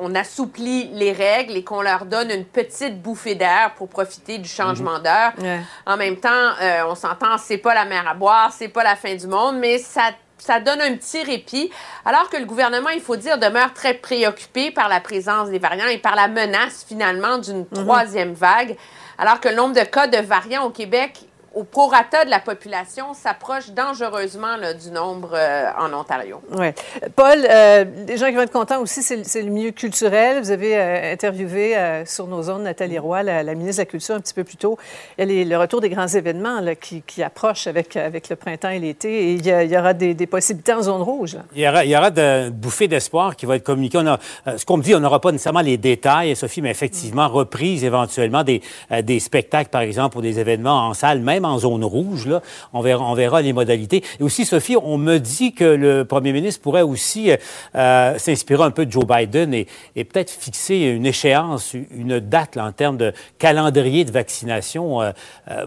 on 0.00 0.14
assouplit 0.14 0.90
les 0.92 1.12
règles 1.12 1.56
et 1.56 1.64
qu'on 1.64 1.82
leur 1.82 2.04
donne 2.04 2.30
une 2.30 2.44
petite 2.44 3.00
bouffée 3.00 3.34
d'air 3.34 3.72
pour 3.76 3.88
profiter 3.88 4.38
du 4.38 4.48
changement 4.48 4.98
d'heure. 4.98 5.32
Ouais. 5.38 5.60
En 5.86 5.96
même 5.96 6.16
temps, 6.16 6.28
euh, 6.60 6.82
on 6.88 6.94
s'entend, 6.94 7.38
c'est 7.38 7.58
pas 7.58 7.74
la 7.74 7.84
mer 7.84 8.06
à 8.08 8.14
boire, 8.14 8.52
c'est 8.52 8.68
pas 8.68 8.84
la 8.84 8.96
fin 8.96 9.14
du 9.14 9.26
monde, 9.26 9.56
mais 9.58 9.78
ça 9.78 10.10
ça 10.40 10.60
donne 10.60 10.80
un 10.80 10.94
petit 10.94 11.22
répit, 11.22 11.70
alors 12.04 12.30
que 12.30 12.36
le 12.36 12.44
gouvernement, 12.44 12.90
il 12.90 13.00
faut 13.00 13.16
dire, 13.16 13.38
demeure 13.38 13.74
très 13.74 13.94
préoccupé 13.94 14.70
par 14.70 14.88
la 14.88 15.00
présence 15.00 15.50
des 15.50 15.58
variants 15.58 15.88
et 15.88 15.98
par 15.98 16.14
la 16.14 16.28
menace 16.28 16.84
finalement 16.86 17.38
d'une 17.38 17.66
troisième 17.66 18.34
vague, 18.34 18.76
alors 19.18 19.40
que 19.40 19.48
le 19.48 19.56
nombre 19.56 19.74
de 19.74 19.84
cas 19.84 20.06
de 20.06 20.18
variants 20.18 20.64
au 20.64 20.70
Québec 20.70 21.27
au 21.58 21.64
prorata 21.64 22.24
de 22.24 22.30
la 22.30 22.38
population 22.38 23.14
s'approche 23.14 23.70
dangereusement 23.70 24.56
là, 24.56 24.74
du 24.74 24.92
nombre 24.92 25.30
euh, 25.34 25.64
en 25.76 25.92
Ontario. 25.92 26.40
Oui. 26.52 26.68
Paul, 27.16 27.38
euh, 27.50 27.84
les 28.06 28.16
gens 28.16 28.26
qui 28.26 28.34
vont 28.34 28.42
être 28.42 28.52
contents 28.52 28.80
aussi, 28.80 29.02
c'est 29.02 29.42
le 29.42 29.50
milieu 29.50 29.72
culturel. 29.72 30.40
Vous 30.40 30.52
avez 30.52 30.78
euh, 30.78 31.12
interviewé 31.12 31.76
euh, 31.76 32.06
sur 32.06 32.28
nos 32.28 32.42
zones 32.42 32.62
Nathalie 32.62 33.00
Roy, 33.00 33.24
la, 33.24 33.42
la, 33.42 33.54
ministre 33.56 33.82
de 33.82 33.86
la 33.88 33.90
Culture, 33.90 34.14
un 34.14 34.20
petit 34.20 34.34
peu 34.34 34.44
plus 34.44 34.56
tôt. 34.56 34.78
Elle 35.16 35.32
est 35.32 35.44
le 35.44 35.58
retour 35.58 35.80
des 35.80 35.88
grands 35.88 36.06
événements 36.06 36.60
là, 36.60 36.76
qui, 36.76 37.02
qui, 37.02 37.24
approchent 37.24 37.66
avec, 37.66 37.96
avec 37.96 38.28
le 38.28 38.36
printemps 38.36 38.68
et 38.68 38.78
l'été. 38.78 39.30
Et 39.30 39.32
il 39.32 39.44
y, 39.44 39.50
a, 39.50 39.64
il 39.64 39.72
y, 39.72 39.76
aura 39.76 39.94
des, 39.94 40.14
des, 40.14 40.26
possibilités 40.28 40.74
en 40.74 40.82
zone 40.82 41.02
rouge. 41.02 41.34
Là. 41.34 41.42
Il 41.56 41.62
y 41.62 41.68
aura, 41.68 41.84
il 41.84 41.90
y 41.90 41.96
aura 41.96 42.10
de 42.12 42.50
bouffées 42.50 42.86
d'espoir 42.86 43.34
qui 43.34 43.46
vont 43.46 43.54
être 43.54 43.64
communiquées. 43.64 43.98
On 43.98 44.06
a, 44.06 44.18
ce 44.56 44.64
qu'on 44.64 44.76
me 44.76 44.82
dit, 44.84 44.94
on 44.94 45.00
n'aura 45.00 45.20
pas 45.20 45.32
nécessairement 45.32 45.60
les 45.60 45.76
détails, 45.76 46.36
Sophie, 46.36 46.62
mais 46.62 46.70
effectivement, 46.70 47.26
reprise 47.26 47.82
éventuellement 47.82 48.44
des, 48.44 48.62
des 49.02 49.18
spectacles, 49.18 49.70
par 49.70 49.80
exemple, 49.80 50.18
ou 50.18 50.20
des 50.22 50.38
événements 50.38 50.86
en 50.86 50.94
salle, 50.94 51.18
même 51.18 51.44
en 51.44 51.47
zone 51.56 51.84
rouge. 51.84 52.26
Là. 52.26 52.42
On, 52.72 52.82
verra, 52.82 53.40
les 53.40 53.52
modalités. 53.52 54.02
Et 54.20 54.22
aussi, 54.22 54.44
Sophie, 54.44 54.76
on 54.76 54.98
me 54.98 55.18
dit 55.18 55.54
que 55.54 55.64
le 55.64 56.04
premier 56.04 56.32
ministre 56.32 56.60
pourrait 56.60 56.82
aussi 56.82 57.30
euh, 57.74 58.18
s'inspirer 58.18 58.64
un 58.64 58.70
peu 58.70 58.84
de 58.84 58.92
Joe 58.92 59.06
Biden 59.06 59.54
et, 59.54 59.66
peut-être 59.94 60.30
fixer 60.30 60.76
une 60.76 61.06
échéance, 61.06 61.74
une 61.74 62.20
date 62.20 62.56
en 62.56 62.72
termes 62.72 62.96
de 62.96 63.12
calendrier 63.38 64.04
de 64.04 64.10
vaccination 64.10 65.00
euh, 65.00 65.12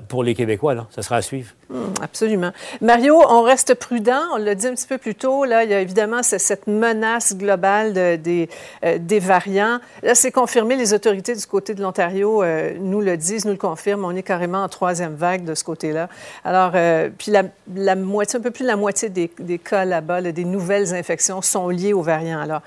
pour 0.07 0.23
les 0.23 0.35
Québécois. 0.35 0.73
Là. 0.73 0.87
Ça 0.91 1.01
sera 1.01 1.17
à 1.17 1.21
suivre. 1.21 1.53
Mmh, 1.71 2.03
absolument. 2.03 2.51
Mario, 2.81 3.21
on 3.29 3.43
reste 3.43 3.75
prudent. 3.75 4.21
On 4.33 4.37
l'a 4.37 4.55
dit 4.55 4.67
un 4.67 4.73
petit 4.73 4.87
peu 4.87 4.97
plus 4.97 5.15
tôt. 5.15 5.45
Là, 5.45 5.63
il 5.63 5.69
y 5.69 5.73
a 5.73 5.79
évidemment 5.79 6.21
cette 6.21 6.67
menace 6.67 7.33
globale 7.37 7.93
euh, 7.95 8.17
des 8.17 9.19
variants. 9.19 9.79
Là, 10.03 10.13
c'est 10.13 10.31
confirmé. 10.31 10.75
Les 10.75 10.93
autorités 10.93 11.33
du 11.33 11.45
côté 11.45 11.73
de 11.73 11.81
l'Ontario 11.81 12.43
euh, 12.43 12.73
nous 12.77 12.99
le 12.99 13.15
disent, 13.15 13.45
nous 13.45 13.51
le 13.51 13.57
confirment. 13.57 14.03
On 14.03 14.13
est 14.15 14.23
carrément 14.23 14.63
en 14.63 14.67
troisième 14.67 15.15
vague 15.15 15.45
de 15.45 15.55
ce 15.55 15.63
côté-là. 15.63 16.09
Alors, 16.43 16.73
euh, 16.75 17.09
puis 17.17 17.31
la, 17.31 17.95
moitié, 17.95 18.37
un 18.37 18.41
peu 18.41 18.51
plus 18.51 18.63
de 18.63 18.67
la 18.67 18.75
moitié 18.75 19.07
des, 19.07 19.29
cas 19.57 19.85
là-bas, 19.85 20.19
là, 20.19 20.33
des 20.33 20.45
nouvelles 20.45 20.93
infections 20.93 21.41
sont 21.41 21.69
liées 21.69 21.93
aux 21.93 22.01
variants. 22.01 22.41
Alors, 22.41 22.61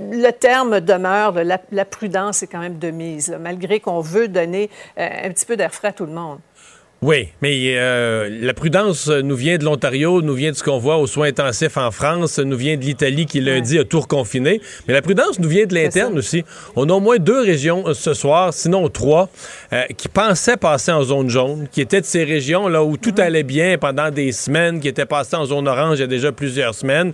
le 0.00 0.30
terme 0.30 0.80
demeure, 0.80 1.32
la, 1.42 1.84
prudence 1.84 2.44
est 2.44 2.46
quand 2.46 2.60
même 2.60 2.78
de 2.78 2.90
mise, 2.90 3.36
malgré 3.40 3.80
qu'on 3.80 4.00
veut 4.00 4.28
donner 4.28 4.70
un 4.96 5.30
petit 5.30 5.46
peu 5.46 5.56
d'air 5.56 5.74
frais 5.74 5.88
à 5.88 5.92
tout 5.92 6.06
le 6.06 6.12
monde. 6.12 6.38
Oui, 7.00 7.28
mais 7.42 7.74
euh, 7.76 8.28
la 8.40 8.52
prudence 8.54 9.06
nous 9.06 9.36
vient 9.36 9.56
de 9.56 9.64
l'Ontario, 9.64 10.20
nous 10.20 10.34
vient 10.34 10.50
de 10.50 10.56
ce 10.56 10.64
qu'on 10.64 10.78
voit 10.78 10.96
aux 10.96 11.06
soins 11.06 11.28
intensifs 11.28 11.76
en 11.76 11.92
France, 11.92 12.40
nous 12.40 12.56
vient 12.56 12.76
de 12.76 12.84
l'Italie 12.84 13.24
qui 13.24 13.40
lundi 13.40 13.74
ouais. 13.74 13.82
a 13.82 13.84
tout 13.84 14.00
reconfiné. 14.00 14.60
Mais 14.88 14.94
la 14.94 15.00
prudence 15.00 15.38
nous 15.38 15.48
vient 15.48 15.64
de 15.64 15.74
l'interne 15.74 16.18
aussi. 16.18 16.44
On 16.74 16.88
a 16.88 16.92
au 16.92 16.98
moins 16.98 17.18
deux 17.18 17.40
régions 17.40 17.84
euh, 17.86 17.94
ce 17.94 18.14
soir, 18.14 18.52
sinon 18.52 18.88
trois, 18.88 19.28
euh, 19.72 19.84
qui 19.96 20.08
pensaient 20.08 20.56
passer 20.56 20.90
en 20.90 21.04
zone 21.04 21.28
jaune, 21.28 21.68
qui 21.70 21.80
étaient 21.80 22.00
de 22.00 22.06
ces 22.06 22.24
régions 22.24 22.66
là 22.66 22.82
où 22.82 22.96
tout 22.96 23.10
-hmm. 23.10 23.22
allait 23.22 23.44
bien 23.44 23.78
pendant 23.78 24.10
des 24.10 24.32
semaines, 24.32 24.80
qui 24.80 24.88
étaient 24.88 25.06
passées 25.06 25.36
en 25.36 25.46
zone 25.46 25.68
orange 25.68 25.98
il 25.98 26.00
y 26.00 26.04
a 26.04 26.08
déjà 26.08 26.32
plusieurs 26.32 26.74
semaines, 26.74 27.12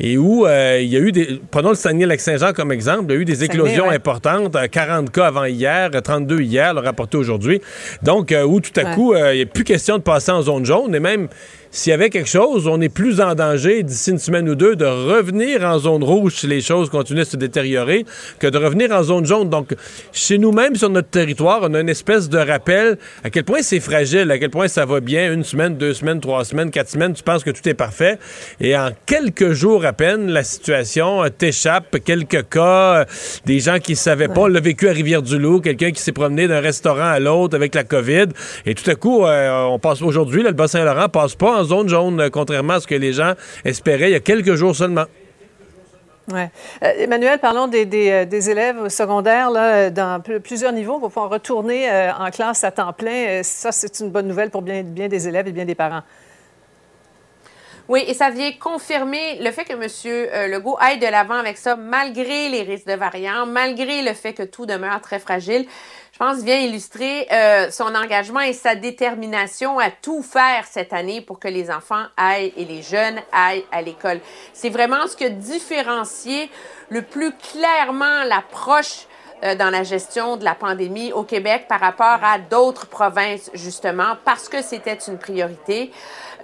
et 0.00 0.16
où 0.16 0.46
euh, 0.46 0.78
il 0.80 0.88
y 0.88 0.96
a 0.96 1.00
eu 1.00 1.12
des. 1.12 1.38
Prenons 1.50 1.70
le 1.70 1.74
Saguenay-Lac-Saint-Jean 1.74 2.54
comme 2.54 2.72
exemple, 2.72 3.12
il 3.12 3.14
y 3.16 3.18
a 3.18 3.20
eu 3.20 3.24
des 3.26 3.44
éclosions 3.44 3.88
ouais. 3.88 3.96
importantes, 3.96 4.56
40 4.70 5.10
cas 5.10 5.26
avant 5.26 5.44
hier, 5.44 5.90
32 5.90 6.40
hier, 6.40 6.72
le 6.72 6.80
rapporté 6.80 7.18
aujourd'hui. 7.18 7.60
Donc, 8.02 8.34
où 8.46 8.60
tout 8.60 8.80
à 8.80 8.84
ouais. 8.84 8.94
coup, 8.94 9.12
il 9.32 9.36
n'y 9.36 9.42
a 9.42 9.46
plus 9.46 9.64
question 9.64 9.98
de 9.98 10.02
passer 10.02 10.30
en 10.30 10.42
zone 10.42 10.64
jaune. 10.64 10.94
Et 10.94 11.00
même 11.00 11.28
s'il 11.70 11.90
y 11.90 11.94
avait 11.94 12.08
quelque 12.08 12.28
chose, 12.28 12.66
on 12.66 12.80
est 12.80 12.88
plus 12.88 13.20
en 13.20 13.34
danger 13.34 13.82
d'ici 13.82 14.10
une 14.10 14.18
semaine 14.18 14.48
ou 14.48 14.54
deux 14.54 14.74
de 14.74 14.86
revenir 14.86 15.64
en 15.64 15.78
zone 15.78 16.02
rouge 16.02 16.36
si 16.36 16.46
les 16.46 16.60
choses 16.60 16.88
continuent 16.88 17.20
à 17.20 17.24
se 17.26 17.36
détériorer 17.36 18.06
que 18.38 18.46
de 18.46 18.56
revenir 18.56 18.90
en 18.90 19.02
zone 19.02 19.26
jaune. 19.26 19.50
Donc, 19.50 19.74
chez 20.12 20.38
nous-mêmes, 20.38 20.76
sur 20.76 20.88
notre 20.88 21.08
territoire, 21.08 21.60
on 21.62 21.74
a 21.74 21.80
une 21.80 21.88
espèce 21.88 22.28
de 22.28 22.38
rappel 22.38 22.96
à 23.22 23.30
quel 23.30 23.44
point 23.44 23.60
c'est 23.60 23.80
fragile, 23.80 24.30
à 24.30 24.38
quel 24.38 24.50
point 24.50 24.68
ça 24.68 24.86
va 24.86 25.00
bien, 25.00 25.32
une 25.32 25.44
semaine, 25.44 25.76
deux 25.76 25.92
semaines, 25.92 26.20
trois 26.20 26.44
semaines, 26.44 26.70
quatre 26.70 26.88
semaines, 26.88 27.12
tu 27.12 27.22
penses 27.22 27.44
que 27.44 27.50
tout 27.50 27.68
est 27.68 27.74
parfait. 27.74 28.18
Et 28.60 28.76
en 28.76 28.90
quelques 29.04 29.52
jours 29.52 29.84
à 29.84 29.92
peine, 29.92 30.30
la 30.30 30.44
situation 30.44 31.22
t'échappe, 31.36 31.98
quelques 32.04 32.48
cas, 32.48 33.04
des 33.44 33.60
gens 33.60 33.78
qui 33.78 33.92
ne 33.92 33.96
savaient 33.96 34.28
pas, 34.28 34.42
ouais. 34.42 34.50
le 34.50 34.60
vécu 34.60 34.88
à 34.88 34.92
Rivière-du-Loup, 34.92 35.60
quelqu'un 35.60 35.90
qui 35.90 36.00
s'est 36.00 36.12
promené 36.12 36.48
d'un 36.48 36.60
restaurant 36.60 37.10
à 37.10 37.20
l'autre 37.20 37.54
avec 37.56 37.74
la 37.74 37.84
COVID. 37.84 38.28
Et 38.64 38.74
tout 38.74 38.88
à 38.90 38.94
coup, 38.94 39.26
euh, 39.26 39.64
on 39.64 39.78
passe 39.78 40.00
aujourd'hui, 40.00 40.42
le 40.42 40.52
Bas-Saint-Laurent 40.52 41.08
passe 41.08 41.34
pas 41.34 41.57
en 41.58 41.64
zone 41.64 41.88
jaune, 41.88 42.20
euh, 42.20 42.30
contrairement 42.30 42.74
à 42.74 42.80
ce 42.80 42.86
que 42.86 42.94
les 42.94 43.12
gens 43.12 43.34
espéraient 43.64 44.10
il 44.10 44.12
y 44.12 44.16
a 44.16 44.20
quelques 44.20 44.54
jours 44.54 44.74
seulement. 44.74 45.04
Ouais. 46.32 46.50
Euh, 46.82 46.92
Emmanuel, 46.98 47.38
parlons 47.38 47.68
des, 47.68 47.86
des, 47.86 48.26
des, 48.26 48.50
élèves 48.50 48.88
secondaires 48.88 49.50
là, 49.50 49.88
dans 49.88 50.20
plusieurs 50.20 50.72
niveaux 50.72 50.98
pour 50.98 51.08
pouvoir 51.08 51.30
retourner 51.30 51.90
euh, 51.90 52.12
en 52.12 52.30
classe 52.30 52.64
à 52.64 52.70
temps 52.70 52.92
plein. 52.92 53.42
Ça, 53.42 53.72
c'est 53.72 54.00
une 54.00 54.10
bonne 54.10 54.28
nouvelle 54.28 54.50
pour 54.50 54.60
bien, 54.60 54.82
bien 54.82 55.08
des 55.08 55.26
élèves 55.26 55.48
et 55.48 55.52
bien 55.52 55.64
des 55.64 55.74
parents. 55.74 56.02
Oui, 57.88 58.04
et 58.06 58.12
ça 58.12 58.28
vient 58.28 58.52
confirmer 58.52 59.38
le 59.40 59.50
fait 59.50 59.64
que 59.64 59.72
M. 59.72 59.88
Euh, 60.06 60.46
Legault 60.48 60.76
aille 60.78 60.98
de 60.98 61.06
l'avant 61.06 61.36
avec 61.36 61.56
ça, 61.56 61.74
malgré 61.74 62.50
les 62.50 62.60
risques 62.60 62.86
de 62.86 62.92
variants, 62.92 63.46
malgré 63.46 64.02
le 64.02 64.12
fait 64.12 64.34
que 64.34 64.42
tout 64.42 64.66
demeure 64.66 65.00
très 65.00 65.18
fragile. 65.18 65.64
Je 66.18 66.24
pense, 66.24 66.42
vient 66.42 66.58
illustrer 66.58 67.28
euh, 67.30 67.70
son 67.70 67.94
engagement 67.94 68.40
et 68.40 68.52
sa 68.52 68.74
détermination 68.74 69.78
à 69.78 69.88
tout 69.90 70.20
faire 70.24 70.64
cette 70.68 70.92
année 70.92 71.20
pour 71.20 71.38
que 71.38 71.46
les 71.46 71.70
enfants 71.70 72.06
aillent 72.16 72.52
et 72.56 72.64
les 72.64 72.82
jeunes 72.82 73.20
aillent 73.32 73.64
à 73.70 73.82
l'école. 73.82 74.18
C'est 74.52 74.68
vraiment 74.68 75.06
ce 75.06 75.16
que 75.16 75.28
différencié 75.28 76.50
le 76.88 77.02
plus 77.02 77.30
clairement 77.36 78.24
l'approche 78.24 79.06
euh, 79.44 79.54
dans 79.54 79.70
la 79.70 79.84
gestion 79.84 80.36
de 80.36 80.42
la 80.42 80.56
pandémie 80.56 81.12
au 81.12 81.22
Québec 81.22 81.66
par 81.68 81.78
rapport 81.78 82.18
à 82.24 82.40
d'autres 82.40 82.88
provinces, 82.88 83.52
justement, 83.54 84.16
parce 84.24 84.48
que 84.48 84.60
c'était 84.60 84.98
une 85.06 85.18
priorité. 85.18 85.92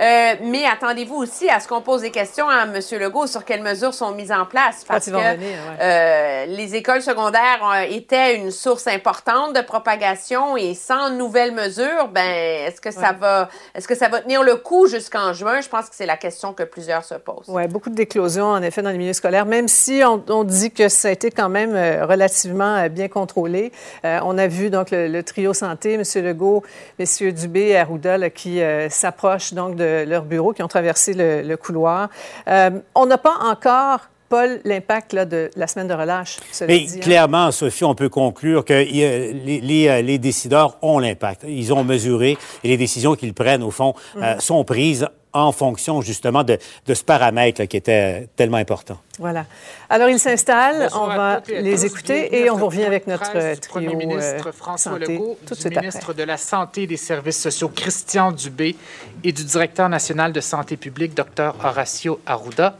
Euh, 0.00 0.34
mais 0.42 0.64
attendez-vous 0.66 1.14
aussi 1.16 1.48
à 1.48 1.60
ce 1.60 1.68
qu'on 1.68 1.80
pose 1.80 2.00
des 2.02 2.10
questions 2.10 2.48
à 2.48 2.64
M. 2.64 2.80
Legault 3.00 3.26
sur 3.26 3.44
quelles 3.44 3.62
mesures 3.62 3.94
sont 3.94 4.10
mises 4.12 4.32
en 4.32 4.44
place. 4.44 4.84
Parce 4.86 5.06
que 5.06 5.10
venir, 5.12 5.36
ouais. 5.38 5.76
euh, 5.80 6.46
les 6.46 6.74
écoles 6.74 7.02
secondaires 7.02 7.60
euh, 7.64 7.82
étaient 7.88 8.36
une 8.36 8.50
source 8.50 8.86
importante 8.88 9.54
de 9.54 9.60
propagation 9.60 10.56
et 10.56 10.74
sans 10.74 11.10
nouvelles 11.10 11.52
mesures, 11.52 12.08
ben 12.12 12.28
est-ce 12.66 12.80
que 12.80 12.90
ça 12.90 13.10
Ouais. 13.12 13.16
va 13.20 13.48
est-ce 13.74 13.86
que 13.86 13.94
ça 13.94 14.08
va 14.08 14.20
tenir 14.20 14.42
le 14.42 14.56
coup 14.56 14.86
jusqu'en 14.88 15.32
juin? 15.32 15.60
Je 15.60 15.68
pense 15.68 15.88
que 15.88 15.94
c'est 15.94 16.06
la 16.06 16.16
question 16.16 16.52
que 16.52 16.62
plusieurs 16.64 17.04
se 17.04 17.14
posent. 17.14 17.46
Oui, 17.48 17.66
beaucoup 17.68 17.90
de 17.90 17.94
d'éclosions, 17.94 18.46
en 18.46 18.62
effet, 18.62 18.82
dans 18.82 18.90
les 18.90 18.98
milieux 18.98 19.12
scolaires, 19.12 19.46
même 19.46 19.68
si 19.68 20.02
on, 20.04 20.22
on 20.28 20.42
dit 20.44 20.70
que 20.72 20.88
ça 20.88 21.08
a 21.08 21.10
été 21.12 21.30
quand 21.30 21.48
même 21.48 21.74
relativement 22.04 22.88
bien 22.88 23.08
contrôlé. 23.08 23.70
On 24.02 24.36
a 24.38 24.46
vu 24.48 24.70
donc 24.70 24.90
le, 24.90 25.06
le 25.06 25.22
trio 25.22 25.52
santé, 25.54 25.94
M. 25.94 26.02
Legault, 26.24 26.62
M. 26.98 27.32
Dubé 27.32 27.68
et 27.68 27.76
Arruda, 27.78 28.18
là, 28.18 28.30
qui 28.30 28.60
s'approchent 28.88 29.52
donc 29.52 29.76
de 29.76 29.83
leur 30.06 30.24
bureau, 30.24 30.52
qui 30.52 30.62
ont 30.62 30.68
traversé 30.68 31.14
le, 31.14 31.42
le 31.42 31.56
couloir. 31.56 32.08
Euh, 32.48 32.70
on 32.94 33.06
n'a 33.06 33.18
pas 33.18 33.36
encore, 33.42 34.00
Paul, 34.34 34.60
l'impact 34.64 35.14
de 35.14 35.48
la 35.54 35.66
semaine 35.68 35.86
de 35.86 35.94
relâche. 35.94 36.38
cela 36.50 36.66
Mais 36.66 36.80
dit, 36.80 36.94
hein. 36.96 37.00
clairement, 37.00 37.52
Sophie, 37.52 37.84
on 37.84 37.94
peut 37.94 38.08
conclure 38.08 38.64
que 38.64 38.72
euh, 38.74 39.32
les, 39.44 39.60
les, 39.60 39.88
euh, 39.88 40.02
les 40.02 40.18
décideurs 40.18 40.76
ont 40.82 40.98
l'impact. 40.98 41.44
Ils 41.46 41.72
ont 41.72 41.84
mesuré 41.84 42.36
et 42.64 42.68
les 42.68 42.76
décisions 42.76 43.14
qu'ils 43.14 43.32
prennent, 43.32 43.62
au 43.62 43.70
fond, 43.70 43.94
euh, 44.16 44.34
Mhm. 44.34 44.40
sont 44.40 44.64
prises 44.64 45.06
en 45.32 45.50
fonction 45.52 46.00
justement 46.00 46.42
de, 46.44 46.58
de 46.86 46.94
ce 46.94 47.02
paramètre 47.04 47.60
là, 47.60 47.66
qui 47.66 47.76
était 47.76 48.28
tellement 48.36 48.56
important. 48.56 48.98
Voilà. 49.18 49.46
Alors, 49.90 50.08
ils 50.08 50.18
s'installent, 50.18 50.88
on 50.94 51.06
va 51.06 51.40
les 51.48 51.84
écouter 51.84 52.36
et 52.36 52.50
on 52.50 52.56
vous 52.56 52.66
revient 52.66 52.84
avec 52.84 53.06
notre 53.08 53.30
13 53.30 53.44
euh, 53.44 53.54
du 53.54 53.68
Premier 53.68 53.86
trio 53.86 53.98
ministre 53.98 54.48
euh, 54.48 54.52
François 54.52 54.92
santé 54.92 55.12
Legault, 55.14 55.38
tout 55.46 55.54
du 55.54 55.66
après. 55.66 55.80
ministre 55.80 56.12
de 56.12 56.22
la 56.24 56.36
Santé 56.36 56.82
et 56.82 56.86
des 56.88 56.96
Services 56.96 57.40
sociaux 57.40 57.68
Christian 57.68 58.30
Dubé 58.32 58.76
et 59.24 59.32
du 59.32 59.44
directeur 59.44 59.88
national 59.88 60.32
de 60.32 60.40
santé 60.40 60.76
publique 60.76 61.14
Dr 61.16 61.52
Horacio 61.64 62.20
Arruda. 62.26 62.76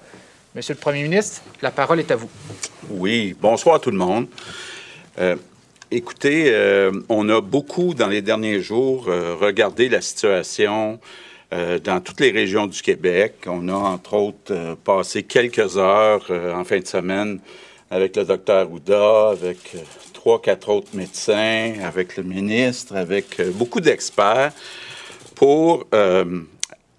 Monsieur 0.55 0.75
le 0.75 0.79
Premier 0.79 1.03
ministre, 1.03 1.43
la 1.63 1.73
parole 1.73 1.99
est 1.99 2.13
à 2.13 2.17
vous. 2.17 2.31
Oui, 2.89 3.35
bonsoir 3.41 3.81
tout 3.81 3.91
le 3.91 3.97
monde. 3.97 4.29
Euh, 5.19 5.35
écoutez, 5.91 6.45
euh, 6.55 6.93
on 7.09 7.29
a 7.29 7.41
beaucoup 7.41 7.93
dans 7.93 8.07
les 8.07 8.23
derniers 8.23 8.61
jours 8.61 9.07
euh, 9.09 9.35
regardé 9.35 9.89
la 9.89 10.01
situation 10.01 11.01
dans 11.85 12.01
toutes 12.03 12.19
les 12.19 12.33
régions 12.33 12.67
du 12.67 12.83
Québec. 12.83 13.45
On 13.47 13.69
a 13.69 13.75
entre 13.75 14.15
autres 14.15 14.77
passé 14.83 15.23
quelques 15.23 15.77
heures 15.77 16.29
en 16.53 16.65
fin 16.65 16.81
de 16.81 16.87
semaine 16.87 17.39
avec 17.93 18.17
le 18.17 18.25
docteur 18.25 18.73
Ouda, 18.73 19.29
avec 19.29 19.77
trois, 20.13 20.43
quatre 20.43 20.69
autres 20.69 20.91
médecins, 20.95 21.75
avec 21.85 22.17
le 22.17 22.25
ministre, 22.25 22.97
avec 22.97 23.41
beaucoup 23.53 23.81
d'experts 23.81 24.51
pour 25.37 25.87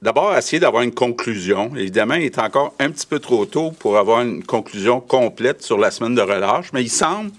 d'abord 0.02 0.36
essayer 0.38 0.60
d'avoir 0.60 0.84
une 0.84 0.94
conclusion. 0.94 1.72
Évidemment, 1.76 2.16
il 2.16 2.24
est 2.24 2.40
encore 2.40 2.74
un 2.80 2.90
petit 2.92 3.08
peu 3.08 3.20
trop 3.20 3.46
tôt 3.46 3.72
pour 3.72 3.98
avoir 3.98 4.22
une 4.22 4.44
conclusion 4.44 5.00
complète 5.00 5.62
sur 5.62 5.78
la 5.78 5.92
semaine 5.92 6.16
de 6.16 6.22
relâche, 6.22 6.72
mais 6.74 6.84
il 6.84 6.90
semble 6.90 7.32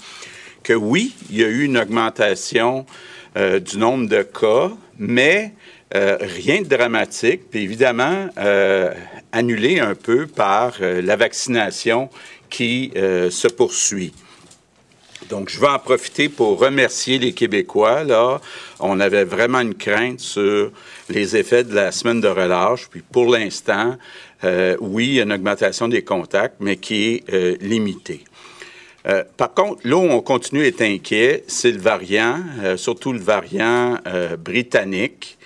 que 0.62 0.72
oui, 0.72 1.14
il 1.30 1.38
y 1.38 1.44
a 1.44 1.48
eu 1.48 1.64
une 1.64 1.78
augmentation 1.78 2.86
euh, 3.36 3.60
du 3.60 3.78
nombre 3.78 4.08
de 4.08 4.22
cas, 4.22 4.72
mais 4.98 5.52
euh, 5.94 6.16
rien 6.20 6.62
de 6.62 6.66
dramatique, 6.66 7.50
puis 7.50 7.62
évidemment 7.62 8.28
euh, 8.38 8.92
annulé 9.30 9.78
un 9.78 9.94
peu 9.94 10.26
par 10.26 10.78
la 10.80 11.16
vaccination 11.16 12.10
qui 12.50 12.92
se 12.94 13.48
poursuit. 13.48 14.12
Donc, 15.28 15.48
je 15.48 15.60
vais 15.60 15.68
en 15.68 15.78
profiter 15.78 16.28
pour 16.28 16.58
remercier 16.58 17.18
les 17.18 17.32
Québécois. 17.32 18.04
Là, 18.04 18.40
on 18.80 19.00
avait 19.00 19.24
vraiment 19.24 19.60
une 19.60 19.74
crainte 19.74 20.20
sur 20.20 20.70
les 21.08 21.36
effets 21.36 21.64
de 21.64 21.74
la 21.74 21.92
semaine 21.92 22.20
de 22.20 22.28
relâche. 22.28 22.88
Puis, 22.88 23.02
pour 23.02 23.30
l'instant, 23.30 23.96
euh, 24.44 24.76
oui, 24.80 25.06
il 25.06 25.14
y 25.14 25.20
a 25.20 25.24
une 25.24 25.32
augmentation 25.32 25.88
des 25.88 26.02
contacts, 26.02 26.56
mais 26.60 26.76
qui 26.76 27.14
est 27.14 27.32
euh, 27.32 27.56
limitée. 27.60 28.24
Euh, 29.06 29.24
par 29.36 29.54
contre, 29.54 29.80
là 29.84 29.96
où 29.96 30.08
on 30.08 30.20
continue 30.20 30.62
à 30.62 30.66
être 30.66 30.82
inquiet, 30.82 31.44
c'est 31.46 31.72
le 31.72 31.78
variant, 31.78 32.40
surtout 32.76 33.12
le 33.12 33.20
variant 33.20 33.98
britannique. 34.38 35.38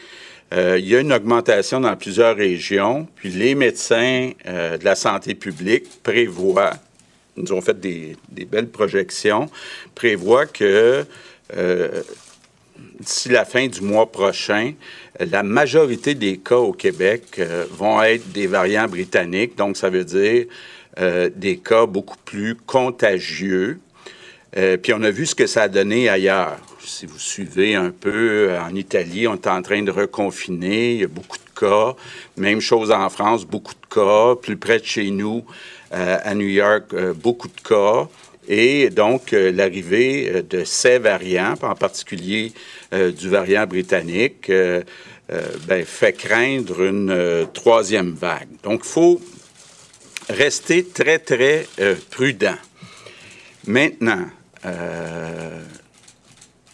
Il 0.52 0.89
y 0.89 0.97
a 0.97 1.01
une 1.01 1.12
augmentation 1.12 1.78
dans 1.81 1.94
plusieurs 1.94 2.36
régions, 2.36 3.07
puis 3.15 3.28
les 3.28 3.55
médecins 3.55 4.32
de 4.47 4.82
la 4.82 4.94
santé 4.97 5.35
publique 5.35 5.85
prévoient, 6.02 6.73
nous 7.41 7.53
ont 7.53 7.61
fait 7.61 7.79
des, 7.79 8.17
belles 8.47 8.69
projections, 8.69 9.51
prévoient 9.95 10.47
que 10.47 11.05
euh, 11.57 12.03
d'ici 13.01 13.29
la 13.29 13.45
fin 13.45 13.67
du 13.67 13.81
mois 13.81 14.11
prochain, 14.11 14.75
la 15.19 15.43
majorité 15.43 16.15
des 16.15 16.39
cas 16.39 16.57
au 16.57 16.73
Québec 16.73 17.25
euh, 17.39 17.65
vont 17.71 18.03
être 18.03 18.31
des 18.33 18.47
variants 18.47 18.87
britanniques, 18.87 19.57
donc 19.57 19.77
ça 19.77 19.91
veut 19.91 20.05
dire 20.05 20.47
euh, 20.99 21.31
des 21.35 21.59
cas 21.59 21.87
beaucoup 21.87 22.17
plus 22.25 22.55
contagieux. 22.55 23.81
Euh, 24.57 24.77
puis 24.77 24.93
on 24.93 25.03
a 25.03 25.11
vu 25.11 25.27
ce 25.27 25.35
que 25.35 25.47
ça 25.47 25.62
a 25.62 25.69
donné 25.69 26.09
ailleurs. 26.09 26.59
Si 26.81 27.07
vous 27.07 27.19
suivez 27.19 27.75
un 27.75 27.91
peu, 27.91 28.51
en 28.59 28.75
Italie, 28.75 29.29
on 29.29 29.35
est 29.35 29.47
en 29.47 29.62
train 29.62 29.83
de 29.83 29.91
reconfiner, 29.91 30.95
il 30.95 31.01
y 31.01 31.05
a 31.05 31.09
beaucoup 31.09 31.37
de 31.37 31.61
cas. 31.61 31.95
Même 32.37 32.61
chose 32.61 32.91
en 32.91 33.09
France, 33.11 33.45
beaucoup 33.45 33.75
de 33.75 33.95
cas. 33.95 34.35
Plus 34.41 34.57
près 34.57 34.81
de 34.81 34.85
chez 34.85 35.11
nous, 35.11 35.45
à 35.91 36.35
New 36.35 36.49
York, 36.49 36.93
euh, 36.93 37.12
beaucoup 37.15 37.49
de 37.49 37.61
cas. 37.61 38.09
Et 38.49 38.91
donc, 38.91 39.33
euh, 39.33 39.53
l'arrivée 39.53 40.29
euh, 40.29 40.43
de 40.43 40.65
ces 40.65 40.99
variants, 40.99 41.55
en 41.62 41.75
particulier 41.75 42.53
euh, 42.93 43.12
du 43.12 43.29
variant 43.29 43.67
britannique, 43.67 44.51
euh, 44.51 44.83
euh, 45.33 45.43
ben, 45.69 45.85
fait 45.85 46.12
craindre 46.12 46.83
une 46.83 47.11
euh, 47.11 47.45
troisième 47.47 48.12
vague. 48.12 48.49
Donc, 48.65 48.81
il 48.85 48.89
faut 48.89 49.21
rester 50.29 50.85
très, 50.85 51.19
très 51.19 51.67
euh, 51.81 51.95
prudent. 52.11 52.59
Maintenant, 53.67 54.27
euh, 54.65 55.62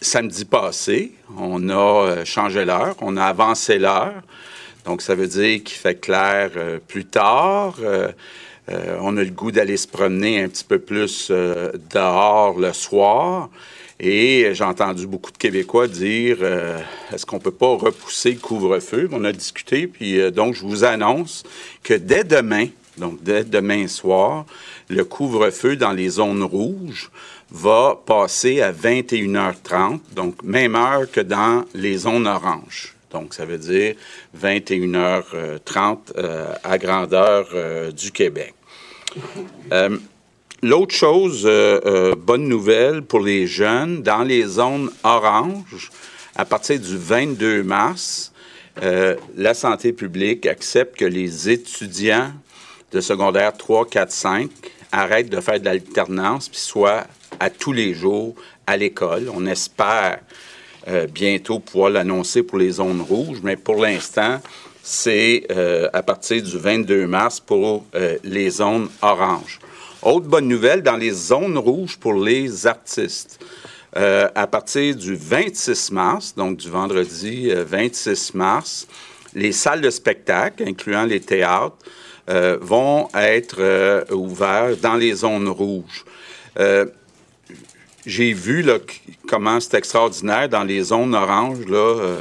samedi 0.01 0.45
passé, 0.45 1.11
on 1.37 1.69
a 1.69 1.73
euh, 1.73 2.25
changé 2.25 2.65
l'heure, 2.65 2.95
on 3.01 3.17
a 3.17 3.25
avancé 3.25 3.77
l'heure. 3.77 4.23
Donc, 4.85 5.01
ça 5.01 5.15
veut 5.15 5.27
dire 5.27 5.63
qu'il 5.63 5.77
fait 5.77 5.99
clair 5.99 6.51
euh, 6.55 6.79
plus 6.79 7.05
tard. 7.05 7.75
Euh, 8.69 8.97
on 9.01 9.15
a 9.17 9.23
le 9.23 9.29
goût 9.29 9.51
d'aller 9.51 9.77
se 9.77 9.87
promener 9.87 10.41
un 10.41 10.49
petit 10.49 10.63
peu 10.63 10.79
plus 10.79 11.29
euh, 11.31 11.71
dehors 11.93 12.59
le 12.59 12.73
soir. 12.73 13.49
Et 13.99 14.49
j'ai 14.53 14.63
entendu 14.63 15.07
beaucoup 15.07 15.31
de 15.31 15.37
Québécois 15.37 15.87
dire 15.87 16.37
euh, 16.41 16.79
est-ce 17.11 17.25
qu'on 17.25 17.39
peut 17.39 17.49
pas 17.49 17.75
repousser 17.75 18.33
le 18.33 18.39
couvre-feu? 18.39 19.09
On 19.11 19.23
a 19.23 19.31
discuté, 19.31 19.87
puis 19.87 20.31
donc 20.31 20.53
je 20.53 20.61
vous 20.61 20.83
annonce 20.83 21.43
que 21.81 21.95
dès 21.95 22.23
demain, 22.23 22.67
donc 22.97 23.23
dès 23.23 23.43
demain 23.43 23.87
soir, 23.87 24.45
le 24.89 25.03
couvre-feu 25.03 25.77
dans 25.77 25.93
les 25.93 26.09
zones 26.09 26.43
rouges 26.43 27.09
va 27.49 27.99
passer 28.05 28.61
à 28.61 28.71
21h30, 28.71 29.99
donc 30.13 30.43
même 30.43 30.75
heure 30.75 31.09
que 31.09 31.21
dans 31.21 31.63
les 31.73 31.97
zones 31.97 32.27
oranges. 32.27 32.96
Donc, 33.19 33.33
ça 33.33 33.45
veut 33.45 33.57
dire 33.57 33.95
21h30 34.39 35.97
euh, 36.17 36.53
à 36.63 36.77
grandeur 36.77 37.47
euh, 37.53 37.91
du 37.91 38.11
Québec. 38.11 38.53
Euh, 39.71 39.97
L'autre 40.63 40.95
chose, 40.95 41.47
bonne 42.17 42.47
nouvelle 42.47 43.03
pour 43.03 43.19
les 43.19 43.45
jeunes, 43.45 44.01
dans 44.01 44.23
les 44.23 44.43
zones 44.43 44.89
oranges, 45.03 45.91
à 46.35 46.45
partir 46.45 46.79
du 46.79 46.97
22 46.97 47.61
mars, 47.61 48.33
la 48.81 49.53
santé 49.53 49.93
publique 49.93 50.47
accepte 50.47 50.97
que 50.97 51.05
les 51.05 51.51
étudiants 51.51 52.31
de 52.91 53.01
secondaire 53.01 53.55
3, 53.55 53.85
4, 53.85 54.11
5 54.11 54.49
arrêtent 54.91 55.29
de 55.29 55.41
faire 55.41 55.59
de 55.59 55.65
l'alternance 55.65 56.49
puis 56.49 56.59
soient 56.59 57.05
à 57.39 57.51
tous 57.51 57.71
les 57.71 57.93
jours 57.93 58.33
à 58.65 58.77
l'école. 58.77 59.29
On 59.31 59.45
espère 59.45 60.21
euh, 60.87 61.07
bientôt 61.07 61.59
pouvoir 61.59 61.89
l'annoncer 61.89 62.43
pour 62.43 62.57
les 62.57 62.71
zones 62.71 63.01
rouges, 63.01 63.39
mais 63.43 63.55
pour 63.55 63.81
l'instant, 63.81 64.39
c'est 64.89 65.45
euh, 65.51 65.89
à 65.91 66.01
partir 66.01 66.41
du 66.41 66.57
22 66.57 67.07
mars 67.07 67.41
pour 67.41 67.85
euh, 67.93 68.17
les 68.23 68.49
zones 68.49 68.87
oranges. 69.01 69.59
Autre 70.01 70.27
bonne 70.27 70.47
nouvelle, 70.47 70.81
dans 70.81 70.95
les 70.95 71.11
zones 71.11 71.57
rouges 71.57 71.97
pour 71.97 72.13
les 72.13 72.65
artistes, 72.65 73.37
à 73.93 74.47
partir 74.47 74.95
du 74.95 75.15
26 75.15 75.91
mars, 75.91 76.35
donc 76.37 76.57
du 76.57 76.69
vendredi 76.69 77.49
euh, 77.49 77.65
26 77.67 78.35
mars, 78.35 78.87
les 79.33 79.51
salles 79.51 79.81
de 79.81 79.89
spectacle, 79.89 80.63
incluant 80.65 81.03
les 81.03 81.19
théâtres, 81.19 81.77
vont 82.61 83.07
être 83.13 84.05
ouvertes 84.13 84.81
dans 84.81 84.95
les 84.95 85.13
zones 85.13 85.47
rouges. 85.47 86.03
Euh, 88.07 88.09
j'ai 88.09 88.33
vu 88.33 88.61
là, 88.61 88.79
comment 89.27 89.59
c'est 89.59 89.75
extraordinaire 89.75 90.49
dans 90.49 90.63
les 90.63 90.83
zones 90.83 91.13
oranges. 91.13 91.65
Là, 91.67 91.77
euh, 91.77 92.17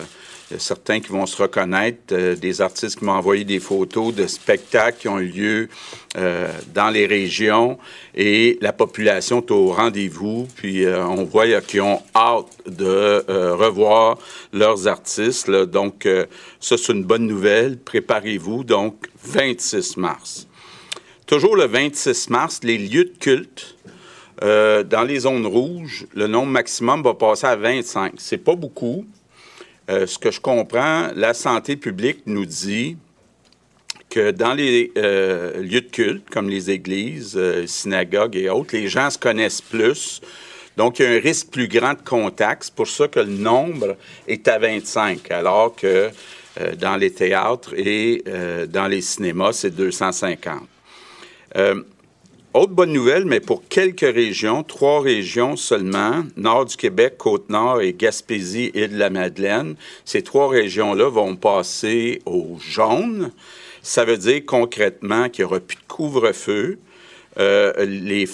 certains 0.58 1.00
qui 1.00 1.10
vont 1.10 1.26
se 1.26 1.40
reconnaître, 1.40 2.12
euh, 2.12 2.36
des 2.36 2.60
artistes 2.60 2.98
qui 2.98 3.04
m'ont 3.04 3.12
envoyé 3.12 3.44
des 3.44 3.60
photos 3.60 4.14
de 4.14 4.26
spectacles 4.26 4.98
qui 4.98 5.08
ont 5.08 5.16
lieu 5.16 5.68
euh, 6.16 6.48
dans 6.74 6.90
les 6.90 7.06
régions 7.06 7.78
et 8.14 8.58
la 8.60 8.72
population 8.72 9.40
est 9.40 9.50
au 9.50 9.72
rendez-vous. 9.72 10.46
Puis 10.56 10.86
on 10.86 11.24
voit 11.24 11.60
qu'ils 11.62 11.82
ont 11.82 12.02
hâte 12.14 12.46
de 12.66 13.24
revoir 13.54 14.18
leurs 14.52 14.88
artistes. 14.88 15.50
Donc, 15.50 16.08
ça, 16.60 16.76
c'est 16.78 16.92
une 16.92 17.04
bonne 17.04 17.26
nouvelle. 17.26 17.78
Préparez-vous. 17.78 18.64
Donc, 18.64 18.94
26 19.24 19.96
mars. 19.96 20.46
Toujours 21.26 21.56
le 21.56 21.66
26 21.66 22.30
mars, 22.30 22.60
les 22.62 22.78
lieux 22.78 23.04
de 23.04 23.14
culte 23.18 23.75
euh, 24.42 24.82
dans 24.82 25.02
les 25.02 25.20
zones 25.20 25.46
rouges, 25.46 26.06
le 26.14 26.26
nombre 26.26 26.52
maximum 26.52 27.02
va 27.02 27.14
passer 27.14 27.46
à 27.46 27.56
25. 27.56 28.14
C'est 28.18 28.38
pas 28.38 28.54
beaucoup. 28.54 29.06
Euh, 29.88 30.06
ce 30.06 30.18
que 30.18 30.30
je 30.30 30.40
comprends, 30.40 31.08
la 31.14 31.32
santé 31.32 31.76
publique 31.76 32.22
nous 32.26 32.44
dit 32.44 32.96
que 34.10 34.30
dans 34.32 34.52
les 34.52 34.92
euh, 34.98 35.62
lieux 35.62 35.80
de 35.80 35.90
culte, 35.90 36.28
comme 36.30 36.50
les 36.50 36.70
églises, 36.70 37.40
synagogues 37.66 38.36
et 38.36 38.50
autres, 38.50 38.76
les 38.76 38.88
gens 38.88 39.08
se 39.10 39.18
connaissent 39.18 39.62
plus. 39.62 40.20
Donc, 40.76 40.98
il 40.98 41.04
y 41.04 41.06
a 41.06 41.12
un 41.12 41.20
risque 41.20 41.48
plus 41.50 41.68
grand 41.68 41.94
de 41.94 42.02
contact. 42.02 42.64
C'est 42.64 42.74
pour 42.74 42.88
ça 42.88 43.08
que 43.08 43.20
le 43.20 43.32
nombre 43.32 43.96
est 44.28 44.46
à 44.48 44.58
25, 44.58 45.30
alors 45.30 45.74
que 45.74 46.10
dans 46.78 46.96
les 46.96 47.12
théâtres 47.12 47.72
et 47.74 48.22
dans 48.68 48.86
les 48.86 49.00
cinémas, 49.00 49.54
c'est 49.54 49.70
250. 49.70 50.62
Autre 52.56 52.72
bonne 52.72 52.94
nouvelle, 52.94 53.26
mais 53.26 53.40
pour 53.40 53.68
quelques 53.68 54.00
régions, 54.00 54.62
trois 54.62 55.02
régions 55.02 55.56
seulement, 55.56 56.24
nord 56.38 56.64
du 56.64 56.74
Québec, 56.74 57.18
Côte-Nord 57.18 57.82
et 57.82 57.92
Gaspésie, 57.92 58.70
et 58.72 58.88
de 58.88 58.96
la 58.96 59.10
Madeleine, 59.10 59.74
ces 60.06 60.22
trois 60.22 60.48
régions-là 60.48 61.10
vont 61.10 61.36
passer 61.36 62.22
au 62.24 62.56
jaune. 62.58 63.30
Ça 63.82 64.06
veut 64.06 64.16
dire 64.16 64.40
concrètement 64.46 65.28
qu'il 65.28 65.44
n'y 65.44 65.50
aura 65.50 65.60
plus 65.60 65.76
de 65.76 65.82
couvre-feu. 65.86 66.78
Euh, 67.38 67.74
les 67.84 68.26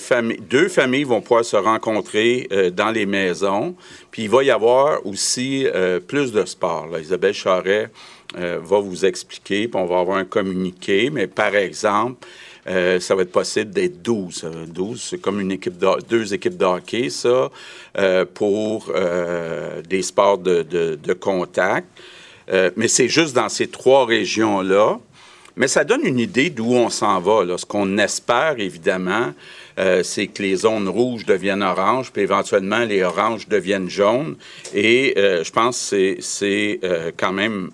deux 0.49 0.69
familles 0.69 1.03
vont 1.03 1.21
pouvoir 1.21 1.45
se 1.45 1.57
rencontrer 1.57 2.47
euh, 2.53 2.71
dans 2.71 2.93
les 2.93 3.07
maisons. 3.07 3.75
Puis 4.13 4.23
il 4.23 4.31
va 4.31 4.45
y 4.45 4.53
avoir 4.53 5.05
aussi 5.05 5.67
euh, 5.67 5.99
plus 5.99 6.31
de 6.31 6.45
sport. 6.45 6.87
Isabelle 6.97 7.35
Charret 7.35 7.91
va 8.35 8.79
vous 8.79 9.05
expliquer, 9.05 9.69
puis 9.69 9.79
on 9.79 9.85
va 9.85 9.99
avoir 9.99 10.17
un 10.17 10.25
communiqué. 10.25 11.11
Mais 11.11 11.27
par 11.27 11.55
exemple, 11.55 12.27
euh, 12.69 13.01
ça 13.01 13.15
va 13.15 13.23
être 13.23 13.33
possible 13.33 13.73
d'être 13.73 14.03
12. 14.03 14.47
12, 14.69 15.03
c'est 15.03 15.19
comme 15.19 15.41
une 15.41 15.53
équipe 15.53 15.83
deux 16.09 16.33
équipes 16.33 16.57
de 16.57 16.65
hockey, 16.65 17.11
ça, 17.11 17.51
euh, 17.99 18.25
pour 18.25 18.93
euh, 18.95 19.83
des 19.83 20.03
sports 20.03 20.39
de, 20.39 20.63
de, 20.63 21.13
contact. 21.13 21.87
mais 22.77 22.89
c'est 22.89 23.09
juste 23.09 23.35
dans 23.35 23.49
ces 23.49 23.67
trois 23.67 24.07
régions-là. 24.07 24.99
Mais 25.55 25.69
ça 25.69 25.85
donne 25.85 26.07
une 26.07 26.19
idée 26.19 26.49
d'où 26.49 26.73
on 26.73 26.89
s'en 26.89 27.21
va. 27.21 27.45
Là. 27.45 27.59
Ce 27.59 27.67
qu'on 27.67 27.99
espère, 27.99 28.55
évidemment, 28.59 29.35
c'est 30.03 30.27
que 30.29 30.43
les 30.43 30.57
zones 30.57 30.89
rouges 30.89 31.27
deviennent 31.27 31.63
oranges, 31.63 32.11
puis 32.11 32.23
éventuellement 32.23 32.79
les 32.79 33.03
oranges 33.03 33.47
deviennent 33.49 33.91
jaunes. 33.91 34.37
Et 34.75 35.13
je 35.17 35.51
pense 35.51 35.91
que 35.91 36.17
c'est 36.21 36.81
quand 37.19 37.35
même 37.35 37.71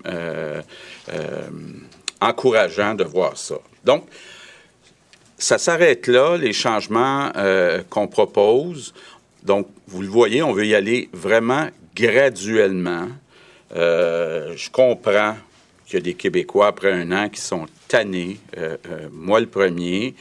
encourageant 2.21 2.95
de 2.95 3.05
voir 3.05 3.37
ça. 3.37 3.59
Donc, 3.85 4.05
ça 5.39 5.57
s'arrête 5.57 6.09
là, 6.09 6.37
les 6.37 6.53
changements 6.53 7.31
euh, 7.37 7.83
qu'on 7.89 8.09
propose. 8.09 8.93
Donc, 9.45 9.69
vous 9.87 10.03
le 10.03 10.09
voyez, 10.09 10.43
on 10.43 10.53
veut 10.53 10.67
y 10.67 10.75
aller 10.75 11.09
vraiment 11.13 11.69
graduellement. 11.95 13.09
Euh, 13.75 14.55
je 14.57 14.69
comprends 14.69 15.37
qu'il 15.87 15.95
y 15.95 16.03
a 16.03 16.03
des 16.03 16.15
Québécois 16.15 16.67
après 16.67 16.93
un 16.93 17.13
an 17.13 17.29
qui 17.29 17.41
sont 17.41 17.67
tannés, 17.87 18.39
euh, 18.59 18.77
moi 19.13 19.41
le 19.41 19.47
premier, 19.47 20.15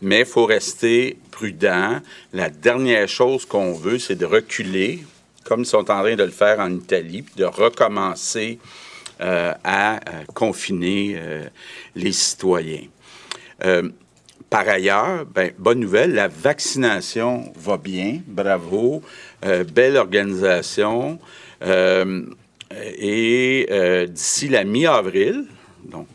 mais 0.00 0.20
il 0.20 0.26
faut 0.26 0.46
rester 0.46 1.18
prudent. 1.30 2.00
La 2.32 2.48
dernière 2.48 3.08
chose 3.08 3.44
qu'on 3.44 3.74
veut, 3.74 3.98
c'est 3.98 4.16
de 4.16 4.26
reculer, 4.26 5.04
comme 5.44 5.60
ils 5.60 5.66
sont 5.66 5.90
en 5.90 6.02
train 6.02 6.16
de 6.16 6.24
le 6.24 6.30
faire 6.30 6.58
en 6.58 6.72
Italie, 6.72 7.22
puis 7.22 7.34
de 7.36 7.44
recommencer 7.44 8.58
à 9.20 10.00
confiner 10.34 11.16
les 11.94 12.10
citoyens. 12.10 12.88
Par 14.52 14.68
ailleurs, 14.68 15.24
ben, 15.24 15.50
bonne 15.58 15.80
nouvelle, 15.80 16.12
la 16.12 16.28
vaccination 16.28 17.50
va 17.56 17.78
bien, 17.78 18.20
bravo, 18.26 19.00
euh, 19.46 19.64
belle 19.64 19.96
organisation. 19.96 21.18
Euh, 21.62 22.26
et 22.98 23.66
euh, 23.70 24.06
d'ici 24.06 24.50
la 24.50 24.64
mi-avril, 24.64 25.46
donc 25.86 26.06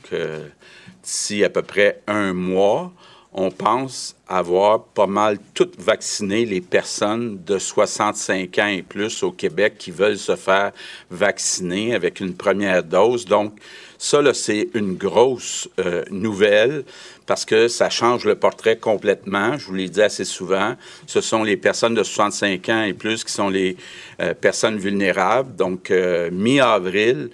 d'ici 1.02 1.44
à 1.44 1.50
peu 1.50 1.64
près 1.64 2.02
un 2.06 2.34
mois, 2.34 2.94
on 3.34 3.50
pense 3.50 4.16
avoir 4.28 4.84
pas 4.84 5.08
mal 5.08 5.40
toutes 5.56 5.82
vacciné 5.82 6.46
les 6.46 6.62
personnes 6.62 7.44
de 7.44 7.58
65 7.58 8.56
ans 8.60 8.68
et 8.68 8.84
plus 8.84 9.24
au 9.24 9.32
Québec 9.32 9.80
qui 9.80 9.90
veulent 9.90 10.18
se 10.18 10.36
faire 10.36 10.74
vacciner 11.10 11.96
avec 11.96 12.20
une 12.20 12.36
première 12.36 12.84
dose. 12.84 13.26
Donc, 13.26 13.58
ça, 13.98 14.22
c'est 14.36 14.70
une 14.76 14.94
grosse 14.94 15.68
nouvelle 16.12 16.84
parce 17.28 17.44
que 17.44 17.68
ça 17.68 17.90
change 17.90 18.26
le 18.26 18.36
portrait 18.36 18.78
complètement. 18.78 19.58
Je 19.58 19.66
vous 19.68 19.76
l'ai 19.76 19.90
dit 19.90 20.02
assez 20.02 20.24
souvent. 20.24 20.76
Ce 21.06 21.22
sont 21.22 21.44
les 21.44 21.58
personnes 21.58 21.94
de 21.94 22.02
65 22.02 22.70
ans 22.70 22.84
et 22.84 22.94
plus 22.94 23.24
qui 23.24 23.34
sont 23.34 23.50
les 23.50 23.76
euh, 24.22 24.34
personnes 24.34 24.78
vulnérables. 24.78 25.56
Donc, 25.56 25.92
euh, 25.92 26.32
mi-avril, 26.32 27.30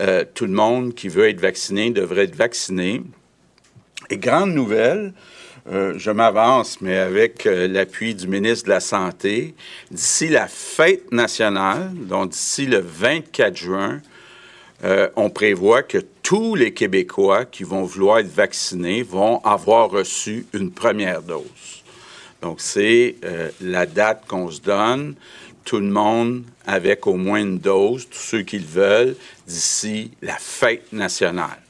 euh, 0.00 0.24
tout 0.34 0.46
le 0.46 0.52
monde 0.52 0.94
qui 0.94 1.08
veut 1.08 1.28
être 1.28 1.40
vacciné 1.40 1.90
devrait 1.90 2.24
être 2.24 2.36
vacciné. 2.36 3.02
Et 4.10 4.18
grande 4.18 4.52
nouvelle, 4.52 5.14
je 5.68 6.12
m'avance, 6.12 6.80
mais 6.80 6.96
avec 6.96 7.44
l'appui 7.44 8.14
du 8.14 8.28
ministre 8.28 8.66
de 8.66 8.70
la 8.70 8.78
Santé, 8.78 9.56
d'ici 9.90 10.28
la 10.28 10.46
fête 10.46 11.10
nationale, 11.10 11.90
donc 11.92 12.30
d'ici 12.30 12.66
le 12.66 12.78
24 12.78 13.56
juin, 13.56 14.00
euh, 14.84 15.08
on 15.16 15.30
prévoit 15.30 15.82
que 15.82 15.98
tous 16.22 16.54
les 16.54 16.74
Québécois 16.74 17.44
qui 17.44 17.64
vont 17.64 17.82
vouloir 17.82 18.18
être 18.18 18.32
vaccinés 18.32 19.02
vont 19.02 19.38
avoir 19.44 19.90
reçu 19.90 20.46
une 20.52 20.70
première 20.70 21.22
dose. 21.22 21.82
Donc, 22.42 22.60
c'est 22.60 23.16
euh, 23.24 23.50
la 23.60 23.86
date 23.86 24.24
qu'on 24.26 24.50
se 24.50 24.60
donne. 24.60 25.14
Tout 25.64 25.78
le 25.78 25.86
monde 25.86 26.44
avec 26.66 27.06
au 27.06 27.14
moins 27.14 27.40
une 27.40 27.58
dose, 27.58 28.08
tous 28.08 28.18
ceux 28.18 28.42
qui 28.42 28.58
le 28.58 28.66
veulent, 28.66 29.16
d'ici 29.46 30.12
la 30.22 30.36
fête 30.36 30.92
nationale. 30.92 31.60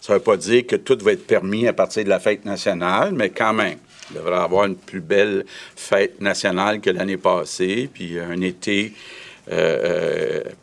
Ça 0.00 0.12
ne 0.12 0.18
veut 0.18 0.24
pas 0.24 0.36
dire 0.36 0.66
que 0.66 0.76
tout 0.76 0.98
va 1.00 1.12
être 1.12 1.26
permis 1.26 1.68
à 1.68 1.72
partir 1.72 2.04
de 2.04 2.08
la 2.08 2.18
fête 2.18 2.44
nationale, 2.44 3.12
mais 3.12 3.30
quand 3.30 3.52
même, 3.52 3.78
il 4.10 4.16
devrait 4.16 4.38
avoir 4.38 4.66
une 4.66 4.76
plus 4.76 5.00
belle 5.00 5.46
fête 5.76 6.20
nationale 6.20 6.80
que 6.80 6.90
l'année 6.90 7.16
passée, 7.16 7.88
puis 7.92 8.18
un 8.18 8.40
été 8.40 8.92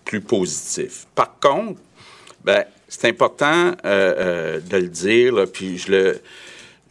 plus 0.06 0.22
positif. 0.22 1.06
Par 1.14 1.40
contre, 1.40 1.80
ben, 2.44 2.66
c'est 2.88 3.08
important 3.08 3.74
euh, 3.86 4.60
de 4.60 4.78
le 4.78 4.88
dire, 4.88 5.46
puis 5.52 5.78
je 5.78 5.92
le, 5.92 6.22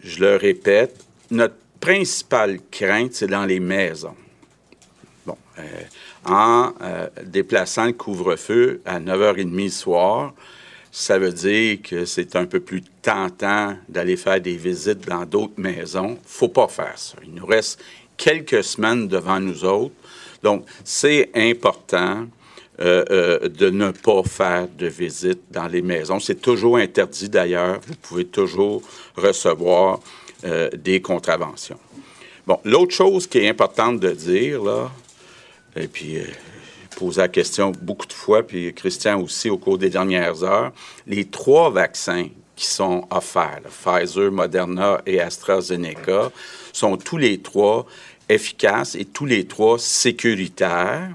je 0.03 0.21
le 0.21 0.37
répète, 0.37 1.05
notre 1.31 1.57
principale 1.81 2.59
crainte, 2.71 3.15
c'est 3.15 3.27
dans 3.27 3.45
les 3.45 3.61
maisons. 3.61 4.15
Bon, 5.27 5.37
en 6.25 6.73
déplaçant 7.25 7.87
le 7.87 7.93
couvre-feu 7.93 8.81
à 8.85 9.01
9h30 9.01 9.63
le 9.65 9.69
soir, 9.69 10.35
ça 10.93 11.19
veut 11.19 11.33
dire 11.33 11.79
que 11.83 12.05
c'est 12.05 12.37
un 12.37 12.47
peu 12.47 12.61
plus 12.61 12.83
tentant 13.03 13.77
d'aller 13.89 14.17
faire 14.17 14.41
des 14.41 14.57
visites 14.57 15.07
dans 15.07 15.25
d'autres 15.25 15.59
maisons. 15.59 16.19
faut 16.27 16.49
pas 16.49 16.69
faire 16.69 16.99
ça. 16.99 17.17
Il 17.25 17.35
nous 17.35 17.47
reste 17.47 17.81
quelques 18.17 18.65
semaines 18.65 19.07
devant 19.07 19.41
nous 19.41 19.65
autres 19.65 19.95
donc, 20.43 20.65
c'est 20.85 21.31
important 21.35 22.27
euh, 22.81 23.05
euh, 23.11 23.49
de 23.49 23.69
ne 23.69 23.91
pas 23.91 24.23
faire 24.23 24.67
de 24.79 24.87
visite 24.87 25.41
dans 25.51 25.67
les 25.67 25.83
maisons. 25.83 26.19
C'est 26.19 26.41
toujours 26.41 26.79
interdit 26.79 27.29
d'ailleurs. 27.29 27.79
Vous 27.87 27.95
pouvez 28.01 28.25
toujours 28.25 28.83
recevoir 29.17 30.01
euh, 30.45 30.71
des 30.71 31.03
contraventions. 31.03 31.79
Bon, 32.47 32.59
l'autre 32.65 32.95
chose 32.95 33.27
qui 33.27 33.39
est 33.39 33.49
importante 33.49 34.01
de 34.01 34.13
dire, 34.13 34.63
là, 34.63 34.91
et 35.77 35.89
puis 35.89 36.19
poser 36.97 37.21
la 37.21 37.29
question 37.29 37.71
beaucoup 37.83 38.07
de 38.07 38.15
fois, 38.15 38.43
puis 38.43 38.73
Christian 38.73 39.21
aussi 39.21 39.51
au 39.51 39.59
cours 39.59 39.77
des 39.77 39.91
dernières 39.91 40.43
heures, 40.43 40.73
les 41.07 41.27
trois 41.27 41.71
vaccins 41.71 42.29
qui 42.57 42.67
sont 42.67 43.07
offerts, 43.11 43.63
Pfizer, 43.69 44.33
Moderna 44.33 45.01
et 45.07 45.21
AstraZeneca, 45.21 46.31
sont 46.73 46.97
tous 46.97 47.17
les 47.17 47.39
trois 47.41 47.87
efficaces 48.31 48.95
et 48.95 49.05
tous 49.05 49.27
les 49.27 49.47
trois 49.47 49.79
sécuritaires. 49.79 51.11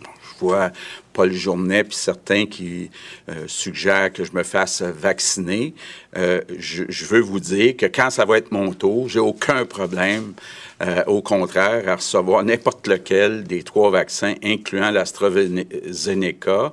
je 0.00 0.38
vois 0.40 0.70
Paul 1.18 1.32
Journet, 1.32 1.82
puis 1.82 1.96
certains 1.96 2.46
qui 2.46 2.92
euh, 3.28 3.48
suggèrent 3.48 4.12
que 4.12 4.22
je 4.22 4.30
me 4.34 4.44
fasse 4.44 4.82
vacciner. 4.82 5.74
Euh, 6.16 6.40
je, 6.56 7.04
veux 7.06 7.18
vous 7.18 7.40
dire 7.40 7.76
que 7.76 7.86
quand 7.86 8.10
ça 8.10 8.24
va 8.24 8.38
être 8.38 8.52
mon 8.52 8.72
tour, 8.72 9.08
j'ai 9.08 9.18
aucun 9.18 9.64
problème, 9.64 10.34
euh, 10.80 11.02
au 11.08 11.20
contraire, 11.20 11.88
à 11.88 11.96
recevoir 11.96 12.44
n'importe 12.44 12.86
lequel 12.86 13.42
des 13.42 13.64
trois 13.64 13.90
vaccins, 13.90 14.34
incluant 14.44 14.92
l'AstraZeneca. 14.92 16.72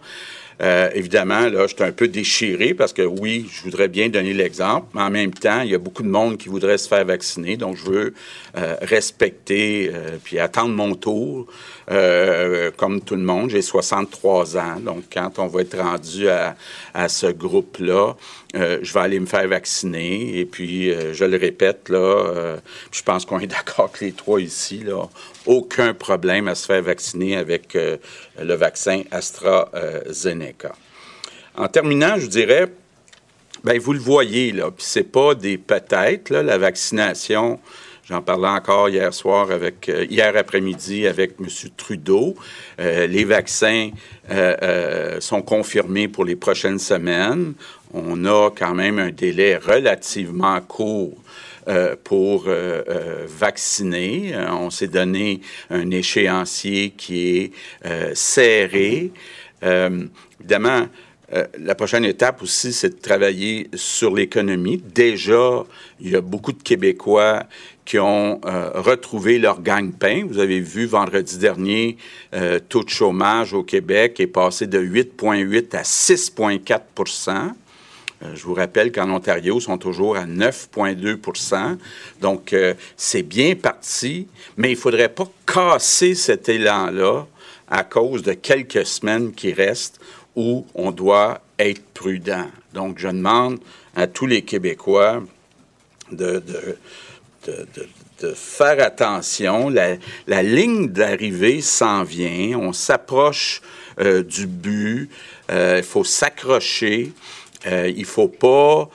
Euh, 0.61 0.89
évidemment, 0.93 1.49
là, 1.49 1.67
je 1.67 1.75
suis 1.75 1.83
un 1.83 1.91
peu 1.91 2.07
déchiré 2.07 2.73
parce 2.73 2.93
que 2.93 3.01
oui, 3.01 3.47
je 3.51 3.61
voudrais 3.63 3.87
bien 3.87 4.09
donner 4.09 4.33
l'exemple, 4.33 4.87
mais 4.93 5.01
en 5.01 5.09
même 5.09 5.33
temps, 5.33 5.61
il 5.61 5.71
y 5.71 5.75
a 5.75 5.77
beaucoup 5.77 6.03
de 6.03 6.07
monde 6.07 6.37
qui 6.37 6.49
voudrait 6.49 6.77
se 6.77 6.87
faire 6.87 7.03
vacciner, 7.05 7.57
donc 7.57 7.75
je 7.75 7.85
veux 7.85 8.13
euh, 8.57 8.75
respecter 8.81 9.91
euh, 9.93 10.17
puis 10.23 10.39
attendre 10.39 10.73
mon 10.73 10.95
tour. 10.95 11.47
Euh, 11.91 12.71
comme 12.75 13.01
tout 13.01 13.15
le 13.15 13.21
monde, 13.21 13.51
j'ai 13.51 13.61
63 13.61 14.57
ans, 14.57 14.79
donc 14.79 15.03
quand 15.13 15.37
on 15.37 15.47
va 15.47 15.61
être 15.61 15.77
rendu 15.77 16.27
à, 16.29 16.55
à 16.93 17.09
ce 17.09 17.27
groupe-là, 17.27 18.15
euh, 18.55 18.79
je 18.81 18.93
vais 18.93 18.99
aller 18.99 19.19
me 19.19 19.27
faire 19.27 19.47
vacciner. 19.47 20.39
Et 20.39 20.45
puis, 20.45 20.91
euh, 20.91 21.13
je 21.13 21.25
le 21.25 21.37
répète, 21.37 21.89
là, 21.89 22.57
je 22.91 23.01
pense 23.03 23.25
qu'on 23.25 23.39
est 23.39 23.47
d'accord 23.47 23.91
que 23.91 24.05
les 24.05 24.13
trois 24.13 24.41
ici, 24.41 24.79
là, 24.79 25.07
aucun 25.45 25.93
problème 25.93 26.47
à 26.47 26.55
se 26.55 26.65
faire 26.65 26.81
vacciner 26.81 27.37
avec 27.37 27.75
le 27.75 28.53
vaccin 28.55 29.03
AstraZeneca. 29.11 30.73
En 31.55 31.67
terminant, 31.67 32.15
je 32.17 32.25
dirais, 32.25 32.67
ben 33.63 33.79
vous 33.79 33.93
le 33.93 33.99
voyez, 33.99 34.51
là, 34.51 34.71
puis 34.71 34.85
c'est 34.85 35.11
pas 35.11 35.35
des 35.35 35.57
peut-être, 35.57 36.31
la 36.31 36.57
vaccination. 36.57 37.59
J'en 38.07 38.21
parlais 38.21 38.49
encore 38.49 38.87
hier 38.87 39.11
soir 39.15 39.49
avec 39.49 39.89
euh, 39.89 40.05
hier 40.07 40.37
après-midi 40.37 41.07
avec 41.07 41.37
M. 41.39 41.47
Trudeau. 41.75 42.35
Euh, 42.79 43.07
les 43.07 43.23
vaccins 43.23 43.89
euh, 44.29 45.19
sont 45.19 45.41
confirmés 45.41 46.07
pour 46.07 46.23
les 46.23 46.35
prochaines 46.35 46.77
semaines. 46.77 47.55
On 47.95 48.23
a 48.25 48.51
quand 48.51 48.75
même 48.75 48.99
un 48.99 49.09
délai 49.09 49.57
relativement 49.57 50.61
court 50.61 51.17
pour 52.03 52.47
vacciner. 53.27 54.35
On 54.51 54.69
s'est 54.69 54.87
donné 54.87 55.41
un 55.71 55.89
échéancier 55.89 56.91
qui 56.91 57.37
est 57.39 57.51
serré. 58.13 59.11
Évidemment, 59.63 60.87
euh, 61.33 61.45
la 61.59 61.75
prochaine 61.75 62.05
étape 62.05 62.41
aussi, 62.43 62.71
c'est 62.71 62.89
de 62.89 63.01
travailler 63.01 63.69
sur 63.73 64.13
l'économie. 64.13 64.81
Déjà, 64.93 65.63
il 65.99 66.11
y 66.11 66.15
a 66.15 66.21
beaucoup 66.21 66.51
de 66.51 66.61
Québécois 66.61 67.43
qui 67.85 67.99
ont 67.99 68.41
euh, 68.45 68.71
retrouvé 68.73 69.37
leur 69.37 69.61
gagne-pain. 69.61 70.25
Vous 70.27 70.39
avez 70.39 70.59
vu 70.59 70.85
vendredi 70.87 71.37
dernier, 71.37 71.97
euh, 72.33 72.59
taux 72.59 72.83
de 72.83 72.89
chômage 72.89 73.53
au 73.53 73.63
Québec 73.63 74.19
est 74.19 74.27
passé 74.27 74.67
de 74.67 74.79
8,8 74.79 75.75
à 75.75 75.83
6,4% 75.83 77.53
euh, 78.23 78.33
je 78.33 78.45
vous 78.45 78.53
rappelle 78.53 78.93
qu'en 78.93 79.09
Ontario, 79.09 79.59
ils 79.59 79.61
sont 79.61 79.77
toujours 79.77 80.15
à 80.15 80.25
9,2% 80.25 81.77
Donc, 82.21 82.55
c'est 82.95 83.23
bien 83.23 83.55
parti, 83.55 84.27
mais 84.55 84.69
il 84.69 84.75
ne 84.75 84.79
faudrait 84.79 85.09
pas 85.09 85.27
casser 85.45 86.15
cet 86.15 86.47
élan-là 86.47 87.27
à 87.67 87.83
cause 87.83 88.23
de 88.23 88.31
quelques 88.31 88.85
semaines 88.85 89.33
qui 89.33 89.51
restent 89.51 89.99
où 90.35 90.65
on 90.75 90.91
doit 90.91 91.41
être 91.59 91.83
prudent. 91.93 92.47
Donc, 92.73 92.99
je 92.99 93.07
demande 93.07 93.59
à 93.95 94.07
tous 94.07 94.25
les 94.25 94.41
Québécois 94.41 95.23
de, 96.11 96.43
faire 98.35 98.83
attention. 98.83 99.69
La, 99.69 100.43
ligne 100.43 100.87
d'arrivée 100.87 101.61
s'en 101.61 102.03
vient. 102.03 102.59
On 102.59 102.73
s'approche 102.73 103.61
euh, 103.99 104.23
du 104.23 104.47
but. 104.47 105.09
Euh, 105.51 105.75
il 105.77 105.83
faut 105.83 106.03
s'accrocher. 106.03 107.13
Euh, 107.67 107.89
il 107.89 108.01
ne 108.01 108.05
faut 108.05 108.27
pas 108.27 108.89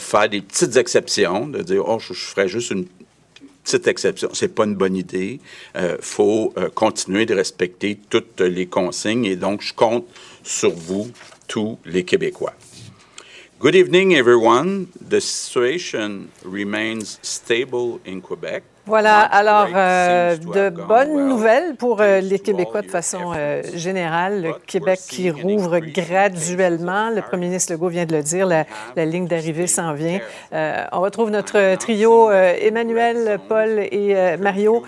faire 0.00 0.28
des 0.28 0.40
petites 0.40 0.76
exceptions, 0.76 1.46
de 1.46 1.62
dire, 1.62 1.84
oh, 1.86 1.98
je, 2.00 2.12
je 2.12 2.24
ferai 2.24 2.48
juste 2.48 2.72
une 2.72 2.86
petite 3.62 3.86
exception. 3.86 4.30
C'est 4.32 4.52
pas 4.52 4.64
une 4.64 4.74
bonne 4.74 4.96
idée. 4.96 5.38
Il 5.76 5.96
faut 6.00 6.52
continuer 6.74 7.24
de 7.24 7.34
respecter 7.34 7.98
toutes 8.10 8.40
les 8.40 8.66
consignes 8.66 9.24
et 9.24 9.36
donc 9.36 9.62
je 9.62 9.72
compte 9.72 10.06
sur 10.48 10.70
vous, 10.70 11.10
tous 11.46 11.78
les 11.84 12.04
Québécois. 12.04 12.54
Good 13.60 13.74
evening, 13.74 14.14
everyone. 14.14 14.86
The 14.98 15.20
situation 15.20 16.30
remains 16.42 17.18
stable 17.22 18.00
in 18.06 18.20
Quebec. 18.20 18.62
Voilà, 18.88 19.20
alors 19.20 19.68
euh, 19.74 20.38
de 20.38 20.70
bonnes 20.70 21.28
nouvelles 21.28 21.76
pour 21.76 22.00
euh, 22.00 22.22
les 22.22 22.38
Québécois 22.38 22.80
de 22.80 22.90
façon 22.90 23.34
euh, 23.36 23.60
générale. 23.74 24.40
Le 24.40 24.54
Québec 24.66 24.98
qui 25.06 25.30
rouvre 25.30 25.78
graduellement. 25.80 27.10
Le 27.10 27.20
premier 27.20 27.48
ministre 27.48 27.74
Legault 27.74 27.88
vient 27.88 28.06
de 28.06 28.16
le 28.16 28.22
dire, 28.22 28.46
la, 28.46 28.64
la 28.96 29.04
ligne 29.04 29.26
d'arrivée 29.26 29.66
s'en 29.66 29.92
vient. 29.92 30.20
On 30.52 31.00
retrouve 31.00 31.30
notre 31.30 31.76
trio 31.76 32.30
Emmanuel, 32.30 33.38
Paul 33.46 33.78
et 33.78 34.36
Mario. 34.38 34.82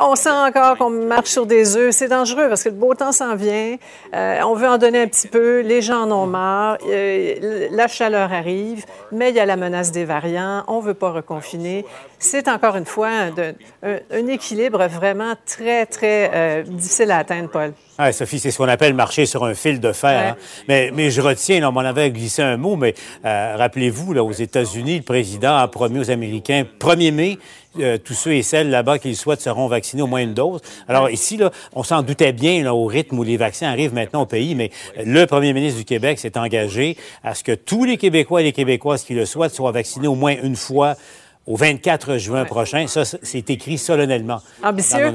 On 0.00 0.16
sent 0.16 0.30
encore 0.30 0.78
qu'on 0.78 0.90
marche 0.90 1.28
sur 1.28 1.44
des 1.44 1.76
œufs. 1.76 1.94
C'est 1.94 2.08
dangereux 2.08 2.48
parce 2.48 2.62
que 2.62 2.70
le 2.70 2.76
beau 2.76 2.94
temps 2.94 3.12
s'en 3.12 3.36
vient. 3.36 3.76
On 4.14 4.54
veut 4.54 4.68
en 4.68 4.78
donner 4.78 5.02
un 5.02 5.06
petit 5.06 5.28
peu. 5.28 5.60
Les 5.60 5.82
gens 5.82 6.04
en 6.04 6.10
ont 6.12 6.26
marre. 6.26 6.78
La 6.88 7.88
chaleur 7.88 8.32
arrive, 8.32 8.86
mais 9.12 9.30
il 9.30 9.36
y 9.36 9.40
a 9.40 9.46
la 9.46 9.56
menace 9.56 9.92
des 9.92 10.06
variants. 10.06 10.64
On 10.66 10.80
ne 10.80 10.86
veut 10.86 10.94
pas 10.94 11.10
reconfiner. 11.10 11.84
C'est 12.18 12.48
encore 12.48 12.76
une 12.76 12.86
fois 12.86 13.08
un, 13.08 13.33
de- 13.34 13.54
un- 13.82 13.98
un 14.10 14.26
équilibre 14.28 14.86
vraiment 14.88 15.34
très, 15.46 15.86
très 15.86 16.30
euh, 16.34 16.62
difficile 16.62 17.10
à 17.10 17.18
atteindre, 17.18 17.50
Paul. 17.50 17.72
Ah, 17.96 18.10
Sophie, 18.12 18.40
c'est 18.40 18.50
ce 18.50 18.58
qu'on 18.58 18.68
appelle 18.68 18.94
marcher 18.94 19.24
sur 19.24 19.44
un 19.44 19.54
fil 19.54 19.78
de 19.80 19.92
fer. 19.92 20.10
Ouais. 20.20 20.28
hein. 20.30 20.36
Mais, 20.68 20.90
mais 20.92 21.10
je 21.10 21.20
retiens, 21.20 21.60
là, 21.60 21.68
on 21.68 21.72
m'en 21.72 21.80
avait 21.80 22.10
glissé 22.10 22.42
un 22.42 22.56
mot, 22.56 22.74
mais 22.76 22.94
euh, 23.24 23.54
rappelez-vous, 23.56 24.12
là, 24.14 24.24
aux 24.24 24.32
États-Unis, 24.32 24.96
le 24.98 25.02
président 25.04 25.56
a 25.56 25.68
promis 25.68 26.00
aux 26.00 26.10
Américains, 26.10 26.64
1er 26.80 27.12
mai, 27.12 27.38
euh, 27.78 27.96
tous 27.98 28.14
ceux 28.14 28.32
et 28.34 28.42
celles 28.42 28.70
là-bas 28.70 28.98
qui 28.98 29.08
le 29.10 29.14
souhaitent 29.14 29.40
seront 29.40 29.68
vaccinés 29.68 30.02
au 30.02 30.06
moins 30.08 30.22
une 30.22 30.34
dose. 30.34 30.60
Alors 30.88 31.08
ici, 31.10 31.36
là, 31.36 31.50
on 31.74 31.82
s'en 31.84 32.02
doutait 32.02 32.32
bien 32.32 32.62
là, 32.64 32.74
au 32.74 32.84
rythme 32.86 33.18
où 33.18 33.22
les 33.22 33.36
vaccins 33.36 33.68
arrivent 33.68 33.94
maintenant 33.94 34.22
au 34.22 34.26
pays, 34.26 34.54
mais 34.56 34.70
le 35.04 35.24
premier 35.26 35.52
ministre 35.52 35.78
du 35.78 35.84
Québec 35.84 36.18
s'est 36.18 36.36
engagé 36.38 36.96
à 37.24 37.34
ce 37.34 37.42
que 37.44 37.52
tous 37.52 37.84
les 37.84 37.96
Québécois 37.96 38.40
et 38.40 38.44
les 38.44 38.52
Québécoises 38.52 39.04
qui 39.04 39.14
le 39.14 39.26
souhaitent 39.26 39.54
soient 39.54 39.72
vaccinés 39.72 40.08
au 40.08 40.14
moins 40.14 40.34
une 40.42 40.56
fois 40.56 40.94
au 41.46 41.56
24 41.56 42.16
juin 42.18 42.44
prochain. 42.44 42.86
Ça, 42.86 43.04
c'est 43.04 43.50
écrit 43.50 43.78
solennellement. 43.78 44.40
dans 44.62 44.68
Ambitieux? 44.68 45.12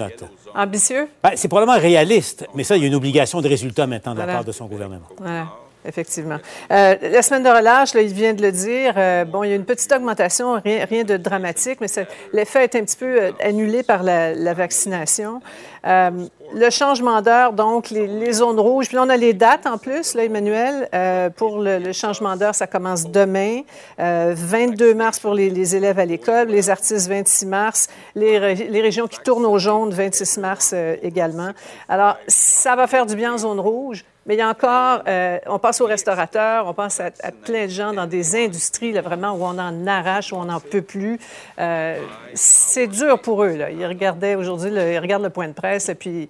Ambitieux? 0.56 1.08
Ben, 1.24 1.32
c'est 1.36 1.48
probablement 1.48 1.80
réaliste, 1.80 2.46
mais 2.56 2.64
ça, 2.64 2.76
il 2.76 2.82
y 2.82 2.86
a 2.86 2.88
une 2.88 2.96
obligation 2.96 3.42
de 3.42 3.48
résultat 3.48 3.88
maintenant 3.88 4.14
de 4.14 4.20
la 4.20 4.28
part 4.28 4.44
de 4.44 4.52
son 4.52 4.66
gouvernement. 4.66 5.08
Voilà, 5.18 5.48
effectivement. 5.86 6.38
Euh, 6.72 6.96
la 7.02 7.22
semaine 7.22 7.44
de 7.44 7.50
relâche, 7.50 7.94
il 7.96 8.14
vient 8.14 8.34
de 8.34 8.42
le 8.42 8.52
dire, 8.52 8.94
euh, 8.98 9.26
bon, 9.26 9.44
il 9.44 9.50
y 9.50 9.54
a 9.54 9.56
une 9.56 9.66
petite 9.66 9.92
augmentation, 9.92 10.60
rien, 10.64 11.04
de 11.04 11.18
dramatique, 11.18 11.80
mais 11.82 11.88
l'effet 12.34 12.66
est 12.66 12.76
un 12.76 12.84
petit 12.84 12.98
peu 12.98 13.06
euh, 13.06 13.32
annulé 13.42 13.84
par 13.84 14.04
la, 14.04 14.54
vaccination. 14.54 15.42
Le 15.86 16.72
changement 16.72 17.22
d'heure, 17.22 17.54
donc, 17.54 17.92
les, 17.92 18.34
zones 18.34 18.60
rouges, 18.60 18.88
puis 18.88 18.96
là, 18.96 19.04
on 19.06 19.10
a 19.10 19.18
les 19.18 19.34
dates 19.34 19.68
en 19.68 19.78
plus, 19.78 20.16
Emmanuel, 20.16 20.90
pour 21.36 21.60
le, 21.60 21.94
changement 21.94 22.36
d'heure, 22.36 22.56
ça 22.56 22.68
commence 22.68 23.06
demain, 23.06 23.62
euh, 24.00 24.34
22 24.36 24.96
mars 24.96 25.20
pour 25.20 25.34
les, 25.34 25.76
élèves 25.76 26.00
à 26.00 26.06
l'école, 26.06 26.48
les 26.48 26.70
artistes 26.70 27.08
26 27.08 27.46
mars, 27.46 27.88
les, 28.16 28.56
les 28.56 28.82
régions 28.82 29.08
qui 29.08 29.20
tournent 29.20 29.46
au 29.46 29.60
jaune 29.60 29.92
26 29.92 30.38
mars 30.40 30.76
également. 31.04 31.52
Alors, 31.88 32.18
ça 32.28 32.76
va 32.76 32.88
faire 32.88 33.06
du 33.06 33.16
bien 33.16 33.34
en 33.34 33.38
zone 33.38 33.60
rouge. 33.60 34.04
Mais 34.30 34.36
il 34.36 34.38
y 34.38 34.42
a 34.42 34.50
encore, 34.50 35.02
euh, 35.08 35.40
on 35.48 35.58
passe 35.58 35.82
aux 35.82 35.88
restaurateurs, 35.88 36.68
on 36.68 36.74
pense 36.76 37.00
à, 37.00 37.08
à 37.24 37.32
plein 37.32 37.66
de 37.66 37.72
gens 37.72 37.94
dans 37.94 38.06
des 38.06 38.36
industries 38.36 38.92
là, 38.92 39.02
vraiment 39.02 39.32
où 39.32 39.44
on 39.44 39.58
en 39.58 39.88
arrache, 39.88 40.32
où 40.32 40.36
on 40.36 40.46
n'en 40.46 40.60
peut 40.60 40.84
plus. 40.84 41.20
Euh, 41.58 42.00
c'est 42.36 42.86
dur 42.86 43.20
pour 43.20 43.44
eux. 43.44 43.56
Là. 43.56 43.72
Ils 43.72 43.88
regardaient 43.88 44.36
aujourd'hui, 44.36 44.70
le- 44.70 44.94
ils 44.94 45.00
regardent 45.00 45.24
le 45.24 45.32
point 45.32 45.48
de 45.48 45.54
presse, 45.54 45.90
et 45.90 45.96
puis 45.96 46.30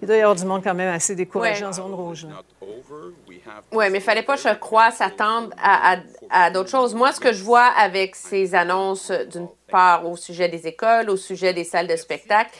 il 0.00 0.08
doit 0.08 0.16
y 0.16 0.20
avoir 0.22 0.36
du 0.36 0.46
monde 0.46 0.62
quand 0.64 0.72
même 0.72 0.94
assez 0.94 1.14
découragé 1.14 1.60
Ouais. 1.60 1.68
en 1.68 1.72
zone 1.74 1.92
rouge. 1.92 2.26
Oui, 3.72 3.84
mais 3.90 3.98
il 3.98 4.00
fallait 4.00 4.22
pas, 4.22 4.36
je 4.36 4.54
crois, 4.54 4.90
s'attendre 4.90 5.50
à, 5.62 5.96
à- 5.96 5.98
à 6.30 6.50
d'autres 6.50 6.70
choses. 6.70 6.94
Moi, 6.94 7.12
ce 7.12 7.20
que 7.20 7.34
je 7.34 7.44
vois 7.44 7.66
avec 7.78 8.16
ces 8.16 8.54
annonces, 8.54 9.10
d'une 9.30 9.48
part 9.70 10.06
au 10.08 10.16
sujet 10.16 10.48
des 10.48 10.66
écoles, 10.66 11.10
au 11.10 11.18
sujet 11.18 11.52
des 11.52 11.64
salles 11.64 11.88
de 11.88 11.96
spectacle, 11.96 12.50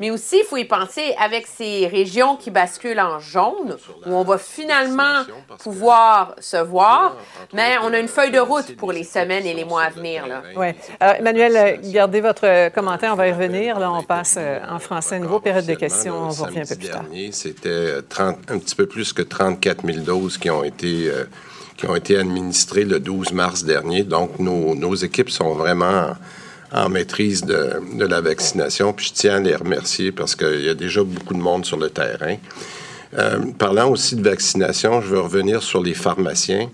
mais 0.00 0.10
aussi, 0.10 0.38
il 0.38 0.44
faut 0.44 0.56
y 0.56 0.64
penser 0.64 1.14
avec 1.18 1.46
ces 1.46 1.86
régions 1.86 2.36
qui 2.36 2.50
basculent 2.50 3.00
en 3.00 3.18
jaune, 3.18 3.76
où 4.04 4.12
on 4.12 4.24
va 4.24 4.38
finalement 4.38 5.22
pouvoir 5.62 6.34
se 6.38 6.56
voir, 6.56 7.16
mais 7.52 7.76
on 7.82 7.92
a 7.92 7.98
une 7.98 8.08
feuille 8.08 8.30
de 8.30 8.38
route 8.38 8.76
pour 8.76 8.92
les 8.92 9.04
semaines 9.04 9.46
et 9.46 9.54
les 9.54 9.64
mois 9.64 9.84
à 9.84 9.90
venir. 9.90 10.26
Là. 10.26 10.42
Oui. 10.56 10.68
Alors, 11.00 11.16
Emmanuel, 11.16 11.56
euh, 11.56 11.92
gardez 11.92 12.20
votre 12.20 12.46
euh, 12.46 12.70
commentaire, 12.70 13.12
on 13.12 13.16
va 13.16 13.28
y 13.28 13.32
revenir. 13.32 13.78
Là, 13.78 13.90
on 13.92 14.02
passe 14.02 14.36
euh, 14.38 14.58
en 14.68 14.78
français. 14.78 15.18
Nouveau 15.18 15.40
période 15.40 15.66
de 15.66 15.74
questions, 15.74 16.14
on 16.14 16.28
vous 16.28 16.44
revient 16.44 16.60
un 16.60 16.66
peu 16.66 16.76
plus 16.76 16.88
tard. 16.88 17.02
dernier, 17.02 17.32
c'était 17.32 18.02
30 18.08 18.36
un 18.48 18.58
petit 18.58 18.74
peu 18.74 18.86
plus 18.86 19.12
que 19.12 19.22
34 19.22 19.86
000 19.86 20.04
doses 20.04 20.38
qui 20.38 20.50
ont 20.50 20.64
été, 20.64 21.08
euh, 21.08 21.24
qui 21.76 21.86
ont 21.86 21.96
été 21.96 22.16
administrées 22.16 22.84
le 22.84 23.00
12 23.00 23.32
mars 23.32 23.64
dernier. 23.64 24.02
Donc, 24.02 24.38
nos, 24.38 24.74
nos 24.74 24.94
équipes 24.94 25.30
sont 25.30 25.54
vraiment 25.54 26.14
en, 26.72 26.88
maîtrise 26.88 27.42
de, 27.42 27.80
de 27.94 28.06
la 28.06 28.20
vaccination. 28.20 28.92
Puis 28.92 29.06
je 29.06 29.12
tiens 29.12 29.36
à 29.36 29.40
les 29.40 29.54
remercier 29.54 30.12
parce 30.12 30.34
qu'il 30.34 30.64
y 30.64 30.68
a 30.68 30.74
déjà 30.74 31.02
beaucoup 31.02 31.34
de 31.34 31.40
monde 31.40 31.64
sur 31.64 31.76
le 31.76 31.90
terrain. 31.90 32.36
Euh, 33.18 33.38
parlant 33.58 33.90
aussi 33.90 34.16
de 34.16 34.28
vaccination, 34.28 35.00
je 35.00 35.08
veux 35.08 35.20
revenir 35.20 35.62
sur 35.62 35.82
les 35.82 35.94
pharmaciens 35.94 36.68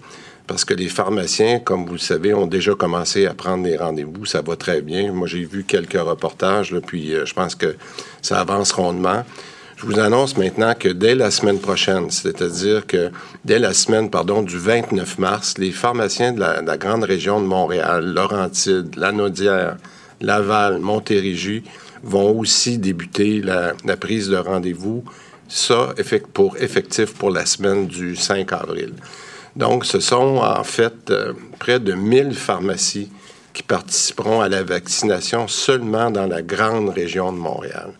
parce 0.47 0.65
que 0.65 0.75
les 0.75 0.89
pharmaciens, 0.89 1.61
comme 1.61 1.87
vous 1.87 1.93
le 1.93 1.99
savez, 1.99 2.35
ont 2.35 2.47
déjà 2.47 2.75
commencé 2.75 3.27
à 3.27 3.35
prendre 3.35 3.65
des 3.65 3.77
rendez-vous. 3.77 4.27
Ça 4.27 4.43
va 4.43 4.57
très 4.57 4.83
bien. 4.83 5.13
Moi, 5.13 5.29
j'ai 5.29 5.45
vu 5.45 5.65
quelques 5.65 6.01
reportages, 6.01 6.73
là, 6.73 6.81
puis 6.81 7.15
euh, 7.15 7.25
je 7.25 7.35
pense 7.35 7.55
que 7.55 7.77
ça 8.21 8.41
avance 8.41 8.73
rondement. 8.73 9.25
Je 9.83 9.89
vous 9.89 9.99
annonce 9.99 10.37
maintenant 10.37 10.75
que 10.79 10.89
dès 10.89 11.17
la 11.17 11.33
semaine 11.33 11.59
prochaine, 11.59 12.09
c'est-à-dire 12.09 12.87
que 12.87 13.11
dès 13.45 13.59
la 13.59 13.75
semaine, 13.75 14.11
pardon, 14.11 14.43
du 14.43 14.57
29 14.57 15.19
mars, 15.19 15.59
les 15.59 15.73
pharmaciens 15.73 16.31
de 16.33 16.39
la, 16.39 16.79
grande 16.79 17.03
région 17.03 17.41
de 17.41 17.47
Montréal, 17.47 18.13
Laurentides, 18.15 18.95
Lanaudière, 18.95 19.77
Laval, 20.21 20.79
Montérégie, 20.79 21.65
vont 22.05 22.39
aussi 22.39 22.79
débuter 22.79 23.41
la, 23.41 23.73
la 23.85 23.97
prise 23.97 24.29
de 24.29 24.37
rendez-vous. 24.37 25.03
Ça, 25.49 25.93
pour 26.33 26.57
effectif 26.59 27.15
pour 27.15 27.31
la 27.31 27.45
semaine 27.45 27.89
du 27.89 28.15
5 28.15 28.53
avril. 28.53 28.93
Donc, 29.57 29.85
ce 29.85 29.99
sont 29.99 30.37
en 30.37 30.63
fait 30.63 31.11
euh, 31.11 31.33
près 31.59 31.81
de 31.81 31.93
1000 31.95 32.35
pharmacies 32.35 33.11
qui 33.53 33.65
participeront 33.65 34.43
à 34.43 34.49
la 34.49 34.63
vaccination 34.63 35.49
seulement 35.49 36.13
dans 36.13 36.29
la 36.29 36.41
grande 36.41 36.91
région 36.91 37.33
de 37.33 37.39
Montréal. 37.39 37.91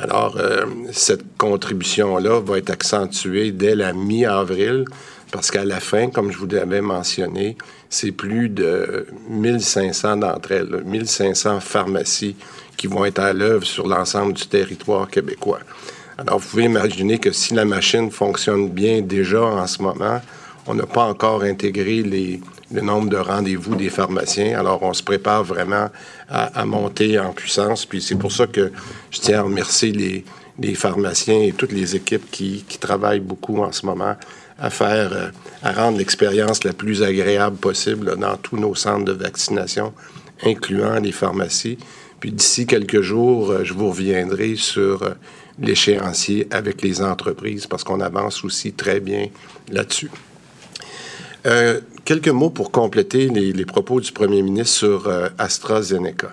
Alors, 0.00 0.36
euh, 0.38 0.64
cette 0.92 1.36
contribution-là 1.38 2.40
va 2.40 2.58
être 2.58 2.70
accentuée 2.70 3.50
dès 3.50 3.74
la 3.74 3.92
mi-avril, 3.92 4.84
parce 5.32 5.50
qu'à 5.50 5.64
la 5.64 5.80
fin, 5.80 6.08
comme 6.08 6.30
je 6.30 6.38
vous 6.38 6.46
l'avais 6.46 6.80
mentionné, 6.80 7.56
c'est 7.90 8.12
plus 8.12 8.48
de 8.48 9.08
1500 9.28 10.18
d'entre 10.18 10.52
elles, 10.52 10.82
1500 10.84 11.58
pharmacies 11.58 12.36
qui 12.76 12.86
vont 12.86 13.04
être 13.04 13.18
à 13.18 13.32
l'œuvre 13.32 13.64
sur 13.64 13.88
l'ensemble 13.88 14.34
du 14.34 14.46
territoire 14.46 15.10
québécois. 15.10 15.58
Alors, 16.16 16.38
vous 16.38 16.48
pouvez 16.48 16.64
imaginer 16.64 17.18
que 17.18 17.32
si 17.32 17.54
la 17.54 17.64
machine 17.64 18.12
fonctionne 18.12 18.68
bien 18.68 19.02
déjà 19.02 19.42
en 19.42 19.66
ce 19.66 19.82
moment, 19.82 20.20
on 20.68 20.74
n'a 20.74 20.86
pas 20.86 21.06
encore 21.06 21.42
intégré 21.42 22.04
les, 22.04 22.40
le 22.72 22.80
nombre 22.82 23.08
de 23.08 23.16
rendez-vous 23.16 23.74
des 23.74 23.88
pharmaciens. 23.88 24.58
Alors, 24.58 24.82
on 24.82 24.92
se 24.92 25.02
prépare 25.02 25.44
vraiment 25.44 25.88
à, 26.28 26.64
monter 26.64 27.18
en 27.18 27.32
puissance. 27.32 27.86
Puis 27.86 28.02
c'est 28.02 28.16
pour 28.16 28.32
ça 28.32 28.46
que 28.46 28.72
je 29.10 29.20
tiens 29.20 29.40
à 29.40 29.42
remercier 29.42 29.92
les, 29.92 30.74
pharmaciens 30.74 31.40
et 31.40 31.52
toutes 31.52 31.72
les 31.72 31.96
équipes 31.96 32.30
qui, 32.30 32.64
qui, 32.68 32.78
travaillent 32.78 33.20
beaucoup 33.20 33.62
en 33.62 33.72
ce 33.72 33.86
moment 33.86 34.16
à 34.58 34.70
faire, 34.70 35.12
euh, 35.12 35.28
à 35.62 35.72
rendre 35.72 35.98
l'expérience 35.98 36.64
la 36.64 36.72
plus 36.72 37.02
agréable 37.02 37.56
possible 37.56 38.16
dans 38.16 38.36
tous 38.36 38.56
nos 38.56 38.74
centres 38.74 39.04
de 39.04 39.12
vaccination, 39.12 39.94
incluant 40.44 40.98
les 40.98 41.12
pharmacies. 41.12 41.78
Puis 42.20 42.32
d'ici 42.32 42.66
quelques 42.66 43.00
jours, 43.00 43.50
euh, 43.50 43.64
je 43.64 43.72
vous 43.72 43.90
reviendrai 43.90 44.56
sur 44.56 45.04
euh, 45.04 45.10
l'échéancier 45.60 46.48
avec 46.50 46.82
les 46.82 47.02
entreprises 47.02 47.66
parce 47.66 47.84
qu'on 47.84 48.00
avance 48.00 48.44
aussi 48.44 48.72
très 48.72 48.98
bien 49.00 49.28
là-dessus. 49.70 50.10
Euh, 51.46 51.80
quelques 52.04 52.28
mots 52.28 52.50
pour 52.50 52.70
compléter 52.70 53.28
les, 53.28 53.64
propos 53.64 54.00
du 54.00 54.12
premier 54.12 54.42
ministre 54.42 54.76
sur 54.76 55.06
euh, 55.06 55.28
AstraZeneca. 55.38 56.30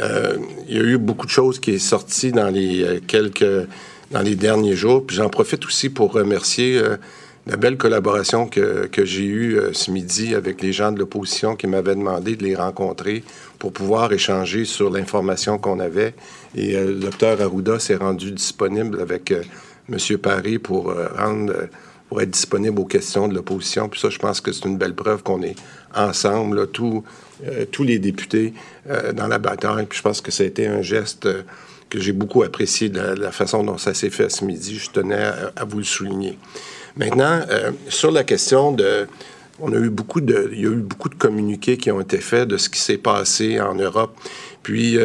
Euh, 0.00 0.38
il 0.68 0.76
y 0.76 0.80
a 0.80 0.82
eu 0.82 0.98
beaucoup 0.98 1.26
de 1.26 1.30
choses 1.30 1.60
qui 1.60 1.78
sont 1.78 1.98
sorties 1.98 2.32
dans 2.32 2.48
les 2.50 3.00
quelques 3.06 3.68
dans 4.10 4.22
les 4.22 4.34
derniers 4.34 4.74
jours. 4.74 5.06
Puis 5.06 5.16
j'en 5.16 5.28
profite 5.28 5.64
aussi 5.64 5.88
pour 5.88 6.12
remercier 6.12 6.80
la 7.46 7.56
belle 7.56 7.76
collaboration 7.76 8.46
que, 8.46 8.86
que 8.86 9.04
j'ai 9.04 9.24
eue 9.24 9.58
ce 9.72 9.90
midi 9.90 10.34
avec 10.34 10.62
les 10.62 10.72
gens 10.72 10.92
de 10.92 10.98
l'opposition 10.98 11.56
qui 11.56 11.66
m'avaient 11.66 11.94
demandé 11.94 12.36
de 12.36 12.44
les 12.44 12.54
rencontrer 12.54 13.24
pour 13.58 13.72
pouvoir 13.72 14.12
échanger 14.12 14.64
sur 14.64 14.90
l'information 14.90 15.58
qu'on 15.58 15.80
avait. 15.80 16.14
Et 16.54 16.74
le 16.74 16.94
docteur 16.94 17.40
Arruda 17.40 17.78
s'est 17.78 17.96
rendu 17.96 18.30
disponible 18.30 19.00
avec 19.00 19.32
M. 19.32 20.18
Paris 20.18 20.58
pour 20.58 20.94
rendre 21.16 21.54
être 22.20 22.30
disponible 22.30 22.78
aux 22.80 22.84
questions 22.84 23.28
de 23.28 23.34
l'opposition. 23.34 23.88
Puis 23.88 24.00
ça, 24.00 24.10
je 24.10 24.18
pense 24.18 24.40
que 24.40 24.52
c'est 24.52 24.64
une 24.66 24.78
belle 24.78 24.94
preuve 24.94 25.22
qu'on 25.22 25.42
est 25.42 25.56
ensemble, 25.94 26.58
là, 26.60 26.66
tous, 26.66 27.04
euh, 27.44 27.64
tous 27.70 27.84
les 27.84 27.98
députés 27.98 28.54
euh, 28.88 29.12
dans 29.12 29.26
la 29.26 29.38
bataille. 29.38 29.86
Puis 29.86 29.98
je 29.98 30.02
pense 30.02 30.20
que 30.20 30.30
ça 30.30 30.42
a 30.42 30.46
été 30.46 30.66
un 30.66 30.82
geste 30.82 31.26
euh, 31.26 31.42
que 31.90 32.00
j'ai 32.00 32.12
beaucoup 32.12 32.42
apprécié 32.42 32.88
de 32.88 33.00
la, 33.00 33.32
façon 33.32 33.62
dont 33.62 33.78
ça 33.78 33.94
s'est 33.94 34.10
fait 34.10 34.30
ce 34.30 34.44
midi. 34.44 34.78
Je 34.78 34.90
tenais 34.90 35.30
à, 35.56 35.64
vous 35.64 35.78
le 35.78 35.84
souligner. 35.84 36.38
Maintenant, 36.96 37.40
sur 37.88 38.10
la 38.10 38.24
question 38.24 38.72
de... 38.72 39.06
On 39.60 39.72
a 39.72 39.76
eu 39.76 39.90
beaucoup 39.90 40.20
de, 40.20 40.50
il 40.52 40.60
y 40.60 40.66
a 40.66 40.70
eu 40.70 40.82
beaucoup 40.82 41.08
de 41.08 41.14
communiqués 41.14 41.76
qui 41.76 41.92
ont 41.92 42.00
été 42.00 42.18
faits 42.18 42.48
de 42.48 42.56
ce 42.56 42.68
qui 42.68 42.80
s'est 42.80 42.98
passé 42.98 43.60
en 43.60 43.74
Europe. 43.74 44.16
Puis, 44.64 44.98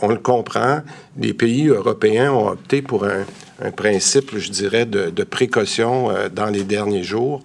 on 0.00 0.08
le 0.08 0.18
comprend, 0.18 0.82
les 1.18 1.32
pays 1.32 1.68
européens 1.68 2.32
ont 2.32 2.48
opté 2.48 2.82
pour 2.82 3.06
un, 3.06 3.24
un 3.60 3.70
principe, 3.70 4.36
je 4.36 4.50
dirais, 4.50 4.86
de, 4.86 5.24
précaution 5.24 6.10
euh, 6.10 6.28
dans 6.28 6.46
les 6.46 6.64
derniers 6.64 7.02
jours. 7.02 7.42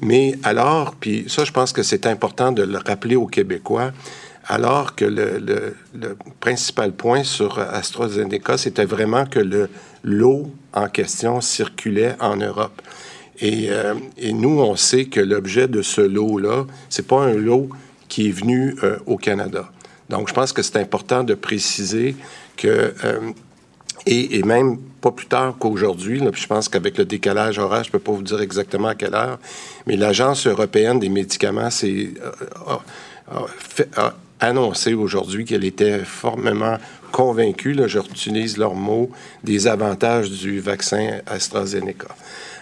Mais 0.00 0.38
alors, 0.44 0.94
puis 0.94 1.24
ça, 1.28 1.44
je 1.44 1.52
pense 1.52 1.72
que 1.72 1.82
c'est 1.82 2.06
important 2.06 2.52
de 2.52 2.62
le 2.62 2.78
rappeler 2.78 3.16
aux 3.16 3.26
Québécois, 3.26 3.92
alors 4.46 4.94
que 4.94 5.04
le, 5.04 5.74
principal 6.40 6.92
point 6.92 7.24
sur 7.24 7.58
AstraZeneca, 7.58 8.56
c'était 8.56 8.84
vraiment 8.84 9.26
que 9.26 9.40
le 9.40 9.68
lot 10.04 10.50
en 10.72 10.88
question 10.88 11.40
circulait 11.40 12.14
en 12.20 12.36
Europe. 12.36 12.80
Et, 13.40 13.66
euh, 13.70 13.94
et 14.16 14.32
nous, 14.32 14.60
on 14.60 14.76
sait 14.76 15.06
que 15.06 15.20
l'objet 15.20 15.68
de 15.68 15.82
ce 15.82 16.00
lot-là, 16.00 16.64
c'est 16.88 17.06
pas 17.06 17.22
un 17.22 17.34
lot 17.34 17.68
qui 18.08 18.28
est 18.28 18.32
venu 18.32 18.76
euh, 18.82 18.98
au 19.06 19.16
Canada. 19.16 19.70
Donc, 20.08 20.28
je 20.28 20.34
pense 20.34 20.52
que 20.52 20.62
c'est 20.62 20.78
important 20.78 21.24
de 21.24 21.34
préciser 21.34 22.16
que 22.56 22.94
et, 24.08 24.42
même 24.42 24.78
pas 25.00 25.10
plus 25.12 25.26
tard 25.26 25.54
qu'aujourd'hui, 25.58 26.22
je 26.32 26.46
pense 26.46 26.68
qu'avec 26.68 26.96
le 26.98 27.04
décalage 27.04 27.58
horaire, 27.58 27.84
je 27.84 27.88
ne 27.88 27.92
peux 27.92 27.98
pas 27.98 28.12
vous 28.12 28.22
dire 28.22 28.40
exactement 28.40 28.88
à 28.88 28.94
quelle 28.94 29.14
heure, 29.14 29.38
mais 29.86 29.96
l'Agence 29.96 30.46
européenne 30.46 30.98
des 30.98 31.08
médicaments 31.08 31.68
euh, 31.84 32.06
a, 33.96 34.14
annoncé 34.40 34.94
aujourd'hui 34.94 35.44
qu'elle 35.44 35.64
était 35.64 35.98
formellement 36.00 36.78
convaincue, 37.12 37.76
je 37.86 37.98
utilise 37.98 38.56
leurs 38.56 38.74
mots, 38.74 39.10
des 39.44 39.66
avantages 39.66 40.30
du 40.30 40.60
vaccin 40.60 41.18
AstraZeneca. 41.26 42.08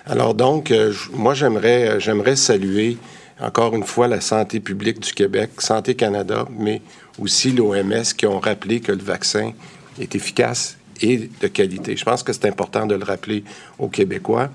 Alors 0.07 0.35
donc, 0.35 0.71
euh, 0.71 0.93
moi, 1.13 1.35
j'aimerais, 1.35 1.89
euh, 1.89 2.01
j'aimerais 2.01 2.37
saluer 2.37 2.97
encore 3.41 3.75
une 3.75 3.85
fois 3.85 4.09
la 4.09 4.21
santé 4.21 4.61
publique 4.61 5.01
du 5.01 5.13
Québec, 5.13 5.51
Santé 5.59 5.95
Canada, 5.95 6.47
mais 6.51 6.81
aussi 7.19 7.53
l'OMS 7.53 8.05
qui 8.17 8.27
ont 8.27 8.41
rappelé 8.41 8.81
que 8.81 8.93
le 8.93 9.03
vaccin 9.03 9.53
est 10.01 10.15
efficace 10.15 10.77
et 11.03 11.29
de 11.41 11.47
qualité. 11.49 11.97
Je 11.97 12.05
pense 12.05 12.23
que 12.23 12.33
c'est 12.33 12.47
important 12.47 12.87
de 12.87 12.95
le 12.95 13.05
rappeler 13.05 13.45
aux 13.79 13.89
Québécois. 13.89 14.51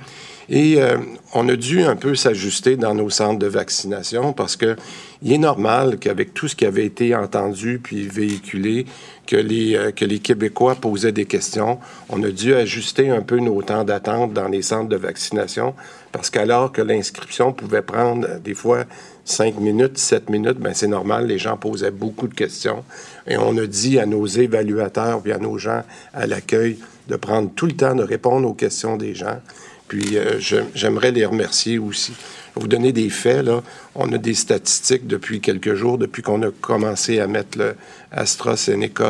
Et 0.50 0.82
euh, 0.82 0.98
on 1.34 1.48
a 1.48 1.56
dû 1.56 1.82
un 1.82 1.96
peu 1.96 2.14
s'ajuster 2.14 2.76
dans 2.76 2.94
nos 2.94 3.10
centres 3.10 3.40
de 3.40 3.48
vaccination 3.48 4.34
parce 4.34 4.58
que 4.58 4.76
il 5.24 5.32
est 5.32 5.38
normal 5.38 5.98
qu'avec 5.98 6.34
tout 6.34 6.48
ce 6.48 6.56
qui 6.56 6.66
avait 6.66 6.86
été 6.86 7.16
entendu 7.16 7.80
puis 7.82 8.08
véhiculé, 8.08 8.86
que 9.28 9.38
les, 9.38 9.76
euh, 9.76 9.92
que 9.92 10.04
les 10.04 10.20
Québécois 10.20 10.76
posaient 10.76 11.14
des 11.14 11.26
questions. 11.26 11.80
On 12.10 12.22
a 12.24 12.32
dû 12.32 12.54
ajuster 12.54 13.10
un 13.10 13.22
peu 13.22 13.40
nos 13.40 13.62
temps 13.62 13.86
d'attente 13.86 14.34
dans 14.34 14.50
les 14.50 14.62
centres 14.62 14.90
de 14.90 14.98
vaccination 14.98 15.74
parce 16.12 16.30
qu'alors 16.30 16.72
que 16.74 16.82
l'inscription 16.82 17.54
pouvait 17.54 17.82
prendre 17.82 18.28
euh, 18.28 18.40
des 18.40 18.54
fois 18.54 18.84
cinq 19.24 19.58
minutes, 19.58 19.98
sept 19.98 20.30
minutes, 20.30 20.58
ben 20.58 20.74
c'est 20.74 20.88
normal, 20.88 21.28
les 21.28 21.38
gens 21.38 21.56
posaient 21.56 21.92
beaucoup 21.92 22.28
de 22.28 22.34
questions. 22.34 22.84
Et 23.28 23.38
on 23.38 23.58
a 23.58 23.66
dit 23.66 24.00
à 24.00 24.06
nos 24.06 24.26
évaluateurs 24.26 25.22
puis 25.22 25.32
à 25.32 25.38
nos 25.38 25.58
gens 25.58 25.84
à 26.14 26.28
l'accueil 26.28 26.78
de 27.08 27.16
prendre 27.16 27.52
tout 27.54 27.66
le 27.66 27.74
temps 27.74 27.96
de 27.96 28.04
répondre 28.04 28.48
aux 28.48 28.54
questions 28.54 28.98
des 28.98 29.14
gens. 29.14 29.40
Puis 29.88 30.18
euh, 30.18 30.40
j'aimerais 30.74 31.12
les 31.12 31.26
remercier 31.26 31.78
aussi. 31.78 32.14
Vous 32.56 32.68
donner 32.68 32.94
des 32.94 33.10
faits. 33.10 33.44
Là. 33.44 33.62
On 33.96 34.12
a 34.14 34.18
des 34.18 34.34
statistiques 34.34 35.08
depuis 35.08 35.42
quelques 35.42 35.76
jours, 35.76 35.98
depuis 35.98 36.22
qu'on 36.22 36.42
a 36.44 36.52
commencé 36.52 37.20
à 37.20 37.28
mettre 37.28 37.58
le 37.58 37.76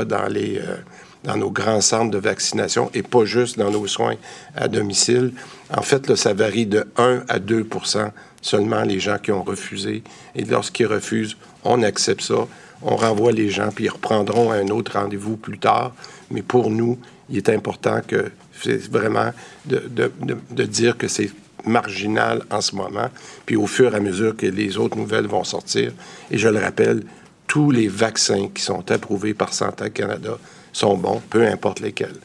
dans, 0.06 0.28
les, 0.28 0.58
euh, 0.58 0.78
dans 1.24 1.38
nos 1.38 1.52
grands 1.52 1.82
centres 1.82 2.12
de 2.12 2.18
vaccination 2.18 2.90
et 2.94 3.04
pas 3.04 3.26
juste 3.26 3.60
dans 3.60 3.70
nos 3.70 3.86
soins 3.88 4.16
à 4.56 4.68
domicile. 4.68 5.34
En 5.76 5.84
fait, 5.84 6.08
là, 6.08 6.16
ça 6.16 6.34
varie 6.34 6.66
de 6.66 6.88
1 6.98 7.24
à 7.30 7.40
2% 7.40 8.10
seulement 8.42 8.82
les 8.82 9.00
gens 9.00 9.18
qui 9.20 9.32
ont 9.32 9.44
refusé. 9.44 10.04
Et 10.36 10.44
lorsqu'ils 10.46 10.88
refusent, 10.88 11.38
on 11.64 11.84
accepte 11.84 12.22
ça. 12.22 12.48
On 12.84 12.95
renvoie 12.95 13.32
les 13.32 13.49
gens, 13.49 13.70
puis 13.74 13.86
ils 13.86 13.90
reprendront 13.90 14.52
un 14.52 14.68
autre 14.70 14.94
rendez-vous 14.94 15.38
plus 15.38 15.60
tard. 15.60 15.94
Mais 16.32 16.41
pour 16.41 16.70
nous, 16.70 16.98
il 17.30 17.38
est 17.38 17.49
important 17.49 18.02
que 18.06 18.32
c'est 18.62 18.90
vraiment 18.90 19.32
de, 19.66 20.64
dire 20.66 20.98
que 20.98 21.08
c'est 21.08 21.32
marginal 21.66 22.44
en 22.49 22.62
ce 22.62 22.76
moment, 22.76 23.10
puis 23.45 23.56
au 23.56 23.68
fur 23.68 23.94
et 23.94 23.98
à 23.98 23.99
mesure 23.99 24.36
que 24.36 24.48
les 24.48 24.78
autres 24.78 24.98
nouvelles 24.98 25.28
vont 25.28 25.44
sortir. 25.44 25.91
Et 26.30 26.38
je 26.38 26.48
le 26.48 26.60
rappelle, 26.60 27.03
tous 27.48 27.72
les 27.72 27.88
vaccins 27.88 28.49
qui 28.53 28.62
sont 28.62 28.90
approuvés 28.91 29.34
par 29.34 29.53
Santé 29.53 29.90
Canada 29.90 30.38
sont 30.74 30.98
bons, 30.98 31.22
peu 31.30 31.45
importe 31.45 31.82
lesquels. 31.82 32.16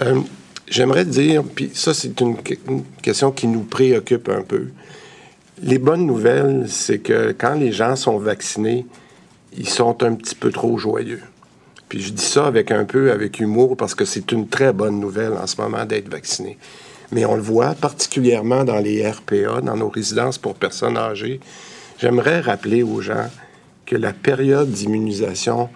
Euh, 0.00 0.20
j'aimerais 0.68 1.04
dire, 1.04 1.42
puis 1.42 1.70
ça 1.74 1.94
c'est 1.94 2.20
une, 2.20 2.36
question 3.02 3.32
qui 3.32 3.46
nous 3.46 3.62
préoccupe 3.62 4.28
un 4.28 4.42
peu. 4.42 4.68
Les 5.62 5.78
bonnes 5.78 6.06
nouvelles, 6.06 6.66
c'est 6.68 6.98
que 6.98 7.34
quand 7.36 7.54
les 7.54 7.72
gens 7.72 7.96
sont 7.96 8.18
vaccinés, 8.18 8.86
ils 9.56 9.68
sont 9.68 10.02
un 10.02 10.14
petit 10.14 10.34
peu 10.34 10.50
trop 10.50 10.76
joyeux. 10.78 11.22
Puis 11.88 12.00
je 12.00 12.12
dis 12.12 12.24
ça 12.24 12.46
avec 12.46 12.70
un 12.70 12.84
peu 12.84 13.12
avec 13.12 13.40
humour 13.40 13.76
parce 13.76 13.94
que 13.94 14.04
c'est 14.04 14.32
une 14.32 14.48
très 14.48 14.72
bonne 14.72 14.98
nouvelle 14.98 15.34
en 15.34 15.46
ce 15.46 15.60
moment 15.60 15.84
d'être 15.84 16.08
vacciné. 16.08 16.58
mais 17.12 17.24
on 17.24 17.36
le 17.36 17.42
voit 17.42 17.74
particulièrement 17.74 18.64
dans 18.64 18.78
les 18.78 19.08
RPA, 19.08 19.60
dans 19.62 19.76
nos 19.76 19.88
résidences 19.88 20.38
pour 20.38 20.56
personnes 20.56 20.96
âgées. 20.96 21.38
J'aimerais 21.98 22.40
rappeler 22.40 22.82
aux 22.82 23.00
gens 23.00 23.30
que 23.86 23.94
la 23.94 24.12
période 24.12 24.70
d'immunisation 24.70 25.68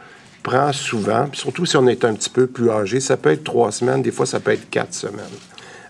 prend 0.43 0.73
souvent, 0.73 1.29
surtout 1.33 1.67
si 1.67 1.77
on 1.77 1.87
est 1.87 2.05
un 2.05 2.15
petit 2.15 2.31
peu 2.31 2.49
plus 2.49 2.71
âgé, 2.71 2.99
ça 2.99 3.17
peut 3.17 3.31
être 3.31 3.45
trois 3.45 3.71
semaines, 3.71 4.03
des 4.03 4.11
fois 4.11 4.27
ça 4.27 4.41
peut 4.41 4.51
être 4.51 4.69
quatre 4.71 4.95
semaines. 4.95 5.39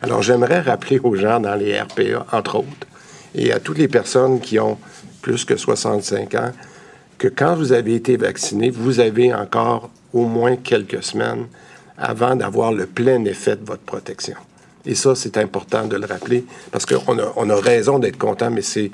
Alors 0.03 0.21
j'aimerais 0.21 0.61
rappeler 0.61 0.99
aux 0.99 1.15
gens 1.15 1.41
dans 1.41 1.55
les 1.55 1.81
RPA, 1.81 2.27
entre 2.33 2.57
autres, 2.57 2.87
et 3.35 3.53
à 3.53 3.61
toutes 3.61 3.79
les 3.79 3.89
personnes 3.89 4.41
qui 4.41 4.59
ont 4.59 4.77
plus 5.23 5.45
que 5.45 5.57
65 5.57 6.35
ans, 6.35 6.53
que 7.21 7.29
quand 7.29 7.55
vous 7.55 7.73
avez 7.73 7.95
été 7.95 8.17
vacciné, 8.17 8.71
vous 8.71 8.99
avez 8.99 9.33
encore 9.35 9.91
au 10.15 10.25
moins 10.25 10.57
quelques 10.57 11.05
semaines 11.05 11.47
avant 11.99 12.35
d'avoir 12.35 12.73
le 12.73 12.87
plein 12.87 13.23
effet 13.27 13.57
de 13.57 13.65
votre 13.65 13.83
protection. 13.83 14.37
Et 14.87 14.95
ça, 14.95 15.15
c'est 15.15 15.37
important 15.37 15.87
de 15.87 15.97
le 15.97 16.07
rappeler 16.07 16.47
parce 16.73 16.87
qu'on 16.87 17.19
a, 17.19 17.31
on 17.37 17.51
a 17.51 17.57
raison 17.57 17.99
d'être 17.99 18.17
content, 18.17 18.51
mais 18.51 18.63
c'est, 18.63 18.91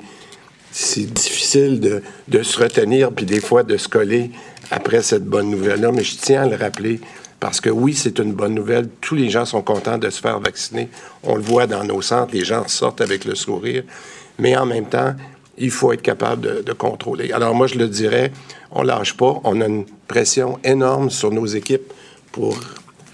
difficile 0.97 1.79
de, 1.79 2.03
de, 2.27 2.43
se 2.43 2.61
retenir 2.61 3.13
puis 3.13 3.25
des 3.25 3.39
fois 3.39 3.63
de 3.63 3.77
se 3.77 3.87
coller 3.87 4.29
après 4.71 5.01
cette 5.01 5.23
bonne 5.23 5.49
nouvelle-là. 5.49 5.93
Mais 5.93 6.03
je 6.03 6.17
tiens 6.17 6.43
à 6.43 6.47
le 6.47 6.57
rappeler 6.57 6.99
parce 7.39 7.61
que 7.61 7.69
oui, 7.69 7.95
c'est 7.95 8.19
une 8.19 8.33
bonne 8.33 8.55
nouvelle. 8.55 8.89
Tous 8.99 9.15
les 9.15 9.29
gens 9.29 9.45
sont 9.45 9.61
contents 9.61 9.97
de 9.97 10.09
se 10.09 10.19
faire 10.19 10.41
vacciner. 10.41 10.89
On 11.23 11.35
le 11.35 11.41
voit 11.41 11.65
dans 11.65 11.85
nos 11.85 12.01
centres, 12.01 12.33
les 12.33 12.43
gens 12.43 12.67
sortent 12.67 12.99
avec 12.99 13.23
le 13.23 13.35
sourire. 13.35 13.83
Mais 14.37 14.57
en 14.57 14.65
même 14.65 14.85
temps, 14.85 15.15
il 15.57 15.71
faut 15.71 15.91
être 15.91 16.01
capable 16.01 16.63
de, 16.63 16.73
contrôler. 16.73 17.31
Alors 17.31 17.55
moi, 17.55 17.67
je 17.67 17.75
le 17.75 17.87
dirais, 17.87 18.31
on 18.71 18.83
lâche 18.83 19.15
pas. 19.15 19.39
On 19.43 19.61
a 19.61 19.65
une 19.65 19.85
pression 20.07 20.59
énorme 20.63 21.09
sur 21.09 21.31
nos 21.31 21.45
équipes 21.45 21.91
pour 22.31 22.59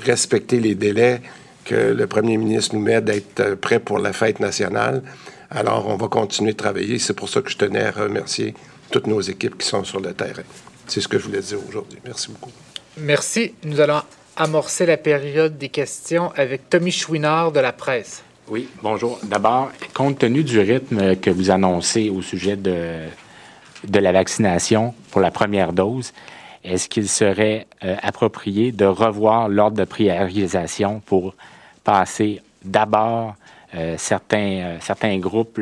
respecter 0.01 0.59
les 0.59 0.75
délais 0.75 1.21
que 1.63 1.75
le 1.75 2.07
premier 2.07 2.37
ministre 2.37 2.75
nous 2.75 2.81
met 2.81 3.01
d'être 3.01 3.55
prêt 3.55 3.79
pour 3.79 3.99
la 3.99 4.11
fête 4.11 4.39
nationale. 4.39 5.01
Alors, 5.49 5.87
on 5.87 5.95
va 5.95 6.07
continuer 6.07 6.51
de 6.51 6.57
travailler. 6.57 6.99
C'est 6.99 7.13
pour 7.13 7.29
ça 7.29 7.41
que 7.41 7.49
je 7.49 7.57
tenais 7.57 7.85
à 7.85 7.91
remercier 7.91 8.53
toutes 8.91 9.07
nos 9.07 9.21
équipes 9.21 9.57
qui 9.57 9.67
sont 9.67 9.83
sur 9.83 10.01
le 10.01 10.13
terrain. 10.13 10.43
C'est 10.87 10.99
ce 10.99 11.07
que 11.07 11.17
je 11.17 11.23
voulais 11.23 11.41
dire 11.41 11.59
aujourd'hui. 11.69 11.99
Merci 12.05 12.29
beaucoup. 12.31 12.51
Merci. 12.97 13.53
Nous 13.63 13.79
allons 13.79 14.01
amorcer 14.35 14.85
la 14.85 14.97
période 14.97 15.57
des 15.57 15.69
questions 15.69 16.31
avec 16.35 16.69
Tommy 16.69 16.91
Chouinard 16.91 17.51
de 17.51 17.59
la 17.59 17.71
presse. 17.71 18.23
Oui, 18.49 18.67
bonjour. 18.81 19.19
D'abord, 19.23 19.71
compte 19.93 20.19
tenu 20.19 20.43
du 20.43 20.59
rythme 20.59 21.15
que 21.15 21.29
vous 21.29 21.49
annoncez 21.49 22.09
au 22.09 22.21
sujet 22.21 22.57
de, 22.57 23.07
la 23.89 24.11
vaccination 24.11 24.93
pour 25.11 25.21
la 25.21 25.31
première 25.31 25.71
dose, 25.71 26.11
est-ce 26.65 26.89
qu'il 26.89 27.07
serait 27.07 27.67
euh, 27.85 27.95
approprié 28.03 28.73
de 28.73 28.83
revoir 28.83 29.47
l'ordre 29.47 29.77
de 29.77 29.85
priorisation 29.85 31.01
pour 31.05 31.35
passer 31.85 32.41
d'abord 32.65 33.35
euh, 33.75 33.95
certains, 33.97 34.59
euh, 34.59 34.77
certains 34.81 35.17
groupes, 35.19 35.61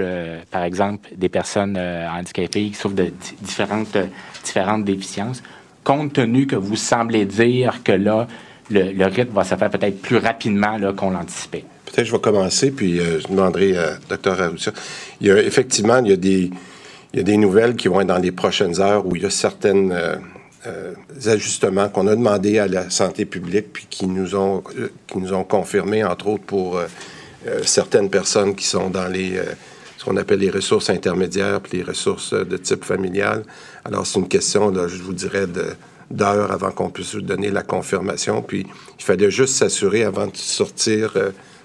par 0.50 0.64
exemple 0.64 1.08
des 1.16 1.30
personnes 1.30 1.78
handicapées 1.78 2.70
qui 2.70 2.74
souffrent 2.74 2.96
de 2.96 3.14
différentes, 3.42 4.84
déficiences, 4.84 5.44
compte 5.84 6.14
tenu 6.14 6.48
que 6.48 6.56
vous 6.56 6.76
semblez 6.76 7.26
dire 7.26 7.84
que 7.84 7.92
là, 7.92 8.28
le, 8.72 9.06
rythme 9.06 9.34
va 9.34 9.44
se 9.44 9.54
faire 9.54 9.70
peut-être 9.70 10.02
plus 10.02 10.18
rapidement 10.18 10.80
qu'on 10.96 11.12
l'anticipait? 11.12 11.66
Peut-être 11.92 12.08
je 12.08 12.12
vais 12.12 12.20
commencer, 12.20 12.72
puis 12.72 12.98
je 12.98 13.28
demanderai 13.28 13.78
à 13.78 13.98
Dr. 14.10 14.40
Arusha. 14.42 14.72
Il 15.20 15.28
y 15.28 15.32
a 15.32 15.42
effectivement, 15.42 15.98
il 15.98 16.10
y 16.10 16.14
a 16.14 16.18
des, 16.18 16.50
il 17.14 17.18
y 17.18 17.20
a 17.20 17.24
des 17.24 17.38
nouvelles 17.38 17.76
qui 17.76 17.88
vont 17.88 18.02
être 18.02 18.08
dans 18.08 18.18
les 18.18 18.32
prochaines 18.32 18.80
heures 18.80 19.06
où 19.06 19.16
il 19.16 19.24
y 19.24 19.26
a 19.26 19.30
certaines 19.30 19.92
euh, 20.68 20.94
ajustements 21.26 21.90
qu'on 21.90 22.06
a 22.06 22.16
demandé 22.16 22.60
à 22.60 22.68
la 22.68 22.92
santé 22.92 23.26
publique, 23.26 23.74
puis 23.74 23.88
qui 23.90 24.06
nous 24.06 24.36
ont, 24.36 24.64
euh, 24.78 24.90
qui 25.08 25.18
nous 25.18 25.34
ont 25.34 25.44
confirmé, 25.44 26.04
entre 26.04 26.28
autres, 26.28 26.44
pour 26.44 26.78
euh, 26.78 26.86
certaines 27.64 28.12
personnes 28.12 28.54
qui 28.56 28.68
sont 28.68 28.92
dans 28.92 29.08
les 29.08 29.42
ce 29.98 30.06
qu'on 30.06 30.18
appelle 30.18 30.40
les 30.40 30.52
ressources 30.52 30.90
intermédiaires, 30.90 31.62
puis 31.62 31.80
les 31.80 31.84
ressources 31.84 32.34
de 32.34 32.58
type 32.58 32.84
familial. 32.84 33.44
Alors, 33.86 34.06
c'est 34.06 34.20
une 34.20 34.28
question, 34.28 34.70
là, 34.70 34.88
je 34.88 35.02
vous 35.02 35.14
dirais, 35.14 35.46
d'heures 36.10 36.52
avant 36.52 36.72
qu'on 36.72 36.90
puisse 36.90 37.14
vous 37.14 37.22
donner 37.22 37.52
la 37.52 37.62
confirmation. 37.62 38.42
Puis, 38.42 38.66
il 39.00 39.04
fallait 39.04 39.30
juste 39.30 39.56
s'assurer, 39.56 40.04
avant 40.04 40.26
de 40.26 40.36
sortir, 40.36 41.14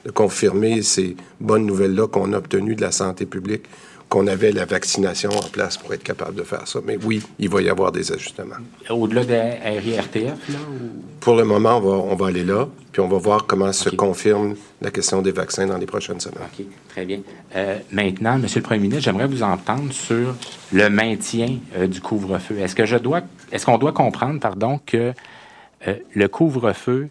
de 0.07 0.12
confirmer 0.12 0.83
ces 0.83 1.16
bonnes 1.41 1.66
nouvelles-là 1.66 2.07
qu'on 2.07 2.33
a 2.33 2.39
obtenues 2.39 2.77
de 2.77 2.81
la 2.81 2.93
santé 2.93 3.27
publique, 3.27 3.65
qu'on 4.09 4.28
avait 4.28 4.53
la 4.53 4.65
vaccination 4.65 5.31
en 5.31 5.49
place 5.49 5.77
pour 5.77 5.93
être 5.93 6.05
capable 6.05 6.37
de 6.37 6.45
faire 6.45 6.69
ça. 6.69 6.78
Mais 6.85 6.97
oui, 7.03 7.24
il 7.41 7.49
va 7.49 7.61
y 7.61 7.69
avoir 7.69 7.91
des 7.91 8.12
ajustements. 8.12 8.55
Au-delà 8.89 9.24
de 9.24 9.81
RIRTF, 9.81 10.49
là? 10.49 10.59
Ou... 10.70 11.03
Pour 11.19 11.35
le 11.35 11.43
moment, 11.43 11.78
on 11.78 11.81
va, 11.81 11.91
on 12.12 12.15
va 12.15 12.28
aller 12.28 12.45
là, 12.45 12.69
puis 12.93 13.01
on 13.01 13.09
va 13.09 13.19
voir 13.19 13.47
comment 13.47 13.65
okay. 13.65 13.73
se 13.73 13.91
confirme 13.91 14.55
la 14.81 14.93
question 14.93 15.23
des 15.23 15.33
vaccins 15.33 15.66
dans 15.66 15.77
les 15.77 15.87
prochaines 15.87 16.20
semaines. 16.20 16.39
OK, 16.57 16.65
très 16.89 17.05
bien. 17.05 17.19
Euh, 17.57 17.78
maintenant, 17.91 18.39
Monsieur 18.39 18.61
le 18.61 18.65
Premier 18.65 18.83
ministre, 18.83 19.03
j'aimerais 19.03 19.27
vous 19.27 19.43
entendre 19.43 19.93
sur 19.93 20.37
le 20.73 20.89
maintien 20.89 21.59
euh, 21.77 21.89
du 21.89 22.01
couvre-feu. 22.01 22.61
Est-ce 22.61 22.77
que 22.77 22.87
je 22.87 22.97
dois, 22.97 23.23
est-ce 23.51 23.66
qu'on 23.66 23.78
doit 23.78 23.93
comprendre, 23.93 24.39
pardon, 24.39 24.78
que 24.87 25.12
euh, 25.89 25.95
le 26.15 26.28
couvre-feu 26.28 27.09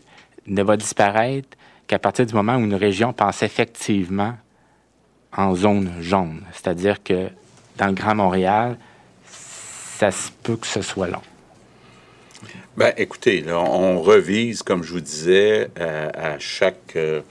ne 0.48 0.64
va 0.64 0.78
disparaître 0.78 1.50
qu'à 1.88 2.00
partir 2.00 2.26
du 2.26 2.34
moment 2.34 2.56
où 2.56 2.62
une 2.62 2.76
région 2.76 3.14
pense 3.14 3.44
effectivement 3.44 4.34
en 5.36 5.56
zone 5.56 5.92
jaune. 6.00 6.42
C'est-à-dire 6.54 7.04
que 7.04 7.30
dans 7.78 7.88
le 7.88 7.94
Grand 7.94 8.16
Montréal, 8.16 8.78
ça 9.26 10.12
se 10.12 10.32
peut 10.44 10.56
que 10.56 10.68
ce 10.68 10.82
soit 10.82 11.08
long. 11.08 11.22
Ben, 12.78 12.94
écoutez, 12.98 13.42
là, 13.42 13.60
on 13.60 14.02
revise, 14.02 14.62
comme 14.62 14.84
je 14.84 14.92
vous 14.92 15.02
disais, 15.02 15.70
euh, 15.80 16.10
à 16.14 16.40
chaque 16.40 16.96
euh, 16.98 17.22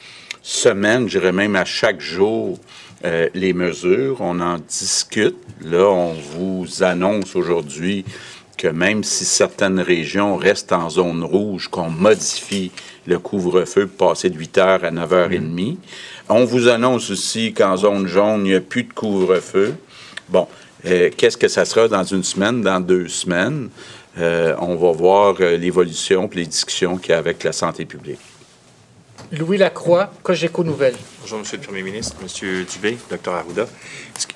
semaine, 0.43 1.07
je 1.09 1.19
dirais 1.19 1.33
même 1.33 1.57
à 1.57 1.67
chaque 1.67 2.01
jour, 2.01 2.59
euh, 3.05 3.29
les 3.35 3.53
mesures. 3.53 4.17
On 4.21 4.41
en 4.41 4.59
discute. 4.59 5.37
Là, 5.61 5.87
on 5.91 6.15
vous 6.15 6.83
annonce 6.83 7.37
aujourd'hui 7.37 8.07
que 8.57 8.69
même 8.69 9.05
si 9.05 9.25
certaines 9.25 9.81
régions 9.81 10.37
restent 10.37 10.73
en 10.73 10.91
zone 10.91 11.25
rouge, 11.25 11.69
qu'on 11.69 11.91
modifie 11.91 12.71
le 13.07 13.19
couvre-feu 13.19 13.87
pour 13.87 14.09
passer 14.09 14.31
de 14.31 14.39
8 14.39 14.59
heures 14.59 14.85
à 14.85 14.91
9 14.91 15.13
heures 15.13 15.33
et 15.33 15.39
demie. 15.39 15.79
On 16.29 16.45
vous 16.45 16.69
annonce 16.69 17.11
aussi 17.11 17.53
qu'en 17.53 17.77
zone 17.77 18.07
jaune, 18.07 18.47
il 18.47 18.51
n'y 18.51 18.55
a 18.55 18.61
plus 18.61 18.85
de 18.85 18.93
couvre-feu. 18.93 19.75
Bon, 20.29 20.49
euh, 20.87 21.11
qu'est-ce 21.17 21.37
que 21.37 21.49
ça 21.49 21.65
sera 21.65 21.89
dans 21.89 22.05
une 22.05 22.25
semaine, 22.25 22.63
dans 22.63 22.81
deux 22.81 23.09
semaines? 23.09 23.69
Euh, 24.19 24.55
on 24.61 24.77
va 24.77 24.93
voir 24.93 25.35
euh, 25.41 25.57
l'évolution 25.57 26.31
et 26.33 26.37
les 26.37 26.47
discussions 26.47 26.97
qu'il 26.99 27.11
y 27.11 27.15
a 27.15 27.19
avec 27.19 27.43
la 27.43 27.53
santé 27.53 27.85
publique. 27.85 28.21
Louis 29.33 29.59
Lacroix, 29.59 30.13
Cogeco 30.23 30.63
Nouvelles. 30.63 30.97
Bonjour, 31.21 31.41
Monsieur 31.41 31.57
le 31.57 31.63
Premier 31.63 31.83
ministre, 31.83 32.17
Monsieur 32.23 32.65
Dubé, 32.65 32.97
Dr 33.11 33.35
Arruda. 33.35 33.67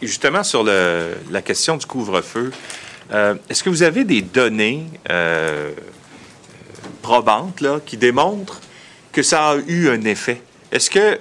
Justement, 0.02 0.42
sur 0.42 0.64
le, 0.64 1.14
la 1.30 1.42
question 1.42 1.76
du 1.76 1.86
couvre-feu, 1.86 2.50
euh, 3.12 3.34
est-ce 3.48 3.62
que 3.62 3.70
vous 3.70 3.82
avez 3.82 4.04
des 4.04 4.22
données 4.22 4.84
euh, 5.10 5.72
probantes 7.02 7.60
là, 7.60 7.80
qui 7.84 7.96
démontrent 7.96 8.60
que 9.12 9.22
ça 9.22 9.50
a 9.50 9.56
eu 9.66 9.88
un 9.88 10.02
effet? 10.02 10.42
Est-ce 10.70 10.90
que 10.90 11.18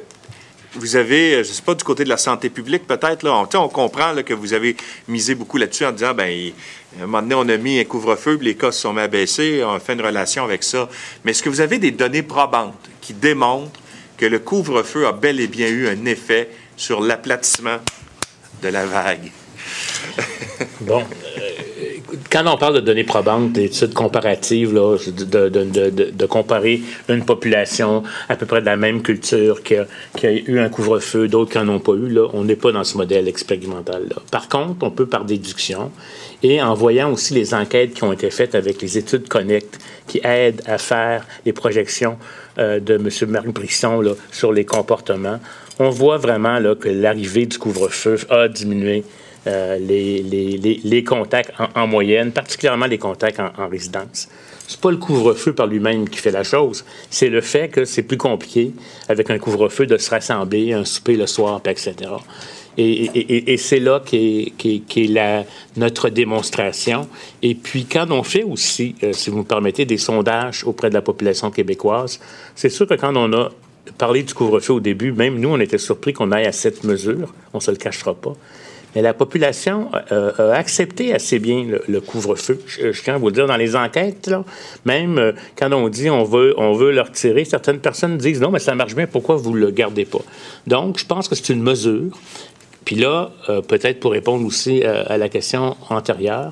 vous 0.76 0.96
avez, 0.96 1.44
je 1.44 1.50
ne 1.50 1.54
sais 1.54 1.62
pas, 1.62 1.74
du 1.74 1.84
côté 1.84 2.04
de 2.04 2.10
la 2.10 2.18
santé 2.18 2.50
publique, 2.50 2.86
peut-être, 2.86 3.28
on, 3.28 3.70
comprend 3.70 4.14
que 4.24 4.34
vous 4.34 4.54
avez 4.54 4.76
misé 5.08 5.34
beaucoup 5.34 5.58
là-dessus 5.58 5.86
en 5.86 5.92
disant, 5.92 6.14
ben, 6.14 6.52
à 7.00 7.04
un 7.04 7.08
moment 7.08 7.22
donné, 7.22 7.36
on 7.36 7.50
a 7.50 7.58
mis 7.58 7.80
un 7.80 7.84
couvre-feu, 7.84 8.38
les 8.42 8.56
cas 8.56 8.72
se 8.72 8.82
sont 8.82 8.94
baisser, 8.94 9.64
on 9.64 9.74
a 9.74 9.80
fait 9.80 9.94
une 9.94 10.02
relation 10.02 10.44
avec 10.44 10.64
ça. 10.64 10.90
Mais 11.24 11.32
est-ce 11.32 11.42
que 11.42 11.50
vous 11.50 11.62
avez 11.62 11.80
des 11.80 11.92
données 11.92 12.24
probantes 12.24 12.90
qui 13.02 13.14
démontrent 13.14 13.80
que 14.18 14.26
le 14.26 14.40
couvre-feu 14.40 15.08
a 15.08 15.14
bel 15.14 15.40
et 15.40 15.48
bien 15.48 15.68
eu 15.68 15.88
un 15.88 16.06
effet 16.06 16.50
sur 16.76 17.02
l'aplatissement 17.02 17.78
de 18.62 18.68
la 18.68 18.86
vague? 18.86 19.32
bon. 20.82 21.04
Euh, 21.38 21.57
quand 22.32 22.44
on 22.46 22.58
parle 22.58 22.76
de 22.76 22.80
données 22.80 23.04
probantes, 23.04 23.52
d'études 23.52 23.94
comparatives, 23.94 24.74
de, 24.74 26.26
comparer 26.26 26.82
une 27.10 27.26
population 27.26 28.04
à 28.30 28.36
peu 28.36 28.46
près 28.46 28.62
de 28.62 28.66
la 28.66 28.78
même 28.78 29.02
culture 29.02 29.62
qui 29.64 29.76
a, 29.76 29.86
eu 30.32 30.60
un 30.60 30.70
couvre-feu, 30.70 31.28
d'autres 31.28 31.52
qui 31.52 31.58
n'en 31.58 31.76
ont 31.76 31.80
pas 31.80 31.94
eu, 31.94 32.18
on 32.34 32.44
n'est 32.44 32.56
pas 32.56 32.72
dans 32.72 32.84
ce 32.84 32.98
modèle 32.98 33.28
expérimental. 33.28 34.04
Là. 34.10 34.22
Par 34.32 34.48
contre, 34.48 34.76
on 34.82 34.92
peut 34.92 35.06
par 35.06 35.26
déduction 35.26 35.92
et 36.44 36.62
en 36.62 36.74
voyant 36.74 37.12
aussi 37.12 37.34
les 37.34 37.54
enquêtes 37.54 37.94
qui 37.94 38.04
ont 38.04 38.14
été 38.14 38.30
faites 38.30 38.56
avec 38.56 38.82
les 38.82 38.98
études 38.98 39.28
Connect 39.28 39.80
qui 40.08 40.22
aident 40.24 40.62
à 40.66 40.78
faire 40.78 41.26
les 41.46 41.54
projections 41.54 42.18
euh, 42.60 42.80
de 42.80 42.96
M. 42.96 43.10
Marc 43.30 43.48
Brisson 43.48 44.16
sur 44.32 44.54
les 44.54 44.66
comportements, 44.66 45.40
on 45.80 45.90
voit 45.90 46.18
vraiment 46.18 46.60
que 46.76 46.90
l'arrivée 46.90 47.46
du 47.46 47.58
couvre-feu 47.58 48.18
a 48.30 48.48
diminué 48.48 49.04
euh, 49.48 49.78
les, 49.80 51.04
contacts 51.04 51.52
en, 51.60 51.82
en, 51.82 51.88
moyenne, 51.88 52.32
particulièrement 52.32 52.86
les 52.86 52.98
contacts 52.98 53.40
en, 53.40 53.52
en 53.58 53.68
résidence. 53.68 54.30
C'est 54.68 54.82
pas 54.82 54.92
le 54.92 54.98
couvre-feu 54.98 55.54
par 55.54 55.68
lui-même 55.68 56.10
qui 56.10 56.20
fait 56.20 56.32
la 56.32 56.44
chose, 56.44 56.84
c'est 57.10 57.30
le 57.30 57.42
fait 57.42 57.70
que 57.70 57.86
c'est 57.86 58.04
plus 58.04 58.18
compliqué 58.18 58.74
avec 59.08 59.30
un 59.30 59.40
couvre-feu 59.40 59.86
de 59.86 59.98
se 59.98 60.10
rassembler, 60.10 60.74
un 60.74 60.84
souper 60.84 61.16
le 61.16 61.26
soir, 61.26 61.62
etc. 61.66 61.96
Et, 62.80 63.58
c'est 63.58 63.80
là 63.80 64.02
qu'est 64.06 64.54
qu 64.56 64.82
qu 64.82 65.06
est 65.06 65.08
la, 65.08 65.46
notre 65.78 66.10
démonstration. 66.10 67.08
Et 67.42 67.56
puis, 67.56 67.86
quand 67.86 68.12
on 68.12 68.22
fait 68.22 68.44
aussi, 68.44 68.94
euh, 69.02 69.14
si 69.14 69.32
vous 69.32 69.40
me 69.40 69.44
permettez, 69.44 69.86
des 69.86 69.98
sondages 69.98 70.64
auprès 70.64 70.90
de 70.90 70.94
la 70.94 71.02
population 71.02 71.50
québécoise, 71.50 72.20
c'est 72.54 72.70
sûr 72.70 72.86
que 72.86 72.94
quand 72.94 73.16
on 73.16 73.34
a 73.34 73.50
parlé 73.98 74.24
du 74.24 74.34
couvre-feu 74.34 74.74
au 74.74 74.80
début. 74.80 75.12
Même 75.12 75.40
nous, 75.40 75.50
on 75.50 75.60
était 75.60 75.78
surpris 75.78 76.14
qu'on 76.14 76.32
aille 76.32 76.46
à 76.46 76.52
cette 76.52 76.84
mesure. 76.84 77.34
On 77.54 77.60
se 77.60 77.72
le 77.72 77.78
cachera 77.78 78.14
pas. 78.14 78.34
Mais 78.96 79.02
la 79.02 79.14
population 79.14 79.90
euh, 80.12 80.32
a 80.54 80.56
accepté 80.56 81.14
assez 81.14 81.40
bien 81.40 81.66
le, 81.88 82.02
couvre-feu. 82.02 82.60
Je, 82.68 83.02
tiens 83.02 83.16
à 83.16 83.18
vous 83.18 83.32
dire, 83.32 83.48
dans 83.48 83.58
les 83.58 83.76
enquêtes, 83.76 84.32
même 84.86 85.18
euh, 85.18 85.32
quand 85.56 85.72
on 85.74 85.90
dit 85.90 86.10
on 86.10 86.24
veut, 86.24 86.54
on 86.58 86.74
veut 86.74 86.92
le 86.92 87.02
retirer, 87.02 87.46
certaines 87.46 87.80
personnes 87.80 88.18
disent 88.18 88.42
non, 88.42 88.52
mais 88.52 88.60
ça 88.60 88.76
marche 88.76 88.96
bien, 88.96 89.08
pourquoi 89.08 89.36
vous 89.36 89.52
ne 89.52 89.60
le 89.60 89.72
gardez 89.72 90.06
pas? 90.06 90.22
Donc, 90.66 91.00
je 91.00 91.06
pense 91.06 91.28
que 91.28 91.36
c'est 91.36 91.50
une 91.50 91.62
mesure. 91.62 92.18
Puis 92.86 92.96
là, 92.96 93.32
euh, 93.50 93.62
peut-être 93.62 94.00
pour 94.00 94.12
répondre 94.14 94.46
aussi 94.46 94.84
à 94.84 95.18
la 95.18 95.30
question 95.30 95.76
antérieure, 95.90 96.50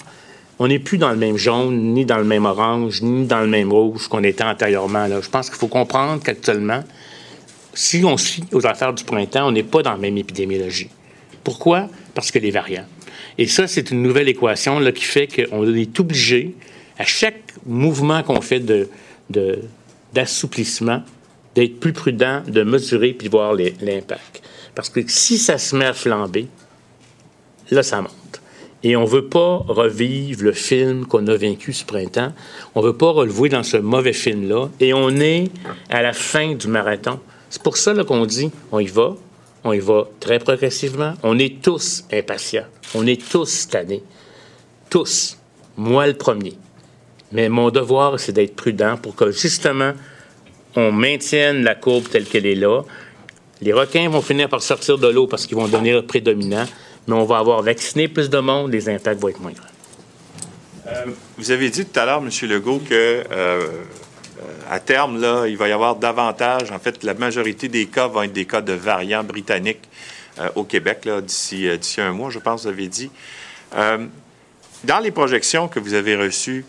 on 0.60 0.68
n'est 0.68 0.80
plus 0.80 0.98
dans 0.98 1.10
le 1.10 1.18
même 1.18 1.38
jaune, 1.38 1.94
ni 1.94 2.06
dans 2.06 2.18
le 2.18 2.24
même 2.24 2.46
orange, 2.46 3.02
ni 3.02 3.26
dans 3.26 3.42
le 3.42 3.48
même 3.48 3.72
rouge 3.72 4.08
qu'on 4.08 4.24
était 4.24 4.44
antérieurement. 4.44 5.08
Je 5.22 5.30
pense 5.30 5.50
qu'il 5.50 5.60
faut 5.60 5.68
comprendre 5.68 6.22
qu'actuellement, 6.24 6.84
si 7.74 8.04
on 8.06 8.16
suit 8.16 8.44
aux 8.54 8.66
affaires 8.66 8.94
du 8.94 9.04
printemps, 9.04 9.48
on 9.48 9.52
n'est 9.52 9.64
pas 9.64 9.84
dans 9.84 9.92
la 9.92 9.98
même 9.98 10.18
épidémiologie. 10.18 10.90
Pourquoi? 11.44 11.88
Parce 12.16 12.32
que 12.32 12.40
les 12.40 12.50
variants. 12.50 12.88
Et 13.38 13.46
ça, 13.46 13.68
c'est 13.68 13.92
une 13.92 14.02
nouvelle 14.02 14.30
équation 14.30 14.80
là, 14.80 14.92
qui 14.92 15.04
fait 15.04 15.28
qu'on 15.28 15.72
est 15.76 16.00
obligé, 16.00 16.56
à 16.98 17.06
chaque 17.06 17.54
mouvement 17.66 18.24
qu'on 18.24 18.42
fait 18.42 18.64
d'assouplissement, 20.14 21.04
d'être 21.54 21.80
plus 21.80 21.94
prudent, 21.94 22.42
de 22.48 22.64
mesurer 22.64 23.14
puis 23.14 23.28
de 23.28 23.32
voir 23.32 23.54
l'impact. 23.54 24.42
Parce 24.74 24.90
que 24.90 25.02
si 25.08 25.38
ça 25.38 25.58
se 25.58 25.76
met 25.76 25.86
à 25.86 25.94
flamber, 25.94 26.48
là, 27.70 27.84
ça 27.84 28.02
monte. 28.02 28.42
Et 28.84 28.96
on 28.96 29.02
ne 29.02 29.08
veut 29.08 29.26
pas 29.26 29.58
revivre 29.68 30.44
le 30.44 30.52
film 30.52 31.06
qu'on 31.06 31.26
a 31.28 31.36
vaincu 31.36 31.74
ce 31.74 31.84
printemps. 31.84 32.34
On 32.76 32.82
ne 32.82 32.88
veut 32.88 32.98
pas 32.98 33.10
relever 33.10 33.50
dans 33.50 33.64
ce 33.64 33.78
mauvais 33.78 34.14
film-là. 34.14 34.70
Et 34.80 34.94
on 34.94 35.10
est 35.10 35.50
à 35.90 36.02
la 36.02 36.14
fin 36.14 36.54
du 36.54 36.68
marathon. 36.68 37.20
C'est 37.50 37.64
pour 37.64 37.78
ça 37.78 37.96
qu'on 38.04 38.26
dit 38.26 38.52
on 38.72 38.80
y 38.80 38.86
va, 38.86 39.16
on 39.66 39.74
y 39.74 39.80
va 39.80 40.08
très 40.22 40.40
progressivement. 40.40 41.16
On 41.24 41.38
est 41.38 41.62
tous 41.62 42.06
impatients. 42.14 42.66
On 42.94 43.06
est 43.06 43.22
tous 43.30 43.68
tannés. 43.68 44.04
Tous. 44.90 45.38
Moi 45.76 46.08
le 46.08 46.14
premier. 46.14 46.54
Mais 47.34 47.50
mon 47.50 47.70
devoir, 47.72 48.20
c'est 48.20 48.32
d'être 48.32 48.56
prudent 48.56 48.96
pour 48.96 49.16
que 49.16 49.32
justement, 49.32 49.92
on 50.76 50.94
maintienne 50.94 51.64
la 51.64 51.76
courbe 51.76 52.08
telle 52.08 52.26
qu'elle 52.26 52.46
est 52.46 52.56
là. 52.56 52.84
Les 53.62 53.74
requins 53.74 54.08
vont 54.08 54.22
finir 54.22 54.48
par 54.48 54.62
sortir 54.62 54.98
de 54.98 55.08
l'eau 55.08 55.28
parce 55.28 55.46
qu'ils 55.46 55.58
vont 55.58 55.68
devenir 55.68 56.06
prédominants 56.06 56.68
mais 57.08 57.16
on 57.16 57.26
va 57.26 57.38
avoir 57.38 57.62
vacciné 57.62 58.08
plus 58.08 58.30
de 58.30 58.40
monde, 58.40 58.72
les 58.72 58.90
impacts 58.90 59.22
vont 59.22 59.30
être 59.30 59.40
moins 59.40 59.52
grands. 59.52 59.64
Euh, 60.88 61.12
vous 61.38 61.52
avez 61.52 61.70
dit 61.70 61.86
tout 61.86 62.00
à 62.00 62.06
l'heure, 62.06 62.22
M. 62.24 62.30
Legault, 62.50 62.80
que 62.80 63.24
euh, 63.32 63.68
à 64.70 64.80
terme, 64.80 65.20
là, 65.22 65.46
il 65.48 65.58
va 65.58 65.68
y 65.68 65.72
avoir 65.72 65.96
davantage. 65.96 66.72
En 66.72 66.80
fait, 66.80 67.04
la 67.04 67.14
majorité 67.14 67.68
des 67.68 67.86
cas 67.88 68.08
vont 68.08 68.24
être 68.24 68.34
des 68.34 68.46
cas 68.46 68.62
de 68.62 68.74
variants 68.74 69.24
britanniques 69.24 69.88
au 70.56 70.66
Québec 70.66 71.08
d'ici, 71.24 71.70
d'ici 71.78 72.02
un 72.02 72.12
mois, 72.12 72.30
je 72.30 72.40
pense, 72.40 72.64
vous 72.64 72.68
avez 72.68 72.88
dit. 72.88 73.10
dans 73.72 75.00
les 75.02 75.12
projections 75.12 75.70
que 75.70 75.80
vous 75.80 75.94
avez 75.94 76.16
reçues, 76.18 76.66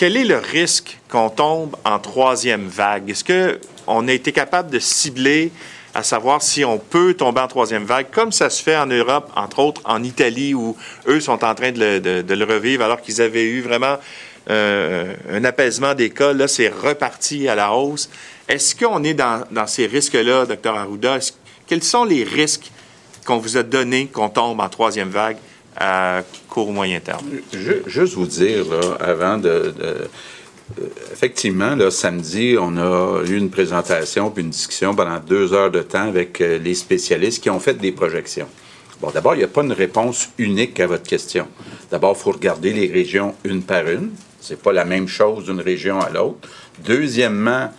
quel 0.00 0.16
est 0.16 0.24
le 0.24 0.38
risque 0.38 0.98
qu'on 1.10 1.28
tombe 1.28 1.76
en 1.84 1.98
troisième 1.98 2.66
vague? 2.66 3.10
Est-ce 3.10 3.22
qu'on 3.22 4.08
a 4.08 4.12
été 4.12 4.32
capable 4.32 4.70
de 4.70 4.78
cibler 4.78 5.52
à 5.94 6.02
savoir 6.02 6.40
si 6.40 6.64
on 6.64 6.78
peut 6.78 7.12
tomber 7.12 7.42
en 7.42 7.48
troisième 7.48 7.84
vague, 7.84 8.06
comme 8.10 8.32
ça 8.32 8.48
se 8.48 8.62
fait 8.62 8.78
en 8.78 8.86
Europe, 8.86 9.30
entre 9.36 9.58
autres 9.58 9.82
en 9.84 10.02
Italie, 10.02 10.54
où 10.54 10.74
eux 11.06 11.20
sont 11.20 11.44
en 11.44 11.54
train 11.54 11.72
de 11.72 12.34
le, 12.34 12.44
revivre, 12.44 12.82
alors 12.82 13.02
qu'ils 13.02 13.20
avaient 13.20 13.44
eu 13.44 13.60
vraiment 13.60 13.96
euh, 14.48 15.14
un 15.30 15.44
apaisement 15.44 15.94
des 15.94 16.10
cas. 16.10 16.32
Là, 16.32 16.48
c'est 16.48 16.68
reparti 16.68 17.48
à 17.48 17.54
la 17.54 17.72
hausse. 17.72 18.08
Est-ce 18.48 18.74
qu'on 18.74 19.04
est 19.04 19.14
dans, 19.14 19.44
ces 19.66 19.86
risques-là, 19.86 20.46
docteur 20.46 20.76
Arruda? 20.76 21.18
Quels 21.66 21.82
sont 21.82 22.04
les 22.04 22.24
risques 22.24 22.70
qu'on 23.24 23.38
vous 23.38 23.56
a 23.56 23.62
donnés 23.62 24.06
qu'on 24.06 24.28
tombe 24.28 24.60
en 24.60 24.68
troisième 24.68 25.10
vague 25.10 25.36
à 25.76 26.22
court 26.48 26.68
ou 26.68 26.72
moyen 26.72 27.00
terme? 27.00 27.24
juste 27.86 28.14
vous 28.14 28.26
dire, 28.26 28.64
là, 28.68 28.96
avant 29.00 29.38
de 29.38 29.72
effectivement, 31.12 31.74
là, 31.74 31.90
samedi, 31.90 32.56
on 32.58 32.76
a 32.76 33.22
eu 33.26 33.36
une 33.36 33.50
présentation 33.50 34.30
puis 34.30 34.42
une 34.42 34.50
discussion 34.50 34.94
pendant 34.94 35.18
deux 35.18 35.52
heures 35.52 35.70
de 35.70 35.82
temps 35.82 36.08
avec 36.08 36.40
euh, 36.40 36.58
les 36.58 36.74
spécialistes 36.74 37.42
qui 37.42 37.50
ont 37.50 37.60
fait 37.60 37.74
des 37.74 37.92
projections. 37.92 38.48
Bon, 39.00 39.10
d'abord, 39.10 39.34
il 39.34 39.38
n'y 39.38 39.44
a 39.44 39.48
pas 39.48 39.62
une 39.62 39.72
réponse 39.72 40.28
unique 40.38 40.78
à 40.80 40.86
votre 40.86 41.04
question. 41.04 41.46
D'abord, 41.90 42.14
il 42.18 42.22
faut 42.22 42.32
regarder 42.32 42.72
les 42.72 42.86
régions 42.86 43.34
une 43.44 43.62
par 43.62 43.88
une. 43.88 44.10
C'est 44.50 44.60
pas 44.60 44.72
la 44.72 44.84
même 44.84 45.06
chose 45.06 45.44
d'une 45.44 45.60
région 45.60 46.00
à 46.00 46.10
l'autre. 46.10 46.48
Deuxièmement, 46.84 47.72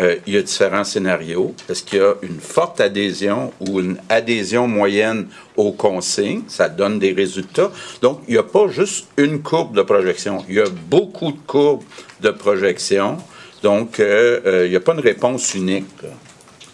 euh, 0.00 0.16
il 0.26 0.34
y 0.34 0.36
a 0.36 0.42
différents 0.42 0.82
scénarios. 0.82 1.54
Est-ce 1.70 1.84
qu'il 1.84 2.00
y 2.00 2.02
a 2.02 2.14
une 2.20 2.40
forte 2.40 2.80
adhésion 2.80 3.52
ou 3.60 3.78
une 3.78 3.96
adhésion 4.08 4.66
moyenne 4.66 5.28
aux 5.56 5.70
consignes? 5.70 6.42
Ça 6.48 6.68
donne 6.68 6.98
des 6.98 7.12
résultats. 7.12 7.70
Donc, 8.02 8.22
il 8.26 8.32
n'y 8.32 8.38
a 8.38 8.42
pas 8.42 8.66
juste 8.66 9.06
une 9.16 9.40
courbe 9.40 9.76
de 9.76 9.82
projection. 9.82 10.44
Il 10.48 10.56
y 10.56 10.60
a 10.60 10.68
beaucoup 10.90 11.30
de 11.30 11.38
courbes 11.46 11.84
de 12.20 12.30
projection. 12.30 13.18
Donc, 13.62 14.00
euh, 14.00 14.40
euh, 14.46 14.66
il 14.66 14.70
n'y 14.70 14.76
a 14.76 14.80
pas 14.80 14.94
une 14.94 15.00
réponse 15.00 15.54
unique. 15.54 15.86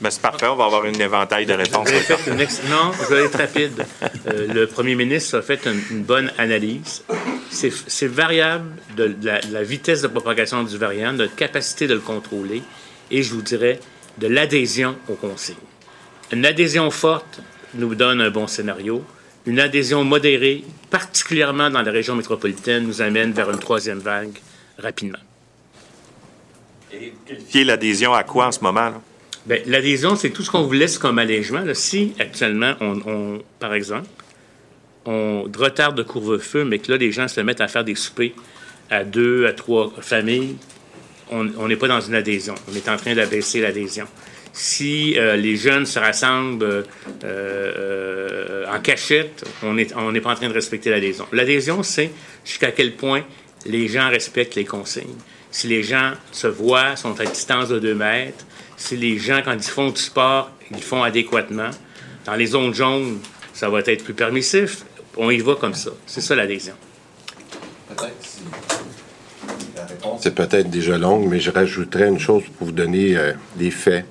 Ben, 0.03 0.11
c'est 0.11 0.20
parfait, 0.20 0.49
on 0.49 0.57
va 0.57 0.65
avoir 0.65 0.85
une 0.85 1.01
éventail 1.01 1.47
de 1.47 1.53
réponses. 1.53 1.89
Non, 2.69 2.91
je 2.93 3.15
vais 3.15 3.24
être 3.24 3.39
rapide. 3.39 3.87
le 4.27 4.65
premier 4.65 4.97
ministre 4.97 5.39
a 5.39 5.43
fait 5.43 5.65
une, 5.65 6.03
bonne 6.03 6.33
analyse. 6.39 7.05
C'est 7.51 8.09
variable 8.09 8.69
de, 8.97 9.15
la, 9.23 9.41
de, 9.41 9.53
la, 9.53 9.62
vitesse 9.62 10.03
de 10.03 10.09
propagation 10.09 10.65
du 10.65 10.77
variant, 10.77 11.12
de 11.12 11.19
notre 11.19 11.37
capacité 11.37 11.87
de 11.87 11.95
le 11.95 12.01
contrôler 12.01 12.62
et 13.12 13.23
je 13.23 13.33
vous 13.33 13.43
dirais 13.43 13.79
de 14.19 14.27
l'adhésion 14.27 14.97
aux 15.09 15.15
consignes. 15.15 15.55
Une 16.33 16.47
adhésion 16.47 16.91
forte 16.91 17.41
nous 17.74 17.95
donne 17.95 18.20
un 18.20 18.31
bon 18.31 18.49
scénario. 18.49 19.05
Une 19.47 19.61
adhésion 19.61 20.03
modérée, 20.03 20.65
particulièrement 20.91 21.70
dans 21.70 21.83
la 21.83 21.93
région 21.93 22.16
métropolitaine, 22.16 22.89
nous 22.89 23.03
amène 23.03 23.33
vers 23.33 23.51
une 23.51 23.59
troisième 23.61 24.01
vague 24.01 24.37
rapidement. 24.79 25.19
Et 26.93 27.15
qualifier 27.24 27.62
l'adhésion 27.62 28.15
à 28.15 28.24
quoi 28.24 28.49
en 28.49 28.53
ce 28.53 28.61
moment? 28.61 28.95
L'adhésion, 29.47 30.16
c'est 30.16 30.31
tout 30.31 30.43
ce 30.43 30.51
qu'on 30.51 30.62
vous 30.62 30.73
laisse 30.73 30.98
comme 30.98 31.19
allègement. 31.19 31.62
Si 31.74 32.12
actuellement, 32.19 32.74
on, 32.81 33.40
par 33.59 33.74
exemple, 33.74 34.09
on 35.05 35.43
retarde 35.56 35.97
de 35.97 36.02
couvre-feu, 36.02 36.64
mais 36.64 36.78
que 36.78 36.93
là, 36.93 36.98
les 36.98 37.12
gens 37.12 37.28
se 37.28 37.40
mettent 37.40 37.60
à 37.60 37.69
faire 37.69 37.85
des 37.85 37.94
soupers 37.94 38.32
à 38.90 39.05
deux, 39.05 39.47
à 39.47 39.52
trois 39.52 39.93
familles, 40.01 40.56
on 41.31 41.66
n'est 41.66 41.77
pas 41.77 41.89
dans 41.89 42.01
une 42.01 42.14
adhésion. 42.14 42.55
On 42.70 42.74
est 42.77 42.89
en 42.89 42.97
train 42.97 43.14
d'abaisser 43.14 43.60
l'adhésion. 43.60 44.06
Si 44.52 45.19
euh, 45.19 45.36
les 45.36 45.56
jeunes 45.56 45.86
se 45.86 45.98
rassemblent 45.98 46.64
euh, 46.64 46.82
euh, 47.24 48.66
en 48.70 48.81
cachette, 48.81 49.44
on 49.62 49.73
n'est 49.73 50.20
pas 50.20 50.31
en 50.31 50.35
train 50.35 50.48
de 50.48 50.52
respecter 50.52 50.90
l'adhésion. 50.90 51.27
L'adhésion, 51.32 51.82
c'est 51.82 52.10
jusqu'à 52.44 52.70
quel 52.70 52.93
point 52.93 53.24
les 53.64 53.89
gens 53.89 54.10
respectent 54.10 54.55
les 54.55 54.66
consignes. 54.66 55.16
Si 55.51 55.69
les 55.69 55.82
gens 55.82 56.12
se 56.32 56.47
voient, 56.47 56.97
sont 56.97 57.19
à 57.19 57.24
distance 57.24 57.70
de 57.70 57.78
2 57.78 57.94
mètres, 57.94 58.44
si 58.83 58.97
les 58.97 59.17
gens, 59.17 59.41
quand 59.45 59.53
ils 59.53 59.63
font 59.63 59.91
du 59.91 60.01
sport, 60.01 60.51
ils 60.73 60.83
font 60.83 61.05
adéquatement. 61.05 61.71
Dans 62.27 62.35
les 62.35 62.47
zones 62.47 62.75
jaunes, 62.75 63.21
ça 63.53 63.69
va 63.69 63.79
être 63.81 64.03
plus 64.03 64.15
permissif. 64.15 64.85
On 65.17 65.31
y 65.31 65.39
va 65.39 65.55
comme 65.55 65.75
ça. 65.75 65.91
C'est 66.07 66.21
ça 66.21 66.35
l'adhésion. 66.35 66.75
C'est 70.19 70.35
peut-être 70.35 70.69
déjà 70.69 70.99
longue, 70.99 71.29
mais 71.29 71.39
je 71.39 71.51
rajouterais 71.51 72.09
une 72.09 72.19
chose 72.19 72.43
pour 72.59 72.69
vous 72.69 72.73
donner 72.73 73.17
euh, 73.17 73.33
des 73.57 73.71
faits. 73.71 74.05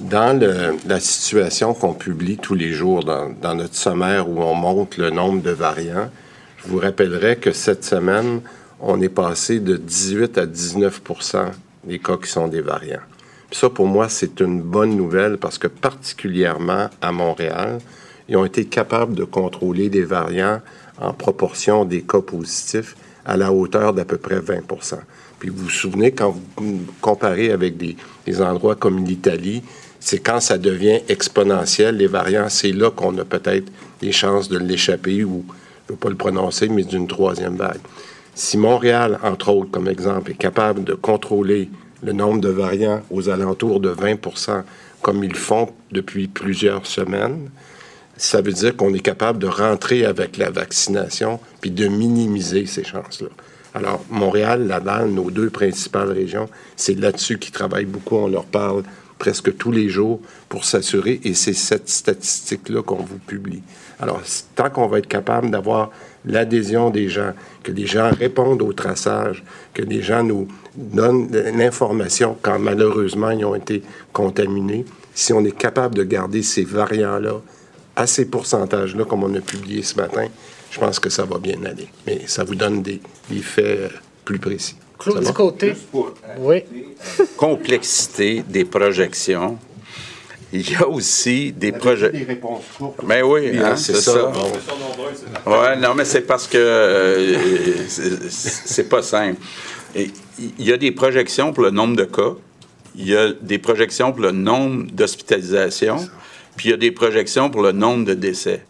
Dans 0.00 0.38
la 0.86 1.00
situation 1.00 1.74
qu'on 1.74 1.92
publie 1.92 2.38
tous 2.38 2.54
les 2.54 2.72
jours 2.72 3.04
dans, 3.04 3.54
notre 3.54 3.74
sommaire 3.74 4.28
où 4.28 4.40
on 4.40 4.54
montre 4.54 5.00
le 5.00 5.10
nombre 5.10 5.42
de 5.42 5.50
variants, 5.50 6.10
je 6.58 6.68
vous 6.68 6.78
rappellerai 6.78 7.36
que 7.36 7.52
cette 7.52 7.84
semaine, 7.84 8.40
on 8.80 9.00
est 9.00 9.10
passé 9.10 9.60
de 9.60 9.76
18 9.76 10.38
à 10.38 10.46
19% 10.46 11.50
des 11.84 11.98
cas 11.98 12.16
qui 12.16 12.30
sont 12.30 12.48
des 12.48 12.62
variants. 12.62 13.02
Ça, 13.52 13.70
pour 13.70 13.86
moi, 13.86 14.08
c'est 14.08 14.40
une 14.40 14.60
bonne 14.60 14.96
nouvelle 14.96 15.38
parce 15.38 15.58
que 15.58 15.68
particulièrement 15.68 16.88
à 17.00 17.12
Montréal, 17.12 17.78
ils 18.28 18.36
ont 18.36 18.44
été 18.44 18.64
capables 18.64 19.14
de 19.14 19.24
contrôler 19.24 19.88
des 19.88 20.04
variants 20.04 20.60
en 20.98 21.12
proportion 21.12 21.84
des 21.84 22.02
cas 22.02 22.20
positifs 22.20 22.96
à 23.24 23.36
la 23.36 23.52
hauteur 23.52 23.92
d'à 23.92 24.04
peu 24.04 24.16
près 24.16 24.40
20 24.40 24.62
puis 25.42 25.50
vous 25.50 25.64
vous 25.64 25.70
souvenez, 25.70 26.12
quand 26.12 26.30
vous 26.30 26.78
comparez 27.00 27.50
avec 27.50 27.76
des, 27.76 27.96
endroits 28.40 28.76
comme 28.76 29.04
l'Italie, 29.04 29.64
c'est 29.98 30.20
quand 30.20 30.38
ça 30.38 30.56
devient 30.56 31.00
exponentiel, 31.08 31.96
les 31.96 32.06
variants, 32.06 32.48
c'est 32.48 32.70
là 32.70 32.92
qu'on 32.92 33.18
a 33.18 33.24
peut-être 33.24 33.72
des 34.00 34.12
chances 34.12 34.48
de 34.48 34.56
l'échapper 34.56 35.24
ou, 35.24 35.44
je 35.48 35.92
ne 35.92 35.96
veux 35.96 35.96
pas 35.96 36.10
le 36.10 36.14
prononcer, 36.14 36.68
mais 36.68 36.84
d'une 36.84 37.08
troisième 37.08 37.56
vague. 37.56 37.80
Si 38.36 38.56
Montréal, 38.56 39.18
entre 39.24 39.48
autres, 39.48 39.72
comme 39.72 39.88
exemple, 39.88 40.30
est 40.30 40.38
capable 40.38 40.84
de 40.84 40.94
contrôler 40.94 41.68
le 42.02 42.12
nombre 42.12 42.40
de 42.40 42.48
variants 42.48 43.02
aux 43.10 43.28
alentours 43.28 43.80
de 43.80 43.88
20 43.88 44.16
comme 45.00 45.24
ils 45.24 45.36
font 45.36 45.70
depuis 45.90 46.28
plusieurs 46.28 46.86
semaines, 46.86 47.50
ça 48.16 48.40
veut 48.40 48.52
dire 48.52 48.76
qu'on 48.76 48.94
est 48.94 49.00
capable 49.00 49.38
de 49.38 49.46
rentrer 49.46 50.04
avec 50.04 50.36
la 50.36 50.50
vaccination 50.50 51.40
puis 51.60 51.70
de 51.70 51.88
minimiser 51.88 52.66
ces 52.66 52.84
chances-là. 52.84 53.28
Alors, 53.74 54.04
Montréal, 54.10 54.66
Laval, 54.66 55.10
nos 55.10 55.30
deux 55.30 55.48
principales 55.48 56.12
régions, 56.12 56.48
c'est 56.76 56.98
là-dessus 56.98 57.38
qu'ils 57.38 57.52
travaillent 57.52 57.86
beaucoup. 57.86 58.16
On 58.16 58.28
leur 58.28 58.44
parle 58.44 58.82
presque 59.18 59.56
tous 59.56 59.72
les 59.72 59.88
jours 59.88 60.20
pour 60.48 60.64
s'assurer, 60.64 61.20
et 61.24 61.32
c'est 61.32 61.54
cette 61.54 61.88
statistique-là 61.88 62.82
qu'on 62.82 63.02
vous 63.02 63.18
publie. 63.18 63.62
Alors, 63.98 64.20
tant 64.56 64.68
qu'on 64.68 64.88
va 64.88 64.98
être 64.98 65.06
capable 65.06 65.50
d'avoir 65.50 65.90
l'adhésion 66.24 66.90
des 66.90 67.08
gens, 67.08 67.32
que 67.62 67.72
les 67.72 67.86
gens 67.86 68.10
répondent 68.10 68.62
au 68.62 68.72
traçage, 68.72 69.42
que 69.72 69.82
les 69.82 70.02
gens 70.02 70.22
nous 70.22 70.48
donnent 70.74 71.30
l'information 71.56 72.36
quand 72.40 72.58
malheureusement 72.58 73.30
ils 73.30 73.44
ont 73.44 73.54
été 73.54 73.82
contaminés, 74.12 74.84
si 75.14 75.32
on 75.32 75.44
est 75.44 75.56
capable 75.56 75.94
de 75.94 76.04
garder 76.04 76.42
ces 76.42 76.64
variants-là 76.64 77.40
à 77.96 78.06
ces 78.06 78.24
pourcentages-là, 78.26 79.04
comme 79.04 79.24
on 79.24 79.34
a 79.34 79.40
publié 79.40 79.82
ce 79.82 79.96
matin, 79.96 80.26
je 80.70 80.78
pense 80.80 80.98
que 80.98 81.10
ça 81.10 81.24
va 81.24 81.38
bien 81.38 81.62
aller. 81.64 81.88
Mais 82.06 82.22
ça 82.26 82.44
vous 82.44 82.54
donne 82.54 82.82
des, 82.82 83.00
des 83.28 83.40
faits 83.40 83.64
euh, 83.64 83.88
plus 84.24 84.38
précis. 84.38 84.76
Claude 84.98 85.24
du 85.24 85.32
côté. 85.32 85.74
Oui. 86.38 86.62
Complexité 87.36 88.42
des 88.48 88.64
projections. 88.64 89.58
Il 90.54 90.70
y 90.70 90.74
a 90.76 90.86
aussi 90.86 91.52
des 91.52 91.72
projets. 91.72 92.10
Des 92.10 92.24
réponses 92.24 92.64
courtes. 92.76 93.00
Mais 93.06 93.22
oui, 93.22 93.50
Bien, 93.52 93.72
hein, 93.72 93.76
c'est 93.76 93.94
ça. 93.94 94.12
ça. 94.12 94.32
Bon. 94.32 95.50
Ouais, 95.50 95.76
non, 95.76 95.94
mais 95.94 96.04
c'est 96.04 96.20
parce 96.22 96.46
que 96.46 96.58
euh, 96.58 97.86
c'est 97.88 98.88
pas 98.88 99.02
simple. 99.02 99.40
Il 99.94 100.10
y 100.66 100.72
a 100.72 100.76
des 100.76 100.92
projections 100.92 101.52
pour 101.52 101.62
le 101.64 101.70
nombre 101.70 101.96
de 101.96 102.04
cas, 102.04 102.32
il 102.96 103.08
y 103.08 103.16
a 103.16 103.32
des 103.32 103.58
projections 103.58 104.12
pour 104.12 104.22
le 104.22 104.32
nombre 104.32 104.86
d'hospitalisations, 104.92 106.08
puis 106.56 106.68
il 106.68 106.70
y 106.72 106.74
a 106.74 106.78
des 106.78 106.92
projections 106.92 107.50
pour 107.50 107.62
le 107.62 107.72
nombre 107.72 108.04
de 108.06 108.14
décès. 108.14 108.64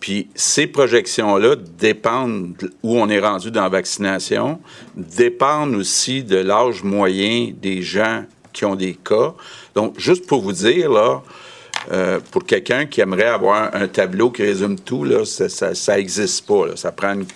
Puis 0.00 0.28
ces 0.34 0.66
projections-là 0.66 1.56
dépendent 1.56 2.56
de 2.58 2.72
où 2.82 2.98
on 2.98 3.08
est 3.08 3.18
rendu 3.20 3.50
dans 3.50 3.62
la 3.62 3.68
vaccination, 3.68 4.60
dépendent 4.96 5.74
aussi 5.74 6.22
de 6.22 6.36
l'âge 6.36 6.82
moyen 6.84 7.52
des 7.60 7.82
gens 7.82 8.24
qui 8.52 8.64
ont 8.64 8.76
des 8.76 8.94
cas. 8.94 9.34
Donc, 9.74 9.98
juste 9.98 10.26
pour 10.26 10.40
vous 10.42 10.52
dire, 10.52 10.90
là, 10.90 11.22
euh, 11.90 12.20
pour 12.30 12.44
quelqu'un 12.44 12.86
qui 12.86 13.00
aimerait 13.00 13.24
avoir 13.24 13.74
un 13.74 13.88
tableau 13.88 14.30
qui 14.30 14.42
résume 14.42 14.78
tout, 14.78 15.04
là, 15.04 15.24
ça 15.24 15.96
n'existe 15.96 16.46
pas. 16.46 16.66
là. 16.66 16.76
Ça 16.76 16.92
prend 16.92 17.14
une- 17.14 17.26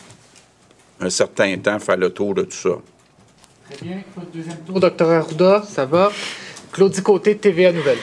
un 1.00 1.10
certain 1.10 1.56
temps 1.58 1.74
à 1.74 1.78
faire 1.78 1.96
le 1.96 2.10
tour 2.10 2.34
de 2.34 2.42
tout 2.42 2.56
ça. 2.56 2.76
Très 3.72 3.86
bien. 3.86 4.02
Deuxième 4.32 4.58
tour. 4.58 4.80
Docteur 4.80 5.10
Arruda, 5.10 5.62
ça 5.66 5.84
va? 5.84 6.10
Claude 6.72 6.92
du 6.92 7.02
côté, 7.02 7.36
TVA 7.36 7.72
Nouvelle. 7.72 7.98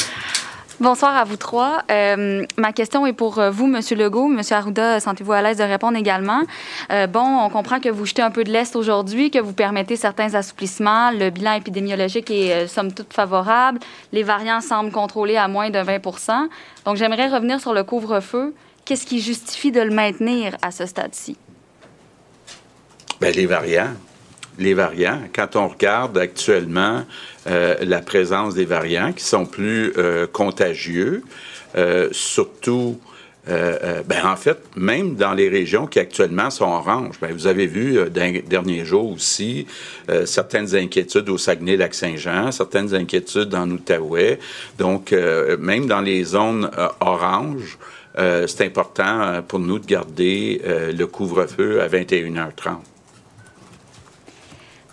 Bonsoir 0.79 1.17
à 1.17 1.25
vous 1.25 1.35
trois. 1.35 1.83
Euh, 1.91 2.45
ma 2.57 2.71
question 2.71 3.05
est 3.05 3.11
pour 3.11 3.39
euh, 3.39 3.51
vous, 3.51 3.67
Monsieur 3.67 3.97
Legault. 3.97 4.29
Monsieur 4.29 4.55
Arruda, 4.55 5.01
sentez-vous 5.01 5.33
à 5.33 5.41
l'aise 5.41 5.57
de 5.57 5.63
répondre 5.63 5.97
également? 5.97 6.43
Euh, 6.89 7.05
bon, 7.05 7.19
on 7.19 7.49
comprend 7.49 7.81
que 7.81 7.89
vous 7.89 8.05
jetez 8.05 8.21
un 8.21 8.31
peu 8.31 8.45
de 8.45 8.51
l'Est 8.51 8.77
aujourd'hui, 8.77 9.29
que 9.29 9.39
vous 9.39 9.51
permettez 9.51 9.97
certains 9.97 10.35
assouplissements. 10.35 11.11
Le 11.11 11.31
bilan 11.31 11.53
épidémiologique 11.55 12.31
est, 12.31 12.53
euh, 12.53 12.67
somme 12.67 12.93
toute, 12.93 13.13
favorable. 13.13 13.79
Les 14.13 14.23
variants 14.23 14.61
semblent 14.61 14.91
contrôlés 14.91 15.35
à 15.35 15.49
moins 15.49 15.69
de 15.69 15.79
20% 15.79 16.47
Donc, 16.85 16.95
j'aimerais 16.95 17.27
revenir 17.27 17.59
sur 17.59 17.73
le 17.73 17.83
couvre-feu. 17.83 18.55
Qu'est-ce 18.85 19.05
qui 19.05 19.19
justifie 19.19 19.73
de 19.73 19.81
le 19.81 19.91
maintenir 19.91 20.55
à 20.61 20.71
ce 20.71 20.85
stade-ci? 20.85 21.35
Ben, 23.19 23.35
les 23.35 23.47
variants. 23.47 23.95
Les 24.59 24.73
variants. 24.73 25.21
Quand 25.33 25.55
on 25.55 25.69
regarde 25.69 26.17
actuellement 26.17 27.05
euh, 27.47 27.75
la 27.81 28.01
présence 28.01 28.55
des 28.55 28.65
variants 28.65 29.13
qui 29.13 29.23
sont 29.23 29.45
plus 29.45 29.93
euh, 29.97 30.27
contagieux, 30.27 31.23
euh, 31.77 32.09
surtout, 32.11 32.99
euh, 33.47 34.01
ben, 34.05 34.25
en 34.25 34.35
fait, 34.35 34.57
même 34.75 35.15
dans 35.15 35.33
les 35.33 35.47
régions 35.47 35.87
qui 35.87 35.99
actuellement 35.99 36.49
sont 36.49 36.65
oranges, 36.65 37.15
ben, 37.21 37.31
vous 37.31 37.47
avez 37.47 37.67
vu 37.67 37.99
derniers 38.09 38.83
jours 38.83 39.09
aussi 39.13 39.65
certaines 40.25 40.75
inquiétudes 40.75 41.29
au 41.29 41.37
Saguenay-Lac-Saint-Jean, 41.37 42.51
certaines 42.51 42.93
inquiétudes 42.93 43.55
en 43.55 43.71
Outaouais. 43.71 44.39
Donc, 44.77 45.13
même 45.57 45.87
dans 45.87 46.01
les 46.01 46.25
zones 46.25 46.69
oranges, 46.99 47.77
c'est 48.17 48.65
important 48.65 49.41
pour 49.47 49.59
nous 49.59 49.79
de 49.79 49.85
garder 49.85 50.61
le 50.65 51.05
couvre-feu 51.05 51.81
à 51.81 51.87
21h30. 51.87 52.88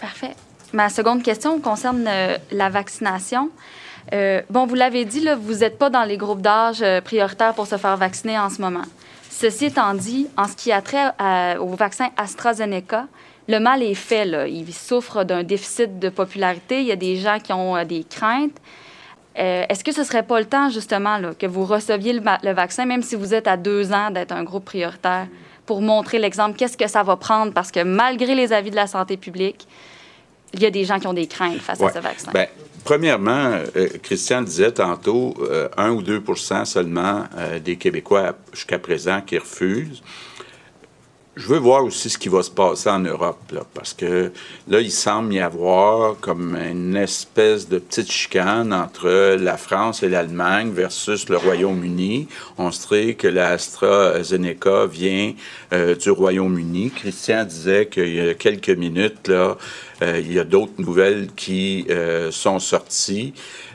Parfait. 0.01 0.35
Ma 0.73 0.89
seconde 0.89 1.23
question 1.23 1.61
concerne 1.61 2.05
euh, 2.09 2.37
la 2.51 2.69
vaccination. 2.69 3.51
Euh, 4.13 4.43
bon, 4.51 4.67
vous 4.67 4.75
l'avez 4.75 5.05
dit, 5.05 5.21
là, 5.21 5.35
vous 5.35 5.55
n'êtes 5.55 5.79
pas 5.79 5.91
dans 5.91 6.05
les 6.05 6.17
groupes 6.17 6.41
d'âge 6.41 6.83
euh, 6.83 7.01
prioritaires 7.01 7.55
pour 7.55 7.67
se 7.67 7.77
faire 7.77 7.97
vacciner 7.97 8.39
en 8.39 8.51
ce 8.51 8.61
moment. 8.61 8.85
Ceci 9.31 9.67
étant 9.67 9.95
dit, 9.95 10.29
en 10.37 10.47
ce 10.49 10.57
qui 10.57 10.73
a 10.73 10.81
trait 10.81 11.13
au 11.59 11.75
vaccin 11.75 12.09
AstraZeneca, 12.17 13.07
le 13.49 13.59
mal 13.59 13.83
est 13.83 13.95
fait. 13.95 14.27
Il 14.51 14.73
souffre 14.73 15.25
d'un 15.25 15.43
déficit 15.43 15.99
de 15.99 16.09
popularité. 16.09 16.81
Il 16.81 16.87
y 16.87 16.93
a 16.93 16.97
des 16.97 17.17
gens 17.17 17.39
qui 17.39 17.53
ont 17.53 17.85
des 17.85 18.03
craintes. 18.05 18.57
Est-ce 19.35 19.85
que 19.85 19.93
ce 19.93 20.05
serait 20.05 20.23
pas 20.23 20.39
le 20.39 20.47
temps, 20.47 20.71
justement, 20.71 21.21
que 21.39 21.47
vous 21.47 21.67
receviez 21.67 22.15
le, 22.15 22.23
le 22.43 22.53
vaccin, 22.53 22.87
même 22.87 23.03
si 23.03 23.15
vous 23.15 23.35
êtes 23.35 23.47
à 23.47 23.59
deux 23.59 23.93
ans 23.93 24.11
d'être 24.11 24.33
un 24.33 24.43
groupe 24.43 24.65
prioritaire, 24.65 25.27
pour 25.67 25.83
montrer 25.83 26.19
l'exemple? 26.19 26.57
Qu'est-ce 26.57 26.77
que 26.77 26.89
ça 26.89 27.03
va 27.03 27.17
prendre? 27.17 27.53
Parce 27.53 27.71
que 27.71 27.83
malgré 27.83 28.35
les 28.35 28.53
avis 28.53 28.71
de 28.71 28.77
la 28.77 28.87
santé 28.87 29.17
publique, 29.17 29.67
il 30.55 30.63
y 30.63 30.67
a 30.67 30.71
des 30.71 30.85
gens 30.85 30.99
qui 30.99 31.07
ont 31.07 31.13
des 31.13 31.27
craintes 31.27 31.59
face 31.59 31.81
à 31.83 31.91
ce 31.91 31.99
vaccin. 31.99 32.31
Ben, 32.33 32.47
premièrement, 32.85 33.59
euh, 33.77 33.89
Christian 34.03 34.43
disait 34.43 34.73
tantôt, 34.73 35.35
euh, 35.41 35.69
1 35.77 35.91
ou 35.91 36.03
2% 36.03 36.65
seulement 36.65 37.25
euh, 37.37 37.59
des 37.59 37.77
Québécois 37.77 38.35
jusqu'à 38.53 38.79
présent 38.79 39.21
qui 39.21 39.39
refusent. 39.39 40.03
Je 41.37 41.49
veux 41.49 41.59
voir 41.59 41.85
aussi 41.85 42.09
ce 42.09 42.17
qui 42.17 42.31
va 42.31 42.43
se 42.43 42.51
passer 42.51 42.89
en 42.89 43.01
Europe, 43.01 43.53
là, 43.53 43.61
parce 43.75 43.93
que 43.93 44.33
là, 44.69 44.81
il 44.81 44.91
semble 44.91 45.35
y 45.35 45.39
avoir 45.39 46.19
comme 46.19 46.57
une 46.57 46.97
espèce 46.97 47.69
de 47.69 47.79
petite 47.79 48.11
chicane 48.11 48.73
entre 48.73 49.37
la 49.39 49.59
France 49.59 50.03
et 50.03 50.09
l'Allemagne 50.09 50.71
versus 50.73 51.29
le 51.29 51.37
Royaume-Uni. 51.37 52.27
On 52.57 52.73
sait 52.73 53.13
que 53.13 53.29
la 53.29 53.51
AstraZeneca 53.51 54.87
vient 54.87 55.35
euh, 55.75 55.95
du 55.95 56.11
Royaume-Uni. 56.11 56.91
Christian 56.93 57.45
disait 57.45 57.87
qu'il 57.87 58.15
y 58.15 58.21
a 58.31 58.33
quelques 58.33 58.71
minutes, 58.71 59.29
là, 59.29 59.59
euh, 60.03 60.19
il 60.19 60.33
y 60.33 60.39
a 60.39 60.45
d'autres 60.45 60.79
nouvelles 60.79 61.29
qui 61.37 61.85
euh, 61.91 62.31
sont 62.31 62.59
sorties. 62.59 63.35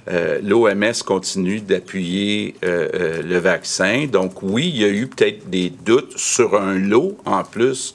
Euh, 0.10 0.40
L'OMS 0.44 1.04
continue 1.06 1.60
d'appuyer 1.60 2.56
euh, 2.64 2.90
euh, 2.94 3.22
le 3.22 3.38
vaccin. 3.38 4.08
Donc 4.12 4.42
oui, 4.42 4.72
il 4.74 4.82
y 4.82 4.86
a 4.86 4.90
eu 4.90 5.08
peut-être 5.08 5.50
des 5.50 5.70
doutes 5.70 6.18
sur 6.18 6.60
un 6.60 6.78
lot 6.78 7.18
en 7.26 7.44
plus 7.44 7.94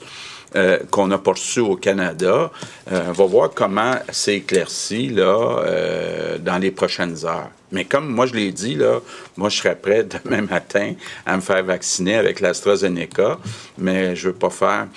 euh, 0.55 0.79
qu'on 0.89 1.09
pas 1.09 1.31
reçu 1.31 1.59
au 1.59 1.75
Canada. 1.75 2.51
On 2.89 3.11
va 3.11 3.25
voir 3.25 3.51
comment 3.53 3.95
c'est 4.11 4.35
éclairci 4.35 5.09
là, 5.09 6.37
dans 6.39 6.57
les 6.57 6.71
prochaines 6.71 7.25
heures. 7.25 7.49
Mais 7.71 7.83
comme 7.83 8.07
moi 8.07 8.25
je 8.25 8.33
l'ai 8.33 8.51
dit, 8.53 8.75
là, 8.75 9.01
moi 9.35 9.49
je 9.49 9.57
serais 9.57 9.75
prêt 9.75 10.05
demain 10.23 10.41
matin 10.41 10.93
à 11.25 11.35
me 11.35 11.41
faire 11.41 11.63
vacciner 11.63 12.15
avec 12.15 12.39
l'AstraZeneca, 12.39 13.37
mais 13.77 14.15
je 14.15 14.29
veux 14.29 14.35
pas 14.35 14.49
faire 14.49 14.87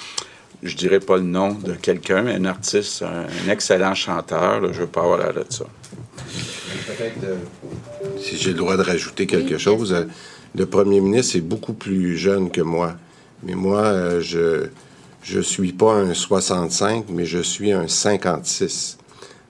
je 0.62 0.76
dirais 0.76 1.00
pas 1.00 1.16
le 1.16 1.22
nom 1.22 1.54
de 1.54 1.72
quelqu'un, 1.74 2.22
mais 2.22 2.34
un 2.34 2.44
artiste, 2.44 3.02
un, 3.02 3.50
excellent 3.50 3.94
chanteur, 3.94 4.72
je 4.72 4.80
veux 4.80 4.86
pas 4.86 5.00
avoir 5.02 5.18
l'air 5.18 5.32
de 5.32 5.44
ça. 5.48 5.64
Euh, 7.24 7.36
si 8.18 8.36
j'ai 8.36 8.50
le 8.50 8.56
droit 8.56 8.76
de 8.76 8.82
rajouter 8.82 9.26
quelque 9.26 9.58
chose, 9.58 9.92
euh, 9.92 10.04
le 10.54 10.66
premier 10.66 11.00
ministre 11.00 11.36
est 11.36 11.40
beaucoup 11.40 11.72
plus 11.72 12.16
jeune 12.16 12.50
que 12.50 12.60
moi. 12.60 12.94
Mais 13.42 13.54
moi, 13.54 13.80
euh, 13.80 14.20
je 14.20 14.68
je 15.22 15.40
suis 15.40 15.72
pas 15.72 15.92
un 15.92 16.14
65, 16.14 17.06
mais 17.10 17.26
je 17.26 17.40
suis 17.40 17.72
un 17.72 17.88
56. 17.88 18.96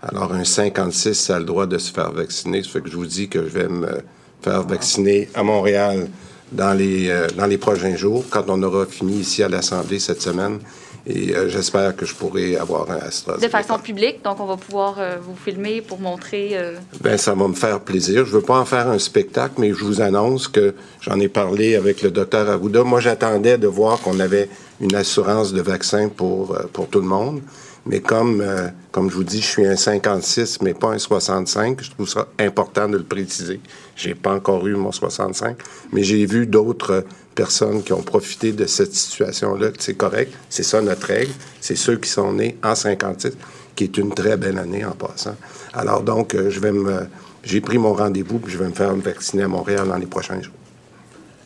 Alors, 0.03 0.33
un 0.33 0.45
56, 0.45 1.15
ça 1.15 1.37
a 1.37 1.39
le 1.39 1.45
droit 1.45 1.67
de 1.67 1.79
se 1.79 1.93
faire 1.93 2.11
vacciner. 2.11 2.63
Ça 2.63 2.71
fait 2.71 2.81
que 2.81 2.91
je 2.91 2.97
vous 2.97 3.07
dis 3.07 3.29
que 3.29 3.45
je 3.45 3.49
vais 3.49 3.69
me 3.69 4.03
faire 4.43 4.63
vacciner 4.63 5.29
à 5.35 5.43
Montréal 5.43 6.09
dans 6.53 6.77
les, 6.77 7.09
euh, 7.09 7.29
dans 7.37 7.47
les 7.47 7.59
prochains 7.59 7.95
jours, 7.95 8.25
quand 8.31 8.45
on 8.49 8.63
aura 8.63 8.87
fini 8.87 9.21
ici 9.21 9.43
à 9.43 9.49
l'Assemblée 9.49 9.99
cette 9.99 10.23
semaine. 10.23 10.59
Et 11.07 11.35
euh, 11.35 11.49
j'espère 11.49 11.97
que 11.97 12.05
je 12.05 12.15
pourrai 12.15 12.57
avoir 12.57 12.91
un 12.91 12.97
de 12.99 13.03
AstraZeneca. 13.05 13.49
façon 13.49 13.79
publique, 13.79 14.23
donc 14.23 14.39
on 14.41 14.47
va 14.47 14.57
pouvoir 14.57 14.97
euh, 14.99 15.17
vous 15.21 15.35
filmer 15.35 15.81
pour 15.81 15.99
montrer. 16.01 16.51
euh, 16.53 16.75
Ben, 17.01 17.17
ça 17.17 17.35
va 17.35 17.49
me 17.49 17.55
faire 17.55 17.81
plaisir. 17.81 18.27
Je 18.27 18.33
veux 18.33 18.43
pas 18.43 18.59
en 18.59 18.65
faire 18.65 18.89
un 18.89 18.99
spectacle, 18.99 19.55
mais 19.59 19.73
je 19.73 19.85
vous 19.85 20.01
annonce 20.01 20.47
que 20.49 20.75
j'en 21.01 21.19
ai 21.19 21.29
parlé 21.29 21.75
avec 21.77 22.03
le 22.03 22.11
docteur 22.11 22.49
Arruda. 22.51 22.85
Moi, 22.85 23.01
j'attendais 23.01 23.57
de 23.59 23.67
voir 23.67 23.99
qu'on 24.01 24.21
avait 24.21 24.49
une 24.81 24.95
assurance 24.95 25.53
de 25.53 25.63
vaccin 25.63 26.09
pour, 26.09 26.55
euh, 26.55 26.65
pour 26.73 26.89
tout 26.89 27.01
le 27.01 27.07
monde. 27.09 27.41
Mais 27.87 28.01
comme, 28.01 28.45
comme 28.93 29.09
je 29.11 29.15
vous 29.17 29.25
dis, 29.25 29.41
je 29.41 29.47
suis 29.47 29.67
un 29.67 29.75
56, 29.75 30.61
mais 30.61 30.75
pas 30.75 30.89
un 30.89 30.99
65, 30.99 31.83
je 31.83 31.91
trouve 31.91 32.07
ça 32.07 32.29
important 32.39 32.91
de 32.91 32.99
le 32.99 33.05
préciser. 33.05 33.59
J'ai 33.97 34.15
pas 34.15 34.35
encore 34.35 34.67
eu 34.67 34.75
mon 34.75 34.93
65, 34.93 35.57
mais 35.91 36.03
j'ai 36.03 36.27
vu 36.27 36.47
d'autres 36.47 37.05
personnes 37.35 37.83
qui 37.83 37.93
ont 37.93 38.03
profité 38.03 38.53
de 38.53 38.67
cette 38.67 38.95
situation-là. 38.95 39.69
C'est 39.79 39.95
correct, 39.97 40.33
c'est 40.49 40.63
ça 40.63 40.81
notre 40.81 41.07
règle. 41.07 41.33
C'est 41.61 41.77
ceux 41.77 41.97
qui 41.97 42.09
sont 42.11 42.33
nés 42.33 42.57
en 42.63 42.75
56, 42.75 43.33
qui 43.77 43.85
est 43.85 43.97
une 43.99 44.13
très 44.15 44.37
belle 44.37 44.59
année 44.59 44.85
en 44.85 44.93
passant. 44.93 45.37
Alors 45.73 46.03
donc, 46.03 46.35
euh, 46.35 46.51
je 46.51 46.61
vais 46.61 46.73
me, 46.73 47.07
j'ai 47.43 47.61
pris 47.61 47.79
mon 47.79 47.95
rendez-vous 47.95 48.39
puis 48.39 48.53
je 48.53 48.59
vais 48.59 48.69
me 48.69 48.75
faire 48.75 48.95
vacciner 48.95 49.45
à 49.45 49.49
Montréal 49.49 49.87
dans 49.89 49.97
les 49.97 50.07
prochains 50.07 50.41
jours. 50.43 50.53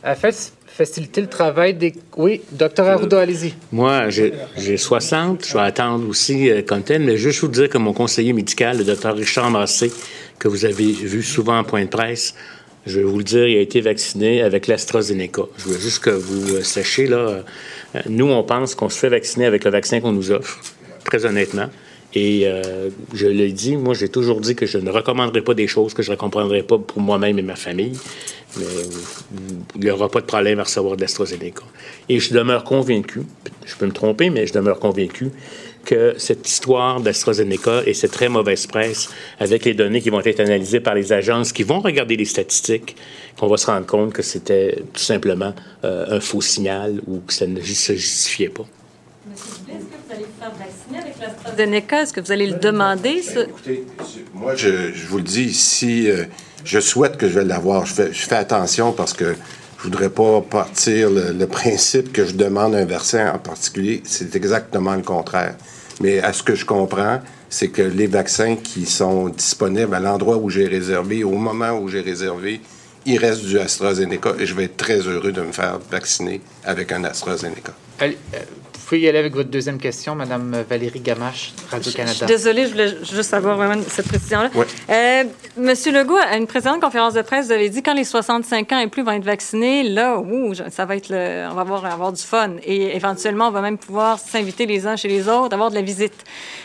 Euh, 0.07 0.15
faites- 0.15 0.53
faciliter 0.67 1.21
le 1.21 1.29
travail 1.29 1.75
des... 1.75 1.95
Oui, 2.17 2.43
docteur 2.51 2.89
Arruda, 2.89 3.21
allez-y. 3.21 3.55
Moi, 3.71 4.11
j'ai 4.11 4.35
j'ai 4.57 4.77
60, 4.77 5.47
je 5.47 5.53
vais 5.55 5.61
attendre 5.61 6.09
aussi 6.09 6.51
euh, 6.51 6.63
comme 6.63 6.83
tel, 6.83 7.03
mais 7.03 7.17
juste 7.17 7.41
vous 7.43 7.49
dire 7.49 7.69
que 7.69 7.79
mon 7.79 7.93
conseiller 7.93 8.33
médical, 8.33 8.79
le 8.79 8.85
docteur 8.85 9.15
Richard 9.15 9.51
Massé, 9.51 9.93
que 10.39 10.49
vous 10.49 10.65
avez 10.65 10.91
vu 10.91 11.23
souvent 11.23 11.59
en 11.59 11.63
point 11.65 11.85
de 11.85 11.89
presse, 11.91 12.35
je 12.87 12.99
vais 12.99 13.05
vous 13.05 13.19
le 13.19 13.25
dire, 13.25 13.47
il 13.47 13.57
a 13.57 13.61
été 13.61 13.81
vacciné 13.81 14.43
avec 14.43 14.67
l'AstraZeneca. 14.67 15.43
Je 15.59 15.69
veux 15.69 15.79
juste 15.79 16.01
que 16.01 16.11
vous 16.11 16.57
euh, 16.57 16.63
sachiez, 16.63 17.07
là, 17.07 17.17
euh, 17.17 17.43
nous, 18.09 18.31
on 18.31 18.43
pense 18.43 18.75
qu'on 18.75 18.89
se 18.89 18.99
fait 18.99 19.09
vacciner 19.09 19.47
avec 19.47 19.65
le 19.65 19.71
vaccin 19.71 20.01
qu'on 20.01 20.13
nous 20.13 20.31
offre, 20.31 20.61
très 21.05 21.25
honnêtement. 21.25 21.69
Et 22.15 22.43
euh, 22.45 22.91
je 23.13 23.27
l'ai 23.27 23.51
dit, 23.53 23.77
moi, 23.77 23.95
j'ai 23.95 24.09
toujours 24.09 24.41
dit 24.41 24.55
que 24.55 24.67
je 24.67 24.79
ne 24.79 24.91
recommanderais 24.91 25.43
pas 25.43 25.55
des 25.55 25.67
choses 25.67 25.95
que 25.95 26.03
je 26.03 26.13
ne 26.13 26.17
recommanderais 26.17 26.63
pas 26.63 26.79
pour 26.79 27.01
moi-même 27.01 27.39
et 27.39 27.43
ma 27.43 27.57
famille. 27.57 27.99
Mais 28.57 28.65
il 29.75 29.81
n'y 29.81 29.91
aura 29.91 30.09
pas 30.09 30.21
de 30.21 30.27
problème 30.27 30.61
à 30.61 30.63
recevoir 30.63 30.95
de 30.97 31.01
l'AstraZeneca. 31.01 31.65
Et 32.09 32.21
je 32.21 32.33
demeure 32.33 32.63
convaincu, 32.63 33.23
je 33.67 33.75
peux 33.75 33.87
me 33.87 33.93
tromper, 33.93 34.31
mais 34.31 34.47
je 34.47 34.53
demeure 34.53 34.79
convaincu 34.79 35.31
que 35.85 36.15
cette 36.19 36.49
histoire 36.49 37.01
d'AstraZeneca 37.01 37.83
et 37.87 37.95
cette 37.95 38.13
très 38.13 38.29
mauvaise 38.29 38.67
presse, 38.67 39.09
avec 39.39 39.65
les 39.65 39.75
données 39.75 40.01
qui 40.01 40.11
vont 40.11 40.21
être 40.21 40.41
analysées 40.41 40.81
par 40.81 40.95
les 40.95 41.13
agences 41.13 41.53
qui 41.53 41.63
vont 41.63 41.81
regarder 41.81 42.17
les 42.17 42.25
statistiques, 42.25 42.97
qu'on 43.39 43.49
va 43.49 43.57
se 43.57 43.67
rendre 43.67 43.87
compte 43.87 44.13
que 44.13 44.23
c'était 44.23 44.83
tout 44.93 45.03
simplement 45.03 45.55
euh, 45.85 46.17
un 46.17 46.21
faux 46.21 46.41
signal 46.41 47.01
ou 47.07 47.21
que 47.21 47.33
ça 47.33 47.47
ne 47.47 47.61
se 47.61 47.93
justifiait 47.93 48.49
pas. 48.49 48.67
AstraZeneca, 51.27 52.03
est-ce 52.03 52.13
que 52.13 52.21
vous 52.21 52.33
allez 52.33 52.47
le 52.47 52.59
demander? 52.59 53.23
ça? 53.23 53.41
Moi, 54.35 54.55
je, 54.55 54.93
je 54.93 55.07
vous 55.07 55.19
le 55.19 55.23
dis, 55.23 55.53
si 55.55 56.11
euh, 56.11 56.25
je 56.65 56.81
souhaite 56.81 57.17
que 57.17 57.29
je 57.29 57.39
vais 57.39 57.45
l'avoir, 57.45 57.87
je 57.87 57.95
fais, 57.95 58.13
je 58.13 58.27
fais 58.27 58.37
attention 58.37 58.93
parce 58.93 59.13
que 59.13 59.35
je 59.79 59.83
voudrais 59.85 60.11
pas 60.11 60.41
partir 60.41 61.11
le, 61.11 61.33
le 61.33 61.47
principe 61.47 62.13
que 62.13 62.25
je 62.25 62.35
demande 62.35 62.75
un 62.75 62.85
vaccin 62.85 63.33
en 63.33 63.39
particulier. 63.39 64.03
C'est 64.05 64.35
exactement 64.37 64.95
le 64.95 65.03
contraire. 65.03 65.57
Mais 66.01 66.21
à 66.21 66.33
ce 66.33 66.43
que 66.43 66.55
je 66.55 66.65
comprends, 66.65 67.21
c'est 67.49 67.69
que 67.69 67.83
les 67.83 68.07
vaccins 68.07 68.57
qui 68.57 68.87
sont 68.87 69.29
disponibles 69.29 69.95
à 69.95 70.01
l'endroit 70.01 70.37
où 70.37 70.51
j'ai 70.51 70.67
réservé, 70.67 71.25
au 71.25 71.33
moment 71.33 71.79
où 71.79 71.89
j'ai 71.89 72.01
réservé, 72.01 72.61
il 73.07 73.19
reste 73.19 73.45
du 73.45 73.59
AstraZeneca 73.59 74.35
et 74.39 74.47
je 74.47 74.55
vais 74.55 74.65
être 74.65 74.77
très 74.77 74.99
heureux 75.01 75.33
de 75.33 75.43
me 75.43 75.53
faire 75.53 75.79
vacciner 75.91 76.41
avec 76.65 76.91
un 76.93 77.05
AstraZeneca. 77.05 77.73
Pouvez 78.85 79.01
y 79.01 79.09
aller 79.09 79.19
avec 79.19 79.35
votre 79.35 79.49
deuxième 79.51 79.79
question, 79.79 80.15
Madame 80.15 80.63
Valérie 80.69 81.01
Gamache, 81.01 81.53
Je 81.67 81.71
Radio-Canada. 81.73 82.15
suis 82.15 82.27
désolée, 82.27 82.67
je 82.67 82.71
voulais 82.73 82.95
juste 83.05 83.33
avoir 83.35 83.57
vraiment 83.57 83.81
cette 83.89 84.09
précision-là. 84.09 84.51
Ouais. 84.55 84.67
Euh, 84.91 85.25
Monsieur 85.57 85.93
Legault, 85.93 86.17
à 86.17 86.37
une 86.37 86.47
précédente 86.47 86.81
conférence 86.81 87.15
de 87.15 87.23
presse, 87.23 87.47
vous 87.47 87.53
avez 87.53 87.69
dit 87.71 87.83
quand 87.83 87.95
les 87.95 88.05
65 88.05 88.73
ans 88.73 88.79
et 88.81 88.89
plus 88.89 89.03
vont 89.03 89.13
être 89.13 89.25
vaccinés, 89.25 89.83
là, 89.85 90.19
ouh, 90.19 90.53
ça 90.71 90.85
va 90.85 90.97
être 90.97 91.09
le, 91.09 91.47
on 91.51 91.55
va 91.55 91.61
avoir, 91.63 91.85
avoir 91.87 92.13
du 92.13 92.23
fun. 92.23 92.53
Et 92.65 92.95
éventuellement, 92.97 93.49
on 93.49 93.53
va 93.53 93.61
même 93.61 93.79
pouvoir 93.79 94.19
s'inviter 94.19 94.67
les 94.67 94.87
uns 94.87 94.97
chez 94.97 95.09
les 95.09 95.29
autres, 95.29 95.55
avoir 95.55 95.71
de 95.71 95.75
la 95.77 95.83
visite. 95.83 96.15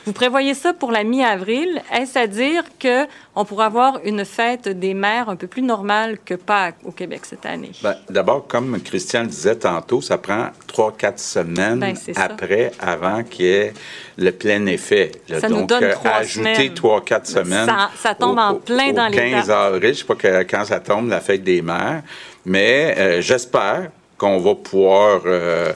Vous 0.06 0.14
prévoyez 0.14 0.54
ça 0.54 0.74
pour 0.74 0.91
la 0.91 1.04
mi-avril. 1.04 1.82
Est-ce 1.94 2.18
à 2.18 2.28
dire 2.28 2.64
que 2.80 3.06
on 3.36 3.46
pourra 3.46 3.68
avoir 3.68 4.00
une 4.04 4.26
fête 4.26 4.68
des 4.68 4.94
mères 4.94 5.30
un 5.30 5.36
peu 5.36 5.48
plus 5.48 5.62
normale 5.62 6.18
que 6.26 6.34
Pâques 6.34 6.76
au 6.84 6.91
Québec 6.91 7.22
cette 7.24 7.46
année? 7.46 7.72
Ben, 7.82 7.96
D'abord, 8.10 8.48
comme 8.48 8.82
Christian 8.82 9.22
le 9.22 9.28
disait 9.28 9.56
tantôt, 9.56 10.02
ça 10.02 10.18
prend 10.18 10.48
trois, 10.68 10.91
quatre 10.98 11.20
semaines 11.20 11.80
Ben, 11.80 11.96
ça. 12.14 12.23
après, 12.23 12.72
avant 12.80 13.23
qu'il 13.23 13.45
y 13.45 13.49
ait 13.49 13.73
le 14.18 14.31
plein 14.31 14.65
effet. 14.65 15.11
là. 15.27 15.40
Ça 15.40 15.49
nous 15.49 15.57
Donc, 15.60 15.69
donne 15.69 15.84
euh, 15.86 15.94
trois 15.94 16.11
ajouter 16.11 16.73
trois, 16.73 17.02
quatre 17.03 17.27
semaines. 17.27 17.65
Ça- 17.65 17.90
ça 17.98 18.15
tombe 18.15 18.38
au- 18.38 18.41
en 18.41 18.56
plein 18.56 18.90
au 18.90 18.94
dans 18.94 19.07
les 19.07 19.18
15 19.18 19.48
dates. 19.48 19.57
avril, 19.73 19.94
je 19.94 19.99
sais 19.99 20.06
pas 20.06 20.15
que- 20.15 20.44
quand 20.44 20.65
ça 20.65 20.80
tombe, 20.80 21.10
la 21.10 21.22
fête 21.22 21.44
des 21.44 21.61
mères, 21.61 22.02
mais 22.45 22.95
euh, 22.98 23.22
j'espère 23.22 23.90
qu'on 24.18 24.40
va 24.40 24.56
pouvoir 24.56 25.22
euh, 25.26 25.72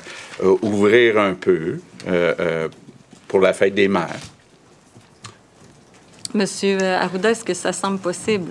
ouvrir 0.62 1.18
un 1.20 1.34
peu 1.34 1.80
euh, 2.08 2.68
pour 3.28 3.40
la 3.40 3.54
fête 3.54 3.74
des 3.74 3.88
mères. 3.88 4.10
Monsieur 6.34 6.82
Arruda, 6.82 7.30
est-ce 7.32 7.44
que 7.44 7.54
ça 7.54 7.72
semble 7.72 8.00
possible? 8.00 8.50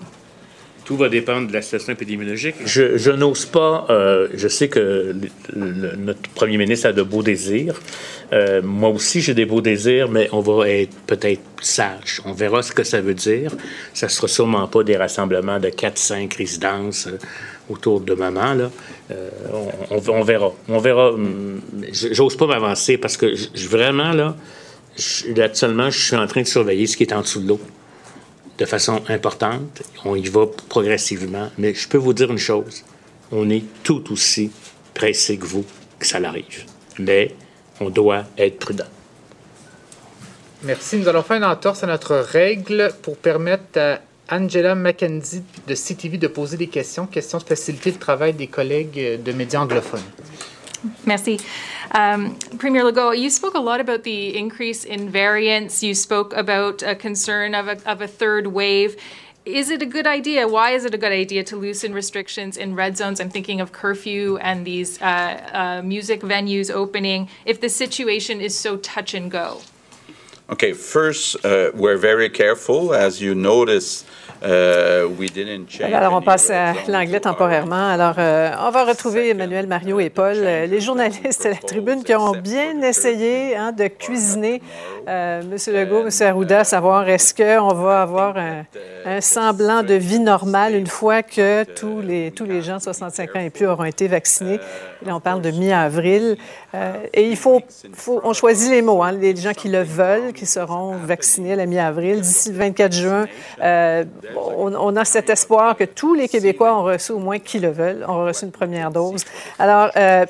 Tout 0.85 0.97
va 0.97 1.09
dépendre 1.09 1.47
de 1.49 1.53
la 1.53 1.63
situation 1.63 1.93
épidémiologique. 1.93 2.57
Je, 2.67 3.11
n'ose 3.13 3.47
pas, 3.47 3.87
euh, 3.89 4.29
je 4.35 4.49
sais 4.49 4.69
que 4.69 5.15
notre 5.55 6.29
premier 6.35 6.57
ministre 6.59 6.89
a 6.89 6.93
de 6.93 7.03
beaux 7.03 7.23
désirs. 7.23 7.81
Euh, 8.33 8.61
moi 8.65 8.89
aussi, 8.91 9.21
j'ai 9.21 9.33
des 9.35 9.45
beaux 9.45 9.61
désirs, 9.61 10.09
mais 10.09 10.29
on 10.33 10.41
va 10.41 10.69
être 10.69 10.95
peut-être 11.07 11.41
sage. 11.61 12.21
On 12.25 12.33
verra 12.33 12.63
ce 12.63 12.73
que 12.73 12.83
ça 12.83 13.01
veut 13.01 13.15
dire. 13.15 13.53
Ça 13.95 14.09
sera 14.09 14.27
sûrement 14.27 14.67
pas 14.67 14.83
des 14.83 14.97
rassemblements 14.97 15.61
de 15.61 15.69
4-5 15.69 16.37
résidences 16.37 17.07
euh, 17.07 17.19
autour 17.71 18.01
de 18.01 18.15
maman. 18.15 18.55
Là. 18.55 18.71
On, 19.91 19.97
on- 19.97 20.09
on 20.19 20.23
verra. 20.23 20.53
On 20.69 20.79
verra. 20.79 21.13
Hum, 21.13 21.61
J'ose 21.93 22.37
pas 22.37 22.47
m'avancer 22.47 22.97
parce 22.99 23.17
que 23.17 23.27
vraiment, 23.69 24.13
là, 24.13 24.35
je- 24.99 25.41
actuellement, 25.41 25.91
je 25.91 25.99
suis 26.01 26.17
en 26.17 26.27
train 26.27 26.43
de 26.43 26.47
surveiller 26.49 26.87
ce 26.87 26.97
qui 26.97 27.05
est 27.05 27.13
en 27.13 27.21
dessous 27.21 27.41
de 27.41 27.49
l'eau 27.49 27.61
de 28.59 28.65
façon 28.65 29.03
importante. 29.09 29.83
On 30.05 30.17
y 30.17 30.29
va 30.29 30.47
progressivement. 30.69 31.51
Mais 31.59 31.75
je 31.75 31.89
peux 31.89 31.99
vous 31.99 32.13
dire 32.13 32.31
une 32.31 32.39
chose. 32.39 32.85
On 33.31 33.49
est 33.51 33.65
tout 33.83 34.13
aussi 34.13 34.51
pressé 34.95 35.37
que 35.37 35.47
vous 35.47 35.65
que 35.99 36.07
ça 36.07 36.21
l'arrive. 36.21 36.65
Mais 36.99 37.35
on 37.81 37.91
doit 37.91 38.25
être 38.37 38.59
prudent. 38.59 38.85
Merci. 40.65 40.97
Nous 40.97 41.09
allons 41.09 41.23
faire 41.23 41.39
une 41.39 41.45
entorse 41.45 41.83
à 41.83 41.87
notre 41.87 42.17
règle 42.17 42.93
pour 43.03 43.17
permettre 43.17 43.79
à 43.79 44.01
Angela 44.31 44.75
McKenzie 44.75 45.43
de 45.67 45.75
CTV 45.75 46.19
de 46.19 46.29
poser 46.29 46.57
des 46.57 46.69
questions, 46.69 47.07
questions 47.07 47.39
de 47.39 47.45
faciliter 47.45 47.91
le 47.91 47.99
travail 47.99 48.33
des 48.33 48.47
collègues 48.47 49.21
de 49.23 49.33
médias 49.33 49.61
anglophones. 49.61 50.01
Merci. 51.07 51.41
Um, 51.93 52.37
Premier 52.59 52.83
Legault, 52.83 53.19
you 53.19 53.31
spoke 53.31 53.55
a 53.55 53.61
lot 53.61 53.81
about 53.81 54.03
the 54.03 54.37
increase 54.37 54.85
in 54.85 55.11
variants. 55.11 55.83
You 55.83 55.95
spoke 55.95 56.33
about 56.33 56.83
a 56.83 56.95
concern 56.95 57.55
of 57.55 57.69
a, 57.69 57.91
of 57.91 58.01
a 58.01 58.09
third 58.09 58.49
wave. 58.49 58.97
Is 59.45 59.71
it 59.71 59.83
a 59.83 59.87
good 59.87 60.07
idea? 60.07 60.47
Why 60.47 60.71
is 60.71 60.85
it 60.85 60.95
a 60.95 60.99
good 60.99 61.11
idea 61.11 61.43
to 61.45 61.57
loosen 61.57 61.93
restrictions 61.93 62.57
in 62.57 62.77
red 62.77 62.97
zones? 62.97 63.21
I'm 63.21 63.31
thinking 63.31 63.61
of 63.61 63.73
curfew 63.73 64.39
and 64.39 64.65
these 64.65 65.03
uh, 65.03 65.05
uh, 65.05 65.83
music 65.83 66.21
venues 66.21 66.71
opening 66.71 67.29
if 67.45 67.61
the 67.61 67.69
situation 67.69 68.41
is 68.41 68.57
so 68.57 68.77
touch 68.77 69.15
and 69.15 69.31
go. 69.31 69.61
Okay, 70.49 70.73
first, 70.73 71.45
uh, 71.45 71.71
we're 71.75 71.97
very 71.97 72.29
careful. 72.29 72.95
As 72.95 73.21
you 73.21 73.35
notice, 73.35 74.05
uh, 74.45 75.05
we 75.19 75.31
didn't 75.31 75.69
change. 75.69 75.93
Alors, 75.93 76.15
on 76.15 76.23
passe 76.23 76.51
à 76.51 76.73
l'anglais 76.89 77.21
temporairement. 77.21 77.89
Alors, 77.89 78.15
euh, 78.19 78.51
on 78.67 78.71
va 78.71 78.85
retrouver 78.85 79.31
Emmanuel, 79.31 79.67
Mario 79.67 80.01
et 80.01 80.11
Paul, 80.11 80.35
euh, 80.37 80.67
les 80.67 80.81
journalistes 80.81 81.47
à 81.47 81.51
la 81.51 81.57
tribune 81.57 82.03
qui 82.03 82.15
ont 82.15 82.33
bien 82.33 82.81
essayé 82.83 83.57
hein, 83.57 83.73
de 83.73 83.87
cuisiner 83.89 84.61
euh, 85.09 85.41
M. 85.43 85.57
Legault, 85.75 86.07
M. 86.07 86.11
Arruda, 86.29 86.65
savoir 86.65 87.09
est-ce 87.09 87.35
qu'on 87.35 87.75
va 87.75 88.03
avoir 88.03 88.37
un, 88.37 88.65
un 89.05 89.21
semblant 89.21 89.83
de 89.83 89.95
vie 89.95 90.19
normale 90.21 90.75
une 90.75 90.87
fois 90.87 91.23
que 91.23 91.65
tous 91.65 92.01
les, 92.01 92.31
tous 92.31 92.45
les 92.45 92.63
gens 92.63 92.77
de 92.79 92.83
65 92.83 93.37
ans 93.37 93.41
et 93.41 93.51
plus 93.51 93.67
auront 93.67 93.85
été 93.85 94.09
vaccinés. 94.09 94.59
Et 95.03 95.07
là, 95.07 95.17
on 95.17 95.21
parle 95.21 95.41
de 95.43 95.51
mi-avril. 95.51 96.37
Euh, 96.75 96.93
et 97.13 97.29
il 97.29 97.37
faut, 97.37 97.61
faut- 97.95 98.21
on 98.25 98.33
choisit 98.33 98.71
les 98.71 98.83
mots, 98.83 99.03
hein, 99.03 99.13
les 99.13 99.35
gens 99.37 99.53
qui 99.53 99.69
le 99.69 99.83
veulent, 99.83 100.33
qui 100.33 100.47
seront 100.47 100.93
vaccinés 100.97 101.53
à 101.53 101.57
la 101.57 101.67
mi-avril. 101.67 102.21
D'ici 102.21 102.51
le 102.51 102.57
24 102.59 102.93
juin, 102.93 103.27
euh, 103.63 104.05
on, 104.37 104.97
a 104.97 105.05
cet 105.05 105.31
espoir 105.31 105.77
que 105.77 105.85
tous 105.85 106.15
les 106.15 106.29
Québécois 106.29 106.77
ont 106.77 106.85
reçu 106.85 107.13
au 107.13 107.19
moins 107.19 107.39
qui 107.39 107.59
le 107.59 107.71
veulent, 107.71 108.05
ont 108.09 108.25
reçu 108.25 108.45
une 108.45 108.53
première 108.53 108.91
dose. 108.91 109.25
Alors, 109.59 109.91
euh, 109.97 110.25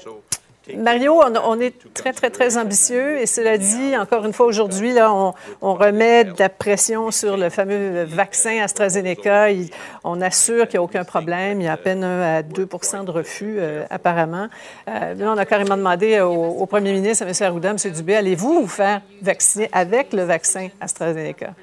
Mario, 0.77 1.21
on, 1.45 1.61
est 1.61 1.75
très, 1.93 2.13
très, 2.13 2.31
très 2.31 2.57
ambitieux 2.57 3.19
et 3.19 3.27
cela 3.27 3.59
dit, 3.59 3.97
encore 3.97 4.25
une 4.25 4.33
fois, 4.33 4.47
aujourd'hui, 4.47 4.93
là, 4.93 5.13
on, 5.13 5.75
remet 5.75 6.25
de 6.25 6.35
la 6.39 6.49
pression 6.49 7.11
sur 7.11 7.37
le 7.37 7.51
fameux 7.51 8.05
vaccin 8.05 8.63
AstraZeneca. 8.63 9.49
On 10.05 10.21
assure 10.21 10.69
qu'il 10.69 10.79
n'y 10.79 10.83
a 10.83 10.85
aucun 10.85 11.05
problème. 11.05 11.61
Il 11.61 11.65
y 11.65 11.67
a 11.67 11.73
à 11.73 11.77
peine 11.77 12.05
1 12.05 12.37
à 12.37 12.43
2 12.43 12.65
de 12.65 13.11
refus, 13.11 13.57
euh, 13.59 13.85
apparemment. 13.91 14.49
Euh, 14.89 15.15
là, 15.15 15.33
on 15.33 15.39
a 15.39 15.45
carrément 15.45 15.77
demandé 15.77 16.21
au, 16.21 16.31
au 16.33 16.67
premier 16.67 16.93
ministre, 16.93 17.25
à 17.25 17.29
M. 17.29 17.35
Arruda, 17.41 17.71
M. 17.71 17.93
Dubé, 17.93 18.15
allez-vous 18.15 18.61
vous 18.61 18.69
faire 18.69 19.01
vacciner 19.21 19.69
avec 19.73 20.13
le 20.13 20.23
vaccin 20.23 20.69
AstraZeneca? 20.81 21.55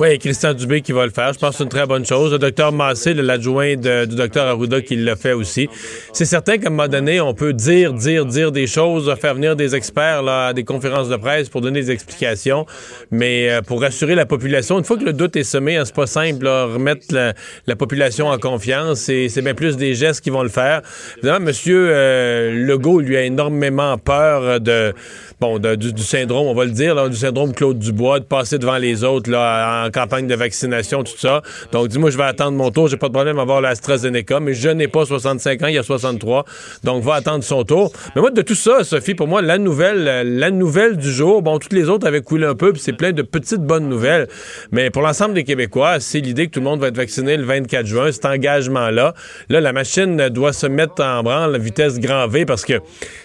Oui, 0.00 0.16
Christian 0.20 0.54
Dubé 0.54 0.80
qui 0.80 0.92
va 0.92 1.04
le 1.06 1.10
faire. 1.10 1.32
Je 1.32 1.40
pense 1.40 1.50
que 1.50 1.56
c'est 1.56 1.64
une 1.64 1.70
très 1.70 1.84
bonne 1.84 2.06
chose. 2.06 2.30
Le 2.30 2.38
docteur 2.38 2.70
Massé, 2.70 3.14
le- 3.14 3.22
l'adjoint 3.22 3.74
du 3.74 4.14
docteur 4.14 4.46
Arruda, 4.46 4.80
qui 4.80 4.94
l'a 4.94 5.16
fait 5.16 5.32
aussi. 5.32 5.68
C'est 6.12 6.24
certain 6.24 6.56
qu'à 6.58 6.68
un 6.68 6.70
moment 6.70 6.86
donné, 6.86 7.20
on 7.20 7.34
peut 7.34 7.52
dire, 7.52 7.92
dire, 7.94 8.24
dire 8.24 8.52
des 8.52 8.68
choses, 8.68 9.12
faire 9.20 9.34
venir 9.34 9.56
des 9.56 9.74
experts 9.74 10.22
là, 10.22 10.46
à 10.46 10.52
des 10.52 10.62
conférences 10.62 11.08
de 11.08 11.16
presse 11.16 11.48
pour 11.48 11.62
donner 11.62 11.80
des 11.80 11.90
explications. 11.90 12.64
Mais 13.10 13.50
euh, 13.50 13.60
pour 13.60 13.80
rassurer 13.80 14.14
la 14.14 14.24
population, 14.24 14.78
une 14.78 14.84
fois 14.84 14.98
que 14.98 15.04
le 15.04 15.12
doute 15.12 15.34
est 15.34 15.42
semé, 15.42 15.76
hein, 15.76 15.82
c'est 15.84 15.96
pas 15.96 16.06
simple, 16.06 16.44
là, 16.44 16.66
remettre 16.66 17.06
la, 17.10 17.34
la 17.66 17.74
population 17.74 18.28
en 18.28 18.38
confiance. 18.38 19.00
C'est 19.00 19.28
c'est 19.28 19.42
bien 19.42 19.54
plus 19.54 19.76
des 19.76 19.96
gestes 19.96 20.20
qui 20.20 20.30
vont 20.30 20.44
le 20.44 20.48
faire. 20.48 20.82
Évidemment, 21.16 21.48
M. 21.48 21.52
Euh, 21.66 22.66
Legault, 22.66 23.00
lui, 23.00 23.16
a 23.16 23.22
énormément 23.22 23.98
peur 23.98 24.60
de, 24.60 24.94
bon, 25.40 25.58
du, 25.58 26.02
syndrome, 26.02 26.46
on 26.46 26.54
va 26.54 26.64
le 26.64 26.72
dire, 26.72 27.08
du 27.08 27.16
syndrome 27.16 27.52
Claude 27.54 27.78
Dubois, 27.78 28.20
de 28.20 28.24
passer 28.24 28.58
devant 28.58 28.78
les 28.78 29.04
autres 29.04 29.30
là, 29.30 29.84
en 29.86 29.90
campagne 29.90 30.26
de 30.26 30.34
vaccination, 30.34 31.04
tout 31.04 31.16
ça. 31.16 31.42
Donc, 31.72 31.88
dis-moi, 31.88 32.10
je 32.10 32.16
vais 32.16 32.24
attendre 32.24 32.56
mon 32.56 32.70
tour. 32.70 32.88
J'ai 32.88 32.96
pas 32.96 33.08
de 33.08 33.12
problème 33.12 33.38
à 33.38 33.42
avoir 33.42 33.60
l'AstraZeneca, 33.60 34.40
mais 34.40 34.54
je 34.54 34.68
n'ai 34.68 34.88
pas 34.88 35.04
65 35.04 35.62
ans, 35.62 35.66
il 35.68 35.74
y 35.74 35.78
a 35.78 35.82
63. 35.82 36.44
Donc, 36.82 37.04
va 37.04 37.14
attendre 37.14 37.44
son 37.44 37.62
tour. 37.64 37.92
Mais 38.14 38.20
moi, 38.20 38.30
de 38.30 38.42
tout 38.42 38.54
ça, 38.54 38.82
Sophie, 38.82 39.14
pour 39.14 39.28
moi, 39.28 39.40
la 39.42 39.58
nouvelle, 39.58 40.38
la 40.38 40.50
nouvelle 40.50 40.96
du 40.96 41.10
jour, 41.10 41.42
bon, 41.42 41.58
toutes 41.58 41.72
les 41.72 41.88
autres 41.88 42.06
avaient 42.06 42.22
coulé 42.22 42.46
un 42.46 42.54
peu, 42.54 42.72
puis 42.72 42.82
c'est 42.82 42.92
plein 42.92 43.12
de 43.12 43.22
petites 43.22 43.62
bonnes 43.62 43.88
nouvelles. 43.88 44.28
Mais 44.72 44.90
pour 44.90 45.02
l'ensemble 45.02 45.34
des 45.34 45.44
Québécois, 45.44 46.00
c'est 46.00 46.20
l'idée 46.20 46.46
que 46.46 46.52
tout 46.52 46.60
le 46.60 46.64
monde 46.64 46.80
va 46.80 46.88
être 46.88 46.96
vacciné 46.96 47.36
le 47.36 47.44
24 47.44 47.86
juin, 47.86 48.10
cet 48.10 48.24
engagement-là. 48.24 49.14
Là, 49.48 49.60
la 49.60 49.72
machine 49.72 50.28
doit 50.30 50.52
se 50.52 50.66
mettre 50.66 51.02
en 51.02 51.22
branle, 51.22 51.52
la 51.52 51.58
vitesse 51.58 52.00
grand 52.00 52.26
V, 52.26 52.44
parce 52.44 52.64
que 52.64 52.74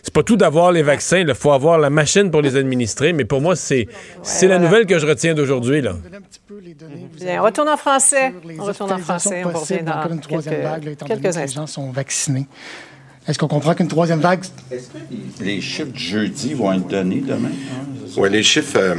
c'est 0.03 0.13
pas 0.13 0.23
tout 0.23 0.35
d'avoir 0.35 0.71
les 0.71 0.83
vaccins. 0.83 1.17
Il 1.17 1.33
faut 1.33 1.51
avoir 1.51 1.79
la 1.79 1.89
machine 1.89 2.02
pour 2.31 2.41
les 2.41 2.55
administrer. 2.55 3.13
Mais 3.13 3.25
pour 3.25 3.41
moi, 3.41 3.55
c'est 3.55 3.87
c'est 4.21 4.47
la 4.47 4.59
nouvelle 4.59 4.85
que 4.85 4.97
je 4.99 5.05
retiens 5.05 5.33
d'aujourd'hui. 5.33 5.81
là. 5.81 5.95
Bien, 7.19 7.41
on 7.41 7.45
retourne 7.45 7.69
en 7.69 7.77
français. 7.77 8.33
On 8.59 8.63
retourne 8.63 8.91
en 8.91 8.97
français. 8.99 9.43
On 9.45 9.49
revient 9.57 9.83
dans 9.83 10.09
une 10.13 10.19
troisième 10.19 10.55
quelques, 10.55 10.63
vague, 10.67 10.83
là, 10.85 10.91
étant 10.91 11.05
donné 11.05 11.21
quelques 11.21 11.33
que 11.33 11.39
les 11.39 11.43
instants. 11.43 11.61
gens 11.61 11.67
sont 11.67 11.91
vaccinés. 11.91 12.47
Est-ce 13.27 13.39
qu'on 13.39 13.47
comprend 13.47 13.73
qu'une 13.73 13.87
troisième 13.87 14.19
vague... 14.19 14.41
Les 15.39 15.61
chiffres 15.61 15.93
de 15.93 15.97
jeudi 15.97 16.53
vont 16.53 16.73
être 16.73 16.87
donnés 16.87 17.21
demain? 17.25 17.51
Oui, 18.17 18.29
les 18.29 18.43
chiffres. 18.43 18.77
euh, 18.77 18.95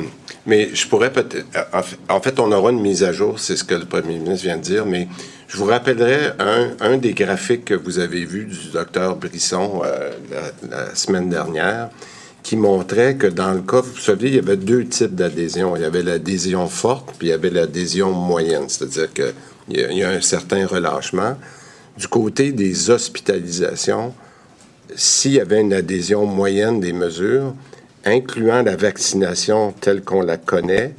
mais 0.46 0.70
je 0.74 0.86
pourrais 0.88 1.12
peut-être. 1.12 1.44
euh, 1.56 1.62
en 1.78 1.82
fait- 1.82 1.98
En 2.08 2.20
fait, 2.20 2.40
on 2.40 2.50
aura 2.50 2.70
une 2.70 2.80
mise 2.80 3.02
à 3.04 3.12
jour, 3.12 3.38
c'est 3.38 3.54
ce 3.56 3.64
que 3.64 3.74
le 3.74 3.84
premier 3.84 4.18
ministre 4.18 4.44
vient 4.46 4.56
de 4.56 4.62
dire, 4.62 4.86
mais 4.86 5.08
je 5.46 5.56
vous 5.58 5.66
rappellerai 5.66 6.30
un, 6.38 6.70
un 6.80 6.96
des 6.96 7.12
graphiques 7.12 7.66
que 7.66 7.74
vous 7.74 7.98
avez 7.98 8.24
vu 8.24 8.46
du 8.46 8.70
docteur 8.72 9.16
Brisson 9.16 9.82
euh, 9.84 10.10
la, 10.70 10.76
la 10.86 10.94
semaine 10.94 11.28
dernière, 11.28 11.90
qui 12.44 12.56
montrait 12.56 13.16
que 13.16 13.26
dans 13.26 13.52
le 13.52 13.62
cas, 13.62 13.80
vous 13.80 13.98
savez, 13.98 14.28
il 14.28 14.34
y 14.36 14.38
avait 14.38 14.58
deux 14.58 14.84
types 14.84 15.14
d'adhésion. 15.14 15.74
Il 15.76 15.82
y 15.82 15.84
avait 15.84 16.02
l'adhésion 16.02 16.68
forte, 16.68 17.14
puis 17.18 17.28
il 17.28 17.30
y 17.30 17.32
avait 17.32 17.50
l'adhésion 17.50 18.12
moyenne, 18.12 18.68
c'est-à-dire 18.68 19.12
qu'il 19.12 19.32
y, 19.70 19.80
y 19.80 20.04
a 20.04 20.10
un 20.10 20.20
certain 20.20 20.66
relâchement. 20.66 21.36
Du 21.96 22.06
côté 22.06 22.52
des 22.52 22.90
hospitalisations, 22.90 24.12
s'il 24.94 25.32
y 25.32 25.40
avait 25.40 25.62
une 25.62 25.72
adhésion 25.72 26.26
moyenne 26.26 26.80
des 26.80 26.92
mesures, 26.92 27.54
incluant 28.04 28.62
la 28.62 28.76
vaccination 28.76 29.72
telle 29.80 30.02
qu'on 30.02 30.20
la 30.20 30.36
connaît, 30.36 30.94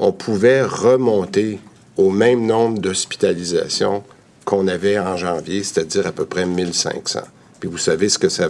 on 0.00 0.10
pouvait 0.10 0.62
remonter 0.62 1.60
au 1.96 2.10
même 2.10 2.44
nombre 2.44 2.80
d'hospitalisations 2.80 4.02
qu'on 4.44 4.66
avait 4.66 4.98
en 4.98 5.16
janvier, 5.16 5.62
c'est-à-dire 5.62 6.08
à 6.08 6.12
peu 6.12 6.24
près 6.24 6.44
1500. 6.44 7.20
Puis 7.60 7.68
vous 7.68 7.78
savez 7.78 8.08
ce 8.08 8.18
que 8.18 8.28
ça 8.28 8.48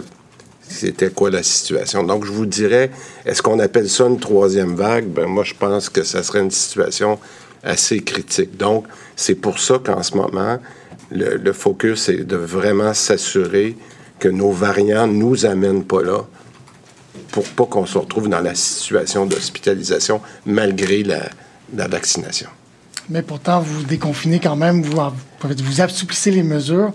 c'était 0.69 1.09
quoi 1.09 1.29
la 1.29 1.43
situation? 1.43 2.03
Donc, 2.03 2.25
je 2.25 2.31
vous 2.31 2.45
dirais, 2.45 2.91
est-ce 3.25 3.41
qu'on 3.41 3.59
appelle 3.59 3.89
ça 3.89 4.05
une 4.05 4.19
troisième 4.19 4.75
vague? 4.75 5.07
Ben, 5.07 5.25
moi, 5.25 5.43
je 5.43 5.53
pense 5.53 5.89
que 5.89 6.03
ça 6.03 6.23
serait 6.23 6.41
une 6.41 6.51
situation 6.51 7.19
assez 7.63 7.99
critique. 8.01 8.55
Donc, 8.55 8.85
c'est 9.15 9.35
pour 9.35 9.59
ça 9.59 9.79
qu'en 9.83 10.03
ce 10.03 10.15
moment, 10.15 10.59
le, 11.11 11.37
le 11.37 11.53
focus 11.53 12.09
est 12.09 12.23
de 12.23 12.37
vraiment 12.37 12.93
s'assurer 12.93 13.75
que 14.19 14.29
nos 14.29 14.51
variants 14.51 15.07
ne 15.07 15.13
nous 15.13 15.45
amènent 15.45 15.83
pas 15.83 16.03
là 16.03 16.25
pour 17.31 17.43
pas 17.45 17.65
qu'on 17.65 17.85
se 17.85 17.97
retrouve 17.97 18.29
dans 18.29 18.41
la 18.41 18.55
situation 18.55 19.25
d'hospitalisation 19.25 20.21
malgré 20.45 21.03
la, 21.03 21.29
la 21.75 21.87
vaccination. 21.87 22.49
Mais 23.09 23.23
pourtant, 23.23 23.59
vous 23.59 23.83
déconfinez 23.83 24.39
quand 24.39 24.55
même, 24.55 24.83
vous, 24.83 24.99
vous 25.41 25.81
assouplissez 25.81 26.29
les 26.31 26.43
mesures, 26.43 26.91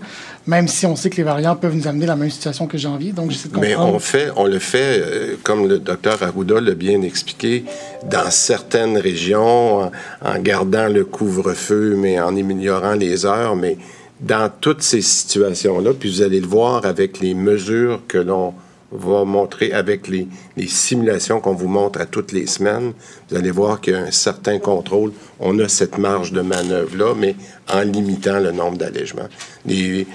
même 0.47 0.67
si 0.67 0.85
on 0.85 0.95
sait 0.95 1.09
que 1.09 1.17
les 1.17 1.23
variants 1.23 1.55
peuvent 1.55 1.75
nous 1.75 1.87
amener 1.87 2.05
dans 2.05 2.13
la 2.13 2.19
même 2.19 2.29
situation 2.29 2.67
que 2.67 2.77
janvier. 2.77 3.11
Donc, 3.11 3.31
j'essaie 3.31 3.49
de 3.49 3.57
Mais 3.57 3.73
comprendre. 3.73 3.95
on, 3.95 3.99
fait, 3.99 4.29
on 4.35 4.45
le 4.45 4.59
fait, 4.59 5.01
euh, 5.03 5.35
comme 5.43 5.67
le 5.67 5.79
docteur 5.79 6.21
Arruda 6.21 6.61
l'a 6.61 6.75
bien 6.75 7.01
expliqué, 7.01 7.65
dans 8.09 8.29
certaines 8.29 8.97
régions, 8.97 9.81
en, 9.85 9.91
en 10.23 10.39
gardant 10.39 10.87
le 10.87 11.03
couvre-feu, 11.05 11.95
mais 11.97 12.19
en 12.19 12.35
améliorant 12.37 12.93
les 12.93 13.25
heures. 13.25 13.55
Mais 13.55 13.77
dans 14.21 14.49
toutes 14.61 14.81
ces 14.83 15.01
situations-là, 15.01 15.91
puis 15.99 16.09
vous 16.11 16.21
allez 16.21 16.39
le 16.39 16.47
voir 16.47 16.85
avec 16.85 17.19
les 17.19 17.33
mesures 17.33 18.01
que 18.07 18.17
l'on 18.19 18.53
va 18.91 19.25
montrer, 19.25 19.73
avec 19.73 20.07
les, 20.07 20.27
les 20.55 20.67
simulations 20.67 21.41
qu'on 21.41 21.53
vous 21.53 21.67
montre 21.67 21.99
à 21.99 22.05
toutes 22.05 22.31
les 22.31 22.45
semaines, 22.47 22.93
vous 23.29 23.35
allez 23.35 23.51
voir 23.51 23.81
qu'il 23.81 23.93
y 23.93 23.95
a 23.97 23.99
un 23.99 24.11
certain 24.11 24.57
contrôle. 24.59 25.11
On 25.39 25.57
a 25.59 25.67
cette 25.67 25.97
marge 25.97 26.31
de 26.31 26.39
manœuvre-là, 26.41 27.13
mais 27.17 27.35
en 27.73 27.81
limitant 27.81 28.39
le 28.39 28.51
nombre 28.51 28.77
d'allègements. 28.77 29.27
Les- 29.65 30.05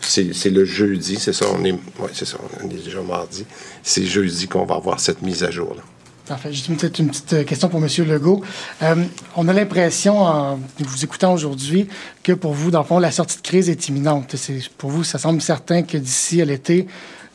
C'est 0.00 0.50
le 0.50 0.64
jeudi, 0.64 1.16
c'est 1.16 1.32
ça, 1.32 1.46
on 1.54 1.62
est, 1.64 1.72
ouais, 1.72 2.10
c'est 2.12 2.24
ça, 2.24 2.38
on 2.62 2.68
est 2.70 2.82
déjà 2.84 3.02
mardi. 3.02 3.44
C'est 3.82 4.04
jeudi 4.04 4.48
qu'on 4.48 4.64
va 4.64 4.76
avoir 4.76 4.98
cette 5.00 5.22
mise 5.22 5.44
à 5.44 5.50
jour-là. 5.50 5.82
Parfait. 6.26 6.50
Juste 6.52 6.68
une 6.68 6.76
petite, 6.76 6.98
une 7.00 7.08
petite, 7.10 7.32
euh, 7.34 7.44
question 7.44 7.68
pour 7.68 7.80
M. 7.84 7.88
Legault. 8.08 8.42
Euh, 8.82 8.94
on 9.36 9.46
a 9.46 9.52
l'impression, 9.52 10.20
en 10.22 10.58
vous 10.78 11.04
écoutant 11.04 11.34
aujourd'hui, 11.34 11.86
que 12.22 12.32
pour 12.32 12.54
vous, 12.54 12.70
dans 12.70 12.78
le 12.80 12.86
fond, 12.86 12.98
la 12.98 13.10
sortie 13.10 13.36
de 13.36 13.42
crise 13.42 13.68
est 13.68 13.88
imminente. 13.88 14.34
Pour 14.78 14.88
vous, 14.90 15.04
ça 15.04 15.18
semble 15.18 15.42
certain 15.42 15.82
que 15.82 15.98
d'ici 15.98 16.40
à 16.40 16.46
l'été, 16.46 16.86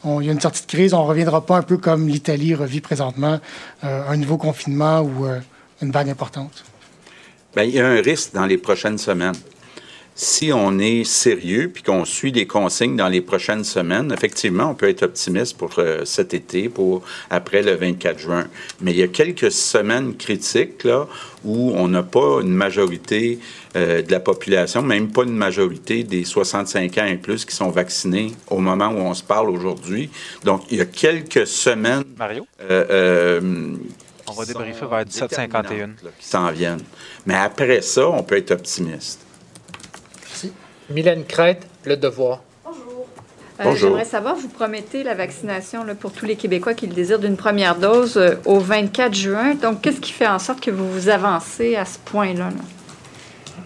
on- 0.04 0.22
il 0.22 0.26
y 0.26 0.30
a 0.30 0.34
une 0.34 0.42
sortie 0.42 0.64
de 0.64 0.68
crise. 0.68 0.96
On 0.96 1.04
ne 1.04 1.08
reviendra 1.08 1.46
pas 1.46 1.58
un 1.58 1.62
peu 1.62 1.78
comme 1.78 2.08
l'Italie 2.08 2.56
revit 2.56 2.82
présentement, 2.82 3.40
euh, 3.84 4.10
un 4.10 4.18
nouveau 4.18 4.38
confinement 4.38 5.02
ou 5.02 5.28
euh, 5.28 5.40
une 5.84 5.92
vague 5.92 6.10
importante. 6.10 6.64
Bien, 7.56 7.66
il 7.66 7.76
y 7.76 7.80
a 7.80 7.88
un 7.88 8.02
risque 8.02 8.34
dans 8.34 8.48
les 8.48 8.58
prochaines 8.58 8.98
semaines. 8.98 9.36
Si 10.22 10.52
on 10.52 10.80
est 10.80 11.06
sérieux 11.06 11.72
puis 11.74 11.82
qu'on 11.82 12.04
suit 12.04 12.34
les 12.34 12.46
consignes 12.46 12.98
dans 12.98 13.08
les 13.08 13.22
prochaines 13.22 13.64
semaines, 13.64 14.12
effectivement, 14.12 14.72
on 14.72 14.76
peut 14.76 14.90
être 14.90 15.04
optimiste 15.04 15.58
pour 15.58 15.72
euh, 15.78 16.04
cet 16.04 16.34
été, 16.34 16.68
pour 16.68 17.04
après 17.30 17.62
le 17.62 17.76
24 17.76 18.20
juin. 18.20 18.48
Mais 18.82 18.92
il 18.92 18.98
y 18.98 19.04
a 19.04 19.08
quelques 19.08 19.50
semaines 19.50 20.18
critiques 20.18 20.84
là 20.84 21.08
où 21.46 21.72
on 21.74 21.88
n'a 21.88 22.04
pas 22.04 22.42
une 22.42 22.54
majorité 22.54 23.40
euh, 23.78 24.02
de 24.02 24.12
la 24.12 24.20
population, 24.20 24.82
même 24.82 25.10
pas 25.10 25.24
une 25.24 25.38
majorité 25.38 26.04
des 26.04 26.26
65 26.26 26.98
ans 26.98 27.06
et 27.06 27.16
plus 27.16 27.46
qui 27.46 27.56
sont 27.56 27.70
vaccinés 27.70 28.34
au 28.50 28.58
moment 28.58 28.90
où 28.90 28.98
on 28.98 29.14
se 29.14 29.24
parle 29.24 29.50
aujourd'hui. 29.50 30.10
Donc, 30.44 30.64
il 30.70 30.80
y 30.80 30.82
a 30.82 30.86
quelques 30.86 31.48
semaines. 31.48 32.04
Mario? 32.18 32.46
euh, 32.70 33.40
On 34.28 34.34
va 34.34 34.44
débriefer 34.44 34.86
vers 34.86 35.06
17h51. 35.06 35.92
qui 36.20 36.28
s'en 36.28 36.52
viennent. 36.52 36.84
Mais 37.26 37.36
après 37.36 37.82
ça, 37.82 38.10
on 38.10 38.22
peut 38.22 38.36
être 38.36 38.52
optimiste. 38.52 39.28
Mylène 40.90 41.24
Crête, 41.24 41.62
Le 41.86 41.98
Devoir. 41.98 42.42
Euh, 42.66 43.64
Bonjour. 43.64 43.90
J'aimerais 43.90 44.06
savoir, 44.06 44.36
vous 44.36 44.48
promettez 44.48 45.04
la 45.04 45.14
vaccination 45.14 45.84
là, 45.84 45.94
pour 45.94 46.12
tous 46.12 46.26
les 46.26 46.36
Québécois 46.36 46.74
qui 46.74 46.88
le 46.88 46.94
désirent 46.94 47.20
d'une 47.20 47.38
première 47.38 47.76
dose 47.76 48.18
euh, 48.18 48.36
au 48.46 48.60
24 48.60 49.14
juin. 49.14 49.56
Donc, 49.56 49.82
qu'est-ce 49.82 50.00
qui 50.00 50.12
fait 50.14 50.28
en 50.28 50.40
sorte 50.40 50.62
que 50.62 50.72
vous 50.72 50.90
vous 50.90 51.10
avancez 51.10 51.76
à 51.76 51.86
ce 51.86 52.00
point-là? 52.06 52.46
là? 52.46 52.64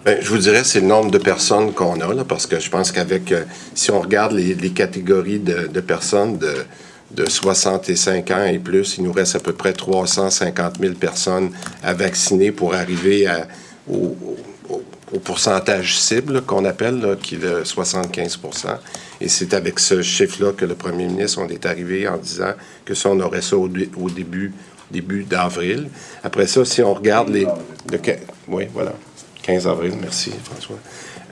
Ben, 0.04 0.18
je 0.20 0.28
vous 0.30 0.40
dirais, 0.40 0.64
c'est 0.66 0.82
le 0.82 0.88
nombre 0.88 1.12
de 1.12 1.18
personnes 1.18 1.72
qu'on 1.74 2.02
a, 2.02 2.14
là, 2.14 2.26
parce 2.26 2.45
que 2.45 2.60
je 2.60 2.70
pense 2.70 2.91
qu'avec, 2.91 3.32
euh, 3.32 3.44
si 3.74 3.91
on 3.91 4.02
regarde 4.02 4.34
les, 4.34 4.54
les 4.56 4.72
catégories 4.72 5.40
de, 5.40 5.68
de 5.68 5.80
personnes 5.80 6.38
de, 6.38 6.66
de 7.12 7.30
65 7.30 8.32
ans 8.32 8.44
et 8.44 8.60
plus, 8.60 8.95
il 8.98 9.06
nous 9.06 9.14
reste 9.14 9.36
à 9.36 9.40
peu 9.40 9.54
près 9.54 9.72
350 9.72 10.80
000 10.80 10.95
personnes 10.95 11.52
à 11.84 11.94
vacciner 11.94 12.52
pour 12.52 12.74
arriver 12.74 13.28
à, 13.28 13.48
au, 13.90 14.18
au- 15.14 15.19
pourcentage 15.19 15.98
cible 15.98 16.41
qu'on 16.41 16.65
appelle, 16.65 17.18
qui 17.22 17.35
est 17.35 17.40
de 17.40 17.64
75 17.64 18.40
Et 19.22 19.27
c'est 19.30 19.53
avec 19.53 19.80
ce 19.80 20.02
chiffre-là 20.02 20.52
que 20.53 20.65
le 20.65 20.76
premier 20.76 21.06
ministre, 21.07 21.40
on 21.41 21.48
est 21.49 21.65
arrivé 21.65 22.07
en 22.07 22.18
disant 22.18 22.53
que 22.85 22.94
ça, 22.94 23.10
on 23.10 23.19
aurait 23.19 23.41
ça 23.41 23.57
au, 23.57 23.68
dé- 23.68 23.90
au 23.98 24.10
début, 24.10 24.53
début 24.91 25.23
d'avril. 25.23 25.90
Après 26.23 26.48
ça, 26.48 26.65
si 26.65 26.81
on 26.81 26.94
regarde 26.94 27.30
les... 27.30 27.48
oui, 28.48 28.68
voilà. 28.73 28.94
15 29.44 29.68
avril, 29.68 29.94
merci 30.02 30.31
François. 30.44 30.77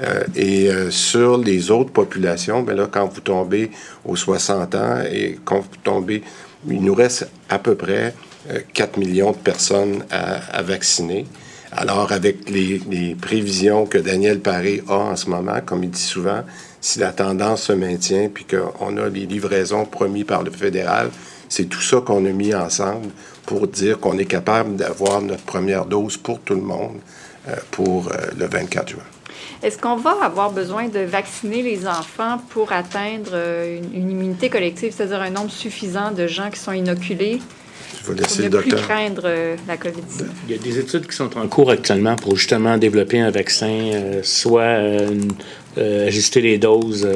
Euh, 0.03 0.23
et 0.35 0.69
euh, 0.69 0.89
sur 0.91 1.37
les 1.37 1.69
autres 1.71 1.91
populations, 1.91 2.61
ben 2.63 2.75
là, 2.75 2.87
quand 2.91 3.07
vous 3.07 3.21
tombez 3.21 3.71
aux 4.03 4.15
60 4.15 4.75
ans 4.75 4.99
et 5.09 5.39
quand 5.45 5.59
vous 5.59 5.77
tombez, 5.83 6.23
il 6.67 6.81
nous 6.83 6.93
reste 6.95 7.29
à 7.49 7.57
peu 7.59 7.75
près 7.75 8.13
euh, 8.49 8.59
4 8.73 8.97
millions 8.97 9.31
de 9.31 9.37
personnes 9.37 10.03
à 10.09 10.61
vacciner. 10.61 11.25
Alors, 11.73 12.11
avec 12.11 12.49
les, 12.49 13.15
prévisions 13.15 13.85
que 13.85 13.97
Daniel 13.97 14.41
Paré 14.41 14.83
a 14.89 14.95
en 14.95 15.15
ce 15.15 15.29
moment, 15.29 15.59
comme 15.65 15.83
il 15.83 15.89
dit 15.89 16.01
souvent, 16.01 16.43
si 16.81 16.99
la 16.99 17.13
tendance 17.13 17.63
se 17.63 17.73
maintient 17.73 18.29
puis 18.33 18.45
qu'on 18.45 18.97
a 18.97 19.07
les 19.07 19.25
livraisons 19.25 19.85
promis 19.85 20.25
par 20.25 20.43
le 20.43 20.51
fédéral, 20.51 21.09
c'est 21.47 21.65
tout 21.65 21.81
ça 21.81 22.01
qu'on 22.01 22.25
a 22.25 22.29
mis 22.29 22.53
ensemble 22.53 23.09
pour 23.45 23.67
dire 23.67 23.99
qu'on 23.99 24.17
est 24.17 24.25
capable 24.25 24.75
d'avoir 24.75 25.21
notre 25.21 25.43
première 25.43 25.85
dose 25.85 26.17
pour 26.17 26.39
tout 26.39 26.55
le 26.55 26.61
monde 26.61 26.97
euh, 27.47 27.55
pour 27.71 28.07
euh, 28.07 28.17
le 28.37 28.47
24 28.47 28.89
juin. 28.89 29.03
Est-ce 29.63 29.77
qu'on 29.77 29.95
va 29.95 30.15
avoir 30.23 30.51
besoin 30.51 30.89
de 30.89 30.99
vacciner 30.99 31.61
les 31.61 31.87
enfants 31.87 32.39
pour 32.49 32.71
atteindre 32.73 33.31
euh, 33.33 33.77
une, 33.77 33.93
une 33.93 34.11
immunité 34.11 34.49
collective, 34.49 34.93
c'est-à-dire 34.95 35.21
un 35.21 35.29
nombre 35.29 35.51
suffisant 35.51 36.11
de 36.11 36.27
gens 36.27 36.49
qui 36.49 36.59
sont 36.59 36.71
inoculés? 36.73 37.39
Je 38.03 38.11
vais 38.11 38.21
laisser 38.21 38.43
le 38.43 38.49
ne 38.49 38.57
plus 38.57 38.69
docteur. 38.69 38.87
craindre 38.87 39.21
euh, 39.25 39.55
la 39.67 39.77
COVID-19. 39.77 40.23
Il 40.49 40.55
y 40.55 40.59
a 40.59 40.61
des 40.61 40.79
études 40.79 41.07
qui 41.07 41.15
sont 41.15 41.37
en 41.37 41.47
cours 41.47 41.69
actuellement 41.71 42.15
pour 42.15 42.35
justement 42.35 42.77
développer 42.77 43.19
un 43.19 43.29
vaccin, 43.31 43.69
euh, 43.93 44.21
soit 44.23 44.61
euh, 44.63 45.11
une- 45.11 45.31
euh, 45.77 46.07
ajuster 46.07 46.41
les 46.41 46.57
doses 46.57 47.07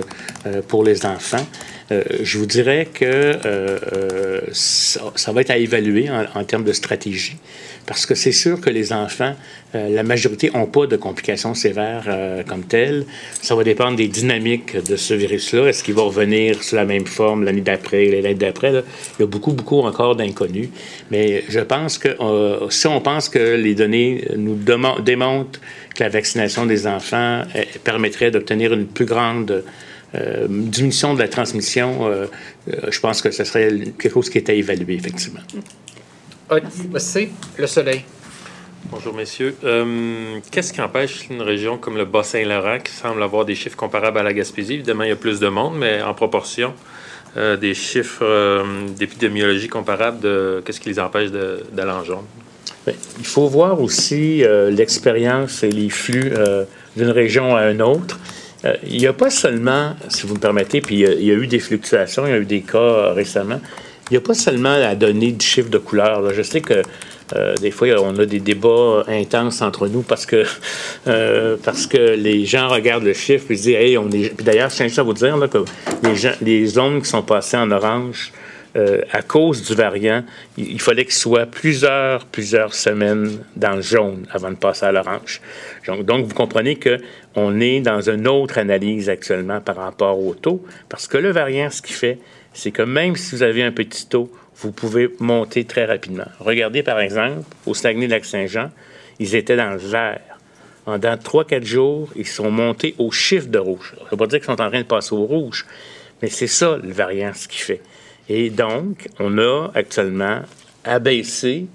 euh, 0.46 0.62
pour 0.68 0.84
les 0.84 1.06
enfants. 1.06 1.46
Euh, 1.92 2.04
je 2.24 2.38
vous 2.38 2.46
dirais 2.46 2.88
que 2.94 3.04
euh, 3.06 3.38
euh, 3.46 4.42
ça, 4.54 5.02
ça 5.16 5.32
va 5.34 5.42
être 5.42 5.52
à 5.52 5.58
évaluer 5.58 6.10
en, 6.10 6.26
en 6.40 6.44
termes 6.44 6.64
de 6.64 6.74
stratégie, 6.74 7.36
parce 7.86 8.06
que 8.06 8.16
c'est 8.16 8.32
sûr 8.32 8.60
que 8.60 8.70
les 8.70 8.94
enfants, 8.94 9.36
euh, 9.76 9.90
la 9.90 10.04
majorité 10.04 10.50
n'ont 10.54 10.66
pas 10.66 10.88
de 10.88 10.96
complications 10.96 11.54
sévères 11.54 12.06
euh, 12.08 12.44
comme 12.44 12.64
telles. 12.64 13.06
Ça 13.42 13.56
va 13.56 13.64
dépendre 13.64 13.96
des 13.96 14.08
dynamiques 14.08 14.76
de 14.84 14.96
ce 14.96 15.14
virus-là. 15.14 15.68
Est-ce 15.68 15.84
qu'il 15.84 15.94
va 15.94 16.04
revenir 16.04 16.64
sous 16.64 16.76
la 16.76 16.86
même 16.86 17.06
forme 17.06 17.44
l'année 17.44 17.62
d'après, 17.62 18.06
l'année 18.06 18.34
d'après? 18.34 18.72
Il 18.72 19.22
y 19.22 19.24
a 19.24 19.28
beaucoup, 19.28 19.54
beaucoup 19.54 19.82
encore 19.82 20.16
d'inconnus. 20.16 20.70
Mais 21.12 21.44
je 21.48 21.60
pense 21.60 21.98
que 21.98 22.10
euh, 22.20 22.70
si 22.70 22.88
on 22.88 23.02
pense 23.02 23.30
que 23.30 23.56
les 23.56 23.76
données 23.76 24.28
nous 24.36 24.56
démontrent 24.56 25.60
que 25.94 26.04
la 26.04 26.10
vaccination 26.10 26.66
des 26.66 26.88
enfants 26.88 27.44
permettrait 27.84 28.32
d'obtenir 28.32 28.74
une 28.74 28.86
plus 28.86 29.06
grande 29.06 29.64
diminution 30.48 31.14
de 31.14 31.20
la 31.20 31.28
transmission, 31.28 32.10
je 32.68 33.00
pense 33.02 33.22
que 33.22 33.32
ce 33.32 33.44
serait 33.44 33.70
quelque 33.98 34.14
chose 34.14 34.30
qui 34.30 34.38
est 34.38 34.50
à 34.50 34.54
évaluer, 34.54 34.96
effectivement. 34.96 35.42
C'est 36.98 37.30
le 37.58 37.66
soleil. 37.68 38.04
Bonjour, 38.92 39.16
messieurs. 39.16 39.56
Euh, 39.64 40.38
Qu'est-ce 40.52 40.72
qui 40.72 40.80
empêche 40.80 41.28
une 41.32 41.42
région 41.42 41.78
comme 41.78 41.98
le 41.98 42.06
Bas-Saint-Laurent, 42.06 42.78
qui 42.84 42.92
semble 42.92 43.24
avoir 43.24 43.46
des 43.46 43.56
chiffres 43.56 43.76
comparables 43.76 44.20
à 44.20 44.24
la 44.24 44.32
Gaspésie? 44.32 44.76
Évidemment, 44.76 45.04
il 45.04 45.10
y 45.10 45.14
a 45.14 45.16
plus 45.16 45.40
de 45.40 45.48
monde, 45.48 45.76
mais 45.78 46.04
en 46.04 46.14
proportion, 46.14 46.74
euh, 47.36 47.58
des 47.58 47.74
chiffres 47.74 48.24
euh, 48.24 48.64
d'épidémiologie 48.96 49.68
comparables, 49.70 50.20
de... 50.20 50.62
qu'est-ce 50.64 50.80
qui 50.80 50.90
les 50.90 51.00
empêche 51.00 51.32
de- 51.32 51.64
d'aller 51.72 51.92
en 51.92 52.04
jaune? 52.04 52.26
Il 53.18 53.26
faut 53.26 53.48
voir 53.48 53.82
aussi 53.82 54.44
euh, 54.44 54.70
l'expérience 54.70 55.64
et 55.64 55.72
les 55.72 55.90
flux 55.90 56.32
euh, 56.36 56.66
d'une 56.96 57.10
région 57.10 57.56
à 57.56 57.72
une 57.72 57.82
autre. 57.82 58.20
Euh, 58.66 58.76
il 58.88 58.98
n'y 58.98 59.08
a 59.08 59.14
pas 59.14 59.32
seulement, 59.32 59.96
si 60.10 60.28
vous 60.28 60.36
me 60.36 60.40
permettez, 60.40 60.82
puis 60.82 60.96
il 60.96 61.02
y 61.02 61.06
a- 61.08 61.14
il 61.14 61.26
y, 61.26 61.32
a 61.32 61.34
eu 61.34 61.48
des 61.48 61.60
fluctuations, 61.60 62.28
il 62.28 62.30
y 62.30 62.34
a 62.34 62.38
eu 62.38 62.46
des 62.46 62.62
cas 62.62 62.78
euh, 62.78 63.14
récemment, 63.14 63.60
il 64.10 64.14
n'y 64.14 64.18
a 64.18 64.22
pas 64.22 64.34
seulement 64.34 64.74
à 64.74 64.96
donner 64.96 65.32
du 65.32 65.46
chiffre 65.46 65.70
de 65.70 65.78
couleur. 65.78 66.32
Je 66.34 66.42
sais 66.42 66.62
que 66.62 66.82
euh, 67.36 67.56
des 67.56 67.72
fois, 67.72 67.88
on 68.02 68.18
a 68.20 68.26
des 68.26 68.40
débats 68.40 69.04
intenses 69.08 69.62
entre 69.62 69.88
nous 69.88 70.04
parce 70.04 70.26
que, 70.26 70.44
euh, 71.08 71.58
parce 71.64 71.88
que 71.88 72.16
les 72.16 72.46
gens 72.46 72.68
regardent 72.70 73.06
le 73.06 73.14
chiffre 73.14 73.50
et 73.50 73.58
se 73.58 73.64
disent, 73.64 73.76
hey, 73.76 73.98
on 73.98 74.10
est. 74.12 74.36
Puis 74.36 74.46
d'ailleurs, 74.46 74.70
je 74.70 74.76
tiens 74.76 74.88
juste 74.88 75.00
à 75.00 75.04
vous 75.04 75.14
dire 75.14 75.38
là, 75.38 75.48
que 75.48 75.60
les, 76.04 76.32
les 76.42 76.66
zones 76.68 77.02
qui 77.02 77.10
sont 77.10 77.24
passées 77.24 77.58
en 77.58 77.72
orange, 77.72 78.32
euh, 78.76 79.02
à 79.14 79.22
cause 79.22 79.64
du 79.64 79.74
variant, 79.74 80.24
il, 80.58 80.82
fallait 80.82 81.06
qu'il 81.06 81.14
soit 81.14 81.46
plusieurs, 81.46 82.26
plusieurs 82.26 82.74
semaines 82.74 83.40
dans 83.56 83.78
le 83.78 83.82
jaune 83.82 84.26
avant 84.32 84.50
de 84.50 84.58
passer 84.58 84.86
à 84.86 84.92
l'orange. 84.92 85.40
Donc, 85.88 86.04
donc, 86.04 86.26
vous 86.26 86.34
comprenez 86.34 86.76
que 86.76 86.98
on 87.36 87.62
est 87.62 87.80
dans 87.80 88.02
une 88.02 88.28
autre 88.28 88.58
analyse 88.58 89.10
actuellement 89.10 89.62
par 89.62 89.78
rapport 89.78 90.20
au 90.20 90.34
taux, 90.36 90.62
parce 90.90 91.08
que 91.08 91.18
le 91.18 91.32
variant, 91.32 91.70
ce 91.70 91.82
qu'il 91.82 91.96
fait, 91.96 92.20
c'est 92.56 92.72
que 92.72 92.82
même 92.82 93.16
si 93.16 93.36
vous 93.36 93.44
avez 93.44 93.62
un 93.62 93.72
petit 93.72 94.08
taux, 94.08 94.32
vous 94.56 94.72
pouvez 94.72 95.14
monter 95.20 95.66
très 95.66 95.86
rapidement. 95.86 96.26
Regardez, 96.40 96.82
par 96.82 97.00
exemple, 97.02 97.44
au 97.66 97.74
Saguenay-Lac-Saint-Jean, 97.74 98.72
ils 99.20 99.36
étaient 99.36 99.58
dans 99.58 99.72
le 99.72 99.78
vert. 99.78 100.22
En 100.86 100.98
dans 100.98 101.18
3-4 101.18 101.64
jours, 101.64 102.10
ils 102.16 102.28
sont 102.28 102.50
montés 102.50 102.96
au 102.98 103.12
chiffre 103.12 103.48
de 103.48 103.60
rouge. 103.60 103.94
Ça 103.98 104.06
ne 104.06 104.10
veut 104.12 104.18
pas 104.18 104.28
dire 104.28 104.40
qu'ils 104.40 104.46
sont 104.46 104.62
en 104.62 104.70
train 104.70 104.82
de 104.82 104.84
passer 104.84 105.14
au 105.14 105.26
rouge, 105.26 105.66
mais 106.22 106.30
c'est 106.30 106.48
ça 106.48 106.78
le 106.82 106.92
variant, 106.92 107.34
ce 107.34 107.48
qu'il 107.48 107.62
fait. 107.62 107.82
Et 108.30 108.50
donc, 108.50 109.10
on 109.20 109.38
a 109.38 109.72
actuellement 109.76 110.42
abaissé, 110.84 111.66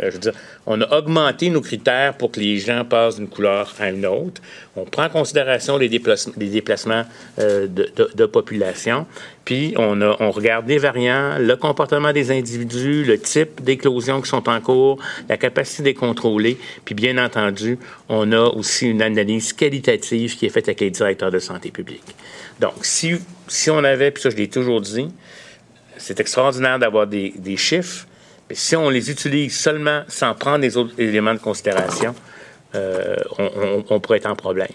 dire, 0.00 0.32
on 0.66 0.80
a 0.80 0.98
augmenté 0.98 1.50
nos 1.50 1.60
critères 1.60 2.14
pour 2.14 2.32
que 2.32 2.40
les 2.40 2.58
gens 2.58 2.84
passent 2.84 3.16
d'une 3.16 3.28
couleur 3.28 3.74
à 3.78 3.90
une 3.90 4.06
autre. 4.06 4.40
On 4.74 4.84
prend 4.84 5.04
en 5.04 5.08
considération 5.08 5.76
les 5.76 5.88
déplacements, 5.88 7.04
euh, 7.38 7.66
de, 7.68 8.26
population. 8.26 9.06
Puis, 9.44 9.74
on, 9.76 10.30
regarde 10.30 10.68
les 10.68 10.78
variants, 10.78 11.36
le 11.38 11.56
comportement 11.56 12.12
des 12.12 12.30
individus, 12.30 13.04
le 13.04 13.18
type 13.18 13.62
d'éclosions 13.62 14.22
qui 14.22 14.28
sont 14.28 14.48
en 14.48 14.60
cours, 14.60 14.98
la 15.28 15.36
capacité 15.36 15.82
de 15.82 15.88
les 15.88 15.94
contrôler. 15.94 16.58
Puis, 16.84 16.94
bien 16.94 17.22
entendu, 17.22 17.78
on 18.08 18.32
a 18.32 18.40
aussi 18.40 18.88
une 18.88 19.02
analyse 19.02 19.52
qualitative 19.52 20.36
qui 20.36 20.46
est 20.46 20.50
faite 20.50 20.68
avec 20.68 20.80
les 20.80 20.90
directeurs 20.90 21.30
de 21.30 21.38
santé 21.38 21.70
publique. 21.70 22.14
Donc, 22.60 22.74
si, 22.82 23.18
on 23.68 23.84
avait, 23.84 24.10
puis 24.10 24.22
ça, 24.22 24.30
je 24.30 24.36
l'ai 24.36 24.48
toujours 24.48 24.80
dit, 24.80 25.08
c'est 25.98 26.18
extraordinaire 26.18 26.78
d'avoir 26.78 27.06
des 27.06 27.56
chiffres, 27.56 28.06
si 28.54 28.76
on 28.76 28.90
les 28.90 29.10
utilise 29.10 29.58
seulement 29.58 30.02
sans 30.08 30.34
prendre 30.34 30.58
les 30.58 30.76
autres 30.76 30.94
éléments 30.98 31.34
de 31.34 31.38
considération, 31.38 32.14
euh, 32.74 33.16
on, 33.90 34.00
pourrait 34.00 34.18
être 34.18 34.30
en 34.30 34.36
problème. 34.36 34.68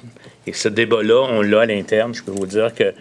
Et 0.46 0.54
ce 0.54 0.70
débat-là, 0.70 1.28
on 1.30 1.42
l'a 1.42 1.62
à 1.62 1.66
l'interne. 1.66 2.14
Je 2.14 2.24
peux 2.24 2.32
vous 2.32 2.46
dire 2.46 2.74
que 2.76 2.94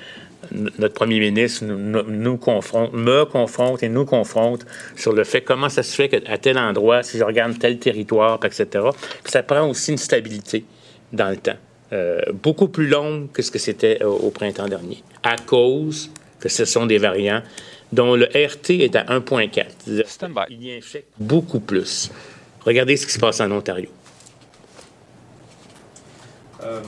notre 0.53 0.94
premier 0.94 1.19
ministre 1.19 1.65
nous, 1.65 2.36
confronte, 2.36 2.93
me 2.93 3.24
confronte 3.24 3.82
et 3.82 3.89
nous 3.89 4.05
confronte 4.05 4.65
sur 4.94 5.12
le 5.12 5.24
fait 5.24 5.43
comment 5.43 5.69
ça 5.69 5.82
se 5.82 5.94
fait 5.94 6.09
qu'à 6.09 6.39
tel 6.39 6.59
endroit, 6.59 7.03
si 7.03 7.19
je 7.19 7.24
regarde 7.24 7.59
tel 7.59 7.78
territoire, 7.78 8.39
etc., 8.44 8.86
ça 9.24 9.43
prend 9.43 9.69
aussi 9.69 9.93
une 9.93 9.98
stabilité 9.98 10.65
dans 11.12 11.28
le 11.28 11.36
temps, 11.36 11.57
euh, 11.93 12.20
beaucoup 12.32 12.69
plus 12.69 12.86
longue 12.86 13.31
que 13.32 13.43
ce 13.43 13.51
que 13.51 13.59
c'était 13.59 14.03
au 14.03 14.31
printemps 14.31 14.69
dernier, 14.69 15.03
à 15.23 15.36
cause 15.36 16.11
que 16.40 16.48
ce 16.48 16.65
sont 16.65 16.86
des 16.86 16.98
variants 16.98 17.43
dont 17.93 18.15
le 18.17 18.27
RT 18.27 18.71
est 18.83 18.97
à 18.97 19.05
1,4. 19.05 19.67
C'est-à-dire, 19.85 20.47
Il 20.51 20.65
y 20.65 20.77
infecte 20.77 21.09
beaucoup 21.19 21.61
plus. 21.61 22.11
Regardez 22.65 22.97
ce 22.97 23.07
qui 23.07 23.13
se 23.13 23.19
passe 23.19 23.41
en 23.41 23.51
Ontario. 23.51 23.89
Euh, 26.63 26.83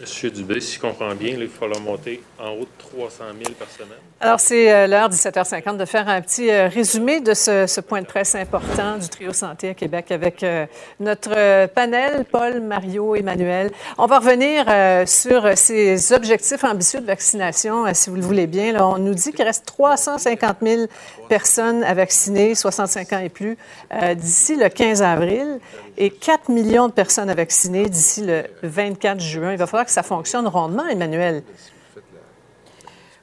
Monsieur 0.00 0.30
Dubé, 0.30 0.60
si 0.60 0.76
je 0.76 0.80
comprends 0.80 1.14
bien, 1.14 1.32
là, 1.36 1.42
il 1.42 1.48
va 1.48 1.58
falloir 1.58 1.80
monter 1.80 2.22
en 2.42 2.52
haut 2.52 2.60
de 2.60 2.68
300 2.78 3.24
000 3.42 3.54
par 3.58 3.68
semaine. 3.70 3.98
Alors, 4.20 4.40
c'est 4.40 4.72
euh, 4.72 4.86
l'heure 4.86 5.10
17h50 5.10 5.76
de 5.76 5.84
faire 5.84 6.08
un 6.08 6.20
petit 6.20 6.50
euh, 6.50 6.68
résumé 6.68 7.20
de 7.20 7.34
ce, 7.34 7.80
point 7.80 8.00
de 8.00 8.06
presse 8.06 8.34
important 8.34 8.96
du 8.96 9.08
Trio 9.08 9.32
Santé 9.32 9.70
à 9.70 9.74
Québec 9.74 10.10
avec 10.10 10.42
euh, 10.42 10.66
notre 11.00 11.66
panel, 11.66 12.24
Paul, 12.24 12.60
Mario, 12.60 13.14
Emmanuel. 13.14 13.70
On 13.98 14.06
va 14.06 14.18
revenir 14.18 14.66
sur 15.06 15.56
ces 15.56 16.12
objectifs 16.12 16.64
ambitieux 16.64 17.00
de 17.00 17.06
vaccination, 17.06 17.84
si 17.92 18.10
vous 18.10 18.16
le 18.16 18.22
voulez 18.22 18.46
bien. 18.46 18.80
On 18.82 18.98
nous 18.98 19.14
dit 19.14 19.32
qu'il 19.32 19.44
reste 19.44 19.66
350 19.66 20.56
000 20.62 20.82
personnes 21.28 21.82
à 21.84 21.94
vacciner, 21.94 22.54
65 22.54 23.12
ans 23.12 23.18
et 23.18 23.28
plus, 23.28 23.56
d'ici 24.14 24.56
le 24.56 24.68
15 24.68 25.02
avril 25.02 25.58
et 25.96 26.10
4 26.10 26.50
millions 26.50 26.88
de 26.88 26.92
personnes 26.92 27.30
à 27.30 27.34
vacciner 27.34 27.88
d'ici 27.88 28.24
le 28.24 28.44
24 28.62 29.20
juin. 29.20 29.52
Il 29.52 29.58
va 29.58 29.66
falloir 29.66 29.86
que 29.86 29.92
ça 29.92 30.02
fonctionne 30.02 30.46
rondement, 30.46 30.86
Emmanuel. 30.86 31.42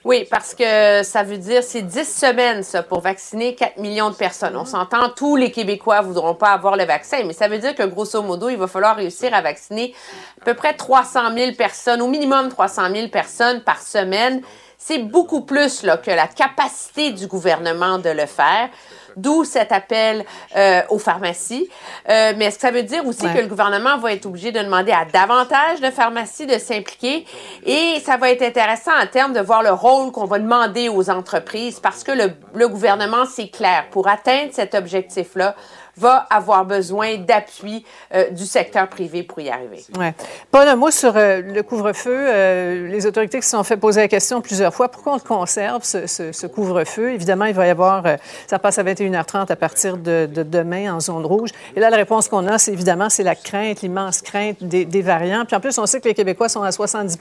Oui, 0.03 0.25
parce 0.29 0.53
que 0.53 1.03
ça 1.03 1.23
veut 1.23 1.37
dire 1.37 1.63
c'est 1.63 1.81
10 1.81 2.05
semaines, 2.05 2.63
ça, 2.63 2.83
pour 2.83 3.01
vacciner 3.01 3.55
4 3.55 3.77
millions 3.77 4.09
de 4.09 4.15
personnes. 4.15 4.55
On 4.55 4.65
s'entend, 4.65 5.09
tous 5.09 5.35
les 5.35 5.51
Québécois 5.51 6.01
voudront 6.01 6.35
pas 6.35 6.51
avoir 6.51 6.77
le 6.77 6.85
vaccin, 6.85 7.23
mais 7.25 7.33
ça 7.33 7.47
veut 7.47 7.57
dire 7.57 7.75
que, 7.75 7.83
grosso 7.83 8.21
modo, 8.21 8.47
il 8.49 8.57
va 8.57 8.67
falloir 8.67 8.95
réussir 8.95 9.33
à 9.33 9.41
vacciner 9.41 9.93
à 10.41 10.45
peu 10.45 10.53
près 10.53 10.73
300 10.73 11.35
000 11.35 11.51
personnes, 11.53 12.01
au 12.01 12.07
minimum 12.07 12.49
300 12.49 12.93
000 12.93 13.07
personnes 13.09 13.61
par 13.61 13.81
semaine. 13.81 14.41
C'est 14.77 14.99
beaucoup 14.99 15.41
plus 15.41 15.81
que 15.81 16.11
la 16.11 16.27
capacité 16.27 17.11
du 17.11 17.27
gouvernement 17.27 17.97
de 17.97 18.09
le 18.11 18.27
faire. 18.27 18.69
D'où 19.17 19.43
cet 19.43 19.71
appel 19.71 20.23
euh, 20.55 20.81
aux 20.89 20.99
pharmacies. 20.99 21.67
Euh, 22.07 22.33
mais 22.37 22.51
ça 22.51 22.69
veut 22.71 22.83
dire 22.83 23.05
aussi 23.05 23.25
Ouais. 23.25 23.33
que 23.33 23.39
le 23.39 23.47
gouvernement 23.47 23.97
va 23.97 24.13
être 24.13 24.27
obligé 24.27 24.51
de 24.51 24.59
demander 24.59 24.91
à 24.91 25.05
davantage 25.05 25.81
de 25.81 25.89
pharmacies 25.89 26.45
de 26.45 26.57
s'impliquer? 26.59 27.25
Et 27.65 27.99
ça 28.05 28.15
va 28.17 28.29
être 28.29 28.43
intéressant 28.43 28.91
en 29.01 29.07
termes 29.07 29.33
de 29.33 29.41
voir 29.41 29.63
le 29.63 29.71
rôle 29.71 30.11
qu'on 30.11 30.25
va 30.25 30.37
demander 30.37 30.87
aux 30.87 31.09
entreprises 31.09 31.79
parce 31.79 32.03
que 32.03 32.11
le, 32.11 32.31
le 32.53 32.67
gouvernement, 32.67 33.25
c'est 33.25 33.49
clair, 33.49 33.85
pour 33.91 34.07
atteindre 34.07 34.51
cet 34.53 34.75
objectif-là, 34.75 35.55
va 35.97 36.27
avoir 36.29 36.65
besoin 36.65 37.17
d'appui 37.17 37.85
euh, 38.13 38.29
du 38.29 38.45
secteur 38.45 38.87
privé 38.87 39.23
pour 39.23 39.39
y 39.39 39.49
arriver. 39.49 39.83
Ouais. 39.97 40.13
Paul, 40.51 40.67
un 40.67 40.75
mot 40.75 40.91
sur 40.91 41.15
euh, 41.15 41.41
le 41.41 41.63
couvre-feu. 41.63 42.15
Euh, 42.15 42.87
les 42.87 43.05
autorités 43.05 43.39
qui 43.39 43.45
se 43.45 43.51
sont 43.51 43.63
fait 43.63 43.77
poser 43.77 44.01
la 44.01 44.07
question 44.07 44.41
plusieurs 44.41 44.73
fois, 44.73 44.89
pourquoi 44.89 45.13
on 45.13 45.15
le 45.15 45.21
conserve, 45.21 45.83
ce, 45.83 46.47
couvre-feu? 46.47 47.11
Évidemment, 47.11 47.45
il 47.45 47.53
va 47.53 47.67
y 47.67 47.69
avoir, 47.69 48.03
ça 48.47 48.59
passe 48.59 48.77
à 48.77 48.83
21h30 48.83 49.51
à 49.51 49.55
partir 49.55 49.97
de, 49.97 50.27
de 50.31 50.43
demain 50.43 50.93
en 50.93 50.99
zone 50.99 51.25
rouge. 51.25 51.49
Et 51.75 51.79
là, 51.79 51.89
la 51.89 51.97
réponse 51.97 52.27
qu'on 52.27 52.47
a, 52.47 52.57
c'est 52.57 52.73
évidemment, 52.73 53.09
c'est 53.09 53.23
la 53.23 53.35
crainte, 53.35 53.81
l'immense 53.81 54.21
crainte 54.21 54.63
des 54.63 55.01
variants. 55.01 55.45
Puis 55.45 55.55
en 55.55 55.59
plus, 55.59 55.77
on 55.77 55.85
sait 55.85 55.99
que 55.99 56.07
les 56.07 56.13
Québécois 56.13 56.49
sont 56.49 56.63
à 56.63 56.71
70 56.71 57.17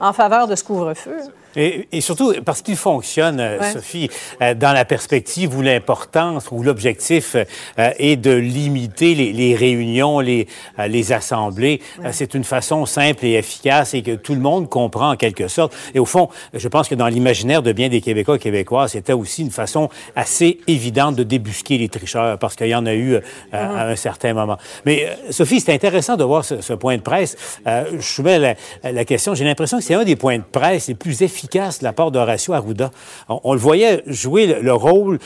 en 0.00 0.12
faveur 0.12 0.48
de 0.48 0.54
ce 0.54 0.64
couvre-feu. 0.64 1.18
Et, 1.56 1.88
et 1.92 2.00
surtout 2.00 2.34
parce 2.44 2.62
qu'il 2.62 2.76
fonctionne, 2.76 3.40
euh, 3.40 3.58
Ouais. 3.58 3.72
Sophie, 3.72 4.10
euh, 4.42 4.54
dans 4.54 4.72
la 4.72 4.84
perspective 4.84 5.56
où 5.56 5.62
l'importance 5.62 6.46
ou 6.52 6.62
l'objectif 6.62 7.34
euh, 7.34 7.90
est 7.98 8.16
de 8.16 8.30
limiter 8.32 9.14
les, 9.14 9.32
les 9.32 9.54
réunions, 9.56 10.20
les, 10.20 10.46
euh, 10.78 10.86
les 10.86 11.12
assemblées. 11.12 11.80
Euh, 12.04 12.10
C'est 12.12 12.34
une 12.34 12.44
façon 12.44 12.86
simple 12.86 13.24
et 13.24 13.32
efficace 13.34 13.94
et 13.94 14.02
que 14.02 14.14
tout 14.14 14.34
le 14.34 14.40
monde 14.40 14.68
comprend 14.68 15.10
en 15.12 15.16
quelque 15.16 15.48
sorte. 15.48 15.74
Et 15.94 15.98
au 15.98 16.04
fond, 16.04 16.28
je 16.54 16.68
pense 16.68 16.88
que 16.88 16.94
dans 16.94 17.08
l'imaginaire 17.08 17.62
de 17.62 17.72
bien 17.72 17.88
des 17.88 18.00
Québécois 18.00 18.36
et 18.36 18.38
Québécoises, 18.38 18.92
c'était 18.92 19.12
aussi 19.14 19.42
une 19.42 19.50
façon 19.50 19.88
assez 20.14 20.58
évidente 20.66 21.16
de 21.16 21.22
débusquer 21.24 21.78
les 21.78 21.88
tricheurs 21.88 22.38
parce 22.38 22.54
qu'il 22.54 22.68
y 22.68 22.74
en 22.74 22.86
a 22.86 22.94
eu 22.94 23.14
euh, 23.14 23.20
à 23.52 23.86
un 23.88 23.96
certain 23.96 24.34
moment. 24.34 24.58
Mais 24.84 25.08
Sophie, 25.30 25.60
c'est 25.60 25.72
intéressant 25.72 26.16
de 26.16 26.24
voir 26.24 26.44
ce, 26.44 26.60
ce 26.60 26.74
point 26.74 26.96
de 26.96 27.02
presse. 27.02 27.36
Euh, 27.66 27.84
je 27.98 28.06
soumets 28.06 28.38
la, 28.38 28.54
la 28.92 29.04
question, 29.04 29.34
j'ai 29.34 29.44
l'impression 29.44 29.78
que 29.78 29.84
c'est 29.84 29.94
un 29.94 30.04
des 30.04 30.16
points 30.16 30.38
de 30.38 30.42
presse 30.42 30.88
les 30.88 30.94
plus 30.94 31.22
efficaces 31.22 31.37
de 31.46 31.84
la 31.84 31.92
part 31.92 32.10
d'Horacio 32.10 32.54
Arruda. 32.54 32.90
On, 33.28 33.52
le 33.52 33.58
voyait 33.58 34.02
jouer 34.06 34.46
le, 34.46 34.60
le 34.60 34.72
rôle, 34.72 35.18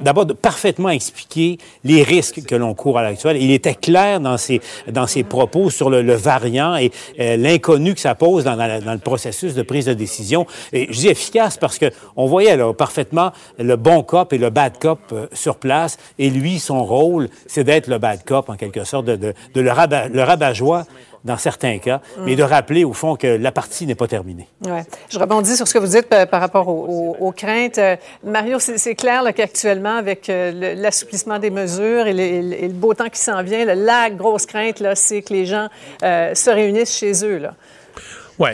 d'abord 0.00 0.26
de 0.26 0.32
parfaitement 0.32 0.90
expliquer 0.90 1.58
les 1.84 2.02
risques 2.02 2.44
que 2.44 2.54
l'on 2.54 2.74
court 2.74 2.98
à 2.98 3.02
l'actuel. 3.02 3.36
Il 3.36 3.50
était 3.50 3.74
clair 3.74 4.20
dans 4.20 4.36
ses, 4.36 4.60
dans 4.88 5.06
ses 5.06 5.22
propos 5.22 5.70
sur 5.70 5.90
le, 5.90 6.00
variant 6.14 6.76
et 6.76 6.90
euh, 7.20 7.36
l'inconnu 7.36 7.94
que 7.94 8.00
ça 8.00 8.14
pose 8.14 8.44
dans, 8.44 8.56
le 8.56 8.98
processus 8.98 9.54
de 9.54 9.62
prise 9.62 9.86
de 9.86 9.94
décision. 9.94 10.46
Et 10.72 10.86
je 10.90 10.98
dis 10.98 11.08
efficace 11.08 11.56
parce 11.56 11.78
que 11.78 11.86
on 12.16 12.26
voyait 12.26 12.56
là, 12.56 12.72
parfaitement 12.72 13.32
le 13.58 13.76
bon 13.76 14.02
cop 14.02 14.32
et 14.32 14.38
le 14.38 14.50
bad 14.50 14.78
cop 14.78 14.98
euh, 15.12 15.26
sur 15.32 15.56
place. 15.56 15.98
Et 16.18 16.30
lui, 16.30 16.58
son 16.58 16.84
rôle, 16.84 17.28
c'est 17.46 17.64
d'être 17.64 17.86
le 17.86 17.98
bad 17.98 18.24
cop, 18.24 18.48
en 18.48 18.56
quelque 18.56 18.84
sorte, 18.84 19.06
de, 19.06 19.16
de, 19.16 19.34
de 19.54 19.60
le, 19.60 19.70
rabat, 19.70 20.08
le 20.08 20.22
rabat-joie 20.22 20.84
dans 21.24 21.36
certains 21.36 21.78
cas, 21.78 22.00
mais 22.20 22.36
de 22.36 22.42
rappeler 22.42 22.84
au 22.84 22.92
fond 22.92 23.16
que 23.16 23.26
la 23.26 23.52
partie 23.52 23.86
n'est 23.86 23.94
pas 23.94 24.06
terminée. 24.06 24.48
Ouais. 24.64 24.84
Je 25.10 25.18
rebondis 25.18 25.56
sur 25.56 25.68
ce 25.68 25.74
que 25.74 25.78
vous 25.78 25.86
dites 25.86 26.08
par, 26.08 26.26
par 26.26 26.40
rapport 26.40 26.68
aux, 26.68 27.32
craintes. 27.36 27.78
Euh, 27.78 27.96
Mario, 28.24 28.58
c'est 28.58 28.94
clair 28.94 29.22
qu'actuellement, 29.34 29.96
avec 29.96 30.28
euh, 30.28 30.74
l'assouplissement 30.74 31.38
des 31.38 31.50
mesures 31.50 32.06
et 32.06 32.12
le, 32.12 32.68
beau 32.68 32.94
temps 32.94 33.08
qui 33.08 33.20
s'en 33.20 33.42
vient, 33.42 33.64
la 33.64 34.10
grosse 34.10 34.46
crainte, 34.46 34.82
c'est 34.94 35.22
que 35.22 35.32
les 35.32 35.46
gens 35.46 35.68
euh, 36.02 36.34
se 36.34 36.50
réunissent 36.50 36.96
chez 36.96 37.24
eux. 37.24 37.42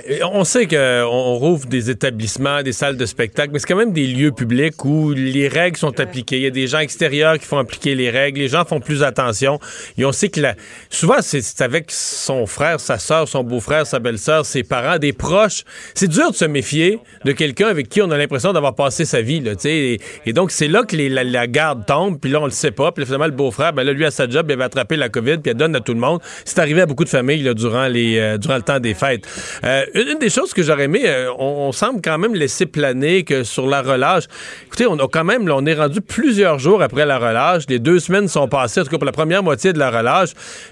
Et 0.08 0.22
on 0.24 0.42
sait 0.44 0.66
qu'on 0.66 0.76
on 0.76 1.36
rouvre 1.36 1.66
des 1.66 1.90
établissements, 1.90 2.62
des 2.62 2.72
salles 2.72 2.96
de 2.96 3.06
spectacle, 3.06 3.50
mais 3.52 3.60
c'est 3.60 3.66
quand 3.66 3.76
même 3.76 3.92
des 3.92 4.06
lieux 4.06 4.32
publics 4.32 4.84
où 4.84 5.12
les 5.12 5.46
règles 5.48 5.76
sont 5.76 6.00
appliquées. 6.00 6.38
Il 6.38 6.42
y 6.42 6.46
a 6.46 6.50
des 6.50 6.66
gens 6.66 6.80
extérieurs 6.80 7.38
qui 7.38 7.46
font 7.46 7.58
appliquer 7.58 7.94
les 7.94 8.10
règles. 8.10 8.40
Les 8.40 8.48
gens 8.48 8.64
font 8.64 8.80
plus 8.80 9.02
attention. 9.02 9.60
Et 9.96 10.04
on 10.04 10.12
sait 10.12 10.28
que 10.28 10.40
la... 10.40 10.54
souvent, 10.90 11.18
c'est 11.20 11.60
avec 11.60 11.90
son 11.90 12.46
frère, 12.46 12.80
sa 12.80 12.98
soeur, 12.98 13.28
son 13.28 13.44
beau-frère, 13.44 13.86
sa 13.86 13.98
belle-sœur, 14.00 14.44
ses 14.44 14.64
parents, 14.64 14.98
des 14.98 15.12
proches. 15.12 15.62
C'est 15.94 16.08
dur 16.08 16.30
de 16.30 16.36
se 16.36 16.44
méfier 16.44 16.98
de 17.24 17.32
quelqu'un 17.32 17.68
avec 17.68 17.88
qui 17.88 18.02
on 18.02 18.10
a 18.10 18.18
l'impression 18.18 18.52
d'avoir 18.52 18.74
passé 18.74 19.04
sa 19.04 19.22
vie. 19.22 19.40
Là, 19.40 19.52
et, 19.64 20.00
et 20.26 20.32
donc, 20.32 20.50
c'est 20.50 20.68
là 20.68 20.82
que 20.82 20.96
les- 20.96 21.08
la, 21.08 21.22
la 21.22 21.46
garde 21.46 21.86
tombe, 21.86 22.18
puis 22.20 22.30
là, 22.30 22.40
on 22.40 22.46
le 22.46 22.50
sait 22.50 22.72
pas. 22.72 22.90
Puis 22.92 23.04
finalement, 23.04 23.26
le 23.26 23.30
beau-frère, 23.32 23.72
ben 23.72 23.84
là, 23.84 23.92
lui, 23.92 24.04
à 24.04 24.10
sa 24.10 24.28
job, 24.28 24.46
il 24.48 24.52
avait 24.54 24.64
attrapé 24.64 24.96
la 24.96 25.08
COVID, 25.08 25.38
puis 25.38 25.50
elle 25.50 25.56
donne 25.56 25.76
à 25.76 25.80
tout 25.80 25.94
le 25.94 26.00
monde. 26.00 26.20
C'est 26.44 26.58
arrivé 26.58 26.80
à 26.80 26.86
beaucoup 26.86 27.04
de 27.04 27.08
familles 27.08 27.42
là, 27.42 27.54
durant, 27.54 27.86
les, 27.86 28.18
euh, 28.18 28.38
durant 28.38 28.56
le 28.56 28.62
temps 28.62 28.80
des 28.80 28.94
fêtes. 28.94 29.26
Euh, 29.64 29.75
une, 29.94 30.08
une 30.08 30.18
des 30.18 30.30
choses 30.30 30.52
que 30.52 30.62
j'aurais 30.62 30.84
aimé, 30.84 31.02
euh, 31.06 31.32
on, 31.38 31.72
semble 31.72 32.00
quand 32.02 32.18
même 32.18 32.34
laisser 32.34 32.66
planer 32.66 33.24
que 33.24 33.44
sur 33.44 33.66
la 33.66 33.82
relâche, 33.82 34.24
écoutez, 34.66 34.86
on 34.86 34.98
a 34.98 35.08
quand 35.08 35.24
même, 35.24 35.50
on 35.50 35.66
est 35.66 35.74
rendu 35.74 36.00
plusieurs 36.00 36.58
jours 36.58 36.82
après 36.82 37.04
la 37.04 37.18
relâche. 37.18 37.64
Les 37.68 37.78
deux 37.78 37.98
semaines 37.98 38.28
sont 38.28 38.48
passées, 38.48 38.80
en 38.80 38.84
tout 38.84 38.90
cas 38.90 38.98
pour 38.98 39.06
la 39.06 39.12
première 39.12 39.42
moitié 39.42 39.72
de 39.72 39.78
la 39.78 39.90
relâche. 39.90 40.30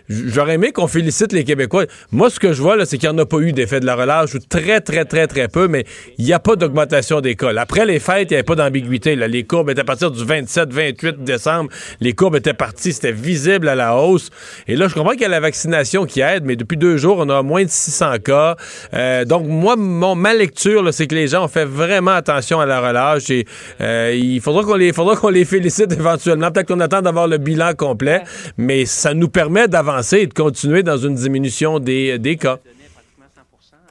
J'aurais 0.08 0.54
aimé 0.54 0.72
qu'on 0.72 0.86
félicite 0.86 1.32
les 1.32 1.44
Québécois. 1.44 1.84
Moi, 2.12 2.30
ce 2.30 2.38
que 2.40 2.52
je 2.52 2.62
vois, 2.62 2.84
c'est 2.86 2.98
qu'il 2.98 3.08
n'y 3.08 3.14
en 3.14 3.18
a 3.18 3.26
pas 3.26 3.38
eu 3.38 3.52
d'effet 3.52 3.80
de 3.80 3.86
la 3.86 3.96
relâche, 3.96 4.34
ou 4.34 4.38
très, 4.38 4.80
très, 4.80 5.04
très, 5.04 5.26
très 5.26 5.48
peu, 5.48 5.68
mais 5.68 5.84
il 6.18 6.24
n'y 6.24 6.32
a 6.32 6.38
pas 6.38 6.56
d'augmentation 6.56 7.20
des 7.20 7.34
cas. 7.34 7.52
Après 7.56 7.86
les 7.86 7.98
fêtes, 7.98 8.30
il 8.30 8.34
n'y 8.34 8.36
avait 8.36 8.42
pas 8.44 8.54
d'ambiguïté. 8.54 9.16
Les 9.16 9.44
courbes 9.44 9.70
étaient 9.70 9.80
à 9.80 9.84
partir 9.84 10.10
du 10.10 10.24
27, 10.24 10.72
28 10.72 11.24
décembre. 11.24 11.70
Les 12.00 12.12
courbes 12.12 12.36
étaient 12.36 12.54
parties, 12.54 12.92
c'était 12.92 13.12
visible 13.12 13.68
à 13.68 13.74
la 13.74 13.96
hausse. 13.96 14.30
Et 14.68 14.76
là, 14.76 14.88
je 14.88 14.94
comprends 14.94 15.12
qu'il 15.12 15.22
y 15.22 15.26
a 15.26 15.28
la 15.28 15.40
vaccination 15.40 16.06
qui 16.06 16.20
aide, 16.20 16.44
mais 16.44 16.56
depuis 16.56 16.76
deux 16.76 16.96
jours, 16.96 17.18
on 17.18 17.28
a 17.28 17.42
moins 17.42 17.64
de 17.64 17.70
600 17.70 18.18
cas. 18.24 18.56
Euh, 18.92 19.24
donc, 19.24 19.46
moi, 19.46 19.76
mon, 19.76 20.14
ma 20.14 20.34
lecture, 20.34 20.92
c'est 20.92 21.06
que 21.06 21.14
les 21.14 21.28
gens 21.28 21.44
ont 21.44 21.48
fait 21.48 21.64
vraiment 21.64 22.12
attention 22.12 22.60
à 22.60 22.66
la 22.66 22.80
relâche 22.80 23.30
et 23.30 23.46
euh, 23.80 24.12
il 24.14 24.40
faudra 24.40 24.62
qu'on 24.62 24.74
les, 24.74 24.92
faudra 24.92 25.16
qu'on 25.16 25.28
les 25.28 25.44
félicite 25.44 25.92
éventuellement. 25.98 26.50
Peut-être 26.50 26.68
qu'on 26.68 26.80
attend 26.80 27.02
d'avoir 27.02 27.26
le 27.26 27.38
bilan 27.38 27.74
complet, 27.74 28.22
mais 28.56 28.84
ça 28.84 29.14
nous 29.14 29.28
permet 29.28 29.68
d'avancer 29.68 30.18
et 30.18 30.26
de 30.26 30.34
continuer 30.34 30.82
dans 30.82 30.96
une 30.96 31.14
diminution 31.14 31.78
des, 31.78 32.18
des 32.18 32.36
cas. 32.36 32.58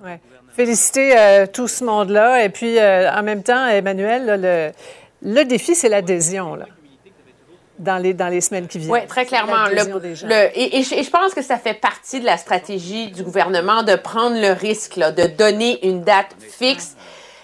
Ouais. 0.04 0.20
Féliciter 0.56 1.18
euh, 1.18 1.46
tout 1.52 1.68
ce 1.68 1.84
monde-là. 1.84 2.46
Et 2.46 2.50
puis, 2.50 2.78
en 2.80 3.24
même 3.24 3.42
temps, 3.44 3.68
Emmanuel, 3.68 4.26
là, 4.26 4.38
le, 4.38 4.72
le 5.24 5.44
défi, 5.46 5.74
c'est 5.74 5.90
l'adhésion. 5.90 6.56
là, 6.56 6.66
Dans 7.84 7.98
les, 7.98 8.14
dans 8.14 8.30
les 8.30 8.42
semaines 8.42 8.68
qui 8.68 8.78
viennent. 8.80 8.92
Oui, 8.92 9.06
très 9.08 9.26
clairement. 9.26 9.66
Le- 9.68 9.76
le- 10.28 10.50
et, 10.58 10.80
et 10.80 10.84
je, 10.84 10.96
et 10.96 11.04
je 11.04 11.10
pense 11.10 11.34
que 11.34 11.42
ça 11.42 11.58
fait 11.58 11.74
partie 11.74 12.20
de 12.20 12.26
la 12.26 12.38
stratégie 12.38 13.12
du 13.12 13.24
gouvernement 13.24 13.84
de 13.84 13.96
prendre 13.96 14.40
le 14.40 14.52
risque 14.54 14.96
là, 14.96 15.12
de 15.12 15.24
donner 15.28 15.86
une 15.86 16.02
date 16.02 16.36
fixe, 16.40 16.96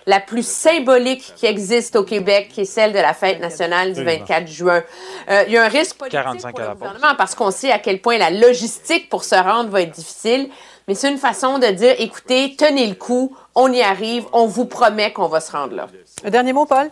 la 0.06 0.20
plus 0.20 0.48
symbolique 0.48 1.34
qui 1.36 1.46
existe 1.46 1.96
au 1.96 2.04
Québec, 2.04 2.50
qui 2.54 2.62
est 2.62 2.66
celle 2.66 2.94
de 2.94 2.98
la 3.00 3.14
fête 3.14 3.40
nationale 3.40 3.94
du 3.94 4.00
Absolument. 4.00 4.26
24 4.28 4.48
juin. 4.48 4.84
Euh, 5.30 5.44
Il 5.48 5.54
y 5.54 5.58
a 5.58 5.64
un 5.66 5.68
risque 5.68 5.98
politique 5.98 6.20
45 6.22 6.52
pour 6.52 6.60
le 6.62 6.74
gouvernement 6.74 7.16
parce 7.18 7.36
qu'on 7.36 7.52
sait 7.52 7.72
à 7.72 7.78
quel 7.80 8.00
point 8.02 8.18
la 8.18 8.32
logistique 8.32 9.10
pour 9.10 9.24
se 9.24 9.36
rendre 9.36 9.70
va 9.70 9.82
être 9.82 9.92
difficile. 9.92 10.50
Mais 10.88 10.96
c'est 10.96 11.12
une 11.12 11.20
façon 11.20 11.60
de 11.60 11.68
dire, 11.68 11.94
écoutez, 12.00 12.56
tenez 12.58 12.88
le 12.88 12.96
coup, 12.96 13.36
on 13.54 13.72
y 13.72 13.82
arrive, 13.84 14.26
on 14.34 14.48
vous 14.48 14.66
promet 14.66 15.14
qu'on 15.14 15.28
va 15.28 15.40
se 15.42 15.52
rendre 15.52 15.76
là. 15.76 15.88
Un 16.24 16.30
dernier 16.32 16.54
mot, 16.54 16.66
Paul? 16.66 16.90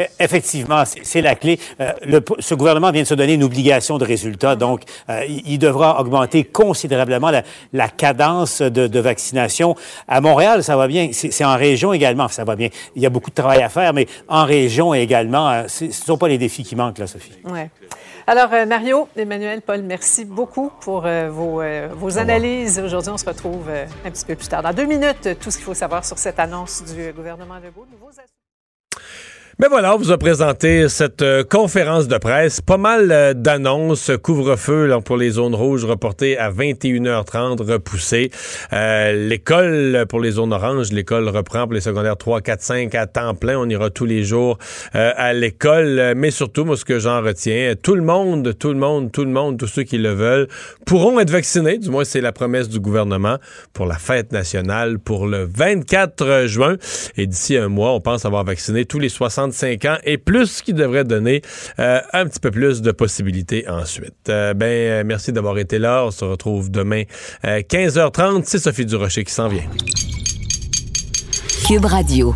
E- 0.00 0.04
Effectivement, 0.20 0.82
c'est 0.84 1.22
la 1.22 1.34
clé. 1.34 1.58
Euh, 1.80 1.92
le- 2.04 2.22
ce 2.38 2.54
gouvernement 2.54 2.90
vient 2.90 3.02
de 3.02 3.06
se 3.06 3.14
donner 3.14 3.34
une 3.34 3.44
obligation 3.44 3.98
de 3.98 4.04
résultat, 4.04 4.56
donc 4.56 4.82
euh, 5.08 5.24
il 5.26 5.58
devra 5.58 6.00
augmenter 6.00 6.44
considérablement 6.44 7.30
la, 7.30 7.42
la 7.72 7.88
cadence 7.88 8.60
de, 8.62 8.86
de 8.86 9.00
vaccination. 9.00 9.74
À 10.08 10.20
Montréal, 10.20 10.62
ça 10.62 10.76
va 10.76 10.86
bien. 10.88 11.10
C'est 11.12 11.44
en 11.44 11.56
région 11.56 11.92
également, 11.92 12.28
ça 12.28 12.44
va 12.44 12.56
bien. 12.56 12.68
Il 12.94 13.02
y 13.02 13.06
a 13.06 13.10
beaucoup 13.10 13.30
de 13.30 13.34
travail 13.34 13.62
à 13.62 13.68
faire, 13.68 13.92
mais 13.92 14.06
en 14.28 14.44
région 14.44 14.92
également, 14.94 15.48
euh, 15.50 15.64
ce 15.68 15.84
ne 15.86 15.90
sont 15.92 16.18
pas 16.18 16.28
les 16.28 16.38
défis 16.38 16.64
qui 16.64 16.76
manquent, 16.76 16.98
là, 16.98 17.06
Sophie. 17.06 17.32
Ouais. 17.44 17.70
Alors, 18.28 18.48
Mario, 18.66 19.08
Emmanuel, 19.16 19.62
Paul, 19.62 19.82
merci 19.82 20.24
beaucoup 20.24 20.72
pour 20.80 21.02
vos, 21.30 21.62
vos 21.94 22.18
analyses. 22.18 22.80
Aujourd'hui, 22.84 23.12
on 23.12 23.18
se 23.18 23.24
retrouve 23.24 23.68
un 24.04 24.10
petit 24.10 24.24
peu 24.24 24.34
plus 24.34 24.48
tard. 24.48 24.64
Dans 24.64 24.72
deux 24.72 24.84
minutes, 24.86 25.38
tout 25.40 25.52
ce 25.52 25.58
qu'il 25.58 25.64
faut 25.64 25.74
savoir 25.74 26.04
sur 26.04 26.18
cette 26.18 26.40
annonce 26.40 26.82
du 26.82 27.12
gouvernement 27.12 27.54
Legault. 27.56 27.86
Nouveaux 27.92 28.10
Ben 29.58 29.68
voilà, 29.70 29.94
on 29.94 29.98
vous 29.98 30.12
a 30.12 30.18
présenté 30.18 30.86
cette 30.90 31.22
euh, 31.22 31.42
conférence 31.42 32.08
de 32.08 32.18
presse. 32.18 32.60
Pas 32.60 32.76
mal 32.76 33.10
euh, 33.10 33.32
d'annonces. 33.32 34.10
Couvre-feu 34.22 34.90
pour 35.02 35.16
les 35.16 35.30
zones 35.30 35.54
rouges 35.54 35.86
reporté 35.86 36.36
à 36.36 36.50
21h30, 36.50 37.62
repoussé. 37.62 38.30
Euh, 38.74 39.28
l'école 39.28 40.04
pour 40.10 40.20
les 40.20 40.32
zones 40.32 40.52
oranges, 40.52 40.92
l'école 40.92 41.30
reprend 41.30 41.64
pour 41.64 41.72
les 41.72 41.80
secondaires 41.80 42.18
3, 42.18 42.42
4, 42.42 42.60
5 42.60 42.94
à 42.96 43.06
temps 43.06 43.34
plein. 43.34 43.58
On 43.58 43.66
ira 43.66 43.88
tous 43.88 44.04
les 44.04 44.24
jours 44.24 44.58
euh, 44.94 45.12
à 45.16 45.32
l'école. 45.32 46.12
Mais 46.14 46.30
surtout, 46.30 46.66
moi, 46.66 46.76
ce 46.76 46.84
que 46.84 46.98
j'en 46.98 47.22
retiens, 47.22 47.72
tout 47.82 47.94
le 47.94 48.02
monde, 48.02 48.58
tout 48.58 48.74
le 48.74 48.78
monde, 48.78 49.10
tout 49.10 49.24
le 49.24 49.30
monde, 49.30 49.58
tous 49.58 49.68
ceux 49.68 49.84
qui 49.84 49.96
le 49.96 50.12
veulent, 50.12 50.48
pourront 50.84 51.18
être 51.18 51.30
vaccinés. 51.30 51.78
Du 51.78 51.88
moins, 51.88 52.04
c'est 52.04 52.20
la 52.20 52.32
promesse 52.32 52.68
du 52.68 52.78
gouvernement 52.78 53.38
pour 53.72 53.86
la 53.86 53.96
fête 53.96 54.32
nationale 54.32 54.98
pour 54.98 55.26
le 55.26 55.48
24 55.50 56.44
juin. 56.44 56.76
Et 57.16 57.26
d'ici 57.26 57.56
un 57.56 57.68
mois, 57.68 57.92
on 57.92 58.02
pense 58.02 58.26
avoir 58.26 58.44
vacciné 58.44 58.84
tous 58.84 58.98
les 58.98 59.08
65 59.52 59.84
ans 59.84 59.98
et 60.04 60.18
plus, 60.18 60.46
ce 60.46 60.62
qui 60.62 60.72
devrait 60.72 61.04
donner 61.04 61.42
euh, 61.78 62.00
un 62.12 62.26
petit 62.26 62.40
peu 62.40 62.50
plus 62.50 62.82
de 62.82 62.92
possibilités 62.92 63.68
ensuite. 63.68 64.28
Euh, 64.28 64.54
ben, 64.54 64.66
euh, 64.66 65.02
merci 65.04 65.32
d'avoir 65.32 65.58
été 65.58 65.78
là. 65.78 66.04
On 66.04 66.10
se 66.10 66.24
retrouve 66.24 66.70
demain 66.70 67.02
euh, 67.44 67.60
15h30. 67.60 68.42
C'est 68.44 68.58
Sophie 68.58 68.86
Durocher 68.86 69.24
qui 69.24 69.32
s'en 69.32 69.48
vient. 69.48 69.64
Cube 71.66 71.84
Radio. 71.84 72.34